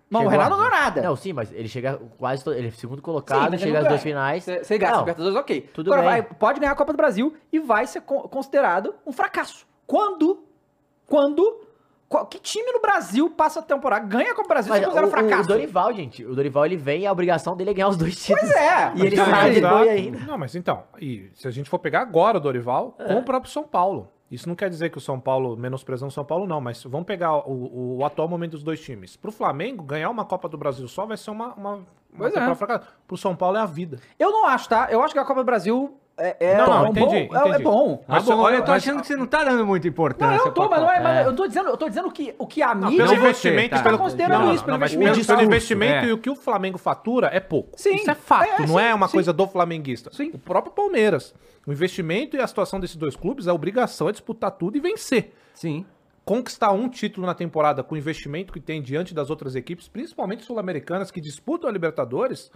Mas 0.08 0.24
o 0.24 0.28
Renato 0.28 0.46
a- 0.46 0.50
não 0.50 0.56
ganhou 0.64 0.70
nada. 0.82 1.02
Não, 1.02 1.16
sim, 1.16 1.32
mas 1.32 1.52
ele 1.52 1.66
chega 1.68 2.00
quase 2.18 2.44
todo, 2.44 2.54
ele 2.56 2.68
é 2.68 2.70
segundo 2.70 2.98
Sim, 2.98 3.02
colocado, 3.02 3.50
mas 3.50 3.60
chega 3.60 3.80
às 3.80 3.88
duas 3.88 4.02
finais. 4.02 4.44
Você 4.44 4.62
você 4.62 4.78
ganha 4.78 4.90
a 4.92 4.94
Não, 4.94 5.00
Libertadores, 5.00 5.36
ok. 5.36 5.60
tudo 5.74 5.92
Agora 5.92 6.08
bem. 6.10 6.22
vai, 6.22 6.34
pode 6.34 6.60
ganhar 6.60 6.72
a 6.72 6.76
Copa 6.76 6.92
do 6.92 6.96
Brasil 6.96 7.34
e 7.52 7.58
vai 7.58 7.86
ser 7.86 8.02
con- 8.02 8.22
considerado 8.22 8.94
um 9.04 9.10
fracasso. 9.12 9.66
Quando? 9.86 10.44
Quando? 11.06 11.62
qual- 12.08 12.24
que 12.24 12.38
time 12.38 12.70
no 12.70 12.80
Brasil 12.80 13.28
passa 13.30 13.58
a 13.58 13.62
temporada, 13.64 14.06
ganha 14.06 14.30
a 14.30 14.34
Copa 14.34 14.44
do 14.44 14.48
Brasil 14.48 14.72
e 14.72 14.78
Mas 14.78 14.84
se 14.92 14.96
o, 14.96 15.02
um 15.02 15.06
o 15.06 15.10
fracasso? 15.10 15.48
Dorival, 15.48 15.92
gente, 15.92 16.24
o 16.24 16.36
Dorival 16.36 16.64
ele 16.64 16.76
vem 16.76 17.00
e 17.00 17.06
a 17.06 17.10
obrigação 17.10 17.56
dele 17.56 17.70
é 17.70 17.74
ganhar 17.74 17.88
os 17.88 17.96
dois 17.96 18.14
títulos. 18.24 18.48
Pois 18.48 18.54
é. 18.62 18.92
E 18.94 19.06
ele 19.06 19.16
sai 19.16 19.50
de 19.50 19.58
Exato. 19.58 19.74
ainda. 19.88 20.18
Não, 20.20 20.38
mas 20.38 20.54
então, 20.54 20.84
e 21.00 21.28
se 21.34 21.48
a 21.48 21.50
gente 21.50 21.68
for 21.68 21.80
pegar 21.80 22.02
agora 22.02 22.36
o 22.38 22.40
Dorival, 22.40 22.94
É. 23.00 23.06
com 23.08 23.14
o 23.18 23.24
próprio 23.24 23.50
São 23.50 23.64
Paulo. 23.64 24.08
Isso 24.30 24.48
não 24.48 24.56
quer 24.56 24.68
dizer 24.68 24.90
que 24.90 24.98
o 24.98 25.00
São 25.00 25.20
Paulo, 25.20 25.56
menosprezando 25.56 26.08
o 26.08 26.12
São 26.12 26.24
Paulo, 26.24 26.46
não, 26.46 26.60
mas 26.60 26.82
vamos 26.84 27.06
pegar 27.06 27.36
o, 27.48 27.98
o 27.98 28.04
atual 28.04 28.28
momento 28.28 28.52
dos 28.52 28.62
dois 28.62 28.80
times. 28.80 29.16
Pro 29.16 29.30
Flamengo, 29.30 29.84
ganhar 29.84 30.10
uma 30.10 30.24
Copa 30.24 30.48
do 30.48 30.58
Brasil 30.58 30.88
só 30.88 31.06
vai 31.06 31.16
ser 31.16 31.30
uma, 31.30 31.54
uma, 31.54 31.74
uma 31.74 31.86
Pois 32.18 32.34
é. 32.34 32.54
fracassada. 32.54 32.86
Pro 33.06 33.16
São 33.16 33.36
Paulo 33.36 33.56
é 33.56 33.60
a 33.60 33.66
vida. 33.66 34.00
Eu 34.18 34.30
não 34.30 34.46
acho, 34.46 34.68
tá? 34.68 34.88
Eu 34.90 35.02
acho 35.02 35.14
que 35.14 35.20
a 35.20 35.24
Copa 35.24 35.40
do 35.42 35.46
Brasil 35.46 35.96
é, 36.18 36.36
é, 36.40 36.56
Não, 36.56 36.66
não, 36.66 36.84
um 36.84 36.90
entendi, 36.90 37.06
bom, 37.06 37.36
é- 37.36 37.38
é, 37.38 37.48
entendi. 37.48 37.62
bom. 37.64 38.04
Ah, 38.08 38.20
bom, 38.20 38.38
olha, 38.38 38.56
eu 38.56 38.64
tô 38.64 38.70
mas- 38.72 38.82
achando 38.82 39.00
que 39.02 39.06
você 39.06 39.16
não 39.16 39.26
tá 39.26 39.44
dando 39.44 39.66
muita 39.66 39.86
Não, 39.86 39.92
importância. 39.92 40.48
eu 40.48 40.52
tô, 40.52 40.68
mas, 40.68 40.80
não 40.80 40.90
é, 40.90 41.00
mas 41.00 41.26
eu 41.26 41.36
tô 41.36 41.46
dizendo, 41.46 41.68
eu 41.68 41.76
tô 41.76 41.88
dizendo 41.88 42.10
que 42.10 42.34
o 42.38 42.46
que 42.46 42.62
a 42.62 42.74
Não, 42.74 42.88
mídia 42.90 43.04
pelo 43.06 43.16
investimento 43.18 43.70
tá. 43.76 43.82
pelo 43.82 43.98
Tá 43.98 44.02
considerando 44.04 44.38
não, 44.38 44.46
não, 44.46 44.54
isso, 44.54 44.64
pelo 44.64 44.72
não, 44.76 44.80
mas 44.80 44.94
investimento. 44.94 45.26
pelo, 45.26 45.42
investimento 45.42 46.04
é. 46.06 46.08
e 46.08 46.12
o 46.12 46.18
que 46.18 46.30
o 46.30 46.34
Flamengo 46.34 46.78
fatura 46.78 47.28
é 47.32 47.40
pouco. 47.40 47.70
Sim, 47.76 47.96
Isso 47.96 48.10
é 48.10 48.14
fato, 48.14 48.62
é, 48.62 48.66
não 48.66 48.80
é 48.80 48.88
sim, 48.88 48.94
uma 48.94 49.08
sim. 49.08 49.12
coisa 49.14 49.32
do 49.32 49.46
flamenguista. 49.46 50.10
Sim. 50.12 50.30
O 50.32 50.38
próprio 50.38 50.72
Palmeiras. 50.72 51.34
O 51.66 51.72
investimento 51.72 52.36
e 52.36 52.40
a 52.40 52.46
situação 52.46 52.80
desses 52.80 52.96
dois 52.96 53.14
clubes, 53.16 53.46
a 53.48 53.52
obrigação 53.52 54.08
é 54.08 54.12
disputar 54.12 54.52
tudo 54.52 54.76
e 54.76 54.80
vencer. 54.80 55.32
Sim. 55.52 55.84
Conquistar 56.24 56.72
um 56.72 56.88
título 56.88 57.24
na 57.26 57.34
temporada 57.34 57.82
com 57.84 57.94
o 57.94 57.98
investimento 57.98 58.52
que 58.52 58.58
tem 58.60 58.82
diante 58.82 59.14
das 59.14 59.30
outras 59.30 59.54
equipes, 59.54 59.86
principalmente 59.86 60.44
sul-americanas 60.44 61.10
que 61.10 61.20
disputam 61.20 61.68
a 61.70 61.72
Libertadores, 61.72 62.50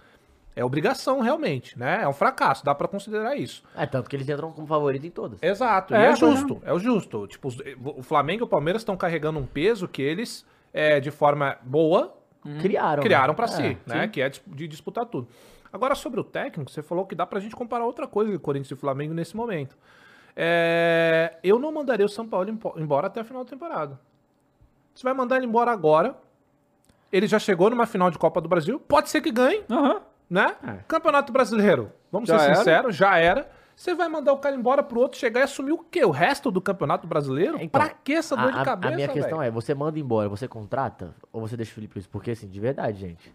é 0.55 0.63
obrigação 0.65 1.19
realmente, 1.21 1.77
né? 1.77 2.01
É 2.03 2.07
um 2.07 2.13
fracasso, 2.13 2.63
dá 2.65 2.73
pra 2.75 2.87
considerar 2.87 3.35
isso. 3.35 3.63
É, 3.75 3.85
tanto 3.85 4.09
que 4.09 4.15
eles 4.15 4.27
entram 4.27 4.51
como 4.51 4.67
favorito 4.67 5.05
em 5.05 5.09
todas. 5.09 5.41
Exato, 5.41 5.93
É, 5.95 5.99
e 5.99 6.03
é 6.03 6.07
pois 6.07 6.19
justo, 6.19 6.61
é 6.65 6.73
o 6.73 6.79
justo. 6.79 7.27
Tipo, 7.27 7.47
os- 7.47 7.57
o 7.97 8.03
Flamengo 8.03 8.43
e 8.43 8.45
o 8.45 8.47
Palmeiras 8.47 8.81
estão 8.81 8.97
carregando 8.97 9.39
um 9.39 9.45
peso 9.45 9.87
que 9.87 10.01
eles, 10.01 10.45
é, 10.73 10.99
de 10.99 11.09
forma 11.11 11.57
boa, 11.63 12.13
Criaram. 12.59 13.03
criaram 13.03 13.29
né? 13.33 13.35
pra 13.35 13.45
É, 13.45 13.47
si, 13.49 13.77
né? 13.85 14.03
sim. 14.03 14.09
Que 14.09 14.21
é 14.21 14.29
de 14.47 14.67
disputar 14.67 15.05
tudo. 15.05 15.27
Agora, 15.71 15.95
sobre 15.95 16.19
o 16.19 16.23
técnico, 16.23 16.69
você 16.69 16.81
falou 16.81 17.05
que 17.05 17.15
dá 17.15 17.25
pra 17.25 17.39
gente 17.39 17.55
comparar 17.55 17.85
outra 17.85 18.05
coisa 18.07 18.29
de 18.31 18.37
Corinthians 18.37 18.71
e 18.71 18.75
Flamengo 18.75 19.13
nesse 19.13 19.37
momento. 19.37 19.77
É, 20.35 21.37
eu 21.43 21.59
não 21.59 21.71
mandaria 21.71 22.05
o 22.05 22.09
São 22.09 22.27
Paulo 22.27 22.49
embora 22.77 23.07
até 23.07 23.21
a 23.21 23.23
final 23.23 23.43
da 23.43 23.49
temporada. 23.49 23.99
Você 24.93 25.03
vai 25.03 25.13
mandar 25.13 25.37
ele 25.37 25.45
embora 25.45 25.71
agora. 25.71 26.15
Ele 27.11 27.27
já 27.27 27.39
chegou 27.39 27.69
numa 27.69 27.85
final 27.85 28.09
de 28.09 28.17
Copa 28.17 28.41
do 28.41 28.49
Brasil. 28.49 28.79
Pode 28.79 29.09
ser 29.09 29.21
que 29.21 29.31
ganhe, 29.31 29.63
Aham. 29.69 30.01
Né? 30.31 30.55
É. 30.65 30.71
Campeonato 30.87 31.31
Brasileiro, 31.33 31.91
vamos 32.11 32.29
Já 32.29 32.39
ser 32.39 32.45
era. 32.45 32.55
sinceros, 32.55 32.95
já 32.95 33.17
era. 33.17 33.49
Você 33.75 33.93
vai 33.95 34.07
mandar 34.07 34.31
o 34.33 34.37
cara 34.37 34.55
embora 34.55 34.81
pro 34.83 34.99
outro 34.99 35.19
chegar 35.19 35.39
e 35.41 35.43
assumir 35.43 35.71
o 35.71 35.77
quê? 35.79 36.05
O 36.05 36.11
resto 36.11 36.49
do 36.51 36.61
Campeonato 36.61 37.05
Brasileiro? 37.07 37.55
Então, 37.59 37.81
pra 37.81 37.89
que 37.89 38.13
essa 38.13 38.35
A, 38.39 38.43
dor 38.43 38.51
de 38.53 38.59
a- 38.59 38.63
cabeça, 38.65 38.93
a 38.93 38.95
minha 38.95 39.07
questão 39.07 39.41
é, 39.43 39.49
você 39.51 39.73
manda 39.75 39.99
embora, 39.99 40.29
você 40.29 40.47
contrata 40.47 41.13
ou 41.33 41.41
você 41.41 41.57
deixa 41.57 41.71
o 41.71 41.75
Felipe 41.75 41.95
Luiz? 41.95 42.07
Porque 42.07 42.31
assim, 42.31 42.47
de 42.47 42.59
verdade, 42.59 42.99
gente, 42.99 43.33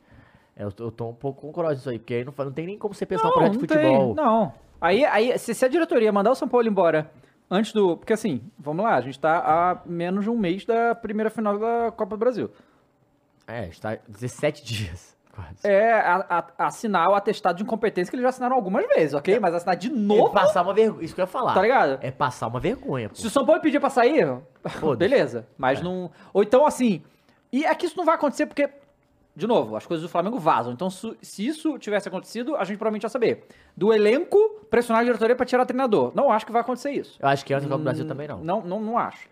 eu, 0.57 0.71
tô- 0.73 0.85
eu 0.85 0.91
tô 0.91 1.09
um 1.09 1.15
pouco 1.15 1.53
cross 1.53 1.79
isso 1.81 1.91
aí, 1.91 1.99
porque 1.99 2.15
aí 2.15 2.25
não, 2.25 2.33
não 2.37 2.53
tem 2.53 2.67
nem 2.67 2.79
como 2.79 2.95
você 2.95 3.05
pensar 3.05 3.29
um 3.29 3.33
projeto 3.33 3.53
de 3.53 3.59
não 3.59 3.69
futebol. 3.69 4.15
Tem, 4.15 4.25
não. 4.25 4.53
Aí, 4.81 5.05
aí 5.05 5.39
se, 5.39 5.53
se 5.55 5.65
a 5.65 5.69
diretoria 5.69 6.13
mandar 6.13 6.31
o 6.31 6.35
São 6.35 6.47
Paulo 6.49 6.67
embora 6.69 7.11
antes 7.51 7.73
do. 7.73 7.97
Porque 7.97 8.13
assim, 8.13 8.41
vamos 8.59 8.85
lá, 8.85 8.95
a 8.95 9.01
gente 9.01 9.19
tá 9.19 9.39
a 9.39 9.81
menos 9.89 10.23
de 10.25 10.31
um 10.31 10.37
mês 10.39 10.65
da 10.65 10.95
primeira 10.95 11.31
final 11.31 11.59
da 11.59 11.91
Copa 11.91 12.15
do 12.17 12.19
Brasil. 12.21 12.51
É, 13.49 13.67
está 13.69 13.97
17 14.07 14.63
dias, 14.65 15.16
quase. 15.37 15.67
É 15.67 15.93
a, 15.93 16.25
a- 16.59 16.67
assinar 16.67 17.09
o 17.11 17.15
atestado 17.15 17.59
de 17.59 17.63
incompetência 17.63 18.11
que 18.11 18.17
eles 18.17 18.23
já 18.25 18.31
assinaram 18.31 18.57
algumas 18.57 18.87
vezes, 18.89 19.15
ok? 19.15 19.39
Mas 19.39 19.55
assinar 19.55 19.77
de 19.77 19.89
É 19.89 19.91
novo, 19.93 20.31
passar 20.33 20.63
uma 20.63 20.75
vergonha, 20.75 21.05
isso 21.05 21.15
que 21.15 21.21
eu 21.21 21.25
ia 21.25 21.27
falar. 21.29 21.55
tá 21.55 21.63
ligado? 21.63 21.99
É 22.03 22.11
passar 22.11 22.47
uma 22.49 22.59
vergonha, 22.59 23.09
pô. 23.09 23.15
Se 23.15 23.27
o 23.27 23.31
São 23.31 23.45
Paulo 23.47 23.61
pedir 23.61 23.79
pra 23.79 23.91
sair, 23.91 24.27
beleza. 24.99 25.47
Mas 25.57 25.81
não. 25.83 26.11
Ou 26.33 26.43
então, 26.43 26.67
assim. 26.67 27.03
E 27.53 27.65
é 27.65 27.75
que 27.75 27.87
isso 27.87 27.97
não 27.97 28.05
vai 28.05 28.15
acontecer 28.17 28.47
porque. 28.47 28.69
De 29.35 29.47
novo, 29.47 29.77
as 29.77 29.85
coisas 29.85 30.03
do 30.03 30.09
Flamengo 30.09 30.39
vazam. 30.39 30.73
Então, 30.73 30.89
se 30.89 31.47
isso 31.47 31.79
tivesse 31.79 32.09
acontecido, 32.09 32.57
a 32.57 32.65
gente 32.65 32.79
provavelmente 32.79 33.03
ia 33.03 33.09
saber. 33.11 33.45
Do 33.77 33.93
elenco, 33.93 34.39
pressionar 34.71 35.03
a 35.03 35.05
diretoria 35.05 35.37
pra 35.37 35.45
tirar 35.45 35.63
o 35.63 35.67
treinador. 35.67 36.11
Não 36.15 36.31
acho 36.33 36.47
que 36.47 36.53
vai 36.53 36.63
acontecer 36.63 36.93
isso. 36.93 37.19
Eu 37.21 37.29
acho 37.29 37.45
que 37.45 37.53
antes 37.53 37.69
do 37.69 37.77
Hum, 37.77 37.83
Brasil 37.85 38.07
também 38.07 38.27
não. 38.27 38.39
Não, 38.41 38.63
não, 38.63 38.81
não 38.81 38.97
acho. 38.99 39.29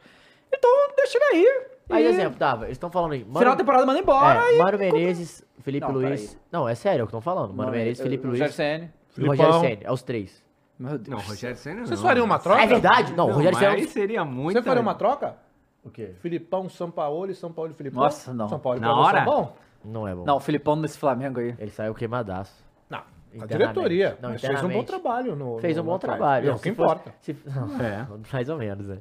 Então, 0.54 0.70
deixa 0.94 1.16
ele 1.16 1.24
aí. 1.24 1.66
Aí, 1.90 2.04
E 2.04 2.08
exemplo, 2.08 2.38
Dava, 2.38 2.64
eles 2.64 2.76
estão 2.76 2.90
falando 2.90 3.12
aí. 3.12 3.20
Mano, 3.24 3.38
Final 3.38 3.52
da 3.54 3.58
temporada 3.58 3.84
manda 3.86 3.98
embora. 3.98 4.40
é, 4.40 4.54
e... 4.54 4.58
Mano 4.58 4.78
Menezes, 4.78 5.44
Felipe 5.60 5.86
Não, 5.86 5.92
Luiz. 5.94 6.20
peraí. 6.30 6.38
Não, 6.50 6.68
é 6.68 6.74
sério 6.74 7.02
é 7.02 7.04
o 7.04 7.06
que 7.06 7.10
estão 7.10 7.20
falando. 7.20 7.52
Mano 7.52 7.70
Menezes, 7.70 8.02
Felipe 8.02 8.26
Luiz 8.26 8.40
Rogério 8.40 8.54
Ceni. 8.54 8.90
e 9.18 9.26
Rogério. 9.26 9.60
Senna. 9.60 9.80
É 9.82 9.92
os 9.92 10.02
três. 10.02 10.42
Meu 10.78 10.98
Deus. 10.98 11.08
Não, 11.08 11.28
Rogério 11.28 11.56
Senna 11.56 11.80
não. 11.80 11.86
Vocês 11.86 12.00
fariam 12.00 12.24
uma 12.24 12.38
troca? 12.38 12.62
É 12.62 12.66
verdade? 12.66 13.12
Não, 13.12 13.28
o 13.28 13.32
Rogério 13.32 13.58
Senna. 13.58 13.72
aí 13.72 13.86
seria 13.88 14.24
muito. 14.24 14.56
Você 14.58 14.62
faria 14.62 14.82
uma 14.82 14.94
troca? 14.94 15.36
O 15.84 15.90
quê? 15.90 16.14
Filipão, 16.20 16.68
São 16.70 16.90
Paulo 16.90 17.30
e 17.30 17.34
São 17.34 17.52
Paulo 17.52 17.70
e 17.70 17.74
Filipão? 17.74 18.02
Nossa, 18.02 18.32
não. 18.32 18.48
São 18.48 18.58
Paulo 18.58 18.78
e 18.78 18.80
Na 18.80 18.88
Paulo 18.88 19.02
hora? 19.02 19.24
são 19.24 19.24
bom? 19.26 19.56
Não 19.84 20.08
é 20.08 20.14
bom. 20.14 20.24
Não, 20.24 20.36
o 20.36 20.40
Filipão 20.40 20.76
nesse 20.76 20.96
Flamengo 20.96 21.38
aí. 21.40 21.54
Ele 21.58 21.70
saiu 21.70 21.94
queimadaço. 21.94 22.64
Não. 22.88 22.98
A 23.00 23.02
Internamente. 23.36 23.58
diretoria. 23.74 24.18
Não, 24.22 24.30
mas 24.30 24.40
fez 24.40 24.50
um 24.52 24.54
bom 24.54 24.64
internamente. 24.80 24.86
trabalho 24.86 25.36
no. 25.36 25.58
Fez 25.58 25.76
um 25.76 25.80
no 25.82 25.86
bom 25.90 25.94
Atlético. 25.96 26.16
trabalho. 26.18 26.44
É 26.46 26.48
Não, 26.48 26.56
o 26.56 26.58
que 26.60 26.70
se 26.70 26.74
fosse- 26.74 26.90
importa. 26.92 27.14
se- 27.20 27.36
não, 27.46 27.84
É. 27.84 28.06
Mais 28.32 28.48
ou 28.48 28.56
menos, 28.56 28.86
né? 28.88 28.98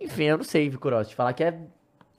Enfim, 0.00 0.24
eu 0.24 0.36
não 0.38 0.44
sei, 0.44 0.70
Cross. 0.70 1.08
Te 1.08 1.16
falar 1.16 1.32
que 1.32 1.42
é. 1.42 1.58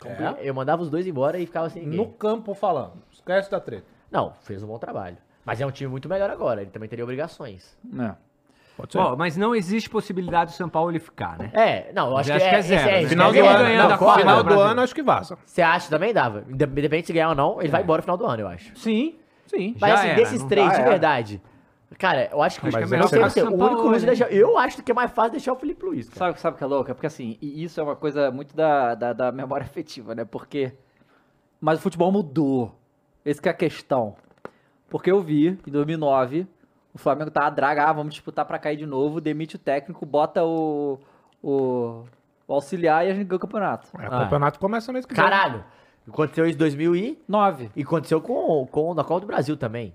É? 0.08 0.36
Eu 0.42 0.54
mandava 0.54 0.82
os 0.82 0.90
dois 0.90 1.06
embora 1.06 1.38
e 1.40 1.46
ficava 1.46 1.70
sem 1.70 1.84
ninguém. 1.84 1.98
No 1.98 2.08
campo 2.08 2.54
falando. 2.54 2.94
Esquece 3.12 3.52
da 3.52 3.60
treta. 3.60 3.86
Não, 4.10 4.34
fez 4.42 4.64
um 4.64 4.68
bom 4.68 4.78
trabalho. 4.78 5.18
Mas 5.46 5.60
é 5.60 5.66
um 5.66 5.72
time 5.72 5.90
muito 5.90 6.08
melhor 6.08 6.30
agora. 6.30 6.62
Ele 6.62 6.70
também 6.72 6.88
teria 6.88 7.04
obrigações. 7.04 7.78
É. 8.00 8.14
Pode 8.78 8.98
Bom, 8.98 9.16
mas 9.18 9.36
não 9.36 9.54
existe 9.54 9.90
possibilidade 9.90 10.52
do 10.52 10.56
São 10.56 10.70
Paulo 10.70 10.90
ele 10.90 11.00
ficar, 11.00 11.38
né? 11.38 11.52
É, 11.54 11.92
não, 11.92 12.12
eu 12.12 12.18
acho, 12.18 12.32
Eu 12.32 12.38
que, 12.38 12.44
acho 12.44 12.50
que 12.50 12.56
é 12.56 12.60
esse 12.60 12.70
zero, 12.70 13.02
né? 13.02 13.08
Final 13.10 13.28
é 13.28 13.32
do 13.32 13.34
zero. 13.36 13.48
ano, 13.50 13.64
ganhando 13.66 13.92
a 13.94 13.98
final 13.98 14.38
do 14.38 14.44
Brasil. 14.46 14.64
ano, 14.64 14.82
acho 14.82 14.96
que 14.96 15.04
vaza. 15.04 15.38
Você 15.46 15.62
acha 15.62 15.90
também 15.90 16.14
dava? 16.14 16.46
Independente 16.50 17.08
se 17.08 17.12
ganhar 17.14 17.30
ou 17.30 17.36
não, 17.36 17.60
ele 17.62 17.68
vai 17.70 17.82
embora 17.84 17.98
no 17.98 18.04
final 18.04 18.16
do 18.18 18.26
ano, 18.26 18.42
eu 18.44 18.48
acho. 18.48 18.72
Sim, 18.78 19.18
sim. 19.48 19.76
Mas 19.82 19.90
Já 19.90 19.96
assim, 19.98 20.08
era, 20.08 20.16
desses 20.16 20.40
não 20.42 20.48
três, 20.48 20.70
de 20.70 20.76
era. 20.76 20.90
verdade. 20.90 21.42
Cara, 21.98 22.30
eu 22.32 22.41
acho 22.41 22.60
que. 22.60 22.68
Acho 22.68 22.78
que 22.78 22.84
é 22.84 22.88
melhor 22.88 23.10
você, 23.10 23.41
com 23.44 23.53
o 23.56 23.66
único 23.66 23.82
luxo 23.84 24.02
né? 24.02 24.06
deixar. 24.07 24.32
Eu 24.32 24.57
acho 24.57 24.82
que 24.84 24.91
é 24.91 24.94
mais 24.94 25.11
fácil 25.11 25.32
deixar 25.32 25.53
o 25.53 25.56
Felipe 25.56 25.86
Luiz, 25.86 26.07
cara. 26.07 26.20
Sabe, 26.20 26.40
sabe 26.40 26.56
o 26.56 26.57
que 26.57 26.64
é 26.64 26.68
louco? 26.68 26.91
É 26.91 26.94
porque 26.94 27.07
assim, 27.07 27.38
e 27.41 27.64
isso 27.64 27.80
é 27.80 27.84
uma 27.84 27.95
coisa 27.95 28.30
muito 28.30 28.56
da, 28.56 28.94
da, 28.95 29.14
da 29.14 29.32
memória 29.32 29.66
afetiva, 29.66 30.14
né? 30.14 30.24
Porque. 30.24 30.72
Mas 31.60 31.80
o 31.80 31.82
futebol 31.82 32.11
mudou. 32.11 32.76
Essa 33.26 33.41
que 33.41 33.49
é 33.49 33.52
a 33.52 33.56
questão. 33.56 34.16
Porque 34.90 35.11
eu 35.11 35.22
vi, 35.22 35.60
em 35.68 35.72
2009, 35.72 36.48
Flamengo 36.99 37.32
tá 37.32 37.48
a 37.48 37.49
draga, 37.49 37.86
ah, 37.86 37.94
vamos 37.94 38.14
disputar 38.14 38.45
pra 38.45 38.60
cair 38.60 38.78
de 38.78 38.86
novo, 38.86 39.20
demite 39.20 39.56
o 39.56 39.60
técnico, 39.60 40.06
bota 40.06 40.44
o, 40.44 40.99
o, 41.41 42.03
o 42.48 42.53
auxiliar 42.53 43.07
e 43.07 43.10
a 43.10 43.14
gente 43.14 43.26
ganha 43.26 43.38
o 43.38 43.40
campeonato. 43.40 43.88
É, 43.98 44.07
o 44.07 44.14
Ah. 44.14 44.24
campeonato 44.24 44.60
começa 44.60 44.91
mês 44.94 45.06
que. 45.06 45.16
Caralho! 45.16 45.64
Aconteceu 46.07 46.45
isso 46.45 46.56
em 46.56 46.60
2000 46.60 46.95
e... 46.95 47.20
E 47.76 47.84
aconteceu 47.84 48.20
com, 48.20 48.66
com 48.72 48.94
na 48.95 49.03
Copa 49.03 49.22
do 49.22 49.28
Brasil 49.28 49.56
também. 49.56 49.94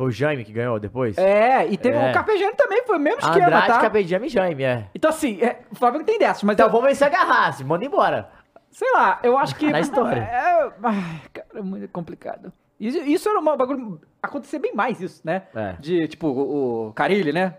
Foi 0.00 0.06
o 0.08 0.10
Jaime 0.10 0.46
que 0.46 0.52
ganhou 0.52 0.80
depois? 0.80 1.18
É, 1.18 1.66
e 1.68 1.76
teve 1.76 1.94
É. 1.94 2.08
o 2.10 2.14
Carpegiani 2.14 2.54
também, 2.56 2.82
foi 2.86 2.96
o 2.96 2.98
mesmo 2.98 3.20
esquema, 3.20 3.46
Andrade, 3.48 3.66
tá? 3.66 3.78
Capediame 3.80 4.26
e 4.28 4.30
Jaime, 4.30 4.62
é. 4.64 4.86
Então 4.94 5.10
assim, 5.10 5.38
é, 5.42 5.60
o 5.70 5.74
Flamengo 5.74 6.04
tem 6.04 6.18
dessas, 6.18 6.42
mas 6.42 6.54
Então 6.54 6.68
eu, 6.68 6.72
vamos 6.72 6.86
ver 6.88 6.94
se 6.94 7.04
agarrasse. 7.04 7.62
Manda 7.62 7.84
embora. 7.84 8.30
sei 8.70 8.90
lá, 8.94 9.18
eu 9.22 9.36
acho 9.36 9.54
que... 9.56 9.68
Na 9.70 9.78
história. 9.78 10.20
É, 10.22 10.70
ai, 10.82 11.20
cara, 11.34 11.48
é 11.54 11.60
muito 11.60 11.86
complicado. 11.88 12.50
Isso, 12.80 12.96
isso 13.00 13.28
era 13.28 13.38
uma 13.38 13.54
bagulho... 13.58 14.00
Acontecia 14.22 14.58
bem 14.58 14.74
mais 14.74 15.02
isso, 15.02 15.20
né? 15.22 15.42
É. 15.54 15.74
De, 15.78 16.08
tipo, 16.08 16.28
o, 16.28 16.88
o 16.88 16.92
Carilli, 16.94 17.30
né? 17.30 17.56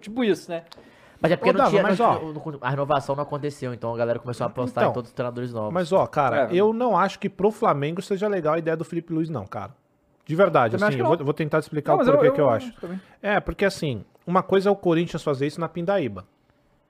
Tipo 0.00 0.24
isso, 0.24 0.50
né? 0.50 0.62
Mas 1.20 1.30
é 1.32 1.36
porque 1.36 1.50
Ô, 1.50 1.52
não 1.52 1.58
Dava, 1.58 1.70
tinha. 1.70 1.82
mas, 1.82 2.00
ó. 2.00 2.20
a 2.62 2.70
renovação 2.70 3.14
não 3.14 3.22
aconteceu, 3.22 3.74
então 3.74 3.94
a 3.94 3.98
galera 3.98 4.18
começou 4.18 4.44
a 4.44 4.48
apostar 4.48 4.84
Então, 4.84 4.92
em 4.92 4.94
todos 4.94 5.10
os 5.10 5.14
treinadores 5.14 5.52
novos. 5.52 5.74
Mas, 5.74 5.92
ó, 5.92 6.06
cara, 6.06 6.48
É. 6.50 6.54
eu 6.54 6.72
não 6.72 6.96
acho 6.96 7.18
que 7.18 7.28
pro 7.28 7.50
Flamengo 7.50 8.00
seja 8.00 8.26
legal 8.28 8.54
a 8.54 8.58
ideia 8.58 8.78
do 8.78 8.84
Felipe 8.84 9.12
Luiz, 9.12 9.28
não, 9.28 9.44
cara. 9.46 9.72
De 10.24 10.36
verdade, 10.36 10.76
Também 10.76 10.88
assim, 10.88 10.98
eu 11.00 11.06
vou, 11.06 11.16
vou 11.24 11.34
tentar 11.34 11.60
te 11.60 11.64
explicar 11.64 11.92
Não, 11.92 11.96
o 11.96 11.98
mas 11.98 12.06
eu- 12.08 12.14
porquê 12.14 12.28
eu- 12.28 12.34
que 12.34 12.40
eu 12.40 12.48
acho. 12.50 12.72
também. 12.80 13.00
É, 13.20 13.40
porque 13.40 13.64
assim, 13.64 14.04
uma 14.26 14.42
coisa 14.42 14.68
é 14.68 14.72
o 14.72 14.76
Corinthians 14.76 15.22
fazer 15.22 15.46
isso 15.46 15.60
na 15.60 15.68
Pindaíba, 15.68 16.24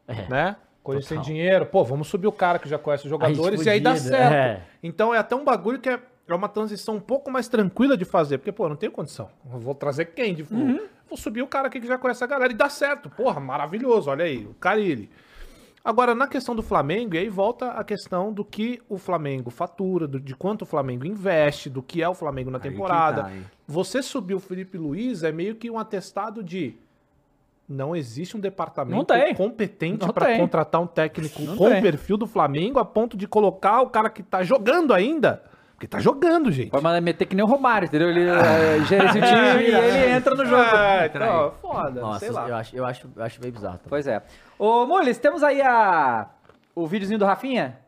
É. 0.07 0.29
né? 0.29 0.57
Corinthians 0.83 1.09
Total. 1.09 1.25
tem 1.25 1.33
dinheiro, 1.35 1.65
pô, 1.67 1.85
vamos 1.85 2.09
subir 2.09 2.27
o 2.27 2.33
cara 2.33 2.59
que 2.59 2.69
já 2.69 2.77
conhece 2.79 3.05
os 3.05 3.11
jogadores 3.11 3.61
gente 3.61 3.67
e 3.67 3.71
aí 3.71 3.81
dá 3.81 3.97
certo. 3.97 4.33
é. 4.35 4.63
Então 4.83 5.15
é 5.15 5.19
até 5.19 5.35
um 5.37 5.45
bagulho 5.45 5.79
que 5.79 5.89
é, 5.89 5.99
é 6.29 6.35
uma 6.35 6.49
transição 6.49 6.97
um 6.97 7.01
pouco 7.01 7.31
mais 7.31 7.49
tranquila 7.49 7.97
de 7.97 8.05
fazer, 8.05 8.39
porque, 8.39 8.53
pô, 8.53 8.65
eu 8.65 8.69
não 8.71 8.77
tenho 8.77 8.91
condição. 8.93 9.29
Eu 9.51 9.59
vou 9.61 9.75
trazer 9.75 10.07
quem? 10.07 10.35
De, 10.35 10.43
Uhum. 10.51 10.81
Vou 11.09 11.17
subir 11.19 11.43
o 11.43 11.47
cara 11.47 11.69
aqui 11.69 11.79
que 11.81 11.87
já 11.87 11.99
conhece 11.99 12.25
a 12.25 12.27
galera 12.27 12.51
e 12.53 12.57
dá 12.57 12.69
certo. 12.71 13.11
Porra, 13.11 13.39
maravilhoso, 13.39 14.11
olha 14.11 14.25
aí, 14.25 14.47
o 14.47 14.55
Carilli. 14.55 15.11
Agora, 15.85 16.15
na 16.15 16.29
questão 16.29 16.55
do 16.55 16.63
Flamengo, 16.63 17.15
e 17.17 17.19
aí 17.19 17.29
volta 17.29 17.73
a 17.73 17.83
questão 17.83 18.33
do 18.33 18.45
que 18.45 18.81
o 18.89 18.99
Flamengo 18.99 19.51
fatura, 19.51 20.07
do- 20.07 20.21
de 20.21 20.35
quanto 20.35 20.63
o 20.63 20.67
Flamengo 20.67 21.05
investe, 21.05 21.69
do 21.69 21.83
que 21.83 22.01
é 22.01 22.09
o 22.09 22.15
Flamengo 22.15 22.51
na 22.53 22.59
temporada. 22.61 23.23
tá? 23.25 23.31
Você 23.67 24.01
subir 24.01 24.35
o 24.35 24.41
Felipe 24.41 24.79
Luiz 24.79 25.25
é 25.25 25.33
meio 25.33 25.57
que 25.57 25.69
um 25.69 25.79
atestado 25.79 26.43
de 26.43 26.77
não 27.69 27.97
existe 27.97 28.37
um 28.37 28.41
departamento 28.41 28.97
competente 29.35 30.05
para 30.13 30.27
contratar 30.39 30.81
um 30.81 30.87
técnico 30.87 31.41
Não 31.43 31.57
com 31.57 31.65
o 31.79 31.81
perfil 31.83 32.17
do 32.17 32.27
Flamengo 32.27 32.79
a 32.79 32.85
ponto 32.85 33.17
de 33.17 33.27
colocar 33.27 33.81
o 33.83 33.89
cara 33.91 34.09
que 34.11 34.23
tá 34.23 34.43
jogando 34.43 34.93
ainda. 34.95 35.43
Porque 35.83 35.89
tá 35.89 35.99
jogando, 35.99 36.53
gente. 36.53 36.71
Pode 36.71 36.85
mandar 36.85 37.01
meter 37.01 37.27
que 37.27 37.35
nem 37.35 37.45
o 37.45 37.49
Romário, 37.49 37.87
entendeu? 37.87 38.09
Ele 38.09 38.29
é, 38.29 38.85
gerencia 38.85 39.21
o 39.21 39.27
time 39.27 39.65
e 39.65 39.75
ele 39.75 40.11
entra 40.13 40.33
no 40.33 40.47
jogo. 40.47 40.63
É, 40.63 41.07
então, 41.07 41.55
foda, 41.61 42.01
Nossa, 42.01 42.21
sei 42.21 42.31
lá. 42.31 42.49
eu 42.49 42.55
acho, 42.55 42.77
eu, 42.77 42.87
acho, 42.87 43.11
eu 43.17 43.25
acho 43.25 43.41
meio 43.41 43.53
bizarro. 43.53 43.79
também. 43.79 43.89
Pois 43.89 44.07
é. 44.07 44.23
Ô, 44.57 44.87
Mules, 44.87 45.19
temos 45.19 45.43
aí 45.43 45.61
a... 45.61 46.29
o 46.73 46.87
videozinho 46.87 47.19
do 47.19 47.25
Rafinha? 47.25 47.81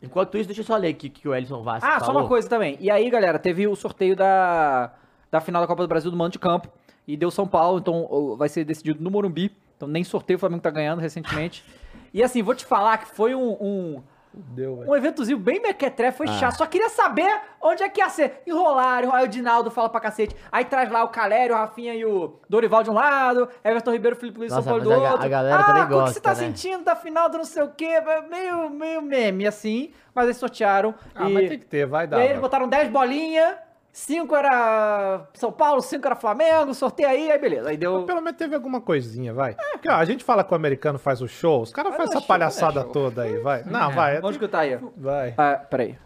Enquanto 0.00 0.38
isso, 0.38 0.46
deixa 0.46 0.60
eu 0.60 0.64
só 0.64 0.76
ler 0.76 0.92
o 0.92 0.94
que, 0.94 1.08
que 1.08 1.26
o 1.26 1.34
Elison 1.34 1.60
Vasco 1.64 1.88
Ah, 1.90 1.98
só 1.98 2.06
falou. 2.06 2.22
uma 2.22 2.28
coisa 2.28 2.48
também. 2.48 2.76
E 2.78 2.88
aí, 2.88 3.10
galera, 3.10 3.36
teve 3.36 3.66
o 3.66 3.74
sorteio 3.74 4.14
da, 4.14 4.92
da 5.28 5.40
final 5.40 5.60
da 5.60 5.66
Copa 5.66 5.82
do 5.82 5.88
Brasil 5.88 6.12
do 6.12 6.16
Mano 6.16 6.30
de 6.30 6.38
Campo. 6.38 6.68
E 7.04 7.16
deu 7.16 7.32
São 7.32 7.48
Paulo, 7.48 7.80
então 7.80 8.36
vai 8.36 8.48
ser 8.48 8.64
decidido 8.64 9.02
no 9.02 9.10
Morumbi. 9.10 9.50
Então 9.76 9.88
nem 9.88 10.04
sorteio 10.04 10.36
o 10.36 10.40
Flamengo 10.40 10.62
tá 10.62 10.70
ganhando 10.70 11.00
recentemente. 11.00 11.64
E 12.12 12.22
assim, 12.22 12.44
vou 12.44 12.54
te 12.54 12.64
falar 12.64 12.98
que 12.98 13.08
foi 13.08 13.34
um, 13.34 13.56
um, 13.60 14.02
Deu, 14.36 14.80
um 14.86 14.96
eventozinho 14.96 15.38
bem 15.38 15.60
mequetrefe, 15.60 16.14
Ah. 16.14 16.16
foi 16.16 16.26
chato. 16.38 16.56
Só 16.56 16.66
queria 16.66 16.88
saber 16.88 17.30
onde 17.60 17.82
é 17.82 17.88
que 17.88 18.00
ia 18.00 18.08
ser. 18.08 18.42
Enrolaram, 18.46 19.14
aí 19.14 19.24
o 19.24 19.28
Dinaldo 19.28 19.70
fala 19.70 19.88
pra 19.88 20.00
cacete. 20.00 20.34
Aí 20.50 20.64
traz 20.64 20.90
lá 20.90 21.04
o 21.04 21.08
Calério, 21.08 21.54
o 21.54 21.58
Rafinha 21.58 21.94
e 21.94 22.04
o 22.04 22.38
Dorival 22.48 22.82
de 22.82 22.90
um 22.90 22.94
lado, 22.94 23.48
Everton 23.62 23.92
Ribeiro, 23.92 24.16
Felipe 24.16 24.38
Luiz, 24.38 24.52
São 24.52 24.62
Paulo 24.62 24.82
do 24.82 24.92
a 24.92 24.96
outro. 25.12 25.24
a 25.24 25.28
galera 25.28 25.60
ah, 25.60 25.64
também 25.64 25.82
o 25.84 25.88
que 26.04 26.12
você 26.12 26.20
tá 26.20 26.30
né? 26.30 26.36
sentindo 26.36 26.84
da 26.84 26.96
final 26.96 27.28
do 27.28 27.38
não 27.38 27.44
sei 27.44 27.62
o 27.62 27.68
quê? 27.68 28.00
Meio, 28.28 28.70
meio 28.70 29.00
meme, 29.02 29.46
assim. 29.46 29.92
Mas 30.14 30.24
eles 30.24 30.36
sortearam. 30.36 30.94
Ah, 31.14 31.28
e... 31.28 31.32
mas 31.32 31.48
tem 31.48 31.58
que 31.58 31.66
ter, 31.66 31.86
vai 31.86 32.04
E 32.04 32.08
dar. 32.08 32.18
aí 32.18 32.28
eles 32.28 32.40
botaram 32.40 32.68
10 32.68 32.88
bolinhas, 32.90 33.54
5 33.94 34.34
era 34.34 35.28
São 35.34 35.52
Paulo, 35.52 35.80
5 35.80 36.04
era 36.04 36.16
Flamengo, 36.16 36.74
sorteio 36.74 37.08
aí, 37.08 37.30
aí 37.30 37.38
beleza. 37.38 37.68
Aí 37.68 37.76
deu. 37.76 38.02
Pelo 38.02 38.20
menos 38.20 38.36
teve 38.36 38.52
alguma 38.52 38.80
coisinha, 38.80 39.32
vai. 39.32 39.54
Porque, 39.70 39.88
ó, 39.88 39.94
a 39.94 40.04
gente 40.04 40.24
fala 40.24 40.42
que 40.42 40.52
o 40.52 40.56
americano 40.56 40.98
faz 40.98 41.22
o 41.22 41.28
show, 41.28 41.62
os 41.62 41.72
caras 41.72 41.92
fazem 41.94 42.06
não 42.06 42.12
é 42.12 42.16
essa 42.16 42.20
show, 42.20 42.20
não 42.20 42.24
é 42.24 42.38
palhaçada 42.38 42.80
show. 42.82 42.90
toda 42.90 43.22
aí, 43.22 43.38
vai. 43.38 43.62
Não, 43.62 43.92
vai. 43.92 44.20
Vamos 44.20 44.34
escutar 44.34 44.60
aí. 44.60 44.76
Vai. 44.96 45.34
Ah, 45.38 45.64
peraí. 45.70 45.96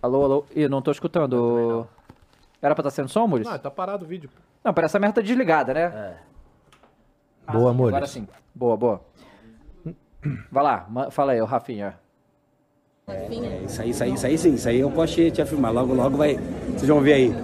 Alô, 0.00 0.24
alô. 0.24 0.46
Ih, 0.56 0.68
não 0.68 0.80
tô 0.80 0.90
escutando. 0.90 1.86
Era 2.62 2.74
pra 2.74 2.80
estar 2.80 2.90
sendo 2.92 3.10
som, 3.10 3.26
Muris? 3.26 3.46
Não, 3.46 3.58
tá 3.58 3.70
parado 3.70 4.06
o 4.06 4.08
vídeo. 4.08 4.30
Não, 4.64 4.72
parece 4.72 4.92
essa 4.92 4.98
merda 4.98 5.16
tá 5.16 5.20
desligada, 5.20 5.74
né? 5.74 5.82
É. 5.82 6.14
Ah, 7.46 7.52
Boa, 7.52 7.72
sim, 7.72 7.76
Muris. 7.76 7.94
Agora 7.94 8.06
sim. 8.06 8.28
Boa, 8.54 8.74
boa. 8.74 9.02
Vai 10.50 10.64
lá, 10.64 11.10
fala 11.10 11.32
aí, 11.32 11.42
o 11.42 11.44
Rafinha. 11.44 11.98
É, 13.08 13.64
isso 13.64 13.80
aí, 13.80 13.90
isso 13.90 14.04
aí, 14.04 14.12
isso 14.12 14.26
aí 14.26 14.38
sim, 14.38 14.54
isso 14.54 14.68
aí 14.68 14.80
eu 14.80 14.90
posso 14.90 15.30
te 15.30 15.40
afirmar. 15.40 15.72
Logo, 15.72 15.94
logo 15.94 16.16
vai. 16.16 16.38
Vocês 16.74 16.88
vão 16.88 17.00
ver 17.00 17.14
aí. 17.14 17.34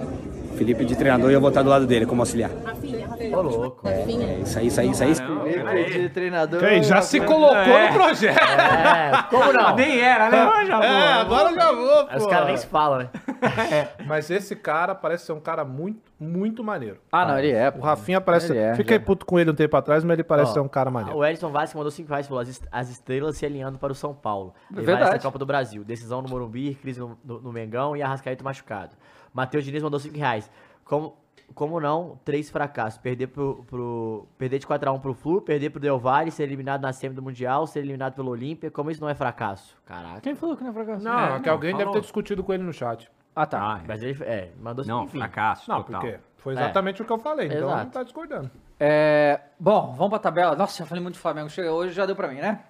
Felipe 0.55 0.85
de 0.85 0.95
treinador 0.95 1.29
e 1.29 1.33
eu 1.33 1.39
vou 1.41 1.49
estar 1.49 1.61
do 1.61 1.69
lado 1.69 1.85
dele 1.85 2.05
como 2.05 2.21
auxiliar. 2.21 2.49
Ô, 3.33 3.41
louco. 3.41 3.87
É, 3.87 4.03
isso 4.41 4.57
aí, 4.59 4.67
isso 4.67 4.79
aí, 4.79 4.89
isso 4.91 5.03
aí. 5.03 5.13
de 6.01 6.09
treinador. 6.09 6.59
Que 6.59 6.65
aí, 6.65 6.83
já 6.83 7.01
se 7.01 7.19
colocou 7.19 7.55
no 7.55 7.93
projeto. 7.93 8.37
É, 8.39 9.23
como 9.29 9.51
não? 9.53 9.75
Nem 9.75 9.99
era, 9.99 10.29
né? 10.29 10.45
Mas 10.45 10.67
já 10.67 10.83
É, 10.83 11.13
agora 11.13 11.53
já 11.53 11.71
vou, 11.71 12.07
Aí 12.09 12.17
Os 12.17 12.23
pô. 12.23 12.29
caras 12.29 12.47
nem 12.47 12.57
se 12.57 12.67
falam, 12.67 12.99
né? 12.99 13.09
Mas 14.05 14.29
esse 14.29 14.55
cara 14.55 14.93
parece 14.95 15.25
ser 15.25 15.31
um 15.33 15.39
cara 15.39 15.63
muito, 15.65 15.99
muito 16.19 16.63
maneiro. 16.63 16.97
Ah, 17.11 17.25
não, 17.25 17.37
ele 17.39 17.51
é. 17.51 17.69
O 17.69 17.73
pô. 17.73 17.81
Rafinha 17.81 18.21
parece. 18.21 18.51
Ele 18.51 18.59
é, 18.59 18.75
Fiquei 18.75 18.97
já. 18.97 19.03
puto 19.03 19.25
com 19.25 19.39
ele 19.39 19.51
um 19.51 19.55
tempo 19.55 19.75
atrás, 19.75 20.03
mas 20.03 20.13
ele 20.13 20.23
parece 20.23 20.51
Ó, 20.51 20.53
ser 20.53 20.59
um 20.61 20.67
cara 20.67 20.89
maneiro. 20.91 21.17
O 21.17 21.25
Edson 21.25 21.49
Vasco 21.51 21.77
mandou 21.77 21.91
5 21.91 22.07
reais 22.09 22.25
e 22.25 22.29
falou: 22.29 22.41
as, 22.41 22.49
est- 22.49 22.67
as 22.71 22.89
estrelas 22.89 23.37
se 23.37 23.45
alinhando 23.45 23.77
para 23.77 23.91
o 23.91 23.95
São 23.95 24.13
Paulo. 24.13 24.53
Levar 24.71 24.85
Verdade. 24.85 25.15
essa 25.15 25.19
Copa 25.23 25.37
do 25.39 25.45
Brasil. 25.45 25.83
Decisão 25.83 26.21
no 26.21 26.29
Morumbi, 26.29 26.75
crise 26.75 26.99
no, 26.99 27.17
no, 27.23 27.41
no 27.41 27.51
Mengão 27.51 27.95
e 27.95 28.01
Arrascaeta 28.01 28.43
machucado. 28.43 28.91
Matheus 29.35 29.63
Diniz 29.65 29.83
mandou 29.83 29.99
5 29.99 30.17
reais. 30.17 30.49
Como, 30.85 31.13
como 31.53 31.79
não? 31.79 32.17
Três 32.23 32.49
fracassos. 32.49 32.97
Perder, 32.97 33.27
pro, 33.27 33.65
pro, 33.67 34.25
perder 34.37 34.59
de 34.59 34.65
4x1 34.65 35.01
pro 35.01 35.13
Flu, 35.13 35.41
perder 35.41 35.69
pro 35.69 35.79
Del 35.79 35.99
Valle, 35.99 36.31
ser 36.31 36.43
eliminado 36.43 36.81
na 36.83 36.93
semi 36.93 37.13
do 37.13 37.21
Mundial, 37.21 37.67
ser 37.67 37.79
eliminado 37.79 38.13
pelo 38.13 38.31
Olímpia. 38.31 38.71
Como 38.71 38.89
isso 38.89 39.01
não 39.01 39.09
é 39.09 39.13
fracasso? 39.13 39.75
Caraca. 39.85 40.21
Quem 40.21 40.33
falou 40.35 40.55
que 40.55 40.63
não 40.63 40.71
é 40.71 40.73
fracasso? 40.73 41.03
Não, 41.03 41.35
é 41.35 41.39
que 41.41 41.49
alguém 41.49 41.71
deve 41.71 41.83
falou. 41.83 41.93
ter 41.95 42.01
discutido 42.01 42.43
com 42.43 42.53
ele 42.53 42.63
no 42.63 42.71
chat. 42.73 43.11
Ah, 43.35 43.45
tá. 43.45 43.59
Ah, 43.61 43.81
Mas 43.85 44.01
ele 44.01 44.17
é, 44.23 44.51
mandou 44.57 44.85
não, 44.85 45.03
enfim. 45.03 45.17
fracasso 45.19 45.69
Não, 45.69 45.83
total. 45.83 45.99
porque 45.99 46.17
foi 46.37 46.53
exatamente 46.53 47.01
o 47.01 47.05
que 47.05 47.11
eu 47.11 47.17
falei, 47.17 47.47
então 47.47 47.67
Exato. 47.67 47.83
não 47.83 47.89
tá 47.89 48.03
discordando. 48.03 48.49
É, 48.79 49.41
bom, 49.59 49.93
vamos 49.93 50.09
pra 50.11 50.19
tabela. 50.19 50.55
Nossa, 50.55 50.77
já 50.79 50.85
falei 50.85 51.03
muito 51.03 51.15
do 51.15 51.19
Flamengo. 51.19 51.49
Chega 51.49 51.73
hoje, 51.73 51.93
já 51.93 52.05
deu 52.05 52.15
pra 52.15 52.29
mim, 52.29 52.35
né? 52.35 52.61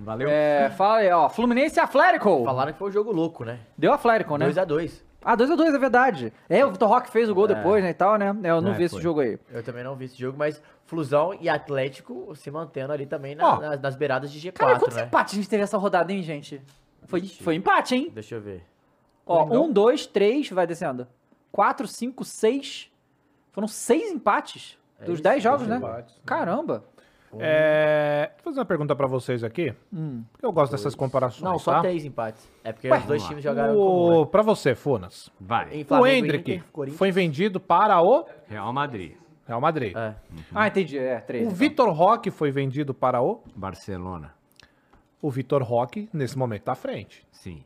Valeu. 0.00 0.28
É, 0.28 0.70
fala 0.70 0.96
aí, 0.96 1.10
ó. 1.12 1.28
Fluminense 1.28 1.78
e 1.78 1.80
Atlético. 1.80 2.42
Falaram 2.44 2.72
que 2.72 2.78
foi 2.80 2.88
um 2.88 2.92
jogo 2.92 3.12
louco, 3.12 3.44
né? 3.44 3.60
Deu 3.78 3.92
Atlético, 3.92 4.36
né? 4.36 4.48
2x2. 4.48 5.02
Ah, 5.24 5.36
2x2, 5.36 5.74
é 5.74 5.78
verdade. 5.78 6.32
É, 6.48 6.64
o 6.66 6.70
Vitor 6.72 6.88
Roque 6.88 7.10
fez 7.10 7.28
o 7.30 7.34
gol 7.34 7.44
É. 7.44 7.54
depois, 7.54 7.82
né, 7.82 7.90
e 7.90 7.94
tal, 7.94 8.16
né? 8.18 8.26
É, 8.42 8.50
Eu 8.50 8.60
não 8.60 8.72
É, 8.72 8.74
vi 8.74 8.84
esse 8.84 8.94
foi. 8.94 9.02
jogo 9.02 9.20
aí. 9.20 9.38
Eu 9.50 9.62
também 9.62 9.84
não 9.84 9.94
vi 9.94 10.06
esse 10.06 10.16
jogo, 10.18 10.36
mas 10.38 10.60
Flusão 10.84 11.32
e 11.40 11.48
Atlético 11.48 12.34
se 12.34 12.50
mantendo 12.50 12.92
ali 12.92 13.06
também 13.06 13.34
na- 13.34 13.54
Ó. 13.54 13.60
nas, 13.60 13.80
nas 13.80 13.96
beiradas 13.96 14.30
de 14.32 14.38
G4, 14.40 14.52
Cara, 14.66 14.78
quantos 14.78 14.96
né? 14.96 15.04
empates 15.04 15.34
a 15.34 15.36
gente 15.36 15.48
teve 15.48 15.62
essa 15.62 15.78
rodada, 15.78 16.12
hein, 16.12 16.22
gente? 16.22 16.60
Foi, 17.06 17.26
foi 17.26 17.54
empate, 17.54 17.94
hein? 17.94 18.10
Deixa 18.12 18.34
eu 18.34 18.40
ver. 18.40 18.64
Ó, 19.26 19.44
Coringão. 19.44 19.64
um, 19.66 19.72
dois, 19.72 20.06
três, 20.06 20.48
vai 20.50 20.66
descendo. 20.66 21.06
Quatro, 21.50 21.86
cinco, 21.86 22.24
seis. 22.24 22.90
Foram 23.52 23.68
seis 23.68 24.10
empates 24.10 24.78
É 24.98 25.04
dos 25.04 25.14
isso, 25.14 25.22
dez 25.22 25.42
jogos, 25.42 25.66
né? 25.66 25.76
empates, 25.76 26.14
né? 26.16 26.20
É, 27.40 28.30
Vou 28.36 28.44
fazer 28.52 28.60
uma 28.60 28.66
pergunta 28.66 28.94
pra 28.94 29.06
vocês 29.06 29.42
aqui, 29.42 29.74
Hum. 29.92 30.22
porque 30.32 30.44
eu 30.44 30.52
gosto 30.52 30.72
dessas 30.72 30.94
comparações. 30.94 31.42
Não, 31.42 31.58
só 31.58 31.72
tá? 31.74 31.80
três 31.80 32.04
empates. 32.04 32.48
É 32.62 32.72
porque 32.72 32.88
Ué, 32.88 32.98
os 32.98 33.04
dois 33.04 33.22
times 33.26 33.42
jogaram 33.42 33.74
comum, 33.74 34.18
O... 34.18 34.20
né? 34.24 34.28
Pra 34.30 34.42
você, 34.42 34.74
Funas. 34.74 35.30
Vai. 35.40 35.86
O 35.88 36.06
Hendrick 36.06 36.62
foi 36.96 37.10
vendido 37.10 37.58
para 37.60 38.00
o 38.02 38.26
Real 38.46 38.72
Madrid. 38.72 39.14
Real 39.46 39.60
Madrid. 39.60 39.96
É. 39.96 40.14
Ah, 40.54 40.68
entendi. 40.68 40.98
É, 40.98 41.20
três. 41.20 41.42
O 41.44 41.46
então. 41.46 41.56
Vitor 41.56 41.88
Roque 41.90 42.30
foi 42.30 42.50
vendido 42.50 42.94
para 42.94 43.20
o. 43.22 43.42
Barcelona. 43.56 44.34
O 45.20 45.30
Vitor 45.30 45.62
Roque, 45.62 46.08
nesse 46.12 46.36
momento, 46.36 46.62
tá 46.62 46.72
à 46.72 46.76
frente. 46.76 47.26
Sim. 47.30 47.64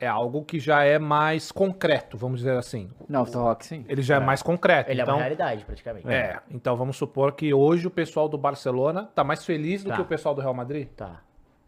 É 0.00 0.06
algo 0.08 0.42
que 0.42 0.58
já 0.58 0.82
é 0.82 0.98
mais 0.98 1.52
concreto, 1.52 2.16
vamos 2.16 2.38
dizer 2.40 2.56
assim. 2.56 2.90
Não, 3.06 3.22
Vitor 3.24 3.42
Roque, 3.42 3.66
sim. 3.66 3.84
Ele 3.86 4.00
já 4.00 4.16
é, 4.16 4.20
mais 4.20 4.42
concreto. 4.42 4.90
Ele 4.90 5.02
então, 5.02 5.12
é 5.12 5.16
uma 5.16 5.22
realidade, 5.22 5.64
praticamente. 5.64 6.08
é, 6.08 6.40
então 6.50 6.74
vamos 6.74 6.96
supor 6.96 7.32
que 7.32 7.52
hoje 7.52 7.86
o 7.86 7.90
pessoal 7.90 8.26
do 8.26 8.38
Barcelona 8.38 9.10
tá 9.14 9.22
mais 9.22 9.44
feliz 9.44 9.84
do 9.84 9.90
Tá. 9.90 9.96
que 9.96 10.00
o 10.02 10.06
pessoal 10.06 10.34
do 10.34 10.40
Real 10.40 10.54
Madrid? 10.54 10.88
Tá. 10.96 11.20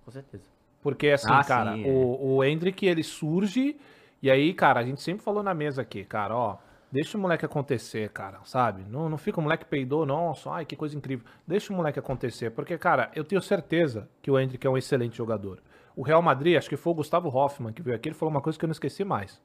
Com 0.04 0.10
certeza. 0.10 0.44
Porque 0.80 1.08
assim, 1.10 1.28
Ah, 1.30 1.44
cara, 1.44 1.74
sim, 1.74 1.84
é. 1.86 1.88
o, 1.92 2.36
o 2.36 2.44
Hendrick, 2.44 2.86
ele 2.86 3.02
surge 3.02 3.76
e 4.22 4.30
aí, 4.30 4.54
cara, 4.54 4.80
a 4.80 4.82
gente 4.84 5.02
sempre 5.02 5.22
falou 5.22 5.42
na 5.42 5.52
mesa 5.52 5.82
aqui, 5.82 6.02
cara, 6.02 6.34
ó, 6.34 6.56
deixa 6.90 7.18
o 7.18 7.20
moleque 7.20 7.44
acontecer, 7.44 8.08
cara, 8.10 8.38
sabe? 8.44 8.82
Não, 8.88 9.08
não 9.08 9.18
fica 9.18 9.38
o 9.40 9.42
moleque 9.42 9.64
peidou, 9.66 10.06
nossa, 10.06 10.50
ai, 10.52 10.64
que 10.64 10.74
coisa 10.74 10.96
incrível. 10.96 11.24
Deixa 11.46 11.72
o 11.72 11.76
moleque 11.76 11.98
acontecer, 11.98 12.50
porque, 12.50 12.78
cara, 12.78 13.10
eu 13.14 13.24
tenho 13.24 13.42
certeza 13.42 14.08
que 14.22 14.30
o 14.30 14.38
Hendrick 14.38 14.66
é 14.66 14.70
um 14.70 14.76
excelente 14.78 15.16
jogador. 15.18 15.58
O 15.96 16.02
Real 16.02 16.22
Madrid, 16.22 16.56
acho 16.56 16.68
que 16.68 16.76
foi 16.76 16.92
o 16.92 16.96
Gustavo 16.96 17.28
Hoffmann 17.28 17.72
que 17.72 17.82
veio 17.82 17.96
aqui, 17.96 18.08
ele 18.08 18.14
falou 18.14 18.30
uma 18.30 18.40
coisa 18.40 18.58
que 18.58 18.64
eu 18.64 18.68
não 18.68 18.72
esqueci 18.72 19.04
mais. 19.04 19.40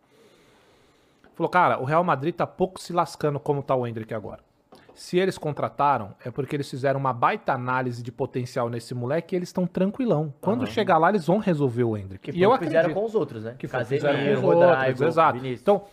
Falou, 1.35 1.49
cara, 1.49 1.79
o 1.79 1.83
Real 1.83 2.03
Madrid 2.03 2.33
tá 2.33 2.47
pouco 2.47 2.81
se 2.81 2.91
lascando 2.91 3.39
como 3.39 3.61
tá 3.61 3.75
o 3.75 3.85
Hendrick 3.85 4.13
agora. 4.13 4.41
Se 4.95 5.19
eles 5.19 5.37
contrataram, 5.37 6.15
é 6.25 6.31
porque 6.31 6.55
eles 6.55 6.67
fizeram 6.67 6.99
uma 6.99 7.13
baita 7.13 7.53
análise 7.53 8.01
de 8.01 8.11
potencial 8.11 8.67
nesse 8.67 8.95
moleque 8.95 9.35
e 9.35 9.37
eles 9.37 9.49
estão 9.49 9.67
tranquilão. 9.67 10.33
Quando 10.41 10.65
chegar 10.65 10.97
lá, 10.97 11.09
eles 11.09 11.27
vão 11.27 11.37
resolver 11.37 11.83
o 11.83 11.95
Hendrick. 11.95 12.31
Que 12.31 12.35
e 12.35 12.41
eu 12.41 12.51
fizeram 12.57 12.79
acredito 12.79 12.93
com 12.95 13.05
os 13.05 13.13
outros, 13.13 13.43
né? 13.43 13.55
que 13.59 13.67
fizeram 13.67 14.17
com 14.17 14.37
os 14.39 14.43
outros, 14.43 14.75
Rodrigo, 14.75 15.03
exato. 15.03 15.37
Vinícius. 15.37 15.61
Então, 15.61 15.83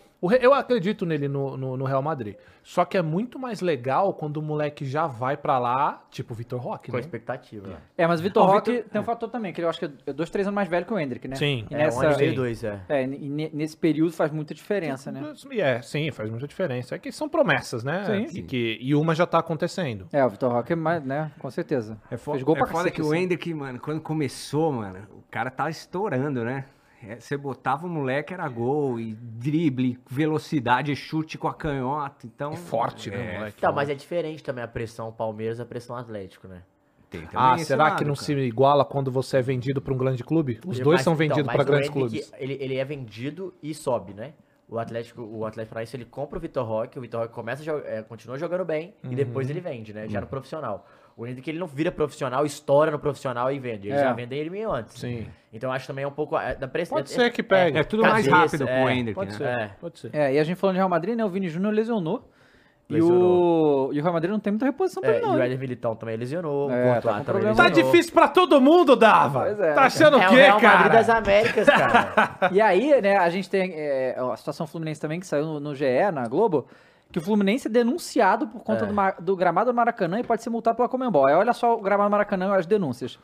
eu 0.41 0.53
acredito 0.53 1.05
nele 1.05 1.27
no, 1.27 1.55
no, 1.57 1.77
no 1.77 1.85
Real 1.85 2.01
Madrid. 2.01 2.35
Só 2.63 2.83
que 2.83 2.97
é 2.97 3.01
muito 3.01 3.37
mais 3.37 3.61
legal 3.61 4.11
quando 4.13 4.37
o 4.37 4.41
moleque 4.41 4.85
já 4.85 5.05
vai 5.05 5.37
pra 5.37 5.59
lá, 5.59 6.03
tipo 6.09 6.33
o 6.33 6.35
Vitor 6.35 6.59
Roque, 6.59 6.89
com 6.89 6.97
né? 6.97 7.01
expectativa. 7.01 7.79
É, 7.95 8.07
mas 8.07 8.19
o 8.19 8.23
Vitor 8.23 8.43
Ó, 8.43 8.47
o 8.47 8.51
Roque 8.53 8.71
Vitor- 8.71 8.89
tem 8.89 9.01
um 9.01 9.03
fator 9.03 9.29
também, 9.29 9.53
que 9.53 9.61
eu 9.61 9.69
acho 9.69 9.77
que 9.79 9.85
é 10.07 10.13
dois, 10.13 10.31
três 10.31 10.47
anos 10.47 10.55
mais 10.55 10.67
velho 10.67 10.83
que 10.83 10.91
o 10.91 10.97
Hendrick, 10.97 11.27
né? 11.27 11.35
Sim. 11.35 11.67
E 11.69 11.73
É, 11.75 11.77
nessa, 11.77 11.99
um 11.99 12.09
ano 12.09 12.23
e 12.23 12.31
dois, 12.31 12.63
é. 12.63 12.79
é, 12.89 13.03
e 13.03 13.29
ne- 13.29 13.51
nesse 13.53 13.77
período 13.77 14.13
faz 14.13 14.31
muita 14.31 14.53
diferença, 14.55 15.11
né? 15.11 15.21
É, 15.59 15.81
sim, 15.83 16.09
faz 16.11 16.29
muita 16.29 16.47
diferença. 16.47 16.95
É 16.95 16.97
que 16.97 17.11
são 17.11 17.29
promessas, 17.29 17.83
né? 17.83 18.03
Sim. 18.05 18.39
E, 18.39 18.41
que, 18.41 18.79
e 18.81 18.95
uma 18.95 19.13
já 19.13 19.27
tá 19.27 19.37
acontecendo. 19.37 20.07
É, 20.11 20.25
o 20.25 20.29
Vitor 20.29 20.51
Roque 20.51 20.73
é 20.73 20.75
mais, 20.75 21.03
né? 21.03 21.31
Com 21.37 21.51
certeza. 21.51 21.99
É, 22.09 22.17
fo 22.17 22.31
Fez 22.31 22.41
gol 22.43 22.55
é 22.55 22.59
pra 22.59 22.67
foda 22.67 22.77
cacete, 22.85 22.95
que 22.95 23.01
o 23.03 23.11
assim. 23.11 23.21
Hendrick, 23.23 23.53
mano, 23.53 23.79
quando 23.79 24.01
começou, 24.01 24.71
mano, 24.71 24.99
o 25.11 25.23
cara 25.29 25.51
tava 25.51 25.69
estourando, 25.69 26.43
né? 26.43 26.65
É, 27.07 27.19
Você 27.19 27.37
botava 27.37 27.87
o 27.87 27.89
moleque, 27.89 28.33
era 28.33 28.47
gol, 28.47 28.99
e 28.99 29.13
drible, 29.15 29.99
velocidade, 30.09 30.95
chute 30.95 31.37
com 31.37 31.47
a 31.47 31.53
canhota, 31.53 32.25
então... 32.25 32.53
É 32.53 32.57
forte, 32.57 33.09
né, 33.09 33.17
é, 33.17 33.37
moleque? 33.37 33.55
Então, 33.57 33.73
mas 33.73 33.89
é 33.89 33.95
diferente 33.95 34.43
também 34.43 34.63
a 34.63 34.67
pressão 34.67 35.11
Palmeiras 35.11 35.59
e 35.59 35.61
a 35.61 35.65
pressão 35.65 35.95
Atlético, 35.95 36.47
né? 36.47 36.61
tem 37.09 37.27
Ah, 37.33 37.57
será 37.57 37.85
lado, 37.85 37.97
que 37.97 38.03
não 38.03 38.13
cara. 38.13 38.25
se 38.25 38.33
iguala 38.33 38.83
quando 38.83 39.11
você 39.11 39.37
é 39.37 39.41
vendido 39.41 39.81
pra 39.81 39.93
um 39.93 39.97
grande 39.97 40.23
clube? 40.23 40.59
Os 40.65 40.79
dois 40.79 40.97
Mas, 40.97 41.03
são 41.03 41.13
então, 41.13 41.27
vendidos 41.27 41.45
mas 41.45 41.55
pra 41.55 41.63
o 41.63 41.65
grandes 41.65 41.89
clubes. 41.89 42.31
Ele, 42.37 42.57
ele 42.59 42.75
é 42.75 42.85
vendido 42.85 43.53
e 43.61 43.73
sobe, 43.73 44.13
né? 44.13 44.33
O 44.67 44.79
Atlético, 44.79 45.21
o 45.21 45.45
Atlético 45.45 45.73
Paranaense, 45.73 45.95
ele 45.95 46.05
compra 46.05 46.39
o 46.39 46.41
Vitor 46.41 46.65
Roque, 46.65 46.97
o 46.97 47.01
Vitor 47.01 47.21
Roque 47.21 47.33
começa 47.33 47.63
é, 47.85 48.01
continua 48.01 48.37
jogando 48.37 48.65
bem 48.65 48.95
e 49.03 49.15
depois 49.15 49.47
ele 49.49 49.61
vende, 49.61 49.93
né? 49.93 50.07
Já 50.09 50.19
no 50.19 50.27
profissional. 50.27 50.87
O 51.17 51.25
Hendrick, 51.25 51.49
ele 51.49 51.59
não 51.59 51.67
vira 51.67 51.91
profissional, 51.91 52.45
estoura 52.45 52.91
no 52.91 52.99
profissional 52.99 53.49
e 53.51 53.57
vende. 53.57 53.87
Eles 53.87 53.99
É. 54.01 54.03
já 54.03 54.11
vendem 54.13 54.37
ele 54.37 54.49
meio 54.49 54.69
antes. 54.71 54.99
Sim. 54.99 55.25
Então 55.53 55.71
acho 55.71 55.87
também 55.87 56.03
é 56.03 56.07
um 56.07 56.11
pouco 56.11 56.37
é, 56.37 56.55
da 56.55 56.67
pressão. 56.67 56.97
Pode 56.97 57.09
ser 57.09 57.31
que 57.31 57.41
pegue. 57.41 57.77
É 57.77 57.83
tudo 57.85 58.03
mais 58.03 58.27
cabeça, 58.27 58.57
rápido 58.57 58.67
é, 58.69 58.81
pro 58.81 58.89
Hendrick, 58.91 59.15
Pode 59.15 59.31
né? 59.31 59.37
ser, 59.37 59.43
É. 59.47 59.69
pode 59.79 59.99
ser. 59.99 60.09
É, 60.13 60.33
e 60.33 60.39
a 60.39 60.43
gente 60.43 60.57
falando 60.57 60.73
de 60.75 60.79
Real 60.79 60.89
Madrid, 60.89 61.15
né? 61.15 61.23
O 61.23 61.29
Vini 61.29 61.47
Júnior 61.47 61.73
lesionou. 61.73 62.29
E 62.89 62.93
Lesionou. 62.95 63.87
o, 63.89 63.93
e 63.93 63.99
o 63.99 64.03
Real 64.03 64.13
Madrid 64.13 64.29
não 64.31 64.39
tem 64.39 64.51
muita 64.51 64.65
reposição 64.65 65.01
pra 65.01 65.11
É, 65.13 65.15
ele, 65.15 65.23
e 65.23 65.27
não. 65.27 65.33
o 65.35 65.39
hein? 65.39 65.45
Éder 65.45 65.57
Militão 65.57 65.95
também 65.95 66.15
lesionou, 66.17 66.69
É, 66.69 66.73
o 66.73 66.77
tá 66.77 66.83
Courtois 66.83 67.01
com 67.01 67.09
também 67.09 67.23
problema. 67.23 67.55
Tá 67.55 67.63
lesionou. 67.63 67.91
difícil 67.91 68.13
pra 68.13 68.27
todo 68.27 68.61
mundo, 68.61 68.95
Dava. 68.95 69.39
Pois 69.45 69.59
é. 69.59 69.73
Tá 69.73 69.81
achando 69.85 70.17
É 70.17 70.25
o 70.25 70.27
o 70.27 70.29
quê, 70.29 70.35
Real 70.35 70.61
Madrid 70.61 70.91
das 70.91 71.07
cara? 71.07 71.17
Américas, 71.19 71.65
cara. 71.65 72.49
E 72.53 72.61
aí, 72.61 73.01
né, 73.01 73.17
a 73.17 73.29
gente 73.31 73.49
tem 73.49 73.73
é, 73.73 74.15
a 74.19 74.35
situação 74.35 74.67
Fluminense 74.67 75.01
também, 75.01 75.19
que 75.19 75.25
saiu 75.25 75.45
no, 75.45 75.59
no 75.59 75.73
GE, 75.73 75.85
na 76.13 76.27
Globo, 76.27 76.67
que 77.11 77.19
o 77.19 77.21
Fluminense 77.21 77.67
é 77.67 77.71
denunciado 77.71 78.47
por 78.47 78.61
conta 78.63 78.85
É. 78.85 78.87
do, 78.87 79.23
do 79.23 79.35
gramado 79.35 79.71
do 79.71 79.75
Maracanã 79.75 80.19
e 80.19 80.23
pode 80.23 80.43
ser 80.43 80.49
multado 80.49 80.75
pela 80.75 80.89
Comembol. 80.89 81.25
Aí 81.27 81.33
olha 81.33 81.53
só 81.53 81.75
o 81.77 81.81
gramado 81.81 82.09
do 82.09 82.11
Maracanã 82.11 82.53
e 82.55 82.57
as 82.59 82.65
denúncias. 82.65 83.17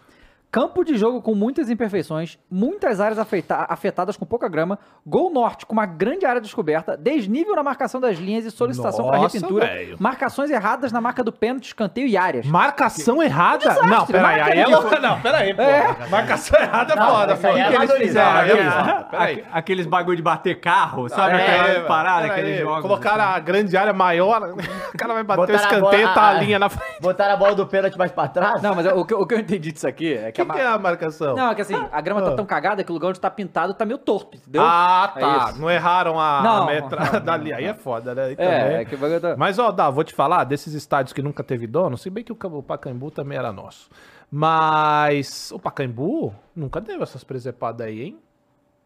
Campo 0.52 0.84
de 0.84 0.98
jogo 0.98 1.22
com 1.22 1.34
muitas 1.34 1.69
imperfeições, 1.69 2.38
muitas 2.52 2.99
áreas 2.99 3.18
afeta- 3.18 3.65
afetadas 3.69 4.18
com 4.18 4.26
pouca 4.26 4.49
grama, 4.49 4.78
gol 5.06 5.32
norte 5.32 5.65
com 5.65 5.72
uma 5.72 5.86
grande 5.86 6.26
área 6.26 6.41
descoberta, 6.41 6.98
desnível 6.98 7.56
na 7.56 7.64
marcação 7.64 8.02
das 8.02 8.18
linhas 8.18 8.44
e 8.44 8.52
solicitação 8.52 9.07
para 9.07 9.18
repintura, 9.19 9.65
velho. 9.65 9.95
marcações 9.98 10.52
erradas 10.52 10.91
na 10.91 10.99
marca 10.99 11.23
do 11.23 11.32
pênalti, 11.32 11.68
escanteio 11.68 12.06
e 12.06 12.18
áreas. 12.18 12.45
Marcação 12.48 13.23
errada? 13.23 13.73
não, 13.88 14.06
peraí, 14.06 14.41
aí 14.41 14.60
é 14.60 14.68
louca, 14.68 14.99
não, 14.99 15.22
peraí, 15.22 15.53
pô. 15.53 15.61
Marcação 16.10 16.60
errada 16.60 16.94
é 16.94 16.95
Não, 16.98 17.07
foda, 17.07 17.38
pô. 17.38 17.48
é 17.48 17.52
O 17.52 17.53
que 17.53 17.60
eles 17.61 17.76
amadorismo, 17.78 18.07
fizeram? 18.07 18.38
é 18.38 18.41
Aqueles-. 18.41 18.73
Aque- 19.14 19.45
Aqueles 19.53 19.86
bagulho 19.86 20.18
de 20.18 20.23
bater 20.23 20.60
carro, 20.60 21.07
sabe? 21.07 21.38
É, 21.38 21.60
Aquela 21.61 21.86
parada, 21.88 22.26
aqueles 22.26 22.60
jogos. 22.60 22.82
Colocaram 22.82 23.23
a 23.23 23.40
grande 23.40 23.78
área 23.78 23.94
maior, 23.94 24.41
o 24.94 24.98
cara 24.98 25.14
vai 25.14 25.23
bater 25.23 25.41
o 25.44 25.45
Botaram 25.48 25.60
a 25.60 25.64
escanteio, 25.78 26.02
bola- 26.03 26.14
tá 26.14 26.28
a 26.28 26.34
linha 26.34 26.60
na 26.60 26.68
frente. 26.68 27.02
Botaram 27.02 27.34
a 27.36 27.38
bola 27.38 27.56
do 27.56 27.65
pênalti 27.65 27.98
mais 27.98 28.11
pra 28.11 28.28
trás? 28.28 28.61
Não, 28.61 28.76
mas 28.76 28.86
o 28.88 29.06
que, 29.06 29.14
o 29.14 29.26
que 29.26 29.34
eu 29.34 29.40
entendi 29.40 29.72
disso 29.72 29.88
aqui 29.88 30.14
é 30.14 30.30
que, 30.32 30.40
que, 30.45 30.51
a, 30.51 30.55
que 30.55 30.59
é 30.61 30.68
a 30.68 30.77
marcação? 30.77 31.35
Não, 31.35 31.51
é 31.51 31.55
que 31.55 31.61
assim, 31.61 31.76
a 31.91 32.01
grama 32.01 32.22
tá 32.22 32.35
tão 32.35 32.45
cagada 32.45 32.84
que 32.84 32.91
o 32.91 32.93
lugar 32.93 33.09
onde 33.09 33.19
tá 33.19 33.30
pintado 33.30 33.73
tá 33.73 33.85
meio 33.85 33.97
torto, 33.97 34.38
entendeu? 34.38 34.61
Ah, 34.63 35.13
É 35.15 35.19
tá. 35.19 35.49
isso. 35.49 35.61
não 35.61 35.69
erraram 35.69 36.19
a, 36.19 36.41
Não. 36.41 36.63
a 36.63 36.65
metrada 36.68 37.19
dali. 37.22 37.53
Aí 37.53 37.65
é 37.65 37.73
foda, 37.73 38.13
né? 38.15 38.34
É, 38.38 38.81
é 38.81 38.85
que 38.85 38.95
bagulho 38.95 39.19
tá... 39.22 39.35
Mas, 39.38 39.57
ó, 39.59 39.72
Dá, 39.72 39.89
vou 39.89 40.03
te 40.03 40.13
falar, 40.13 40.43
desses 40.43 40.73
estádios 40.73 41.13
que 41.13 41.22
nunca 41.22 41.43
teve 41.43 41.65
dono, 41.68 41.97
se 41.97 42.09
bem 42.09 42.23
que 42.23 42.31
o 42.31 42.35
Pacaembu 42.63 43.11
também 43.11 43.38
era 43.38 43.51
nosso. 43.51 43.89
Mas 44.30 45.51
o 45.51 45.59
Pacaembu 45.59 46.34
nunca 46.55 46.80
deu 46.81 47.03
essas 47.03 47.23
presepadas 47.23 47.85
aí, 47.85 48.01
hein? 48.01 48.19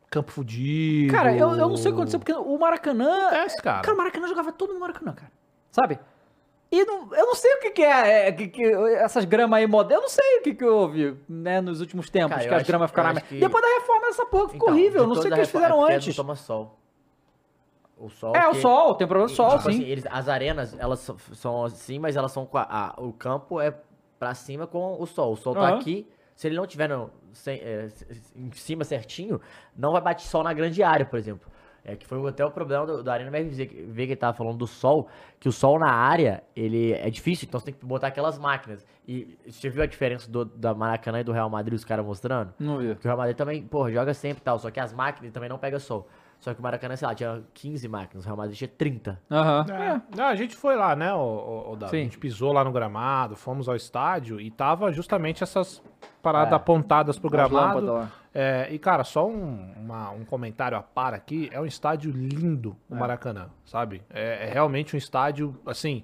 Campo 0.09 0.31
fudido. 0.31 1.11
Cara, 1.13 1.33
eu, 1.35 1.51
eu 1.51 1.69
não 1.69 1.77
sei 1.77 1.91
o 1.91 1.93
que 1.93 1.99
aconteceu, 2.01 2.19
porque 2.19 2.33
o 2.33 2.57
Maracanã. 2.57 3.27
Acontece, 3.27 3.61
cara. 3.61 3.81
Cara, 3.81 3.93
o 3.93 3.97
Maracanã 3.97 4.27
jogava 4.27 4.51
todo 4.51 4.73
no 4.73 4.79
Maracanã, 4.79 5.13
cara. 5.13 5.31
Sabe? 5.71 5.99
E 6.71 6.83
não- 6.83 7.13
eu 7.13 7.25
não 7.27 7.35
sei 7.35 7.53
o 7.55 7.59
que, 7.59 7.69
que 7.71 7.81
é, 7.83 8.27
é, 8.27 8.31
que, 8.31 8.47
que- 8.47 8.63
essas 8.95 9.23
gramas 9.23 9.57
aí 9.59 9.67
modernas. 9.67 9.95
Eu 9.97 10.01
não 10.01 10.09
sei 10.09 10.39
o 10.39 10.41
que, 10.41 10.53
que 10.55 10.65
houve, 10.65 11.15
né, 11.29 11.61
nos 11.61 11.79
últimos 11.79 12.09
tempos, 12.09 12.35
Cara, 12.35 12.41
que 12.41 12.53
as 12.53 12.61
acho- 12.61 12.67
gramas 12.67 12.89
ficaram 12.89 13.21
que- 13.21 13.39
Depois 13.39 13.61
da 13.63 13.69
reforma 13.79 14.07
dessa 14.07 14.25
porra 14.25 14.49
ficou 14.49 14.69
Então, 14.69 14.73
horrível. 14.73 15.01
Eu 15.03 15.07
não 15.07 15.15
sei 15.15 15.29
o 15.29 15.33
que 15.33 15.39
eles 15.39 15.51
fizeram 15.51 15.87
é 15.87 15.95
antes. 15.95 16.07
Não 16.17 16.23
toma 16.25 16.35
sol. 16.35 16.77
O 17.97 18.09
sol. 18.09 18.35
É, 18.35 18.47
o 18.49 18.55
sol, 18.55 18.95
tem 18.95 19.07
problema 19.07 19.29
do 19.29 19.33
sol, 19.35 19.51
tipo 19.57 19.71
sim. 19.71 19.77
assim, 19.79 19.83
eles- 19.89 20.05
as 20.09 20.27
arenas, 20.27 20.75
elas 20.77 20.99
são 21.33 21.63
assim, 21.63 21.97
mas 21.97 22.17
elas 22.17 22.31
são 22.31 22.47
a, 22.53 22.87
a- 22.89 22.93
o 23.01 23.13
campo 23.13 23.61
é 23.61 23.73
pra 24.19 24.33
cima 24.33 24.67
com 24.67 25.01
o 25.01 25.05
sol. 25.05 25.31
O 25.31 25.37
sol 25.37 25.53
tá 25.53 25.61
Aham. 25.61 25.77
aqui. 25.79 26.05
Se 26.35 26.47
ele 26.47 26.57
não 26.57 26.67
tiver 26.67 26.89
no- 26.89 27.09
sem- 27.31 27.61
é, 27.61 27.87
em 28.35 28.51
cima 28.51 28.83
certinho, 28.83 29.39
não 29.77 29.93
vai 29.93 30.01
bater 30.01 30.23
sol 30.25 30.43
na 30.43 30.51
grande 30.51 30.83
área, 30.83 31.05
por 31.05 31.17
exemplo. 31.17 31.49
É 31.87 31.95
que 31.95 32.05
foi 32.05 32.27
até 32.27 32.43
o 32.43 32.49
problema 32.49 32.85
do, 32.85 33.03
da 33.03 33.13
Arena 33.13 33.29
MRV, 33.37 33.67
que 33.67 33.81
ver 33.83 34.05
que 34.07 34.11
ele 34.13 34.15
tava 34.15 34.35
falando 34.35 34.57
do 34.57 34.65
sol, 34.65 35.07
que 35.39 35.47
o 35.47 35.51
sol 35.51 35.77
na 35.77 35.91
área, 35.91 36.43
ele 36.55 36.93
é 36.93 37.09
difícil, 37.11 37.45
então 37.47 37.59
você 37.59 37.67
tem 37.67 37.73
que 37.75 37.85
botar 37.85 38.07
aquelas 38.07 38.39
máquinas. 38.39 38.83
E 39.07 39.37
você 39.47 39.69
viu 39.69 39.83
a 39.83 39.85
diferença 39.85 40.29
do, 40.29 40.43
da 40.45 40.73
Maracanã 40.73 41.19
e 41.19 41.23
do 41.23 41.31
Real 41.31 41.49
Madrid, 41.49 41.75
os 41.75 41.85
caras 41.85 42.03
mostrando? 42.03 42.53
Não 42.59 42.79
vi. 42.79 42.87
Porque 42.87 43.07
o 43.07 43.09
Real 43.09 43.17
Madrid 43.19 43.37
também, 43.37 43.61
porra, 43.61 43.91
joga 43.91 44.13
sempre 44.15 44.41
e 44.41 44.43
tal, 44.43 44.57
só 44.57 44.71
que 44.71 44.79
as 44.79 44.91
máquinas 44.91 45.31
também 45.31 45.47
não 45.47 45.59
pegam 45.59 45.79
sol. 45.79 46.07
Só 46.39 46.53
que 46.53 46.59
o 46.59 46.63
Maracanã, 46.63 46.95
sei 46.95 47.07
lá, 47.07 47.15
tinha 47.15 47.43
15 47.53 47.87
máquinas, 47.87 48.25
o 48.25 48.27
Real 48.27 48.37
Madrid 48.37 48.57
tinha 48.57 48.67
30. 48.67 49.21
Aham. 49.31 49.65
É. 49.69 50.01
Não, 50.17 50.25
a 50.25 50.35
gente 50.35 50.55
foi 50.55 50.75
lá, 50.75 50.95
né, 50.95 51.13
o, 51.13 51.17
o, 51.17 51.71
o 51.73 51.75
Davi? 51.75 51.91
Sim. 51.91 51.97
A 52.01 52.03
gente 52.03 52.17
pisou 52.17 52.51
lá 52.51 52.63
no 52.63 52.71
gramado, 52.71 53.35
fomos 53.35 53.69
ao 53.69 53.75
estádio 53.75 54.41
e 54.41 54.49
tava 54.51 54.91
justamente 54.91 55.43
essas 55.43 55.81
paradas 56.21 56.51
É. 56.51 56.55
apontadas 56.55 57.17
pro 57.19 57.27
As 57.27 57.31
gramado. 57.49 58.09
É, 58.37 58.67
e, 58.69 58.77
cara, 58.77 59.05
só 59.05 59.25
um, 59.25 59.71
uma- 59.77 60.11
um 60.11 60.25
comentário 60.25 60.77
a 60.77 60.81
par 60.83 61.13
aqui. 61.13 61.49
É 61.53 61.61
um 61.61 61.65
estádio 61.65 62.11
lindo, 62.11 62.75
o 62.89 62.95
Maracanã, 62.95 63.47
sabe? 63.63 64.01
É, 64.09 64.47
é 64.47 64.51
realmente 64.51 64.93
um 64.93 64.97
estádio, 64.97 65.55
assim... 65.65 66.03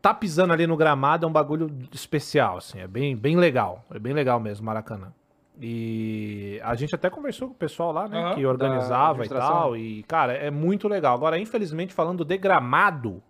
Tá 0.00 0.14
pisando 0.14 0.52
ali 0.52 0.64
no 0.66 0.76
gramado 0.76 1.26
é 1.26 1.28
um 1.28 1.32
bagulho 1.32 1.68
especial, 1.92 2.58
assim. 2.58 2.78
É 2.78 2.86
bem, 2.86 3.16
bem 3.16 3.36
legal. 3.36 3.84
É 3.92 3.98
bem 3.98 4.12
legal 4.12 4.38
mesmo, 4.38 4.64
Maracanã. 4.64 5.12
E 5.60 6.60
a 6.62 6.76
gente 6.76 6.94
até 6.94 7.10
conversou 7.10 7.48
com 7.48 7.54
o 7.54 7.56
pessoal 7.56 7.90
lá, 7.90 8.06
né? 8.06 8.16
Aham, 8.16 8.34
que 8.36 8.46
organizava 8.46 9.24
e 9.24 9.28
tal. 9.28 9.76
E, 9.76 10.04
cara, 10.04 10.34
é 10.34 10.52
muito 10.52 10.86
legal. 10.86 11.16
Agora, 11.16 11.36
infelizmente, 11.38 11.92
falando 11.92 12.24
de 12.24 12.38
gramado... 12.38 13.20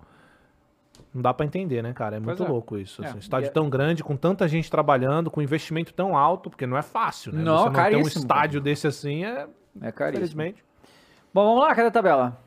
Não 1.18 1.22
dá 1.22 1.34
pra 1.34 1.44
entender, 1.44 1.82
né, 1.82 1.92
cara? 1.92 2.16
É 2.16 2.20
muito 2.20 2.44
é. 2.44 2.48
louco 2.48 2.78
isso. 2.78 3.02
É. 3.02 3.06
assim. 3.08 3.16
Um 3.16 3.18
estádio 3.18 3.48
é- 3.48 3.50
tão 3.50 3.68
grande, 3.68 4.04
com 4.04 4.16
tanta 4.16 4.46
gente 4.46 4.70
trabalhando, 4.70 5.32
com 5.32 5.42
investimento 5.42 5.92
tão 5.92 6.16
alto, 6.16 6.48
porque 6.48 6.64
não 6.64 6.76
é 6.76 6.82
fácil, 6.82 7.32
né? 7.32 7.42
Não, 7.42 7.64
Você 7.64 7.70
não 7.70 7.90
ter 7.90 7.96
um 7.96 8.02
estádio 8.02 8.60
desse 8.60 8.86
assim 8.86 9.24
é. 9.24 9.48
É 9.82 9.90
caríssimo. 9.90 10.24
Infelizmente. 10.24 10.64
Bom, 11.34 11.44
vamos 11.44 11.60
lá, 11.60 11.74
cadê 11.74 11.88
a 11.88 11.90
tabela? 11.90 12.38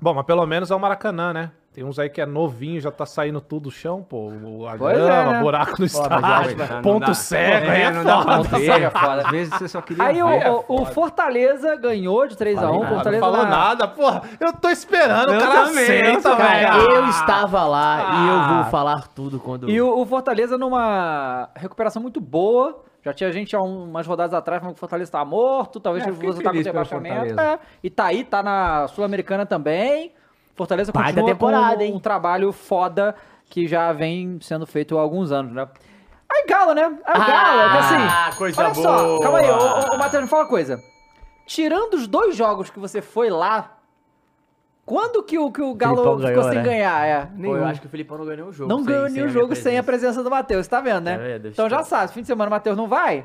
Bom, 0.00 0.14
mas 0.14 0.24
pelo 0.24 0.46
menos 0.46 0.70
é 0.70 0.74
o 0.74 0.78
Maracanã, 0.78 1.32
né? 1.32 1.50
Tem 1.80 1.88
uns 1.88 1.98
aí 1.98 2.10
que 2.10 2.20
é 2.20 2.26
novinho, 2.26 2.78
já 2.78 2.90
tá 2.90 3.06
saindo 3.06 3.40
tudo 3.40 3.62
do 3.62 3.70
chão, 3.70 4.02
pô. 4.06 4.28
o- 4.28 4.68
A 4.68 4.76
Pois 4.76 4.98
é, 4.98 5.00
grama, 5.02 5.32
né? 5.32 5.40
buraco 5.40 5.76
no 5.78 5.86
estádio, 5.86 6.82
ponto 6.82 7.06
dá. 7.06 7.14
cego, 7.14 7.66
É, 7.66 7.70
aí 7.70 7.82
é 7.84 7.90
não 7.90 8.04
dá 8.04 8.22
pra 8.22 8.36
foda. 8.44 8.58
ver. 8.58 8.82
é 8.82 8.90
foda. 8.90 9.22
Às 9.22 9.30
vezes 9.30 9.54
você 9.54 9.66
só 9.68 9.80
queria 9.80 10.04
Aí 10.04 10.22
o, 10.22 10.26
ver. 10.28 10.50
o- 10.50 10.64
o 10.68 10.84
Fortaleza 10.84 11.74
ganhou 11.76 12.26
de 12.28 12.36
3x1. 12.36 12.60
Falei 12.80 12.86
Fortaleza 12.90 13.20
Não 13.24 13.32
falou 13.32 13.44
na- 13.46 13.50
nada, 13.56 13.88
porra. 13.88 14.22
Eu 14.38 14.52
tô 14.52 14.68
esperando, 14.68 15.32
Eu 15.32 15.38
o 15.38 15.40
cara 15.40 15.62
aceita, 15.62 16.20
também. 16.20 16.36
velho. 16.50 16.68
Cara, 16.68 16.82
eu 16.82 17.04
Ah. 17.04 17.08
estava 17.08 17.64
lá 17.64 17.96
e 17.96 18.28
eu 18.28 18.34
Ah. 18.34 18.60
vou 18.62 18.70
falar 18.70 19.08
tudo 19.08 19.40
quando. 19.40 19.70
E 19.70 19.80
o, 19.80 20.00
o 20.02 20.04
Fortaleza 20.04 20.58
numa 20.58 21.48
recuperação 21.56 22.02
muito 22.02 22.20
boa. 22.20 22.82
Já 23.02 23.14
tinha 23.14 23.32
gente 23.32 23.56
há 23.56 23.62
um- 23.62 23.84
umas 23.84 24.06
rodadas 24.06 24.34
atrás 24.34 24.60
falando 24.60 24.74
que 24.74 24.78
o 24.78 24.80
Fortaleza 24.80 25.10
tá 25.12 25.24
morto, 25.24 25.80
talvez 25.80 26.06
É, 26.06 26.10
o 26.10 26.12
Fortaleza 26.14 26.42
tá 26.42 26.50
com 26.50 26.56
rebaixamento. 26.58 27.16
Fortaleza. 27.28 27.42
É, 27.54 27.58
e 27.82 27.88
tá 27.88 28.04
aí, 28.04 28.22
tá 28.22 28.42
na 28.42 28.86
Sul-Americana 28.88 29.46
também. 29.46 30.12
Fortaleza 30.60 30.92
Baita 30.92 31.08
continua 31.12 31.28
temporada, 31.34 31.76
com 31.76 31.82
hein? 31.82 31.94
um 31.94 31.98
trabalho 31.98 32.52
foda 32.52 33.14
que 33.48 33.66
já 33.66 33.92
vem 33.92 34.38
sendo 34.42 34.66
feito 34.66 34.98
há 34.98 35.00
alguns 35.00 35.32
anos, 35.32 35.52
né? 35.52 35.66
Aí 36.30 36.44
Galo, 36.46 36.74
né? 36.74 36.82
Aí 37.04 37.16
o 37.20 37.26
Galo, 37.26 37.60
é 37.60 37.70
que 37.70 37.76
assim... 37.78 37.94
Ah, 37.96 38.30
coisa 38.36 38.62
olha 38.62 38.74
só, 38.74 39.04
boa. 39.04 39.20
calma 39.22 39.38
aí, 39.38 39.50
ô, 39.50 39.54
ô, 39.54 39.94
ô 39.94 39.98
Matheus, 39.98 40.22
me 40.22 40.28
fala 40.28 40.42
uma 40.42 40.48
coisa. 40.48 40.78
Tirando 41.46 41.94
os 41.94 42.06
dois 42.06 42.36
jogos 42.36 42.68
que 42.70 42.78
você 42.78 43.00
foi 43.02 43.30
lá, 43.30 43.78
quando 44.84 45.22
que 45.22 45.38
o, 45.38 45.50
que 45.50 45.62
o 45.62 45.74
Galo 45.74 45.96
Filipão 45.96 46.18
ficou 46.18 46.28
ganhou, 46.34 46.44
sem 46.44 46.54
né? 46.58 46.62
ganhar? 46.62 47.06
É. 47.06 47.26
Pô, 47.42 47.56
eu 47.56 47.64
acho 47.64 47.80
que 47.80 47.86
o 47.86 47.90
Filipão 47.90 48.18
não 48.18 48.24
ganhou 48.24 48.36
nenhum 48.38 48.52
jogo. 48.52 48.68
Não 48.68 48.78
sem- 48.78 48.86
ganhou 48.86 49.04
nenhum 49.08 49.14
minha 49.26 49.28
jogo 49.28 49.56
sem 49.56 49.78
a 49.78 49.82
presença. 49.82 50.22
do 50.22 50.30
Matheus, 50.30 50.68
tá 50.68 50.80
vendo, 50.80 51.00
né? 51.04 51.16
Tá 51.16 51.22
vendo? 51.24 51.48
Então 51.48 51.68
já 51.68 51.82
sabe, 51.82 52.12
fim 52.12 52.20
de 52.20 52.26
semana 52.26 52.48
o 52.48 52.50
Matheus 52.50 52.76
não 52.76 52.86
vai, 52.86 53.24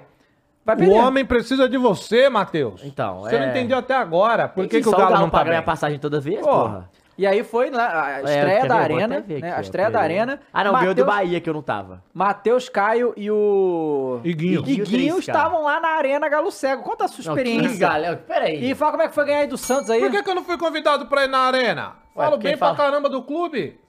vai 0.66 0.76
O 0.88 0.92
homem 0.94 1.24
precisa 1.26 1.70
de 1.70 1.78
você, 1.78 2.30
Matheus. 2.30 2.84
Então, 2.84 3.22
Você 3.22 3.38
não 3.38 3.46
é- 3.46 3.50
entendeu 3.52 3.78
até 3.78 3.96
agora. 3.96 4.48
Por 4.48 4.64
que, 4.64 4.70
Tem 4.70 4.82
que 4.82 4.88
o 4.88 4.92
só 4.92 4.98
Galo 4.98 5.16
não 5.20 5.26
tá 5.30 5.38
pagar 5.38 5.50
bem? 5.52 5.60
a 5.60 5.64
passagem 5.64 6.00
toda 6.00 6.20
vez, 6.20 6.40
Porra. 6.40 6.54
porra? 6.64 6.90
E 7.18 7.26
aí 7.26 7.44
foi 7.44 7.70
né, 7.70 7.78
a 7.78 8.22
estreia 8.24 8.62
quer 8.62 8.68
da 8.68 8.76
ver? 8.78 8.84
Arena, 8.84 9.22
ver 9.22 9.42
né, 9.42 9.48
aqui, 9.48 9.56
a 9.56 9.58
ó, 9.58 9.62
estreia 9.62 9.90
da. 9.90 10.00
Arena. 10.02 10.40
Ah, 10.54 10.64
não, 10.66 10.74
ganhou 10.74 10.94
do 10.94 11.06
Bahia, 11.06 11.40
que 11.40 11.50
eu 11.50 11.54
não 11.54 11.62
tava. 11.62 12.04
Matheus 12.14 12.68
Caio 12.68 13.14
e 13.16 13.32
o 13.32 14.20
Iguinho. 14.24 14.60
Iguinho, 14.62 14.84
Iguinho 14.84 15.16
3K. 15.16 15.20
estavam 15.20 15.64
lá 15.64 15.80
na 15.80 15.90
Arena 15.90 16.28
Galo 16.28 16.52
Cego. 16.52 16.84
Conta 16.84 17.06
a 17.06 17.08
sua 17.08 17.24
Não, 17.26 17.34
que 17.36 17.42
experiência. 17.42 17.80
galera, 17.80 18.18
peraí. 18.18 18.70
E 18.70 18.76
fala 18.76 18.92
como 18.92 19.04
é 19.04 19.08
que 19.08 19.16
foi 19.16 19.26
ganhar 19.26 19.40
aí 19.40 19.48
do 19.48 19.58
Santos 19.58 19.90
aí. 19.90 20.02
Por 20.02 20.12
que, 20.12 20.24
que 20.24 20.30
eu 20.30 20.36
não 20.36 20.44
fui 20.44 20.58
convidado 20.58 21.06
pra 21.06 21.24
ir 21.24 21.30
na 21.30 21.40
arena? 21.40 21.94
Ué, 22.16 22.26
Falo 22.26 22.38
bem 22.38 22.58
fala- 22.58 22.76
pra 22.76 22.84
caramba 22.86 23.10
do 23.10 23.22
clube. 23.22 23.80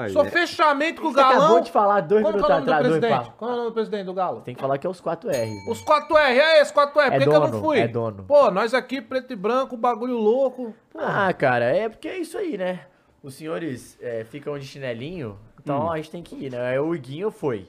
Aí, 0.00 0.12
Sou 0.12 0.24
é. 0.24 0.30
fechamento 0.30 1.02
com 1.02 1.08
o 1.08 1.12
Você 1.12 1.18
acabou 1.18 1.40
Galão. 1.40 1.60
de 1.60 1.72
falar 1.72 2.00
dois 2.02 2.22
Qual 2.22 2.32
que 2.32 2.38
é 2.38 2.42
o 2.42 2.46
minutos 2.46 2.54
nome 2.54 2.64
do 2.64 2.70
atrás, 2.72 2.86
dois 2.86 3.00
presidente? 3.00 3.32
Qual 3.36 3.50
é 3.50 3.52
o 3.52 3.56
nome 3.56 3.68
do 3.70 3.74
presidente 3.74 4.04
do 4.06 4.14
Galo? 4.14 4.40
Tem 4.42 4.54
que 4.54 4.60
falar 4.60 4.78
que 4.78 4.86
é 4.86 4.90
os 4.90 5.00
4 5.00 5.28
R's. 5.28 5.36
Né? 5.36 5.64
Os 5.68 5.84
4R, 5.84 6.38
é 6.38 6.60
esse 6.60 6.72
4R, 6.72 6.92
por 6.92 7.00
É 7.02 7.10
que, 7.18 7.24
que 7.24 7.28
eu 7.28 7.40
não 7.40 7.60
fui? 7.60 7.78
é 7.80 7.88
dono. 7.88 8.22
Pô, 8.22 8.48
nós 8.52 8.74
aqui, 8.74 9.00
preto 9.00 9.32
e 9.32 9.36
branco, 9.36 9.76
bagulho 9.76 10.16
louco. 10.16 10.72
Ah, 10.96 11.32
cara, 11.32 11.64
é 11.64 11.88
porque 11.88 12.06
é 12.06 12.18
isso 12.18 12.38
aí, 12.38 12.56
né? 12.56 12.82
Os 13.24 13.34
senhores 13.34 13.98
é, 14.00 14.22
ficam 14.22 14.56
de 14.56 14.66
chinelinho, 14.66 15.36
então 15.60 15.86
Hum. 15.86 15.90
a 15.90 15.96
gente 15.96 16.12
tem 16.12 16.22
que 16.22 16.36
ir, 16.46 16.52
né? 16.52 16.80
O 16.80 16.94
Iguinho 16.94 17.32
foi. 17.32 17.66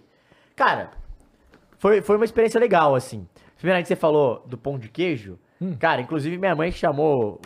Cara, 0.55 0.91
foi, 1.79 2.01
foi 2.03 2.15
uma 2.15 2.25
experiência 2.25 2.59
legal, 2.59 2.93
assim. 2.93 3.27
Primeiramente, 3.57 3.87
você 3.87 3.95
falou 3.95 4.43
do 4.45 4.55
pão 4.55 4.77
de 4.77 4.87
queijo. 4.87 5.39
Hum. 5.59 5.75
Cara, 5.79 5.99
inclusive 5.99 6.37
minha 6.37 6.55
mãe 6.55 6.71
chamou 6.71 7.41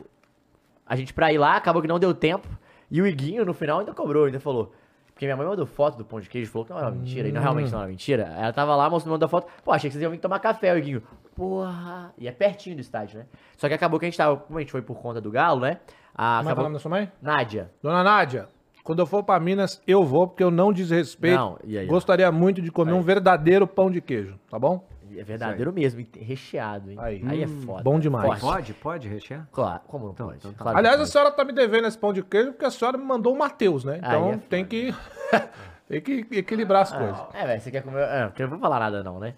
a 0.85 0.93
gente 0.97 1.13
pra 1.13 1.31
ir 1.31 1.37
lá, 1.37 1.55
acabou 1.55 1.81
que 1.81 1.87
não 1.87 1.97
deu 1.99 2.13
tempo. 2.13 2.49
E 2.93 3.01
o 3.01 3.07
Iguinho, 3.07 3.43
no 3.43 3.55
final, 3.55 3.79
ainda 3.79 3.91
cobrou, 3.91 4.25
ainda 4.25 4.39
falou. 4.39 4.71
Porque 5.13 5.25
minha 5.25 5.35
mãe 5.35 5.47
mandou 5.47 5.65
foto 5.65 5.97
do 5.97 6.05
pão 6.05 6.19
de 6.19 6.29
queijo, 6.29 6.51
falou 6.51 6.63
que 6.65 6.71
não 6.71 6.79
era 6.79 6.91
mentira, 6.91 7.27
e 7.27 7.31
não, 7.31 7.41
realmente 7.41 7.71
não 7.71 7.79
era 7.79 7.87
mentira. 7.87 8.23
Ela 8.37 8.53
tava 8.53 8.75
lá, 8.75 8.87
mostrou, 8.87 9.11
mandou 9.13 9.27
foto. 9.27 9.47
Pô, 9.63 9.71
achei 9.71 9.89
que 9.89 9.93
vocês 9.93 10.01
iam 10.03 10.11
vir 10.11 10.19
tomar 10.19 10.37
café, 10.39 10.71
o 10.71 10.77
Iguinho. 10.77 11.01
Porra! 11.35 12.13
E 12.19 12.27
é 12.27 12.31
pertinho 12.31 12.75
do 12.75 12.81
estádio, 12.81 13.17
né? 13.17 13.25
Só 13.57 13.67
que 13.67 13.73
acabou 13.73 13.99
que 13.99 14.05
a 14.05 14.09
gente 14.09 14.17
tava, 14.17 14.37
como 14.37 14.59
a 14.59 14.61
gente 14.61 14.71
foi 14.71 14.83
por 14.83 14.95
conta 14.99 15.19
do 15.19 15.31
Galo, 15.31 15.61
né? 15.61 15.79
A, 16.15 16.37
Como 16.37 16.41
é 16.41 16.41
que 16.41 16.47
é 16.47 16.49
o 16.49 16.51
acabou... 16.51 16.63
nome 16.65 16.73
da 16.75 16.79
sua 16.79 16.91
mãe? 16.91 17.11
Nádia. 17.19 17.71
Dona 17.81 18.03
Nádia, 18.03 18.47
quando 18.83 18.99
eu 18.99 19.07
for 19.07 19.23
pra 19.23 19.39
Minas, 19.39 19.81
eu 19.87 20.03
vou, 20.03 20.27
porque 20.27 20.43
eu 20.43 20.51
não 20.51 20.71
desrespeito. 20.71 21.35
Não, 21.37 21.57
e 21.63 21.77
aí? 21.79 21.87
Gostaria 21.87 22.31
muito 22.31 22.61
de 22.61 22.71
comer 22.71 22.91
Aí. 22.91 22.97
um 22.97 23.01
verdadeiro 23.01 23.65
pão 23.65 23.89
de 23.89 24.01
queijo, 24.01 24.37
tá 24.51 24.59
bom? 24.59 24.85
É 25.19 25.23
verdadeiro 25.23 25.71
mesmo, 25.73 25.99
e 26.01 26.07
recheado, 26.19 26.91
hein? 26.91 26.97
Aí. 26.99 27.21
Aí, 27.27 27.43
é 27.43 27.45
Hum, 27.47 27.61
foda. 27.65 27.83
bom 27.83 27.99
demais. 27.99 28.25
Forte. 28.39 28.41
Pode, 28.41 28.73
pode 28.73 29.07
rechear? 29.09 29.47
Claro, 29.51 29.81
como 29.87 30.05
não 30.05 30.13
Então, 30.13 30.27
pode? 30.27 30.37
então 30.39 30.51
tá. 30.53 30.57
Claro 30.63 30.75
que 30.75 30.79
Aliás, 30.79 30.95
a 30.95 30.99
pode. 30.99 31.09
senhora 31.11 31.31
tá 31.31 31.43
me 31.45 31.53
devendo 31.53 31.87
esse 31.87 31.97
pão 31.97 32.11
de 32.13 32.23
queijo 32.23 32.51
porque 32.53 32.65
a 32.65 32.71
senhora 32.71 32.97
me 32.97 33.03
mandou 33.05 33.33
o 33.33 33.37
Matheus, 33.37 33.83
né? 33.83 33.97
Então 33.97 34.27
Aí 34.29 34.33
é 34.33 34.37
tem 34.37 34.65
que 34.65 34.93
tem 35.87 36.01
que 36.01 36.25
equilibrar 36.31 36.81
as 36.83 36.91
coisas. 36.91 37.17
É, 37.33 37.45
velho, 37.45 37.61
você 37.61 37.71
quer 37.71 37.81
comer. 37.83 38.01
É, 38.03 38.25
porque 38.27 38.41
eu 38.43 38.47
não 38.47 38.51
vou 38.51 38.59
falar 38.61 38.79
nada, 38.79 39.03
não, 39.03 39.19
né? 39.19 39.33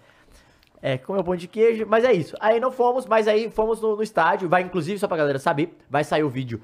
É, 0.82 0.98
comer 0.98 1.20
um 1.20 1.24
pão 1.24 1.34
de 1.34 1.48
queijo, 1.48 1.86
mas 1.88 2.04
é 2.04 2.12
isso. 2.12 2.36
Aí 2.38 2.60
não 2.60 2.70
fomos, 2.70 3.06
mas 3.06 3.26
aí 3.26 3.50
fomos 3.50 3.80
no, 3.80 3.96
no 3.96 4.02
estádio. 4.02 4.48
Vai, 4.48 4.62
inclusive, 4.62 4.98
só 4.98 5.08
pra 5.08 5.16
galera 5.16 5.38
saber, 5.38 5.76
vai 5.88 6.04
sair 6.04 6.22
o 6.22 6.28
vídeo 6.28 6.60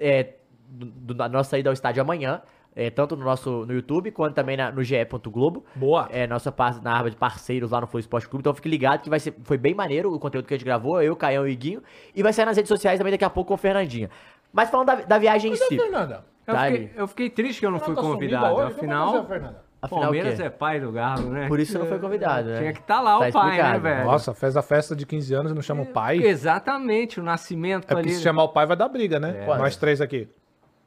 é, 0.00 0.34
do- 0.68 0.86
do- 0.86 1.14
da 1.14 1.28
nossa 1.28 1.58
ida 1.58 1.68
ao 1.68 1.74
estádio 1.74 2.00
amanhã. 2.00 2.40
É, 2.76 2.90
tanto 2.90 3.16
no 3.16 3.24
nosso 3.24 3.64
no 3.66 3.72
YouTube 3.72 4.10
quanto 4.12 4.34
também 4.34 4.56
na- 4.56 4.70
no 4.70 4.82
ge.globo. 4.84 5.64
Boa. 5.74 6.06
É, 6.12 6.26
nossa 6.26 6.52
parte 6.52 6.84
na 6.84 6.98
aba 6.98 7.10
de 7.10 7.16
parceiros 7.16 7.70
lá 7.70 7.80
no 7.80 7.86
Flow 7.86 7.98
Esporte 7.98 8.28
Clube. 8.28 8.42
Então 8.42 8.52
fique 8.54 8.68
ligado 8.68 9.00
que 9.00 9.08
vai 9.10 9.18
ser, 9.18 9.34
foi 9.44 9.56
bem 9.56 9.74
maneiro 9.74 10.12
o 10.14 10.18
conteúdo 10.20 10.46
que 10.46 10.52
a 10.54 10.56
gente 10.56 10.66
gravou, 10.66 11.02
eu, 11.02 11.16
Caião 11.16 11.46
e 11.46 11.50
o 11.50 11.52
Iguinho. 11.52 11.82
E 12.14 12.22
vai 12.22 12.32
sair 12.32 12.44
nas 12.44 12.56
redes 12.56 12.68
sociais 12.68 12.98
também 12.98 13.10
daqui 13.12 13.24
a 13.24 13.30
pouco 13.30 13.48
com 13.48 13.54
o 13.54 13.56
Fernandinha. 13.56 14.10
Mas 14.52 14.68
falando 14.70 14.86
da, 14.88 14.94
da 14.96 15.18
viagem 15.18 15.50
em 15.52 15.54
Cadê 15.54 15.64
a 15.64 15.68
si. 15.68 15.76
Fernanda? 15.78 16.24
Eu 16.46 16.54
Tá 16.54 16.64
fiquei, 16.66 16.90
eu 16.94 17.08
fiquei 17.08 17.30
triste 17.30 17.58
que 17.60 17.66
eu 17.66 17.70
não 17.70 17.80
fui 17.80 17.94
tá 17.94 18.00
convidado. 18.02 18.54
hoje? 18.54 18.74
Afinal, 18.76 19.26
Fernanda? 19.26 19.66
Afinal, 19.82 20.00
o 20.00 20.04
Palmeiras 20.04 20.40
é 20.40 20.48
pai 20.48 20.80
do 20.80 20.90
Galo, 20.92 21.28
né? 21.30 21.48
Por 21.48 21.60
isso 21.60 21.72
você 21.72 21.78
não 21.78 21.86
foi 21.86 21.98
convidado, 21.98 22.48
né? 22.48 22.58
Tinha 22.58 22.72
que 22.72 22.78
estar 22.80 23.00
lá 23.00 23.18
Tá 23.18 23.28
o 23.28 23.32
pai, 23.32 23.48
né, 23.48 23.54
explicado. 23.56 23.80
velho? 23.82 24.04
Nossa, 24.04 24.34
fez 24.34 24.56
a 24.56 24.62
festa 24.62 24.96
de 24.96 25.04
15 25.04 25.34
anos 25.34 25.52
e 25.52 25.54
não 25.54 25.60
chama 25.62 25.82
o 25.82 25.86
pai. 25.86 26.18
É 26.18 26.26
Exatamente, 26.28 27.20
o 27.20 27.22
nascimento 27.22 27.86
porque 27.86 28.00
ali. 28.08 28.14
se 28.14 28.22
chamar 28.22 28.44
o 28.44 28.48
pai 28.48 28.64
vai 28.66 28.76
dar 28.76 28.88
briga, 28.88 29.20
né? 29.20 29.44
É. 29.44 29.46
Nós 29.58 29.76
três 29.76 30.00
aqui. 30.00 30.28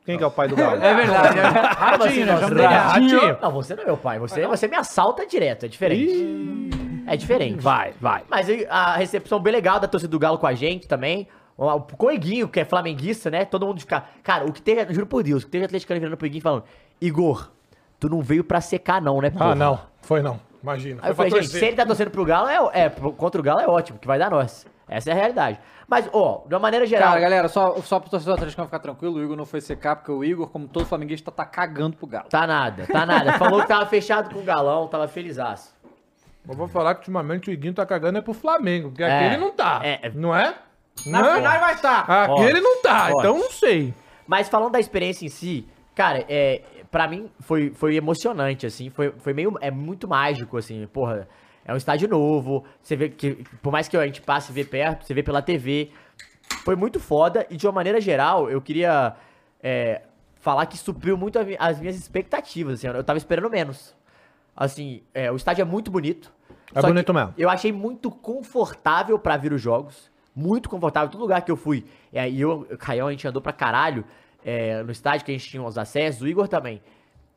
Quem 0.10 0.18
que 0.18 0.24
é 0.24 0.28
o 0.28 0.32
pai 0.32 0.48
do 0.48 0.56
Galo? 0.56 0.82
É 0.82 0.96
verdade. 0.96 1.38
Ratinho, 1.40 2.26
né? 2.26 2.36
você, 2.36 2.66
Ratinho. 2.66 3.38
Não, 3.40 3.52
você 3.52 3.76
não 3.76 3.84
é 3.84 3.86
meu 3.86 3.98
pai. 3.98 4.18
Você, 4.18 4.48
você 4.48 4.68
me 4.68 4.76
assalta 4.76 5.24
direto. 5.28 5.68
É 5.68 5.70
diferente. 5.70 6.74
É 7.06 7.16
diferente. 7.16 7.62
Vai, 7.62 7.94
vai. 8.02 8.24
Mas 8.28 8.48
a 8.68 8.96
recepção 8.96 9.40
bem 9.40 9.54
legal 9.54 9.80
da 9.80 9.88
torcida 9.88 10.10
do 10.10 10.18
Galo 10.18 10.40
com 10.40 10.48
a 10.48 10.56
gente 10.56 10.88
também. 10.88 11.28
O 11.56 11.80
Coiguinho, 11.82 12.48
que 12.48 12.60
é 12.60 12.66
flamenguista, 12.66 13.30
né? 13.30 13.46
Todo 13.46 13.68
mundo 13.68 13.82
fica. 13.82 14.04
Cara, 14.24 14.46
o 14.46 14.52
que 14.52 14.64
teve, 14.64 14.92
juro 14.96 15.06
por 15.06 15.22
Deus, 15.22 15.44
o 15.44 15.46
que 15.46 15.52
teve 15.52 15.66
atleticano 15.66 16.00
virando 16.00 16.18
pro 16.18 16.26
Iguinho 16.26 16.42
falando: 16.42 16.64
Igor, 17.00 17.52
tu 18.00 18.10
não 18.10 18.24
veio 18.24 18.44
pra 18.44 18.62
secar, 18.62 19.00
não, 19.00 19.22
né? 19.22 19.30
porra?" 19.30 19.52
Ah, 19.52 19.56
não. 19.56 19.80
Foi 20.02 20.24
não. 20.24 20.40
Imagina. 20.64 21.02
Aí 21.04 21.12
eu 21.12 21.16
Foi 21.16 21.30
falei, 21.30 21.44
gente, 21.44 21.52
torcer. 21.52 21.60
se 21.60 21.66
ele 21.68 21.76
tá 21.76 21.86
torcendo 21.86 22.10
pro 22.10 22.26
Galo, 22.26 22.50
é, 22.50 22.86
é, 22.86 22.90
contra 22.90 23.40
o 23.40 23.44
Galo 23.44 23.60
é 23.60 23.68
ótimo, 23.68 24.00
que 24.00 24.08
vai 24.08 24.18
dar 24.18 24.32
nós. 24.32 24.66
Essa 24.90 25.10
é 25.12 25.14
a 25.14 25.16
realidade. 25.16 25.60
Mas, 25.88 26.10
ó, 26.14 26.44
de 26.48 26.54
uma 26.54 26.60
maneira 26.60 26.86
geral. 26.86 27.10
Cara, 27.10 27.20
galera, 27.20 27.48
só, 27.48 27.76
só 27.82 28.00
pro 28.00 28.10
torcedor 28.10 28.36
atlético 28.36 28.64
ficar 28.64 28.80
tranquilo, 28.80 29.16
o 29.18 29.24
Igor 29.24 29.36
não 29.38 29.46
foi 29.46 29.62
secar, 29.62 29.96
porque 29.96 30.12
o 30.12 30.24
Igor, 30.24 30.48
como 30.50 30.68
todo 30.68 30.86
flamenguista, 30.86 31.32
tá 31.32 31.46
cagando 31.46 31.96
pro 31.98 32.06
Galo. 32.08 32.28
Tá 32.30 32.46
nada, 32.46 32.86
tá 32.86 33.06
nada. 33.06 33.34
Falou 33.40 33.62
que 33.62 33.68
tava 33.68 33.86
fechado 33.86 34.34
com 34.34 34.40
o 34.40 34.44
galão, 34.44 34.88
tava 34.88 35.08
felizaço. 35.08 35.74
Eu 36.48 36.56
vou 36.56 36.68
falar 36.68 36.96
que 36.96 37.02
ultimamente 37.02 37.50
o 37.50 37.54
Iguinho 37.54 37.74
tá 37.74 37.86
cagando 37.86 38.18
é 38.18 38.22
pro 38.22 38.34
Flamengo, 38.34 38.90
porque 38.90 39.04
É. 39.04 39.16
aqui 39.16 39.26
ele 39.26 39.38
não 39.38 39.52
tá. 39.52 39.82
É. 39.84 40.10
Não 40.16 40.36
é? 40.36 40.56
Na 41.06 41.22
Não? 41.22 41.36
final 41.36 41.52
ele 41.54 41.62
vai 41.62 41.74
estar. 41.76 42.00
Aqui 42.02 42.26
Forte, 42.34 42.50
ele 42.50 42.62
não 42.62 42.82
tá, 42.82 43.08
forte. 43.10 43.20
então 43.28 43.38
não 43.40 43.52
sei. 43.52 43.94
Mas 44.28 44.50
falando 44.50 44.72
da 44.72 44.80
experiência 44.80 45.26
em 45.26 45.30
si, 45.30 45.68
cara, 45.96 46.26
é, 46.28 46.62
pra 46.92 47.08
mim 47.08 47.30
foi, 47.40 47.72
foi 47.72 47.96
emocionante, 47.96 48.66
assim, 48.66 48.90
foi, 48.90 49.12
foi 49.18 49.34
meio, 49.34 49.58
é 49.62 49.72
muito 49.72 50.08
mágico, 50.08 50.58
assim, 50.58 50.86
porra, 50.88 51.28
é 51.70 51.74
um 51.74 51.78
estádio 51.78 52.08
novo, 52.08 52.66
você 52.82 52.96
vê 52.96 53.10
que, 53.10 53.44
por 53.62 53.72
mais 53.72 53.88
que 53.88 53.96
a 53.96 54.06
gente 54.06 54.22
passe 54.22 54.52
e 54.52 54.56
vê 54.56 54.66
perto, 54.66 55.06
você 55.06 55.14
vê 55.14 55.22
pela 55.22 55.40
TV, 55.40 55.92
foi 56.66 56.76
muito 56.76 57.00
foda, 57.00 57.46
e 57.48 57.56
de 57.56 57.68
uma 57.68 57.74
maneira 57.74 58.02
geral, 58.02 58.50
eu 58.50 58.60
queria 58.60 59.16
é, 59.62 60.02
falar 60.40 60.66
que 60.66 60.78
supriu 60.78 61.16
muito 61.16 61.38
as 61.60 61.80
minhas 61.80 61.96
expectativas, 61.96 62.74
assim, 62.74 62.88
eu 62.88 63.04
tava 63.04 63.18
esperando 63.18 63.50
menos. 63.52 63.96
Assim, 64.58 65.04
é, 65.14 65.32
o 65.32 65.36
estádio 65.36 65.62
é 65.62 65.66
muito 65.66 65.92
bonito. 65.92 66.34
É 66.74 66.82
bonito 66.82 67.14
mesmo. 67.14 67.34
Eu 67.38 67.50
achei 67.50 67.72
muito 67.72 68.10
confortável 68.10 69.18
pra 69.20 69.38
vir 69.38 69.54
os 69.54 69.62
jogos. 69.62 70.12
Muito 70.36 70.70
confortável. 70.70 71.10
Todo 71.10 71.22
lugar 71.22 71.44
que 71.44 71.52
eu 71.52 71.56
fui. 71.56 71.86
É, 72.12 72.30
e 72.30 72.42
eu, 72.42 72.68
o 72.70 72.78
Caião, 72.78 73.08
a 73.08 73.12
gente 73.12 73.28
andou 73.28 73.42
pra 73.42 73.54
caralho 73.54 74.04
é, 74.44 74.84
no 74.84 74.92
estádio, 74.92 75.26
que 75.26 75.32
a 75.32 75.38
gente 75.38 75.50
tinha 75.50 75.64
os 75.64 75.78
acessos. 75.78 76.22
O 76.22 76.28
Igor 76.28 76.48
também. 76.48 76.82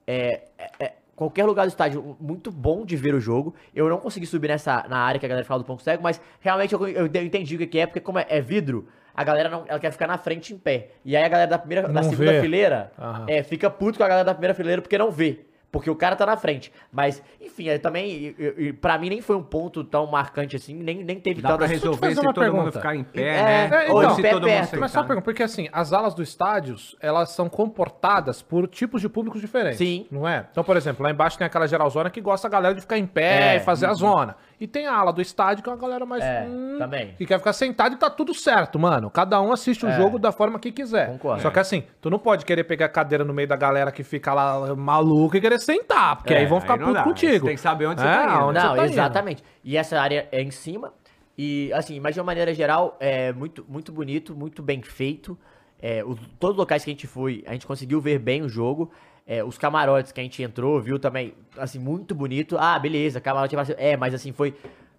É, 0.06 0.42
é, 0.58 0.70
é, 0.80 0.92
qualquer 1.24 1.44
lugar 1.44 1.66
do 1.66 1.70
estádio, 1.70 2.16
muito 2.20 2.50
bom 2.50 2.84
de 2.84 2.96
ver 2.96 3.14
o 3.14 3.20
jogo. 3.20 3.54
Eu 3.74 3.88
não 3.88 3.98
consegui 3.98 4.26
subir 4.26 4.48
nessa, 4.48 4.84
na 4.88 4.98
área 4.98 5.18
que 5.18 5.26
a 5.26 5.28
galera 5.28 5.46
fala 5.46 5.62
do 5.62 5.66
ponto 5.66 5.82
cego, 5.82 6.02
mas 6.02 6.20
realmente 6.40 6.72
eu, 6.74 6.88
eu 6.88 7.06
entendi 7.06 7.56
o 7.56 7.66
que 7.66 7.78
é, 7.78 7.86
porque 7.86 8.00
como 8.00 8.18
é, 8.18 8.26
é 8.28 8.40
vidro, 8.40 8.86
a 9.14 9.22
galera 9.24 9.48
não, 9.48 9.64
ela 9.68 9.78
quer 9.78 9.90
ficar 9.92 10.06
na 10.06 10.16
frente 10.18 10.54
em 10.54 10.58
pé. 10.58 10.90
E 11.04 11.16
aí 11.16 11.24
a 11.24 11.28
galera 11.28 11.50
da 11.50 11.58
primeira, 11.58 11.86
da 11.88 12.02
Não 12.02 12.10
segunda 12.10 12.32
vê. 12.32 12.40
fileira 12.40 12.92
Aham. 12.98 13.26
é, 13.28 13.42
fica 13.42 13.68
puto 13.70 13.98
com 13.98 14.04
a 14.04 14.08
galera 14.08 14.24
da 14.24 14.34
primeira 14.34 14.54
fileira 14.54 14.80
porque 14.82 14.96
não 14.98 15.10
vê. 15.10 15.40
Porque 15.72 15.90
o 15.90 15.96
cara 15.96 16.14
tá 16.14 16.26
na 16.26 16.36
frente. 16.36 16.70
Mas, 16.92 17.22
enfim, 17.40 17.66
é, 17.68 17.78
também, 17.78 18.36
pra 18.80 18.98
mim 18.98 19.08
nem 19.08 19.22
foi 19.22 19.34
um 19.34 19.42
ponto 19.42 19.82
tão 19.82 20.06
marcante 20.06 20.54
assim, 20.54 20.74
nem, 20.74 21.02
nem 21.02 21.18
teve 21.18 21.40
Dá 21.40 21.48
tanto 21.48 21.58
pra 21.60 21.64
assim. 21.66 21.74
resolver 21.76 22.14
se 22.14 22.20
uma 22.20 22.32
todo 22.34 22.44
mundo 22.44 22.52
pergunta. 22.54 22.78
ficar 22.78 22.94
em 22.94 23.02
pé, 23.02 23.22
É, 23.22 23.42
né? 23.70 23.86
é, 23.86 23.90
Ou 23.90 24.02
então. 24.02 24.14
se 24.14 24.20
Pé 24.22 24.30
todo 24.32 24.42
mundo 24.42 24.50
perto. 24.50 24.64
sentar. 24.66 24.80
Mas 24.80 24.90
só 24.92 25.00
uma 25.00 25.06
pergunta, 25.06 25.24
porque 25.24 25.42
assim, 25.42 25.68
as 25.72 25.92
alas 25.94 26.12
do 26.14 26.22
estádios, 26.22 26.94
elas 27.00 27.30
são 27.30 27.48
comportadas 27.48 28.42
por 28.42 28.68
tipos 28.68 29.00
de 29.00 29.08
públicos 29.08 29.40
diferentes. 29.40 29.78
Sim. 29.78 30.06
Não 30.10 30.28
é? 30.28 30.46
Então, 30.50 30.62
por 30.62 30.76
exemplo, 30.76 31.02
lá 31.02 31.10
embaixo 31.10 31.38
tem 31.38 31.46
aquela 31.46 31.66
geralzona 31.66 32.10
que 32.10 32.20
gosta 32.20 32.46
a 32.46 32.50
galera 32.50 32.74
de 32.74 32.82
ficar 32.82 32.98
em 32.98 33.06
pé 33.06 33.54
É, 33.54 33.56
e 33.56 33.60
fazer 33.60 33.86
a 33.86 33.94
zona. 33.94 34.36
E 34.62 34.66
tem 34.68 34.86
a 34.86 34.94
ala 34.94 35.12
do 35.12 35.20
estádio 35.20 35.64
que 35.64 35.68
é 35.68 35.72
uma 35.72 35.78
galera 35.80 36.06
mais. 36.06 36.22
É, 36.22 36.46
também. 36.78 37.14
Que 37.18 37.26
quer 37.26 37.36
ficar 37.38 37.52
sentado 37.52 37.96
e 37.96 37.98
tá 37.98 38.08
tudo 38.08 38.32
certo, 38.32 38.78
mano. 38.78 39.10
Cada 39.10 39.40
um 39.42 39.50
assiste 39.50 39.84
o 39.84 39.88
É. 39.88 39.96
jogo 39.96 40.20
da 40.20 40.30
forma 40.30 40.56
que 40.60 40.70
quiser. 40.70 41.08
Concordo. 41.08 41.42
Só 41.42 41.50
que 41.50 41.58
assim, 41.58 41.82
tu 42.00 42.08
não 42.08 42.18
pode 42.20 42.44
querer 42.44 42.62
pegar 42.62 42.86
a 42.86 42.88
cadeira 42.88 43.24
no 43.24 43.34
meio 43.34 43.48
da 43.48 43.56
galera 43.56 43.90
que 43.90 44.04
fica 44.04 44.32
lá 44.32 44.72
maluco 44.76 45.36
e 45.36 45.40
querer 45.40 45.58
sentar, 45.58 46.14
porque 46.18 46.32
É, 46.32 46.38
aí 46.38 46.46
vão 46.46 46.60
ficar 46.60 46.74
aí 46.74 46.78
não 46.78 46.86
puto 46.86 46.98
dá. 46.98 47.02
contigo. 47.02 47.32
Você 47.40 47.46
tem 47.46 47.54
que 47.56 47.60
saber 47.60 47.86
onde 47.86 48.00
você 48.00 48.06
É, 48.06 48.12
tá 48.12 48.24
indo. 48.36 48.44
onde 48.44 48.54
Não, 48.60 48.68
você 48.70 48.76
tá 48.76 48.84
indo. 48.84 48.92
exatamente. 48.92 49.44
E 49.64 49.76
essa 49.76 50.00
área 50.00 50.28
é 50.30 50.40
em 50.40 50.52
cima. 50.52 50.92
E, 51.36 51.72
assim, 51.72 51.98
mas 51.98 52.14
de 52.14 52.20
uma 52.20 52.26
maneira 52.26 52.54
geral, 52.54 52.96
é 53.00 53.32
muito, 53.32 53.64
muito 53.68 53.90
bonito, 53.90 54.32
muito 54.36 54.62
bem 54.62 54.80
feito. 54.80 55.36
É, 55.80 56.04
os- 56.04 56.20
todos 56.38 56.54
os 56.54 56.58
locais 56.60 56.84
que 56.84 56.90
a 56.90 56.92
gente 56.92 57.08
foi, 57.08 57.42
a 57.48 57.52
gente 57.52 57.66
conseguiu 57.66 58.00
ver 58.00 58.20
bem 58.20 58.42
o 58.42 58.48
jogo. 58.48 58.92
É, 59.26 59.42
os 59.44 59.56
camarotes 59.56 60.10
que 60.12 60.20
a 60.20 60.22
gente 60.22 60.42
entrou, 60.42 60.80
viu 60.80 60.98
também, 60.98 61.34
assim, 61.56 61.78
muito 61.78 62.14
bonito. 62.14 62.56
Ah, 62.58 62.78
beleza, 62.78 63.20
camarote 63.20 63.54
vazio. 63.54 63.76
É, 63.78 63.96
mas 63.96 64.14
assim, 64.14 64.32
foi. 64.32 64.54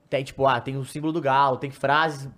Tem, 0.09 0.23
tipo, 0.23 0.45
ah, 0.45 0.61
tem 0.61 0.77
o 0.77 0.85
símbolo 0.85 1.11
do 1.11 1.19
Galo, 1.19 1.57
tem 1.57 1.71
frases 1.71 2.29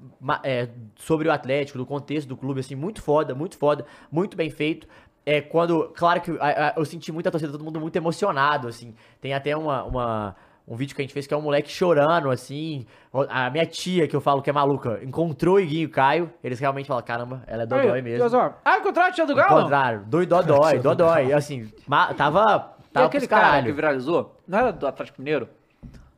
é, 0.44 0.70
sobre 0.96 1.28
o 1.28 1.32
Atlético, 1.32 1.78
do 1.78 1.86
contexto 1.86 2.28
do 2.28 2.38
clube, 2.38 2.62
assim, 2.62 2.74
muito 2.74 3.02
foda, 3.02 3.36
muito 3.36 3.58
foda, 3.58 3.86
muito 4.12 4.36
bem 4.38 4.50
feito. 4.50 4.88
É, 5.26 5.42
quando, 5.42 5.92
claro 5.96 6.22
que 6.22 6.32
a- 6.40 6.70
a- 6.70 6.74
eu 6.78 6.86
senti 6.86 7.12
muita 7.12 7.30
torcida, 7.30 7.52
todo 7.52 7.64
mundo 7.66 7.80
muito 7.80 7.96
emocionado, 7.96 8.68
assim. 8.68 8.96
Tem 9.20 9.34
até 9.34 9.56
uma, 9.58 9.84
uma- 9.84 10.36
um 10.68 10.76
vídeo 10.76 10.96
que 10.96 11.02
a 11.02 11.04
gente 11.04 11.14
fez 11.14 11.28
que 11.28 11.34
é 11.34 11.38
um 11.38 11.42
moleque 11.42 11.70
chorando, 11.70 12.30
assim. 12.32 12.86
A 13.30 13.50
minha 13.50 13.66
tia, 13.66 14.08
que 14.08 14.16
eu 14.16 14.22
falo 14.22 14.42
que 14.42 14.50
é 14.50 14.54
maluca, 14.54 15.00
encontrou 15.04 15.56
o 15.56 15.60
Iguinho 15.60 15.84
e 15.84 15.86
o 15.86 15.90
Caio. 15.90 16.34
Eles 16.44 16.60
realmente 16.60 16.88
falam, 16.88 17.04
caramba, 17.04 17.44
ela 17.48 17.64
é 17.64 17.66
dodói 17.66 18.02
mesmo. 18.02 18.20
Ah, 18.66 18.78
encontraram 18.80 19.10
a 19.10 19.12
tia 19.14 19.26
do 19.26 19.36
Galo? 19.36 19.60
Encontraram, 19.60 20.04
doi, 20.08 20.26
dodói, 20.26 20.80
dodói. 20.80 21.34
Assim, 21.34 21.72
ma- 21.88 22.14
tava. 22.14 22.74
E 22.80 22.90
tava 22.96 23.06
aquele 23.08 23.28
cara 23.28 23.42
caralho. 23.44 23.66
que 23.66 23.72
viralizou, 23.74 24.38
não 24.48 24.58
era 24.60 24.72
do 24.72 24.88
Atlético 24.88 25.22
Mineiro? 25.22 25.50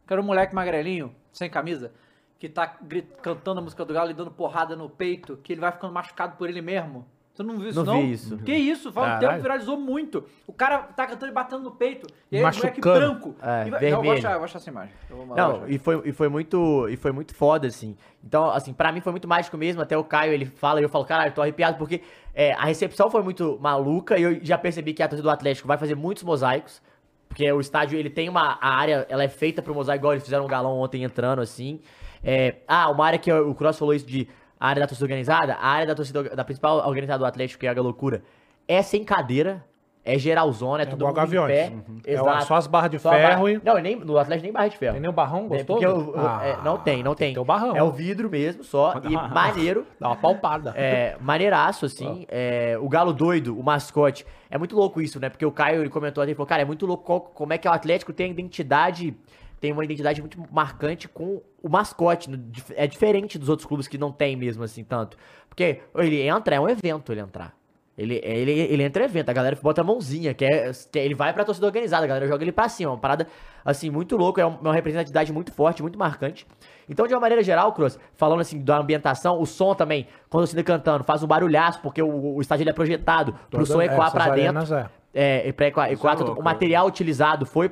Que 0.05 0.13
era 0.13 0.21
um 0.21 0.25
moleque 0.25 0.53
magrelinho, 0.55 1.13
sem 1.33 1.49
camisa, 1.49 1.91
que 2.39 2.47
tá 2.47 2.77
grit- 2.81 3.11
cantando 3.21 3.59
a 3.59 3.63
música 3.63 3.83
do 3.83 3.93
Galo 3.93 4.11
e 4.11 4.13
dando 4.13 4.31
porrada 4.31 4.75
no 4.75 4.87
peito, 4.87 5.37
que 5.43 5.53
ele 5.53 5.59
vai 5.61 5.71
ficando 5.71 5.91
machucado 5.91 6.37
por 6.37 6.47
ele 6.47 6.61
mesmo. 6.61 7.05
Você 7.37 7.43
não 7.43 7.57
viu 7.59 7.69
isso, 7.69 7.83
Não 7.83 7.93
não? 7.93 8.01
vi 8.01 8.11
isso. 8.13 8.37
Que 8.39 8.51
isso? 8.55 8.89
Um 8.89 8.93
Caralho. 8.93 9.19
tempo 9.29 9.41
viralizou 9.43 9.77
muito. 9.77 10.25
O 10.47 10.51
cara 10.53 10.79
tá 10.79 11.05
cantando 11.05 11.31
e 11.31 11.35
batendo 11.35 11.61
no 11.61 11.69
peito. 11.71 12.07
E 12.31 12.37
aí 12.37 12.41
o 12.41 12.45
moleque 12.47 12.65
Machucando. 12.81 12.99
branco. 12.99 13.35
É, 13.39 13.67
E 13.67 13.69
vai- 13.69 13.79
Não, 13.81 13.87
eu 13.87 13.93
vou 13.95 14.01
vermelho. 14.01 14.13
achar, 14.17 14.31
eu 14.31 14.37
vou 14.39 14.45
achar 14.45 14.57
essa 14.57 14.69
imagem. 14.71 14.93
Eu 15.07 15.25
Não, 15.27 15.67
e 15.69 15.77
foi, 15.77 16.01
e 16.03 16.11
foi 16.11 16.27
muito 16.29 16.89
e 16.89 16.97
foi 16.97 17.11
muito 17.11 17.35
foda, 17.35 17.67
assim. 17.67 17.95
Então, 18.23 18.49
assim, 18.49 18.73
pra 18.73 18.91
mim 18.91 19.01
foi 19.01 19.11
muito 19.11 19.27
mágico 19.27 19.55
mesmo. 19.55 19.81
Até 19.83 19.95
o 19.95 20.03
Caio, 20.03 20.33
ele 20.33 20.45
fala 20.47 20.79
e 20.79 20.83
eu 20.83 20.89
falo, 20.89 21.05
caralho, 21.05 21.31
tô 21.31 21.41
arrepiado, 21.43 21.77
porque 21.77 22.01
é, 22.33 22.53
a 22.53 22.65
recepção 22.65 23.11
foi 23.11 23.21
muito 23.21 23.59
maluca 23.61 24.17
e 24.17 24.23
eu 24.23 24.43
já 24.43 24.57
percebi 24.57 24.93
que 24.95 25.03
a 25.03 25.07
torcida 25.07 25.27
do 25.29 25.31
Atlético 25.31 25.67
vai 25.67 25.77
fazer 25.77 25.93
muitos 25.95 26.23
mosaicos. 26.23 26.81
Porque 27.29 27.51
o 27.51 27.59
estádio, 27.59 27.99
ele 27.99 28.09
tem 28.09 28.29
uma 28.29 28.57
a 28.59 28.69
área, 28.69 29.05
ela 29.09 29.23
é 29.23 29.27
feita 29.27 29.61
pro 29.61 29.75
mosaico, 29.75 29.99
igual 30.01 30.13
eles 30.13 30.23
fizeram 30.23 30.45
um 30.45 30.47
galão 30.47 30.79
ontem 30.79 31.03
entrando, 31.03 31.39
assim. 31.39 31.79
É, 32.23 32.55
ah, 32.67 32.89
uma 32.89 33.05
área 33.05 33.19
que 33.19 33.31
o 33.31 33.53
Cross 33.53 33.77
falou 33.77 33.93
isso 33.93 34.07
de 34.07 34.27
a 34.59 34.67
área 34.67 34.81
da 34.81 34.87
torcida 34.87 35.05
organizada. 35.05 35.53
A 35.55 35.67
área 35.67 35.87
da 35.87 35.95
torcida, 35.95 36.23
da 36.35 36.43
principal 36.43 36.77
organizada 36.87 37.19
do 37.19 37.25
Atlético, 37.25 37.59
que 37.59 37.67
é 37.67 37.69
a 37.69 37.81
Loucura, 37.81 38.21
é 38.67 38.81
sem 38.81 39.03
cadeira. 39.03 39.63
É 40.09 40.17
geralzona, 40.17 40.83
é, 40.83 40.85
tudo 40.85 40.99
igual 41.01 41.09
mundo 41.11 41.17
Gaviões. 41.17 41.51
pé. 41.51 41.69
Uhum. 41.69 41.99
É 42.07 42.13
Exato. 42.13 42.45
só 42.45 42.55
as 42.55 42.65
barras 42.65 42.89
de 42.91 42.97
Só 42.97 43.09
a 43.09 43.11
barra- 43.11 43.27
ferro 43.27 43.49
e- 43.49 43.61
Não, 43.61 43.75
nem, 43.77 43.97
no 43.97 44.17
Atlético 44.17 44.43
nem 44.45 44.53
barra 44.53 44.67
de 44.69 44.77
ferro. 44.77 44.93
Tem 44.93 45.01
nem 45.01 45.09
o 45.09 45.13
Barrão, 45.13 45.47
É, 45.51 45.63
gostou? 45.63 45.77
o- 45.83 46.13
Ah, 46.17 46.39
é, 46.45 46.57
não 46.63 46.77
tem, 46.77 47.03
não 47.03 47.13
tem. 47.13 47.33
ter 47.33 47.39
o 47.41 47.43
barrão. 47.43 47.75
É 47.75 47.83
o 47.83 47.91
vidro 47.91 48.29
mesmo, 48.29 48.63
só. 48.63 48.93
E 49.03 49.13
maneiro. 49.13 49.85
Dá 49.99 50.07
uma 50.07 50.15
palpada. 50.15 50.71
É, 50.77 51.17
maneiraço, 51.19 51.85
assim. 51.85 52.25
É, 52.29 52.77
o 52.79 52.87
Galo 52.87 53.11
doido, 53.11 53.59
o 53.59 53.61
mascote. 53.61 54.25
É 54.49 54.57
muito 54.57 54.77
louco 54.77 55.01
isso, 55.01 55.19
né? 55.19 55.27
Porque 55.27 55.45
o 55.45 55.51
Caio 55.51 55.81
ele 55.81 55.89
comentou 55.89 56.21
ali, 56.21 56.29
ele 56.31 56.37
falou, 56.37 56.47
cara, 56.47 56.61
é 56.61 56.65
muito 56.65 56.85
louco 56.85 57.19
como 57.33 57.51
é 57.51 57.57
que 57.57 57.67
o 57.67 57.71
Atlético 57.73 58.13
tem 58.13 58.27
a 58.27 58.29
identidade. 58.29 59.13
Tem 59.59 59.71
uma 59.71 59.83
identidade 59.83 60.21
muito 60.21 60.37
marcante 60.51 61.07
com 61.07 61.41
o 61.63 61.69
mascote. 61.69 62.29
É 62.75 62.85
diferente 62.85 63.37
dos 63.39 63.49
outros 63.49 63.65
clubes 63.67 63.87
que 63.87 63.97
não 63.97 64.11
tem 64.11 64.35
mesmo, 64.35 64.63
assim, 64.63 64.83
tanto. 64.83 65.17
Porque 65.49 65.79
ele 65.95 66.21
entra, 66.21 66.55
é 66.55 66.59
um 66.59 66.69
evento 66.69 67.11
ele 67.11 67.21
entrar. 67.21 67.55
Ele, 67.97 68.21
ele, 68.23 68.51
ele 68.51 68.83
entra 68.83 69.01
em 69.01 69.05
evento, 69.05 69.29
a 69.29 69.33
galera 69.33 69.57
bota 69.59 69.81
a 69.81 69.83
mãozinha, 69.83 70.31
que 70.31 70.45
é, 70.45 70.71
que 70.91 70.99
ele 70.99 71.15
vai 71.15 71.33
pra 71.33 71.43
torcida 71.43 71.65
organizada, 71.65 72.03
a 72.05 72.07
galera 72.07 72.27
joga 72.27 72.43
ele 72.43 72.51
pra 72.51 72.69
cima. 72.69 72.91
Uma 72.91 72.97
parada, 72.99 73.25
assim, 73.65 73.89
muito 73.89 74.15
louco, 74.15 74.39
é 74.39 74.45
um- 74.45 74.57
uma 74.57 74.71
representatividade 74.71 75.33
muito 75.33 75.51
forte, 75.51 75.81
muito 75.81 75.97
marcante. 75.97 76.45
Então, 76.87 77.07
de 77.07 77.15
uma 77.15 77.19
maneira 77.19 77.41
geral, 77.43 77.73
Cruz, 77.73 77.97
falando 78.13 78.41
assim 78.41 78.59
da 78.61 78.77
ambientação, 78.77 79.41
o 79.41 79.47
som 79.47 79.73
também, 79.73 80.05
quando 80.29 80.43
a 80.43 80.45
torcida 80.45 80.63
cantando, 80.63 81.03
faz 81.03 81.23
um 81.23 81.27
barulhaço, 81.27 81.81
porque 81.81 81.99
o, 81.99 82.35
o 82.35 82.39
estádio 82.39 82.61
ele 82.61 82.69
é 82.69 82.73
projetado 82.73 83.33
pro 83.49 83.65
som 83.65 83.81
ecoar 83.81 84.07
essas 84.09 84.13
pra 84.13 84.25
dentro. 84.35 84.75
é. 84.75 84.89
É, 85.19 85.47
e 85.47 85.51
ecoar, 85.67 85.91
ecoar 85.91 86.13
é 86.13 86.17
louco, 86.27 86.41
o 86.41 86.43
material 86.43 86.85
utilizado 86.85 87.43
foi 87.43 87.67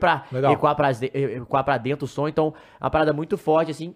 ze- 0.94 1.12
ecoar 1.14 1.64
pra 1.64 1.78
dentro 1.78 2.06
o 2.06 2.08
som, 2.08 2.28
então, 2.28 2.54
é 2.82 2.84
uma 2.84 2.90
parada 2.90 3.14
muito 3.14 3.38
forte, 3.38 3.70
assim. 3.70 3.94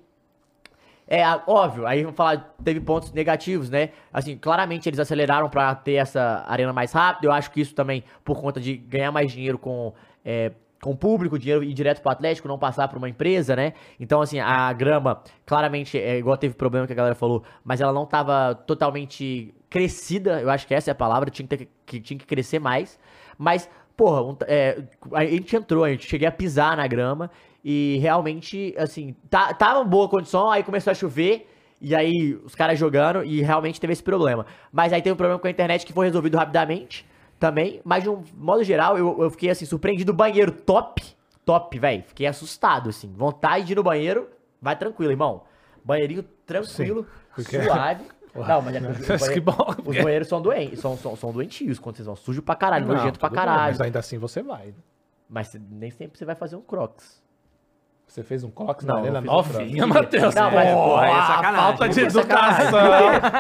É, 1.07 1.23
óbvio, 1.47 1.87
aí 1.87 2.03
vamos 2.03 2.15
falar, 2.15 2.53
teve 2.63 2.79
pontos 2.79 3.11
negativos, 3.11 3.67
né? 3.67 3.89
Assim, 4.13 4.37
claramente 4.37 4.87
eles 4.87 4.99
aceleraram 4.99 5.49
pra 5.49 5.73
ter 5.73 5.93
essa 5.93 6.45
arena 6.47 6.71
mais 6.71 6.91
rápida. 6.91 7.25
Eu 7.25 7.31
acho 7.31 7.49
que 7.49 7.59
isso 7.59 7.73
também 7.73 8.03
por 8.23 8.39
conta 8.39 8.59
de 8.61 8.77
ganhar 8.77 9.11
mais 9.11 9.31
dinheiro 9.31 9.57
com, 9.57 9.91
é, 10.23 10.51
com 10.79 10.91
o 10.91 10.95
público, 10.95 11.39
dinheiro 11.39 11.63
ir 11.63 11.73
direto 11.73 11.99
pro 12.03 12.11
Atlético, 12.11 12.47
não 12.47 12.59
passar 12.59 12.87
pra 12.87 12.99
uma 12.99 13.09
empresa, 13.09 13.55
né? 13.55 13.73
Então, 13.99 14.21
assim, 14.21 14.39
a 14.39 14.71
grama, 14.71 15.23
claramente, 15.47 15.97
é 15.97 16.19
igual 16.19 16.37
teve 16.37 16.53
problema 16.53 16.85
que 16.85 16.93
a 16.93 16.95
galera 16.95 17.15
falou, 17.15 17.43
mas 17.63 17.81
ela 17.81 17.91
não 17.91 18.05
tava 18.05 18.53
totalmente 18.53 19.51
crescida, 19.67 20.39
eu 20.41 20.49
acho 20.51 20.67
que 20.67 20.75
essa 20.75 20.91
é 20.91 20.93
a 20.93 20.95
palavra, 20.95 21.31
tinha 21.31 21.47
que, 21.47 21.57
ter, 21.57 21.67
que 21.87 21.99
tinha 21.99 22.19
que 22.19 22.25
crescer 22.27 22.59
mais. 22.59 22.99
Mas, 23.39 23.67
porra, 23.97 24.21
um- 24.21 24.35
é, 24.45 24.83
a 25.13 25.25
gente 25.25 25.55
entrou, 25.55 25.83
a 25.85 25.89
gente 25.89 26.05
cheguei 26.05 26.27
a 26.27 26.31
pisar 26.31 26.75
na 26.77 26.85
grama 26.85 27.31
e 27.63 27.97
realmente, 28.01 28.75
assim, 28.77 29.15
tá, 29.29 29.53
tava 29.53 29.81
em 29.81 29.87
boa 29.87 30.07
condição, 30.09 30.51
aí 30.51 30.61
começou 30.61 30.91
a 30.91 30.93
chover. 30.93 31.49
E 31.81 31.95
aí, 31.95 32.33
os 32.43 32.53
caras 32.53 32.77
jogando, 32.77 33.23
e 33.23 33.41
realmente 33.41 33.79
teve 33.79 33.93
esse 33.93 34.03
problema. 34.03 34.45
Mas 34.69 34.91
aí 34.91 35.01
teve 35.01 35.13
um 35.13 35.17
problema 35.17 35.39
com 35.39 35.47
a 35.47 35.49
internet 35.49 35.85
que 35.85 35.93
foi 35.93 36.05
resolvido 36.07 36.35
rapidamente 36.37 37.05
também. 37.39 37.79
Mas 37.85 38.03
de 38.03 38.09
um 38.09 38.21
modo 38.35 38.61
geral, 38.65 38.97
eu, 38.97 39.23
eu 39.23 39.31
fiquei 39.31 39.49
assim, 39.49 39.65
surpreendido. 39.65 40.11
Banheiro 40.13 40.51
top, 40.51 41.01
top, 41.45 41.79
velho. 41.79 42.03
Fiquei 42.05 42.27
assustado, 42.27 42.89
assim. 42.89 43.09
Vontade 43.15 43.63
de 43.63 43.71
ir 43.71 43.75
no 43.77 43.83
banheiro, 43.83 44.27
vai 44.61 44.75
tranquilo, 44.75 45.13
irmão. 45.13 45.43
Banheirinho 45.81 46.23
tranquilo, 46.45 47.07
porque- 47.33 47.63
suave. 47.63 48.03
Não, 48.35 48.61
mas 48.61 48.75
é 48.75 48.79
porque 48.81 49.01
os, 49.01 49.07
Mas 49.09 49.21
banhe- 49.39 49.43
os 49.85 50.03
banheiros 50.03 50.27
são 50.27 50.41
doentes, 50.41 50.79
são, 50.79 50.95
são, 50.97 51.15
são 51.15 51.31
doentios 51.31 51.79
quando 51.79 51.95
vocês 51.97 52.05
vão. 52.05 52.15
Sujo 52.15 52.41
pra 52.41 52.55
caralho, 52.55 52.85
Não, 52.87 52.95
nojento 52.95 53.19
pra 53.19 53.29
tudo 53.29 53.37
bem, 53.37 53.45
caralho. 53.45 53.71
Mas 53.71 53.81
ainda 53.81 53.99
assim 53.99 54.17
você 54.17 54.41
vai. 54.43 54.73
Mas 55.29 55.47
cê- 55.49 55.61
nem 55.71 55.91
sempre 55.91 56.17
você 56.17 56.25
vai 56.25 56.35
fazer 56.35 56.55
um 56.55 56.61
crocs. 56.61 57.19
Você 58.07 58.23
fez 58.23 58.43
um 58.43 58.49
Crocs 58.49 58.83
na 58.85 58.95
arena 58.97 59.21
novinha. 59.21 59.85
Matheus. 59.85 60.33
Não, 60.33 60.49
mas, 60.49 60.73
Pô, 60.73 60.83
porra, 60.83 61.05
é 61.05 61.11
sacanagem. 61.21 61.55
falta 61.57 61.89
de 61.89 61.95
Pô, 62.01 62.07
educação. 62.07 62.71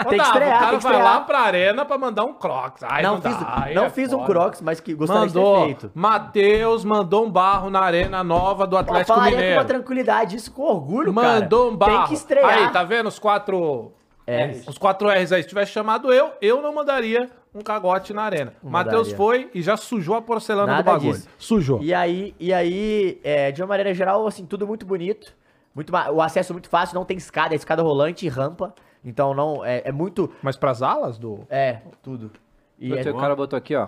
Tem 0.09 0.19
que 0.19 0.25
estrear, 0.25 0.57
O 0.57 0.59
cara 0.59 0.77
vai 0.77 1.01
lá 1.03 1.21
pra 1.21 1.39
arena 1.39 1.85
pra 1.85 1.97
mandar 1.97 2.23
um 2.25 2.35
Crocs. 2.35 2.83
Ai, 2.83 3.01
não 3.01 3.15
não, 3.15 3.21
fiz, 3.23 3.39
dá, 3.39 3.67
não 3.73 3.83
é 3.85 3.89
fiz 3.89 4.13
um 4.13 4.23
crocs, 4.25 4.61
mas 4.61 4.79
que 4.79 4.93
gostaria 4.93 5.25
de 5.25 5.33
ter 5.33 5.39
Mandou. 5.39 5.65
feito. 5.65 5.91
Matheus 5.95 6.85
mandou 6.85 7.25
um 7.25 7.31
barro 7.31 7.71
na 7.71 7.79
arena 7.79 8.23
nova 8.23 8.67
do 8.67 8.75
Pô, 8.75 8.77
Atlético 8.77 9.07
falaria 9.07 9.31
com 9.31 9.37
Mineiro. 9.37 9.59
uma 9.59 9.65
tranquilidade, 9.65 10.35
isso 10.35 10.51
com 10.51 10.61
orgulho, 10.61 11.11
cara. 11.15 11.39
Mandou 11.41 11.71
um 11.71 11.75
barro. 11.75 11.97
Tem 11.97 12.07
que 12.09 12.13
estrear. 12.13 12.47
Aí, 12.67 12.71
tá 12.71 12.83
vendo 12.83 13.07
os 13.07 13.17
quatro... 13.17 13.91
R's. 14.29 14.67
Os 14.67 14.77
quatro 14.77 15.09
R's 15.09 15.31
aí. 15.31 15.41
Se 15.43 15.49
tivesse 15.49 15.71
chamado 15.71 16.13
eu, 16.13 16.31
eu 16.41 16.61
não 16.61 16.73
mandaria 16.73 17.29
um 17.53 17.61
cagote 17.61 18.13
na 18.13 18.23
arena. 18.23 18.53
Matheus 18.61 19.11
foi 19.11 19.49
e 19.53 19.61
já 19.61 19.75
sujou 19.75 20.15
a 20.15 20.21
porcelana 20.21 20.67
Nada 20.67 20.83
do 20.83 20.85
bagulho. 20.85 21.13
disso. 21.13 21.27
Sujou. 21.37 21.81
E 21.81 21.93
aí, 21.93 22.35
e 22.39 22.53
aí 22.53 23.19
é, 23.23 23.51
de 23.51 23.61
uma 23.61 23.67
maneira 23.67 23.93
geral, 23.93 24.25
assim, 24.27 24.45
tudo 24.45 24.67
muito 24.67 24.85
bonito. 24.85 25.35
Muito, 25.73 25.93
o 25.93 26.21
acesso 26.21 26.53
muito 26.53 26.69
fácil, 26.69 26.95
não 26.95 27.05
tem 27.05 27.17
escada, 27.17 27.53
é 27.53 27.57
escada 27.57 27.81
rolante 27.81 28.25
e 28.25 28.29
rampa. 28.29 28.73
Então 29.03 29.33
não, 29.33 29.63
é, 29.63 29.81
é 29.85 29.91
muito. 29.91 30.31
Mas 30.41 30.57
pras 30.57 30.81
alas 30.81 31.17
do... 31.17 31.45
É, 31.49 31.79
tudo. 32.01 32.31
E 32.77 32.93
é, 32.93 33.09
o 33.09 33.17
cara 33.17 33.35
botou 33.35 33.57
aqui, 33.57 33.75
ó. 33.75 33.87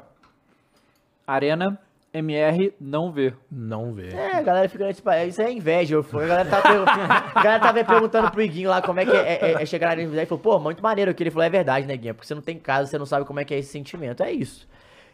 Arena 1.25 1.79
MR 2.13 2.73
não 2.79 3.11
vê. 3.11 3.33
Não 3.49 3.93
vê. 3.93 4.09
é, 4.09 4.35
a 4.37 4.41
galera 4.41 4.67
fica 4.67 4.93
tipo, 4.93 5.09
é, 5.09 5.27
isso 5.27 5.41
é 5.41 5.51
inveja. 5.51 5.95
Eu 5.95 6.03
fui, 6.03 6.23
a 6.25 6.27
galera 6.27 6.49
tava, 6.49 6.63
pergun- 6.63 6.85
a 7.35 7.41
galera 7.43 7.59
tava 7.61 7.83
perguntando 7.83 8.31
pro 8.31 8.41
Iguinho 8.41 8.69
lá 8.69 8.81
como 8.81 8.99
é 8.99 9.05
que 9.05 9.11
é, 9.15 9.33
é- 9.53 9.61
é 9.63 9.65
chegar 9.65 9.87
na 9.87 9.91
arena. 9.93 10.13
Ele 10.13 10.25
falou, 10.25 10.41
pô, 10.43 10.59
muito 10.59 10.83
maneiro 10.83 11.13
que 11.13 11.23
ele 11.23 11.31
falou, 11.31 11.45
é 11.45 11.49
verdade, 11.49 11.87
né, 11.87 11.95
Guinha? 11.95 12.13
Porque 12.13 12.27
você 12.27 12.35
não 12.35 12.41
tem 12.41 12.57
casa, 12.59 12.89
você 12.89 12.97
não 12.97 13.05
sabe 13.05 13.25
como 13.25 13.39
é 13.39 13.45
que 13.45 13.53
é 13.53 13.59
esse 13.59 13.69
sentimento. 13.71 14.21
É 14.23 14.31
isso. 14.31 14.67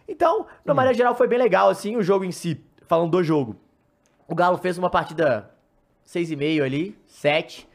Então, 0.08 0.44
de 0.64 0.70
uma 0.70 0.74
maneira 0.74 0.98
geral, 0.98 1.14
foi 1.14 1.28
bem 1.28 1.38
legal, 1.38 1.70
assim, 1.70 1.96
o 1.98 2.02
jogo 2.02 2.26
em 2.26 2.32
si. 2.32 2.64
Falando 2.88 3.12
do 3.12 3.24
jogo. 3.24 3.56
O 4.28 4.34
Galo 4.34 4.58
fez 4.58 4.78
uma 4.78 4.90
partida 4.90 5.52
6,5 6.08 6.64
ali, 6.64 6.98
7. 7.06 7.68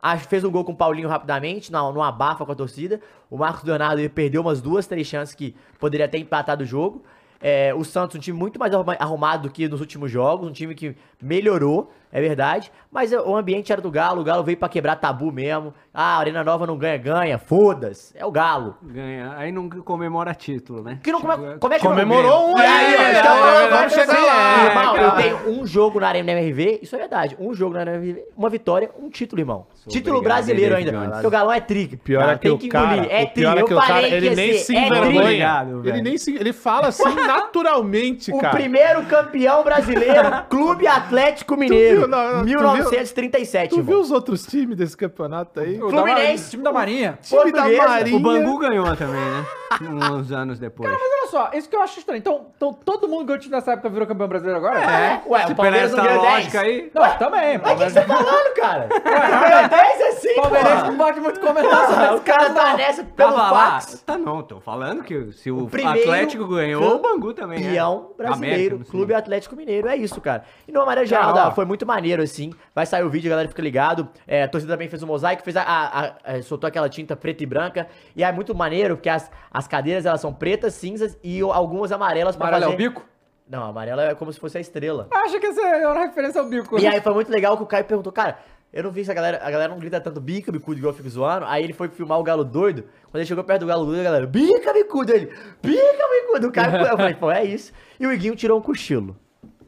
Acho 0.00 0.26
fez 0.28 0.42
um 0.44 0.50
gol 0.50 0.64
com 0.64 0.72
o 0.72 0.76
Paulinho 0.76 1.08
rapidamente, 1.08 1.70
não, 1.70 2.02
abafa 2.02 2.44
com 2.46 2.52
a 2.52 2.54
torcida. 2.54 3.00
O 3.30 3.36
Marcos 3.36 3.62
Leonardo 3.64 4.00
ele 4.00 4.08
perdeu 4.08 4.40
umas 4.42 4.60
duas, 4.60 4.86
três 4.86 5.06
chances 5.06 5.34
que 5.34 5.54
poderia 5.78 6.08
ter 6.08 6.18
empatado 6.18 6.64
o 6.64 6.66
jogo. 6.66 7.04
É, 7.42 7.74
o 7.74 7.82
Santos, 7.82 8.16
um 8.16 8.20
time 8.20 8.38
muito 8.38 8.58
mais 8.58 8.72
arruma- 8.72 8.96
arrumado 9.00 9.48
do 9.48 9.52
que 9.52 9.66
nos 9.68 9.80
últimos 9.80 10.10
jogos, 10.10 10.48
um 10.48 10.52
time 10.52 10.74
que 10.76 10.94
melhorou, 11.20 11.92
é 12.12 12.20
verdade. 12.20 12.70
Mas 12.90 13.10
é, 13.10 13.18
o 13.18 13.34
ambiente 13.34 13.72
era 13.72 13.80
do 13.80 13.90
Galo, 13.90 14.20
o 14.20 14.24
Galo 14.24 14.44
veio 14.44 14.58
pra 14.58 14.68
quebrar 14.68 14.96
tabu 14.96 15.32
mesmo. 15.32 15.72
Ah, 15.94 16.16
a 16.16 16.18
Arena 16.18 16.44
Nova 16.44 16.66
não 16.66 16.76
ganha, 16.76 16.98
ganha, 16.98 17.38
foda-se. 17.38 18.12
É 18.16 18.24
o 18.26 18.30
Galo. 18.30 18.76
Ganha. 18.82 19.32
Aí 19.38 19.50
não 19.50 19.68
comemora 19.70 20.34
título, 20.34 20.82
né? 20.82 20.98
Que 21.02 21.10
não 21.10 21.20
come, 21.22 21.32
Tipo, 21.34 21.58
como 21.58 21.72
é 21.74 21.78
que 21.78 21.84
não- 21.84 21.90
Comemorou 21.92 22.48
um 22.50 22.58
E 22.58 22.60
aí, 22.60 22.96
ó, 22.96 23.00
aí, 23.00 23.18
então, 23.18 23.48
é, 23.48 23.68
vamos 23.68 23.92
chegar 23.94 24.22
lá. 24.22 24.64
Irmão, 24.66 24.96
eu 24.96 25.10
tenho 25.12 25.36
um 25.60 25.66
jogo 25.66 25.98
na 26.00 26.08
Arena 26.08 26.32
MRV, 26.32 26.80
isso 26.82 26.94
é 26.94 26.98
verdade. 26.98 27.34
Um 27.40 27.54
jogo 27.54 27.74
na 27.74 27.80
Arena 27.80 27.96
MRV, 27.96 28.24
uma 28.36 28.50
vitória, 28.50 28.90
um 29.00 29.08
título, 29.08 29.40
irmão. 29.40 29.66
título 29.88 30.18
obrigado, 30.18 30.36
brasileiro 30.44 30.76
ainda. 30.76 30.92
Porque 31.12 31.26
o 31.26 31.30
galão 31.30 31.52
é 31.52 31.60
tri. 31.60 31.96
Pior 31.96 32.28
é 32.28 32.34
que 32.34 32.40
Tem 32.40 32.50
o 32.52 32.68
cara, 32.70 33.06
É 33.06 33.22
o 33.24 33.28
pior 33.30 33.56
é 33.56 33.60
Eu 33.62 33.66
que 33.66 33.74
o 33.74 33.80
falei 33.80 34.08
que 34.10 34.14
ele 34.16 34.26
ia 34.26 34.34
nem 34.36 34.52
ser. 34.52 34.58
se 34.58 34.76
É 34.76 34.86
envergonha. 34.86 35.66
Ele 35.84 36.02
nem 36.02 36.18
se, 36.18 36.34
ele 36.36 36.52
fala 36.52 36.88
assim 36.88 37.04
naturalmente, 37.26 38.30
O 38.32 38.38
cara. 38.38 38.54
primeiro 38.54 39.02
campeão 39.06 39.62
brasileiro, 39.64 40.28
Clube 40.50 40.86
Atlético 40.86 41.56
Mineiro, 41.56 42.01
viu, 42.02 42.08
não, 42.08 42.32
não, 42.32 42.40
tu 42.40 42.44
viu- 42.46 42.58
1937, 42.60 43.74
Tu 43.74 43.82
viu 43.82 44.00
os 44.00 44.10
outros 44.10 44.46
times 44.46 44.76
desse 44.76 44.96
campeonato 44.96 45.60
aí? 45.60 45.80
O 45.82 45.90
Fluminense. 45.90 46.50
Time 46.50 46.62
da 46.62 46.72
Marinha. 46.72 47.18
time 47.22 47.52
da. 47.52 47.62
Marinha. 47.62 48.16
O 48.16 48.20
Bangu 48.20 48.58
ganhou 48.58 48.96
também, 48.96 49.20
né? 49.20 49.44
Uns 49.80 50.30
anos 50.30 50.58
depois. 50.58 50.92
Olha 50.92 51.30
só, 51.30 51.50
isso 51.54 51.66
que 51.68 51.74
eu 51.74 51.80
acho 51.80 51.98
estranho. 51.98 52.18
Então, 52.18 52.46
então 52.54 52.74
todo 52.74 53.08
mundo 53.08 53.26
que 53.26 53.32
eu 53.32 53.38
tive 53.38 53.54
nessa 53.54 53.72
época 53.72 53.88
virou 53.88 54.06
campeão 54.06 54.28
brasileiro 54.28 54.58
agora? 54.58 54.78
É, 54.80 55.22
ué, 55.26 55.46
Se 55.46 55.52
o 55.52 55.56
Palmeiras 55.56 55.92
não 55.92 56.04
ganhou 56.04 56.22
lógica 56.22 56.60
10. 56.60 56.64
aí. 56.64 56.90
Não, 56.94 57.16
também. 57.18 57.58
Mas 57.58 57.72
o 57.72 57.76
que 57.84 57.90
você 57.90 58.00
tá 58.02 58.06
falando, 58.06 58.54
cara? 58.54 58.88
Ganhou 59.02 59.68
10 59.68 60.00
é 60.00 60.12
sim, 60.12 60.38
O 60.38 60.42
Palmeirense 60.42 60.82
pô. 60.82 60.90
não 60.90 60.96
pode 60.98 61.20
muito 61.20 61.40
comentar 61.40 61.86
sobre 61.88 62.04
O 62.04 62.14
esse 62.16 62.24
cara 62.24 62.38
caso, 62.44 62.54
tá 62.54 62.76
nessa 62.76 63.04
pelo 63.04 63.32
fax. 63.32 64.02
Tá 64.04 64.18
não, 64.18 64.42
tô 64.42 64.60
falando 64.60 65.02
que 65.02 65.32
se 65.32 65.50
o, 65.50 65.66
Atlético 65.66 66.46
ganhou, 66.48 66.96
o 66.96 66.98
Bangu 66.98 67.32
também. 67.32 67.58
é. 67.58 67.62
Campeão 67.62 68.10
brasileiro. 68.16 68.80
Clube 68.90 69.14
Atlético 69.14 69.56
Mineiro, 69.56 69.88
é 69.88 69.96
isso, 69.96 70.20
cara. 70.20 70.44
E 70.68 70.72
de 70.72 70.76
uma 70.76 70.84
maneira 70.84 71.06
geral, 71.08 71.32
Cara, 71.32 71.50
foi 71.52 71.64
muito 71.64 71.86
maneiro, 71.92 72.22
assim. 72.22 72.52
Vai 72.74 72.86
sair 72.86 73.02
o 73.04 73.10
vídeo, 73.10 73.28
a 73.28 73.30
galera 73.30 73.48
fica 73.48 73.62
ligado. 73.62 74.08
É, 74.26 74.42
a 74.44 74.48
torcida 74.48 74.72
também 74.72 74.88
fez 74.88 75.02
um 75.02 75.06
mosaico, 75.06 75.42
fez 75.42 75.56
a, 75.56 75.62
a- 75.62 76.04
a- 76.06 76.14
é, 76.24 76.42
soltou 76.42 76.66
aquela 76.68 76.88
tinta 76.88 77.14
preta 77.14 77.42
e 77.42 77.46
branca. 77.46 77.86
E 78.16 78.24
é 78.24 78.32
muito 78.32 78.54
maneiro, 78.54 78.96
porque 78.96 79.08
as, 79.08 79.30
as 79.50 79.68
cadeiras, 79.68 80.06
elas 80.06 80.20
são 80.20 80.32
pretas, 80.32 80.74
cinzas 80.74 81.18
e 81.22 81.40
algumas 81.40 81.92
amarelas 81.92 82.34
pra 82.36 82.48
Amarelo 82.48 82.72
é 82.72 82.74
fazer... 82.76 82.86
o 82.86 82.90
bico? 82.90 83.04
Não, 83.48 83.64
amarela 83.64 84.02
é 84.04 84.14
como 84.14 84.32
se 84.32 84.40
fosse 84.40 84.56
a 84.56 84.60
estrela. 84.60 85.08
Acha 85.10 85.38
que 85.38 85.46
essa 85.46 85.60
é 85.60 85.86
uma 85.86 86.06
referência 86.06 86.40
ao 86.40 86.48
bico. 86.48 86.78
E 86.80 86.86
aí 86.86 87.00
foi 87.00 87.12
muito 87.12 87.30
legal 87.30 87.56
que 87.56 87.62
o 87.62 87.66
Caio 87.66 87.84
perguntou, 87.84 88.10
cara, 88.12 88.38
Eu 88.72 88.82
não 88.84 88.90
vi 88.90 89.04
se 89.04 89.10
a 89.10 89.14
galera, 89.14 89.38
a 89.42 89.50
galera 89.50 89.70
não 89.70 89.78
grita 89.78 90.00
tanto 90.00 90.18
bica, 90.18 90.50
bicudo, 90.50 90.78
igual 90.78 90.92
eu 90.92 90.96
fico 90.96 91.08
zoando. 91.10 91.44
Aí 91.46 91.62
ele 91.62 91.74
foi 91.74 91.88
filmar 91.88 92.18
o 92.18 92.22
galo 92.22 92.42
doido. 92.44 92.84
Quando 93.10 93.16
ele 93.16 93.26
chegou 93.26 93.44
perto 93.44 93.60
do 93.60 93.66
galo 93.66 93.84
doido, 93.84 94.00
a 94.00 94.04
galera, 94.04 94.26
bica, 94.26 94.72
bicudo. 94.72 95.12
Ele, 95.12 95.26
bica, 95.62 96.04
bicudo. 96.22 96.48
O 96.48 96.52
cara, 96.52 96.80
eu 96.88 96.96
falei, 96.96 97.14
pô, 97.14 97.30
é 97.30 97.44
isso. 97.44 97.70
E 98.00 98.06
o 98.06 98.12
Iguinho 98.12 98.34
tirou 98.34 98.58
um 98.58 98.62
cochilo 98.62 99.14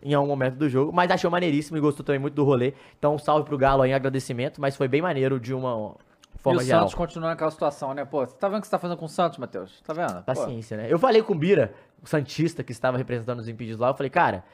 em 0.04 0.12
algum 0.14 0.28
momento 0.28 0.56
do 0.56 0.68
jogo, 0.68 0.92
mas 0.92 1.10
achou 1.10 1.30
maneiríssimo 1.30 1.78
e 1.78 1.80
gostou 1.80 2.04
também 2.04 2.20
muito 2.20 2.34
do 2.34 2.44
rolê. 2.44 2.74
Então, 2.98 3.14
um 3.14 3.18
salve 3.18 3.44
pro 3.46 3.56
Galo 3.56 3.82
aí, 3.82 3.90
em 3.90 3.94
agradecimento, 3.94 4.60
mas 4.60 4.76
foi 4.76 4.86
bem 4.86 5.00
maneiro 5.00 5.40
de 5.40 5.54
uma 5.54 5.96
E 6.34 6.38
forma 6.38 6.60
o 6.60 6.64
geral. 6.64 6.82
Santos 6.82 6.94
continua 6.94 7.30
naquela 7.30 7.50
situação, 7.50 7.94
né? 7.94 8.04
Pô, 8.04 8.24
você 8.26 8.36
tá 8.36 8.46
vendo 8.48 8.58
o 8.58 8.60
que 8.60 8.66
você 8.66 8.70
tá 8.70 8.78
fazendo 8.78 8.98
com 8.98 9.06
o 9.06 9.08
Santos, 9.08 9.38
Matheus? 9.38 9.80
Tá 9.80 9.94
vendo? 9.94 10.16
Pô. 10.16 10.22
Paciência, 10.22 10.76
né? 10.76 10.86
Eu 10.90 10.98
falei 10.98 11.22
com 11.22 11.32
o 11.32 11.38
Bira, 11.38 11.72
o 12.02 12.06
Santista, 12.06 12.62
que 12.62 12.70
estava 12.72 12.98
representando 12.98 13.38
os 13.38 13.48
impedidos 13.48 13.80
lá, 13.80 13.88
eu 13.88 13.94
falei, 13.94 14.10
cara, 14.10 14.44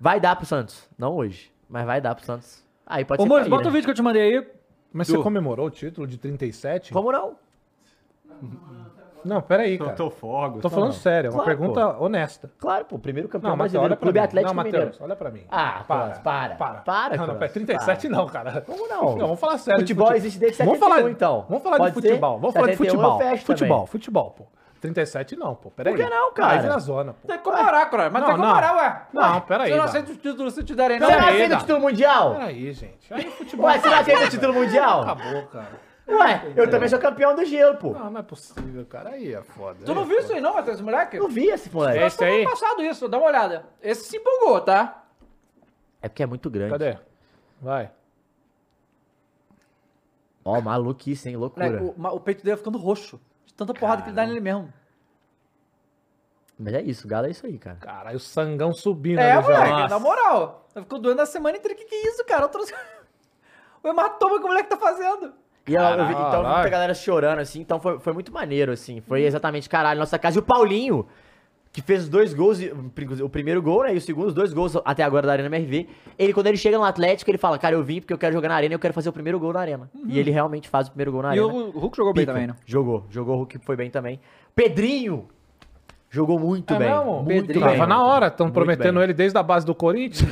vai 0.00 0.18
dar 0.18 0.34
pro 0.34 0.44
Santos. 0.44 0.88
Não 0.98 1.14
hoje, 1.14 1.52
mas 1.68 1.86
vai 1.86 2.00
dar 2.00 2.14
pro 2.16 2.24
Santos. 2.24 2.64
Aí 2.84 3.04
pode 3.04 3.20
Ô, 3.20 3.24
ser 3.24 3.28
Mores, 3.28 3.44
cair, 3.44 3.50
bota 3.50 3.64
né? 3.64 3.68
o 3.70 3.72
vídeo 3.72 3.84
que 3.84 3.90
eu 3.92 3.94
te 3.94 4.02
mandei 4.02 4.22
aí. 4.38 4.46
Mas 4.92 5.06
Du. 5.06 5.14
você 5.16 5.22
comemorou 5.22 5.68
o 5.68 5.70
título 5.70 6.06
de 6.08 6.18
37? 6.18 6.92
Como 6.92 7.10
não? 7.12 7.36
Não, 8.26 8.36
peraí, 9.46 9.78
cara. 9.78 9.90
Soltou 9.96 10.10
fogos. 10.10 10.62
Tô 10.62 10.70
falando 10.70 10.92
sério, 10.92 11.28
é 11.28 11.30
uma 11.30 11.42
Claro, 11.44 11.58
pergunta 11.58 11.96
honesta. 12.02 12.50
Claro, 12.58 12.84
pô, 12.84 12.98
primeiro 12.98 13.28
campeão 13.28 13.50
Não, 13.50 13.56
Matheus, 13.56 13.72
brasileiro, 13.72 13.84
olha 13.92 13.96
pra 13.96 14.04
Clube 14.06 14.18
mim. 14.18 14.24
Atlético 14.24 14.54
não, 14.54 14.64
Mineiro. 14.64 14.86
Matheus, 14.86 15.02
olha 15.02 15.16
pra 15.16 15.30
mim. 15.30 15.42
Ah, 15.50 15.82
Cross, 15.86 16.18
para. 16.18 16.54
Para. 16.54 16.74
Para, 16.80 17.16
Não, 17.16 17.26
não, 17.26 17.34
Cross, 17.36 17.38
pera, 17.38 17.52
37 17.52 18.08
não, 18.08 18.26
cara. 18.26 18.60
Como 18.62 18.88
não? 18.88 19.02
Não, 19.16 19.18
vamos 19.18 19.40
falar 19.40 19.58
sério. 19.58 19.78
de 19.78 19.84
Futebol 19.84 20.06
fute- 20.08 20.18
existe 20.18 20.38
desde 20.38 20.58
Vamos 20.58 20.74
71, 20.78 20.96
falar, 20.98 21.10
então. 21.10 21.46
Vamos 21.48 21.62
falar 21.62 21.76
Pode 21.78 21.94
de 21.94 22.00
ser? 22.02 22.08
futebol. 22.08 22.38
Vamos 22.38 22.54
falar 22.54 22.66
de 22.66 22.72
71 22.76 22.86
eu 22.86 23.00
futebol. 23.08 23.18
fecho 23.30 23.46
futebol, 23.46 23.76
também. 23.78 23.86
futebol, 23.86 24.30
pô. 24.30 24.44
37 24.80 25.36
não, 25.36 25.54
pô. 25.54 25.70
Peraí. 25.70 25.94
Por 25.94 26.02
que 26.04 26.10
não, 26.10 26.32
cara? 26.32 26.52
Aí 26.54 26.58
vira 26.58 26.76
zona, 26.80 27.12
pô. 27.12 27.28
Tem 27.28 27.38
que 27.38 27.44
comemorar, 27.44 27.88
Croy. 27.88 28.10
Mas 28.10 28.20
Não, 28.20 28.28
tem 28.30 28.34
que 28.34 28.40
não. 28.42 28.48
comemorar, 28.48 28.76
ué. 28.76 29.02
Não, 29.12 29.40
peraí, 29.42 29.68
Você 29.70 29.76
não 29.76 29.84
Dá. 29.84 29.90
aceita 29.90 30.10
os 30.10 30.16
títulos 30.18 30.54
se 30.54 30.64
te 30.64 30.74
derem, 30.74 30.98
não? 30.98 31.06
Você 31.06 31.12
não 31.14 31.20
Peraí, 31.22 31.36
aceita 31.36 31.54
o 31.54 31.58
título 31.60 31.80
mundial? 31.80 32.32
Peraí, 32.32 32.72
gente. 32.72 33.14
Aí 33.14 33.30
futebol. 33.30 33.66
Ué, 33.66 33.78
você 33.78 33.88
não 33.88 33.94
aceita 34.00 34.24
o 34.24 34.28
título 34.30 34.54
mundial? 34.54 35.02
Acabou, 35.02 35.42
cara. 35.46 35.91
Ué, 36.08 36.52
eu 36.56 36.68
também 36.68 36.88
sou 36.88 36.98
campeão 36.98 37.34
do 37.34 37.44
gelo, 37.44 37.76
pô. 37.76 37.92
Não, 37.92 38.10
não 38.10 38.20
é 38.20 38.22
possível, 38.22 38.84
cara. 38.86 39.10
Aí 39.10 39.32
é 39.34 39.42
foda. 39.42 39.84
Tu 39.84 39.94
não 39.94 40.02
é 40.02 40.04
viu 40.04 40.18
isso 40.18 40.32
aí 40.32 40.40
não, 40.40 40.54
Matheus, 40.54 40.74
esse 40.76 40.82
moleque? 40.84 41.18
Não 41.18 41.28
vi 41.28 41.46
esse 41.46 41.72
moleque. 41.72 41.98
É. 41.98 42.06
Esse 42.06 42.16
Esse 42.16 42.24
aí? 42.24 42.44
passado 42.44 42.82
isso, 42.82 43.08
dá 43.08 43.18
uma 43.18 43.28
olhada. 43.28 43.66
Esse 43.80 44.04
se 44.08 44.16
empolgou, 44.16 44.60
tá? 44.60 45.04
É 46.00 46.08
porque 46.08 46.22
é 46.22 46.26
muito 46.26 46.50
grande. 46.50 46.72
Cadê? 46.72 46.98
Vai. 47.60 47.90
Ó, 50.44 50.60
maluquice, 50.60 51.28
hein? 51.28 51.36
Loucura. 51.36 51.66
Moleque, 51.70 51.84
o, 51.96 52.00
ma- 52.00 52.10
o 52.12 52.20
peito 52.20 52.42
dele 52.44 52.56
ficando 52.56 52.78
roxo. 52.78 53.20
De 53.46 53.54
tanta 53.54 53.72
porrada 53.72 54.02
que 54.02 54.08
ele 54.08 54.16
dá 54.16 54.26
nele 54.26 54.40
mesmo. 54.40 54.72
Mas 56.58 56.74
é 56.74 56.82
isso, 56.82 57.06
Galo 57.08 57.26
é 57.26 57.30
isso 57.30 57.46
aí, 57.46 57.58
cara. 57.58 57.76
Caralho, 57.76 58.16
o 58.16 58.20
sangão 58.20 58.72
subindo 58.72 59.18
É, 59.20 59.32
ali 59.32 59.42
já. 59.42 59.48
moleque, 59.52 59.70
Nossa. 59.70 59.88
na 59.88 59.98
moral. 60.00 60.66
Ficou 60.74 60.98
doendo 60.98 61.22
a 61.22 61.26
semana 61.26 61.56
inteira. 61.56 61.76
Que 61.76 61.84
que 61.84 61.94
é 61.94 62.08
isso, 62.08 62.24
cara? 62.24 62.42
Eu 62.44 62.48
trouxe... 62.48 62.74
O 63.84 63.88
hematoma 63.88 64.38
que 64.38 64.44
o 64.44 64.48
moleque 64.48 64.68
tá 64.68 64.76
fazendo. 64.76 65.34
E 65.66 65.74
eu, 65.74 65.80
eu 65.82 66.06
vi, 66.06 66.12
então, 66.12 66.22
Caralho. 66.30 66.48
muita 66.54 66.68
galera 66.68 66.94
chorando, 66.94 67.38
assim, 67.38 67.60
então 67.60 67.78
foi, 67.78 67.98
foi 68.00 68.12
muito 68.12 68.32
maneiro, 68.32 68.72
assim. 68.72 69.00
Foi 69.00 69.22
exatamente, 69.22 69.68
caralho, 69.68 70.00
nossa 70.00 70.18
casa. 70.18 70.38
E 70.38 70.40
o 70.40 70.42
Paulinho, 70.42 71.06
que 71.72 71.80
fez 71.80 72.02
os 72.02 72.08
dois 72.08 72.34
gols, 72.34 72.58
o 73.22 73.28
primeiro 73.28 73.62
gol, 73.62 73.84
né, 73.84 73.94
e 73.94 73.96
o 73.96 74.00
segundo, 74.00 74.26
os 74.26 74.34
dois 74.34 74.52
gols 74.52 74.76
até 74.84 75.02
agora 75.04 75.26
da 75.26 75.32
Arena 75.32 75.46
MRV. 75.54 75.88
Ele, 76.18 76.32
quando 76.34 76.48
ele 76.48 76.56
chega 76.56 76.76
no 76.76 76.84
Atlético, 76.84 77.30
ele 77.30 77.38
fala, 77.38 77.58
cara, 77.58 77.76
eu 77.76 77.82
vim 77.82 78.00
porque 78.00 78.12
eu 78.12 78.18
quero 78.18 78.32
jogar 78.32 78.48
na 78.48 78.56
Arena 78.56 78.74
e 78.74 78.76
eu 78.76 78.78
quero 78.80 78.92
fazer 78.92 79.08
o 79.08 79.12
primeiro 79.12 79.38
gol 79.38 79.52
na 79.52 79.60
Arena. 79.60 79.88
E 80.06 80.18
ele 80.18 80.30
realmente 80.32 80.68
faz 80.68 80.88
o 80.88 80.90
primeiro 80.90 81.12
gol 81.12 81.22
na 81.22 81.28
Uhum. 81.28 81.34
E 81.34 81.38
Arena. 81.38 81.54
o, 81.54 81.76
o 81.76 81.78
Hulk 81.80 81.96
jogou 81.96 82.12
bem 82.12 82.22
Pica. 82.22 82.32
também, 82.32 82.46
né? 82.48 82.54
Jogou, 82.66 83.06
jogou, 83.08 83.34
o 83.34 83.38
Hulk 83.38 83.58
foi 83.64 83.76
bem 83.76 83.88
também. 83.88 84.20
Pedrinho, 84.56 85.28
jogou 86.10 86.38
muito 86.40 86.74
É 86.74 86.78
bem. 86.78 86.88
mesmo? 86.90 87.22
Muito 87.22 87.46
Pedrinho. 87.46 87.64
bem. 87.64 87.74
Tava 87.78 87.86
na 87.88 88.04
hora, 88.04 88.26
estão 88.26 88.50
prometendo 88.50 88.94
bem. 88.96 89.04
ele 89.04 89.14
desde 89.14 89.38
a 89.38 89.42
base 89.44 89.64
do 89.64 89.74
Corinthians. 89.76 90.28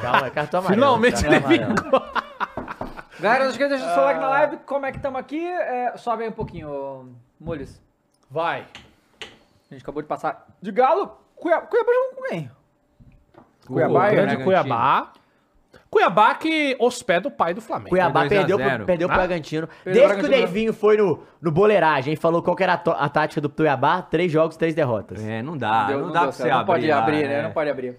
Calma, 0.00 0.26
é 0.26 0.30
cartão 0.30 0.60
amarelo. 0.60 0.80
Finalmente 0.82 1.22
cartão 1.22 1.52
ele 1.52 1.62
amarelo. 1.62 2.02
Galera, 3.20 3.44
não 3.44 3.50
esqueça 3.50 3.70
de 3.70 3.76
deixar 3.76 3.90
o 3.90 3.94
seu 3.94 4.04
like 4.04 4.20
na 4.20 4.28
live. 4.28 4.56
Como 4.58 4.86
é 4.86 4.90
que 4.90 4.96
estamos 4.98 5.18
aqui? 5.20 5.44
É, 5.46 5.96
sobe 5.96 6.22
aí 6.24 6.28
um 6.28 6.32
pouquinho, 6.32 7.14
Mules. 7.40 7.80
Vai. 8.30 8.66
A 9.70 9.74
gente 9.74 9.82
acabou 9.82 10.02
de 10.02 10.08
passar 10.08 10.46
de 10.62 10.70
Galo. 10.70 11.18
Cuiabá, 11.34 11.66
Cuiabá 11.66 11.92
jogou 11.92 12.14
com 12.16 12.22
quem? 12.28 12.50
Cuiabá 13.66 14.08
e 14.08 14.10
grande 14.16 14.36
Bragantino. 14.36 14.44
Cuiabá. 14.44 15.12
Cuiabá 15.90 16.34
que 16.34 16.76
hospeda 16.78 17.28
o 17.28 17.30
pai 17.30 17.54
do 17.54 17.60
Flamengo. 17.60 17.90
Cuiabá 17.90 18.20
2 18.20 18.32
a 18.32 18.36
perdeu, 18.36 18.56
0. 18.58 18.76
pro, 18.76 18.86
perdeu 18.86 19.08
pro 19.08 19.14
Ah? 19.14 19.18
Bragantino. 19.18 19.68
Perdeu 19.84 19.84
Desde 19.84 20.00
que 20.00 20.04
o 20.26 20.28
Bragantino. 20.28 20.52
Deivinho 20.52 20.72
foi 20.74 20.96
no, 20.96 21.22
no 21.40 21.50
boleiragem 21.50 22.12
e 22.14 22.16
falou 22.16 22.42
qual 22.42 22.54
que 22.56 22.62
era 22.62 22.74
a, 22.74 22.90
a 23.04 23.08
tática 23.08 23.40
do 23.40 23.48
Cuiabá, 23.48 24.02
três 24.02 24.30
jogos, 24.30 24.56
três 24.56 24.74
derrotas. 24.74 25.22
É, 25.24 25.42
não 25.42 25.56
dá, 25.56 25.86
Deu- 25.86 25.98
não, 25.98 26.06
não 26.06 26.12
dá 26.12 26.20
pra 26.22 26.32
você 26.32 26.42
certo. 26.42 26.52
Não 26.54 26.60
abrir. 26.60 26.72
pode 26.74 26.86
lá, 26.88 26.98
abrir, 26.98 27.28
né? 27.28 27.34
é. 27.34 27.42
Não 27.42 27.52
pode 27.52 27.70
abrir. 27.70 27.98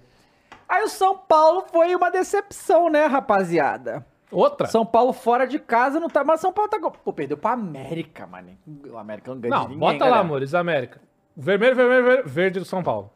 Aí 0.68 0.82
o 0.84 0.88
São 0.88 1.16
Paulo 1.18 1.64
foi 1.72 1.94
uma 1.96 2.10
decepção, 2.10 2.88
né, 2.88 3.06
rapaziada? 3.06 4.06
Outra? 4.30 4.66
São 4.68 4.84
Paulo 4.86 5.12
fora 5.12 5.46
de 5.46 5.58
casa 5.58 5.98
não 5.98 6.08
tá. 6.08 6.22
Mas 6.24 6.40
São 6.40 6.52
Paulo 6.52 6.70
tá. 6.70 6.78
Pô, 6.78 7.12
perdeu 7.12 7.36
pra 7.36 7.52
América, 7.52 8.26
mano. 8.26 8.56
O 8.92 8.96
América 8.96 9.32
não 9.34 9.40
ganha 9.40 9.50
Não, 9.54 9.62
de 9.62 9.68
ninguém. 9.74 9.80
bota 9.80 10.04
lá, 10.04 10.10
galera. 10.10 10.20
amores, 10.20 10.54
América. 10.54 11.00
Vermelho, 11.36 11.74
vermelho, 11.76 12.04
ver- 12.04 12.26
verde 12.26 12.58
do 12.60 12.64
São 12.64 12.82
Paulo. 12.82 13.10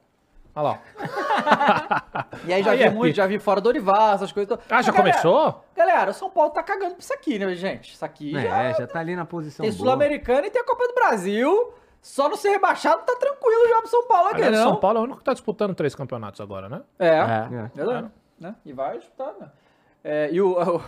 Olha 0.57 0.63
lá. 0.69 0.79
ó. 0.99 2.25
E 2.47 2.53
aí 2.53 2.63
já 2.63 2.73
Aí 2.73 2.79
vi 2.79 2.85
é 2.85 2.91
muito, 2.91 3.15
já 3.15 3.27
vi 3.27 3.39
fora 3.39 3.61
do 3.61 3.69
Orival, 3.69 4.15
essas 4.15 4.31
coisas. 4.33 4.59
Ah, 4.71 4.83
já 4.83 4.93
galera, 4.93 5.13
começou? 5.19 5.65
Galera, 5.75 6.11
o 6.11 6.15
São 6.15 6.29
Paulo 6.31 6.51
tá 6.51 6.63
cagando 6.63 6.91
pra 6.93 7.01
isso 7.01 7.13
aqui, 7.15 7.39
né, 7.39 7.55
gente? 7.55 7.93
Isso 7.95 8.05
aqui 8.05 8.33
já. 8.33 8.41
É, 8.65 8.75
já 8.75 8.87
tá 8.87 8.99
ali 9.01 9.17
na 9.17 9.25
posição 9.25 9.63
Tem. 9.65 9.73
Sul-Americana 9.73 10.47
e 10.47 10.51
tem 10.51 10.61
a 10.61 10.65
Copa 10.65 10.87
do 10.87 10.95
Brasil. 10.95 11.73
Só 12.03 12.29
não 12.29 12.37
ser 12.37 12.51
rebaixado 12.51 13.03
tá 13.07 13.17
tranquilo 13.17 13.69
já 13.69 13.79
pro 13.81 13.89
São 13.89 14.07
Paulo 14.07 14.29
aqui, 14.29 14.43
Aliás, 14.43 14.57
não? 14.65 14.73
São 14.73 14.77
Paulo 14.81 14.99
é 14.99 15.01
o 15.01 15.05
único 15.05 15.19
que 15.21 15.25
tá 15.25 15.33
disputando 15.33 15.75
três 15.75 15.95
campeonatos 15.95 16.41
agora, 16.41 16.69
né? 16.69 16.83
É. 16.99 17.09
É. 17.09 17.13
É. 17.13 17.71
Verdade. 17.75 18.11
Né? 18.39 18.55
E 18.67 18.73
vai 18.73 18.99
disputar, 18.99 19.33
né? 19.41 19.49
É, 20.05 20.29
e 20.31 20.41
o, 20.41 20.53
o, 20.61 20.83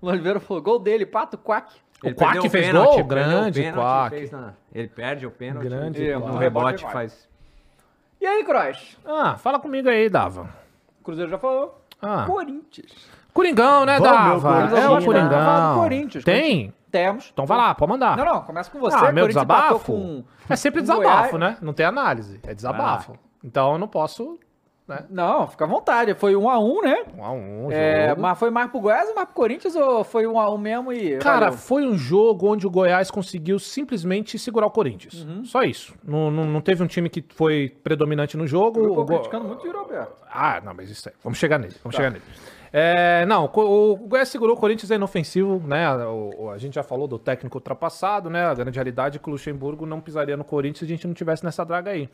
o 0.00 0.06
Oliveira 0.08 0.38
falou, 0.40 0.62
gol 0.62 0.78
dele, 0.78 1.04
Pato 1.04 1.36
Quack. 1.36 1.72
O 2.02 2.14
Quack 2.14 2.48
fez 2.48 2.66
pênalti, 2.66 2.96
gol? 2.96 3.04
Grande 3.04 3.60
pênalti, 3.60 3.76
Quack. 3.84 4.16
fez 4.16 4.30
na- 4.30 4.54
Ele 4.72 4.88
perde 4.88 5.26
o 5.26 5.30
pênalti. 5.30 5.64
Grande 5.66 6.02
e 6.02 6.14
no 6.16 6.36
rebote 6.38 6.82
faz. 6.90 7.28
E 8.20 8.26
aí, 8.26 8.44
Croix? 8.44 8.96
Ah, 9.04 9.36
fala 9.36 9.58
comigo 9.58 9.88
aí, 9.88 10.08
Dava. 10.08 10.48
Cruzeiro 11.02 11.30
já 11.30 11.38
falou. 11.38 11.82
Ah. 12.00 12.24
Corinthians. 12.26 12.92
Coringão, 13.32 13.84
né, 13.84 13.94
meu 13.94 14.02
Dava? 14.10 14.52
Corinthians. 14.52 14.78
É 14.84 14.88
o 14.88 14.98
do 14.98 15.04
Coringão. 15.04 15.74
Corinthians. 15.78 16.24
Tem? 16.24 16.72
Temos. 16.90 17.30
Então 17.32 17.46
vai 17.46 17.56
lá, 17.56 17.74
pode 17.74 17.90
mandar. 17.92 18.16
Não, 18.16 18.24
não, 18.24 18.40
começa 18.42 18.70
com 18.70 18.78
você. 18.80 18.96
ah, 18.96 19.12
meu 19.12 19.26
desabafo? 19.28 19.92
com- 19.92 20.24
É 20.48 20.56
sempre 20.56 20.80
desabafo, 20.80 21.36
Goiás. 21.38 21.54
né? 21.54 21.58
Não 21.62 21.72
tem 21.72 21.86
análise. 21.86 22.40
É 22.42 22.52
desabafo. 22.54 23.16
Então 23.44 23.72
eu 23.72 23.78
não 23.78 23.86
posso, 23.88 24.32
né? 24.32 24.38
Não, 25.10 25.46
fica 25.48 25.64
à 25.64 25.68
vontade. 25.68 26.14
Foi 26.14 26.34
um 26.36 26.48
a 26.48 26.58
um, 26.58 26.80
né? 26.82 27.04
Um 27.16 27.24
a 27.24 27.32
um, 27.32 27.68
É, 27.70 28.14
mas 28.16 28.38
foi 28.38 28.50
mais 28.50 28.70
pro 28.70 28.80
Goiás 28.80 29.08
ou 29.08 29.14
mais 29.14 29.26
pro 29.26 29.34
Corinthians 29.36 29.74
ou 29.76 30.02
foi 30.04 30.26
um 30.26 30.38
a 30.38 30.50
um 30.52 30.58
mesmo 30.58 30.92
e. 30.92 31.18
Cara, 31.18 31.46
valeu? 31.46 31.58
foi 31.58 31.86
um 31.86 31.96
jogo 31.96 32.48
onde 32.48 32.66
o 32.66 32.70
Goiás 32.70 33.10
conseguiu 33.10 33.58
simplesmente 33.58 34.38
segurar 34.38 34.66
o 34.66 34.70
Corinthians. 34.70 35.24
Uhum. 35.24 35.44
Só 35.44 35.62
isso. 35.62 35.94
Não, 36.04 36.30
não, 36.30 36.44
não 36.44 36.60
teve 36.60 36.82
um 36.82 36.86
time 36.86 37.08
que 37.08 37.24
foi 37.34 37.74
predominante 37.82 38.36
no 38.36 38.46
jogo. 38.46 38.80
eu 38.82 38.94
tô 38.94 39.04
criticando 39.06 39.46
muito 39.46 39.62
o 39.62 39.66
Yuri 39.66 39.78
Alberto. 39.78 40.12
Ah, 40.32 40.60
não, 40.64 40.74
mas 40.74 40.90
isso 40.90 41.08
aí. 41.08 41.14
Vamos 41.22 41.38
chegar 41.38 41.58
nele. 41.58 41.72
Tá. 41.74 41.80
Vamos 41.82 41.96
chegar 41.96 42.10
nele. 42.10 42.24
É, 42.72 43.26
não, 43.26 43.46
o, 43.52 43.96
Goiás 43.96 44.28
segurou 44.28 44.54
o 44.54 44.58
Corinthians 44.58 44.92
é 44.92 44.94
inofensivo, 44.94 45.60
né? 45.66 45.92
O- 46.06 46.50
a 46.50 46.56
gente 46.58 46.74
já 46.74 46.84
falou 46.84 47.08
do 47.08 47.18
técnico 47.18 47.58
ultrapassado, 47.58 48.30
né? 48.30 48.44
A 48.46 48.54
grande 48.54 48.76
realidade 48.76 49.16
é 49.16 49.20
que 49.20 49.28
o 49.28 49.32
Luxemburgo 49.32 49.84
não 49.84 50.00
pisaria 50.00 50.36
no 50.36 50.44
Corinthians 50.44 50.78
se 50.78 50.84
a 50.84 50.88
gente 50.88 51.04
não 51.04 51.12
tivesse 51.14 51.44
nessa 51.44 51.64
draga 51.64 51.90
aí. 51.90 52.08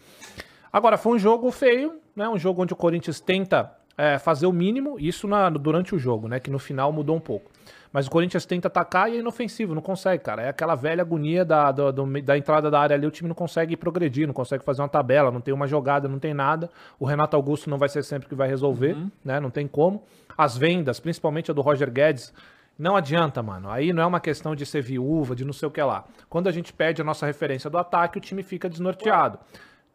Agora, 0.72 0.96
foi 0.98 1.16
um 1.16 1.18
jogo 1.18 1.50
feio, 1.50 1.94
né? 2.14 2.28
Um 2.28 2.38
jogo 2.38 2.62
onde 2.62 2.72
o 2.72 2.76
Corinthians 2.76 3.20
tenta 3.20 3.72
é, 3.98 4.18
fazer 4.18 4.46
o 4.46 4.52
mínimo, 4.52 4.96
isso 5.00 5.26
na- 5.26 5.48
durante 5.48 5.94
o 5.94 5.98
jogo, 5.98 6.28
né? 6.28 6.38
Que 6.38 6.50
no 6.50 6.58
final 6.58 6.92
mudou 6.92 7.16
um 7.16 7.20
pouco. 7.20 7.50
Mas 7.92 8.06
o 8.06 8.10
Corinthians 8.10 8.44
tenta 8.44 8.68
atacar 8.68 9.10
e 9.10 9.16
é 9.16 9.20
inofensivo, 9.20 9.74
não 9.74 9.80
consegue, 9.80 10.22
cara. 10.22 10.42
É 10.42 10.48
aquela 10.50 10.74
velha 10.74 11.00
agonia 11.00 11.46
da, 11.46 11.70
da 11.72 12.36
entrada 12.36 12.70
da 12.70 12.78
área 12.78 12.94
ali, 12.94 13.06
o 13.06 13.10
time 13.10 13.26
não 13.26 13.34
consegue 13.34 13.74
progredir, 13.74 14.26
não 14.26 14.34
consegue 14.34 14.62
fazer 14.62 14.82
uma 14.82 14.88
tabela, 14.88 15.30
não 15.30 15.40
tem 15.40 15.54
uma 15.54 15.66
jogada, 15.66 16.06
não 16.06 16.18
tem 16.18 16.34
nada. 16.34 16.68
O 16.98 17.06
Renato 17.06 17.36
Augusto 17.36 17.70
não 17.70 17.78
vai 17.78 17.88
ser 17.88 18.02
sempre 18.04 18.28
que 18.28 18.34
vai 18.34 18.48
resolver, 18.48 18.94
né? 19.24 19.40
Não 19.40 19.48
tem 19.48 19.66
como. 19.66 20.02
As 20.36 20.58
vendas, 20.58 21.00
principalmente 21.00 21.50
a 21.50 21.54
do 21.54 21.62
Roger 21.62 21.90
Guedes, 21.90 22.34
não 22.78 22.96
adianta, 22.96 23.42
mano. 23.42 23.70
Aí 23.70 23.94
não 23.94 24.02
é 24.02 24.06
uma 24.06 24.20
questão 24.20 24.54
de 24.54 24.66
ser 24.66 24.82
viúva, 24.82 25.34
de 25.34 25.42
não 25.46 25.54
sei 25.54 25.66
o 25.66 25.70
que 25.70 25.80
lá. 25.80 26.04
Quando 26.28 26.48
a 26.48 26.52
gente 26.52 26.74
perde 26.74 27.00
a 27.00 27.04
nossa 27.04 27.24
referência 27.24 27.70
do 27.70 27.78
ataque, 27.78 28.18
o 28.18 28.20
time 28.20 28.42
fica 28.42 28.68
desnorteado. 28.68 29.38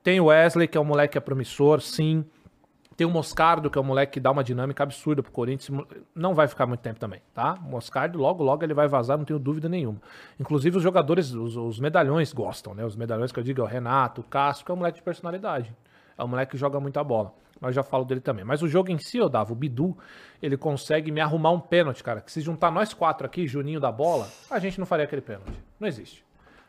Tem 0.04 0.20
o 0.20 0.26
Wesley, 0.26 0.68
que 0.68 0.78
é 0.78 0.82
um 0.82 0.86
moleque 0.86 1.14
que 1.14 1.18
é 1.18 1.22
promissor, 1.22 1.82
sim. 1.82 2.26
Tem 2.98 3.08
o 3.08 3.10
Moscardo, 3.10 3.70
que 3.70 3.78
é 3.78 3.82
um 3.82 3.86
moleque 3.86 4.14
que 4.14 4.20
dá 4.20 4.32
uma 4.32 4.44
dinâmica 4.44 4.84
absurda 4.84 5.24
pro 5.24 5.32
Corinthians. 5.32 5.86
Não 6.14 6.34
vai 6.34 6.48
ficar 6.48 6.66
muito 6.66 6.82
tempo 6.82 7.00
também, 7.00 7.22
tá? 7.34 7.56
O 7.66 7.70
Moscardo, 7.70 8.20
logo, 8.20 8.44
logo 8.44 8.64
ele 8.64 8.74
vai 8.74 8.88
vazar, 8.88 9.18
não 9.18 9.26
tenho 9.26 9.40
dúvida 9.40 9.70
nenhuma. 9.70 10.00
Inclusive, 10.40 10.78
os 10.78 10.84
jogadores, 10.84 11.34
os, 11.34 11.56
os 11.56 11.80
medalhões 11.80 12.34
gostam, 12.34 12.74
né? 12.74 12.86
Os 12.86 12.96
medalhões 12.96 13.32
que 13.32 13.40
eu 13.40 13.44
digo 13.44 13.62
é 13.62 13.64
o 13.64 13.68
Renato, 13.68 14.22
o 14.22 14.24
Cássio, 14.24 14.66
que 14.66 14.72
é 14.72 14.74
um 14.74 14.78
moleque 14.78 14.98
de 14.98 15.04
personalidade. 15.04 15.74
É 16.18 16.24
um 16.24 16.28
moleque 16.28 16.52
que 16.52 16.58
joga 16.58 16.80
muita 16.80 17.04
bola. 17.04 17.34
Mas 17.60 17.76
já 17.76 17.84
falo 17.84 18.04
dele 18.04 18.22
também. 18.22 18.44
Mas 18.44 18.62
o 18.62 18.68
jogo 18.68 18.92
em 18.92 18.98
si, 18.98 19.18
eu 19.18 19.30
dava, 19.30 19.54
o 19.54 19.56
Bidu, 19.56 19.96
ele 20.42 20.58
consegue 20.58 21.12
me 21.12 21.22
arrumar 21.22 21.52
um 21.52 21.60
pênalti, 21.60 22.04
cara. 22.04 22.20
Que 22.20 22.32
se 22.32 22.42
juntar 22.42 22.72
nós 22.72 22.94
quatro 22.94 23.26
aqui, 23.26 23.48
Juninho 23.48 23.80
da 23.80 23.92
bola, 23.92 24.28
a 24.50 24.60
gente 24.60 24.80
não 24.80 24.86
faria 24.86 25.06
aquele 25.06 25.22
pênalti. 25.22 25.54
Não 25.80 25.88
existe. 25.88 26.26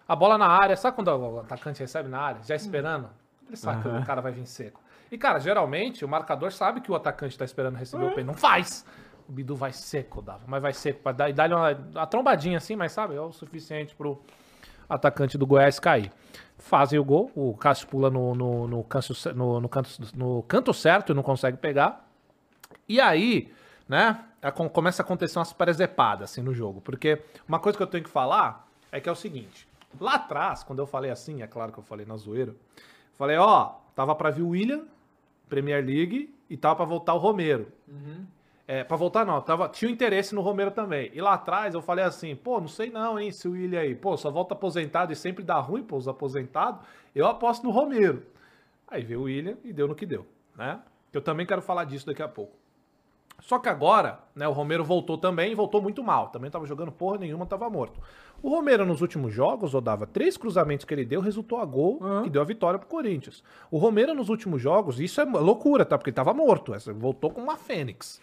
A 0.06 0.14
bola 0.14 0.36
na 0.36 0.46
área, 0.46 0.76
sabe 0.76 0.94
quando 0.94 1.08
o 1.08 1.40
atacante 1.40 1.80
recebe 1.80 2.08
na 2.08 2.20
área, 2.20 2.42
já 2.42 2.54
esperando? 2.54 3.08
Ele 3.52 3.56
sabe 3.58 3.82
que 3.82 3.88
o 3.88 4.04
cara 4.06 4.22
vai 4.22 4.32
vir 4.32 4.46
seco. 4.46 4.80
E, 5.10 5.18
cara, 5.18 5.38
geralmente 5.38 6.04
o 6.04 6.08
marcador 6.08 6.50
sabe 6.52 6.80
que 6.80 6.90
o 6.90 6.94
atacante 6.94 7.36
tá 7.36 7.44
esperando 7.44 7.76
receber 7.76 8.04
o 8.04 8.14
pênalti. 8.14 8.26
Não 8.26 8.34
faz! 8.34 8.84
O 9.28 9.32
Bidu 9.32 9.54
vai 9.54 9.72
seco, 9.72 10.22
Dava, 10.22 10.40
mas 10.46 10.62
vai 10.62 10.72
seco. 10.72 11.00
Pra 11.02 11.12
dar, 11.12 11.28
e 11.28 11.32
dar-lhe 11.34 11.54
uma, 11.54 11.70
uma 11.72 12.06
trombadinha 12.06 12.56
assim, 12.56 12.74
mas 12.76 12.92
sabe, 12.92 13.14
é 13.14 13.20
o 13.20 13.30
suficiente 13.30 13.94
pro 13.94 14.20
atacante 14.88 15.36
do 15.36 15.46
Goiás 15.46 15.78
cair. 15.78 16.10
Fazem 16.58 16.98
o 16.98 17.04
gol, 17.04 17.30
o 17.34 17.54
Cássio 17.56 17.88
pula 17.88 18.10
no, 18.10 18.34
no, 18.34 18.66
no, 18.66 18.84
canto, 18.84 19.14
ce- 19.14 19.32
no, 19.32 19.60
no 19.60 19.68
canto, 19.68 19.90
no 20.14 20.42
canto 20.44 20.72
certo 20.72 21.12
e 21.12 21.14
não 21.14 21.22
consegue 21.22 21.56
pegar. 21.58 22.08
E 22.88 23.00
aí, 23.00 23.52
né, 23.88 24.24
começa 24.72 25.02
a 25.02 25.04
acontecer 25.04 25.38
umas 25.38 25.52
presepadas 25.52 26.30
assim 26.30 26.42
no 26.42 26.54
jogo. 26.54 26.80
Porque 26.80 27.20
uma 27.46 27.58
coisa 27.58 27.76
que 27.76 27.82
eu 27.82 27.86
tenho 27.86 28.04
que 28.04 28.10
falar 28.10 28.66
é 28.90 29.00
que 29.00 29.08
é 29.08 29.12
o 29.12 29.16
seguinte: 29.16 29.68
lá 30.00 30.14
atrás, 30.14 30.62
quando 30.62 30.78
eu 30.78 30.86
falei 30.86 31.10
assim, 31.10 31.42
é 31.42 31.46
claro 31.46 31.72
que 31.72 31.78
eu 31.78 31.84
falei 31.84 32.06
na 32.06 32.16
zoeira, 32.16 32.54
falei, 33.16 33.36
ó, 33.36 33.74
tava 33.94 34.14
pra 34.14 34.30
vir 34.30 34.42
o 34.42 34.48
William, 34.50 34.84
Premier 35.48 35.84
League, 35.84 36.34
e 36.48 36.56
tava 36.56 36.76
pra 36.76 36.84
voltar 36.84 37.14
o 37.14 37.18
Romero. 37.18 37.66
É, 38.66 38.84
pra 38.84 38.96
voltar 38.96 39.26
não, 39.26 39.40
tava, 39.40 39.68
tinha 39.68 39.90
um 39.90 39.92
interesse 39.92 40.34
no 40.34 40.40
Romero 40.40 40.70
também. 40.70 41.10
E 41.12 41.20
lá 41.20 41.34
atrás 41.34 41.74
eu 41.74 41.82
falei 41.82 42.04
assim, 42.04 42.34
pô, 42.34 42.60
não 42.60 42.68
sei 42.68 42.90
não, 42.90 43.18
hein, 43.18 43.30
se 43.30 43.48
o 43.48 43.52
William 43.52 43.80
aí, 43.80 43.94
pô, 43.94 44.16
só 44.16 44.30
volta 44.30 44.54
aposentado 44.54 45.12
e 45.12 45.16
sempre 45.16 45.44
dá 45.44 45.58
ruim, 45.58 45.82
pô, 45.82 45.96
os 45.96 46.08
aposentados, 46.08 46.80
eu 47.14 47.26
aposto 47.26 47.64
no 47.64 47.70
Romero. 47.70 48.22
Aí 48.88 49.02
veio 49.02 49.20
o 49.20 49.24
William 49.24 49.56
e 49.64 49.72
deu 49.72 49.88
no 49.88 49.94
que 49.94 50.06
deu, 50.06 50.26
né? 50.56 50.80
Eu 51.12 51.20
também 51.20 51.44
quero 51.44 51.60
falar 51.60 51.84
disso 51.84 52.06
daqui 52.06 52.22
a 52.22 52.28
pouco. 52.28 52.61
Só 53.44 53.58
que 53.58 53.68
agora, 53.68 54.20
né, 54.36 54.46
o 54.46 54.52
Romero 54.52 54.84
voltou 54.84 55.18
também 55.18 55.50
e 55.50 55.54
voltou 55.54 55.82
muito 55.82 56.02
mal. 56.02 56.28
Também 56.28 56.48
tava 56.48 56.64
jogando 56.64 56.92
porra 56.92 57.18
nenhuma, 57.18 57.44
tava 57.44 57.68
morto. 57.68 58.00
O 58.40 58.48
Romero 58.48 58.86
nos 58.86 59.00
últimos 59.00 59.34
jogos, 59.34 59.72
rodava 59.74 60.06
três 60.06 60.36
cruzamentos 60.36 60.84
que 60.86 60.94
ele 60.94 61.04
deu, 61.04 61.20
resultou 61.20 61.58
a 61.58 61.64
gol 61.64 62.00
que 62.22 62.30
deu 62.30 62.40
a 62.40 62.44
vitória 62.44 62.78
pro 62.78 62.88
Corinthians. 62.88 63.42
O 63.70 63.78
Romero 63.78 64.14
nos 64.14 64.28
últimos 64.28 64.62
jogos, 64.62 65.00
isso 65.00 65.20
é 65.20 65.24
loucura, 65.24 65.84
tá? 65.84 65.98
Porque 65.98 66.10
ele 66.10 66.14
tava 66.14 66.32
morto. 66.32 66.72
Voltou 66.94 67.30
com 67.30 67.40
uma 67.40 67.56
fênix. 67.56 68.20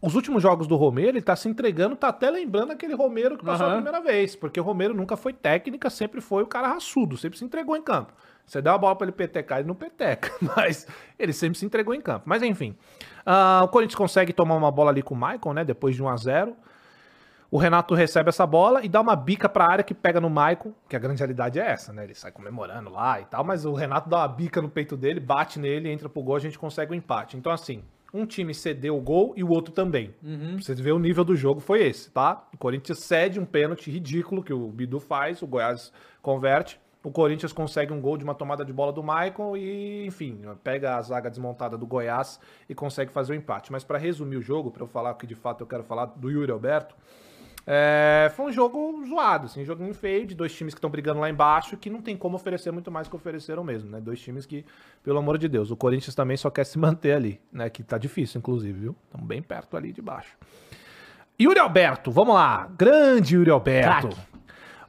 Os 0.00 0.14
últimos 0.14 0.42
jogos 0.42 0.66
do 0.66 0.76
Romero, 0.76 1.10
ele 1.10 1.22
tá 1.22 1.34
se 1.34 1.48
entregando, 1.48 1.96
tá 1.96 2.08
até 2.08 2.30
lembrando 2.30 2.72
aquele 2.72 2.94
Romero 2.94 3.36
que 3.36 3.44
passou 3.44 3.66
a 3.66 3.68
Aham. 3.70 3.82
primeira 3.82 4.00
vez. 4.00 4.36
Porque 4.36 4.60
o 4.60 4.62
Romero 4.64 4.94
nunca 4.94 5.16
foi 5.16 5.32
técnica, 5.32 5.90
sempre 5.90 6.20
foi 6.20 6.42
o 6.42 6.46
cara 6.46 6.68
raçudo, 6.68 7.16
sempre 7.16 7.38
se 7.38 7.44
entregou 7.44 7.76
em 7.76 7.82
campo. 7.82 8.12
Você 8.48 8.62
dá 8.62 8.74
a 8.74 8.78
bola 8.78 8.96
pra 8.96 9.04
ele 9.04 9.12
petecar, 9.12 9.58
ele 9.58 9.68
não 9.68 9.74
peteca. 9.74 10.32
Mas 10.56 10.86
ele 11.18 11.34
sempre 11.34 11.58
se 11.58 11.66
entregou 11.66 11.94
em 11.94 12.00
campo. 12.00 12.24
Mas 12.26 12.42
enfim. 12.42 12.74
Ah, 13.24 13.60
o 13.62 13.68
Corinthians 13.68 13.94
consegue 13.94 14.32
tomar 14.32 14.56
uma 14.56 14.70
bola 14.70 14.90
ali 14.90 15.02
com 15.02 15.14
o 15.14 15.18
Michael, 15.18 15.52
né? 15.54 15.64
Depois 15.64 15.94
de 15.94 16.02
1 16.02 16.08
a 16.08 16.16
0 16.16 16.56
O 17.50 17.58
Renato 17.58 17.94
recebe 17.94 18.30
essa 18.30 18.46
bola 18.46 18.82
e 18.82 18.88
dá 18.88 19.02
uma 19.02 19.14
bica 19.14 19.50
pra 19.50 19.70
área 19.70 19.84
que 19.84 19.92
pega 19.92 20.18
no 20.18 20.30
Michael, 20.30 20.74
que 20.88 20.96
a 20.96 20.98
grande 20.98 21.18
realidade 21.18 21.60
é 21.60 21.70
essa, 21.70 21.92
né? 21.92 22.04
Ele 22.04 22.14
sai 22.14 22.32
comemorando 22.32 22.88
lá 22.88 23.20
e 23.20 23.26
tal, 23.26 23.44
mas 23.44 23.66
o 23.66 23.74
Renato 23.74 24.08
dá 24.08 24.16
uma 24.16 24.28
bica 24.28 24.62
no 24.62 24.70
peito 24.70 24.96
dele, 24.96 25.20
bate 25.20 25.58
nele, 25.58 25.90
entra 25.90 26.08
pro 26.08 26.22
gol, 26.22 26.36
a 26.36 26.40
gente 26.40 26.58
consegue 26.58 26.92
o 26.92 26.94
empate. 26.94 27.36
Então, 27.36 27.52
assim, 27.52 27.84
um 28.14 28.24
time 28.24 28.54
cedeu 28.54 28.96
o 28.96 29.00
gol 29.02 29.34
e 29.36 29.44
o 29.44 29.50
outro 29.50 29.74
também. 29.74 30.14
Pra 30.54 30.62
Vocês 30.62 30.80
verem 30.80 30.96
o 30.96 30.98
nível 30.98 31.22
do 31.22 31.36
jogo 31.36 31.60
foi 31.60 31.82
esse, 31.82 32.10
tá? 32.10 32.48
O 32.54 32.56
Corinthians 32.56 33.00
cede 33.00 33.38
um 33.38 33.44
pênalti 33.44 33.90
ridículo 33.90 34.42
que 34.42 34.54
o 34.54 34.68
Bidu 34.68 34.98
faz, 34.98 35.42
o 35.42 35.46
Goiás 35.46 35.92
converte. 36.22 36.80
O 37.08 37.10
Corinthians 37.10 37.54
consegue 37.54 37.90
um 37.90 38.02
gol 38.02 38.18
de 38.18 38.24
uma 38.24 38.34
tomada 38.34 38.62
de 38.62 38.70
bola 38.70 38.92
do 38.92 39.02
Michael 39.02 39.56
e, 39.56 40.04
enfim, 40.06 40.42
pega 40.62 40.96
a 40.96 41.00
zaga 41.00 41.30
desmontada 41.30 41.78
do 41.78 41.86
Goiás 41.86 42.38
e 42.68 42.74
consegue 42.74 43.10
fazer 43.10 43.32
o 43.32 43.34
empate. 43.34 43.72
Mas 43.72 43.82
pra 43.82 43.96
resumir 43.96 44.36
o 44.36 44.42
jogo, 44.42 44.70
pra 44.70 44.82
eu 44.82 44.86
falar 44.86 45.12
o 45.12 45.14
que 45.14 45.26
de 45.26 45.34
fato 45.34 45.62
eu 45.62 45.66
quero 45.66 45.82
falar 45.82 46.04
do 46.04 46.30
Yuri 46.30 46.52
Alberto, 46.52 46.94
é, 47.66 48.30
foi 48.36 48.44
um 48.44 48.52
jogo 48.52 49.02
zoado, 49.08 49.46
assim, 49.46 49.62
um 49.62 49.64
joguinho 49.64 49.94
feio 49.94 50.26
de 50.26 50.34
dois 50.34 50.54
times 50.54 50.74
que 50.74 50.78
estão 50.78 50.90
brigando 50.90 51.18
lá 51.18 51.30
embaixo 51.30 51.78
que 51.78 51.88
não 51.88 52.02
tem 52.02 52.14
como 52.14 52.36
oferecer 52.36 52.70
muito 52.72 52.90
mais 52.90 53.08
que 53.08 53.16
ofereceram 53.16 53.64
mesmo, 53.64 53.90
né? 53.90 54.02
Dois 54.02 54.20
times 54.20 54.44
que, 54.44 54.66
pelo 55.02 55.18
amor 55.18 55.38
de 55.38 55.48
Deus, 55.48 55.70
o 55.70 55.76
Corinthians 55.76 56.14
também 56.14 56.36
só 56.36 56.50
quer 56.50 56.64
se 56.64 56.78
manter 56.78 57.12
ali, 57.12 57.40
né? 57.50 57.70
Que 57.70 57.82
tá 57.82 57.96
difícil, 57.96 58.38
inclusive, 58.38 58.78
viu? 58.78 58.96
Estão 59.06 59.26
bem 59.26 59.40
perto 59.40 59.78
ali 59.78 59.94
de 59.94 60.02
baixo. 60.02 60.36
Yuri 61.40 61.58
Alberto, 61.58 62.10
vamos 62.10 62.34
lá. 62.34 62.68
Grande 62.76 63.34
Yuri 63.34 63.50
Alberto. 63.50 64.08
Craque. 64.08 64.28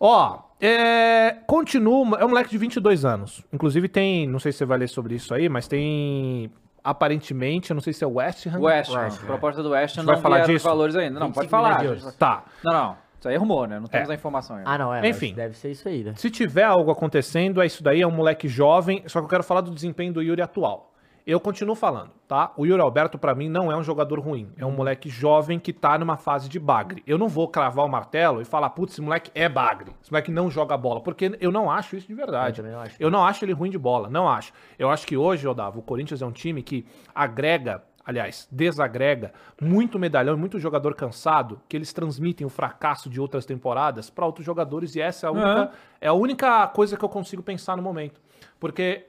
Ó, 0.02 0.49
é, 0.62 1.38
continua, 1.48 2.18
é 2.20 2.26
um 2.26 2.30
moleque 2.30 2.50
de 2.50 2.58
22 2.58 3.06
anos. 3.06 3.44
Inclusive 3.52 3.88
tem, 3.88 4.28
não 4.28 4.40
sei 4.40 4.52
se 4.52 4.60
você 4.60 4.66
vai 4.66 4.78
ler 4.78 4.90
sobre 4.90 5.16
isso 5.16 5.34
aí, 5.34 5.48
mas 5.50 5.68
tem 5.68 6.52
aparentemente, 6.84 7.72
eu 7.72 7.76
não 7.76 7.82
sei 7.82 7.94
se 7.94 8.04
é 8.04 8.08
West 8.08 8.48
Ham. 8.48 8.60
West 8.60 8.94
Ham. 8.94 9.10
Proposta 9.26 9.62
do 9.62 9.70
West 9.72 9.98
Ham 9.98 10.02
gente 10.02 10.06
vai 10.06 10.16
não 10.16 10.22
falar 10.22 10.46
disso? 10.46 10.66
valores 10.66 10.96
ainda. 10.96 11.20
Não, 11.20 11.28
25 11.28 11.34
pode 11.36 11.50
falar. 11.50 12.12
Tá. 12.18 12.44
Não, 12.64 12.74
não. 12.74 12.98
Isso 13.20 13.28
aí 13.28 13.36
é 13.36 13.38
rumor, 13.38 13.68
né? 13.68 13.80
Não 13.80 13.88
temos 13.88 14.08
É. 14.08 14.12
a 14.14 14.16
informação 14.16 14.56
ainda. 14.56 14.70
Ah, 14.70 14.78
não, 14.78 14.94
é. 14.94 15.00
Enfim. 15.00 15.28
Enfim. 15.28 15.36
Deve 15.36 15.58
ser 15.58 15.72
isso 15.72 15.88
aí, 15.90 16.04
né? 16.06 16.14
Se 16.16 16.30
tiver 16.30 16.64
algo 16.64 16.90
acontecendo, 16.90 17.62
é 17.62 17.66
isso 17.66 17.84
daí, 17.84 18.02
é 18.02 18.08
um 18.08 18.12
moleque 18.12 18.48
jovem, 18.48 19.04
só 19.08 19.20
que 19.20 19.26
eu 19.26 19.30
quero 19.30 19.44
falar 19.44 19.60
do 19.62 19.72
desempenho 19.72 20.14
do 20.14 20.22
Yuri 20.22 20.42
atual. 20.42 20.89
Eu 21.26 21.40
continuo 21.40 21.76
falando, 21.76 22.12
tá? 22.28 22.52
O 22.58 22.66
Yuri 22.66 22.82
Alberto, 22.82 23.18
pra 23.18 23.36
mim, 23.36 23.50
não 23.50 23.72
é 23.72 23.78
um 23.78 23.84
jogador 23.84 24.20
ruim. 24.20 24.52
É 24.58 24.66
um 24.66 24.72
moleque 24.72 25.10
jovem 25.10 25.60
que 25.60 25.72
tá 25.72 25.98
numa 25.98 26.18
fase 26.18 26.50
de 26.50 26.60
bagre. 26.60 27.04
Eu 27.06 27.18
não 27.18 27.28
vou 27.28 27.48
cravar 27.48 27.86
o 27.86 27.90
martelo 27.90 28.42
e 28.42 28.46
falar, 28.46 28.70
putz, 28.72 28.94
esse 28.94 29.02
moleque 29.02 29.30
é 29.36 29.48
bagre. 29.48 29.92
Esse 30.02 30.12
moleque 30.12 30.32
não 30.32 30.50
joga 30.50 30.76
bola. 30.76 31.02
Porque 31.02 31.38
eu 31.40 31.52
não 31.52 31.70
acho 31.70 31.96
isso 31.96 32.08
de 32.08 32.14
verdade. 32.14 32.62
Eu 32.62 32.68
não 32.68 32.80
acho. 32.80 32.96
Eu 33.00 33.12
não 33.12 33.26
acho 33.26 33.46
ele 33.46 33.54
ruim 33.54 33.70
de 33.70 33.78
bola, 33.78 34.10
não 34.10 34.28
acho. 34.28 34.52
Eu 34.78 34.90
acho 34.90 35.06
que 35.06 35.16
hoje, 35.16 35.48
Odavo, 35.48 35.80
o 35.80 35.84
Corinthians 35.84 36.22
é 36.22 36.26
um 36.26 36.32
time 36.32 36.64
que 36.64 36.86
agrega, 37.14 37.84
aliás, 38.06 38.48
desagrega 38.52 39.32
muito 39.62 40.00
medalhão, 40.00 40.34
e 40.36 40.38
muito 40.38 40.58
jogador 40.58 40.96
cansado, 40.96 41.62
que 41.70 41.78
eles 41.78 41.94
transmitem 41.94 42.48
o 42.48 42.50
fracasso 42.50 43.10
de 43.10 43.22
outras 43.22 43.46
temporadas 43.46 44.10
para 44.10 44.26
outros 44.26 44.46
jogadores 44.46 44.96
e 44.96 45.02
essa 45.02 45.28
é 45.28 45.30
a 45.30 45.32
única, 45.32 45.72
é 46.02 46.08
a 46.08 46.14
única 46.14 46.68
coisa 46.68 46.98
que 46.98 47.06
eu 47.06 47.10
consigo 47.10 47.44
pensar 47.44 47.78
no 47.78 47.84
momento. 47.84 48.20
Porque 48.60 49.09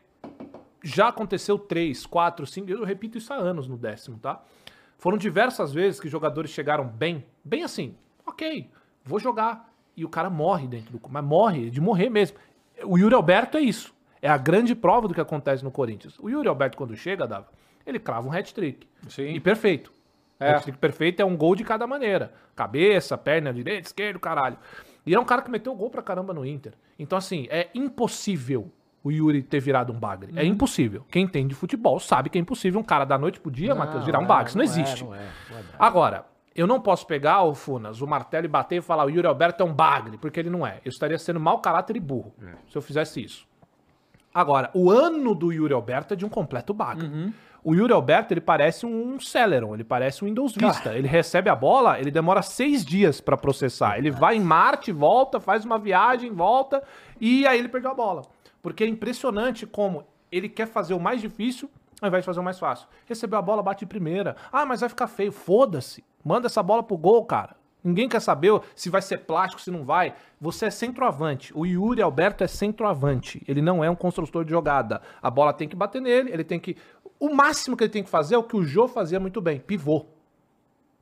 já 0.82 1.09
aconteceu 1.09 1.59
três, 1.59 2.07
quatro, 2.07 2.47
cinco, 2.47 2.70
eu 2.70 2.85
repito 2.85 3.19
isso 3.19 3.32
há 3.32 3.36
anos 3.36 3.69
no 3.69 3.77
décimo, 3.77 4.19
tá? 4.19 4.43
Foram 4.98 5.16
diversas 5.16 5.73
vezes 5.73 6.01
que 6.01 6.09
jogadores 6.09 6.51
chegaram 6.51 6.86
bem, 6.86 7.24
bem 7.44 7.62
assim, 7.62 7.94
ok, 8.27 8.69
vou 9.05 9.19
jogar. 9.19 9.70
E 9.97 10.05
o 10.05 10.09
cara 10.09 10.31
morre 10.31 10.66
dentro 10.66 10.93
do. 10.93 11.01
Mas 11.09 11.24
morre, 11.24 11.70
de 11.70 11.81
morrer 11.81 12.09
mesmo. 12.09 12.39
O 12.85 12.97
Yuri 12.97 13.15
Alberto 13.15 13.59
é 13.59 13.61
isso. 13.61 13.93
É 14.23 14.28
a 14.28 14.36
grande 14.39 14.74
prova 14.74 15.09
do 15.09 15.15
que 15.15 15.20
acontece 15.20 15.65
no 15.65 15.70
Corinthians. 15.70 16.19
O 16.19 16.28
Yuri 16.28 16.48
Alberto, 16.48 16.77
quando 16.77 16.97
chega, 16.97 17.27
Dava, 17.27 17.48
ele 17.85 17.98
crava 17.98 18.28
um 18.28 18.32
hat-trick. 18.32 18.86
Sim. 19.09 19.35
E 19.35 19.40
perfeito. 19.40 19.93
É. 20.39 20.52
Hat-trick 20.52 20.78
perfeito 20.78 21.20
é 21.20 21.24
um 21.24 21.36
gol 21.36 21.55
de 21.55 21.65
cada 21.65 21.86
maneira. 21.86 22.32
Cabeça, 22.55 23.19
perna, 23.19 23.52
direita, 23.52 23.89
esquerda, 23.89 24.19
caralho. 24.19 24.59
E 25.05 25.15
é 25.15 25.20
um 25.20 25.24
cara 25.24 25.43
que 25.43 25.51
meteu 25.51 25.74
gol 25.74 25.90
pra 25.90 26.02
caramba 26.02 26.32
no 26.32 26.47
Inter. 26.47 26.73
Então, 26.98 27.19
assim, 27.19 27.47
é 27.51 27.69
impossível 27.74 28.70
o 29.02 29.10
Yuri 29.10 29.43
ter 29.43 29.60
virado 29.60 29.93
um 29.93 29.98
bagre. 29.98 30.32
Uhum. 30.32 30.39
É 30.39 30.44
impossível. 30.44 31.05
Quem 31.10 31.24
entende 31.24 31.48
de 31.48 31.55
futebol 31.55 31.98
sabe 31.98 32.28
que 32.28 32.39
é 32.39 32.40
impossível 32.40 32.81
um 32.81 32.85
cara 32.85 33.05
da 33.05 33.18
noite 33.18 33.40
pro 33.40 33.51
dia, 33.51 33.74
Matheus, 33.74 34.05
virar 34.05 34.18
um 34.18 34.27
bagre. 34.27 34.48
Isso 34.48 34.59
não, 34.59 34.64
existe. 34.64 35.05
não 35.05 35.14
é, 35.14 35.27
não 35.51 35.59
é. 35.59 35.62
Agora, 35.78 36.27
eu 36.55 36.66
não 36.66 36.81
posso 36.81 37.06
pegar, 37.06 37.43
o 37.43 37.55
Funas, 37.55 38.01
o 38.01 38.06
martelo 38.06 38.44
e 38.44 38.48
bater 38.48 38.77
e 38.77 38.81
falar 38.82 39.06
o 39.06 39.10
Yuri 39.10 39.27
Alberto 39.27 39.62
é 39.62 39.66
um 39.66 39.72
bagre, 39.72 40.18
porque 40.18 40.40
ele 40.40 40.51
não 40.51 40.66
é. 40.66 40.81
Eu 40.85 40.90
estaria 40.90 41.18
sendo 41.18 41.40
mau 41.40 41.60
caráter 41.60 41.97
e 41.97 42.01
burro 42.01 42.35
se 42.68 42.77
eu 42.77 42.82
fizesse 42.82 43.22
isso. 43.22 43.48
Agora, 44.32 44.70
o 44.74 44.90
ano 44.90 45.35
do 45.35 45.52
Yuri 45.52 45.72
Alberto 45.72 46.14
é 46.14 46.16
de 46.16 46.24
um 46.24 46.28
completo 46.28 46.74
bagre. 46.74 47.32
O 47.62 47.74
Yuri 47.74 47.93
Alberto, 47.93 48.32
ele 48.32 48.40
parece 48.40 48.86
um 48.86 49.20
Celeron, 49.20 49.74
ele 49.74 49.85
parece 49.85 50.24
um 50.24 50.28
Windows 50.28 50.55
Vista. 50.55 50.94
Ele 50.97 51.06
recebe 51.06 51.51
a 51.51 51.55
bola, 51.55 51.98
ele 52.01 52.10
demora 52.10 52.40
seis 52.40 52.85
dias 52.85 53.20
pra 53.20 53.36
processar. 53.36 53.98
Ele 53.98 54.10
vai 54.10 54.36
em 54.36 54.40
Marte, 54.40 54.93
volta, 54.93 55.39
faz 55.40 55.64
uma 55.64 55.78
viagem, 55.78 56.32
volta, 56.32 56.82
e 57.20 57.47
aí 57.47 57.59
ele 57.59 57.68
perdeu 57.68 57.90
a 57.90 57.94
bola. 57.94 58.22
Porque 58.62 58.85
é 58.85 58.87
impressionante 58.87 59.66
como 59.66 60.07
ele 60.31 60.49
quer 60.49 60.66
fazer 60.66 60.95
o 60.95 61.01
mais 61.01 61.20
difícil 61.20 61.70
ao 62.01 62.09
invés 62.09 62.23
de 62.23 62.27
fazer 62.27 62.41
o 62.41 62.43
mais 62.43 62.59
fácil. 62.59 62.89
Recebeu 63.07 63.39
a 63.39 63.43
bola, 63.43 63.62
bate 63.62 63.81
de 63.81 63.87
primeira. 63.87 64.37
Ah, 64.51 64.65
mas 64.65 64.81
vai 64.81 64.89
ficar 64.89 65.07
feio. 65.07 65.31
Foda-se. 65.31 66.03
Manda 66.24 66.47
essa 66.47 66.62
bola 66.62 66.82
pro 66.82 66.97
gol, 66.97 67.24
cara. 67.24 67.57
Ninguém 67.82 68.09
quer 68.09 68.20
saber 68.20 68.61
se 68.74 68.91
vai 68.91 69.01
ser 69.01 69.19
plástico, 69.19 69.61
se 69.61 69.70
não 69.70 69.85
vai. 69.85 70.15
Você 70.41 70.66
é 70.66 70.70
centroavante. 70.70 71.53
O 71.57 71.65
Yuri 71.65 72.03
Alberto 72.03 72.45
é 72.45 72.47
centroavante. 72.47 73.43
Ele 73.49 73.62
não 73.62 73.82
é 73.82 73.91
um 73.91 73.95
construtor 73.95 74.45
de 74.45 74.51
jogada. 74.51 75.01
A 75.23 75.31
bola 75.31 75.53
tem 75.53 75.69
que 75.69 75.77
bater 75.77 76.01
nele, 76.01 76.31
ele 76.31 76.45
tem 76.45 76.61
que. 76.61 76.77
O 77.19 77.35
máximo 77.35 77.77
que 77.77 77.85
ele 77.85 77.93
tem 77.93 78.03
que 78.03 78.11
fazer 78.11 78.35
é 78.35 78.39
o 78.39 78.43
que 78.43 78.57
o 78.57 78.65
Jô 78.65 78.87
fazia 78.87 79.19
muito 79.19 79.41
bem: 79.41 79.59
pivô. 79.59 80.07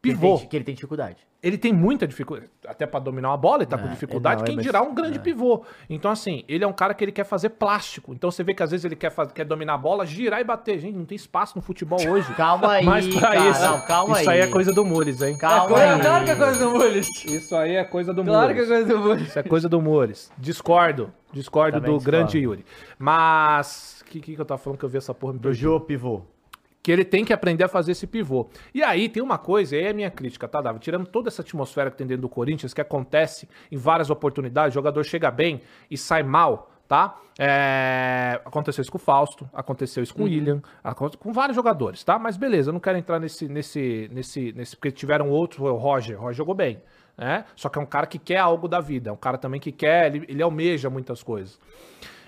Que 0.01 0.11
ele 0.11 0.17
Pivô. 0.17 0.39
tem- 0.39 0.47
Que 0.49 0.57
ele 0.57 0.65
tem 0.65 0.75
dificuldade. 0.75 1.17
Ele 1.43 1.57
tem 1.59 1.73
muita 1.73 2.07
dificuldade. 2.07 2.51
Até 2.67 2.85
pra 2.87 2.99
dominar 3.01 3.31
uma 3.31 3.37
bola, 3.37 3.59
ele 3.59 3.67
tá 3.67 3.79
com 3.79 3.87
É, 3.87 3.91
dificuldade. 3.91 4.37
não, 4.39 4.43
é, 4.45 4.47
Quem 4.47 4.57
mas- 4.57 4.65
dirá 4.65 4.83
um 4.83 4.93
grande 4.95 5.19
é. 5.19 5.21
pivô. 5.21 5.65
Então, 5.89 6.11
assim, 6.11 6.43
ele 6.49 6.63
é 6.65 6.67
um 6.67 6.73
cara 6.73 6.95
que 6.95 7.05
ele 7.05 7.13
quer 7.13 7.25
fazer 7.25 7.51
plástico. 7.51 8.13
Então 8.13 8.31
você 8.31 8.43
vê 8.45 8.55
que 8.55 8.63
às 8.63 8.71
vezes 8.73 8.85
ele 8.85 8.95
quer, 8.97 9.11
faz- 9.11 9.31
quer 9.33 9.45
dominar 9.45 9.75
a 9.75 9.79
bola, 9.79 10.05
girar 10.07 10.41
e 10.41 10.45
bater. 10.45 10.79
Gente, 10.81 10.97
não 10.97 11.05
tem 11.05 11.15
espaço 11.17 11.55
no 11.57 11.63
futebol 11.63 11.99
hoje. 12.11 12.33
Calma 12.35 12.73
aí, 12.73 12.85
Mas 12.85 13.09
pra 13.09 13.21
cara. 13.21 13.51
isso, 13.51 13.61
Não, 13.61 13.81
calma 13.83 14.21
isso 14.21 14.31
aí 14.31 14.41
aí. 14.43 14.49
é 14.49 14.51
coisa 14.51 14.73
do 14.73 14.85
Mures, 14.85 15.21
hein? 15.23 15.37
Calma 15.39 15.67
Claro, 15.69 15.95
aí. 15.97 16.01
claro 16.01 16.25
que 16.25 16.31
é 16.31 16.37
coisa 16.37 16.59
do 16.65 16.71
Mules. 16.71 17.09
Isso 17.25 17.57
aí 17.57 17.75
é 17.77 17.85
coisa 17.85 18.15
do 18.15 18.25
Claro 18.25 18.55
que 18.55 18.61
é 18.61 18.65
Mures. 18.65 18.69
coisa 18.69 18.85
do 18.95 18.99
Mules. 19.01 19.29
Isso 19.29 19.39
é 19.39 19.43
coisa 19.43 19.69
do 19.69 19.81
Mures. 19.83 20.33
Discordo. 20.39 21.13
Discordo 21.33 21.79
Também 21.79 21.93
do 21.93 21.99
discordo. 21.99 22.19
grande 22.19 22.39
Yuri. 22.39 22.65
Mas. 22.99 24.01
O 24.03 24.11
que, 24.11 24.21
que 24.21 24.35
que 24.35 24.41
eu 24.41 24.45
tava 24.45 24.59
falando 24.59 24.79
que 24.79 24.85
eu 24.85 24.89
vi 24.89 24.97
essa 24.99 25.13
porra 25.13 25.35
me 25.35 25.39
Do? 25.39 25.53
Jô 25.53 25.79
pivô. 25.81 26.23
Que 26.89 26.93
ele 26.93 27.05
tem 27.05 27.23
que 27.23 27.35
aprender 27.35 27.65
a 27.65 27.69
fazer 27.69 27.93
esse 27.93 28.07
pivô. 28.07 28.49
E 28.73 28.83
aí 28.83 29.11
tem 29.11 29.23
uma 29.23 29.37
coisa, 29.37 29.77
e 29.77 29.79
aí 29.81 29.85
é 29.85 29.91
a 29.91 29.93
minha 29.93 30.11
crítica, 30.11 30.49
tá, 30.49 30.59
Davi? 30.63 30.79
Tirando 30.79 31.07
toda 31.07 31.29
essa 31.29 31.43
atmosfera 31.43 31.91
que 31.91 31.99
tem 31.99 32.07
dentro 32.07 32.23
do 32.23 32.31
Corinthians, 32.31 32.73
que 32.73 32.81
acontece 32.81 33.47
em 33.71 33.77
várias 33.77 34.09
oportunidades, 34.09 34.73
o 34.73 34.77
jogador 34.77 35.05
chega 35.05 35.31
bem 35.31 35.61
e 35.91 35.99
sai 35.99 36.23
mal, 36.23 36.73
tá? 36.89 37.19
É, 37.39 38.41
aconteceu 38.43 38.81
isso 38.81 38.91
com 38.91 38.97
o 38.97 38.99
Fausto, 38.99 39.47
aconteceu 39.53 40.03
isso 40.03 40.15
com 40.15 40.23
o 40.23 40.25
William, 40.25 40.63
aconte- 40.83 41.19
com 41.19 41.31
vários 41.31 41.55
jogadores, 41.55 42.03
tá? 42.03 42.19
Mas 42.19 42.39
beleza, 42.39 42.71
eu 42.71 42.73
não 42.73 42.81
quero 42.81 42.97
entrar 42.97 43.21
nesse, 43.21 43.47
nesse, 43.47 44.09
nesse, 44.11 44.53
nesse 44.57 44.75
porque 44.75 44.91
tiveram 44.91 45.29
outros, 45.29 45.61
o 45.61 45.75
Roger, 45.77 46.17
o 46.17 46.23
Roger 46.23 46.37
jogou 46.37 46.55
bem, 46.55 46.81
né? 47.19 47.45
Só 47.55 47.69
que 47.69 47.79
é 47.79 47.83
um 47.83 47.87
cara 47.87 48.07
que 48.07 48.19
quer 48.19 48.39
algo 48.39 48.67
da 48.67 48.81
vida, 48.81 49.11
é 49.11 49.13
um 49.13 49.17
cara 49.17 49.37
também 49.37 49.61
que 49.61 49.73
quer, 49.73 50.07
ele, 50.15 50.25
ele 50.27 50.43
almeja 50.43 50.89
muitas 50.89 51.23
coisas. 51.23 51.61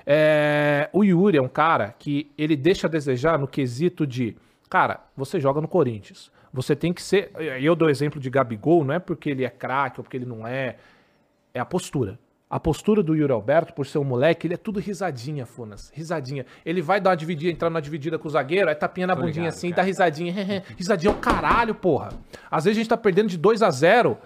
É, 0.07 0.91
o 0.93 1.03
Yuri 1.03 1.39
é 1.39 1.43
um 1.43 1.49
cara 1.49 1.95
que 1.99 2.31
ele 2.37 2.57
deixa 2.57 2.87
a 2.87 2.91
desejar 2.91 3.39
no 3.39 3.49
quesito 3.49 4.07
de, 4.07 4.37
cara, 4.71 5.01
você 5.17 5.41
joga 5.41 5.61
no 5.61 5.69
Corinthians, 5.69 6.31
você 6.53 6.75
tem 6.75 6.93
que 6.93 7.03
ser, 7.03 7.33
eu 7.61 7.75
dou 7.75 7.91
exemplo 7.91 8.21
de 8.21 8.31
Gabigol, 8.31 8.85
não 8.85 8.95
é 8.95 8.99
porque 8.99 9.29
ele 9.29 9.45
é 9.45 9.51
craque 9.51 10.01
ou 10.01 10.05
porque 10.05 10.17
ele 10.17 10.25
não 10.25 10.47
é, 10.47 10.77
é 11.53 11.61
a 11.61 11.65
postura. 11.65 12.19
A 12.49 12.59
postura 12.59 13.01
do 13.01 13.15
Yuri 13.15 13.33
Alberto, 13.33 13.73
por 13.73 13.87
ser 13.87 13.99
um 13.99 14.05
moleque, 14.05 14.49
ele 14.49 14.55
é 14.55 14.57
tudo 14.57 14.81
risadinha, 14.81 15.47
Funas. 15.47 15.93
Risadinha. 15.95 16.45
Ele 16.67 16.83
vai 16.83 17.01
dar 17.01 17.11
uma 17.11 17.17
dividida, 17.17 17.53
entrar 17.53 17.71
na 17.71 17.79
dividida 17.79 18.19
com 18.19 18.27
o 18.27 18.31
zagueiro, 18.31 18.69
aí 18.69 18.75
tapinha 18.75 19.07
na 19.07 19.15
bundinha 19.15 19.45
ligado, 19.45 19.55
assim, 19.55 19.71
cara. 19.71 19.83
dá 19.83 19.87
risadinha. 19.87 20.65
risadinha 20.77 21.13
é 21.13 21.15
o 21.15 21.19
caralho, 21.19 21.77
porra. 21.77 22.09
Às 22.51 22.65
vezes 22.65 22.79
a 22.79 22.81
gente 22.81 22.89
tá 22.89 22.97
perdendo 22.97 23.29
de 23.29 23.39
2 23.39 23.63
a 23.63 23.71
0 23.71 24.19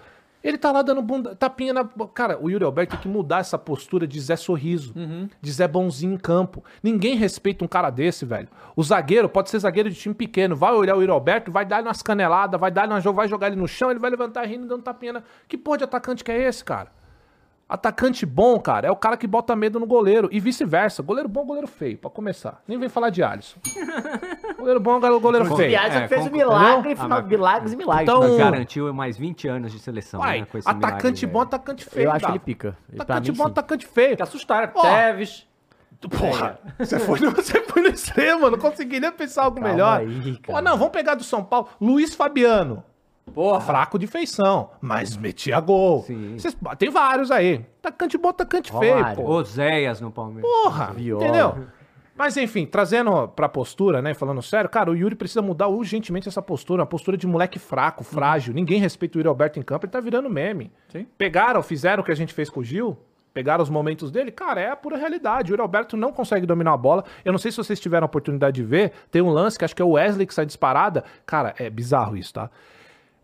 ele 0.45 0.59
tá 0.59 0.71
lá 0.71 0.83
dando 0.83 1.01
bunda, 1.01 1.35
tapinha 1.35 1.73
na. 1.73 1.83
Cara, 2.13 2.37
o 2.39 2.51
Yuri 2.51 2.63
Alberto 2.63 2.91
tem 2.91 2.99
que 2.99 3.07
mudar 3.07 3.39
essa 3.39 3.57
postura 3.57 4.05
de 4.05 4.19
Zé 4.21 4.35
Sorriso, 4.35 4.93
de 5.41 5.51
Zé 5.51 5.67
Bonzinho 5.67 6.13
em 6.13 6.17
campo. 6.17 6.63
Ninguém 6.83 7.15
respeita 7.15 7.65
um 7.65 7.67
cara 7.67 7.89
desse, 7.89 8.25
velho. 8.25 8.47
O 8.75 8.83
zagueiro 8.83 9.27
pode 9.27 9.49
ser 9.49 9.57
zagueiro 9.57 9.89
de 9.89 9.95
time 9.95 10.13
pequeno, 10.13 10.55
vai 10.55 10.71
olhar 10.71 10.95
o 10.95 11.01
Yuri 11.01 11.11
Alberto, 11.11 11.51
vai 11.51 11.65
dar 11.65 11.81
umas 11.81 12.03
caneladas, 12.03 12.59
vai 12.59 12.69
dar, 12.69 12.87
vai 12.87 13.27
jogar 13.27 13.47
ele 13.47 13.55
no 13.55 13.67
chão, 13.67 13.89
ele 13.89 13.99
vai 13.99 14.11
levantar 14.11 14.45
rindo, 14.45 14.67
dando 14.67 14.83
tapinha. 14.83 15.13
Na... 15.13 15.23
Que 15.47 15.57
porra 15.57 15.79
de 15.79 15.83
atacante 15.85 16.23
que 16.23 16.31
é 16.31 16.47
esse, 16.47 16.63
cara? 16.63 16.91
Atacante 17.67 18.27
bom, 18.27 18.59
cara, 18.59 18.87
é 18.87 18.91
o 18.91 18.95
cara 18.95 19.17
que 19.17 19.25
bota 19.25 19.55
medo 19.55 19.79
no 19.79 19.87
goleiro. 19.87 20.29
E 20.31 20.39
vice-versa. 20.39 21.01
Goleiro 21.01 21.27
bom, 21.27 21.43
goleiro 21.43 21.65
feio, 21.67 21.97
pra 21.97 22.11
começar. 22.11 22.61
Nem 22.67 22.77
vem 22.77 22.87
falar 22.89 23.09
de 23.09 23.23
Alisson. 23.23 23.57
goleiro 24.55 24.79
bom, 24.79 24.99
goleiro 25.19 25.51
O 25.51 25.57
feio. 25.57 25.69
Viagem 25.69 26.03
é, 26.03 26.07
fez 26.07 26.27
um 26.27 26.29
milagre, 26.29 26.95
Ah, 26.97 27.07
mas- 27.07 27.25
milagres 27.25 27.73
e 27.73 27.75
milagres. 27.75 28.03
Então- 28.07 28.21
Mas 28.21 28.37
garantiu 28.37 28.93
mais 28.93 29.17
20 29.17 29.47
anos 29.47 29.71
de 29.71 29.79
seleção, 29.79 30.19
Uai, 30.19 30.41
né? 30.41 30.47
com 30.51 30.59
esse 30.59 30.69
atacante 30.69 31.25
milagre, 31.25 31.27
bom, 31.27 31.39
velho. 31.39 31.47
atacante 31.47 31.85
feio. 31.85 32.05
eu 32.05 32.11
acho 32.11 32.25
que 32.25 32.31
ele 32.31 32.39
pica. 32.39 32.77
Atacante 32.99 33.31
mim, 33.31 33.37
bom, 33.37 33.43
sim. 33.45 33.49
atacante 33.51 33.87
feio. 33.87 34.15
Que 34.15 34.23
assustaram. 34.23 34.71
Ó. 34.75 34.81
Teves. 34.81 35.47
Porra, 36.19 36.59
você 36.77 36.99
foi, 36.99 37.19
no, 37.19 37.31
você 37.33 37.61
foi 37.61 37.81
no 37.81 37.87
extremo, 37.87 38.51
não 38.51 38.59
conseguiria 38.59 39.11
pensar 39.11 39.43
algo 39.45 39.55
Calma 39.59 39.71
melhor. 39.71 39.99
aí, 40.01 40.37
cara. 40.37 40.59
Pô, 40.59 40.61
não, 40.61 40.77
vamos 40.77 40.93
pegar 40.93 41.15
do 41.15 41.23
São 41.23 41.43
Paulo. 41.43 41.67
Luiz 41.81 42.13
Fabiano. 42.13 42.83
Porra. 43.33 43.59
Fraco 43.61 43.97
de 43.99 44.07
feição, 44.07 44.69
mas 44.79 45.17
metia 45.17 45.59
gol. 45.59 46.03
Sim. 46.03 46.35
Vocês- 46.37 46.55
tem 46.77 46.89
vários 46.89 47.31
aí. 47.31 47.65
Atacante 47.79 48.17
bom, 48.17 48.29
atacante 48.29 48.71
feio, 48.71 49.15
pô. 49.15 49.23
Oséias 49.23 49.99
no 49.99 50.11
Palmeiras. 50.11 50.49
Porra, 50.49 50.93
Viola. 50.93 51.23
entendeu? 51.23 51.57
Mas 52.17 52.37
enfim, 52.37 52.65
trazendo 52.65 53.27
pra 53.29 53.49
postura, 53.49 54.01
né, 54.01 54.13
falando 54.13 54.41
sério, 54.41 54.69
cara, 54.69 54.89
o 54.89 54.95
Yuri 54.95 55.15
precisa 55.15 55.41
mudar 55.41 55.67
urgentemente 55.67 56.29
essa 56.29 56.41
postura, 56.41 56.81
uma 56.81 56.87
postura 56.87 57.17
de 57.17 57.27
moleque 57.27 57.59
fraco, 57.59 58.05
frágil. 58.05 58.53
Ninguém 58.53 58.79
respeita 58.79 59.17
o 59.17 59.19
Yuri 59.19 59.27
Alberto 59.27 59.59
em 59.59 59.61
campo, 59.61 59.85
ele 59.85 59.91
tá 59.91 59.99
virando 59.99 60.29
meme. 60.29 60.71
Sim. 60.87 61.05
Pegaram, 61.17 61.61
fizeram 61.61 62.01
o 62.01 62.05
que 62.05 62.11
a 62.13 62.15
gente 62.15 62.33
fez 62.33 62.49
com 62.49 62.61
o 62.61 62.63
Gil, 62.63 62.97
pegaram 63.33 63.61
os 63.61 63.69
momentos 63.69 64.11
dele, 64.11 64.31
cara, 64.31 64.61
é 64.61 64.69
a 64.71 64.77
pura 64.77 64.95
realidade. 64.95 65.51
O 65.51 65.53
Yuri 65.53 65.61
Alberto 65.61 65.97
não 65.97 66.13
consegue 66.13 66.45
dominar 66.45 66.71
a 66.71 66.77
bola. 66.77 67.03
Eu 67.25 67.33
não 67.33 67.39
sei 67.39 67.51
se 67.51 67.57
vocês 67.57 67.81
tiveram 67.81 68.05
a 68.05 68.07
oportunidade 68.07 68.55
de 68.55 68.63
ver, 68.63 68.93
tem 69.11 69.21
um 69.21 69.29
lance 69.29 69.59
que 69.59 69.65
acho 69.65 69.75
que 69.75 69.81
é 69.81 69.85
o 69.85 69.89
Wesley 69.91 70.25
que 70.25 70.33
sai 70.33 70.45
disparada. 70.45 71.03
Cara, 71.25 71.53
é 71.57 71.69
bizarro 71.69 72.15
isso, 72.15 72.33
tá? 72.33 72.49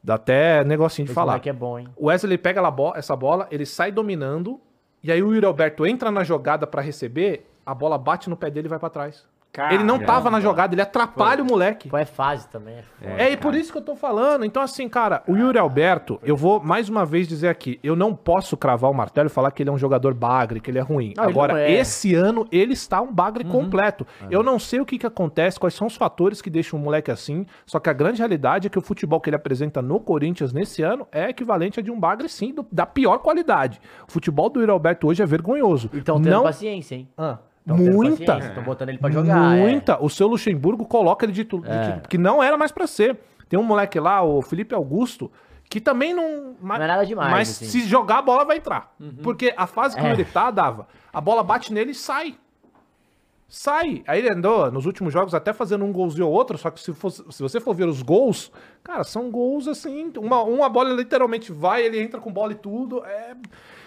Dá 0.03 0.15
até 0.15 0.64
negocinho 0.64 1.06
de 1.06 1.11
Esse 1.11 1.15
falar. 1.15 1.34
é 1.49 1.53
bom, 1.53 1.78
hein? 1.78 1.88
O 1.95 2.07
Wesley 2.07 2.38
pega 2.38 2.61
essa 2.95 3.15
bola, 3.15 3.48
ele 3.52 3.65
sai 3.65 3.91
dominando, 3.91 4.60
e 5.03 5.11
aí 5.11 5.22
o 5.22 5.34
Yuri 5.34 5.45
Alberto 5.45 5.86
entra 5.86 6.10
na 6.10 6.23
jogada 6.23 6.65
pra 6.65 6.82
receber, 6.82 7.48
a 7.65 7.76
bola 7.76 7.98
bate 7.98 8.30
no 8.30 8.36
pé 8.36 8.49
dele 8.49 8.68
e 8.68 8.69
vai 8.69 8.80
pra 8.80 8.90
trás. 8.90 9.28
Ele 9.69 9.84
não 9.84 9.99
tava 9.99 10.30
na 10.30 10.40
jogada, 10.40 10.73
ele 10.73 10.82
atrapalha 10.82 11.44
o 11.44 11.45
moleque. 11.45 11.90
Pô, 11.90 11.98
é 11.98 12.06
fase 12.06 12.48
também. 12.48 12.76
É 12.76 12.84
foda. 12.84 13.22
É, 13.23 13.32
e 13.32 13.38
por 13.38 13.53
isso 13.53 13.72
que 13.72 13.78
eu 13.78 13.82
tô 13.82 13.95
falando. 13.95 14.45
Então, 14.45 14.61
assim, 14.64 14.88
cara, 14.88 15.23
o 15.28 15.36
Yuri 15.36 15.57
Alberto, 15.57 16.19
eu 16.23 16.38
vou 16.38 16.60
mais 16.61 16.88
uma 16.88 17.06
vez 17.06 17.28
dizer 17.28 17.49
aqui, 17.49 17.80
eu 17.84 17.95
não 17.95 18.15
posso 18.15 18.56
cravar 18.56 18.90
o 18.90 18.94
martelo 18.94 19.28
e 19.28 19.30
falar 19.30 19.52
que 19.52 19.61
ele 19.61 19.69
é 19.69 19.73
um 19.73 19.78
jogador 19.78 20.14
bagre, 20.14 20.60
que 20.61 20.72
ele 20.72 20.80
é 20.80 20.82
ruim. 20.82 21.14
Não, 21.18 21.23
Agora, 21.26 21.61
é. 21.61 21.72
esse 21.72 22.15
ano, 22.15 22.48
ele 22.52 22.73
está 22.73 23.02
um 23.02 23.11
bagre 23.11 23.44
completo. 23.44 24.06
Eu 24.30 24.41
não 24.41 24.57
sei 24.57 24.80
o 24.80 24.86
que 24.86 24.98
que 24.98 25.06
acontece, 25.07 25.60
quais 25.60 25.73
são 25.73 25.88
os 25.88 25.95
fatores 25.95 26.41
que 26.41 26.49
deixam 26.49 26.80
um 26.80 26.82
moleque 26.82 27.11
assim, 27.11 27.45
só 27.65 27.80
que 27.80 27.90
a 27.90 27.94
grande 27.94 28.19
realidade 28.19 28.68
é 28.68 28.69
que 28.69 28.80
o 28.80 28.82
futebol 28.82 29.19
que 29.19 29.30
ele 29.30 29.36
apresenta 29.36 29.82
no 29.82 29.99
Corinthians 29.99 30.53
nesse 30.53 30.82
ano 30.82 31.07
é 31.11 31.30
equivalente 31.30 31.80
a 31.80 31.84
de 31.84 31.91
um 31.91 31.99
bagre, 31.99 32.30
sim, 32.30 32.53
do- 32.53 32.65
da 32.72 32.86
pior 32.86 33.18
qualidade. 33.19 33.82
O 34.07 34.11
futebol 34.11 34.49
do 34.49 34.60
Yuri 34.60 34.72
Alberto 34.72 35.07
hoje 35.07 35.22
é 35.22 35.26
vergonhoso. 35.26 35.90
Então 35.94 36.22
tendo 36.22 36.32
não... 36.32 36.44
paciência, 36.44 36.95
hein? 36.95 37.10
Ah, 37.18 37.38
Tão 37.65 37.77
tendo 37.77 37.93
muita. 37.93 38.38
Estão 38.39 38.63
botando 38.63 38.89
ele 38.89 38.97
pra 38.97 39.09
jogar. 39.11 39.57
é. 39.57 39.61
Muita. 39.61 40.03
O 40.03 40.09
seu 40.09 40.27
Luxemburgo 40.27 40.85
coloca 40.85 41.25
ele 41.25 41.33
de 41.33 41.43
tudo. 41.45 41.67
Que 42.09 42.17
não 42.17 42.41
era 42.41 42.57
mais 42.57 42.71
pra 42.71 42.88
ser. 42.88 43.17
Tem 43.47 43.59
um 43.59 43.63
moleque 43.63 43.99
lá, 43.99 44.23
o 44.23 44.41
Felipe 44.41 44.73
Augusto, 44.73 45.29
que 45.69 45.79
também 45.81 46.13
não. 46.13 46.55
ma- 46.61 46.77
Não 46.77 46.85
é 46.85 46.88
nada 46.88 47.05
demais, 47.05 47.31
Mas 47.31 47.49
assim. 47.49 47.65
se 47.65 47.81
jogar, 47.81 48.19
a 48.19 48.21
bola 48.21 48.45
vai 48.45 48.57
entrar. 48.57 48.93
Porque 49.21 49.53
a 49.55 49.67
fase 49.67 49.95
como 49.95 50.07
É. 50.07 50.13
ele 50.13 50.23
tá, 50.25 50.49
dava. 50.49 50.88
A 51.13 51.19
bola 51.21 51.43
bate 51.43 51.71
nele 51.73 51.91
e 51.91 51.95
sai. 51.95 52.35
Sai. 53.53 54.02
Aí 54.07 54.19
ele 54.19 54.34
andou 54.34 54.72
nos 54.72 54.86
últimos 54.86 55.11
jogos 55.11 55.34
até 55.36 55.52
fazendo 55.52 55.84
um 55.84 55.91
golzinho 55.91 56.26
ou 56.26 56.32
outro, 56.32 56.57
só 56.57 56.72
que 56.72 56.80
se, 56.80 56.94
fosse- 56.94 57.22
se 57.30 57.44
você 57.44 57.60
for 57.60 57.76
ver 57.76 57.86
os 57.86 58.02
gols, 58.02 58.49
cara, 58.82 59.03
são 59.03 59.30
gols 59.30 59.68
assim. 59.68 60.10
Uma, 60.18 60.41
uma 60.41 60.69
bola 60.69 60.90
literalmente 60.94 61.52
vai, 61.52 61.84
ele 61.86 62.02
entra 62.02 62.18
com 62.22 62.32
bola 62.32 62.53
e 62.53 62.56
tudo. 62.56 63.03
É. 63.03 63.36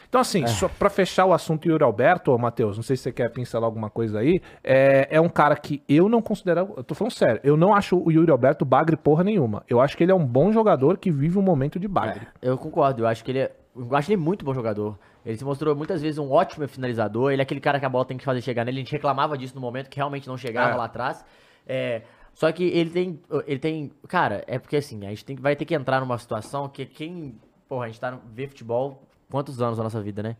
Então, 0.06 0.20
assim, 0.20 0.46
só 0.46 0.68
pra 0.68 0.90
fechar 0.90 1.24
o 1.24 1.32
assunto 1.32 1.66
Yuri 1.66 1.82
Alberto, 1.82 2.30
ô, 2.30 2.36
Matheus, 2.38 2.76
não 2.76 2.82
sei 2.84 2.94
se 2.94 3.04
você 3.04 3.10
quer 3.12 3.30
pincelar 3.32 3.64
alguma 3.64 3.88
coisa 3.88 4.18
aí, 4.18 4.38
é, 4.62 5.08
é 5.10 5.18
um 5.20 5.30
cara 5.30 5.56
que 5.56 5.82
eu 5.88 6.10
não 6.10 6.20
considero, 6.20 6.74
eu 6.76 6.84
tô 6.84 6.94
falando 6.94 7.12
sério, 7.14 7.40
eu 7.42 7.56
não 7.56 7.74
acho 7.74 7.96
o 7.98 8.12
Yuri 8.12 8.30
Alberto 8.30 8.66
bagre 8.66 8.96
porra 8.98 9.24
nenhuma. 9.24 9.64
Eu 9.66 9.80
acho 9.80 9.96
que 9.96 10.04
ele 10.04 10.12
é 10.12 10.14
um 10.14 10.24
bom 10.26 10.52
jogador 10.52 10.98
que 10.98 11.10
vive 11.10 11.38
um 11.38 11.42
momento 11.42 11.80
de 11.80 11.88
bagre. 11.88 12.28
Eu 12.42 12.58
concordo, 12.58 13.02
eu 13.02 13.06
acho 13.08 13.24
que 13.24 13.30
ele 13.32 13.38
é. 13.40 13.52
Eu 13.74 13.96
acho 13.96 14.10
ele 14.12 14.20
muito 14.20 14.44
bom 14.44 14.52
jogador. 14.54 14.96
Ele 15.24 15.36
se 15.36 15.44
mostrou 15.44 15.74
muitas 15.74 16.02
vezes 16.02 16.18
um 16.18 16.30
ótimo 16.30 16.66
finalizador. 16.68 17.32
Ele 17.32 17.40
é 17.40 17.44
aquele 17.44 17.60
cara 17.60 17.80
que 17.80 17.86
a 17.86 17.88
bola 17.88 18.04
tem 18.04 18.16
que 18.18 18.24
fazer 18.24 18.40
chegar 18.42 18.64
nele. 18.64 18.78
A 18.78 18.80
gente 18.80 18.92
reclamava 18.92 19.38
disso 19.38 19.54
no 19.54 19.60
momento 19.60 19.88
que 19.88 19.96
realmente 19.96 20.28
não 20.28 20.36
chegava 20.36 20.72
É. 20.72 20.74
lá 20.76 20.84
atrás. 20.84 21.24
É, 21.66 22.02
só 22.34 22.50
que 22.52 22.64
ele 22.64 22.90
tem. 22.90 23.20
Ele 23.46 23.58
tem. 23.58 23.92
Cara, 24.08 24.44
é 24.46 24.58
porque 24.58 24.76
assim, 24.76 25.06
a 25.06 25.08
gente 25.10 25.24
tem, 25.24 25.36
vai 25.36 25.56
ter 25.56 25.64
que 25.64 25.74
entrar 25.74 26.00
numa 26.00 26.18
situação 26.18 26.68
que 26.68 26.84
quem. 26.84 27.40
Porra, 27.68 27.84
a 27.84 27.88
gente 27.88 28.00
tá 28.00 28.18
vê 28.32 28.46
futebol 28.46 29.02
quantos 29.30 29.62
anos 29.62 29.78
da 29.78 29.82
nossa 29.84 30.00
vida, 30.02 30.22
né? 30.22 30.36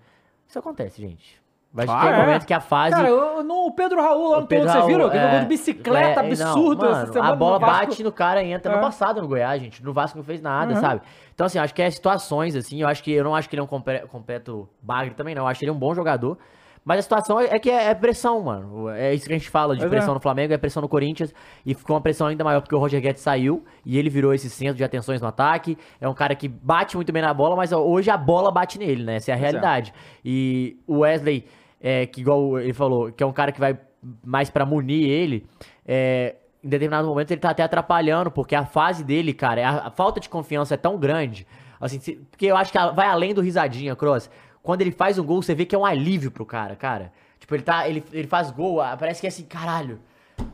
Isso 0.47 0.59
acontece, 0.59 1.01
gente. 1.01 1.40
Vai 1.75 1.87
Ah, 1.89 2.01
ter 2.01 2.07
um 2.07 2.11
é? 2.11 2.27
momento 2.27 2.47
que 2.47 2.55
a 2.55 2.61
fase. 2.61 2.95
Cara, 2.95 3.09
eu, 3.09 3.43
no, 3.43 3.67
o 3.67 3.73
Pedro 3.73 4.01
Raul 4.01 4.31
lá 4.31 4.41
no 4.43 4.47
Pedro 4.47 4.67
todo, 4.67 4.73
vocês 4.75 4.87
viram? 4.87 5.09
Raul, 5.09 5.13
Ele 5.13 5.23
jogou 5.23 5.39
é, 5.39 5.41
de 5.41 5.47
bicicleta 5.47 6.21
é, 6.21 6.27
absurdo 6.27 6.85
não, 6.85 6.91
essa 6.91 7.01
mano, 7.01 7.13
semana. 7.13 7.33
A 7.33 7.37
bola 7.37 7.59
no 7.59 7.67
bate 7.67 8.03
no 8.05 8.13
cara 8.13 8.45
e 8.45 8.53
entra. 8.53 8.73
É. 8.73 8.77
No 8.77 8.81
passado 8.81 9.21
no 9.21 9.27
Goiás, 9.27 9.61
gente. 9.61 9.83
No 9.83 9.93
Vasco 9.93 10.17
não 10.17 10.25
fez 10.25 10.41
nada, 10.41 10.77
sabe? 10.77 11.01
Então, 11.35 11.47
assim, 11.47 11.59
acho 11.59 11.75
que 11.75 11.83
é 11.83 11.91
situações, 11.91 12.55
assim. 12.55 12.81
Eu 12.81 12.87
acho 12.87 13.03
que 13.03 13.11
eu 13.11 13.25
não 13.25 13.35
acho 13.35 13.49
que 13.49 13.57
ele 13.57 13.61
é 13.61 13.65
um 13.65 14.07
completo 14.07 14.69
bagre 14.81 15.15
também, 15.15 15.35
não. 15.35 15.43
Eu 15.43 15.49
acho 15.49 15.59
que 15.59 15.65
ele 15.65 15.71
é 15.71 15.75
um 15.75 15.79
bom 15.79 15.93
jogador. 15.93 16.39
Mas 16.85 16.99
a 16.99 17.03
situação 17.03 17.41
é, 17.41 17.47
é 17.47 17.59
que 17.59 17.71
é, 17.71 17.87
é 17.87 17.95
pressão, 17.95 18.41
mano. 18.43 18.91
É 18.91 19.15
isso 19.15 19.27
que 19.27 19.33
a 19.33 19.39
gente 19.39 19.49
fala 19.49 19.75
de 19.75 19.85
pressão 19.89 20.13
é. 20.13 20.15
no 20.15 20.21
Flamengo, 20.21 20.53
é 20.53 20.59
pressão 20.59 20.83
no 20.83 20.89
Corinthians. 20.89 21.35
E 21.65 21.75
ficou 21.75 21.97
uma 21.97 22.03
pressão 22.03 22.27
ainda 22.27 22.45
maior 22.45 22.61
porque 22.61 22.75
o 22.75 22.79
Roger 22.79 23.01
Guedes 23.01 23.23
saiu 23.23 23.65
e 23.85 23.99
ele 23.99 24.11
virou 24.11 24.35
esse 24.35 24.51
centro 24.51 24.77
de 24.77 24.85
atenções 24.85 25.21
no 25.21 25.27
ataque. 25.27 25.79
É 26.01 26.07
um 26.07 26.15
cara 26.15 26.35
que 26.37 26.47
bate 26.47 26.95
muito 26.95 27.11
bem 27.11 27.23
na 27.23 27.33
bola, 27.33 27.57
mas 27.57 27.73
hoje 27.73 28.11
a 28.11 28.17
bola 28.17 28.53
bate 28.53 28.79
nele, 28.79 29.03
né? 29.03 29.17
Essa 29.17 29.31
é 29.31 29.35
a 29.35 29.37
realidade. 29.37 29.95
E 30.23 30.77
o 30.87 30.99
Wesley, 30.99 31.47
é, 31.86 32.06
que 32.06 32.23
igual 32.23 32.59
ele 32.59 32.73
falou, 32.73 33.12
que 33.12 33.23
é 33.23 33.27
um 33.27 33.32
cara 33.32 33.52
que 33.52 33.61
vai 33.61 33.78
mais 34.24 34.48
pra 34.48 34.65
munir 34.65 35.06
ele, 35.06 35.47
é, 35.86 36.36
em 36.62 36.69
determinado 36.69 37.06
momento 37.06 37.31
ele 37.31 37.40
tá 37.40 37.51
até 37.51 37.62
atrapalhando, 37.62 38.31
porque 38.31 38.55
a 38.55 38.65
fase 38.65 39.05
dele, 39.05 39.35
cara, 39.35 39.69
a, 39.69 39.86
a 39.89 39.90
falta 39.90 40.19
de 40.19 40.31
confiança 40.31 40.73
é 40.73 40.77
tão 40.78 40.97
grande, 40.98 41.47
assim, 41.78 42.01
se- 42.01 42.15
porque 42.31 42.47
eu 42.47 42.56
acho 42.56 42.73
que 42.73 42.78
vai 42.94 43.06
além 43.06 43.35
do 43.35 43.43
risadinha, 43.43 43.94
Cross. 43.94 44.31
Quando 44.62 44.81
ele 44.81 44.93
faz 44.93 45.19
um 45.19 45.24
gol, 45.24 45.43
você 45.43 45.55
vê 45.55 45.66
que 45.66 45.74
é 45.74 45.78
um 45.78 45.85
alívio 45.85 46.31
pro 46.31 46.47
cara, 46.47 46.74
cara. 46.74 47.12
Tipo, 47.39 47.55
ele 47.55 47.62
tá, 47.62 47.86
ele, 47.86 48.02
ele 48.15 48.27
faz 48.27 48.51
gol, 48.51 48.78
parece 48.98 49.20
que 49.20 49.27
é 49.27 49.28
assim, 49.28 49.44
caralho, 49.44 50.01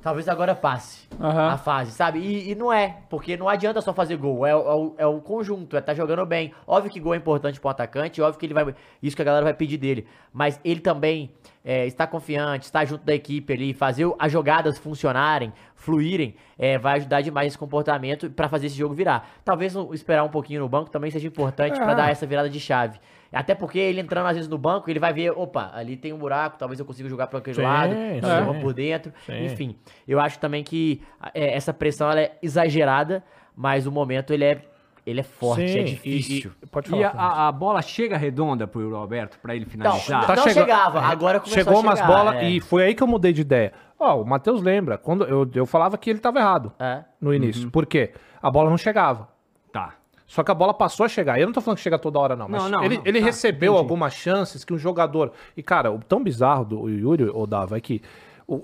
talvez 0.02 0.28
agora 0.28 0.54
passe 0.54 1.08
Aham. 1.20 1.48
a 1.50 1.56
fase, 1.58 1.92
sabe? 1.92 2.18
E, 2.20 2.50
e 2.50 2.54
não 2.54 2.72
é, 2.72 2.98
porque 3.08 3.36
não 3.36 3.48
adianta 3.48 3.80
só 3.80 3.92
fazer 3.92 4.16
gol, 4.16 4.46
é, 4.46 4.54
o- 4.54 4.60
é 4.68 4.74
o, 4.74 4.94
é 4.98 5.06
o 5.06 5.20
conjunto, 5.20 5.76
é 5.76 5.80
tá 5.80 5.92
jogando 5.94 6.24
bem. 6.26 6.52
Óbvio 6.66 6.90
que 6.90 7.00
gol 7.00 7.14
é 7.14 7.16
importante 7.16 7.60
pro 7.60 7.68
atacante, 7.70 8.20
óbvio 8.22 8.38
que 8.38 8.46
ele 8.46 8.54
vai. 8.54 8.74
Isso 9.02 9.14
que 9.16 9.22
a 9.22 9.24
galera 9.24 9.44
vai 9.44 9.54
pedir 9.54 9.76
dele. 9.78 10.06
Mas 10.32 10.60
ele 10.64 10.80
também 10.80 11.30
é, 11.64 11.86
está 11.86 12.06
confiante, 12.06 12.64
está 12.64 12.84
junto 12.84 13.04
da 13.04 13.14
equipe 13.14 13.52
ali, 13.52 13.72
fazer 13.74 14.10
as 14.18 14.30
jogadas 14.32 14.78
funcionarem, 14.78 15.52
fluírem, 15.74 16.34
é, 16.58 16.78
vai 16.78 16.96
ajudar 16.98 17.20
demais 17.22 17.48
esse 17.48 17.58
comportamento 17.58 18.30
pra 18.30 18.48
fazer 18.48 18.66
esse 18.66 18.76
jogo 18.76 18.94
virar. 18.94 19.28
Talvez 19.44 19.74
esperar 19.92 20.24
um 20.24 20.28
pouquinho 20.28 20.60
no 20.60 20.68
banco 20.68 20.90
também 20.90 21.10
seja 21.10 21.26
importante 21.26 21.76
pra 21.78 21.92
É. 21.92 21.94
dar 21.94 22.10
essa 22.10 22.26
virada 22.26 22.48
de 22.48 22.60
chave. 22.60 22.98
Até 23.32 23.54
porque 23.54 23.78
ele 23.78 24.00
entrando 24.00 24.26
às 24.26 24.34
vezes 24.34 24.48
no 24.48 24.58
banco, 24.58 24.90
ele 24.90 24.98
vai 24.98 25.12
ver, 25.12 25.30
opa, 25.30 25.70
ali 25.74 25.96
tem 25.96 26.12
um 26.12 26.18
buraco, 26.18 26.58
talvez 26.58 26.80
eu 26.80 26.84
consiga 26.86 27.08
jogar 27.08 27.26
para 27.28 27.38
aquele 27.38 27.54
Sim, 27.56 27.62
lado, 27.62 27.92
sim. 27.94 28.20
não 28.20 28.44
joga 28.46 28.58
por 28.60 28.72
dentro. 28.74 29.12
Sim. 29.24 29.44
Enfim, 29.44 29.76
eu 30.08 30.18
acho 30.18 30.38
também 30.40 30.64
que 30.64 31.00
é, 31.32 31.54
essa 31.56 31.72
pressão 31.72 32.10
ela 32.10 32.20
é 32.20 32.36
exagerada, 32.42 33.22
mas 33.54 33.86
o 33.86 33.92
momento 33.92 34.32
ele 34.32 34.44
é 34.44 34.62
ele 35.06 35.20
é 35.20 35.22
forte, 35.24 35.66
Sim, 35.66 35.78
é 35.78 35.80
e- 35.80 35.84
difícil. 35.84 36.52
e- 36.62 36.66
pode 36.66 36.86
E 36.88 36.90
falar. 36.90 37.06
a, 37.06 37.10
Fernando. 37.10 37.26
a- 37.26 37.48
a 37.48 37.52
bola 37.52 37.82
chega 37.82 38.16
redonda 38.18 38.66
pro 38.66 38.82
Yuri 38.82 38.94
Alberto 38.94 39.38
pra 39.40 39.56
ele 39.56 39.64
Não, 39.64 39.70
finalizar? 39.72 40.26
Tá 40.26 40.36
não 40.36 40.42
chegando- 40.42 40.64
chegava, 40.66 41.00
agora 41.00 41.40
começou 41.40 41.58
Chegou 41.64 41.78
a 41.78 41.80
umas 41.80 41.98
chegar, 41.98 42.06
bolas 42.14 42.34
é. 42.36 42.50
e 42.50 42.60
foi 42.60 42.82
aí 42.84 42.94
que 42.94 43.02
eu 43.02 43.06
mudei 43.06 43.32
de 43.32 43.40
ideia. 43.40 43.72
Ó, 43.98 44.20
o 44.22 44.26
Matheus 44.26 44.60
lembra, 44.62 44.98
quando 44.98 45.24
eu, 45.24 45.48
eu 45.54 45.64
falava 45.66 45.96
que 45.96 46.10
ele 46.10 46.18
tava 46.18 46.38
errado 46.38 46.72
É. 46.78 47.02
no 47.20 47.32
início. 47.32 47.70
Por 47.70 47.86
quê? 47.86 48.12
A 48.42 48.50
bola 48.50 48.68
não 48.70 48.76
chegava. 48.76 49.28
Só 50.30 50.44
que 50.44 50.50
a 50.52 50.54
bola 50.54 50.72
passou 50.72 51.04
a 51.04 51.08
chegar. 51.08 51.36
E 51.38 51.42
eu 51.42 51.46
não 51.48 51.52
tô 51.52 51.60
falando 51.60 51.78
que 51.78 51.82
chega 51.82 51.98
toda 51.98 52.16
hora, 52.20 52.36
não. 52.36 52.48
Mas 52.48 52.62
Não, 52.62 52.70
não, 52.70 52.84
ele, 52.84 52.98
não. 52.98 53.02
ele 53.04 53.18
Tá, 53.18 53.24
recebeu 53.26 53.72
entendi. 53.72 53.82
algumas 53.84 54.14
chances 54.14 54.64
que 54.64 54.72
um 54.72 54.78
jogador. 54.78 55.32
E, 55.56 55.62
cara, 55.62 55.90
o 55.90 55.98
tão 55.98 56.22
bizarro 56.22 56.64
do 56.64 56.88
Yuri, 56.88 57.24
o 57.24 57.46
Dava, 57.48 57.76
é 57.76 57.80
que 57.80 58.00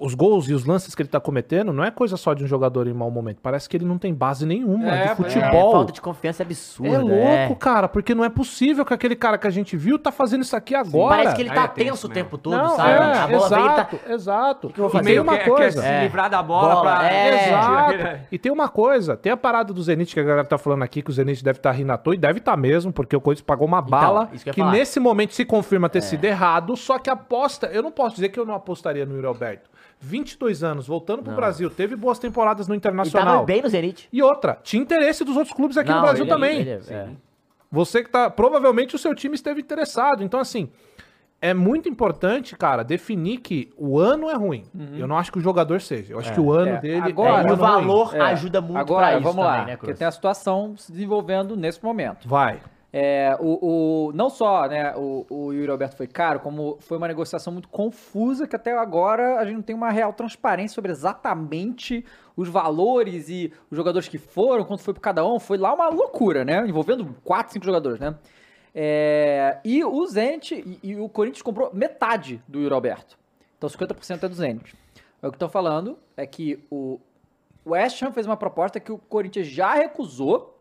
os 0.00 0.14
gols 0.14 0.48
e 0.48 0.52
os 0.54 0.64
lances 0.64 0.94
que 0.94 1.02
ele 1.02 1.08
tá 1.08 1.20
cometendo 1.20 1.72
não 1.72 1.84
é 1.84 1.90
coisa 1.90 2.16
só 2.16 2.34
de 2.34 2.42
um 2.42 2.46
jogador 2.46 2.88
em 2.88 2.92
mau 2.92 3.10
momento. 3.10 3.38
Parece 3.40 3.68
que 3.68 3.76
ele 3.76 3.84
não 3.84 3.98
tem 3.98 4.12
base 4.12 4.44
nenhuma 4.44 4.88
É, 4.88 5.04
de 5.04 5.08
É, 5.10 5.14
futebol. 5.14 5.72
falta 5.72 5.92
de 5.92 6.00
confiança 6.00 6.42
absurda. 6.42 6.96
É 6.96 6.98
louco, 6.98 7.56
cara, 7.56 7.86
porque 7.88 8.14
não 8.14 8.24
é 8.24 8.28
possível 8.28 8.84
que 8.84 8.92
aquele 8.92 9.14
cara 9.14 9.38
que 9.38 9.46
a 9.46 9.50
gente 9.50 9.76
viu 9.76 9.98
tá 9.98 10.10
fazendo 10.10 10.42
isso 10.42 10.56
aqui 10.56 10.74
agora. 10.74 11.16
Parece 11.16 11.36
que 11.36 11.42
ele 11.42 11.50
tá 11.50 11.64
é 11.64 11.68
tenso 11.68 11.76
tenso 11.86 12.06
o 12.08 12.10
tempo 12.10 12.36
todo, 12.38 12.56
não, 12.56 12.76
sabe? 12.76 12.90
é, 12.90 12.96
a 12.96 13.26
bola 13.28 13.28
ele 13.28 13.38
tá... 13.38 13.46
exato, 13.46 14.00
exato. 14.08 14.68
que 14.70 14.80
eu 14.80 14.88
vou 14.88 15.00
E 15.00 15.04
tem 15.04 15.20
uma 15.20 15.38
que- 15.38 15.48
coisa. 15.50 15.80
quer 15.82 15.88
É. 15.88 15.98
se 16.00 16.04
livrar 16.04 16.28
da 16.30 16.42
bola, 16.42 16.74
Bola, 16.76 16.96
pra... 16.96 17.08
é. 17.12 17.48
Exato. 17.48 18.20
E 18.32 18.38
tem 18.38 18.50
uma 18.50 18.68
coisa, 18.68 19.16
tem 19.16 19.30
a 19.32 19.36
parada 19.36 19.72
do 19.72 19.82
Zenit 19.82 20.12
que 20.14 20.20
a 20.20 20.24
galera 20.24 20.44
tá 20.44 20.58
falando 20.58 20.82
aqui, 20.82 21.00
que 21.02 21.10
o 21.10 21.12
Zenit 21.12 21.44
deve 21.44 21.58
estar 21.58 21.70
rindo 21.72 21.92
à 21.92 21.96
toa, 21.96 22.14
e 22.14 22.18
deve 22.18 22.38
estar 22.38 22.56
mesmo, 22.56 22.92
porque 22.92 23.14
o 23.14 23.20
Corinthians 23.20 23.44
pagou 23.46 23.66
uma 23.66 23.80
bala, 23.80 24.28
isso 24.32 24.44
que 24.44 24.50
que 24.50 24.62
nesse 24.64 24.98
momento 24.98 25.32
se 25.34 25.44
confirma 25.44 25.88
ter 25.88 26.00
sido 26.02 26.24
errado, 26.24 26.76
só 26.76 26.98
que 26.98 27.08
a 27.10 27.12
aposta, 27.12 27.66
eu 27.68 27.82
não 27.82 27.92
posso 27.92 28.16
dizer 28.16 28.30
que 28.30 28.40
eu 28.40 28.44
não 28.46 28.54
apostaria 28.54 29.04
no 29.06 29.14
Yuri 29.14 29.26
Alberto. 29.26 29.70
22 30.00 30.62
anos, 30.62 30.86
voltando 30.86 31.22
pro 31.22 31.34
Brasil, 31.34 31.70
teve 31.70 31.96
boas 31.96 32.18
temporadas 32.18 32.68
no 32.68 32.74
Ele 32.74 32.78
Internacional. 32.78 33.34
tava 33.34 33.44
bem 33.46 33.62
no 33.62 33.68
Zenit. 33.68 34.08
E 34.12 34.22
outra, 34.22 34.58
tinha 34.62 34.82
interesse 34.82 35.24
dos 35.24 35.36
outros 35.36 35.54
clubes 35.54 35.76
aqui 35.76 35.88
no 35.90 35.96
Não, 35.96 36.02
Brasil 36.02 36.24
ele- 36.24 36.30
também. 36.30 36.60
ele- 36.60 36.70
é. 36.90 37.08
Você 37.72 38.04
que 38.04 38.10
tá. 38.10 38.30
Provavelmente 38.30 38.94
o 38.94 38.98
seu 38.98 39.14
time 39.14 39.34
esteve 39.34 39.60
interessado. 39.60 40.22
Então, 40.22 40.38
assim, 40.38 40.68
é 41.42 41.52
muito 41.52 41.88
importante, 41.88 42.54
cara, 42.56 42.82
definir 42.84 43.38
que 43.38 43.72
o 43.76 43.98
ano 43.98 44.30
é 44.30 44.34
ruim. 44.34 44.64
Eu 44.96 45.06
não 45.08 45.18
acho 45.18 45.32
que 45.32 45.38
o 45.38 45.40
jogador 45.40 45.80
seja. 45.80 46.12
Eu 46.14 46.18
acho 46.20 46.32
que 46.32 46.40
o 46.40 46.52
ano 46.52 46.72
É, 46.72 46.80
dele 46.80 47.08
agora- 47.08 47.40
é 47.40 47.42
e 47.42 47.44
o 47.44 47.48
ruim. 47.48 47.56
valor 47.56 48.14
É, 48.14 48.20
ajuda 48.20 48.60
muito 48.60 48.78
Agora, 48.78 49.06
pra 49.08 49.14
isso 49.14 49.22
vamos 49.24 49.44
também, 49.44 49.60
lá, 49.60 49.66
né, 49.66 49.72
porque 49.76 49.86
Cruz? 49.86 49.98
tem 49.98 50.06
a 50.06 50.12
situação 50.12 50.76
se 50.76 50.92
desenvolvendo 50.92 51.56
nesse 51.56 51.82
momento. 51.84 52.28
Vai. 52.28 52.60
É, 52.92 53.36
o, 53.40 54.06
o- 54.08 54.12
não 54.12 54.30
só 54.30 54.66
né, 54.68 54.94
o, 54.96 55.26
o 55.28 55.52
Yuri 55.52 55.70
Alberto 55.70 55.96
foi 55.96 56.06
caro, 56.06 56.40
como 56.40 56.78
foi 56.80 56.96
uma 56.96 57.08
negociação 57.08 57.52
muito 57.52 57.68
confusa, 57.68 58.46
que 58.46 58.56
até 58.56 58.72
agora 58.76 59.38
a 59.38 59.44
gente 59.44 59.54
não 59.56 59.62
tem 59.62 59.74
uma 59.76 59.90
real 59.90 60.12
transparência 60.12 60.74
sobre 60.74 60.92
exatamente 60.92 62.04
os 62.36 62.48
valores 62.48 63.28
e 63.28 63.52
os 63.70 63.76
jogadores 63.76 64.08
que 64.08 64.18
foram, 64.18 64.64
quanto 64.64 64.82
foi 64.82 64.94
por 64.94 65.00
cada 65.00 65.26
um. 65.26 65.38
Foi 65.38 65.58
lá 65.58 65.74
uma 65.74 65.88
loucura, 65.88 66.44
né? 66.44 66.66
Envolvendo 66.66 67.14
quatro, 67.24 67.52
cinco 67.52 67.66
jogadores, 67.66 67.98
né? 68.00 68.14
É, 68.74 69.58
e 69.64 69.82
o 69.84 70.06
Zenit 70.06 70.54
e, 70.54 70.90
e 70.90 70.96
o 71.00 71.08
Corinthians 71.08 71.42
comprou 71.42 71.70
metade 71.72 72.42
do 72.46 72.60
Yuri 72.60 72.74
Alberto. 72.74 73.18
Então 73.56 73.68
50% 73.70 74.22
é 74.22 74.28
do 74.28 74.34
Zenit. 74.34 74.74
É 75.22 75.26
o 75.26 75.30
que 75.30 75.36
estão 75.36 75.48
falando 75.48 75.98
é 76.16 76.26
que 76.26 76.62
o 76.70 77.00
West 77.66 78.00
Ham 78.02 78.12
fez 78.12 78.26
uma 78.26 78.36
proposta 78.36 78.78
que 78.78 78.92
o 78.92 78.98
Corinthians 78.98 79.46
já 79.46 79.74
recusou, 79.74 80.55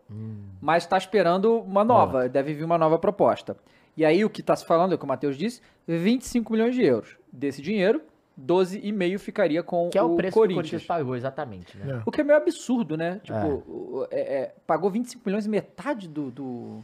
mas 0.61 0.83
está 0.83 0.97
esperando 0.97 1.59
uma 1.61 1.83
nova. 1.83 2.27
Deve 2.29 2.53
vir 2.53 2.63
uma 2.63 2.77
nova 2.77 2.97
proposta. 2.99 3.55
E 3.97 4.03
aí 4.05 4.23
o 4.25 4.29
que 4.29 4.41
está 4.41 4.55
se 4.55 4.65
falando, 4.65 4.91
é 4.91 4.95
o 4.95 4.97
que 4.97 5.05
o 5.05 5.07
Matheus 5.07 5.37
disse, 5.37 5.61
25 5.87 6.51
milhões 6.51 6.75
de 6.75 6.83
euros. 6.83 7.15
Desse 7.31 7.61
dinheiro, 7.61 8.01
12,5 8.39 9.17
ficaria 9.17 9.63
com 9.63 9.89
Que 9.89 9.97
é 9.97 10.03
o, 10.03 10.13
o 10.13 10.15
preço 10.17 10.33
que 10.33 10.39
o 10.39 10.41
Corinthians. 10.41 10.57
Corinthians 10.69 10.85
pagou, 10.85 11.15
exatamente, 11.15 11.77
né? 11.77 12.01
O 12.05 12.11
que 12.11 12.19
é 12.21 12.23
meio 12.23 12.37
absurdo, 12.37 12.97
né? 12.97 13.19
Tipo, 13.23 13.37
É. 13.37 13.45
o- 13.45 14.07
é- 14.11 14.33
é, 14.41 14.55
pagou 14.67 14.89
25 14.89 15.23
milhões 15.25 15.45
e 15.45 15.49
metade 15.49 16.07
do... 16.09 16.29
do... 16.29 16.83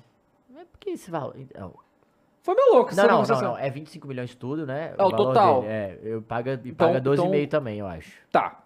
Não 0.49 0.61
é 0.61 0.65
porque 0.71 0.91
esse 0.91 1.11
valor... 1.11 1.35
Não, 1.57 1.73
Foi 2.43 2.55
meio 2.55 2.73
louco 2.73 2.91
essa 2.91 3.01
não, 3.01 3.09
não, 3.09 3.15
negociação. 3.17 3.51
não, 3.51 3.57
é 3.57 3.69
25 3.69 4.07
milhões 4.07 4.33
tudo, 4.33 4.65
né? 4.65 4.91
É 4.91 4.93
o 4.93 4.97
valor 5.09 5.17
total. 5.17 5.61
dele. 5.61 5.73
É, 5.73 5.99
eu 6.03 6.21
paga, 6.21 6.53
e 6.63 6.69
Então- 6.69 6.87
paga 6.87 7.01
12,5 7.01 7.35
então- 7.43 7.59
também, 7.59 7.77
eu 7.79 7.87
acho. 7.87 8.13
Tá. 8.31 8.63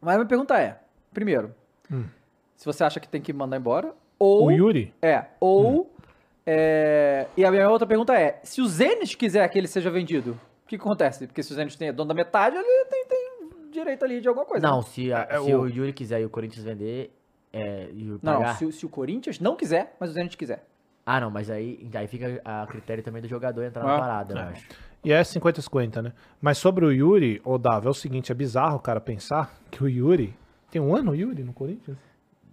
Mas 0.00 0.14
a 0.14 0.18
minha 0.18 0.28
pergunta 0.28 0.58
é, 0.58 0.80
primeiro, 1.12 1.54
Hum. 1.90 2.04
Se 2.62 2.66
você 2.66 2.84
acha 2.84 3.00
que 3.00 3.08
tem 3.08 3.20
que 3.20 3.32
mandar 3.32 3.56
embora, 3.56 3.92
ou... 4.20 4.46
O 4.46 4.50
Yuri? 4.52 4.94
É, 5.02 5.24
ou... 5.40 5.92
é, 6.46 7.26
e 7.36 7.44
a 7.44 7.50
minha 7.50 7.68
outra 7.68 7.88
pergunta 7.88 8.14
é, 8.14 8.38
se 8.44 8.60
o 8.60 8.66
Zenit 8.66 9.16
quiser 9.16 9.48
que 9.48 9.58
ele 9.58 9.66
seja 9.66 9.90
vendido, 9.90 10.38
o 10.64 10.68
que, 10.68 10.78
que 10.78 10.82
acontece? 10.84 11.26
Porque 11.26 11.42
se 11.42 11.50
o 11.52 11.56
Zenit 11.56 11.76
tem 11.76 11.88
é 11.88 11.92
dono 11.92 12.06
da 12.08 12.14
metade, 12.14 12.54
ele 12.56 12.84
tem, 12.84 13.04
tem 13.08 13.32
direito 13.72 14.04
ali 14.04 14.20
de 14.20 14.28
alguma 14.28 14.46
coisa. 14.46 14.64
Não, 14.64 14.76
né? 14.76 14.82
se, 14.84 15.12
a- 15.12 15.26
É, 15.28 15.34
é 15.36 15.40
se 15.40 15.52
o- 15.52 15.62
o 15.62 15.68
Yuri 15.68 15.92
quiser 15.92 16.20
e 16.20 16.24
o 16.24 16.30
Corinthians 16.30 16.64
vender 16.64 17.12
é, 17.52 17.88
e 17.92 18.10
o 18.12 18.20
Não, 18.22 18.34
pagar... 18.38 18.56
se, 18.56 18.64
o- 18.64 18.70
se 18.72 18.86
o 18.86 18.88
Corinthians 18.88 19.40
não 19.40 19.56
quiser, 19.56 19.96
mas 19.98 20.10
o 20.10 20.12
Zenit 20.12 20.36
quiser. 20.36 20.64
Ah, 21.04 21.20
não, 21.20 21.32
mas 21.32 21.50
aí, 21.50 21.84
aí 21.94 22.06
fica 22.06 22.40
a 22.44 22.64
critério 22.68 23.02
também 23.02 23.20
do 23.20 23.26
jogador 23.26 23.64
entrar 23.64 23.82
Ah, 23.82 23.86
na 23.88 23.98
parada, 23.98 24.34
eu 24.34 24.38
é. 24.38 24.42
acho. 24.50 24.68
E 25.04 25.12
é 25.12 25.20
50-50, 25.20 26.00
né? 26.00 26.12
Mas 26.40 26.58
sobre 26.58 26.84
o 26.84 26.92
Yuri, 26.92 27.40
ô 27.44 27.58
Dava, 27.58 27.88
é 27.88 27.90
o 27.90 27.94
seguinte, 27.94 28.30
é 28.30 28.34
bizarro 28.36 28.76
o 28.76 28.80
cara 28.80 29.00
pensar 29.00 29.52
que 29.68 29.82
o 29.82 29.88
Yuri... 29.88 30.32
Tem 30.70 30.80
um 30.80 30.96
ano 30.96 31.10
o 31.10 31.14
Yuri 31.14 31.42
no 31.42 31.52
Corinthians? 31.52 31.98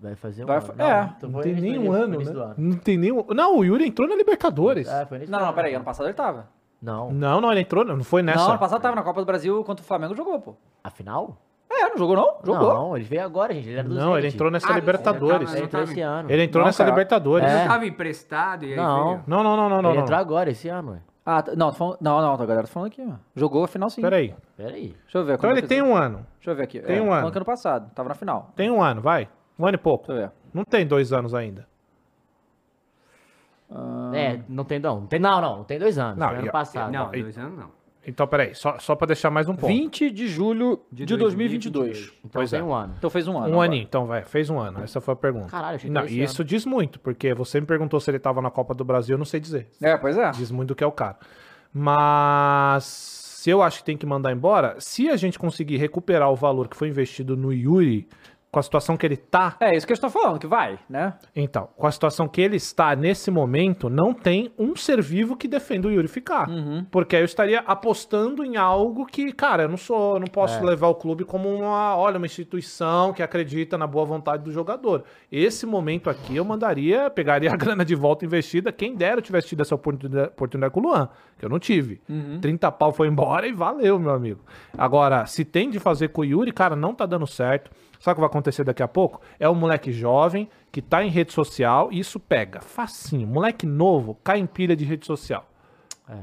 Vai 0.02 0.16
fazer 0.16 0.44
um 0.44 0.48
Vai 0.48 0.58
ano. 0.58 0.66
fa- 0.66 0.74
Não, 0.78 0.86
é, 0.86 1.14
então 1.18 1.30
Não 1.30 1.42
tem 1.42 1.54
nem 1.56 1.78
um 1.78 1.92
ano, 1.92 2.16
início 2.16 2.34
né? 2.34 2.40
do 2.40 2.44
ano. 2.46 2.56
Não 2.58 2.78
tem 2.78 2.98
nem 2.98 3.12
um... 3.12 3.26
Não, 3.34 3.58
o 3.58 3.66
Yuri 3.66 3.86
entrou 3.88 4.08
na 4.08 4.16
Libertadores. 4.16 4.88
É, 4.88 5.06
foi 5.06 5.26
Não, 5.28 5.40
não, 5.40 5.54
peraí, 5.54 5.74
ano 5.76 5.84
passado 5.84 6.06
ele 6.06 6.14
tava. 6.14 6.48
Não, 6.82 7.12
Não, 7.12 7.42
não, 7.42 7.52
ele 7.52 7.62
entrou, 7.62 7.84
não 7.84 8.02
foi 8.04 8.22
nessa. 8.24 8.40
Não, 8.40 8.50
ano 8.52 8.60
passado 8.60 8.82
tava 8.82 8.96
na 8.96 9.04
Copa 9.04 9.20
do 9.20 9.26
Brasil 9.26 9.62
contra 9.66 9.84
o 9.84 9.86
Flamengo 9.86 10.16
jogou, 10.16 10.40
pô. 10.40 10.56
afinal? 10.82 11.36
É, 11.70 11.90
não 11.90 11.98
jogou 11.98 12.16
não? 12.16 12.38
Jogou. 12.44 12.74
Não, 12.74 12.96
ele 12.96 13.06
veio 13.06 13.24
agora, 13.24 13.54
gente. 13.54 13.68
Ele 13.68 13.78
era 13.80 13.88
do 13.88 13.94
Não, 13.94 14.18
ele 14.18 14.28
entrou 14.30 14.50
nessa 14.50 14.72
Ah, 14.72 14.76
Libertadores. 14.76 15.50
ele 15.50 15.60
Ele 15.60 15.66
entrou 15.66 15.84
esse 15.84 16.02
ano. 16.02 16.32
Ele 16.32 16.44
entrou 16.44 16.62
Não, 16.62 16.68
nessa 16.68 16.78
cara. 16.84 16.90
Libertadores. 16.92 17.48
Ele 17.52 17.60
É. 17.62 17.68
tava 17.68 17.86
emprestado 17.86 18.66
e 18.66 18.72
aí 18.72 18.76
Não. 18.78 19.04
veio. 19.10 19.24
Não, 19.28 19.44
não, 19.44 19.56
não, 19.58 19.70
não, 19.70 19.82
não. 19.82 19.90
ele 19.92 19.98
não. 19.98 20.04
entrou 20.06 20.18
agora, 20.18 20.50
esse 20.50 20.68
ano, 20.70 20.92
ué. 20.94 21.00
Ah, 21.26 21.44
tá- 21.44 21.52
não, 21.56 21.70
tô 21.70 21.78
falando, 21.78 21.98
não, 22.02 22.22
não, 22.22 22.34
a 22.34 22.38
galera 22.38 22.62
tá 22.64 22.68
falando 22.74 22.88
aqui, 22.88 23.06
ó. 23.08 23.14
Jogou 23.36 23.64
a 23.64 23.68
final 23.68 23.88
sim. 23.90 24.02
Peraí. 24.02 24.34
Pera 24.58 24.72
aí. 24.74 24.96
Deixa 25.04 25.18
eu 25.20 25.26
ver. 25.26 25.34
Então 25.36 25.48
quando 25.50 25.58
ele 25.60 25.68
tem 25.68 25.82
um 25.82 25.96
ano. 25.96 26.26
Deixa 26.38 26.52
eu 26.52 26.56
ver 26.56 26.64
aqui. 26.64 26.80
tem 26.80 26.98
é, 26.98 27.02
um 27.02 27.06
falando 27.06 27.22
ano. 27.24 27.32
que 27.32 27.38
ano 27.38 27.46
passado, 27.46 27.92
tava 27.94 28.10
na 28.10 28.16
final. 28.16 28.52
Tem 28.56 28.72
um 28.72 28.82
ano, 28.82 29.00
vai. 29.02 29.30
Um 29.60 29.66
ano 29.68 29.76
e 29.76 29.78
pouco. 29.78 30.08
Deixa 30.08 30.22
eu 30.22 30.28
ver. 30.28 30.34
Não 30.54 30.64
tem 30.64 30.88
dois 30.88 31.12
anos 31.14 31.36
ainda. 31.36 31.68
Ah, 33.70 34.12
É, 34.16 34.40
não 34.48 34.64
tem 34.64 34.80
não. 34.80 35.02
Não, 35.02 35.08
tem, 35.08 35.20
não, 35.20 35.42
não, 35.42 35.58
não 35.58 35.64
tem 35.64 35.78
dois 35.78 36.00
anos. 36.00 36.18
Não, 36.18 36.30
foi 36.30 36.38
ano 36.40 36.52
passado. 36.52 36.92
Não, 36.92 37.12
dois 37.12 37.38
anos 37.38 37.58
não. 37.60 37.80
Então, 38.08 38.26
peraí, 38.26 38.56
só, 38.56 38.80
só 38.80 38.96
pra 38.96 39.06
deixar 39.06 39.30
mais 39.30 39.48
um 39.48 39.56
ponto. 39.56 39.68
20 39.68 40.10
de 40.10 40.28
julho 40.28 40.82
de, 40.92 41.06
De 41.06 41.16
2022. 41.18 42.14
Então 42.20 42.30
Pois 42.32 42.50
tem 42.50 42.60
é. 42.60 42.64
um 42.64 42.74
ano. 42.74 42.96
Então 42.98 43.10
fez 43.10 43.28
um 43.28 43.38
ano. 43.38 43.42
Um 43.42 43.52
agora. 43.52 43.66
aninho, 43.68 43.84
então 43.84 44.08
vai, 44.08 44.24
fez 44.24 44.50
um 44.50 44.58
ano. 44.58 44.82
Essa 44.82 45.00
foi 45.00 45.14
a 45.14 45.18
pergunta. 45.18 45.48
Caralho, 45.52 45.76
achei 45.76 45.90
que 45.90 45.94
Não, 45.94 46.06
e 46.08 46.24
isso 46.24 46.44
diz 46.44 46.66
muito, 46.66 47.00
porque 47.00 47.34
você 47.36 47.60
me 47.60 47.68
perguntou 47.68 48.00
se 48.00 48.10
ele 48.10 48.18
tava 48.18 48.42
na 48.42 48.50
Copa 48.50 48.74
do 48.74 48.84
Brasil, 48.84 49.14
eu 49.14 49.18
não 49.18 49.26
sei 49.26 49.40
dizer. 49.40 49.68
É, 49.82 49.96
pois 49.98 50.18
é. 50.18 50.32
Diz 50.32 50.50
muito 50.50 50.70
do 50.70 50.76
que 50.76 50.84
é 50.84 50.88
o 50.88 50.92
cara. 50.92 51.18
Mas 51.72 52.86
se 52.86 53.50
eu 53.50 53.62
acho 53.62 53.80
que 53.80 53.84
tem 53.84 53.98
que 53.98 54.06
mandar 54.06 54.32
embora, 54.32 54.76
se 54.80 55.10
a 55.10 55.16
gente 55.16 55.38
conseguir 55.38 55.78
recuperar 55.78 56.32
o 56.32 56.36
valor 56.36 56.68
que 56.68 56.76
foi 56.76 56.88
investido 56.88 57.38
no 57.38 57.54
Yuri, 57.54 58.08
com 58.52 58.60
a 58.60 58.64
situação 58.64 58.98
que 58.98 59.06
ele 59.06 59.18
tá, 59.18 59.56
É 59.60 59.76
isso 59.76 59.86
que 59.86 59.94
eu 59.94 59.96
estou 59.96 60.10
falando, 60.10 60.40
que 60.40 60.48
vai, 60.48 60.80
né? 60.90 61.14
então, 61.36 61.70
com 61.78 61.86
a 61.86 61.92
situação 61.92 62.28
que 62.28 62.42
ele 62.42 62.56
está 62.56 62.96
nesse 62.96 63.30
momento, 63.30 63.90
não 63.90 64.14
tem 64.14 64.52
um 64.58 64.76
ser 64.76 65.02
vivo 65.02 65.38
que 65.38 65.48
defenda 65.48 65.88
o 65.88 65.92
Yuri 65.92 66.08
ficar. 66.08 66.50
Uhum. 66.50 66.86
Porque 66.90 67.16
aí 67.16 67.22
eu 67.22 67.26
estaria 67.26 67.60
apostando 67.60 68.44
em 68.44 68.58
algo 68.58 69.06
que, 69.06 69.32
cara, 69.32 69.64
eu 69.64 69.70
não 69.70 69.78
sou, 69.78 70.16
eu 70.16 70.20
não 70.20 70.28
posso 70.28 70.64
levar 70.64 70.88
o 70.88 70.96
clube 70.96 71.24
como 71.24 71.48
uma, 71.48 71.96
olha, 71.96 72.18
uma 72.18 72.26
instituição 72.26 73.14
que 73.14 73.22
acredita 73.22 73.78
na 73.78 73.86
boa 73.86 74.06
vontade 74.06 74.44
do 74.44 74.52
jogador. 74.52 75.04
Esse 75.32 75.66
momento 75.66 76.10
aqui 76.10 76.36
eu 76.36 76.44
mandaria, 76.46 77.10
pegaria 77.10 77.52
a 77.52 77.56
grana 77.58 77.86
de 77.86 77.94
volta 77.94 78.26
investida, 78.26 78.72
quem 78.72 78.96
dera 78.96 79.20
eu 79.20 79.22
tivesse 79.22 79.50
tido 79.50 79.62
essa 79.62 79.76
oportunidade, 79.76 80.30
oportunidade 80.30 80.74
com 80.74 80.80
o 80.80 80.84
Luan, 80.84 81.10
que 81.38 81.46
eu 81.46 81.50
não 81.50 81.60
tive. 81.60 82.02
30 82.42 82.72
pau 82.72 82.92
foi 82.92 83.08
embora 83.08 83.48
e 83.48 83.54
valeu, 83.54 84.00
meu 84.00 84.12
amigo. 84.12 84.42
Agora, 84.78 85.26
se 85.26 85.46
tem 85.46 85.70
de 85.70 85.80
fazer 85.80 86.10
com 86.10 86.22
o 86.22 86.26
Yuri, 86.26 86.52
cara, 86.52 86.76
não 86.76 86.94
tá 86.94 87.06
dando 87.06 87.28
certo. 87.28 87.70
Sabe 88.00 88.14
o 88.14 88.16
que 88.16 88.22
vai 88.22 88.30
acontecer 88.30 88.64
daqui 88.64 88.82
a 88.82 88.88
pouco? 88.88 89.20
É 89.40 89.50
um 89.50 89.56
moleque 89.56 89.92
jovem 89.92 90.50
que 90.72 90.82
tá 90.82 91.04
em 91.04 91.10
rede 91.10 91.34
social 91.34 91.90
e 91.92 92.00
isso 92.00 92.20
pega. 92.20 92.62
Facinho. 92.62 93.28
Moleque 93.28 93.66
novo 93.66 94.18
cai 94.24 94.40
em 94.40 94.46
pilha 94.46 94.76
de 94.76 94.86
rede 94.86 95.06
social. 95.06 95.46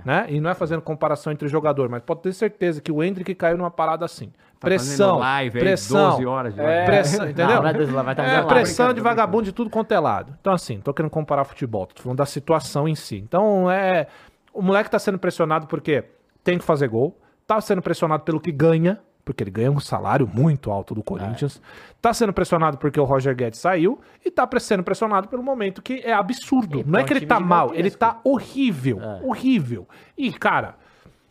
Né? 0.05 0.27
E 0.31 0.41
não 0.41 0.51
é 0.51 0.55
fazendo 0.55 0.83
comparação 0.83 1.33
entre 1.33 1.47
jogador, 1.47 1.89
mas 1.89 2.03
pode 2.03 2.21
ter 2.23 2.33
certeza 2.33 2.81
que 2.81 2.91
o 2.91 3.05
Hendrick 3.05 3.33
caiu 3.37 3.57
numa 3.57 3.71
parada 3.71 4.05
assim. 4.05 4.33
Tá 4.59 4.67
pressão, 4.67 5.19
live 5.19 5.59
aí, 5.59 5.65
pressão, 5.65 6.11
12 6.11 6.27
horas 6.27 6.55
de 6.55 6.61
É. 6.61 6.85
pressão, 6.87 7.25
entendeu? 7.31 7.63
Não, 7.63 7.69
é 7.69 7.73
Deus, 7.73 7.93
lá 7.93 8.03
vai 8.03 8.13
estar 8.15 8.25
É, 8.25 8.27
fazendo 8.31 8.49
pressão 8.49 8.93
de 8.93 9.01
vagabundo 9.01 9.45
de 9.45 9.53
tudo 9.53 9.71
quanto 9.71 9.93
é 9.93 10.01
lado. 10.01 10.35
Então, 10.41 10.53
assim, 10.53 10.81
tô 10.81 10.93
querendo 10.93 11.11
comparar 11.13 11.45
futebol, 11.45 11.87
tô 11.87 12.03
falando 12.03 12.19
da 12.19 12.27
situação 12.27 12.89
em 12.89 12.97
si. 12.97 13.17
Então, 13.19 13.71
é. 13.71 14.09
O 14.53 14.61
moleque 14.61 14.91
tá 14.91 14.99
sendo 14.99 15.19
pressionado 15.21 15.69
porque 15.69 16.03
tem 16.43 16.59
que 16.59 16.65
fazer 16.65 16.89
gol, 16.89 17.17
tá 17.47 17.61
sendo 17.61 17.81
pressionado 17.81 18.25
pelo 18.25 18.41
que 18.41 18.51
ganha, 18.51 18.99
porque 19.27 19.43
ele 19.43 19.51
ganha 19.51 19.71
um 19.71 19.81
salário 19.81 20.27
muito 20.33 20.71
alto 20.71 20.95
do 20.95 21.03
Corinthians, 21.03 21.61
tá 22.01 22.15
sendo 22.15 22.33
pressionado 22.33 22.79
porque 22.79 22.99
o 22.99 23.05
Roger 23.05 23.35
Guedes 23.37 23.61
saiu, 23.61 24.01
e 24.25 24.31
tá 24.31 24.47
pre- 24.47 24.61
sendo 24.61 24.83
pressionado 24.83 25.29
pelo 25.29 25.43
momento 25.43 25.83
que 25.83 26.01
é 26.05 26.13
absurdo. 26.15 26.83
Não 26.87 27.01
é 27.01 27.05
que 27.05 27.13
ele 27.13 27.21
time 27.21 27.29
tá 27.29 27.39
mal, 27.41 27.75
ele 27.75 27.91
gigantesco. 27.91 27.99
tá 27.99 28.21
horrível, 28.25 28.99
horrível. 29.23 29.87
E, 30.17 30.33
cara. 30.33 30.77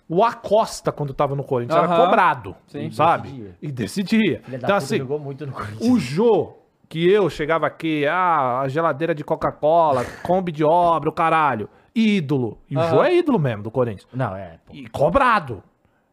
O 0.07 0.23
Acosta, 0.23 0.91
quando 0.91 1.15
tava 1.15 1.35
no 1.35 1.43
Corinthians, 1.43 1.79
era 1.83 1.87
cobrado, 2.05 2.55
Sim. 2.67 2.91
sabe? 2.91 3.29
Decidia. 3.29 3.55
E 3.59 3.71
decidia. 3.71 4.41
Da 4.47 4.57
Então, 4.57 4.75
assim, 4.75 5.01
muito 5.01 5.47
no 5.47 5.51
Corinthians. 5.51 5.81
o 5.89 5.97
Jô 5.99 6.53
que 6.87 7.09
eu 7.11 7.27
chegava 7.27 7.65
aqui, 7.65 8.05
ah, 8.05 8.59
a 8.59 8.67
geladeira 8.67 9.15
de 9.15 9.23
Coca-Cola, 9.23 10.05
Kombi 10.21 10.51
de 10.51 10.63
obra, 10.63 11.09
o 11.09 11.11
caralho. 11.11 11.67
Ídolo. 11.95 12.59
E 12.69 12.77
o. 12.77 12.83
Jô 12.87 13.03
é 13.03 13.15
ídolo 13.15 13.39
mesmo 13.39 13.63
do 13.63 13.71
Corinthians. 13.71 14.07
Não, 14.13 14.35
é. 14.35 14.59
pô. 14.63 14.73
E 14.75 14.85
cobrado. 14.89 15.63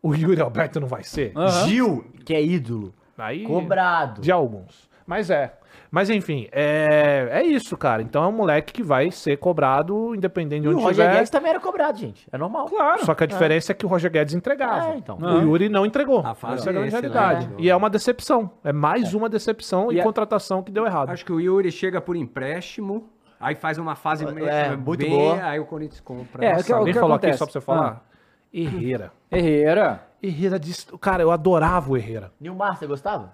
O 0.02 0.14
Yuri 0.14 0.40
Alberto 0.40 0.80
não 0.80 0.88
vai 0.88 1.04
ser. 1.04 1.32
Aham. 1.36 1.66
Gil, 1.68 2.04
que 2.24 2.34
é 2.34 2.42
ídolo. 2.42 2.92
Aí, 3.16 3.44
Cobrado. 3.44 4.20
de 4.20 4.32
alguns. 4.32 4.90
Mas 5.06 5.30
é. 5.30 5.54
Mas 5.90 6.08
enfim, 6.08 6.48
é, 6.50 7.28
é 7.30 7.42
isso, 7.42 7.76
cara. 7.76 8.00
Então 8.02 8.24
é 8.24 8.26
um 8.26 8.32
moleque 8.32 8.72
que 8.72 8.82
vai 8.82 9.10
ser 9.10 9.36
cobrado 9.36 10.14
independente 10.14 10.62
de 10.62 10.66
E 10.66 10.70
o 10.70 10.72
onde 10.72 10.82
Roger 10.82 10.90
estiver. 11.04 11.14
Guedes 11.16 11.30
também 11.30 11.50
era 11.50 11.60
cobrado, 11.60 11.98
gente. 11.98 12.26
É 12.32 12.38
normal. 12.38 12.66
Claro. 12.66 13.04
Só 13.04 13.14
que 13.14 13.22
a 13.22 13.26
diferença 13.26 13.72
é. 13.72 13.74
que 13.74 13.84
o 13.84 13.88
Roger 13.88 14.10
Guedes 14.10 14.34
entregava. 14.34 14.94
É, 14.94 14.96
então. 14.96 15.18
O 15.18 15.40
Yuri 15.42 15.68
não 15.68 15.84
entregou. 15.84 16.20
A 16.26 16.34
fase 16.34 16.54
Essa 16.62 16.68
é 16.68 16.70
a 16.70 16.72
grande 16.72 16.88
é 16.88 16.90
realidade. 16.92 17.38
excelente. 17.40 17.62
E 17.62 17.68
é 17.70 17.76
uma 17.76 17.90
decepção. 17.90 18.50
É 18.64 18.72
mais 18.72 19.12
uma 19.14 19.28
decepção 19.28 19.92
e, 19.92 19.96
E 19.96 20.00
a- 20.00 20.02
contratação 20.02 20.62
que 20.62 20.72
deu 20.72 20.86
errado. 20.86 21.10
Acho 21.10 21.24
que 21.26 21.32
o 21.32 21.38
Yuri 21.40 21.70
chega 21.70 22.00
por 22.00 22.16
empréstimo, 22.16 23.08
aí 23.38 23.54
faz 23.54 23.76
uma 23.78 23.94
fase 23.94 24.24
É, 24.24 24.74
muito 24.76 24.98
bem, 25.00 25.10
boa. 25.10 25.44
aí 25.44 25.60
o 25.60 25.66
Corinthians 25.66 26.00
compra. 26.00 26.44
É, 26.44 26.52
Nossa, 26.54 26.62
o 26.62 26.66
que- 26.66 26.72
Alguém 26.72 26.94
que 26.94 27.00
falou 27.00 27.14
acontece? 27.16 27.30
aqui 27.32 27.38
só 27.38 27.44
pra 27.44 27.52
você 27.52 27.60
falar? 27.60 28.04
Herrera. 28.52 29.12
Herrera. 29.30 30.06
Herrera 30.22 30.58
disse. 30.58 30.86
Cara, 30.98 31.22
eu 31.22 31.30
adorava 31.30 31.90
o 31.90 31.96
Herrera. 31.96 32.32
Nilmar, 32.40 32.76
você 32.76 32.86
gostava? 32.86 33.32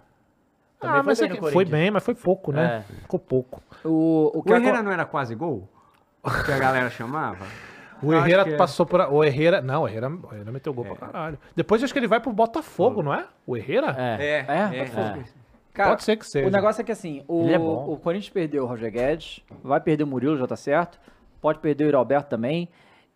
Também 0.78 1.00
Ah, 1.00 1.02
mas 1.02 1.18
foi 1.18 1.26
é 1.26 1.28
bem 1.30 1.38
que 1.38 1.44
no 1.44 1.52
foi 1.52 1.64
bem, 1.64 1.90
mas 1.90 2.04
foi 2.04 2.14
pouco, 2.14 2.52
né? 2.52 2.84
Ficou 3.02 3.18
pouco. 3.18 3.60
O, 3.84 4.38
o 4.38 4.42
que 4.42 4.52
O 4.52 4.56
Herrera 4.56 4.82
não 4.82 4.92
era 4.92 5.04
quase 5.04 5.34
gol? 5.34 5.68
Que 6.44 6.52
a 6.52 6.58
galera 6.58 6.90
chamava? 6.90 7.44
O 8.00 8.12
Eu 8.12 8.18
acho 8.18 8.28
Herrera 8.28 8.44
que 8.44 8.50
é. 8.50 8.56
passou 8.56 8.86
por. 8.86 9.00
O 9.00 9.24
Herrera. 9.24 9.60
Não, 9.60 9.82
o 9.82 9.88
Herrera, 9.88 10.08
o 10.08 10.32
Herrera 10.32 10.52
meteu 10.52 10.72
gol 10.72 10.84
pra 10.84 11.08
caralho. 11.08 11.38
Depois 11.56 11.82
acho 11.82 11.92
que 11.92 11.98
ele 11.98 12.06
vai 12.06 12.20
pro 12.20 12.32
Botafogo, 12.32 13.02
não 13.02 13.12
é? 13.12 13.26
O 13.44 13.56
Herrera? 13.56 13.92
É. 13.98 14.46
É, 14.46 14.46
é. 14.48 15.24
Cara, 15.74 15.90
Pode 15.90 16.04
ser 16.04 16.16
que 16.16 16.26
seja. 16.26 16.46
O 16.46 16.50
negócio 16.50 16.80
é 16.80 16.84
que 16.84 16.92
assim, 16.92 17.24
o, 17.28 17.48
é 17.48 17.58
o 17.58 17.96
Corinthians 17.96 18.30
perdeu 18.30 18.64
o 18.64 18.66
Roger 18.66 18.90
Guedes, 18.90 19.40
vai 19.62 19.80
perder 19.80 20.04
o 20.04 20.06
Murilo, 20.06 20.36
já 20.36 20.46
tá 20.46 20.56
certo. 20.56 20.98
Pode 21.40 21.60
perder 21.60 21.94
o 21.94 21.98
Alberto 21.98 22.28
também. 22.28 22.68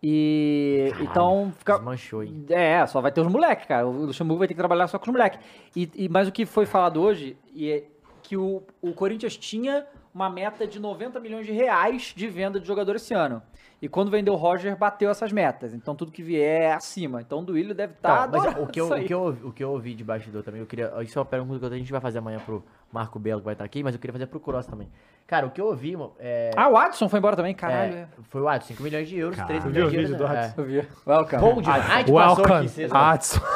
E 0.05 0.91
então 0.99 1.53
fica. 1.57 1.75
Desmanchou 1.75 2.19
aí. 2.19 2.45
É, 2.49 2.85
só 2.85 2.99
vai 2.99 3.09
ter 3.09 3.21
os 3.21 3.27
moleques, 3.27 3.65
cara. 3.65 3.87
O 3.87 4.05
Luxemburgo 4.07 4.39
vai 4.39 4.47
ter 4.49 4.53
que 4.53 4.59
trabalhar 4.59 4.87
só 4.87 4.99
com 4.99 5.05
os 5.05 5.11
moleques. 5.13 5.39
E, 5.73 5.89
e- 5.95 6.09
mas 6.09 6.27
o 6.27 6.31
que 6.31 6.45
foi 6.45 6.65
falado 6.65 7.01
hoje 7.01 7.37
é 7.57 7.83
que 8.21 8.35
o, 8.35 8.61
o 8.81 8.91
Corinthians 8.93 9.37
tinha 9.37 9.85
uma 10.13 10.29
meta 10.29 10.67
de 10.67 10.79
90 10.79 11.19
milhões 11.21 11.45
de 11.45 11.53
reais 11.53 12.13
de 12.15 12.27
venda 12.27 12.59
de 12.59 12.67
jogador 12.67 12.97
esse 12.97 13.13
ano. 13.13 13.41
E 13.81 13.87
quando 13.87 14.11
vendeu 14.11 14.33
o 14.33 14.37
Roger, 14.37 14.77
bateu 14.77 15.09
essas 15.09 15.31
metas. 15.31 15.73
Então 15.73 15.95
tudo 15.95 16.11
que 16.11 16.21
vier 16.21 16.61
é 16.63 16.73
acima. 16.73 17.21
Então 17.21 17.39
o 17.39 17.43
Duílio 17.43 17.73
deve 17.73 17.93
estar. 17.93 18.27
Então, 18.27 18.41
mas 18.43 18.57
o 18.57 18.67
que, 18.67 18.79
eu, 18.81 18.87
o, 18.87 19.03
que 19.05 19.13
eu, 19.13 19.27
o 19.45 19.51
que 19.53 19.63
eu 19.63 19.71
ouvi 19.71 19.93
de 19.93 20.03
bastidor 20.03 20.43
também, 20.43 20.59
eu 20.59 20.67
queria. 20.67 20.91
Isso 21.01 21.17
é 21.17 21.21
uma 21.21 21.25
pergunta 21.25 21.67
que 21.67 21.75
a 21.75 21.77
gente 21.77 21.91
vai 21.91 22.01
fazer 22.01 22.19
amanhã 22.19 22.39
pro 22.39 22.63
Marco 22.93 23.17
Belo, 23.19 23.41
que 23.41 23.45
vai 23.45 23.53
estar 23.53 23.65
aqui, 23.65 23.83
mas 23.83 23.93
eu 23.95 23.99
queria 23.99 24.13
fazer 24.13 24.27
pro 24.27 24.39
Cross 24.39 24.67
também. 24.67 24.89
Cara, 25.25 25.47
o 25.47 25.51
que 25.51 25.59
eu 25.59 25.65
ouvi, 25.65 25.95
mano, 25.95 26.13
é. 26.19 26.51
Ah, 26.55 26.69
o 26.69 26.77
Adson 26.77 27.09
foi 27.09 27.19
embora 27.19 27.35
também, 27.35 27.55
caralho. 27.55 27.93
é, 27.95 27.99
é. 28.01 28.07
foi 28.23 28.41
o 28.41 28.47
Adson, 28.47 28.67
5 28.69 28.83
milhões 28.83 29.07
de 29.07 29.17
euros, 29.17 29.37
13 29.37 29.59
viu 29.61 29.71
milhões 29.71 29.87
o 29.87 29.89
de 29.91 29.97
euros. 29.97 30.17
do 30.17 30.27
né? 30.27 30.39
Adson? 30.45 30.61
Eu 30.61 30.65
vi. 30.65 30.87
Welcome. 31.07 31.35
É. 31.35 31.39
Bom 31.39 31.61
demais. 31.61 31.89
A 31.89 31.97
gente 31.97 32.13
passou 32.13 32.45
Welcome. 32.45 32.89
Adson. 32.91 33.39
Bom 33.39 33.47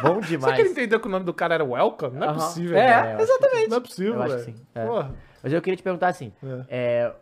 Será 0.00 0.14
que 0.14 0.32
ele 0.32 0.38
demais. 0.38 0.70
entendeu 0.70 1.00
que 1.00 1.06
o 1.06 1.10
nome 1.10 1.24
do 1.24 1.34
cara 1.34 1.54
era 1.54 1.64
Welcome? 1.64 2.16
Não 2.18 2.26
é 2.26 2.30
Aham. 2.30 2.38
possível. 2.38 2.78
É, 2.78 3.16
exatamente. 3.20 3.68
Não 3.68 3.76
é 3.76 3.80
possível, 3.80 4.14
Eu 4.14 4.22
acho 4.22 4.36
que 4.36 4.42
sim, 4.42 4.54
é. 4.74 4.86
Porra. 4.86 5.14
Mas 5.42 5.52
eu 5.52 5.60
queria 5.60 5.76
te 5.76 5.82
perguntar 5.82 6.08
assim: 6.08 6.32
é, 6.68 7.12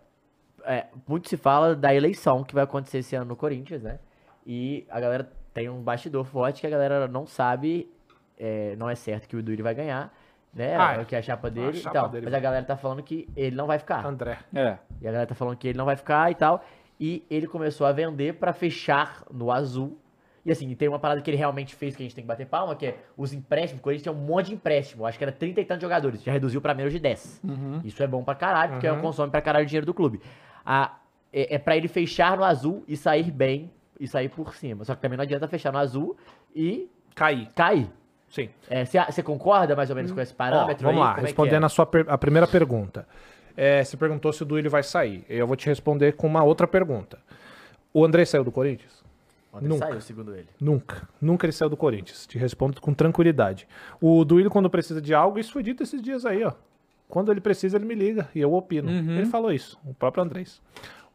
é, 0.64 0.86
muito 1.06 1.28
se 1.28 1.36
fala 1.36 1.74
da 1.74 1.94
eleição 1.94 2.44
que 2.44 2.55
vai 2.55 2.64
acontecer 2.64 2.98
esse 2.98 3.16
ano 3.16 3.26
no 3.26 3.36
Corinthians, 3.36 3.82
né? 3.82 3.98
E 4.47 4.86
a 4.90 5.01
galera 5.01 5.30
tem 5.55 5.68
um 5.68 5.80
bastidor 5.82 6.24
forte 6.24 6.60
que 6.60 6.66
a 6.66 6.70
galera 6.70 7.09
não 7.09 7.26
sabe, 7.26 7.90
é, 8.38 8.76
não 8.76 8.88
é 8.90 8.94
certo 8.94 9.26
que 9.26 9.36
o 9.36 9.43
Duílio 9.43 9.64
vai 9.64 9.74
ganhar, 9.74 10.12
né? 10.57 10.77
Ah, 10.77 10.95
é. 11.01 11.05
que 11.05 11.15
é 11.15 11.19
a 11.19 11.23
chapa 11.23 11.51
dele. 11.51 11.77
chapa 11.77 11.99
então, 11.99 12.11
dele 12.11 12.24
mas 12.24 12.35
a 12.35 12.41
galera 12.41 12.65
tá 12.65 12.77
falando 12.77 13.03
que 13.03 13.28
ele 13.37 13.55
não 13.55 13.66
vai 13.66 13.78
ficar. 13.78 14.05
André. 14.05 14.39
É. 14.55 14.78
E 15.01 15.07
a 15.07 15.12
galera 15.12 15.27
tá 15.27 15.35
falando 15.35 15.57
que 15.57 15.69
ele 15.69 15.78
não 15.78 15.85
vai 15.85 15.95
ficar 15.97 16.31
e 16.31 16.35
tal. 16.35 16.65
E 16.99 17.24
ele 17.31 17.47
começou 17.47 17.87
a 17.87 17.93
vender 17.93 18.35
pra 18.35 18.53
fechar 18.55 19.23
no 19.31 19.53
azul. 19.53 19.99
E 20.45 20.51
assim, 20.51 20.73
tem 20.77 20.89
uma 20.89 20.99
parada 20.99 21.20
que 21.20 21.28
ele 21.28 21.37
realmente 21.37 21.74
fez 21.74 21.95
que 21.97 22.03
a 22.03 22.05
gente 22.07 22.15
tem 22.15 22.23
que 22.23 22.28
bater 22.28 22.47
palma, 22.47 22.74
que 22.77 22.87
é 22.87 22.97
os 23.16 23.33
empréstimos. 23.33 23.81
O 23.81 23.83
Corinthians 23.83 24.05
tem 24.05 24.12
um 24.23 24.24
monte 24.27 24.47
de 24.47 24.55
empréstimo. 24.55 25.05
Acho 25.05 25.19
que 25.19 25.24
era 25.24 25.33
30 25.33 25.61
e 25.61 25.65
tantos 25.65 25.83
jogadores. 25.83 26.23
Já 26.23 26.33
reduziu 26.33 26.61
pra 26.61 26.73
menos 26.73 26.93
de 26.93 26.99
10. 27.01 27.43
Isso 27.85 28.03
é 28.03 28.07
bom 28.07 28.23
pra 28.24 28.35
caralho, 28.35 28.73
porque 28.74 28.89
Uhum. 28.89 29.01
consome 29.01 29.31
pra 29.31 29.43
caralho 29.43 29.65
o 29.65 29.66
dinheiro 29.66 29.85
do 29.85 29.93
clube. 29.93 30.20
A, 30.65 30.97
é, 31.33 31.57
é 31.57 31.59
pra 31.59 31.77
ele 31.77 31.89
fechar 31.89 32.37
no 32.37 32.45
azul 32.45 32.83
e 32.89 32.97
sair 32.97 33.31
bem 33.31 33.73
e 33.99 34.07
sair 34.07 34.28
por 34.28 34.55
cima. 34.55 34.85
Só 34.85 34.95
que 34.95 35.03
também 35.03 35.16
não 35.16 35.24
adianta 35.24 35.49
fechar 35.49 35.73
no 35.73 35.78
azul 35.78 36.16
e 36.55 36.89
Caí. 37.15 37.47
cair. 37.55 37.91
Sim. 38.37 38.51
É, 38.69 38.85
Você 38.85 38.99
você 39.03 39.23
concorda 39.23 39.75
mais 39.75 39.89
ou 39.89 39.97
menos 39.97 40.13
com 40.13 40.21
esse 40.21 40.33
Ó, 40.33 40.37
parâmetro 40.37 40.85
vamos 40.87 41.01
aí? 41.01 41.07
lá, 41.09 41.15
Como 41.15 41.27
é 41.27 41.29
respondendo 41.31 41.63
é? 41.63 41.67
a 41.67 41.69
sua 41.71 41.89
a 42.09 42.19
primeira 42.19 42.47
pergunta. 42.47 43.09
É, 43.57 43.83
você 43.83 43.97
perguntou 43.97 44.31
se 44.33 44.43
o 44.43 44.47
Duílio 44.47 44.71
vai 44.71 44.83
sair. 44.83 45.25
Eu 45.29 45.47
vou 45.47 45.57
te 45.57 45.67
responder 45.67 46.13
com 46.13 46.27
uma 46.27 46.45
outra 46.45 46.67
pergunta. 46.67 47.19
O 47.95 48.05
André 48.05 48.27
saiu 48.27 48.45
do 48.45 48.53
Corinthians? 48.53 49.03
Ontem 49.51 49.69
nunca. 49.69 49.87
saiu, 49.87 50.01
segundo 50.03 50.35
ele. 50.35 50.49
Nunca. 50.61 51.09
Nunca 51.19 51.47
ele 51.47 51.53
saiu 51.53 51.71
do 51.71 51.77
Corinthians. 51.79 52.27
Te 52.27 52.37
respondo 52.37 52.79
com 52.79 52.93
tranquilidade. 52.93 53.67
O 53.99 54.23
Duílio, 54.23 54.51
quando 54.51 54.69
precisa 54.69 55.01
de 55.01 55.15
algo, 55.15 55.39
isso 55.39 55.51
foi 55.53 55.63
dito 55.63 55.83
esses 55.83 56.03
dias 56.03 56.27
aí, 56.27 56.45
ó. 56.45 56.53
Quando 57.09 57.33
ele 57.33 57.41
precisa, 57.41 57.79
ele 57.79 57.87
me 57.87 57.95
liga 57.95 58.29
e 58.35 58.41
eu 58.41 58.53
opino. 58.53 58.91
Ele 58.91 59.25
falou 59.27 59.51
isso, 59.53 59.79
o 59.87 59.95
próprio 59.95 60.23
Andrés. 60.23 60.61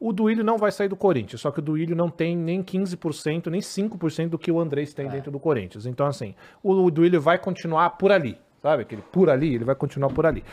O 0.03 0.11
Duílio 0.11 0.43
não 0.43 0.57
vai 0.57 0.71
sair 0.71 0.87
do 0.87 0.95
Corinthians, 0.95 1.41
só 1.41 1.51
que 1.51 1.59
o 1.59 1.61
Duílio 1.61 1.95
não 1.95 2.09
tem 2.09 2.35
nem 2.35 2.63
15%, 2.63 3.51
nem 3.51 3.61
5% 3.61 4.29
do 4.29 4.39
que 4.39 4.51
o 4.51 4.59
Andrés 4.59 4.95
tem 4.95 5.07
dentro 5.07 5.31
do 5.31 5.39
Corinthians. 5.39 5.85
Então, 5.85 6.07
assim, 6.07 6.33
o 6.63 6.89
Duílio 6.89 7.21
vai 7.21 7.37
continuar 7.37 7.91
por 7.91 8.11
ali, 8.11 8.35
sabe? 8.63 8.81
Aquele 8.81 9.03
por 9.03 9.29
ali, 9.29 9.53
ele 9.53 9.63
vai 9.63 9.75
continuar 9.75 10.09
por 10.09 10.25
ali. 10.25 10.43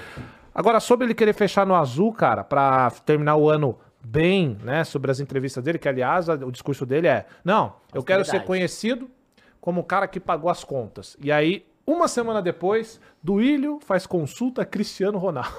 Agora, 0.54 0.78
sobre 0.80 1.06
ele 1.06 1.14
querer 1.14 1.32
fechar 1.32 1.66
no 1.66 1.74
azul, 1.74 2.12
cara, 2.12 2.44
pra 2.44 2.90
terminar 3.06 3.36
o 3.36 3.48
ano 3.48 3.78
bem, 4.04 4.58
né, 4.62 4.84
sobre 4.84 5.10
as 5.10 5.18
entrevistas 5.18 5.64
dele, 5.64 5.78
que 5.78 5.88
aliás, 5.88 6.28
o 6.28 6.52
discurso 6.52 6.84
dele 6.84 7.08
é: 7.08 7.24
não, 7.42 7.72
eu 7.94 8.02
quero 8.02 8.26
ser 8.26 8.44
conhecido 8.44 9.10
como 9.62 9.80
o 9.80 9.84
cara 9.84 10.06
que 10.06 10.20
pagou 10.20 10.50
as 10.50 10.62
contas. 10.62 11.16
E 11.22 11.32
aí, 11.32 11.64
uma 11.86 12.06
semana 12.06 12.42
depois, 12.42 13.00
Duílio 13.22 13.80
faz 13.80 14.06
consulta 14.06 14.60
a 14.60 14.66
Cristiano 14.66 15.16
Ronaldo. 15.16 15.56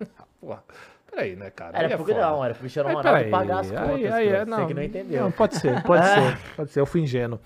Porra, 0.40 0.64
peraí, 1.10 1.36
né, 1.36 1.50
cara? 1.50 1.76
Era 1.78 1.86
Aí 1.88 1.92
é 1.92 1.96
porque 1.96 2.14
não, 2.14 2.44
era 2.44 2.54
pro 2.54 2.60
Cristiano 2.60 2.88
Aí, 2.88 2.94
Ronaldo 2.94 3.16
peraí, 3.18 3.30
pagar 3.30 3.60
as 3.60 3.70
aí- 3.72 3.76
contas. 3.78 4.12
aí, 4.12 4.28
é, 4.28 4.44
Cross. 4.44 4.48
Você 4.60 4.66
que 4.66 4.74
não 4.74 4.82
entendeu. 4.82 5.22
Não, 5.24 5.30
pode 5.32 5.56
ser, 5.56 5.82
pode 5.82 6.04
ser, 6.08 6.38
pode 6.56 6.70
ser, 6.70 6.80
eu 6.80 6.86
fui 6.86 7.00
ingênuo. 7.02 7.38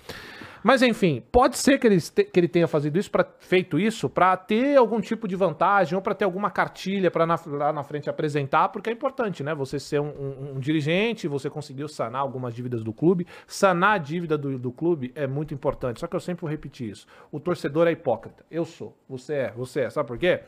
Mas 0.63 0.81
enfim, 0.81 1.23
pode 1.31 1.59
ser 1.59 1.77
que 1.77 1.85
ele, 1.85 2.01
que 2.01 2.39
ele 2.39 2.47
tenha 2.47 2.67
fazido 2.67 2.97
isso 2.97 3.11
pra, 3.11 3.23
feito 3.37 3.77
isso 3.77 4.09
para 4.09 4.35
ter 4.35 4.75
algum 4.75 4.99
tipo 4.99 5.27
de 5.27 5.35
vantagem 5.35 5.95
ou 5.95 6.01
para 6.01 6.15
ter 6.15 6.25
alguma 6.25 6.49
cartilha 6.49 7.11
para 7.11 7.23
lá 7.45 7.71
na 7.71 7.83
frente 7.83 8.09
apresentar, 8.09 8.69
porque 8.69 8.89
é 8.89 8.93
importante, 8.93 9.43
né? 9.43 9.53
Você 9.53 9.79
ser 9.79 10.01
um, 10.01 10.07
um- 10.07 10.53
um 10.55 10.59
dirigente, 10.59 11.27
você 11.27 11.51
conseguiu 11.51 11.87
sanar 11.87 12.21
algumas 12.21 12.51
dívidas 12.55 12.83
do 12.83 12.91
clube. 12.91 13.27
Sanar 13.45 13.91
a 13.93 13.97
dívida 13.99 14.39
do, 14.39 14.57
do 14.57 14.71
clube 14.71 15.11
é 15.13 15.27
muito 15.27 15.53
importante. 15.53 15.99
Só 15.99 16.07
que 16.07 16.15
eu 16.15 16.19
sempre 16.19 16.41
vou 16.41 16.49
repetir 16.49 16.89
isso. 16.89 17.05
O 17.31 17.39
torcedor 17.39 17.87
é 17.87 17.91
hipócrita. 17.91 18.43
Eu 18.49 18.65
sou. 18.65 18.97
Você 19.07 19.33
é. 19.35 19.51
Você 19.55 19.81
é. 19.81 19.89
Sabe 19.91 20.07
por 20.07 20.17
quê? 20.17 20.39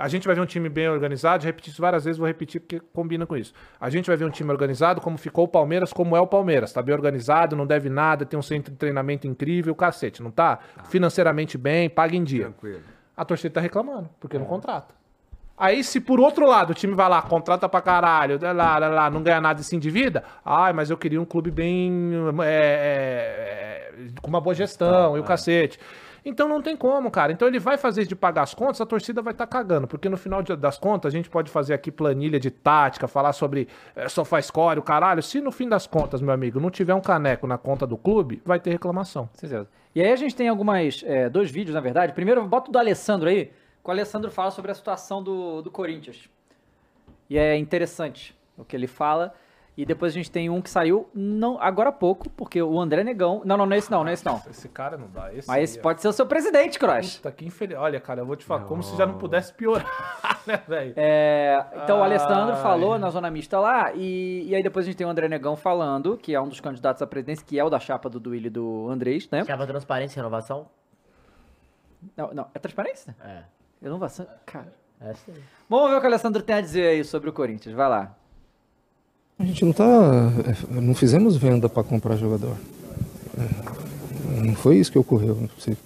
A 0.00 0.08
gente 0.08 0.26
vai 0.26 0.34
ver 0.34 0.40
um 0.40 0.46
time 0.46 0.70
bem 0.70 0.88
organizado, 0.88 1.42
já 1.42 1.48
repeti 1.48 1.68
isso 1.68 1.82
várias 1.82 2.04
vezes, 2.04 2.16
vou 2.16 2.26
repetir 2.26 2.58
porque 2.58 2.80
combina 2.92 3.26
com 3.26 3.36
isso. 3.36 3.52
A 3.78 3.90
gente 3.90 4.06
vai 4.06 4.16
ver 4.16 4.24
um 4.24 4.30
time 4.30 4.50
organizado, 4.50 4.98
como 4.98 5.18
ficou 5.18 5.44
o 5.44 5.48
Palmeiras, 5.48 5.92
como 5.92 6.16
é 6.16 6.20
o 6.20 6.26
Palmeiras. 6.26 6.72
Tá 6.72 6.80
bem 6.80 6.94
organizado, 6.94 7.54
não 7.54 7.66
deve 7.66 7.90
nada, 7.90 8.24
tem 8.24 8.38
um 8.38 8.42
centro 8.42 8.72
de 8.72 8.78
treinamento 8.78 9.26
incrível, 9.26 9.74
cacete, 9.74 10.22
não 10.22 10.30
tá? 10.30 10.58
Financeiramente 10.84 11.58
bem, 11.58 11.90
paga 11.90 12.16
em 12.16 12.24
dia. 12.24 12.44
Tranquilo. 12.44 12.80
A 13.14 13.26
torcida 13.26 13.52
tá 13.52 13.60
reclamando, 13.60 14.08
porque 14.18 14.38
não 14.38 14.46
contrata. 14.46 14.94
Aí, 15.60 15.84
se 15.84 16.00
por 16.00 16.18
outro 16.18 16.46
lado 16.46 16.70
o 16.70 16.74
time 16.74 16.94
vai 16.94 17.06
lá, 17.06 17.20
contrata 17.20 17.68
pra 17.68 17.82
caralho, 17.82 18.38
lá, 18.42 18.78
lá, 18.78 18.88
lá, 18.88 19.10
não 19.10 19.22
ganha 19.22 19.42
nada 19.42 19.60
e 19.60 19.64
se 19.64 19.76
endivida, 19.76 20.24
ai, 20.42 20.72
mas 20.72 20.88
eu 20.88 20.96
queria 20.96 21.20
um 21.20 21.26
clube 21.26 21.50
bem. 21.50 22.14
é, 22.42 23.90
é, 23.92 24.20
com 24.22 24.28
uma 24.28 24.40
boa 24.40 24.54
gestão 24.54 25.18
e 25.18 25.20
o 25.20 25.24
cacete. 25.24 25.78
Então 26.24 26.48
não 26.48 26.60
tem 26.60 26.76
como, 26.76 27.10
cara. 27.10 27.32
Então 27.32 27.46
ele 27.48 27.58
vai 27.58 27.76
fazer 27.76 28.06
de 28.06 28.14
pagar 28.14 28.42
as 28.42 28.54
contas, 28.54 28.80
a 28.80 28.86
torcida 28.86 29.22
vai 29.22 29.32
estar 29.32 29.46
cagando. 29.46 29.86
Porque 29.86 30.08
no 30.08 30.16
final 30.16 30.42
das 30.42 30.78
contas, 30.78 31.12
a 31.12 31.16
gente 31.16 31.28
pode 31.28 31.50
fazer 31.50 31.74
aqui 31.74 31.90
planilha 31.90 32.38
de 32.38 32.50
tática, 32.50 33.08
falar 33.08 33.32
sobre 33.32 33.68
é, 33.94 34.08
sofá 34.08 34.40
score, 34.40 34.78
o 34.78 34.82
caralho. 34.82 35.22
Se 35.22 35.40
no 35.40 35.50
fim 35.50 35.68
das 35.68 35.86
contas, 35.86 36.20
meu 36.20 36.32
amigo, 36.32 36.60
não 36.60 36.70
tiver 36.70 36.94
um 36.94 37.00
caneco 37.00 37.46
na 37.46 37.58
conta 37.58 37.86
do 37.86 37.96
clube, 37.96 38.42
vai 38.44 38.60
ter 38.60 38.70
reclamação. 38.70 39.28
Certeza. 39.34 39.68
E 39.94 40.00
aí 40.02 40.12
a 40.12 40.16
gente 40.16 40.36
tem 40.36 40.48
algumas, 40.48 41.02
é, 41.04 41.28
dois 41.28 41.50
vídeos, 41.50 41.74
na 41.74 41.80
verdade. 41.80 42.12
Primeiro, 42.12 42.46
bota 42.46 42.68
o 42.68 42.72
do 42.72 42.78
Alessandro 42.78 43.28
aí, 43.28 43.46
que 43.46 43.88
o 43.88 43.90
Alessandro 43.90 44.30
fala 44.30 44.50
sobre 44.50 44.70
a 44.70 44.74
situação 44.74 45.22
do, 45.22 45.62
do 45.62 45.70
Corinthians. 45.70 46.28
E 47.28 47.38
é 47.38 47.56
interessante 47.56 48.36
o 48.56 48.64
que 48.64 48.76
ele 48.76 48.86
fala. 48.86 49.34
E 49.80 49.86
depois 49.86 50.12
a 50.12 50.14
gente 50.14 50.30
tem 50.30 50.50
um 50.50 50.60
que 50.60 50.68
saiu 50.68 51.08
não, 51.14 51.58
agora 51.58 51.88
há 51.88 51.92
pouco, 51.92 52.28
porque 52.28 52.60
o 52.60 52.78
André 52.78 53.02
Negão... 53.02 53.40
Não, 53.46 53.56
não, 53.56 53.64
não 53.64 53.74
é 53.74 53.78
esse 53.78 53.90
não, 53.90 54.04
não 54.04 54.10
é 54.10 54.12
esse 54.12 54.26
não. 54.26 54.42
Esse 54.50 54.68
cara 54.68 54.98
não 54.98 55.08
dá. 55.08 55.32
Esse 55.32 55.48
Mas 55.48 55.70
esse 55.70 55.78
ó. 55.78 55.82
pode 55.82 56.02
ser 56.02 56.08
o 56.08 56.12
seu 56.12 56.26
presidente, 56.26 56.78
Cross. 56.78 57.16
Puta, 57.16 57.32
que 57.32 57.46
infeliz. 57.46 57.78
Olha, 57.78 57.98
cara, 57.98 58.20
eu 58.20 58.26
vou 58.26 58.36
te 58.36 58.44
falar, 58.44 58.64
como 58.66 58.82
se 58.82 58.94
já 58.94 59.06
não 59.06 59.16
pudesse 59.16 59.54
piorar, 59.54 59.88
né, 60.46 60.60
velho? 60.68 60.92
É, 60.98 61.64
então 61.82 62.00
o 62.00 62.02
Alessandro 62.02 62.56
Ai. 62.56 62.62
falou 62.62 62.98
na 62.98 63.08
zona 63.08 63.30
mista 63.30 63.58
lá, 63.58 63.94
e, 63.94 64.48
e 64.50 64.54
aí 64.54 64.62
depois 64.62 64.84
a 64.84 64.86
gente 64.90 64.98
tem 64.98 65.06
o 65.06 65.10
André 65.10 65.28
Negão 65.28 65.56
falando, 65.56 66.18
que 66.18 66.34
é 66.34 66.40
um 66.42 66.48
dos 66.48 66.60
candidatos 66.60 67.00
à 67.00 67.06
presidência, 67.06 67.46
que 67.46 67.58
é 67.58 67.64
o 67.64 67.70
da 67.70 67.80
chapa 67.80 68.10
do 68.10 68.20
Duílio 68.20 68.48
e 68.48 68.50
do 68.50 68.86
Andrés, 68.90 69.30
né? 69.30 69.46
Chapa 69.46 69.66
Transparência 69.66 70.16
e 70.16 70.18
Renovação? 70.18 70.68
Não, 72.14 72.34
não, 72.34 72.48
é 72.52 72.58
transparência? 72.58 73.16
É. 73.24 73.44
Renovação. 73.80 74.26
Cara, 74.44 74.74
É 75.00 75.14
sim. 75.14 75.32
Vamos 75.70 75.88
ver 75.88 75.96
o 75.96 76.00
que 76.00 76.06
o 76.06 76.10
Alessandro 76.10 76.42
tem 76.42 76.56
a 76.56 76.60
dizer 76.60 76.86
aí 76.86 77.02
sobre 77.02 77.30
o 77.30 77.32
Corinthians. 77.32 77.74
Vai 77.74 77.88
lá. 77.88 78.19
A 79.40 79.44
gente 79.44 79.64
não 79.64 79.72
tá. 79.72 80.30
é, 80.76 80.80
Não 80.80 80.94
fizemos 80.94 81.36
venda 81.36 81.66
para 81.68 81.82
comprar 81.82 82.16
jogador. 82.16 82.54
É, 83.38 84.42
Não 84.42 84.54
foi 84.54 84.76
isso 84.76 84.92
que 84.92 84.98
ocorreu. 84.98 85.36
Você- 85.58 85.76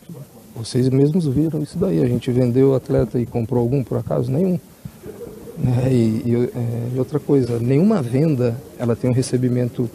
Vocês 0.57 0.89
mesmos 0.89 1.27
viram 1.27 1.63
isso 1.63 1.79
daí. 1.79 2.03
A 2.03 2.07
gente 2.07 2.31
vendeu 2.31 2.75
atleta 2.75 3.19
e 3.19 3.27
comprou 3.27 3.61
algum 3.61 3.83
por 3.83 3.99
acaso? 3.99 4.31
Nenhum. 4.31 4.59
É, 5.85 5.93
e, 5.93 6.23
e 6.95 6.99
outra 6.99 7.19
coisa, 7.21 7.59
nenhuma 7.61 8.03
venda 8.03 8.57
ela 8.79 8.95
tem 8.97 9.09
um 9.09 9.13
recebimento 9.13 9.89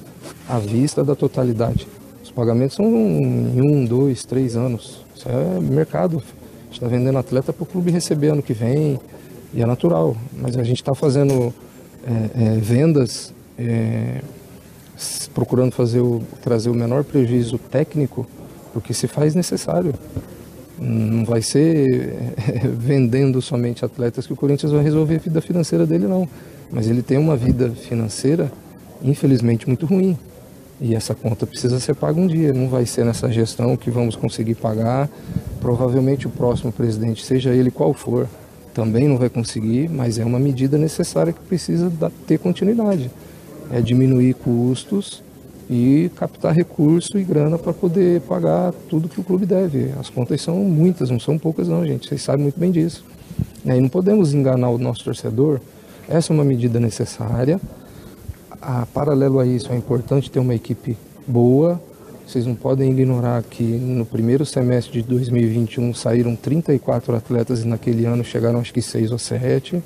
à 0.48 0.58
vista 0.58 1.04
da 1.04 1.16
totalidade. 1.16 1.86
Os 2.24 2.32
pagamentos 2.32 2.76
são 2.78 2.86
em 2.86 3.62
um, 3.62 3.86
dois, 3.86 4.24
três 4.26 4.56
anos. 4.56 5.02
Isso 5.16 5.28
é 5.30 5.60
mercado. 5.60 6.18
A 6.18 6.64
gente 6.66 6.74
está 6.74 6.88
vendendo 6.88 7.18
atleta 7.18 7.52
para 7.52 7.64
o 7.64 7.66
clube 7.66 7.92
receber 7.92 8.30
ano 8.30 8.42
que 8.42 8.54
vem 8.54 8.98
e 9.54 9.62
é 9.62 9.66
natural. 9.66 10.16
Mas 10.34 10.58
a 10.58 10.64
gente 10.64 10.78
está 10.82 10.94
fazendo 10.96 11.54
é, 12.06 12.44
é, 12.44 12.56
vendas 12.58 13.34
é, 13.60 14.22
procurando 15.34 15.74
fazer 15.74 16.00
o, 16.00 16.22
trazer 16.42 16.70
o 16.70 16.74
menor 16.74 17.04
prejuízo 17.04 17.58
técnico 17.58 18.26
porque 18.74 18.94
se 18.94 19.08
faz 19.08 19.36
necessário. 19.36 19.94
Não 20.78 21.26
vai 21.26 21.42
ser 21.42 22.14
é, 22.38 22.68
vendendo 22.72 23.42
somente 23.42 23.84
atletas 23.84 24.26
que 24.26 24.32
o 24.32 24.36
Corinthians 24.36 24.72
vai 24.72 24.82
resolver 24.84 25.16
a 25.16 25.20
vida 25.20 25.42
financeira 25.42 25.86
dele, 25.86 26.08
não. 26.08 26.28
Mas 26.72 26.88
ele 26.88 27.02
tem 27.02 27.18
uma 27.18 27.36
vida 27.36 27.70
financeira, 27.72 28.52
infelizmente, 29.02 29.68
muito 29.68 29.86
ruim. 29.86 30.18
E 30.80 30.96
essa 30.96 31.14
conta 31.14 31.46
precisa 31.46 31.80
ser 31.80 31.96
paga 31.96 32.20
um 32.20 32.28
dia. 32.28 32.54
Não 32.54 32.70
vai 32.70 32.86
ser 32.86 33.04
nessa 33.04 33.30
gestão 33.30 33.76
que 33.76 33.92
vamos 33.92 34.16
conseguir 34.16 34.56
pagar. 34.56 35.10
Provavelmente 35.60 36.28
o 36.28 36.30
próximo 36.30 36.72
presidente, 36.72 37.26
seja 37.26 37.50
ele 37.50 37.70
qual 37.70 37.94
for, 37.94 38.30
também 38.74 39.10
não 39.10 39.18
vai 39.18 39.30
conseguir, 39.30 39.90
mas 39.90 40.18
é 40.18 40.24
uma 40.24 40.40
medida 40.40 40.78
necessária 40.78 41.34
que 41.34 41.40
precisa 41.42 41.92
ter 42.26 42.38
continuidade. 42.38 43.12
É 43.72 43.82
diminuir 43.82 44.34
custos 44.36 45.22
e 45.70 46.10
captar 46.16 46.54
recurso 46.54 47.20
e 47.20 47.24
grana 47.24 47.58
para 47.58 47.72
poder 47.72 48.22
pagar 48.22 48.74
tudo 48.90 49.08
que 49.08 49.22
o 49.22 49.24
clube 49.24 49.46
deve. 49.46 49.92
As 50.00 50.10
contas 50.10 50.42
são 50.42 50.56
muitas, 50.56 51.10
não 51.12 51.20
são 51.20 51.38
poucas 51.38 51.68
não, 51.68 51.86
gente. 51.86 52.08
Vocês 52.08 52.22
sabem 52.24 52.44
muito 52.44 52.60
bem 52.60 52.72
disso. 52.72 53.06
E 53.64 53.70
aí 53.70 53.80
não 53.80 53.90
podemos 53.90 54.34
enganar 54.34 54.70
o 54.70 54.78
nosso 54.78 55.04
torcedor. 55.04 55.60
Essa 56.08 56.34
é 56.34 56.34
uma 56.34 56.44
medida 56.44 56.80
necessária. 56.80 57.60
A, 58.60 58.86
paralelo 58.88 59.40
a 59.40 59.46
isso, 59.46 59.72
é 59.72 59.76
importante 59.76 60.32
ter 60.32 60.40
uma 60.40 60.56
equipe 60.56 60.98
boa. 61.28 61.80
Vocês 62.26 62.46
não 62.46 62.56
podem 62.56 62.92
ignorar 62.92 63.44
que 63.44 63.64
no 63.64 64.06
primeiro 64.06 64.46
semestre 64.46 65.02
de 65.02 65.08
2021 65.08 65.94
saíram 65.94 66.36
34 66.36 67.16
atletas 67.16 67.64
e 67.64 67.68
naquele 67.68 68.06
ano 68.06 68.24
chegaram 68.24 68.60
acho 68.60 68.74
que 68.74 68.82
6 68.82 69.12
ou 69.12 69.20
7. 69.20 69.82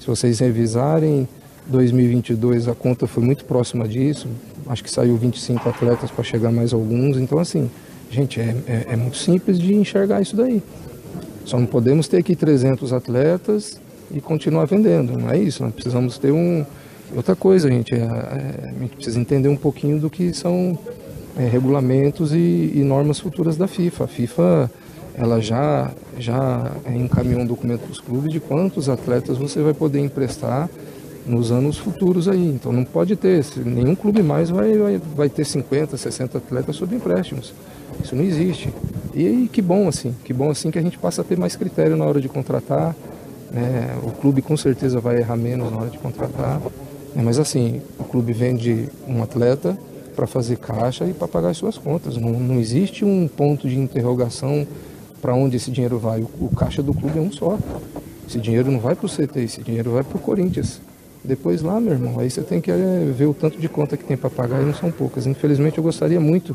Se 0.00 0.06
vocês 0.06 0.38
revisarem 0.38 1.28
2022, 1.66 2.68
a 2.68 2.74
conta 2.74 3.06
foi 3.06 3.22
muito 3.22 3.44
próxima 3.44 3.88
disso. 3.88 4.28
Acho 4.66 4.82
que 4.82 4.90
saiu 4.90 5.16
25 5.16 5.68
atletas 5.68 6.10
para 6.10 6.22
chegar 6.24 6.50
mais 6.50 6.72
alguns. 6.72 7.16
Então, 7.16 7.38
assim, 7.38 7.70
gente, 8.10 8.40
é, 8.40 8.54
é, 8.66 8.86
é 8.90 8.96
muito 8.96 9.16
simples 9.16 9.58
de 9.58 9.74
enxergar 9.74 10.20
isso 10.20 10.36
daí. 10.36 10.62
Só 11.44 11.58
não 11.58 11.66
podemos 11.66 12.08
ter 12.08 12.18
aqui 12.18 12.34
300 12.34 12.92
atletas 12.92 13.78
e 14.10 14.20
continuar 14.20 14.66
vendendo. 14.66 15.18
Não 15.18 15.30
é 15.30 15.38
isso. 15.38 15.62
Nós 15.62 15.74
precisamos 15.74 16.18
ter 16.18 16.32
um. 16.32 16.64
Outra 17.14 17.36
coisa, 17.36 17.70
gente, 17.70 17.94
é, 17.94 17.98
é, 17.98 18.72
a 18.76 18.80
gente 18.80 18.96
precisa 18.96 19.20
entender 19.20 19.48
um 19.48 19.56
pouquinho 19.56 20.00
do 20.00 20.10
que 20.10 20.32
são 20.32 20.78
é, 21.36 21.46
regulamentos 21.46 22.32
e, 22.32 22.72
e 22.74 22.82
normas 22.82 23.20
futuras 23.20 23.56
da 23.56 23.66
FIFA. 23.66 24.04
A 24.04 24.08
FIFA 24.08 24.70
ela 25.16 25.40
já, 25.40 25.92
já 26.18 26.72
encaminhou 26.92 27.42
um 27.42 27.46
documento 27.46 27.82
para 27.82 27.92
os 27.92 28.00
clubes 28.00 28.32
de 28.32 28.40
quantos 28.40 28.88
atletas 28.88 29.38
você 29.38 29.62
vai 29.62 29.72
poder 29.72 30.00
emprestar 30.00 30.68
nos 31.26 31.50
anos 31.50 31.78
futuros 31.78 32.28
aí. 32.28 32.46
Então 32.46 32.72
não 32.72 32.84
pode 32.84 33.16
ter, 33.16 33.44
nenhum 33.64 33.94
clube 33.94 34.22
mais 34.22 34.50
vai, 34.50 34.76
vai, 34.76 35.00
vai 35.16 35.28
ter 35.28 35.44
50, 35.44 35.96
60 35.96 36.38
atletas 36.38 36.76
sob 36.76 36.94
empréstimos. 36.94 37.52
Isso 38.02 38.14
não 38.14 38.24
existe. 38.24 38.72
E, 39.14 39.26
aí, 39.26 39.48
que 39.48 39.62
bom 39.62 39.88
assim, 39.88 40.14
que 40.24 40.32
bom 40.32 40.50
assim 40.50 40.70
que 40.70 40.78
a 40.78 40.82
gente 40.82 40.98
passa 40.98 41.22
a 41.22 41.24
ter 41.24 41.38
mais 41.38 41.54
critério 41.56 41.96
na 41.96 42.04
hora 42.04 42.20
de 42.20 42.28
contratar. 42.28 42.94
né? 43.50 43.96
O 44.02 44.10
clube 44.10 44.42
com 44.42 44.56
certeza 44.56 45.00
vai 45.00 45.18
errar 45.18 45.36
menos 45.36 45.70
na 45.70 45.78
hora 45.78 45.90
de 45.90 45.98
contratar. 45.98 46.60
né? 47.14 47.22
Mas 47.22 47.38
assim, 47.38 47.80
o 47.98 48.04
clube 48.04 48.32
vende 48.32 48.88
um 49.06 49.22
atleta 49.22 49.78
para 50.16 50.26
fazer 50.26 50.56
caixa 50.56 51.04
e 51.06 51.12
para 51.12 51.28
pagar 51.28 51.50
as 51.50 51.56
suas 51.56 51.78
contas. 51.78 52.16
Não, 52.16 52.30
não 52.32 52.60
existe 52.60 53.04
um 53.04 53.28
ponto 53.28 53.68
de 53.68 53.78
interrogação 53.78 54.66
para 55.20 55.34
onde 55.34 55.56
esse 55.56 55.70
dinheiro 55.70 55.98
vai. 55.98 56.20
O, 56.20 56.28
o 56.46 56.50
caixa 56.54 56.82
do 56.82 56.92
clube 56.92 57.18
é 57.18 57.22
um 57.22 57.32
só. 57.32 57.58
Esse 58.28 58.38
dinheiro 58.38 58.70
não 58.70 58.80
vai 58.80 58.94
para 58.94 59.06
o 59.06 59.08
CT, 59.08 59.40
esse 59.40 59.62
dinheiro 59.62 59.92
vai 59.92 60.02
para 60.02 60.16
o 60.16 60.20
Corinthians. 60.20 60.80
Depois 61.24 61.62
lá, 61.62 61.80
meu 61.80 61.94
irmão, 61.94 62.20
aí 62.20 62.30
você 62.30 62.42
tem 62.42 62.60
que 62.60 62.70
eh, 62.70 63.10
ver 63.16 63.24
o 63.24 63.32
tanto 63.32 63.58
de 63.58 63.66
conta 63.66 63.96
que 63.96 64.04
tem 64.04 64.14
para 64.14 64.28
pagar 64.28 64.60
e 64.60 64.64
não 64.66 64.74
são 64.74 64.92
poucas. 64.92 65.26
Infelizmente, 65.26 65.78
eu 65.78 65.84
gostaria 65.84 66.20
muito 66.20 66.54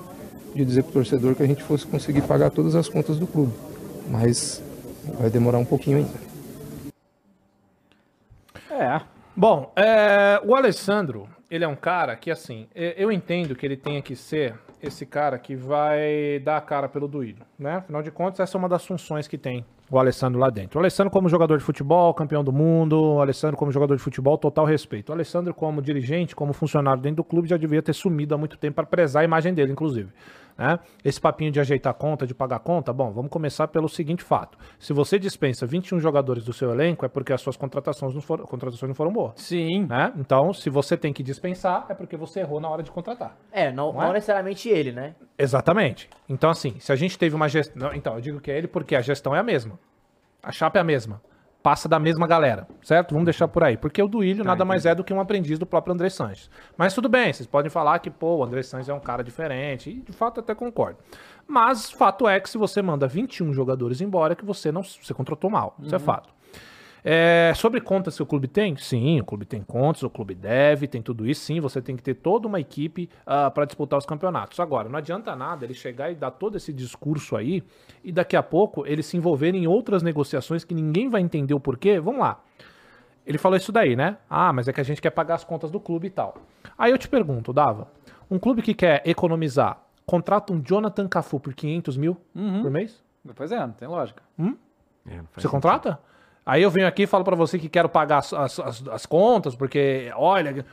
de 0.53 0.63
dizer 0.63 0.83
para 0.83 0.91
o 0.91 0.93
torcedor 0.93 1.33
que 1.33 1.41
a 1.41 1.47
gente 1.47 1.63
fosse 1.63 1.87
conseguir 1.87 2.21
pagar 2.21 2.51
todas 2.51 2.75
as 2.75 2.87
contas 2.87 3.17
do 3.17 3.25
clube. 3.25 3.51
Mas 4.07 4.61
vai 5.19 5.29
demorar 5.29 5.57
um 5.57 5.65
pouquinho 5.65 5.97
ainda. 5.97 6.29
É. 8.69 9.01
Bom, 9.35 9.71
é, 9.75 10.39
o 10.45 10.55
Alessandro, 10.55 11.27
ele 11.49 11.63
é 11.63 11.67
um 11.67 11.75
cara 11.75 12.15
que, 12.15 12.29
assim, 12.29 12.67
é, 12.75 12.93
eu 12.95 13.11
entendo 13.11 13.55
que 13.55 13.65
ele 13.65 13.75
tenha 13.75 14.03
que 14.03 14.15
ser 14.15 14.53
esse 14.81 15.05
cara 15.05 15.37
que 15.37 15.55
vai 15.55 16.39
dar 16.43 16.57
a 16.57 16.61
cara 16.61 16.87
pelo 16.87 17.07
Duílio, 17.07 17.45
né? 17.57 17.75
Afinal 17.75 18.01
de 18.01 18.11
contas, 18.11 18.39
essa 18.39 18.57
é 18.57 18.59
uma 18.59 18.69
das 18.69 18.85
funções 18.85 19.27
que 19.27 19.37
tem 19.37 19.65
o 19.91 19.97
Alessandro 19.97 20.39
lá 20.39 20.49
dentro. 20.49 20.77
O 20.77 20.81
Alessandro 20.81 21.11
como 21.11 21.27
jogador 21.27 21.57
de 21.57 21.63
futebol, 21.63 22.13
campeão 22.13 22.43
do 22.43 22.51
mundo, 22.51 23.15
o 23.15 23.21
Alessandro 23.21 23.57
como 23.57 23.71
jogador 23.71 23.95
de 23.95 24.01
futebol, 24.01 24.37
total 24.37 24.65
respeito. 24.65 25.09
O 25.09 25.13
Alessandro 25.13 25.53
como 25.53 25.81
dirigente, 25.81 26.35
como 26.35 26.53
funcionário 26.53 27.01
dentro 27.01 27.17
do 27.17 27.23
clube, 27.23 27.47
já 27.47 27.57
devia 27.57 27.81
ter 27.81 27.93
sumido 27.93 28.35
há 28.35 28.37
muito 28.37 28.57
tempo 28.57 28.75
para 28.75 28.85
prezar 28.85 29.21
a 29.21 29.25
imagem 29.25 29.53
dele, 29.53 29.71
inclusive. 29.71 30.09
Né? 30.59 30.77
Esse 31.05 31.21
papinho 31.21 31.51
de 31.51 31.59
ajeitar 31.61 31.93
conta, 31.93 32.27
de 32.27 32.35
pagar 32.35 32.59
conta, 32.59 32.91
bom, 32.91 33.13
vamos 33.13 33.31
começar 33.31 33.69
pelo 33.69 33.87
seguinte 33.87 34.21
fato. 34.21 34.57
Se 34.77 34.91
você 34.91 35.17
dispensa 35.17 35.65
21 35.65 35.99
jogadores 35.99 36.43
do 36.43 36.51
seu 36.51 36.69
elenco, 36.69 37.05
é 37.05 37.07
porque 37.07 37.31
as 37.31 37.39
suas 37.39 37.55
contratações 37.55 38.13
não 38.13 38.21
foram, 38.21 38.43
contratações 38.43 38.89
não 38.89 38.95
foram 38.95 39.13
boas. 39.13 39.35
Sim. 39.37 39.85
Né? 39.85 40.11
Então, 40.17 40.51
se 40.51 40.69
você 40.69 40.97
tem 40.97 41.13
que 41.13 41.23
dispensar, 41.23 41.85
é 41.87 41.93
porque 41.93 42.17
você 42.17 42.41
errou 42.41 42.59
na 42.59 42.69
hora 42.69 42.83
de 42.83 42.91
contratar. 42.91 43.37
É, 43.53 43.71
não, 43.71 43.93
Não 43.93 44.01
é? 44.01 44.05
não 44.07 44.13
necessariamente 44.13 44.67
ele, 44.67 44.91
né? 44.91 45.15
Exatamente. 45.37 46.09
Então, 46.27 46.49
assim, 46.49 46.77
se 46.77 46.91
a 46.91 46.95
gente 46.97 47.17
teve 47.17 47.33
uma 47.33 47.47
gestão. 47.47 47.93
Então, 47.93 48.15
eu 48.15 48.21
digo 48.21 48.41
que 48.41 48.51
é 48.51 48.57
ele 48.57 48.67
porque 48.67 48.97
a 48.97 49.01
gestão 49.01 49.33
é 49.33 49.39
a 49.39 49.43
mesma. 49.43 49.79
A 50.43 50.51
chapa 50.51 50.77
é 50.77 50.81
a 50.81 50.83
mesma. 50.85 51.21
Passa 51.69 51.87
da 51.87 51.99
mesma 51.99 52.25
galera, 52.25 52.67
certo? 52.81 53.11
Vamos 53.11 53.25
deixar 53.25 53.47
por 53.47 53.63
aí. 53.63 53.77
Porque 53.77 54.01
o 54.01 54.07
Duílio 54.07 54.43
nada 54.43 54.65
mais 54.65 54.87
é 54.87 54.95
do 54.95 55.03
que 55.03 55.13
um 55.13 55.19
aprendiz 55.19 55.59
do 55.59 55.67
próprio 55.67 55.93
André 55.93 56.09
Sanches. 56.09 56.49
Mas 56.75 56.95
tudo 56.95 57.07
bem, 57.07 57.31
vocês 57.31 57.45
podem 57.45 57.69
falar 57.69 57.99
que, 57.99 58.09
pô, 58.09 58.37
o 58.37 58.43
André 58.43 58.63
Sanches 58.63 58.89
é 58.89 58.93
um 58.95 58.99
cara 58.99 59.23
diferente. 59.23 59.91
E 59.91 60.01
de 60.01 60.11
fato 60.11 60.39
até 60.39 60.55
concordo. 60.55 60.97
Mas 61.47 61.91
fato 61.91 62.27
é 62.27 62.39
que 62.39 62.49
se 62.49 62.57
você 62.57 62.81
manda 62.81 63.07
21 63.07 63.53
jogadores 63.53 64.01
embora, 64.01 64.33
é 64.33 64.35
que 64.35 64.43
você 64.43 64.71
não 64.71 64.81
você 64.81 65.13
contratou 65.13 65.47
mal. 65.47 65.75
Isso 65.83 65.93
é 65.95 65.99
fato. 65.99 66.33
É, 67.03 67.53
sobre 67.55 67.79
contas 67.79 68.15
que 68.15 68.23
o 68.23 68.25
clube 68.25 68.47
tem? 68.47 68.75
Sim, 68.77 69.19
o 69.21 69.25
clube 69.25 69.45
tem 69.45 69.61
contas, 69.61 70.03
o 70.03 70.09
clube 70.09 70.35
deve, 70.35 70.87
tem 70.87 71.01
tudo 71.01 71.25
isso. 71.27 71.41
Sim, 71.41 71.59
você 71.59 71.81
tem 71.81 71.95
que 71.95 72.03
ter 72.03 72.15
toda 72.15 72.47
uma 72.47 72.59
equipe 72.59 73.09
para 73.53 73.65
disputar 73.65 73.97
os 73.97 74.05
campeonatos. 74.05 74.59
Agora, 74.59 74.89
não 74.89 74.97
adianta 74.97 75.35
nada 75.35 75.65
ele 75.65 75.73
chegar 75.73 76.11
e 76.11 76.15
dar 76.15 76.31
todo 76.31 76.57
esse 76.57 76.73
discurso 76.73 77.35
aí 77.35 77.63
e 78.03 78.11
daqui 78.11 78.35
a 78.35 78.43
pouco 78.43 78.85
ele 78.85 79.01
se 79.01 79.15
envolver 79.17 79.55
em 79.55 79.67
outras 79.67 80.03
negociações 80.03 80.63
que 80.63 80.73
ninguém 80.73 81.09
vai 81.09 81.21
entender 81.21 81.53
o 81.53 81.59
porquê. 81.59 81.99
Vamos 81.99 82.21
lá. 82.21 82.41
Ele 83.25 83.37
falou 83.37 83.57
isso 83.57 83.71
daí, 83.71 83.95
né? 83.95 84.17
Ah, 84.29 84.51
mas 84.51 84.67
é 84.67 84.73
que 84.73 84.81
a 84.81 84.83
gente 84.83 85.01
quer 85.01 85.11
pagar 85.11 85.35
as 85.35 85.43
contas 85.43 85.69
do 85.69 85.79
clube 85.79 86.07
e 86.07 86.09
tal. 86.09 86.35
Aí 86.77 86.91
eu 86.91 86.97
te 86.97 87.07
pergunto, 87.07 87.53
Dava, 87.53 87.87
um 88.29 88.39
clube 88.39 88.61
que 88.61 88.73
quer 88.73 89.03
economizar, 89.05 89.81
contrata 90.05 90.51
um 90.51 90.59
Jonathan 90.61 91.07
Cafu 91.07 91.39
por 91.39 91.53
500 91.53 91.95
mil 91.95 92.17
por 92.33 92.71
mês? 92.71 93.03
Pois 93.35 93.51
é, 93.51 93.59
não 93.59 93.71
tem 93.73 93.87
lógica. 93.87 94.23
É, 94.39 94.41
não 94.41 94.55
Você 95.05 95.41
sentido. 95.41 95.51
contrata? 95.51 95.99
Aí 96.49 96.63
eu 96.63 96.71
venho 96.71 96.87
aqui 96.87 97.03
e 97.03 97.07
falo 97.07 97.23
pra 97.23 97.35
você 97.35 97.59
que 97.59 97.69
quero 97.69 97.87
pagar 97.87 98.17
as, 98.19 98.33
as, 98.33 98.59
as- 98.59 98.87
as 98.87 99.05
contas, 99.05 99.55
porque, 99.55 100.11
olha. 100.15 100.65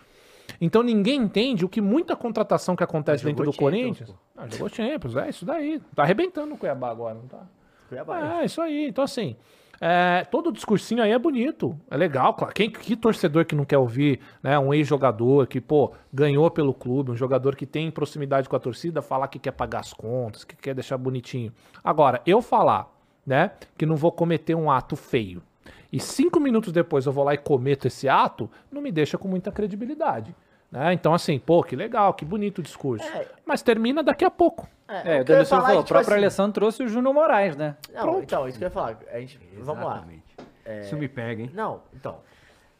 Então 0.61 0.83
ninguém 0.83 1.21
entende 1.21 1.65
o 1.65 1.69
que 1.69 1.81
muita 1.81 2.17
contratação 2.17 2.75
que 2.77 2.83
acontece 2.83 3.25
dentro 3.25 3.45
do 3.45 3.53
Champions, 3.53 3.71
Corinthians. 3.83 4.15
Ah, 4.37 4.47
jogou 4.49 4.69
Champions, 4.71 5.17
é 5.17 5.29
isso 5.29 5.45
daí. 5.45 5.81
Tá 5.95 6.03
arrebentando 6.05 6.55
o 6.55 6.57
Cuiabá 6.57 6.91
agora, 6.91 7.15
não 7.15 7.27
tá? 7.27 7.41
Cuiabá. 7.89 8.41
É, 8.41 8.45
isso 8.47 8.63
aí. 8.63 8.87
Então, 8.89 9.05
assim, 9.05 9.37
é, 9.81 10.25
todo 10.31 10.49
o 10.49 10.53
discursinho 10.53 11.03
aí 11.03 11.11
é 11.11 11.19
bonito. 11.19 11.77
É 11.91 11.97
legal, 11.97 12.33
claro. 12.33 12.55
Quem, 12.55 12.71
que 12.71 12.97
torcedor 12.97 13.45
que 13.45 13.55
não 13.55 13.65
quer 13.67 13.77
ouvir 13.77 14.21
né, 14.43 14.59
um 14.59 14.73
ex-jogador 14.73 15.47
que, 15.47 15.61
pô, 15.61 15.93
ganhou 16.13 16.51
pelo 16.51 16.73
clube, 16.73 17.11
um 17.11 17.17
jogador 17.17 17.55
que 17.55 17.67
tem 17.67 17.91
proximidade 17.91 18.49
com 18.49 18.57
a 18.57 18.61
torcida, 18.61 19.03
falar 19.03 19.29
que 19.29 19.39
quer 19.39 19.53
pagar 19.53 19.81
as 19.81 19.93
contas, 19.93 20.43
que 20.45 20.57
quer 20.57 20.75
deixar 20.75 20.97
bonitinho. 20.97 21.53
Agora, 21.85 22.23
eu 22.25 22.41
falar, 22.41 22.89
né, 23.27 23.51
que 23.77 23.85
não 23.85 23.97
vou 23.97 24.13
cometer 24.13 24.55
um 24.55 24.71
ato 24.71 24.97
feio 24.97 25.43
e 25.92 26.00
cinco 26.00 26.40
minutos 26.40 26.73
depois 26.73 27.06
eu 27.06 27.12
vou 27.12 27.24
lá 27.24 27.34
e 27.34 27.39
cometo 27.39 27.86
esse 27.86 28.08
ato, 28.08 28.50
não 28.70 28.81
me 28.81 28.90
deixa 28.90 29.16
com 29.16 29.28
muita 29.28 29.52
credibilidade. 29.52 30.34
Né? 30.70 30.92
Então, 30.92 31.15
assim, 31.15 31.39
pô, 31.39 31.62
que 31.62 31.76
legal, 31.76 32.12
que 32.15 32.24
bonito 32.24 32.58
o 32.58 32.62
discurso. 32.62 33.06
É. 33.06 33.26
Mas 33.44 33.62
termina 33.62 34.02
daqui 34.02 34.24
a 34.24 34.31
pouco. 34.31 34.68
É, 34.89 34.94
o 34.94 34.98
o 34.98 35.02
que 35.02 35.08
ia 35.08 35.24
Delicino 35.24 35.47
falar 35.47 35.62
falou, 35.62 35.76
é 35.76 35.81
o 35.81 35.82
que, 35.82 35.86
tipo 35.86 35.94
próprio 35.94 36.15
assim, 36.15 36.24
Alessandro 36.24 36.52
trouxe 36.52 36.82
o 36.82 36.89
Júnior 36.89 37.15
Moraes, 37.15 37.56
né? 37.56 37.76
Não, 37.92 38.23
então, 38.23 38.48
isso 38.48 38.58
que 38.58 38.65
eu 38.65 38.66
ia 38.66 38.70
falar. 38.70 38.98
A 39.12 39.20
gente, 39.20 39.40
vamos 39.58 39.84
lá. 39.84 39.97
Exatamente. 39.97 40.24
Isso 40.82 40.97
me 40.97 41.08
pega, 41.08 41.42
hein? 41.42 41.50
Não, 41.55 41.81
então. 41.94 42.18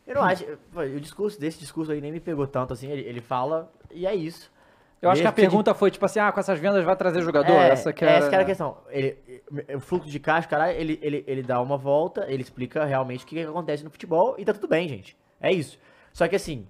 Eu 0.07 0.17
não 0.17 0.23
acho. 0.23 0.45
O 0.75 1.01
discurso 1.01 1.39
desse 1.41 1.59
discurso 1.59 1.91
aí 1.91 2.01
nem 2.01 2.13
me 2.13 2.21
pegou 2.21 2.47
tanto 2.47 2.73
assim. 2.73 2.89
Ele, 2.91 3.03
ele 3.03 3.21
fala 3.21 3.71
e 3.91 4.07
é 4.07 4.15
isso. 4.15 4.53
Eu 5.01 5.11
acho 5.11 5.21
que 5.21 5.29
a 5.29 5.33
pergunta 5.33 5.75
foi 5.75 5.91
tipo 5.91 6.05
assim, 6.05 6.19
ah, 6.19 6.33
com 6.33 6.41
essas 6.41 6.59
vendas 6.59 6.83
vai 6.85 6.97
trazer 6.97 7.21
jogador? 7.23 7.53
É, 7.53 7.69
essa 7.69 7.93
que 7.93 8.05
é, 8.05 8.09
era... 8.09 8.19
essa 8.19 8.29
que 8.29 8.35
era 8.35 8.43
a 8.43 8.47
questão. 8.47 8.79
Ele, 8.89 9.43
o 9.75 9.81
fluxo 9.81 10.09
de 10.09 10.19
caixa, 10.19 10.49
cara, 10.49 10.73
ele, 10.73 10.99
ele, 11.03 11.25
ele 11.27 11.43
dá 11.43 11.61
uma 11.61 11.77
volta, 11.77 12.25
ele 12.29 12.43
explica 12.43 12.85
realmente 12.85 13.25
o 13.25 13.27
que, 13.27 13.41
acontece 13.43 13.85
no 13.85 13.91
futebol 13.91 14.35
e 14.39 14.45
tá 14.45 14.53
tudo 14.53 14.69
bem, 14.69 14.89
gente. 14.89 15.17
É 15.41 15.53
isso. 15.53 15.79
Só 16.13 16.27
que 16.27 16.35
assim, 16.35 16.67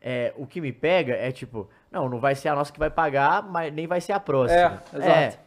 é, 0.00 0.34
o 0.36 0.46
que 0.46 0.60
me 0.60 0.72
pega 0.72 1.14
é 1.14 1.30
tipo, 1.30 1.68
não, 1.90 2.08
não 2.08 2.18
vai 2.18 2.34
ser 2.34 2.48
a 2.48 2.54
nossa 2.54 2.72
que 2.72 2.78
vai 2.78 2.90
pagar, 2.90 3.42
mas 3.42 3.72
nem 3.72 3.86
vai 3.86 4.00
ser 4.00 4.12
a 4.12 4.20
próxima. 4.20 4.82
É, 4.92 5.26
exato. 5.26 5.38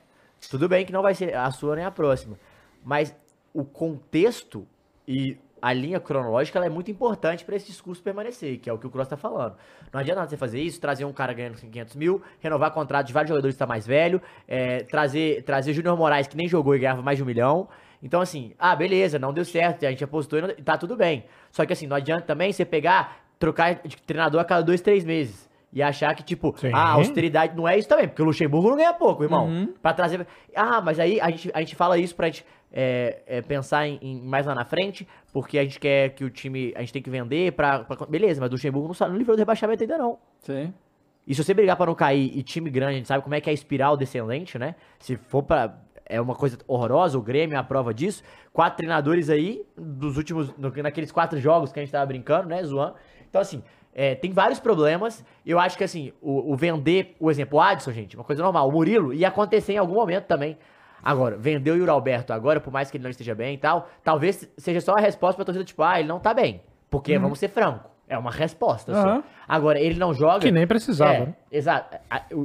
tudo 0.49 0.69
bem 0.69 0.85
que 0.85 0.93
não 0.93 1.01
vai 1.01 1.13
ser 1.13 1.35
a 1.35 1.51
sua 1.51 1.75
nem 1.75 1.83
a 1.83 1.91
próxima. 1.91 2.39
Mas 2.83 3.13
o 3.53 3.65
contexto 3.65 4.65
e 5.07 5.37
a 5.63 5.71
linha 5.71 5.97
cronológica 5.97 6.59
é 6.59 6.67
muito 6.69 6.91
importante 6.91 7.45
para 7.45 7.55
esse 7.55 7.67
discurso 7.67 8.03
permanecer, 8.03 8.59
que 8.59 8.69
é 8.69 8.73
o 8.73 8.77
que 8.77 8.85
o 8.85 8.89
Cross 8.89 9.07
tá 9.07 9.15
falando. 9.15 9.55
Não 9.93 9.99
adianta 10.01 10.27
você 10.27 10.35
fazer 10.35 10.59
isso, 10.61 10.81
trazer 10.81 11.05
um 11.05 11.13
cara 11.13 11.31
ganhando 11.31 11.55
500 11.55 11.95
mil, 11.95 12.21
renovar 12.41 12.71
contrato 12.71 13.07
de 13.07 13.13
vários 13.13 13.29
jogadores 13.29 13.55
que 13.55 13.59
tá 13.59 13.65
mais 13.65 13.87
velho, 13.87 14.21
é, 14.45 14.79
trazer, 14.83 15.41
trazer 15.43 15.71
Júnior 15.71 15.95
Moraes, 15.95 16.27
que 16.27 16.35
nem 16.35 16.49
jogou 16.49 16.75
e 16.75 16.79
ganhava 16.79 17.01
mais 17.01 17.17
de 17.17 17.23
um 17.23 17.25
milhão. 17.25 17.69
Então, 18.01 18.19
assim, 18.19 18.53
ah, 18.59 18.75
beleza, 18.75 19.17
não 19.17 19.31
deu 19.31 19.45
certo, 19.45 19.85
a 19.85 19.89
gente 19.89 20.03
apostou 20.03 20.37
e 20.39 20.41
não- 20.41 20.49
tá 20.55 20.77
tudo 20.77 20.97
bem. 20.97 21.23
Só 21.49 21.65
que, 21.65 21.71
assim, 21.71 21.87
não 21.87 21.95
adianta 21.95 22.23
também 22.23 22.51
você 22.51 22.65
pegar, 22.65 23.19
trocar 23.39 23.75
de 23.75 23.95
treinador 24.01 24.41
a 24.41 24.43
cada 24.43 24.61
dois, 24.63 24.81
três 24.81 25.05
meses. 25.05 25.49
E 25.71 25.81
achar 25.81 26.13
que, 26.13 26.21
tipo, 26.21 26.53
Sim. 26.57 26.69
ah, 26.73 26.89
austeridade 26.91 27.55
não 27.55 27.67
é 27.67 27.77
isso 27.79 27.87
também, 27.87 28.07
porque 28.07 28.21
o 28.21 28.25
Luxemburgo 28.25 28.69
não 28.69 28.75
ganha 28.77 28.93
pouco, 28.93 29.23
irmão. 29.23 29.47
Uhum. 29.47 29.73
Pra 29.81 29.91
trazer. 29.93 30.27
Ah, 30.55 30.81
mas 30.81 30.99
aí 30.99 31.19
a 31.19 31.29
gente, 31.31 31.49
a 31.51 31.59
gente 31.61 31.75
fala 31.75 31.97
isso 31.97 32.13
pra 32.15 32.27
gente 32.27 32.45
é, 32.73 33.21
é, 33.27 33.41
pensar 33.41 33.87
em, 33.87 33.99
em 34.01 34.19
mais 34.19 34.47
lá 34.47 34.55
na 34.55 34.65
frente, 34.65 35.07
porque 35.31 35.59
a 35.59 35.63
gente 35.63 35.79
quer 35.79 36.09
que 36.09 36.25
o 36.25 36.29
time. 36.29 36.73
A 36.75 36.79
gente 36.79 36.91
tem 36.91 37.01
que 37.01 37.09
vender 37.09 37.51
pra. 37.53 37.79
pra- 37.83 38.07
beleza, 38.07 38.41
mas 38.41 38.49
o 38.49 38.53
Luxemburgo 38.53 38.91
não, 38.99 39.07
não 39.07 39.17
livrou 39.17 39.37
do 39.37 39.39
rebaixamento 39.39 39.83
ainda 39.83 39.97
não. 39.97 40.17
Sim. 40.39 40.73
E 41.25 41.35
se 41.35 41.43
você 41.43 41.53
brigar 41.53 41.77
pra 41.77 41.85
não 41.85 41.95
cair 41.95 42.35
e 42.35 42.41
time 42.41 42.69
grande, 42.69 42.93
a 42.93 42.97
gente 42.97 43.07
sabe 43.07 43.23
como 43.23 43.35
é 43.35 43.39
que 43.39 43.49
é 43.49 43.51
a 43.51 43.53
espiral 43.53 43.95
descendente, 43.95 44.57
né? 44.57 44.75
Se 44.99 45.15
for 45.15 45.43
pra. 45.43 45.77
É 46.05 46.19
uma 46.19 46.35
coisa 46.35 46.57
horrorosa, 46.67 47.17
o 47.17 47.21
Grêmio 47.21 47.55
é 47.55 47.57
a 47.57 47.63
prova 47.63 47.93
disso. 47.93 48.23
Quatro 48.51 48.77
treinadores 48.77 49.29
aí, 49.29 49.63
dos 49.77 50.17
últimos. 50.17 50.53
naqueles 50.57 51.11
quatro 51.11 51.39
jogos 51.39 51.71
que 51.71 51.79
a 51.79 51.83
gente 51.83 51.91
tava 51.91 52.05
brincando, 52.05 52.49
né? 52.49 52.61
Zoando. 52.61 52.95
Então, 53.29 53.39
assim, 53.39 53.63
é, 53.93 54.13
tem 54.13 54.31
vários 54.31 54.59
problemas. 54.59 55.23
Eu 55.45 55.59
acho 55.59 55.77
que, 55.77 55.83
assim, 55.83 56.11
o, 56.21 56.51
o 56.51 56.55
vender, 56.57 57.15
o 57.19 57.31
exemplo, 57.31 57.57
o 57.57 57.61
Adson, 57.61 57.91
gente, 57.91 58.17
uma 58.17 58.23
coisa 58.25 58.43
normal. 58.43 58.67
O 58.67 58.71
Murilo 58.71 59.13
ia 59.13 59.29
acontecer 59.29 59.73
em 59.73 59.77
algum 59.77 59.93
momento 59.93 60.25
também. 60.25 60.57
Agora, 61.03 61.35
vender 61.37 61.71
o 61.71 61.75
Yuri 61.75 61.89
Alberto 61.89 62.31
agora, 62.31 62.59
por 62.59 62.71
mais 62.71 62.89
que 62.89 62.97
ele 62.97 63.03
não 63.03 63.11
esteja 63.11 63.35
bem 63.35 63.55
e 63.55 63.57
tal, 63.57 63.89
talvez 64.03 64.49
seja 64.57 64.79
só 64.79 64.95
a 64.95 64.99
resposta 64.99 65.35
pra 65.35 65.45
torcida, 65.45 65.65
tipo, 65.65 65.83
ah, 65.83 65.99
ele 65.99 66.07
não 66.07 66.19
tá 66.19 66.33
bem. 66.33 66.61
Porque, 66.89 67.17
vamos 67.17 67.39
ser 67.39 67.49
franco, 67.49 67.89
é 68.07 68.17
uma 68.17 68.31
resposta 68.31 68.93
só. 68.93 68.99
Aham. 68.99 69.23
Agora, 69.47 69.79
ele 69.79 69.99
não 69.99 70.13
joga. 70.13 70.39
Que 70.39 70.51
nem 70.51 70.65
precisava, 70.65 71.13
É, 71.13 71.19
né? 71.21 71.35
Exato. 71.51 71.97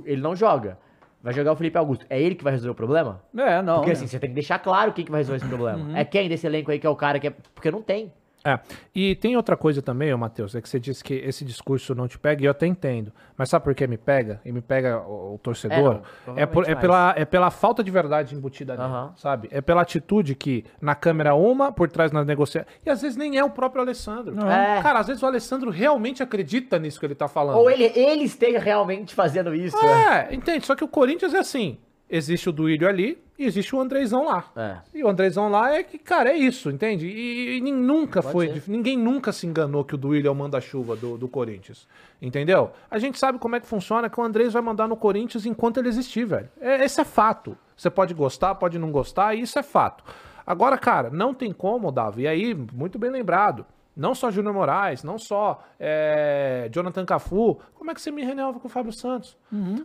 Ele 0.05 0.21
não 0.21 0.35
joga. 0.35 0.79
Vai 1.23 1.35
jogar 1.35 1.53
o 1.53 1.57
Felipe 1.57 1.77
Augusto. 1.77 2.07
É 2.09 2.21
ele 2.21 2.35
que 2.35 2.45
vai 2.45 2.53
resolver 2.53 2.73
o 2.73 2.75
problema? 2.75 3.21
É, 3.37 3.61
não. 3.61 3.77
Porque 3.77 3.91
né? 3.91 3.93
assim, 3.93 4.07
você 4.07 4.19
tem 4.19 4.31
que 4.31 4.35
deixar 4.35 4.59
claro 4.61 4.93
quem 4.93 5.05
que 5.05 5.11
vai 5.11 5.21
resolver 5.21 5.39
esse 5.39 5.49
problema. 5.49 5.99
É 5.99 6.05
quem 6.05 6.29
desse 6.29 6.47
elenco 6.47 6.71
aí 6.71 6.79
que 6.79 6.87
é 6.87 6.91
o 6.91 6.97
cara 6.97 7.19
que 7.19 7.27
é. 7.27 7.31
Porque 7.55 7.71
não 7.71 7.83
tem. 7.83 8.13
É. 8.45 8.59
E 8.95 9.17
tem 9.17 9.37
outra 9.37 9.57
coisa 9.57 9.83
também, 9.83 10.13
ô 10.15 10.19
Matheus, 10.19 10.55
é 10.55 10.61
que 10.63 10.69
você 10.69 10.79
disse 10.79 11.03
que 11.03 11.15
esse 11.15 11.45
discurso 11.45 11.95
não 11.95 12.07
te 12.07 12.19
pega, 12.19 12.43
e 12.43 12.47
eu 12.47 12.51
até 12.51 12.67
entendo. 12.67 13.13
Mas 13.37 13.51
sabe 13.51 13.65
por 13.65 13.75
que 13.75 13.87
me 13.87 13.99
pega? 13.99 14.41
E 14.45 14.53
me 14.53 14.61
pega 14.61 15.01
o, 15.01 15.35
o 15.35 15.39
torcedor? 15.39 16.01
É, 16.37 16.43
É, 16.43 16.47
por- 16.47 16.69
é 16.69 16.75
pela, 16.75 17.15
é 17.17 17.25
pela 17.25 17.51
falta 17.51 17.83
de 17.85 17.91
verdade 17.91 18.35
embutida 18.35 18.75
nele, 18.75 18.85
Aham. 18.89 19.13
sabe? 19.17 19.49
É 19.51 19.61
pela 19.61 19.83
atitude 19.83 20.35
que 20.35 20.65
na 20.81 20.95
câmera 20.95 21.35
uma, 21.35 21.73
por 21.73 21.91
trás 21.91 22.13
na 22.13 22.25
negociação. 22.25 22.69
E 22.87 22.91
às 22.91 23.03
vezes 23.03 23.17
nem 23.17 23.37
é 23.39 23.45
o 23.45 23.51
próprio 23.51 23.83
Alessandro. 23.83 24.35
É. 24.49 24.81
Cara, 24.83 25.01
às 25.01 25.07
vezes 25.09 25.23
o 25.23 25.27
Alessandro 25.27 25.71
realmente 25.71 26.23
acredita 26.23 26.79
nisso 26.79 26.99
que 27.01 27.07
ele 27.07 27.15
tá 27.15 27.29
falando. 27.29 27.57
Ou 27.59 27.71
ele, 27.71 27.85
ele 27.95 28.25
esteja 28.25 28.59
realmente 28.59 29.15
fazendo 29.15 29.55
isso. 29.55 29.77
né? 29.85 30.29
É, 30.31 30.35
entende? 30.35 30.65
Só 30.65 30.75
que 30.75 30.85
o 30.85 30.89
Corinthians 30.89 31.35
é 31.35 31.39
assim. 31.39 31.79
Existe 32.09 32.49
o 32.49 32.53
Duílio 32.53 32.89
ali 32.89 33.19
e 33.39 33.45
existe 33.45 33.75
o 33.75 33.81
Andrezão 33.81 34.25
lá. 34.25 34.47
É. 34.57 34.79
E 34.93 35.05
o 35.05 35.09
Andrezão 35.09 35.49
lá 35.49 35.73
é 35.73 35.85
que, 35.85 35.97
cara, 35.97 36.31
é 36.31 36.37
isso, 36.37 36.71
entende? 36.71 37.07
E, 37.07 37.59
e 37.59 37.61
nunca 37.61 38.21
foi. 38.21 38.49
ser. 38.49 38.65
Ninguém 38.67 38.99
nunca 38.99 39.31
se 39.31 39.47
enganou 39.47 39.85
que 39.85 39.95
o 39.95 39.99
Duílio 39.99 40.29
é 40.29 40.31
o 40.31 40.35
manda-chuva 40.35 40.97
do, 40.97 41.17
do 41.17 41.29
Corinthians. 41.29 41.87
Entendeu? 42.21 42.73
A 42.91 42.99
gente 42.99 43.17
sabe 43.19 43.39
como 43.39 43.55
é 43.55 43.61
que 43.61 43.67
funciona, 43.67 44.11
que 44.11 44.19
o 44.19 44.23
Andrés 44.25 44.53
vai 44.53 44.63
mandar 44.63 44.89
no 44.89 44.97
Corinthians 44.97 45.47
enquanto 45.47 45.79
ele 45.79 45.89
existir, 45.89 46.25
velho. 46.25 46.49
É, 46.61 46.85
esse 46.85 47.01
é 47.01 47.05
fato. 47.05 47.57
Você 47.77 47.89
pode 47.89 48.13
gostar, 48.13 48.57
pode 48.57 48.77
não 48.77 48.91
gostar, 48.91 49.37
e 49.37 49.43
isso 49.43 49.57
é 49.57 49.63
fato. 49.63 50.03
Agora, 50.45 50.77
cara, 50.77 51.11
não 51.11 51.33
tem 51.33 51.53
como, 51.53 51.93
Davi. 51.93 52.23
E 52.23 52.29
aí, 52.29 52.55
muito 52.55 52.99
bem 52.99 53.11
lembrado. 53.11 53.65
Não 53.95 54.15
só 54.15 54.31
Júnior 54.31 54.55
Moraes, 54.55 55.03
não 55.03 55.19
só 55.19 55.63
é, 55.79 56.69
Jonathan 56.73 57.05
Cafu. 57.05 57.59
Como 57.75 57.91
é 57.91 57.95
que 57.95 58.01
você 58.01 58.13
me 58.13 58.25
renova 58.25 58.61
com 58.61 58.67
o 58.67 58.71
Fábio 58.71 58.93
Santos? 58.93 59.37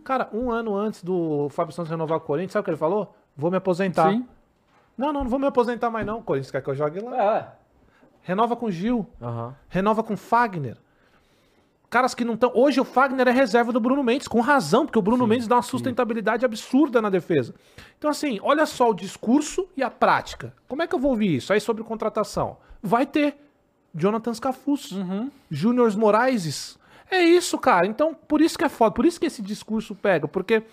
Cara, 0.04 0.28
um 0.32 0.50
ano 0.50 0.76
antes 0.76 1.02
do 1.02 1.48
Fábio 1.50 1.74
Santos 1.74 1.90
renovar 1.90 2.18
com 2.20 2.24
o 2.24 2.26
Corinthians, 2.28 2.52
sabe 2.52 2.62
o 2.62 2.64
que 2.64 2.70
ele 2.70 2.76
falou? 2.76 3.12
Vou 3.36 3.50
me 3.50 3.56
aposentar. 3.56 4.10
Sim. 4.12 4.26
Não, 4.96 5.12
não, 5.12 5.24
não 5.24 5.30
vou 5.30 5.38
me 5.38 5.46
aposentar 5.46 5.90
mais 5.90 6.06
não. 6.06 6.18
O 6.18 6.22
Corinthians 6.22 6.50
quer 6.50 6.62
que 6.62 6.70
eu 6.70 6.74
jogue 6.74 7.00
lá. 7.00 7.36
É. 7.36 7.48
Renova 8.22 8.56
com 8.56 8.70
Gil, 8.70 9.06
Aham. 9.20 9.54
renova 9.68 10.02
com 10.02 10.16
Fagner. 10.16 10.76
Caras 11.90 12.14
que 12.14 12.24
não 12.24 12.34
estão. 12.34 12.50
Hoje 12.54 12.80
o 12.80 12.84
Fagner 12.84 13.28
é 13.28 13.30
reserva 13.30 13.70
do 13.70 13.78
Bruno 13.78 14.02
Mendes, 14.02 14.26
com 14.26 14.40
razão, 14.40 14.84
porque 14.86 14.98
o 14.98 15.02
Bruno 15.02 15.26
Mendes 15.26 15.46
dá 15.46 15.56
uma 15.56 15.62
sustentabilidade 15.62 16.44
absurda 16.44 17.00
na 17.00 17.08
defesa. 17.10 17.54
Então, 17.98 18.10
assim, 18.10 18.40
olha 18.42 18.66
só 18.66 18.90
o 18.90 18.94
discurso 18.94 19.68
e 19.76 19.82
a 19.82 19.90
prática. 19.90 20.52
Como 20.66 20.82
é 20.82 20.86
que 20.88 20.94
eu 20.94 20.98
vou 20.98 21.10
ouvir 21.12 21.36
isso? 21.36 21.52
Aí 21.52 21.60
sobre 21.60 21.84
contratação. 21.84 22.56
Vai 22.82 23.06
ter 23.06 23.36
Jonathan 23.94 24.34
Scafus, 24.34 24.92
Júnior 25.50 25.96
Moraes. 25.96 26.76
É 27.10 27.22
isso, 27.22 27.56
cara. 27.58 27.86
Então, 27.86 28.12
por 28.12 28.40
isso 28.40 28.58
que 28.58 28.64
é 28.64 28.68
foda, 28.68 28.90
por 28.92 29.06
isso 29.06 29.20
que 29.20 29.26
esse 29.26 29.40
discurso 29.42 29.94
pega, 29.94 30.26
porque 30.26 30.64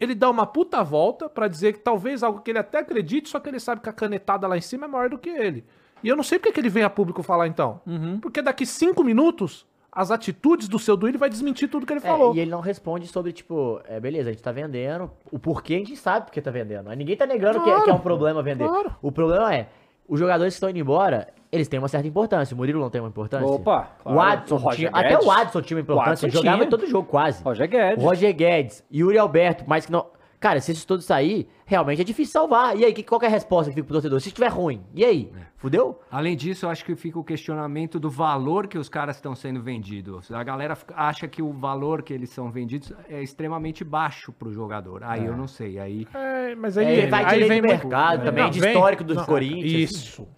ele 0.00 0.14
dá 0.14 0.30
uma 0.30 0.46
puta 0.46 0.82
volta 0.82 1.28
pra 1.28 1.48
dizer 1.48 1.72
que 1.74 1.80
talvez 1.80 2.22
algo 2.22 2.40
que 2.40 2.50
ele 2.50 2.58
até 2.58 2.78
acredite, 2.78 3.28
só 3.28 3.40
que 3.40 3.48
ele 3.48 3.58
sabe 3.60 3.80
que 3.80 3.88
a 3.88 3.92
canetada 3.92 4.46
lá 4.46 4.56
em 4.56 4.60
cima 4.60 4.84
é 4.84 4.88
maior 4.88 5.08
do 5.10 5.18
que 5.18 5.28
ele. 5.28 5.64
E 6.02 6.08
eu 6.08 6.14
não 6.16 6.22
sei 6.22 6.38
porque 6.38 6.52
que 6.52 6.60
ele 6.60 6.68
vem 6.68 6.84
a 6.84 6.90
público 6.90 7.22
falar 7.22 7.48
então. 7.48 7.80
Porque 8.22 8.40
daqui 8.40 8.64
cinco 8.64 9.02
minutos, 9.02 9.66
as 9.90 10.12
atitudes 10.12 10.68
do 10.68 10.78
seu 10.78 10.96
Duílio 10.96 11.18
vai 11.18 11.28
desmentir 11.28 11.68
tudo 11.68 11.84
que 11.84 11.92
ele 11.92 11.98
É, 11.98 12.02
falou. 12.02 12.32
e 12.34 12.38
ele 12.38 12.50
não 12.50 12.60
responde 12.60 13.08
sobre, 13.08 13.32
tipo, 13.32 13.80
é, 13.84 13.98
beleza, 13.98 14.28
a 14.28 14.32
gente 14.32 14.42
tá 14.42 14.52
vendendo. 14.52 15.10
O 15.32 15.38
porquê 15.40 15.74
a 15.74 15.78
gente 15.78 15.96
sabe 15.96 16.26
porque 16.26 16.40
tá 16.40 16.52
vendendo. 16.52 16.88
Ninguém 16.90 17.16
tá 17.16 17.26
negando 17.26 17.60
que, 17.64 17.68
é- 17.68 17.72
Claro, 17.72 17.84
que 17.84 17.90
é 17.90 17.94
um 17.94 17.98
problema 17.98 18.40
vender. 18.42 18.68
claro. 18.68 18.94
O 19.02 19.10
problema 19.10 19.52
é, 19.52 19.68
os 20.08 20.18
jogadores 20.18 20.54
que 20.54 20.56
estão 20.56 20.70
indo 20.70 20.78
embora, 20.78 21.28
eles 21.52 21.68
têm 21.68 21.78
uma 21.78 21.88
certa 21.88 22.08
importância. 22.08 22.54
O 22.54 22.56
Murilo 22.56 22.80
não 22.80 22.90
tem 22.90 23.00
uma 23.00 23.08
importância. 23.08 23.46
Opa, 23.46 23.90
o 24.04 24.12
claro. 24.12 24.40
Adson, 24.40 24.56
O 24.56 24.70
tinha, 24.70 24.90
até 24.92 25.18
o 25.18 25.30
Adson 25.30 25.62
tinha 25.62 25.76
uma 25.76 25.82
importância. 25.82 26.26
Ele 26.26 26.32
jogava 26.32 26.64
em 26.64 26.68
todo 26.68 26.86
jogo, 26.86 27.06
quase. 27.08 27.42
Roger 27.42 27.68
Guedes. 27.68 28.04
Roger 28.04 28.34
Guedes, 28.34 28.84
Yuri 28.92 29.18
Alberto, 29.18 29.64
mas 29.66 29.86
que 29.86 29.92
não. 29.92 30.06
Cara, 30.40 30.60
se 30.60 30.70
esses 30.70 30.84
todos 30.84 31.04
sair, 31.04 31.48
realmente 31.66 32.00
é 32.00 32.04
difícil 32.04 32.32
salvar. 32.32 32.76
E 32.76 32.84
aí, 32.84 32.92
que, 32.92 33.02
qual 33.02 33.18
que 33.18 33.26
é 33.26 33.28
a 33.28 33.32
resposta 33.32 33.70
que 33.70 33.74
fica 33.74 33.84
pro 33.86 33.94
torcedor? 33.94 34.20
Se 34.20 34.28
estiver 34.28 34.48
ruim, 34.48 34.82
e 34.94 35.04
aí? 35.04 35.32
Fudeu? 35.56 35.98
Além 36.08 36.36
disso, 36.36 36.64
eu 36.66 36.70
acho 36.70 36.84
que 36.84 36.94
fica 36.94 37.18
o 37.18 37.24
questionamento 37.24 37.98
do 37.98 38.08
valor 38.08 38.68
que 38.68 38.78
os 38.78 38.88
caras 38.88 39.16
estão 39.16 39.34
sendo 39.34 39.60
vendidos. 39.60 40.30
A 40.30 40.42
galera 40.44 40.78
acha 40.94 41.26
que 41.26 41.42
o 41.42 41.52
valor 41.52 42.02
que 42.02 42.14
eles 42.14 42.30
são 42.30 42.48
vendidos 42.52 42.92
é 43.08 43.20
extremamente 43.20 43.82
baixo 43.82 44.32
pro 44.32 44.52
jogador. 44.52 45.02
Aí 45.02 45.26
eu 45.26 45.36
não 45.36 45.48
sei. 45.48 45.80
Aí 45.80 46.06
É, 46.14 46.54
mas 46.54 46.76
É, 46.76 46.86
aí, 46.86 47.06
vai 47.08 47.24
aí 47.24 47.30
direito 47.42 47.48
vem 47.48 47.62
mercado 47.62 48.24
também, 48.24 48.44
Não, 48.44 48.50
de 48.50 48.60
vem- 48.60 48.72
histórico 48.72 49.02
do 49.02 49.14
não, 49.16 49.24
Corinthians. 49.24 49.90
Isso. 49.90 50.28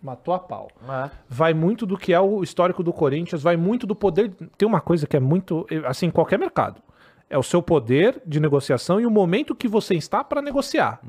Matou 0.00 0.32
a 0.32 0.38
pau. 0.38 0.68
É. 0.88 1.10
vai 1.28 1.52
muito 1.52 1.84
do 1.84 1.98
que 1.98 2.12
é 2.12 2.20
o 2.20 2.44
histórico 2.44 2.84
do 2.84 2.92
Corinthians, 2.92 3.42
vai 3.42 3.56
muito 3.56 3.84
do 3.84 3.96
poder. 3.96 4.30
Tem 4.56 4.68
uma 4.68 4.80
coisa 4.80 5.08
que 5.08 5.16
é 5.16 5.20
muito. 5.20 5.66
Assim, 5.84 6.06
em 6.06 6.10
qualquer 6.12 6.38
mercado. 6.38 6.80
É 7.30 7.36
o 7.36 7.42
seu 7.42 7.62
poder 7.62 8.22
de 8.24 8.40
negociação 8.40 8.98
e 9.00 9.04
o 9.06 9.10
momento 9.10 9.54
que 9.54 9.68
você 9.68 9.94
está 9.94 10.24
para 10.24 10.40
negociar. 10.40 11.00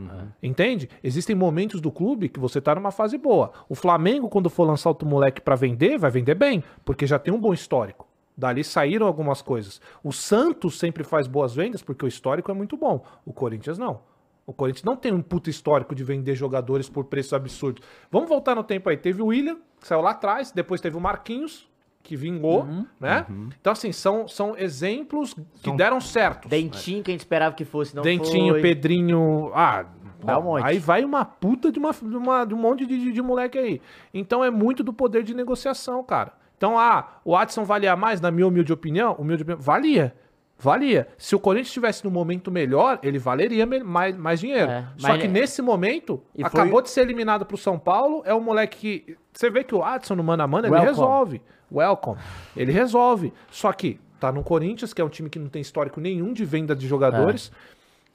Entende? 0.43 0.89
Existem 1.01 1.35
momentos 1.35 1.79
do 1.79 1.91
clube 1.91 2.27
que 2.27 2.39
você 2.39 2.59
está 2.59 2.75
numa 2.75 2.91
fase 2.91 3.17
boa. 3.17 3.51
O 3.69 3.75
Flamengo, 3.75 4.27
quando 4.27 4.49
for 4.49 4.65
lançar 4.65 4.89
outro 4.89 5.07
moleque 5.07 5.41
para 5.41 5.55
vender, 5.55 5.97
vai 5.97 6.11
vender 6.11 6.35
bem, 6.35 6.63
porque 6.83 7.07
já 7.07 7.17
tem 7.17 7.33
um 7.33 7.39
bom 7.39 7.53
histórico. 7.53 8.07
Dali 8.35 8.63
saíram 8.63 9.05
algumas 9.05 9.41
coisas. 9.41 9.81
O 10.03 10.11
Santos 10.11 10.79
sempre 10.79 11.03
faz 11.03 11.27
boas 11.27 11.53
vendas 11.53 11.81
porque 11.81 12.05
o 12.05 12.07
histórico 12.07 12.49
é 12.49 12.53
muito 12.53 12.75
bom. 12.77 13.03
O 13.25 13.33
Corinthians 13.33 13.77
não. 13.77 14.01
O 14.45 14.53
Corinthians 14.53 14.83
não 14.83 14.95
tem 14.95 15.13
um 15.13 15.21
puto 15.21 15.49
histórico 15.49 15.93
de 15.93 16.03
vender 16.03 16.35
jogadores 16.35 16.89
por 16.89 17.05
preços 17.05 17.33
absurdos. 17.33 17.87
Vamos 18.09 18.27
voltar 18.27 18.55
no 18.55 18.63
tempo 18.63 18.89
aí. 18.89 18.97
Teve 18.97 19.21
o 19.21 19.27
William, 19.27 19.57
que 19.79 19.87
saiu 19.87 20.01
lá 20.01 20.11
atrás, 20.11 20.51
depois 20.51 20.81
teve 20.81 20.97
o 20.97 20.99
Marquinhos, 20.99 21.68
que 22.03 22.15
vingou, 22.15 22.65
né? 22.99 23.25
Então, 23.59 23.73
assim, 23.73 23.91
são, 23.91 24.27
são 24.27 24.57
exemplos 24.57 25.35
que 25.61 25.71
deram 25.71 25.99
certo. 26.01 26.47
Dentinho, 26.47 27.03
que 27.03 27.11
a 27.11 27.13
gente 27.13 27.21
esperava 27.21 27.53
que 27.55 27.65
fosse, 27.65 27.95
não 27.95 28.01
Dentinho, 28.03 28.53
foi. 28.53 28.61
Pedrinho. 28.61 29.51
Ah, 29.53 29.85
Dá 30.23 30.37
um 30.39 30.43
monte. 30.43 30.65
aí 30.65 30.79
vai 30.79 31.05
uma 31.05 31.23
puta 31.23 31.71
de, 31.71 31.79
uma, 31.79 31.91
de, 31.93 32.17
uma- 32.17 32.45
de 32.45 32.53
um 32.53 32.57
monte 32.57 32.85
de, 32.85 32.97
de- 32.99 33.11
de 33.13 33.21
moleque 33.21 33.57
aí. 33.57 33.81
Então 34.13 34.43
é 34.43 34.49
muito 34.49 34.83
do 34.83 34.91
poder 34.91 35.23
de 35.23 35.33
negociação, 35.33 36.03
cara. 36.03 36.33
Então, 36.57 36.77
ah, 36.77 37.19
o 37.23 37.37
Adson 37.37 37.63
valia 37.63 37.95
mais, 37.95 38.19
na 38.19 38.29
minha 38.31 38.45
humilde 38.47 38.73
opinião? 38.73 39.13
Humilde 39.13 39.43
opinião 39.43 39.61
valia. 39.61 40.13
Valia. 40.61 41.07
Se 41.17 41.35
o 41.35 41.39
Corinthians 41.39 41.67
estivesse 41.69 42.03
no 42.03 42.11
momento 42.11 42.51
melhor, 42.51 42.99
ele 43.01 43.17
valeria 43.17 43.65
mais, 43.65 44.15
mais 44.17 44.39
dinheiro. 44.41 44.69
É, 44.69 44.85
Só 44.97 45.17
que 45.17 45.27
nesse 45.27 45.61
momento, 45.61 46.21
E 46.35 46.43
acabou 46.43 46.73
foi- 46.73 46.83
de 46.83 46.89
ser 46.89 47.01
eliminado 47.01 47.45
pro 47.45 47.57
São 47.57 47.79
Paulo. 47.79 48.21
É 48.25 48.33
um 48.35 48.41
moleque 48.41 48.77
que. 49.05 49.17
Você 49.33 49.49
vê 49.49 49.63
que 49.63 49.73
o 49.73 49.81
Adson 49.81 50.15
no 50.15 50.23
mano 50.23 50.43
a 50.43 50.47
mano, 50.47 50.67
ele 50.67 50.73
Welcome. 50.73 50.89
resolve. 50.91 51.41
Welcome. 51.71 52.19
Ele 52.57 52.71
resolve. 52.73 53.31
Só 53.49 53.71
que 53.71 53.99
tá 54.19 54.31
no 54.33 54.43
Corinthians, 54.43 54.93
que 54.93 55.01
é 55.01 55.05
um 55.05 55.09
time 55.09 55.29
que 55.29 55.39
não 55.39 55.47
tem 55.47 55.61
histórico 55.61 56.01
nenhum 56.01 56.33
de 56.33 56.43
venda 56.43 56.75
de 56.75 56.87
jogadores. 56.87 57.51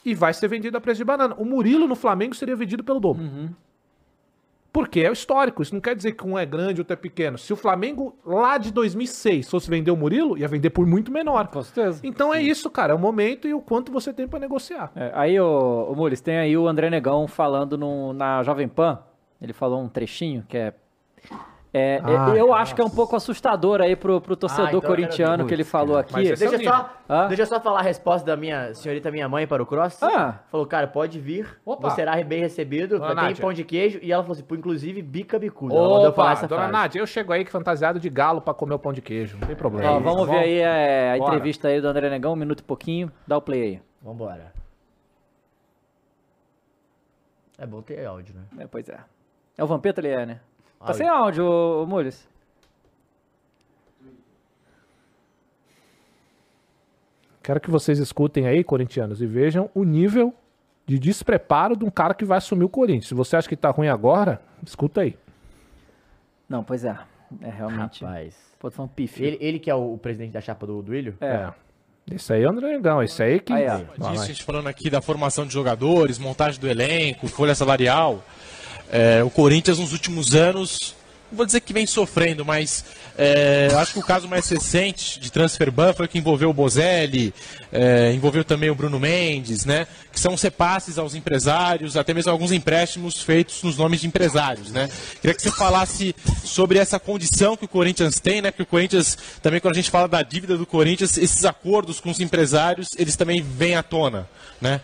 E 0.05 0.15
vai 0.15 0.35
ser 0.35 0.49
vendido 0.49 0.77
a 0.77 0.81
preço 0.83 0.99
de 0.99 1.05
banana. 1.05 1.35
O 1.39 1.47
Murilo 1.47 1.89
no 1.89 1.95
Flamengo 1.95 2.35
seria 2.35 2.55
vendido 2.55 2.85
pelo 2.85 3.01
dobro. 3.01 3.25
Porque 4.75 4.99
é 5.01 5.09
o 5.09 5.13
histórico. 5.13 5.63
Isso 5.63 5.73
não 5.73 5.81
quer 5.81 5.95
dizer 5.95 6.13
que 6.13 6.27
um 6.27 6.37
é 6.37 6.45
grande, 6.45 6.81
outro 6.81 6.93
é 6.93 6.97
pequeno. 6.97 7.39
Se 7.39 7.53
o 7.53 7.57
Flamengo 7.57 8.19
lá 8.27 8.59
de 8.59 8.73
2006 8.73 9.49
fosse 9.49 9.71
vender 9.71 9.93
o 9.93 9.97
Murilo, 9.97 10.37
ia 10.37 10.49
vender 10.49 10.71
por 10.71 10.85
muito 10.85 11.13
menor. 11.13 11.47
Com 11.47 11.63
certeza. 11.63 12.01
Então 12.03 12.35
é 12.35 12.43
isso, 12.43 12.69
cara. 12.69 12.93
É 12.93 12.97
o 12.97 12.99
momento 12.99 13.47
e 13.47 13.55
o 13.55 13.61
quanto 13.61 13.93
você 13.93 14.13
tem 14.13 14.27
pra 14.27 14.41
negociar. 14.41 14.91
É, 14.97 15.13
aí, 15.15 15.39
ô, 15.39 15.91
ô 15.91 15.95
Mules, 15.95 16.21
tem 16.21 16.37
aí 16.39 16.57
o 16.59 16.67
André 16.67 16.91
Negão 16.91 17.29
falando 17.29 17.79
no- 17.79 18.13
na 18.13 18.43
Jovem 18.43 18.67
Pan. 18.67 18.99
Ele 19.41 19.53
falou 19.53 19.81
um 19.81 19.89
trechinho 19.89 20.45
que 20.49 20.57
é. 20.59 20.75
É, 21.77 22.01
Ah, 22.05 22.33
eu 22.37 22.55
acho 22.55 22.73
que 22.73 22.81
é 22.81 22.85
um 22.85 22.89
pouco 22.89 23.17
assustador 23.17 23.81
aí 23.81 23.97
pro, 23.97 24.21
pro 24.21 24.37
torcedor 24.37 24.67
Ah, 24.67 24.69
então 24.69 24.81
corintiano 24.81 25.43
ver. 25.43 25.49
que 25.49 25.55
ele 25.55 25.65
falou 25.65 25.99
aqui. 25.99 26.15
É 26.15 26.33
o 26.33 26.37
Deixa 26.37 26.55
eu, 26.55 26.63
só, 26.63 27.27
deixa 27.27 27.47
só 27.47 27.61
falar 27.61 27.81
a 27.81 27.83
resposta 27.83 28.25
da 28.25 28.37
minha 28.37 28.73
senhorita 28.75 29.11
minha 29.11 29.29
mãe 29.29 29.45
para 29.45 29.61
o 29.61 29.67
Cross. 29.67 30.01
Ah. 30.05 30.39
Falou, 30.53 30.65
cara, 30.67 30.87
pode 30.87 31.19
vir, 31.19 31.59
Opa. 31.67 31.91
você 31.91 31.97
será 31.97 32.15
bem 32.23 32.39
recebido, 32.41 32.99
Dona 32.99 33.09
tem 33.09 33.25
Nádia. 33.25 33.43
pão 33.43 33.53
de 33.53 33.65
queijo. 33.65 33.99
E 34.01 34.13
ela 34.13 34.23
falou 34.23 34.35
assim, 34.39 34.45
inclusive 34.53 35.03
bica 35.03 35.37
bicuda. 35.37 35.75
Ela 35.75 35.89
mandou 35.89 36.13
falar 36.13 36.33
essa 36.35 36.47
dona 36.47 36.61
frase. 36.69 36.73
Nádia, 36.73 36.99
eu 37.01 37.07
chego 37.09 37.33
aí 37.33 37.45
fantasiado 37.45 37.99
de 37.99 38.09
galo 38.09 38.41
pra 38.41 38.55
comer 38.55 38.75
o 38.75 38.79
pão 38.79 38.93
de 38.93 39.03
queijo. 39.03 39.37
Não 39.41 39.47
tem 39.49 39.57
problema. 39.57 39.91
Ó, 39.95 39.99
vamos 39.99 40.29
ver 40.29 40.39
aí 40.39 40.59
é, 40.59 41.15
a 41.15 41.19
Bora. 41.19 41.35
entrevista 41.35 41.67
aí 41.67 41.81
do 41.81 41.89
André 41.89 42.09
Negão, 42.09 42.35
um 42.35 42.37
minuto 42.37 42.61
e 42.61 42.63
pouquinho. 42.63 43.11
Dá 43.27 43.37
o 43.37 43.43
play 43.43 43.63
aí. 43.63 43.83
Vambora. 44.01 44.53
É 47.59 47.67
bom 47.67 47.83
ter 47.83 48.05
áudio, 48.05 48.35
né? 48.35 48.63
É, 48.65 48.67
pois 48.67 48.89
é. 48.89 48.99
É 49.59 49.65
o 49.65 49.67
Vampeta, 49.67 50.01
ele 50.01 50.09
é, 50.09 50.27
né? 50.27 50.41
Tá 50.79 50.93
sem 50.93 51.09
áudio, 51.09 51.45
ô, 51.45 51.87
Mules. 51.87 52.29
Quero 57.43 57.61
que 57.61 57.71
vocês 57.71 57.99
escutem 57.99 58.47
aí, 58.47 58.65
corintianos, 58.65 59.21
e 59.21 59.27
vejam 59.27 59.71
o 59.75 59.85
nível 59.85 60.35
de 60.87 60.99
despreparo 60.99 61.77
de 61.77 61.85
um 61.85 61.91
cara 61.91 62.15
que 62.15 62.25
vai 62.25 62.39
assumir 62.39 62.65
o 62.65 62.69
Corinthians. 62.69 63.09
Se 63.09 63.15
você 63.15 63.37
acha 63.37 63.49
que 63.49 63.57
tá 63.57 63.71
ruim 63.71 63.89
agora, 63.89 64.41
escuta 64.65 65.03
aí. 65.03 65.17
Não, 66.49 66.65
pois 66.65 66.85
é. 66.85 66.97
É 67.43 67.51
realmente. 67.51 68.05
Rapaz. 68.05 68.35
Pô, 68.59 68.71
tô 68.71 68.77
falando 68.77 68.93
pífio. 68.93 69.25
Ele, 69.25 69.39
ele 69.41 69.59
que 69.59 69.71
é 69.71 69.75
o, 69.75 69.95
o 69.95 69.99
presidente 69.99 70.33
da 70.33 70.41
chapa 70.41 70.67
do 70.67 70.81
Duílio? 70.83 71.17
É. 71.21 71.53
Esse 72.11 72.35
aí 72.35 72.43
é 72.43 72.47
o 72.47 72.51
André 72.51 72.69
Negão, 72.69 73.03
esse 73.03 73.23
aí 73.23 73.41
que. 73.41 73.53
Aí, 73.53 73.67
ó. 73.67 74.11
Disso, 74.11 74.23
a 74.23 74.27
gente 74.27 74.43
falando 74.43 74.67
aqui 74.67 74.91
da 74.91 75.01
formação 75.01 75.47
de 75.47 75.53
jogadores, 75.53 76.19
montagem 76.19 76.61
do 76.61 76.69
elenco, 76.69 77.27
folha 77.29 77.55
salarial. 77.55 78.23
É, 78.91 79.23
o 79.25 79.31
Corinthians 79.31 79.79
nos 79.79 79.93
últimos 79.93 80.35
anos, 80.35 80.95
não 81.31 81.37
vou 81.37 81.47
dizer 81.47 81.61
que 81.61 81.73
vem 81.73 81.87
sofrendo, 81.87 82.45
mas 82.45 82.85
é, 83.17 83.69
acho 83.77 83.93
que 83.93 83.99
o 84.01 84.03
caso 84.03 84.29
mais 84.29 84.49
recente 84.49 85.21
de 85.21 85.31
transfer 85.31 85.71
ban 85.71 85.93
foi 85.93 86.09
que 86.09 86.19
envolveu 86.19 86.51
o 86.51 86.53
Bozelli, 86.53 87.33
é, 87.73 88.13
envolveu 88.13 88.45
também 88.45 88.71
o 88.71 88.75
Bruno 88.75 88.99
Mendes, 88.99 89.65
né? 89.65 89.87
Que 90.13 90.19
são 90.19 90.35
repasses 90.35 90.99
aos 90.99 91.15
empresários, 91.15 91.97
até 91.97 92.13
mesmo 92.13 92.31
alguns 92.33 92.51
empréstimos 92.51 93.23
feitos 93.23 93.63
nos 93.63 93.77
nomes 93.77 94.01
de 94.01 94.07
empresários, 94.09 94.71
né? 94.71 94.89
Queria 95.21 95.35
que 95.35 95.43
você 95.43 95.51
falasse 95.53 96.15
sobre 96.45 96.79
essa 96.79 96.99
condição 96.99 97.57
que 97.57 97.65
o 97.65 97.69
Corinthians 97.69 98.19
tem, 98.19 98.43
né? 98.43 98.51
Porque 98.51 98.65
o 98.65 98.67
Corinthians, 98.67 99.17
também 99.41 99.61
quando 99.61 99.75
a 99.75 99.77
gente 99.77 99.91
fala 99.91 100.09
da 100.09 100.23
dívida 100.23 100.57
do 100.57 100.67
Corinthians, 100.67 101.17
esses 101.17 101.45
acordos 101.45 102.01
com 102.01 102.11
os 102.11 102.19
empresários, 102.19 102.91
eles 102.99 103.15
também 103.15 103.43
vêm 103.43 103.77
à 103.77 103.83
tona, 103.83 104.29
né? 104.61 104.81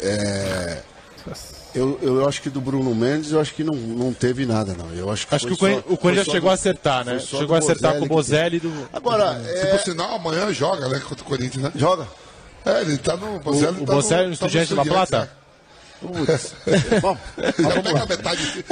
É, 0.00 0.82
eu, 1.74 1.98
eu 2.02 2.28
acho 2.28 2.40
que 2.42 2.48
do 2.50 2.60
Bruno 2.60 2.94
Mendes, 2.94 3.32
eu 3.32 3.40
acho 3.40 3.52
que 3.54 3.64
não, 3.64 3.74
não 3.74 4.12
teve 4.12 4.46
nada, 4.46 4.74
não. 4.76 4.92
Eu 4.92 5.10
acho 5.10 5.26
que, 5.26 5.34
Acho 5.34 5.46
que 5.46 5.52
o 5.54 5.56
Corinthians, 5.96 6.26
chegou 6.26 6.48
do- 6.48 6.50
a 6.50 6.54
acertar, 6.54 7.04
né? 7.04 7.18
Chegou 7.18 7.56
a 7.56 7.58
acertar 7.58 7.98
com 7.98 8.04
o 8.04 8.08
Bozelli 8.08 8.60
do. 8.60 8.88
Agora, 8.92 9.40
Se 9.42 9.50
é, 9.50 9.66
por 9.66 9.80
sinal, 9.80 10.14
amanhã 10.14 10.52
joga, 10.52 10.88
né? 10.88 11.00
Contra 11.00 11.24
o 11.24 11.28
Corinthians, 11.28 11.64
né? 11.64 11.72
joga. 11.74 12.06
É, 12.64 12.80
ele 12.82 12.96
tá 12.98 13.16
no. 13.16 13.38
Bozelli 13.40 13.82
o 13.82 13.86
tá 13.86 13.92
Bozelli 13.92 14.30
no 14.30 14.36
tá 14.36 14.46
Estudiante 14.46 14.68
de 14.68 14.74
La 14.74 14.82
Estudiantes, 14.82 15.10
Plata? 15.10 15.24
né? 15.24 15.28
Putz. 16.00 16.54
Bom, 17.00 17.16
Já 17.38 17.82
pega 17.82 18.02
a 18.02 18.06
metade. 18.06 18.64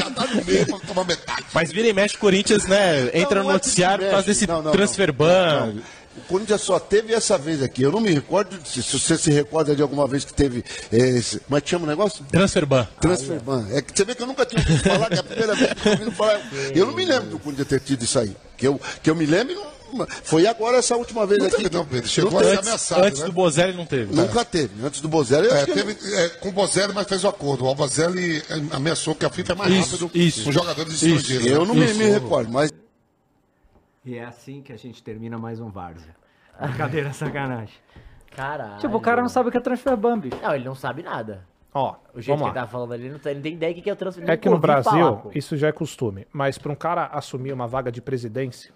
Já 0.00 0.10
tá 0.10 0.26
no 0.26 0.44
meio 0.44 0.66
pra 0.66 0.78
tomar 0.80 1.04
metade. 1.04 1.44
Mas 1.54 1.72
vira 1.72 1.88
e 1.88 1.92
mexe 1.94 2.16
o 2.16 2.18
Corinthians, 2.18 2.66
né? 2.66 3.10
Entra 3.14 3.36
Não, 3.36 3.44
no 3.44 3.50
é 3.50 3.52
noticiário 3.54 4.04
por 4.04 4.10
causa 4.10 4.26
desse 4.26 4.46
Não, 4.46 4.60
não, 4.62 4.72
transfer 4.72 5.08
não. 5.08 5.14
ban. 5.14 5.74
Não, 6.18 6.24
O 6.24 6.28
Corinthians 6.28 6.60
só 6.60 6.78
teve 6.78 7.12
essa 7.14 7.38
vez 7.38 7.62
aqui. 7.62 7.82
Eu 7.82 7.92
não 7.92 8.00
me 8.00 8.10
recordo, 8.12 8.58
se, 8.66 8.82
se 8.82 8.98
você 8.98 9.16
se 9.16 9.30
recorda 9.30 9.74
de 9.74 9.82
alguma 9.82 10.06
vez 10.06 10.24
que 10.24 10.32
teve. 10.34 10.64
Esse, 10.92 11.38
como 11.40 11.56
é 11.56 11.60
que 11.60 11.70
chama 11.70 11.84
o 11.84 11.88
negócio? 11.88 12.24
Transfer 12.30 12.66
ban. 12.66 12.86
Transfer 13.00 13.40
ban. 13.40 13.66
É 13.70 13.80
que 13.82 13.92
você 13.96 14.04
vê 14.04 14.14
que 14.14 14.22
eu 14.22 14.26
nunca 14.26 14.44
tinha 14.46 14.60
ouvido 14.60 14.82
falar, 14.82 15.08
que 15.08 15.14
é 15.14 15.18
a 15.18 15.22
primeira 15.22 15.54
vez 15.54 15.72
que 15.74 15.88
eu 15.88 15.92
ouvi 15.92 16.10
falar. 16.12 16.40
Eu 16.74 16.86
não 16.86 16.94
me 16.94 17.04
lembro 17.04 17.30
do 17.30 17.38
Corinthians 17.38 17.68
ter 17.68 17.80
tido 17.80 18.02
isso 18.04 18.18
aí. 18.18 18.36
Que 18.56 18.66
eu, 18.66 18.80
que 19.02 19.08
eu 19.10 19.14
me 19.14 19.24
lembro, 19.24 19.54
não- 19.92 20.06
foi 20.24 20.46
agora 20.46 20.78
essa 20.78 20.96
última 20.96 21.24
vez 21.26 21.38
Não 21.38 21.46
aqui. 21.46 21.56
teve, 21.62 21.74
não, 21.74 21.86
Pedro. 21.86 22.08
Chegou 22.10 22.30
Não 22.32 22.38
a 22.38 22.42
ser 22.42 22.46
teve. 22.48 22.58
Antes, 22.58 22.68
ameaçado, 22.68 23.04
antes 23.04 23.20
né? 23.20 23.26
do 23.26 23.32
Bozelli 23.32 23.72
não 23.76 23.86
teve. 23.86 24.14
Nunca 24.14 24.44
teve. 24.44 24.84
Antes 24.84 25.00
do 25.00 25.08
Bozelli, 25.08 25.46
eu 25.46 25.54
É, 25.54 25.64
teve 25.66 25.96
é, 26.16 26.28
com 26.40 26.48
o 26.48 26.52
Bozelli, 26.52 26.92
mas 26.92 27.06
fez 27.06 27.24
o 27.24 27.28
acordo. 27.28 27.64
O 27.64 27.68
Alvazelli 27.68 28.42
é, 28.50 28.76
ameaçou 28.76 29.14
que 29.14 29.24
a 29.24 29.30
FIFA 29.30 29.52
é 29.52 29.56
mais 29.56 29.72
Isso, 29.72 29.96
rápido 29.96 30.10
isso. 30.18 30.44
com 30.44 30.52
jogadores 30.52 30.92
Isso. 30.94 31.06
estrangeiros. 31.06 31.46
eu 31.46 31.60
né? 31.62 31.66
não 31.66 31.74
me, 31.74 31.84
Isso. 31.86 31.94
me 31.94 32.04
recordo, 32.10 32.50
mas 32.52 32.70
E 34.08 34.16
é 34.16 34.24
assim 34.24 34.62
que 34.62 34.72
a 34.72 34.76
gente 34.78 35.02
termina 35.02 35.36
mais 35.36 35.60
um 35.60 35.68
Várzea. 35.68 36.16
Brincadeira, 36.58 37.12
sacanagem. 37.12 37.74
Caralho. 38.34 38.78
Tipo, 38.78 38.96
o 38.96 39.00
cara 39.02 39.20
não 39.20 39.28
sabe 39.28 39.50
o 39.50 39.52
que 39.52 39.58
é 39.58 39.60
transfer 39.60 39.94
ban, 39.98 40.18
bicho. 40.18 40.38
Não, 40.42 40.54
ele 40.54 40.64
não 40.64 40.74
sabe 40.74 41.02
nada. 41.02 41.44
Ó, 41.74 41.94
O 42.14 42.18
jeito 42.22 42.28
vamos 42.38 42.38
que 42.38 42.42
lá. 42.44 42.48
ele 42.48 42.54
tá 42.54 42.66
falando 42.66 42.92
ali, 42.94 43.02
ele 43.04 43.12
não, 43.12 43.18
tá- 43.18 43.34
tem 43.34 43.52
ideia 43.52 43.74
do 43.74 43.82
que 43.82 43.90
é 43.90 43.92
o 43.92 43.96
transfer. 43.96 44.30
É 44.30 44.34
que 44.38 44.48
no 44.48 44.58
falar, 44.58 44.80
Brasil, 44.82 45.16
pô. 45.16 45.30
isso 45.34 45.58
já 45.58 45.68
é 45.68 45.72
costume. 45.72 46.26
Mas 46.32 46.56
para 46.56 46.72
um 46.72 46.74
cara 46.74 47.04
assumir 47.08 47.52
uma 47.52 47.66
vaga 47.66 47.92
de 47.92 48.00
presidência, 48.00 48.72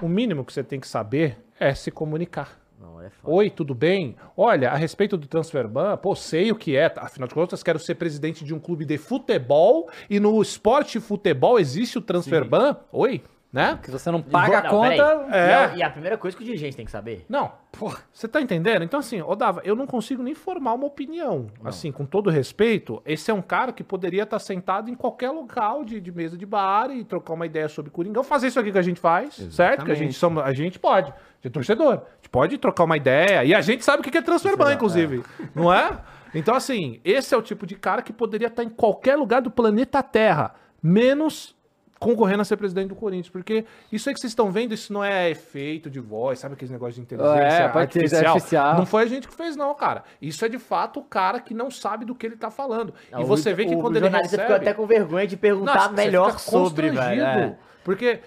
o 0.00 0.08
mínimo 0.08 0.44
que 0.44 0.52
você 0.52 0.64
tem 0.64 0.80
que 0.80 0.88
saber 0.88 1.38
é 1.60 1.72
se 1.72 1.92
comunicar. 1.92 2.58
Não, 2.80 3.00
é 3.00 3.10
foda. 3.10 3.32
Oi, 3.36 3.48
tudo 3.48 3.76
bem? 3.76 4.16
Olha, 4.36 4.72
a 4.72 4.74
respeito 4.76 5.16
do 5.16 5.28
transfer 5.28 5.68
ban, 5.68 5.96
pô, 5.96 6.16
sei 6.16 6.50
o 6.50 6.56
que 6.56 6.76
é. 6.76 6.92
Afinal 6.96 7.28
de 7.28 7.34
contas, 7.34 7.62
quero 7.62 7.78
ser 7.78 7.94
presidente 7.94 8.44
de 8.44 8.52
um 8.52 8.58
clube 8.58 8.84
de 8.84 8.98
futebol 8.98 9.88
e 10.10 10.18
no 10.18 10.42
esporte 10.42 10.98
futebol 10.98 11.60
existe 11.60 11.96
o 11.96 12.02
transfer 12.02 12.44
ban? 12.44 12.76
Oi, 12.90 13.22
né? 13.52 13.78
Que 13.82 13.90
você 13.90 14.10
não 14.10 14.22
paga 14.22 14.60
a 14.60 14.62
Não, 14.62 14.70
conta. 14.70 15.26
É. 15.30 15.48
E, 15.48 15.52
a, 15.52 15.76
e 15.76 15.82
a 15.82 15.90
primeira 15.90 16.16
coisa 16.16 16.34
que 16.34 16.42
o 16.42 16.46
dirigente 16.46 16.74
tem 16.74 16.86
que 16.86 16.90
saber. 16.90 17.26
Não, 17.28 17.52
porra, 17.70 17.98
você 18.10 18.26
tá 18.26 18.40
entendendo? 18.40 18.82
Então, 18.82 18.98
assim, 18.98 19.20
ô 19.20 19.36
Dava, 19.36 19.60
eu 19.62 19.76
não 19.76 19.86
consigo 19.86 20.22
nem 20.22 20.34
formar 20.34 20.72
uma 20.72 20.86
opinião. 20.86 21.48
Assim, 21.62 21.92
com 21.92 22.06
todo 22.06 22.30
respeito, 22.30 23.02
esse 23.04 23.30
é 23.30 23.34
um 23.34 23.42
cara 23.42 23.70
que 23.70 23.84
poderia 23.84 24.22
estar 24.22 24.38
sentado 24.38 24.90
em 24.90 24.94
qualquer 24.94 25.30
local 25.30 25.84
de, 25.84 26.00
de 26.00 26.10
mesa 26.10 26.36
de 26.36 26.46
bar 26.46 26.90
e 26.90 27.04
trocar 27.04 27.34
uma 27.34 27.44
ideia 27.44 27.68
sobre 27.68 27.90
Coringão, 27.90 28.24
fazer 28.24 28.46
isso 28.46 28.58
aqui 28.58 28.72
que 28.72 28.78
a 28.78 28.82
gente 28.82 29.00
faz, 29.00 29.34
certo? 29.50 29.84
Que 29.84 29.92
a 29.92 29.94
gente, 29.94 30.14
somos, 30.14 30.42
a 30.42 30.52
gente 30.54 30.78
pode, 30.78 31.12
de 31.42 31.50
torcedor. 31.50 31.92
A 31.92 32.16
gente 32.16 32.30
pode 32.30 32.56
trocar 32.56 32.84
uma 32.84 32.96
ideia. 32.96 33.44
E 33.44 33.54
a 33.54 33.60
gente 33.60 33.84
sabe 33.84 34.00
o 34.00 34.02
que 34.02 34.16
é 34.16 34.22
transfer 34.22 34.56
ban, 34.56 34.72
inclusive. 34.72 35.22
Não 35.54 35.70
é? 35.70 35.98
Então, 36.34 36.54
assim, 36.54 37.00
esse 37.04 37.34
é 37.34 37.36
o 37.36 37.42
tipo 37.42 37.66
de 37.66 37.74
cara 37.74 38.00
que 38.00 38.14
poderia 38.14 38.46
estar 38.46 38.64
em 38.64 38.70
qualquer 38.70 39.16
lugar 39.16 39.42
do 39.42 39.50
planeta 39.50 40.02
Terra, 40.02 40.54
menos 40.82 41.54
concorrendo 42.02 42.42
a 42.42 42.44
ser 42.44 42.56
presidente 42.56 42.88
do 42.88 42.94
Corinthians, 42.94 43.28
porque 43.30 43.64
isso 43.90 44.08
aí 44.08 44.14
que 44.14 44.20
vocês 44.20 44.30
estão 44.32 44.50
vendo, 44.50 44.74
isso 44.74 44.92
não 44.92 45.02
é 45.04 45.30
efeito 45.30 45.88
de 45.88 46.00
voz, 46.00 46.38
sabe 46.38 46.54
aqueles 46.54 46.70
negócios 46.70 46.96
de 46.96 47.00
inteligência 47.02 47.38
É, 47.38 47.64
artificial? 47.64 48.32
artificial. 48.34 48.76
Não 48.76 48.86
foi 48.86 49.02
a 49.02 49.06
gente 49.06 49.28
que 49.28 49.34
fez 49.34 49.54
não, 49.56 49.74
cara. 49.74 50.02
Isso 50.20 50.44
é 50.44 50.48
de 50.48 50.58
fato 50.58 51.00
o 51.00 51.04
cara 51.04 51.40
que 51.40 51.54
não 51.54 51.70
sabe 51.70 52.04
do 52.04 52.14
que 52.14 52.26
ele 52.26 52.36
tá 52.36 52.50
falando. 52.50 52.92
Não, 53.10 53.20
e 53.20 53.24
o- 53.24 53.26
você 53.26 53.54
vê 53.54 53.64
que 53.64 53.74
o 53.74 53.78
quando 53.80 53.96
ele 53.96 54.08
recebe... 54.08 54.42
ficou 54.42 54.56
até 54.56 54.74
com 54.74 54.86
vergonha 54.86 55.26
de 55.26 55.36
perguntar 55.36 55.88
você 55.88 55.94
melhor 55.94 56.38
sobre, 56.38 56.90
velho. 56.90 57.22
é. 57.22 57.56
Porque, 57.84 58.20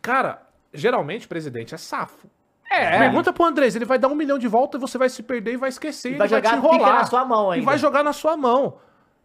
cara, 0.00 0.42
geralmente 0.72 1.26
presidente 1.28 1.74
é 1.74 1.78
safo. 1.78 2.28
É. 2.70 2.98
Pergunta 3.00 3.32
pro 3.32 3.44
Andrés, 3.44 3.76
ele 3.76 3.84
vai 3.84 3.98
dar 3.98 4.08
um 4.08 4.14
milhão 4.14 4.38
de 4.38 4.48
volta 4.48 4.78
e 4.78 4.80
você 4.80 4.96
vai 4.96 5.08
se 5.10 5.22
perder 5.22 5.52
e 5.52 5.56
vai 5.58 5.68
esquecer. 5.68 6.12
E 6.12 6.16
vai 6.16 6.26
jogar 6.28 6.40
te 6.50 6.54
a 6.56 6.60
pica 6.62 6.74
enrolar. 6.74 6.94
na 6.94 7.04
sua 7.04 7.24
mão 7.24 7.50
E 7.50 7.54
ainda. 7.56 7.66
vai 7.66 7.76
jogar 7.78 8.02
na 8.02 8.12
sua 8.14 8.34
mão. 8.36 8.78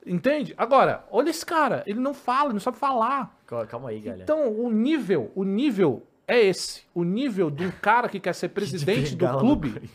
Entende? 0.05 0.53
Agora, 0.57 1.03
olha 1.11 1.29
esse 1.29 1.45
cara, 1.45 1.83
ele 1.85 1.99
não 1.99 2.13
fala, 2.13 2.45
ele 2.45 2.53
não 2.53 2.59
sabe 2.59 2.77
falar. 2.77 3.36
Cal- 3.47 3.65
Calma 3.65 3.89
aí, 3.89 3.99
galera. 3.99 4.23
Então, 4.23 4.51
o 4.51 4.69
nível, 4.69 5.31
o 5.33 5.43
nível 5.43 6.03
é 6.27 6.39
esse. 6.39 6.83
O 6.93 7.03
nível 7.03 7.49
de 7.49 7.65
um 7.65 7.71
cara 7.71 8.07
que 8.09 8.19
quer 8.19 8.35
ser 8.35 8.49
presidente 8.53 9.15
do 9.15 9.27
clube, 9.39 9.89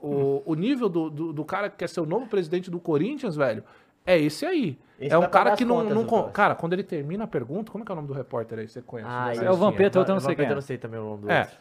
o, 0.00 0.42
o 0.44 0.54
nível 0.54 0.88
do, 0.88 1.08
do, 1.10 1.32
do 1.32 1.44
cara 1.44 1.70
que 1.70 1.76
quer 1.76 1.88
ser 1.88 2.00
o 2.00 2.06
novo 2.06 2.26
presidente 2.26 2.70
do 2.70 2.78
Corinthians, 2.78 3.34
velho, 3.36 3.64
é 4.04 4.18
esse 4.18 4.44
aí. 4.44 4.78
Esse 5.00 5.14
é 5.14 5.18
um 5.18 5.28
cara 5.28 5.54
que 5.56 5.64
não. 5.64 5.84
não 5.84 6.04
con- 6.04 6.24
cara, 6.30 6.54
quando 6.56 6.72
ele 6.72 6.82
termina 6.82 7.24
a 7.24 7.26
pergunta, 7.28 7.70
como 7.70 7.82
é 7.82 7.86
que 7.86 7.92
é 7.92 7.94
o 7.94 7.96
nome 7.96 8.08
do 8.08 8.14
repórter 8.14 8.58
aí? 8.58 8.68
Você 8.68 8.82
conhece? 8.82 9.08
Ah, 9.10 9.28
Dessa 9.28 9.42
É 9.42 9.44
o 9.44 9.50
listinha? 9.50 9.70
Vampeta, 9.70 9.98
eu 10.00 10.04
não 10.08 10.20
sei 10.20 10.34
é. 10.38 10.50
Eu 10.50 10.54
não 10.54 10.60
sei 10.62 10.78
também 10.78 11.00
o 11.00 11.04
nome 11.04 11.22
do 11.22 11.30
É. 11.30 11.40
outro. 11.42 11.56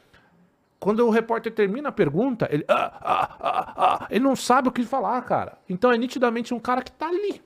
Quando 0.79 1.07
o 1.07 1.09
repórter 1.09 1.51
termina 1.53 1.89
a 1.89 1.91
pergunta, 1.91 2.47
ele. 2.51 2.63
Ah, 2.67 2.91
ah, 3.01 3.35
ah, 3.39 3.73
ah, 4.03 4.07
ele 4.11 4.23
não 4.23 4.35
sabe 4.35 4.67
o 4.69 4.71
que 4.71 4.83
falar, 4.83 5.19
cara. 5.23 5.57
Então 5.67 5.91
é 5.91 5.97
nitidamente 5.97 6.53
um 6.53 6.59
cara 6.59 6.81
que 6.83 6.91
tá 6.91 7.07
ali. 7.07 7.41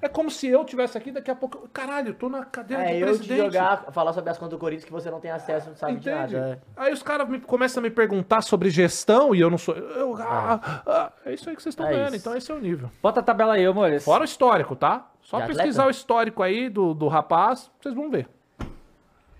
É. 0.00 0.08
como 0.08 0.30
se 0.30 0.46
eu 0.46 0.64
tivesse 0.64 0.96
aqui, 0.96 1.12
daqui 1.12 1.30
a 1.30 1.34
pouco. 1.34 1.58
eu- 1.58 1.68
Caralho, 1.72 2.08
eu 2.08 2.14
tô 2.14 2.30
na 2.30 2.44
cadeira 2.46 2.82
É, 2.84 2.94
de 2.94 3.00
eu 3.02 3.18
te 3.18 3.36
jogar, 3.36 3.84
falar 3.92 4.12
sobre 4.14 4.30
as 4.30 4.38
contas 4.38 4.52
do 4.52 4.58
Corinthians 4.58 4.86
que 4.86 4.92
você 4.92 5.10
não 5.10 5.20
tem 5.20 5.30
acesso, 5.30 5.68
não 5.68 5.76
sabe 5.76 5.92
Entende? 5.92 6.28
de 6.28 6.34
nada. 6.36 6.60
é. 6.76 6.80
Aí 6.82 6.92
os 6.94 7.02
caras 7.02 7.28
me- 7.28 7.40
começam 7.40 7.82
a 7.82 7.84
me 7.84 7.90
perguntar 7.90 8.40
sobre 8.40 8.70
gestão 8.70 9.34
e 9.34 9.40
eu 9.40 9.50
não 9.50 9.58
sou. 9.58 9.74
eu- 9.76 10.16
ah, 10.16 10.82
ah, 10.86 11.12
é 11.26 11.34
isso 11.34 11.48
aí 11.50 11.54
que 11.54 11.62
vocês 11.62 11.74
estão 11.74 11.86
É 11.86 11.90
vendo, 11.92 12.06
isso. 12.08 12.16
então 12.16 12.34
esse 12.34 12.50
é 12.50 12.54
o 12.54 12.58
nível. 12.58 12.90
Bota 13.02 13.20
a 13.20 13.22
tabela 13.22 13.52
aí, 13.54 13.66
amores. 13.66 14.02
Fora 14.02 14.22
o 14.22 14.24
histórico, 14.24 14.74
tá? 14.74 15.10
Só 15.20 15.36
De 15.36 15.42
atleta? 15.42 15.58
pesquisar 15.62 15.86
o 15.86 15.90
histórico 15.90 16.42
aí 16.42 16.70
do, 16.70 16.94
do 16.94 17.06
rapaz, 17.08 17.70
vocês 17.78 17.94
vão 17.94 18.08
ver. 18.10 18.28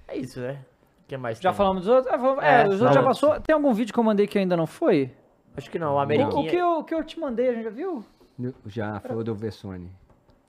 É 0.09 0.17
isso, 0.19 0.39
né? 0.41 0.59
O 1.05 1.09
que 1.09 1.17
mais 1.17 1.39
Já 1.41 1.51
tem? 1.51 1.57
falamos 1.57 1.85
dos 1.85 1.95
outros? 1.95 2.13
É, 2.13 2.19
falamos- 2.19 2.45
é, 2.45 2.63
É, 2.63 2.69
os 2.69 2.81
outros 2.81 2.95
já 2.95 3.03
passou. 3.03 3.41
Tem 3.41 3.55
algum 3.55 3.73
vídeo 3.73 3.95
que 3.95 3.99
eu 3.99 4.05
mandei 4.05 4.27
que 4.27 4.39
ainda 4.39 4.57
não 4.57 4.67
foi? 4.67 5.13
Acho 5.57 5.71
que 5.71 5.79
não, 5.79 5.93
o 5.93 5.95
O, 5.95 5.99
Ameriquinha... 5.99 6.43
o 6.43 6.47
que 6.51 6.57
eu, 6.57 6.69
o 6.81 6.85
que 6.85 6.95
eu 6.95 7.03
te 7.05 7.19
mandei, 7.19 7.49
a 7.49 7.53
gente 7.55 7.65
já 7.65 7.71
viu? 7.71 8.05
Já 8.67 9.01
foi 9.01 9.17
o 9.17 9.25
do 9.25 9.35
Vessone. 9.35 9.91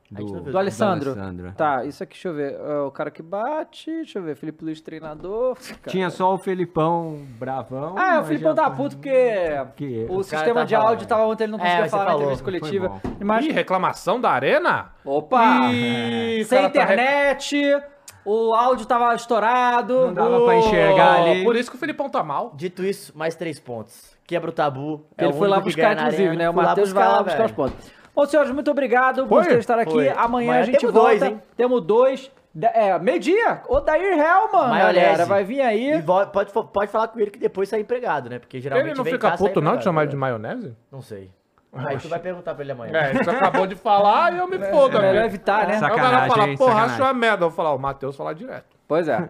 Do. 0.10 0.26
Do 0.40 0.58
Alessandro. 0.58 1.12
Alessandro. 1.12 1.52
Tá, 1.58 1.84
isso 1.84 2.02
aqui, 2.02 2.14
deixa 2.14 2.30
eu 2.30 2.34
ver. 2.34 2.54
É 2.54 2.80
o 2.80 2.92
cara 2.92 3.12
que 3.12 3.22
bate, 3.22 3.92
deixa 3.92 4.20
eu 4.20 4.24
ver. 4.24 4.36
Felipe 4.38 4.64
Luiz, 4.64 4.80
treinador. 4.80 5.58
Tinha 5.88 6.10
só 6.10 6.34
o 6.34 6.38
Felipão 6.38 7.26
bravão. 7.38 7.96
Ah, 7.98 8.22
o 8.22 8.56
tava 8.56 8.76
foi- 8.76 8.86
puto 8.86 8.96
porque 8.98 9.50
Que- 9.76 10.06
o 10.10 10.18
o 10.20 10.24
sistema 10.24 10.54
cara 10.54 10.66
de 10.66 10.76
áudio 10.76 11.08
tava 11.08 11.26
ontem, 11.26 11.44
ele 11.44 11.52
não 11.52 11.60
É, 11.60 11.64
conseguia 11.64 11.84
você 11.84 11.90
falar 11.90 12.04
na 12.06 12.10
falou. 12.12 12.22
entrevista 12.32 12.46
coletiva. 12.46 13.02
Imagina- 13.20 13.52
Ih, 13.52 13.56
reclamação 13.56 14.22
da 14.22 14.30
arena? 14.32 14.92
Opa! 15.04 15.72
Ih, 15.74 16.44
Sem 16.48 16.58
cara 16.58 16.70
tá 16.70 16.80
rec- 16.86 16.94
internet, 16.94 17.82
o 18.24 18.54
áudio 18.54 18.86
tava 18.86 19.14
estourado. 19.14 20.08
Não 20.08 20.14
dava 20.14 20.46
pra 20.46 20.56
enxergar 20.56 21.22
ali. 21.22 21.44
Por 21.44 21.56
isso 21.58 21.70
que 21.70 21.76
o 21.76 21.80
Filipão 21.80 22.10
tá 22.10 22.24
mal. 22.24 22.54
Dito 22.56 22.82
isso, 22.84 23.12
mais 23.18 23.36
três 23.36 23.60
pontos. 23.60 24.16
Quebra 24.26 24.50
o 24.50 24.54
tabu. 24.54 25.06
é 25.18 25.24
ele 25.24 25.34
o 25.34 25.38
foi 25.38 25.48
lá 25.48 25.60
buscar, 25.62 25.94
inclusive, 25.98 26.36
né? 26.36 26.50
O 26.50 26.54
Matheus 26.54 26.92
vai 26.92 27.08
lá 27.08 27.24
buscar 27.24 27.46
os 27.46 27.52
pontos. 27.54 27.92
Bom, 28.18 28.26
senhores, 28.26 28.52
muito 28.52 28.72
obrigado 28.72 29.28
por 29.28 29.46
estar 29.46 29.78
aqui. 29.78 29.92
Foi. 29.92 30.10
Amanhã 30.10 30.24
Amanhã 30.24 30.60
a 30.60 30.64
gente 30.64 30.80
temos 30.80 30.92
volta. 30.96 31.10
dois, 31.20 31.22
hein? 31.22 31.42
Temos 31.56 31.82
dois. 31.82 32.32
É, 32.74 32.98
meio-dia. 32.98 33.62
O 33.70 33.80
Dair 33.80 34.18
Hellman, 34.18 34.70
Maionese. 34.70 35.00
galera. 35.00 35.26
Vai 35.28 35.44
vir 35.44 35.62
aí. 35.62 35.94
E 35.98 36.02
pode, 36.02 36.52
pode 36.52 36.92
falar 36.92 37.10
com 37.10 37.20
ele 37.20 37.30
que 37.30 37.38
depois 37.38 37.70
sai 37.70 37.82
empregado, 37.82 38.28
né? 38.28 38.40
Porque 38.40 38.60
geralmente 38.60 38.88
Ele 38.90 38.98
não 38.98 39.04
vem 39.04 39.14
fica 39.14 39.30
cá, 39.30 39.38
puto 39.38 39.62
não 39.62 39.74
de 39.74 39.78
empregado, 39.78 39.84
chamar 39.84 40.00
né? 40.02 40.04
ele 40.06 40.10
de 40.10 40.18
maionese? 40.18 40.76
Não 40.92 41.00
sei. 41.00 41.30
Aí 41.72 41.98
tu 42.00 42.10
vai 42.10 42.18
perguntar 42.18 42.56
pra 42.56 42.64
ele 42.64 42.72
amanhã. 42.72 42.92
É, 42.98 43.14
você 43.14 43.30
acabou 43.30 43.68
de 43.68 43.76
falar 43.76 44.34
e 44.34 44.40
eu 44.40 44.48
me 44.48 44.58
fodo. 44.72 44.98
É 44.98 45.02
melhor 45.02 45.20
né? 45.20 45.26
evitar, 45.28 45.68
né? 45.68 45.74
Aí 45.74 45.78
o 45.78 45.82
cara 45.82 45.94
Sacanagem, 45.96 46.30
fala, 46.32 46.48
hein? 46.50 46.58
porra, 46.58 46.72
Sacanagem. 46.72 46.96
acho 46.96 47.04
uma 47.04 47.14
merda. 47.14 47.46
Eu 47.46 47.50
vou 47.50 47.56
falar, 47.56 47.74
o 47.76 47.78
Matheus 47.78 48.16
falar 48.16 48.34
direto. 48.34 48.76
Pois 48.88 49.08
é. 49.08 49.30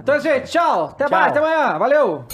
então, 0.00 0.18
gente, 0.18 0.50
tchau. 0.50 0.86
Até 0.86 1.04
Tchau. 1.04 1.16
mais, 1.20 1.30
até 1.30 1.38
amanhã. 1.38 1.78
Valeu. 1.78 2.24